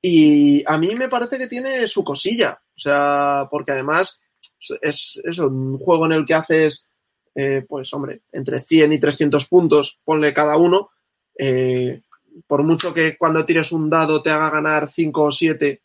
Y 0.00 0.62
a 0.66 0.76
mí 0.78 0.94
me 0.94 1.08
parece 1.08 1.38
que 1.38 1.46
tiene 1.46 1.88
su 1.88 2.04
cosilla. 2.04 2.60
O 2.76 2.78
sea, 2.78 3.48
porque 3.50 3.72
además 3.72 4.20
es, 4.80 5.20
es 5.24 5.38
un 5.38 5.78
juego 5.78 6.06
en 6.06 6.12
el 6.12 6.24
que 6.24 6.34
haces, 6.34 6.88
eh, 7.34 7.64
pues 7.68 7.92
hombre, 7.92 8.22
entre 8.32 8.60
100 8.60 8.92
y 8.92 9.00
300 9.00 9.46
puntos, 9.46 9.98
ponle 10.04 10.32
cada 10.32 10.56
uno. 10.56 10.90
Eh, 11.38 12.02
por 12.46 12.62
mucho 12.62 12.92
que 12.92 13.16
cuando 13.16 13.44
tires 13.44 13.72
un 13.72 13.88
dado 13.88 14.22
te 14.22 14.30
haga 14.30 14.50
ganar 14.50 14.90
5 14.90 15.22
o 15.22 15.30
7, 15.30 15.82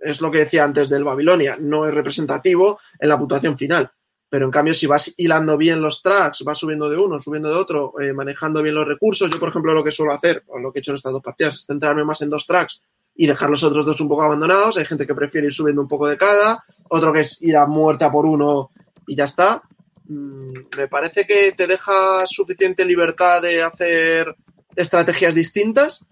es 0.00 0.20
lo 0.20 0.30
que 0.30 0.38
decía 0.38 0.64
antes 0.64 0.88
del 0.88 1.04
Babilonia, 1.04 1.56
no 1.58 1.86
es 1.86 1.94
representativo 1.94 2.78
en 2.98 3.08
la 3.08 3.18
puntuación 3.18 3.56
final. 3.56 3.90
Pero 4.28 4.46
en 4.46 4.50
cambio, 4.50 4.74
si 4.74 4.86
vas 4.86 5.14
hilando 5.16 5.56
bien 5.56 5.80
los 5.80 6.02
tracks, 6.02 6.42
vas 6.44 6.58
subiendo 6.58 6.90
de 6.90 6.96
uno, 6.96 7.20
subiendo 7.20 7.48
de 7.48 7.54
otro, 7.54 7.98
eh, 8.00 8.12
manejando 8.12 8.62
bien 8.62 8.74
los 8.74 8.86
recursos, 8.86 9.30
yo 9.30 9.38
por 9.38 9.50
ejemplo 9.50 9.72
lo 9.72 9.84
que 9.84 9.92
suelo 9.92 10.12
hacer, 10.12 10.42
o 10.48 10.58
lo 10.58 10.72
que 10.72 10.78
he 10.78 10.80
hecho 10.80 10.90
en 10.90 10.96
estas 10.96 11.12
dos 11.12 11.22
partidas, 11.22 11.54
es 11.54 11.66
centrarme 11.66 12.04
más 12.04 12.20
en 12.22 12.30
dos 12.30 12.46
tracks 12.46 12.82
y 13.16 13.26
dejar 13.26 13.50
los 13.50 13.62
otros 13.62 13.86
dos 13.86 14.00
un 14.00 14.08
poco 14.08 14.22
abandonados. 14.22 14.76
Hay 14.76 14.84
gente 14.84 15.06
que 15.06 15.14
prefiere 15.14 15.46
ir 15.46 15.52
subiendo 15.52 15.82
un 15.82 15.88
poco 15.88 16.06
de 16.06 16.16
cada, 16.16 16.64
otro 16.88 17.12
que 17.12 17.20
es 17.20 17.40
ir 17.42 17.56
a 17.56 17.66
muerta 17.66 18.10
por 18.10 18.26
uno 18.26 18.70
y 19.06 19.16
ya 19.16 19.24
está. 19.24 19.62
Mm, 20.08 20.52
me 20.76 20.88
parece 20.88 21.26
que 21.26 21.52
te 21.52 21.66
deja 21.66 22.26
suficiente 22.26 22.84
libertad 22.84 23.42
de 23.42 23.62
hacer 23.62 24.36
estrategias 24.74 25.34
distintas 25.34 26.04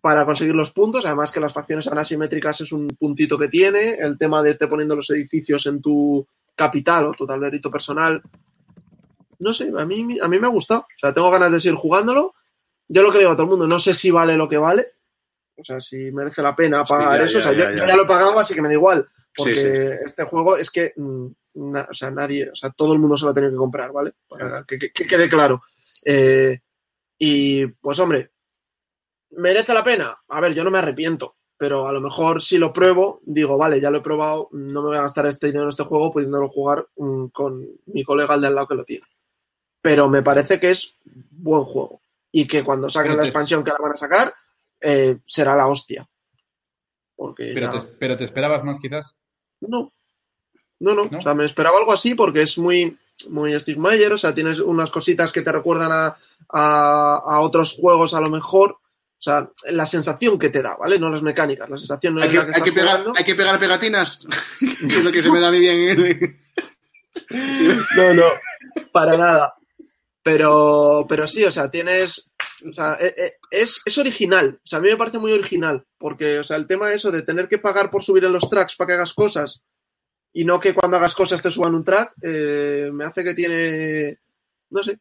para 0.00 0.24
conseguir 0.24 0.54
los 0.54 0.70
puntos. 0.70 1.04
Además 1.06 1.32
que 1.32 1.40
las 1.40 1.52
facciones 1.52 1.88
asimétricas 1.88 2.60
es 2.60 2.72
un 2.72 2.88
puntito 2.88 3.36
que 3.36 3.48
tiene. 3.48 3.94
El 3.94 4.16
tema 4.16 4.42
de 4.42 4.54
te 4.54 4.68
poniendo 4.68 4.96
los 4.96 5.10
edificios 5.10 5.66
en 5.66 5.80
tu 5.80 6.26
capital 6.54 7.06
o 7.06 7.12
tu 7.12 7.26
tablerito 7.26 7.70
personal. 7.70 8.22
No 9.40 9.52
sé, 9.52 9.72
a 9.76 9.84
mí, 9.84 10.18
a 10.20 10.28
mí 10.28 10.38
me 10.38 10.46
ha 10.46 10.50
gustado. 10.50 10.80
O 10.82 10.98
sea, 10.98 11.12
tengo 11.12 11.30
ganas 11.30 11.52
de 11.52 11.58
seguir 11.58 11.76
jugándolo. 11.76 12.34
Yo 12.86 13.02
lo 13.02 13.10
que 13.10 13.18
digo 13.18 13.30
a 13.30 13.34
todo 13.34 13.44
el 13.44 13.50
mundo, 13.50 13.66
no 13.66 13.78
sé 13.78 13.94
si 13.94 14.10
vale 14.10 14.36
lo 14.36 14.48
que 14.48 14.58
vale, 14.58 14.88
o 15.56 15.64
sea, 15.64 15.80
si 15.80 16.10
merece 16.10 16.42
la 16.42 16.54
pena 16.54 16.84
pagar 16.84 17.22
eso. 17.22 17.38
o 17.38 17.40
sea, 17.40 17.52
yo, 17.52 17.74
ya 17.74 17.96
lo 17.96 18.04
he 18.04 18.06
pagado, 18.06 18.38
así 18.38 18.54
que 18.54 18.62
me 18.62 18.68
da 18.68 18.74
igual. 18.74 19.08
Porque 19.36 19.98
este 20.04 20.24
juego 20.24 20.56
es 20.56 20.70
que, 20.70 20.92
mm, 20.96 21.26
o 21.56 21.94
sea, 21.94 22.10
nadie, 22.10 22.50
o 22.50 22.54
sea, 22.54 22.70
todo 22.70 22.92
el 22.92 23.00
mundo 23.00 23.16
se 23.16 23.24
lo 23.24 23.32
ha 23.32 23.34
tenido 23.34 23.52
que 23.52 23.58
comprar, 23.58 23.92
¿vale? 23.92 24.12
Para 24.28 24.64
que, 24.64 24.78
quede 24.92 25.28
claro. 25.28 25.62
Eh, 26.04 26.60
y 27.18 27.66
pues, 27.66 27.98
hombre, 27.98 28.32
¿merece 29.30 29.74
la 29.74 29.82
pena? 29.82 30.16
A 30.28 30.40
ver, 30.40 30.54
yo 30.54 30.62
no 30.64 30.70
me 30.70 30.78
arrepiento. 30.78 31.36
Pero 31.56 31.86
a 31.86 31.92
lo 31.92 32.00
mejor 32.00 32.42
si 32.42 32.58
lo 32.58 32.72
pruebo, 32.72 33.20
digo, 33.24 33.56
vale, 33.56 33.80
ya 33.80 33.90
lo 33.90 33.98
he 33.98 34.02
probado, 34.02 34.48
no 34.50 34.82
me 34.82 34.88
voy 34.88 34.96
a 34.96 35.02
gastar 35.02 35.26
este 35.26 35.46
dinero 35.46 35.64
en 35.64 35.68
este 35.68 35.84
juego 35.84 36.12
pudiéndolo 36.12 36.48
jugar 36.48 36.88
mm, 36.96 37.26
con 37.26 37.64
mi 37.86 38.02
colega 38.02 38.34
al 38.34 38.40
de 38.40 38.48
al 38.48 38.56
lado 38.56 38.66
que 38.66 38.74
lo 38.74 38.84
tiene. 38.84 39.06
Pero 39.80 40.08
me 40.08 40.22
parece 40.22 40.58
que 40.58 40.70
es 40.70 40.96
buen 41.04 41.64
juego. 41.64 42.00
Y 42.32 42.48
que 42.48 42.64
cuando 42.64 42.90
saquen 42.90 43.16
la 43.16 43.24
expansión 43.24 43.62
que 43.62 43.70
la 43.70 43.78
van 43.78 43.92
a 43.92 43.96
sacar, 43.96 44.34
eh, 44.84 45.18
será 45.24 45.56
la 45.56 45.66
hostia. 45.66 46.08
Porque 47.16 47.52
pero, 47.54 48.16
te, 48.18 48.24
esperabas 48.24 48.64
más 48.64 48.78
quizás? 48.78 49.14
No. 49.60 49.92
no. 50.80 50.94
No, 50.94 51.16
O 51.16 51.20
sea, 51.20 51.34
me 51.34 51.44
esperaba 51.44 51.78
algo 51.78 51.92
así 51.92 52.14
porque 52.14 52.42
es 52.42 52.58
muy, 52.58 52.98
muy 53.28 53.58
Steve 53.58 53.80
Meyer. 53.80 54.12
O 54.12 54.18
sea, 54.18 54.34
tienes 54.34 54.60
unas 54.60 54.90
cositas 54.90 55.32
que 55.32 55.42
te 55.42 55.52
recuerdan 55.52 55.92
a, 55.92 56.16
a, 56.50 57.40
otros 57.40 57.74
juegos 57.78 58.14
a 58.14 58.20
lo 58.20 58.28
mejor. 58.30 58.72
O 58.72 59.22
sea, 59.24 59.48
la 59.70 59.86
sensación 59.86 60.38
que 60.38 60.50
te 60.50 60.60
da, 60.60 60.76
¿vale? 60.76 60.98
No 60.98 61.08
las 61.08 61.22
mecánicas, 61.22 61.70
la 61.70 61.78
sensación 61.78 62.14
no 62.14 62.22
hay, 62.22 62.28
que, 62.28 62.38
hay, 62.38 62.62
que 62.62 62.72
pegar, 62.72 63.04
hay 63.16 63.24
que 63.24 63.34
pegar 63.34 63.58
pegatinas. 63.58 64.20
es 64.60 65.04
lo 65.04 65.10
que 65.10 65.22
se 65.22 65.30
me 65.32 65.40
da 65.40 65.48
a 65.48 65.52
mí 65.52 65.60
bien. 65.60 66.38
no, 67.96 68.14
no, 68.14 68.26
para 68.92 69.16
nada. 69.16 69.54
Pero, 70.24 71.04
pero 71.06 71.28
sí, 71.28 71.44
o 71.44 71.52
sea, 71.52 71.70
tienes. 71.70 72.30
O 72.66 72.72
sea, 72.72 72.96
e, 72.98 73.08
e, 73.08 73.32
es, 73.50 73.82
es, 73.84 73.98
original. 73.98 74.58
O 74.64 74.66
sea, 74.66 74.78
a 74.78 74.82
mí 74.82 74.88
me 74.88 74.96
parece 74.96 75.18
muy 75.18 75.30
original. 75.32 75.86
Porque, 75.98 76.38
o 76.38 76.44
sea, 76.44 76.56
el 76.56 76.66
tema 76.66 76.92
eso 76.92 77.10
de 77.10 77.22
tener 77.22 77.46
que 77.46 77.58
pagar 77.58 77.90
por 77.90 78.02
subir 78.02 78.24
en 78.24 78.32
los 78.32 78.48
tracks 78.48 78.74
para 78.74 78.88
que 78.88 78.94
hagas 78.94 79.12
cosas 79.12 79.60
y 80.32 80.46
no 80.46 80.58
que 80.58 80.74
cuando 80.74 80.96
hagas 80.96 81.14
cosas 81.14 81.42
te 81.42 81.50
suban 81.50 81.74
un 81.74 81.84
track, 81.84 82.14
eh, 82.22 82.90
me 82.90 83.04
hace 83.04 83.22
que 83.22 83.34
tiene. 83.34 84.18
No 84.70 84.82
sé. 84.82 84.98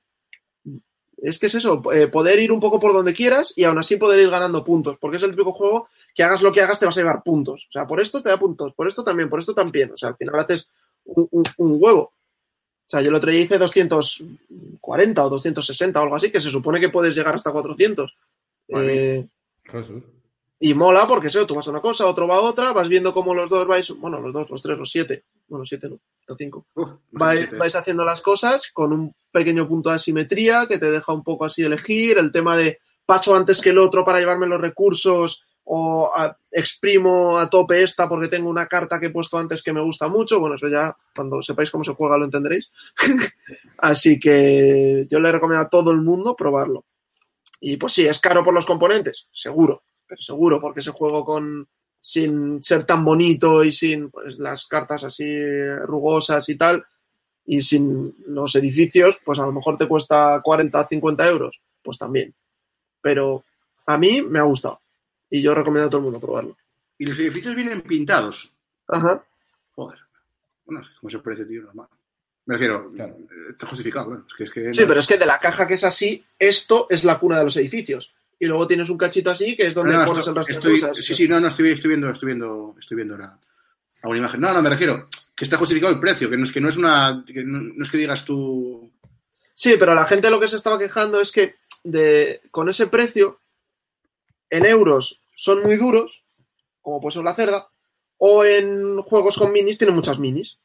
Es 1.17 1.39
que 1.39 1.47
es 1.47 1.55
eso, 1.55 1.81
eh, 1.93 2.07
poder 2.07 2.39
ir 2.39 2.51
un 2.51 2.59
poco 2.59 2.81
por 2.81 2.91
donde 2.91 3.13
quieras 3.13 3.53
y 3.55 3.63
aún 3.63 3.79
así 3.79 3.95
poder 3.95 4.19
ir 4.19 4.29
ganando 4.29 4.61
puntos. 4.65 4.97
Porque 4.99 5.17
es 5.17 5.23
el 5.23 5.31
típico 5.31 5.53
juego 5.53 5.87
que 6.13 6.23
hagas 6.23 6.41
lo 6.41 6.51
que 6.51 6.61
hagas 6.61 6.79
te 6.79 6.85
vas 6.85 6.97
a 6.97 6.99
llevar 6.99 7.23
puntos. 7.23 7.67
O 7.69 7.71
sea, 7.71 7.87
por 7.87 8.01
esto 8.01 8.21
te 8.21 8.27
da 8.27 8.37
puntos, 8.37 8.73
por 8.73 8.89
esto 8.89 9.05
también, 9.05 9.29
por 9.29 9.39
esto 9.39 9.53
también. 9.55 9.93
O 9.93 9.95
sea, 9.95 10.09
al 10.09 10.17
final 10.17 10.37
haces 10.37 10.67
un, 11.05 11.45
un 11.55 11.77
huevo. 11.79 12.11
O 12.93 12.95
sea, 12.95 13.01
yo 13.01 13.09
el 13.09 13.15
otro 13.15 13.31
día 13.31 13.41
hice 13.41 13.57
240 13.57 15.25
o 15.25 15.29
260 15.29 15.99
o 15.99 16.03
algo 16.03 16.15
así, 16.15 16.31
que 16.31 16.39
se 16.39 16.51
supone 16.51 16.79
que 16.79 16.89
puedes 16.89 17.15
llegar 17.15 17.33
hasta 17.33 17.51
400. 17.51 18.15
Eh, 18.67 19.25
y 20.59 20.73
mola 20.75 21.07
porque 21.07 21.29
eso, 21.29 21.47
tú 21.47 21.55
vas 21.55 21.67
a 21.67 21.71
una 21.71 21.81
cosa, 21.81 22.05
otro 22.05 22.27
va 22.27 22.35
a 22.35 22.41
otra, 22.41 22.71
vas 22.71 22.87
viendo 22.87 23.11
cómo 23.11 23.33
los 23.33 23.49
dos 23.49 23.65
vais, 23.65 23.89
bueno, 23.97 24.19
los 24.19 24.31
dos, 24.31 24.47
los 24.51 24.61
tres, 24.61 24.77
los 24.77 24.91
siete, 24.91 25.25
bueno, 25.47 25.65
siete 25.65 25.89
no, 25.89 25.99
los 26.27 26.37
cinco, 26.37 26.67
vais, 27.09 27.49
vais, 27.57 27.75
haciendo 27.75 28.05
las 28.05 28.21
cosas 28.21 28.69
con 28.71 28.93
un 28.93 29.15
pequeño 29.31 29.67
punto 29.67 29.89
de 29.89 29.95
asimetría 29.95 30.67
que 30.67 30.77
te 30.77 30.91
deja 30.91 31.13
un 31.13 31.23
poco 31.23 31.45
así 31.45 31.63
elegir, 31.63 32.19
el 32.19 32.31
tema 32.31 32.55
de 32.55 32.77
paso 33.07 33.35
antes 33.35 33.59
que 33.59 33.71
el 33.71 33.79
otro 33.79 34.05
para 34.05 34.19
llevarme 34.19 34.45
los 34.45 34.61
recursos 34.61 35.43
o 35.65 36.11
exprimo 36.51 37.37
a 37.37 37.49
tope 37.49 37.81
esta 37.81 38.07
porque 38.09 38.27
tengo 38.27 38.49
una 38.49 38.67
carta 38.67 38.99
que 38.99 39.07
he 39.07 39.11
puesto 39.11 39.37
antes 39.37 39.63
que 39.63 39.73
me 39.73 39.81
gusta 39.81 40.07
mucho. 40.07 40.39
Bueno, 40.39 40.55
eso 40.55 40.67
ya 40.67 40.95
cuando 41.15 41.41
sepáis 41.41 41.71
cómo 41.71 41.83
se 41.83 41.93
juega 41.93 42.17
lo 42.17 42.25
entenderéis. 42.25 42.69
Así 43.77 44.19
que 44.19 45.07
yo 45.09 45.19
le 45.19 45.31
recomiendo 45.31 45.65
a 45.65 45.69
todo 45.69 45.91
el 45.91 46.01
mundo 46.01 46.35
probarlo. 46.35 46.85
Y 47.59 47.77
pues 47.77 47.93
sí, 47.93 48.05
es 48.05 48.19
caro 48.19 48.43
por 48.43 48.53
los 48.53 48.65
componentes, 48.65 49.27
seguro, 49.31 49.83
pero 50.05 50.21
seguro, 50.21 50.59
porque 50.59 50.81
ese 50.81 50.91
juego 50.91 51.23
con 51.23 51.67
sin 52.01 52.61
ser 52.61 52.83
tan 52.83 53.05
bonito 53.05 53.63
y 53.63 53.71
sin 53.71 54.11
pues, 54.11 54.37
las 54.37 54.67
cartas 54.67 55.05
así 55.05 55.25
rugosas 55.85 56.49
y 56.49 56.57
tal, 56.57 56.83
y 57.45 57.61
sin 57.61 58.13
los 58.27 58.55
edificios, 58.55 59.19
pues 59.23 59.39
a 59.39 59.45
lo 59.45 59.53
mejor 59.53 59.77
te 59.77 59.87
cuesta 59.87 60.41
40, 60.43 60.87
50 60.87 61.29
euros, 61.29 61.61
pues 61.81 61.97
también. 61.97 62.35
Pero 63.01 63.45
a 63.85 63.97
mí 63.97 64.21
me 64.21 64.39
ha 64.39 64.43
gustado. 64.43 64.82
Y 65.33 65.41
yo 65.41 65.55
recomiendo 65.55 65.87
a 65.87 65.89
todo 65.89 65.97
el 65.97 66.03
mundo 66.03 66.19
probarlo. 66.19 66.55
Y 66.95 67.07
los 67.07 67.17
edificios 67.17 67.55
vienen 67.55 67.81
pintados. 67.81 68.53
Ajá. 68.87 69.25
Joder. 69.71 69.97
Bueno, 70.63 70.85
como 71.01 71.09
se 71.09 71.17
parece, 71.17 71.45
tío, 71.45 71.63
normal. 71.63 71.87
Me 72.45 72.53
refiero, 72.53 72.93
está 73.49 73.65
justificado. 73.65 74.27
Es 74.37 74.51
que, 74.51 74.71
sí, 74.71 74.83
pero 74.87 74.99
es 74.99 75.07
que 75.07 75.17
de 75.17 75.25
la 75.25 75.39
caja 75.39 75.65
que 75.65 75.73
es 75.73 75.83
así, 75.83 76.23
esto 76.37 76.85
es 76.87 77.03
la 77.03 77.17
cuna 77.17 77.39
de 77.39 77.45
los 77.45 77.57
edificios. 77.57 78.13
Y 78.37 78.45
luego 78.45 78.67
tienes 78.67 78.91
un 78.91 78.97
cachito 78.99 79.31
así 79.31 79.57
que 79.57 79.65
es 79.65 79.73
donde 79.73 80.05
pones 80.05 80.27
el 80.27 80.35
resto 80.35 80.69
de 80.69 80.79
cosas. 80.79 80.97
Sí, 81.03 81.15
sí, 81.15 81.27
no, 81.27 81.39
no, 81.39 81.47
estoy, 81.47 81.71
estoy 81.71 81.89
viendo, 81.89 82.09
estoy 82.11 82.27
viendo, 82.27 82.75
estoy 82.77 82.95
viendo 82.97 83.17
la, 83.17 83.39
una 84.03 84.17
imagen. 84.19 84.39
No, 84.39 84.53
no, 84.53 84.61
me 84.61 84.69
refiero 84.69 85.09
que 85.35 85.45
está 85.45 85.57
justificado 85.57 85.91
el 85.91 85.99
precio, 85.99 86.29
que 86.29 86.37
no 86.37 86.43
es 86.43 86.51
que 86.51 86.61
no 86.61 86.69
es 86.69 86.77
una, 86.77 87.23
que 87.25 87.43
no, 87.43 87.83
es 87.83 87.89
que 87.89 87.97
digas 87.97 88.23
tú. 88.23 88.91
Sí, 89.51 89.77
pero 89.79 89.95
la 89.95 90.05
gente 90.05 90.29
lo 90.29 90.39
que 90.39 90.47
se 90.47 90.57
estaba 90.57 90.77
quejando 90.77 91.19
es 91.19 91.31
que 91.31 91.55
de, 91.83 92.43
con 92.51 92.69
ese 92.69 92.85
precio, 92.85 93.39
en 94.51 94.67
euros 94.67 95.22
son 95.35 95.63
muy 95.63 95.77
duros, 95.77 96.25
como 96.81 97.01
puede 97.01 97.13
ser 97.13 97.23
la 97.23 97.33
cerda, 97.33 97.67
o 98.17 98.45
en 98.45 99.01
juegos 99.01 99.37
con 99.37 99.51
minis 99.51 99.77
tiene 99.77 99.93
muchas 99.93 100.19
minis. 100.19 100.59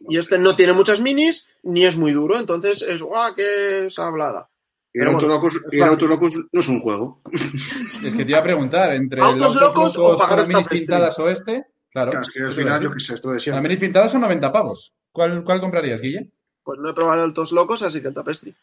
Y 0.00 0.18
este 0.18 0.38
no 0.38 0.56
tiene 0.56 0.72
muchas 0.72 1.00
minis, 1.00 1.48
ni 1.62 1.84
es 1.84 1.96
muy 1.96 2.12
duro, 2.12 2.38
entonces 2.38 2.82
es, 2.82 3.00
¡guau, 3.00 3.34
qué 3.34 3.88
hablada! 3.96 4.50
Y 4.92 5.00
el 5.00 5.08
Autolocus, 5.08 6.36
no 6.52 6.60
es 6.60 6.68
un 6.68 6.80
juego. 6.80 7.20
Es 8.02 8.14
que 8.14 8.24
te 8.24 8.30
iba 8.30 8.38
a 8.38 8.42
preguntar, 8.42 8.94
entre 8.94 9.20
¿Autos 9.20 9.54
locos, 9.56 9.96
o 9.98 10.16
pagar 10.16 10.38
las 10.38 10.48
minis 10.48 10.68
pintadas 10.68 11.18
o 11.18 11.28
este, 11.28 11.66
claro. 11.90 12.18
es 12.18 12.30
que 12.30 12.42
al 12.42 12.54
final, 12.54 12.82
yo 12.82 12.90
qué 12.90 13.00
sé, 13.00 13.14
esto 13.14 13.30
de 13.30 13.40
Las 13.44 13.62
minis 13.62 13.78
pintadas 13.78 14.12
son 14.12 14.22
90 14.22 14.50
pavos. 14.50 14.94
¿Cuál, 15.12 15.44
¿Cuál 15.44 15.60
comprarías, 15.60 16.00
Guille? 16.00 16.30
Pues 16.62 16.78
no 16.78 16.88
he 16.88 16.94
probado 16.94 17.18
el 17.18 17.28
Autos 17.28 17.52
Locos, 17.52 17.82
así 17.82 18.00
que 18.00 18.08
el 18.08 18.14
Tapestry. 18.14 18.54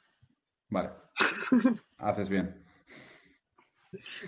Vale. 0.69 0.89
Haces 1.99 2.29
bien. 2.29 2.62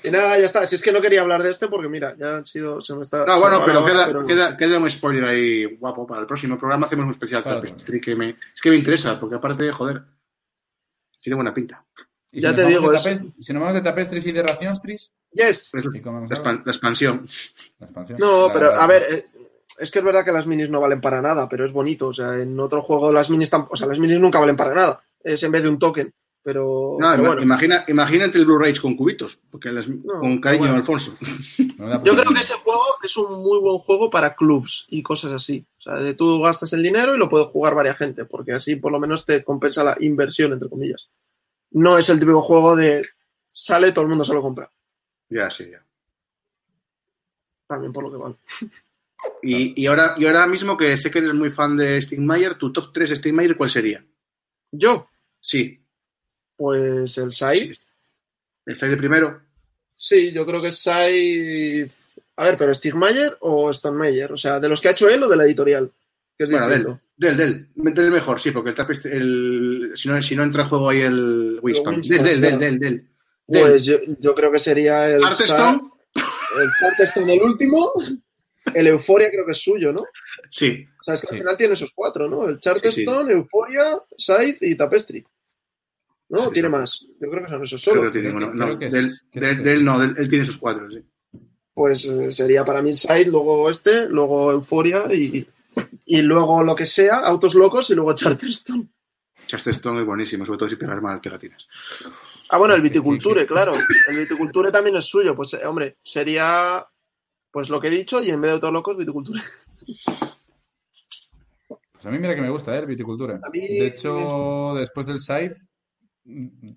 Y 0.03 0.09
nada, 0.09 0.37
ya 0.37 0.45
está. 0.45 0.65
Si 0.65 0.75
es 0.75 0.81
que 0.81 0.91
no 0.91 1.01
quería 1.01 1.21
hablar 1.21 1.43
de 1.43 1.51
este 1.51 1.67
porque, 1.67 1.89
mira, 1.89 2.15
ya 2.17 2.37
han 2.37 2.45
sido. 2.45 2.81
Se 2.81 2.95
me 2.95 3.01
está. 3.01 3.25
No, 3.25 3.39
bueno, 3.39 3.63
pero, 3.65 4.25
queda, 4.25 4.57
Queda, 4.57 4.79
un 4.79 4.89
spoiler 4.89 5.25
ahí 5.25 5.65
guapo 5.77 6.05
para 6.05 6.21
el 6.21 6.27
próximo 6.27 6.57
programa. 6.57 6.85
Hacemos 6.85 7.05
un 7.05 7.11
especial 7.11 7.43
que 7.43 8.15
me, 8.15 8.29
es 8.29 8.61
que 8.61 8.69
me 8.69 8.75
interesa, 8.75 9.19
porque 9.19 9.35
aparte, 9.35 9.71
joder, 9.71 10.03
tiene 11.21 11.35
buena 11.35 11.53
pinta. 11.53 11.85
ya 12.31 12.55
te 12.55 12.65
digo, 12.65 12.93
es... 12.93 13.03
si 13.03 13.53
nos 13.53 13.61
vamos 13.61 13.73
de 13.73 13.81
tapestris 13.81 14.25
y 14.25 14.31
de 14.31 14.43
racionstris. 14.43 15.11
Yes. 15.31 15.69
Pues 15.71 15.85
la, 15.85 16.53
expansión. 16.65 17.27
la, 17.79 17.85
expansión. 17.87 18.19
No, 18.19 18.49
pero 18.53 18.71
a 18.71 18.87
ver, 18.87 19.03
eh, 19.09 19.25
es 19.77 19.91
que 19.91 19.99
es 19.99 20.05
verdad 20.05 20.23
que 20.23 20.31
las 20.31 20.47
minis 20.47 20.69
no 20.69 20.79
valen 20.79 21.01
para 21.01 21.21
nada, 21.21 21.49
pero 21.49 21.65
es 21.65 21.73
bonito. 21.73 22.07
O 22.07 22.13
sea, 22.13 22.39
en 22.39 22.59
otro 22.59 22.81
juego 22.81 23.11
las 23.11 23.29
minis, 23.29 23.51
o 23.53 23.75
sea, 23.75 23.87
las 23.87 23.99
minis 23.99 24.19
nunca 24.19 24.39
valen 24.39 24.55
para 24.55 24.73
nada. 24.73 25.01
es 25.21 25.43
en 25.43 25.51
vez 25.51 25.63
de 25.63 25.69
un 25.69 25.79
token. 25.79 26.13
Pero, 26.45 26.97
No, 26.99 27.09
pero 27.09 27.23
ima- 27.23 27.27
bueno, 27.27 27.41
imagina, 27.41 27.83
imagínate 27.87 28.37
el 28.37 28.45
Blu-ray 28.45 28.75
con 28.75 28.95
cubitos, 28.95 29.39
porque 29.49 29.71
les- 29.71 29.87
con 29.87 30.39
cariño 30.39 30.59
bueno. 30.65 30.75
Alfonso. 30.75 31.17
yo 32.03 32.15
creo 32.15 32.31
que 32.33 32.39
ese 32.41 32.53
juego 32.53 32.83
es 33.01 33.17
un 33.17 33.41
muy 33.41 33.59
buen 33.59 33.79
juego 33.79 34.11
para 34.11 34.35
clubs 34.35 34.85
y 34.89 35.01
cosas 35.01 35.31
así. 35.31 35.65
O 35.79 35.81
sea, 35.81 35.95
de 35.95 36.13
tú 36.13 36.39
gastas 36.43 36.71
el 36.73 36.83
dinero 36.83 37.15
y 37.15 37.17
lo 37.17 37.29
puede 37.29 37.45
jugar 37.45 37.73
varias 37.73 37.97
gente, 37.97 38.25
porque 38.25 38.51
así 38.53 38.75
por 38.75 38.91
lo 38.91 38.99
menos 38.99 39.25
te 39.25 39.43
compensa 39.43 39.83
la 39.83 39.97
inversión, 40.01 40.53
entre 40.53 40.69
comillas. 40.69 41.09
No 41.71 41.97
es 41.97 42.07
el 42.09 42.19
típico 42.19 42.41
juego 42.43 42.75
de 42.75 43.03
sale, 43.47 43.91
todo 43.91 44.03
el 44.03 44.09
mundo 44.09 44.23
se 44.23 44.33
lo 44.33 44.43
compra. 44.43 44.71
Ya, 45.29 45.49
sí, 45.49 45.65
ya. 45.71 45.83
También 47.65 47.91
por 47.91 48.03
lo 48.03 48.11
que 48.11 48.17
vale. 48.17 48.35
Y, 49.41 49.81
y 49.81 49.87
ahora, 49.87 50.13
y 50.19 50.27
ahora 50.27 50.45
mismo 50.45 50.77
que 50.77 50.95
sé 50.95 51.09
que 51.09 51.17
eres 51.17 51.33
muy 51.33 51.49
fan 51.49 51.75
de 51.75 51.99
Stigmeyer, 51.99 52.53
tu 52.55 52.71
top 52.71 52.91
3 52.93 53.09
de 53.09 53.15
Stigmeyer, 53.15 53.57
¿cuál 53.57 53.71
sería? 53.71 54.05
Yo, 54.71 55.09
Sí. 55.41 55.81
Pues 56.55 57.17
el 57.17 57.31
Sai. 57.33 57.71
¿Estáis 58.65 58.91
de 58.91 58.97
primero? 58.97 59.41
Sí, 59.93 60.31
yo 60.31 60.45
creo 60.45 60.61
que 60.61 60.69
es 60.69 60.79
Sai. 60.79 61.87
A 62.37 62.43
ver, 62.45 62.57
pero 62.57 62.73
Stigmayer 62.73 63.37
o 63.41 63.71
Stonemeyer. 63.71 64.31
O 64.31 64.37
sea, 64.37 64.59
de 64.59 64.69
los 64.69 64.81
que 64.81 64.89
ha 64.89 64.91
hecho 64.91 65.09
él 65.09 65.23
o 65.23 65.27
de 65.29 65.37
la 65.37 65.45
editorial. 65.45 65.91
Que 66.37 66.43
es 66.43 66.51
Bueno, 66.51 66.67
distinto. 66.67 66.99
del, 67.15 67.37
del, 67.37 67.67
del, 67.75 67.93
del 67.93 68.11
mejor, 68.11 68.41
sí, 68.41 68.51
porque 68.51 68.71
el, 68.71 69.11
el 69.11 69.91
si, 69.95 70.09
no, 70.09 70.21
si 70.21 70.35
no 70.35 70.43
entra 70.43 70.63
en 70.63 70.69
juego 70.69 70.89
ahí 70.89 70.99
el 71.01 71.61
Del, 71.63 72.03
del, 72.23 72.41
del, 72.41 72.59
del, 72.59 72.79
del. 72.79 73.09
Pues 73.47 73.83
yo, 73.85 73.97
yo 74.19 74.35
creo 74.35 74.51
que 74.51 74.59
sería 74.59 75.09
el. 75.09 75.21
Charterstone, 75.21 75.79
Sa- 76.13 76.61
El 76.61 76.69
Charterstone, 76.79 77.33
el 77.35 77.41
último. 77.41 77.93
El 78.73 78.87
Euforia 78.87 79.29
creo 79.29 79.45
que 79.45 79.51
es 79.53 79.61
suyo, 79.63 79.93
¿no? 79.93 80.03
sí. 80.49 80.85
O 80.99 81.03
sea, 81.05 81.13
es 81.15 81.21
que 81.21 81.27
Sí. 81.27 81.33
al 81.35 81.39
final 81.41 81.57
tiene 81.57 81.73
esos 81.75 81.91
cuatro, 81.93 82.27
¿no? 82.27 82.49
El 82.49 82.59
Charterstone, 82.59 83.31
Euforia, 83.31 83.97
Scythe 84.19 84.57
y 84.67 84.75
Tapestry. 84.75 85.23
¿No? 86.29 86.39
Sí, 86.45 86.49
tiene 86.53 86.67
sí. 86.69 86.71
más. 86.71 87.05
Yo 87.21 87.29
creo 87.29 87.43
que 87.45 87.49
son 87.51 87.63
esos 87.63 87.83
Creo 87.83 87.95
solo. 87.95 88.11
que 88.11 88.19
tiene, 88.19 88.29
Creo 88.35 88.39
que- 88.39 88.45
bueno, 88.45 88.65
no, 88.67 88.77
creo 88.77 88.79
que 88.79 88.95
del, 88.95 89.63
del 89.63 89.77
es. 89.77 89.81
no, 89.83 89.99
del- 89.99 90.15
él 90.17 90.27
tiene 90.27 90.45
sus 90.45 90.57
cuatro, 90.57 90.89
sí. 90.89 91.03
Pues 91.73 92.05
eh, 92.05 92.31
sería 92.31 92.63
para 92.65 92.81
mí 92.81 92.93
Scythe, 92.95 93.25
luego 93.29 93.69
este, 93.69 94.07
luego 94.07 94.51
Euforia 94.51 95.05
y, 95.13 95.45
y 96.05 96.21
luego 96.21 96.63
lo 96.63 96.75
que 96.75 96.85
sea, 96.85 97.17
Autos 97.19 97.53
Locos 97.53 97.89
y 97.89 97.95
luego 97.95 98.13
Charterstone. 98.13 98.87
Charterstone 99.45 99.99
es 99.99 100.05
buenísimo, 100.07 100.45
sobre 100.45 100.57
todo 100.57 100.69
si 100.69 100.75
pegas 100.77 101.01
mal 101.01 101.19
pegatinas. 101.21 101.67
Ah, 102.49 102.57
bueno, 102.57 102.73
el 102.73 102.81
Viticulture, 102.81 103.45
claro. 103.45 103.73
El 104.07 104.17
Viticulture 104.17 104.71
también 104.71 104.95
es 104.95 105.05
suyo. 105.05 105.35
Pues, 105.35 105.53
eh, 105.53 105.65
hombre, 105.65 105.97
sería 106.01 106.83
pues 107.51 107.69
lo 107.69 107.79
que 107.79 107.87
he 107.87 107.91
dicho 107.91 108.23
y 108.23 108.29
en 108.31 108.41
vez 108.41 108.49
de 108.51 108.55
Autos 108.55 108.73
Locos, 108.73 108.97
Viticulture. 108.97 109.41
Pues 111.67 112.05
a 112.05 112.09
mí 112.11 112.19
mira 112.19 112.35
que 112.35 112.41
me 112.41 112.49
gusta, 112.49 112.73
¿eh? 112.75 112.79
El 112.79 112.85
mí- 113.51 113.59
De 113.67 113.87
hecho, 113.87 114.73
después 114.77 115.07
del 115.07 115.19
Scythe, 115.19 115.55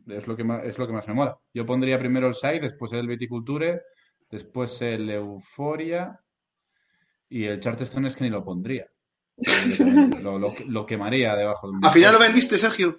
es 0.09 0.27
lo 0.27 0.37
que 0.37 0.45
más, 0.45 0.65
es 0.65 0.79
lo 0.79 0.87
que 0.87 0.93
más 0.93 1.09
me 1.09 1.15
mola. 1.15 1.39
Yo 1.55 1.65
pondría 1.67 1.99
primero 1.99 2.29
el 2.29 2.35
Scythe, 2.35 2.61
después 2.61 2.93
el 2.93 3.07
viticulture, 3.09 3.83
después 4.31 4.81
el 4.83 5.09
Euforia 5.11 6.21
y 7.29 7.45
el 7.45 7.61
Charterstone 7.61 8.09
es 8.09 8.17
que 8.17 8.25
ni 8.25 8.31
lo 8.31 8.45
pondría. 8.45 8.87
Lo, 10.23 10.37
lo, 10.39 10.53
lo 10.67 10.85
quemaría 10.85 11.37
debajo 11.37 11.69
de 11.69 11.77
un 11.77 11.85
Al 11.85 11.93
final 11.93 12.13
lo 12.15 12.19
vendiste, 12.19 12.59
Sergio, 12.59 12.99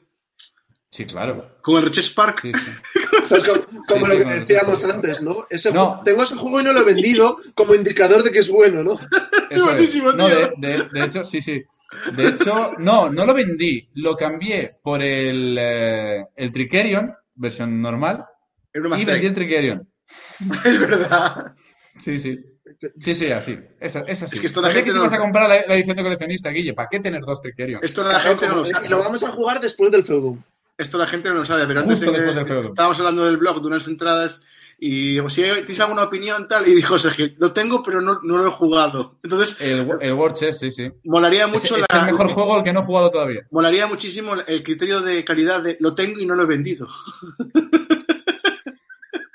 Sí, 0.91 1.05
claro. 1.05 1.57
con 1.61 1.76
el 1.77 1.84
Riches 1.84 2.09
Park. 2.11 2.39
Sí, 2.41 2.51
sí. 2.53 2.71
Pues 3.30 3.43
como, 3.43 3.84
como 3.85 4.05
Sí, 4.07 4.11
lo 4.11 4.17
que 4.17 4.26
decíamos 4.39 4.84
antes, 4.85 5.21
¿no? 5.21 5.45
Ese 5.51 5.71
No. 5.71 6.01
Tengo 6.03 6.23
ese 6.23 6.35
juego 6.35 6.61
y 6.61 6.63
no 6.63 6.73
lo 6.73 6.80
he 6.80 6.85
vendido 6.85 7.38
como 7.53 7.76
indicador 7.76 8.23
de 8.23 8.31
que 8.31 8.39
es 8.39 8.49
bueno, 8.49 8.84
¿no? 8.84 8.97
Eso 9.51 9.65
buenísimo, 9.65 10.09
es. 10.09 10.15
No, 10.15 10.26
tío. 10.27 10.35
de, 10.57 10.67
de- 10.77 10.89
de 10.89 11.05
hecho, 11.05 11.23
sí, 11.23 11.41
sí. 11.41 11.61
De 12.15 12.27
hecho, 12.29 12.73
no, 12.77 13.09
no 13.09 13.25
lo 13.25 13.33
vendí. 13.33 13.89
Lo 13.95 14.15
cambié 14.15 14.77
por 14.83 15.01
el, 15.01 15.57
eh, 15.59 16.25
el 16.35 16.51
Tricerion, 16.51 17.13
versión 17.35 17.81
normal, 17.81 18.25
y 18.73 19.05
vendí 19.05 19.25
el 19.27 19.33
Tricerion. 19.33 19.89
Es 20.65 20.79
verdad. 20.79 21.53
Sí, 21.99 22.19
sí. 22.19 22.39
Sí, 23.01 23.15
sí, 23.15 23.31
así. 23.31 23.57
Es, 23.79 23.95
es 23.95 24.23
así. 24.23 24.35
Es 24.35 24.39
que 24.41 24.47
esto 24.47 24.61
la 24.61 24.69
gente 24.69 24.85
que 24.85 24.91
te 24.91 24.97
no 24.97 25.03
ibas 25.05 25.17
a 25.17 25.19
comprar 25.19 25.49
la, 25.49 25.65
la 25.67 25.75
edición 25.75 25.97
de 25.97 26.03
coleccionista, 26.03 26.49
Guille. 26.49 26.73
¿Para 26.73 26.87
qué 26.87 26.99
tener 26.99 27.21
dos 27.21 27.41
Tricerion? 27.41 27.81
Esto 27.83 28.03
la 28.03 28.19
gente 28.19 28.47
no 28.47 28.57
lo 28.57 28.61
y 28.65 28.69
sabe. 28.69 28.87
lo 28.89 28.99
vamos 28.99 29.23
a 29.23 29.31
jugar 29.31 29.59
después 29.59 29.91
del 29.91 30.03
Feudum. 30.05 30.41
Esto 30.77 30.97
la 30.97 31.07
gente 31.07 31.27
no 31.29 31.35
lo 31.35 31.45
sabe, 31.45 31.65
pero 31.67 31.81
antes 31.81 31.99
Justo 31.99 32.05
en 32.05 32.13
que- 32.13 32.21
después 32.21 32.35
del 32.37 32.45
feudo. 32.45 32.69
estábamos 32.69 32.99
hablando 32.99 33.25
del 33.25 33.37
blog 33.37 33.59
de 33.61 33.67
unas 33.67 33.87
entradas 33.87 34.45
y 34.80 35.19
si 35.30 35.41
tienes 35.41 35.80
alguna 35.80 36.03
opinión 36.03 36.47
tal, 36.47 36.68
y 36.68 36.73
dijo 36.73 36.97
Sergio, 36.97 37.30
lo 37.38 37.51
tengo, 37.51 37.84
pero 37.84 38.01
no, 38.01 38.19
no 38.23 38.38
lo 38.38 38.47
he 38.47 38.51
jugado. 38.51 39.19
Entonces, 39.23 39.60
El, 39.60 39.89
el 39.99 40.14
War 40.14 40.34
Chest, 40.34 40.61
sí, 40.61 40.72
sí. 40.72 40.89
molaría 41.03 41.45
Es, 41.45 41.51
mucho 41.51 41.76
es 41.76 41.85
la... 41.89 41.99
el 41.99 42.06
mejor 42.07 42.30
juego 42.30 42.56
al 42.56 42.64
que 42.64 42.73
no 42.73 42.81
he 42.81 42.85
jugado 42.85 43.10
todavía. 43.11 43.41
Molaría 43.51 43.88
muchísimo 43.88 44.34
el 44.47 44.64
criterio 44.64 45.01
de 45.01 45.23
calidad 45.23 45.61
de 45.64 45.77
lo 45.80 45.95
tengo 45.95 46.19
y 46.19 46.26
no 46.26 46.35
lo 46.35 46.43
he 46.43 46.47
vendido. 46.47 46.88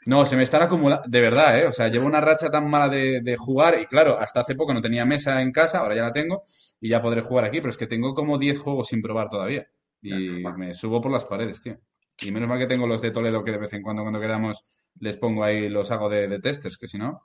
No, 0.07 0.27
se 0.27 0.37
me 0.37 0.43
están 0.43 0.61
acumulando, 0.61 1.07
de 1.09 1.21
verdad, 1.23 1.59
¿eh? 1.59 1.67
O 1.67 1.73
sea, 1.73 1.89
llevo 1.89 2.05
una 2.07 2.21
racha 2.21 2.51
tan 2.51 2.69
mala 2.69 2.91
de, 2.91 3.23
de 3.23 3.37
jugar 3.39 3.81
y 3.81 3.87
claro, 3.87 4.19
hasta 4.19 4.41
hace 4.41 4.55
poco 4.55 4.75
no 4.75 4.83
tenía 4.83 5.07
mesa 5.07 5.41
en 5.41 5.51
casa, 5.51 5.79
ahora 5.79 5.97
ya 5.97 6.03
la 6.03 6.13
tengo 6.13 6.43
y 6.79 6.91
ya 6.91 7.01
podré 7.01 7.23
jugar 7.23 7.47
aquí, 7.47 7.61
pero 7.61 7.71
es 7.71 7.79
que 7.79 7.87
tengo 7.87 8.13
como 8.13 8.37
10 8.39 8.59
juegos 8.59 8.89
sin 8.89 9.01
probar 9.01 9.31
todavía 9.31 9.67
y 10.03 10.43
me 10.59 10.75
subo 10.75 11.01
por 11.01 11.11
las 11.11 11.25
paredes, 11.25 11.63
tío. 11.63 11.79
Y 12.21 12.31
menos 12.31 12.49
mal 12.49 12.59
que 12.59 12.67
tengo 12.67 12.87
los 12.87 13.01
de 13.01 13.11
Toledo 13.11 13.43
que 13.43 13.53
de 13.53 13.59
vez 13.59 13.73
en 13.73 13.83
cuando 13.83 14.03
cuando 14.03 14.21
quedamos 14.21 14.65
les 15.01 15.17
pongo 15.17 15.45
ahí, 15.45 15.69
los 15.69 15.91
hago 15.91 16.09
de, 16.09 16.29
de 16.29 16.39
testers, 16.41 16.79
que 16.79 16.89
si 16.89 16.99
no, 16.99 17.23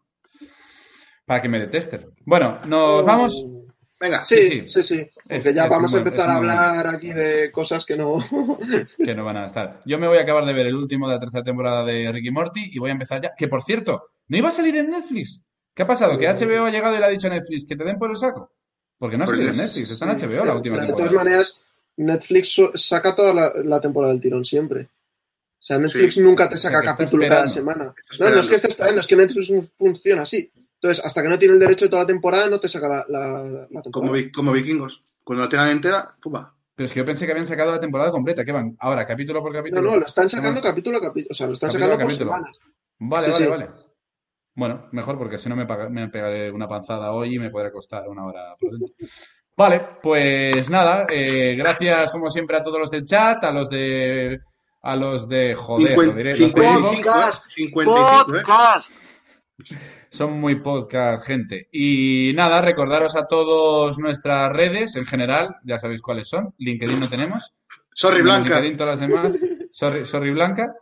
para 1.26 1.42
que 1.42 1.50
me 1.50 1.60
de 1.60 1.68
tester. 1.68 2.10
Bueno, 2.26 2.60
nos 2.66 3.06
vamos. 3.06 3.46
Venga, 4.00 4.24
Sí, 4.24 4.36
Sí, 4.38 4.64
sí, 4.64 4.72
sí. 4.72 4.84
sí. 4.84 5.10
Porque 5.14 5.36
Es- 5.36 5.54
ya 5.56 5.66
es 5.66 5.70
vamos 5.70 5.94
a 5.94 5.98
empezar 5.98 6.30
es 6.30 6.36
a 6.36 6.38
buen 6.40 6.50
hablar 6.50 6.88
aquí 6.88 7.12
de 7.12 7.52
cosas 7.52 7.86
que 7.86 7.98
no. 7.98 8.18
que 9.04 9.14
no 9.14 9.26
van 9.26 9.38
a 9.38 9.46
estar. 9.48 9.82
Yo 9.86 10.00
me 10.00 10.08
voy 10.08 10.18
a 10.18 10.22
acabar 10.22 10.46
de 10.46 10.54
ver 10.54 10.68
el 10.68 10.76
último 10.76 11.08
de 11.08 11.16
la 11.16 11.20
tercera 11.20 11.44
temporada 11.44 11.84
de 11.84 12.10
Ricky 12.12 12.32
Morty 12.32 12.70
y 12.74 12.80
voy 12.80 12.90
a 12.90 12.94
empezar 12.94 13.22
ya. 13.22 13.32
Que 13.38 13.50
por 13.50 13.62
cierto, 13.62 14.12
¿no 14.30 14.38
iba 14.38 14.48
a 14.48 14.54
salir 14.54 14.78
en 14.78 14.90
Netflix? 14.90 15.42
¿Qué 15.76 15.84
ha 15.84 15.88
pasado? 15.88 16.18
¿Que 16.18 16.28
HBO 16.30 16.66
ha 16.66 16.70
llegado 16.72 16.96
y 16.96 17.00
le 17.00 17.06
ha 17.06 17.10
dicho 17.10 17.28
a 17.28 17.32
Netflix 17.32 17.66
que 17.66 17.76
te 17.76 17.84
den 17.84 17.98
por 18.00 18.10
el 18.10 18.16
saco? 18.18 18.52
Porque 18.98 19.18
no 19.18 19.24
ha 19.24 19.28
Pues 19.28 19.38
salido 19.38 19.54
en 19.54 19.60
Netflix, 19.60 19.92
está 19.92 20.12
en 20.12 20.18
HBO 20.18 20.46
la 20.46 20.56
última 20.56 20.76
Pero 20.76 20.88
de 20.88 20.94
todas 20.94 21.10
temporada. 21.10 21.24
maneras, 21.24 21.60
Netflix 21.98 22.62
saca 22.76 23.16
toda 23.16 23.34
la, 23.34 23.52
la 23.66 23.82
temporada 23.82 24.14
del 24.14 24.22
tirón 24.22 24.46
siempre. 24.46 24.88
O 25.60 25.62
sea, 25.62 25.78
Netflix 25.78 26.14
Sí. 26.14 26.22
nunca 26.22 26.50
te 26.50 26.58
saca 26.58 26.80
que 26.80 26.88
capítulo 26.88 27.28
cada 27.28 27.48
semana. 27.48 27.94
No, 28.20 28.30
no 28.30 28.40
es 28.40 28.48
que 28.48 28.56
esté 28.56 28.70
esperando, 28.70 29.02
es 29.02 29.08
que 29.08 29.16
Netflix 29.18 29.48
fun- 29.50 29.70
funciona 29.78 30.22
así. 30.22 30.52
Entonces, 30.82 31.04
hasta 31.06 31.22
que 31.22 31.28
no 31.28 31.38
tiene 31.38 31.56
el 31.56 31.60
derecho 31.60 31.86
de 31.86 31.90
toda 31.90 32.04
la 32.04 32.08
temporada, 32.08 32.50
no 32.50 32.60
te 32.60 32.70
saca 32.70 32.88
la, 32.88 33.06
la, 33.10 33.44
la 33.44 33.68
como, 33.68 33.82
temporada. 33.82 34.12
vi- 34.14 34.32
como 34.32 34.52
vikingos. 34.54 35.04
Cuando 35.24 35.44
la 35.44 35.50
tengan 35.50 35.70
entera, 35.70 36.16
pumba. 36.22 36.56
Pero 36.74 36.86
es 36.88 36.94
que 36.94 37.00
yo 37.00 37.06
pensé 37.06 37.26
que 37.26 37.34
habían 37.34 37.46
sacado 37.46 37.72
la 37.74 37.80
temporada 37.82 38.10
completa. 38.10 38.46
¿Qué 38.46 38.54
van? 38.54 38.78
Ahora, 38.80 39.06
capítulo 39.06 39.42
por 39.42 39.52
No, 39.52 39.60
capítulo. 39.60 39.82
no, 39.92 39.98
lo 39.98 40.06
están 40.06 40.30
sacando 40.30 40.62
capítulo 40.62 40.98
a 40.98 41.02
capítulo. 41.02 41.28
O 41.32 41.34
sea, 41.34 41.48
lo 41.48 41.54
están 41.54 41.70
Capítulo 41.72 41.86
a 41.86 41.98
sacando 41.98 42.08
por 42.10 42.18
semanas. 42.18 42.52
Vale, 43.00 43.26
Sí, 43.28 43.32
vale, 43.34 43.44
sí. 43.46 43.52
vale. 43.52 43.70
Bueno, 44.56 44.88
mejor 44.94 45.18
porque 45.18 45.38
si 45.38 45.50
no 45.50 45.56
me, 45.58 45.66
me 45.90 46.08
pegaré 46.10 46.50
una 46.52 46.68
panzada 46.68 47.12
hoy 47.12 47.36
y 47.36 47.40
me 47.40 47.50
podrá 47.50 47.72
costar 47.72 48.08
una 48.08 48.26
hora. 48.26 48.56
por 48.60 48.72
dentro. 48.72 48.96
Vale, 49.58 49.82
pues 50.02 50.70
nada, 50.70 51.06
eh, 51.10 51.56
gracias 51.58 52.12
como 52.12 52.30
siempre 52.30 52.56
a 52.58 52.64
todos 52.64 52.80
los 52.80 52.90
del 52.92 53.04
chat, 53.06 53.44
a 53.44 53.52
los 53.52 53.70
de 53.70 54.40
a 54.82 54.96
los 54.96 55.28
de 55.28 55.56
joder, 55.56 55.98
lo 55.98 56.14
diré, 56.14 56.30
los 56.32 56.40
de 56.40 56.62
55, 56.62 57.10
Xbox. 57.10 57.38
¿eh? 57.38 57.66
55. 57.66 58.42
Podcast. 58.46 58.92
son 60.10 60.40
muy 60.40 60.62
podcast 60.62 61.26
gente. 61.26 61.68
Y 61.72 62.34
nada, 62.34 62.62
recordaros 62.62 63.16
a 63.16 63.28
todos 63.28 64.00
nuestras 64.00 64.52
redes 64.52 64.96
en 64.96 65.06
general, 65.06 65.56
ya 65.64 65.78
sabéis 65.78 66.02
cuáles 66.02 66.30
son. 66.30 66.54
LinkedIn 66.58 67.00
no 67.00 67.10
tenemos. 67.10 67.54
Sorry, 67.94 68.22
Blanca. 68.22 68.62
LinkedIn 68.62 68.78
todas 68.78 69.00
las 69.00 69.10
demás. 69.10 69.38
Sorry, 69.72 70.06
sorry 70.06 70.32
Blanca. 70.32 70.74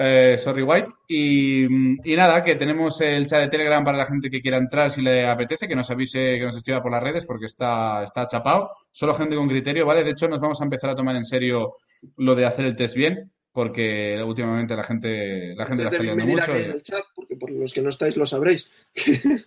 Eh, 0.00 0.38
sorry 0.38 0.62
White. 0.62 0.88
Y, 1.08 1.64
y 1.64 2.16
nada, 2.16 2.42
que 2.44 2.54
tenemos 2.54 3.00
el 3.00 3.26
chat 3.26 3.40
de 3.40 3.48
Telegram 3.48 3.84
para 3.84 3.98
la 3.98 4.06
gente 4.06 4.30
que 4.30 4.40
quiera 4.40 4.56
entrar 4.56 4.90
si 4.90 5.02
le 5.02 5.28
apetece, 5.28 5.66
que 5.66 5.74
nos 5.74 5.90
avise, 5.90 6.38
que 6.38 6.44
nos 6.44 6.56
escriba 6.56 6.80
por 6.80 6.92
las 6.92 7.02
redes 7.02 7.26
porque 7.26 7.46
está, 7.46 8.04
está 8.04 8.26
chapado. 8.26 8.70
Solo 8.92 9.14
gente 9.14 9.36
con 9.36 9.48
criterio, 9.48 9.84
¿vale? 9.84 10.04
De 10.04 10.12
hecho, 10.12 10.28
nos 10.28 10.40
vamos 10.40 10.60
a 10.60 10.64
empezar 10.64 10.90
a 10.90 10.94
tomar 10.94 11.16
en 11.16 11.24
serio 11.24 11.74
lo 12.16 12.34
de 12.34 12.46
hacer 12.46 12.64
el 12.64 12.76
test 12.76 12.94
bien, 12.94 13.30
porque 13.52 14.22
últimamente 14.24 14.76
la 14.76 14.84
gente, 14.84 15.54
la 15.54 15.66
gente 15.66 15.82
la 15.84 15.90
está 15.90 16.02
liando 16.02 16.24
venir 16.24 16.38
mucho. 16.40 16.52
aquí 16.52 16.60
y- 16.60 16.64
en 16.64 16.70
el 16.72 16.82
chat, 16.82 17.02
porque 17.14 17.36
por 17.36 17.50
los 17.50 17.72
que 17.72 17.82
no 17.82 17.88
estáis 17.88 18.16
lo 18.16 18.26
sabréis. 18.26 18.70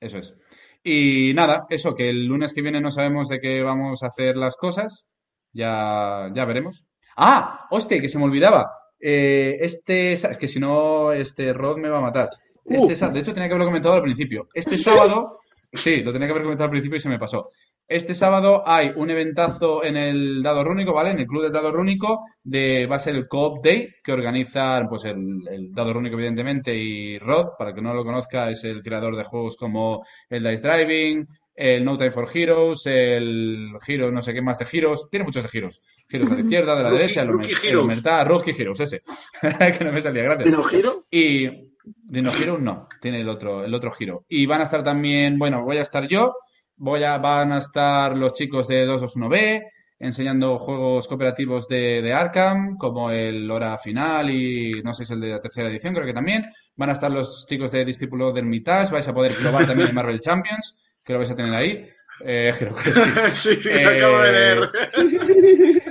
Eso 0.00 0.18
es. 0.18 0.34
Y 0.82 1.32
nada, 1.34 1.66
eso, 1.70 1.94
que 1.94 2.10
el 2.10 2.26
lunes 2.26 2.52
que 2.52 2.60
viene 2.60 2.80
no 2.80 2.90
sabemos 2.90 3.28
de 3.28 3.40
qué 3.40 3.62
vamos 3.62 4.02
a 4.02 4.08
hacer 4.08 4.36
las 4.36 4.56
cosas. 4.56 5.06
Ya, 5.52 6.30
ya 6.34 6.44
veremos. 6.44 6.84
Ah, 7.16 7.66
hostia, 7.70 8.00
que 8.00 8.08
se 8.08 8.18
me 8.18 8.24
olvidaba. 8.24 8.70
Eh, 9.00 9.56
este, 9.60 10.12
es 10.12 10.38
que 10.38 10.48
si 10.48 10.58
no, 10.60 11.12
este 11.12 11.52
Rod 11.54 11.78
me 11.78 11.88
va 11.88 11.98
a 11.98 12.02
matar. 12.02 12.28
Este, 12.66 13.06
Uh. 13.06 13.10
de 13.12 13.20
hecho, 13.20 13.32
tenía 13.32 13.48
que 13.48 13.54
haberlo 13.54 13.66
comentado 13.66 13.94
al 13.94 14.02
principio. 14.02 14.46
Este 14.52 14.76
sábado, 14.76 15.38
sí, 15.72 16.02
lo 16.02 16.12
tenía 16.12 16.26
que 16.28 16.32
haber 16.32 16.42
comentado 16.42 16.64
al 16.66 16.70
principio 16.72 16.96
y 16.98 17.00
se 17.00 17.08
me 17.08 17.18
pasó. 17.18 17.48
Este 17.86 18.14
sábado 18.14 18.62
hay 18.66 18.92
un 18.96 19.10
eventazo 19.10 19.84
en 19.84 19.96
el 19.96 20.42
Dado 20.42 20.64
Rúnico, 20.64 20.92
¿vale? 20.94 21.10
En 21.10 21.18
el 21.18 21.26
Club 21.26 21.42
del 21.42 21.52
Dado 21.52 21.70
Rúnico, 21.70 22.24
de, 22.42 22.86
va 22.86 22.96
a 22.96 22.98
ser 22.98 23.14
el 23.14 23.28
Co-op 23.28 23.62
Day, 23.62 23.88
que 24.02 24.12
organizan, 24.12 24.88
pues, 24.88 25.04
el, 25.04 25.46
el 25.50 25.72
Dado 25.72 25.92
Rúnico, 25.92 26.14
evidentemente, 26.16 26.74
y 26.74 27.18
Rod, 27.18 27.48
para 27.58 27.70
el 27.70 27.76
que 27.76 27.82
no 27.82 27.92
lo 27.92 28.04
conozca, 28.04 28.48
es 28.50 28.64
el 28.64 28.82
creador 28.82 29.16
de 29.16 29.24
juegos 29.24 29.56
como 29.56 30.04
el 30.30 30.42
Dice 30.44 30.62
Driving, 30.66 31.26
el 31.56 31.84
No 31.84 31.96
Time 31.96 32.10
for 32.10 32.28
Heroes, 32.34 32.82
el 32.86 33.68
Hero, 33.86 34.10
no 34.10 34.22
sé 34.22 34.32
qué 34.34 34.42
más 34.42 34.58
de 34.58 34.66
Heroes. 34.72 35.06
Tiene 35.10 35.24
muchos 35.24 35.42
de 35.44 35.50
Heroes. 35.52 35.80
Heroes 36.08 36.32
a 36.32 36.34
la 36.34 36.40
izquierda, 36.40 36.76
de 36.76 36.82
la 36.82 36.88
Rookie- 36.90 36.98
derecha, 36.98 37.22
el, 37.22 37.28
Rookie 37.28 37.52
Heroes. 37.68 38.02
Rookie 38.26 38.54
Heroes, 38.58 38.80
ese. 38.80 39.02
que 39.78 39.84
no 39.84 39.92
me 39.92 40.00
salía, 40.02 40.22
gracias. 40.24 40.46
¿Dino 40.46 40.62
Giro? 40.64 41.04
Y 41.10 41.48
Dino 41.84 42.30
Hero 42.32 42.58
no, 42.58 42.88
tiene 43.00 43.20
el 43.20 43.28
otro, 43.28 43.62
el 43.64 43.72
otro 43.74 43.92
giro. 43.92 44.24
Y 44.28 44.46
van 44.46 44.62
a 44.62 44.64
estar 44.64 44.82
también, 44.82 45.38
bueno, 45.38 45.62
voy 45.62 45.76
a 45.76 45.82
estar 45.82 46.08
yo, 46.08 46.34
voy 46.76 47.04
a, 47.04 47.18
van 47.18 47.52
a 47.52 47.58
estar 47.58 48.16
los 48.16 48.32
chicos 48.32 48.68
de 48.68 48.86
221B 48.86 49.62
enseñando 49.98 50.58
juegos 50.58 51.08
cooperativos 51.08 51.66
de, 51.68 52.02
de 52.02 52.12
Arkham, 52.12 52.76
como 52.76 53.10
el 53.10 53.50
Hora 53.50 53.78
Final 53.78 54.30
y 54.30 54.82
no 54.82 54.92
sé 54.92 54.98
si 54.98 55.02
es 55.04 55.10
el 55.12 55.20
de 55.20 55.28
la 55.28 55.40
tercera 55.40 55.68
edición, 55.68 55.94
creo 55.94 56.06
que 56.06 56.12
también. 56.12 56.44
Van 56.76 56.90
a 56.90 56.92
estar 56.92 57.10
los 57.10 57.46
chicos 57.46 57.70
de 57.72 57.84
Discípulo 57.84 58.32
de 58.32 58.40
Hermitage, 58.40 58.92
vais 58.92 59.08
a 59.08 59.14
poder 59.14 59.32
probar 59.34 59.66
también 59.66 59.88
el 59.88 59.94
Marvel 59.94 60.20
Champions, 60.20 60.76
que 61.04 61.12
lo 61.12 61.20
vais 61.20 61.30
a 61.30 61.36
tener 61.36 61.54
ahí. 61.54 61.88
Eh, 62.24 62.52
creo 62.58 62.74
que 62.74 62.90
sí. 62.90 63.00
sí, 63.54 63.62
sí, 63.62 63.68
Eh, 63.70 63.86
acabo 63.86 64.18
de 64.20 64.32
leer. 64.32 65.80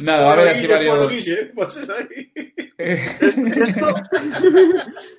Nada, 0.00 0.50
así 0.50 0.66
varios... 0.66 1.10
Guille, 1.10 1.52
ahí. 1.98 2.32
Eh, 2.78 3.02
Esto, 3.20 3.94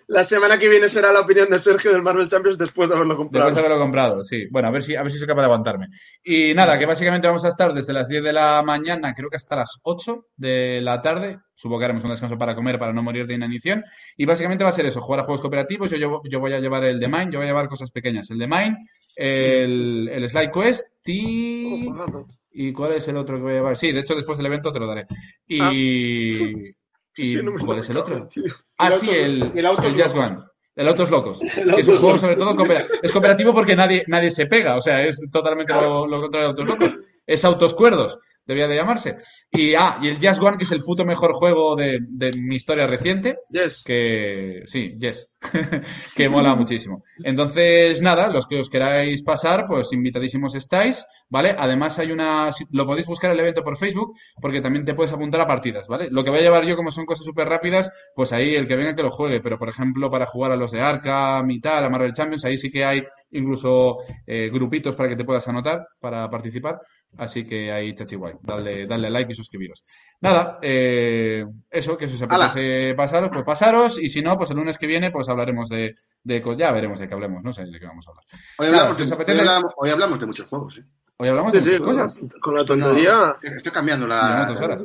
la 0.07 0.23
semana 0.23 0.59
que 0.59 0.69
viene 0.69 0.87
será 0.87 1.11
la 1.11 1.21
opinión 1.21 1.49
de 1.49 1.57
Sergio 1.57 1.91
del 1.91 2.03
Marvel 2.03 2.27
Champions 2.27 2.59
después 2.59 2.87
de 2.87 2.95
haberlo 2.95 3.17
comprado. 3.17 3.47
Después 3.47 3.63
de 3.63 3.65
haberlo 3.65 3.83
comprado, 3.83 4.23
sí. 4.23 4.45
Bueno, 4.51 4.67
a 4.67 4.71
ver 4.71 4.83
si, 4.83 4.95
a 4.95 5.01
ver 5.01 5.11
si 5.11 5.17
soy 5.17 5.25
capaz 5.25 5.41
de 5.41 5.45
aguantarme. 5.45 5.87
Y 6.23 6.53
nada, 6.53 6.77
que 6.77 6.85
básicamente 6.85 7.27
vamos 7.27 7.45
a 7.45 7.47
estar 7.47 7.73
desde 7.73 7.93
las 7.93 8.07
10 8.07 8.23
de 8.23 8.33
la 8.33 8.61
mañana, 8.61 9.15
creo 9.15 9.31
que 9.31 9.37
hasta 9.37 9.55
las 9.55 9.79
8 9.81 10.27
de 10.35 10.81
la 10.81 11.01
tarde. 11.01 11.39
Supongo 11.55 11.79
que 11.79 11.85
haremos 11.85 12.03
un 12.03 12.11
descanso 12.11 12.37
para 12.37 12.53
comer, 12.53 12.77
para 12.77 12.93
no 12.93 13.01
morir 13.01 13.25
de 13.25 13.33
inanición. 13.33 13.83
Y 14.15 14.25
básicamente 14.25 14.63
va 14.63 14.69
a 14.69 14.73
ser 14.73 14.85
eso, 14.85 15.01
jugar 15.01 15.21
a 15.21 15.23
juegos 15.23 15.41
cooperativos. 15.41 15.89
Yo, 15.89 15.97
yo, 15.97 16.21
yo 16.29 16.39
voy 16.39 16.53
a 16.53 16.59
llevar 16.59 16.83
el 16.83 16.99
de 16.99 17.07
Mine, 17.07 17.31
yo 17.31 17.39
voy 17.39 17.47
a 17.47 17.49
llevar 17.49 17.67
cosas 17.67 17.89
pequeñas. 17.89 18.29
El 18.29 18.37
de 18.37 18.47
Mine, 18.47 18.77
el, 19.15 20.09
el 20.13 20.29
Slide 20.29 20.51
Quest 20.51 21.07
y... 21.07 21.87
Oh. 21.87 22.27
¿Y 22.59 22.73
cuál 22.73 22.93
es 22.93 23.07
el 23.07 23.17
otro 23.17 23.35
que 23.37 23.41
voy 23.43 23.51
a 23.51 23.55
llevar? 23.55 23.77
Sí, 23.77 23.91
de 23.91 23.99
hecho, 23.99 24.15
después 24.15 24.37
del 24.37 24.47
evento 24.47 24.71
te 24.71 24.79
lo 24.79 24.87
daré. 24.87 25.05
Y... 25.47 25.59
Ah. 25.61 25.71
¿Y 27.19 27.27
Sí, 27.29 27.35
no 27.43 27.51
me 27.51 27.65
cuál 27.65 27.79
es 27.79 27.89
el 27.89 27.97
otro? 27.97 28.27
tío. 28.27 28.43
Ah, 28.77 28.87
El 28.89 28.93
sí, 28.93 29.05
Autos- 29.07 29.15
el, 29.15 29.51
el 29.55 29.65
Autos 29.65 29.93
el 29.95 30.03
Just. 30.03 30.15
One. 30.15 30.37
El 30.75 30.87
Autos 30.87 31.09
Locos. 31.09 31.41
El 31.57 31.73
que 31.75 31.81
es 31.81 31.87
un 31.87 31.95
juego 31.95 32.07
Locos. 32.09 32.21
sobre 32.21 32.35
todo 32.35 32.55
cooperativo. 32.55 32.99
Es 33.01 33.11
cooperativo 33.11 33.53
porque 33.53 33.75
nadie, 33.75 34.03
nadie 34.07 34.29
se 34.29 34.45
pega. 34.45 34.75
O 34.75 34.81
sea, 34.81 35.03
es 35.03 35.19
totalmente 35.31 35.73
Claro. 35.73 36.05
lo, 36.05 36.07
lo 36.07 36.21
contrario 36.21 36.47
de 36.47 36.61
Autos 36.61 36.67
Locos. 36.67 36.97
Es 37.25 37.43
Autos 37.43 37.73
Cuerdos, 37.73 38.19
debía 38.47 38.67
de 38.67 38.75
llamarse. 38.75 39.17
Y, 39.51 39.75
ah, 39.75 39.99
y 40.01 40.07
el 40.07 40.17
Just 40.17 40.41
One, 40.41 40.57
que 40.57 40.63
es 40.63 40.71
el 40.71 40.83
puto 40.83 41.05
mejor 41.05 41.33
juego 41.33 41.75
de, 41.75 41.99
de 42.01 42.31
mi 42.33 42.55
historia 42.55 42.87
reciente. 42.87 43.37
Yes. 43.49 43.83
Que 43.85 44.63
sí, 44.65 44.95
yes. 44.99 45.29
que 46.15 46.29
mola 46.29 46.55
muchísimo. 46.55 47.03
Entonces, 47.23 48.01
nada, 48.01 48.29
los 48.29 48.47
que 48.47 48.59
os 48.59 48.69
queráis 48.69 49.21
pasar, 49.21 49.65
pues 49.67 49.93
invitadísimos 49.93 50.55
estáis, 50.55 51.05
¿vale? 51.29 51.55
Además 51.57 51.99
hay 51.99 52.11
una, 52.11 52.49
lo 52.71 52.85
podéis 52.85 53.05
buscar 53.05 53.31
el 53.31 53.39
evento 53.39 53.63
por 53.63 53.77
Facebook, 53.77 54.13
porque 54.41 54.61
también 54.61 54.85
te 54.85 54.93
puedes 54.93 55.11
apuntar 55.11 55.41
a 55.41 55.47
partidas, 55.47 55.87
¿vale? 55.87 56.09
Lo 56.09 56.23
que 56.23 56.31
voy 56.31 56.39
a 56.39 56.43
llevar 56.43 56.65
yo, 56.65 56.75
como 56.75 56.91
son 56.91 57.05
cosas 57.05 57.25
súper 57.25 57.47
rápidas, 57.47 57.91
pues 58.15 58.33
ahí 58.33 58.55
el 58.55 58.67
que 58.67 58.75
venga 58.75 58.95
que 58.95 59.03
lo 59.03 59.11
juegue, 59.11 59.41
pero 59.41 59.59
por 59.59 59.69
ejemplo, 59.69 60.09
para 60.09 60.25
jugar 60.25 60.51
a 60.51 60.55
los 60.55 60.71
de 60.71 60.81
Arkham 60.81 61.49
y 61.51 61.61
tal, 61.61 61.85
a 61.85 61.89
Marvel 61.89 62.13
Champions, 62.13 62.45
ahí 62.45 62.57
sí 62.57 62.71
que 62.71 62.83
hay 62.83 63.03
incluso 63.31 63.99
eh, 64.25 64.49
grupitos 64.51 64.95
para 64.95 65.09
que 65.09 65.15
te 65.15 65.25
puedas 65.25 65.47
anotar 65.47 65.87
para 65.99 66.29
participar. 66.29 66.79
Así 67.17 67.45
que 67.47 67.71
ahí 67.71 67.95
chachi 67.95 68.15
guay, 68.15 68.33
dale, 68.41 68.85
dale 68.85 69.09
like 69.09 69.31
y 69.31 69.35
suscribiros. 69.35 69.83
Nada, 70.21 70.59
eh, 70.61 71.45
eso, 71.69 71.97
que 71.97 72.07
si 72.07 72.15
os 72.15 72.21
apetece 72.21 72.93
pasaros, 72.95 73.29
pues 73.31 73.43
pasaros, 73.45 73.97
y 74.01 74.09
si 74.09 74.21
no, 74.21 74.37
pues 74.37 74.51
el 74.51 74.57
lunes 74.57 74.77
que 74.77 74.85
viene, 74.87 75.09
pues 75.09 75.27
hablaremos 75.29 75.69
de, 75.69 75.95
de 76.23 76.43
ya 76.57 76.71
veremos 76.71 76.99
de 76.99 77.07
qué 77.07 77.13
hablemos, 77.13 77.43
no 77.43 77.51
sé 77.53 77.63
de 77.65 77.79
qué 77.79 77.85
vamos 77.87 78.05
a 78.07 78.11
hablar. 78.11 78.25
Hoy 78.59 78.67
Nada, 78.67 78.89
hablamos, 78.89 78.97
de, 79.09 79.15
apetece- 79.15 79.33
hoy 79.33 79.39
hablamos, 79.39 79.73
hoy 79.77 79.89
hablamos 79.89 80.19
de 80.19 80.25
muchos 80.25 80.47
juegos. 80.47 80.77
¿eh? 80.79 80.83
Hoy 81.17 81.29
hablamos 81.29 81.53
Sí, 81.53 81.59
de 81.59 81.63
sí, 81.63 81.69
muchas 81.69 81.85
con 81.85 81.95
la, 81.97 82.03
cosas. 82.05 82.41
con 82.41 82.53
la 82.53 82.59
no- 82.59 82.65
tontería. 82.65 83.35
estoy 83.41 83.71
cambiando 83.71 84.05
la. 84.07 84.45
dos 84.45 84.61
horas. 84.61 84.81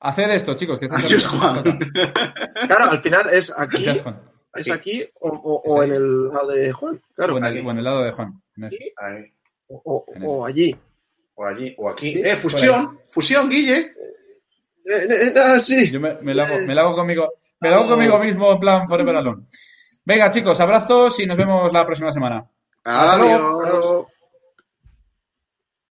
Haced 0.00 0.30
esto, 0.30 0.54
chicos, 0.54 0.78
que 0.78 0.86
Adiós. 0.90 1.26
Juan. 1.26 1.62
Claro, 2.68 2.90
al 2.90 3.02
final 3.02 3.22
es 3.32 3.52
aquí, 3.58 3.86
Juan. 4.02 4.20
es 4.54 4.70
aquí 4.70 5.04
o, 5.20 5.28
o- 5.30 5.62
o 5.74 5.82
en 5.82 5.92
el 5.92 6.28
lado 6.28 6.48
de 6.48 6.70
Juan. 6.72 7.00
Claro, 7.14 7.34
o, 7.34 7.38
en 7.38 7.44
el, 7.44 7.56
aquí. 7.58 7.66
o 7.66 7.70
en 7.70 7.78
el 7.78 7.84
lado 7.84 8.02
de 8.02 8.12
Juan. 8.12 8.40
en 8.56 8.64
eso. 8.64 8.76
Ahí, 8.98 9.32
o, 9.68 9.82
o- 9.84 10.04
en 10.14 10.22
o 10.26 10.46
allí. 10.46 10.76
O 11.36 11.46
allí, 11.46 11.74
o 11.78 11.88
aquí. 11.88 12.14
Sí, 12.14 12.22
eh, 12.24 12.36
fusión, 12.36 13.00
fusión, 13.10 13.48
Guille. 13.48 13.78
Eh, 13.78 15.06
eh, 15.10 15.34
ah, 15.36 15.58
sí. 15.58 15.90
Yo 15.90 16.00
me, 16.00 16.14
me 16.22 16.34
lo 16.34 16.42
hago, 16.42 16.58
me 16.58 16.74
lo 16.74 16.80
hago 16.80 16.96
conmigo, 16.96 17.32
me 17.60 17.70
lo 17.70 17.76
hago 17.76 17.88
conmigo 17.88 18.18
mismo 18.18 18.52
en 18.52 18.60
plan 18.60 18.88
Forever 18.88 19.16
Alone. 19.16 19.44
Venga, 20.04 20.30
chicos, 20.30 20.60
abrazos 20.60 21.18
y 21.20 21.26
nos 21.26 21.36
vemos 21.36 21.72
la 21.72 21.84
próxima 21.84 22.12
semana. 22.12 22.44
Adiós. 22.84 23.62
Claro. 23.62 24.08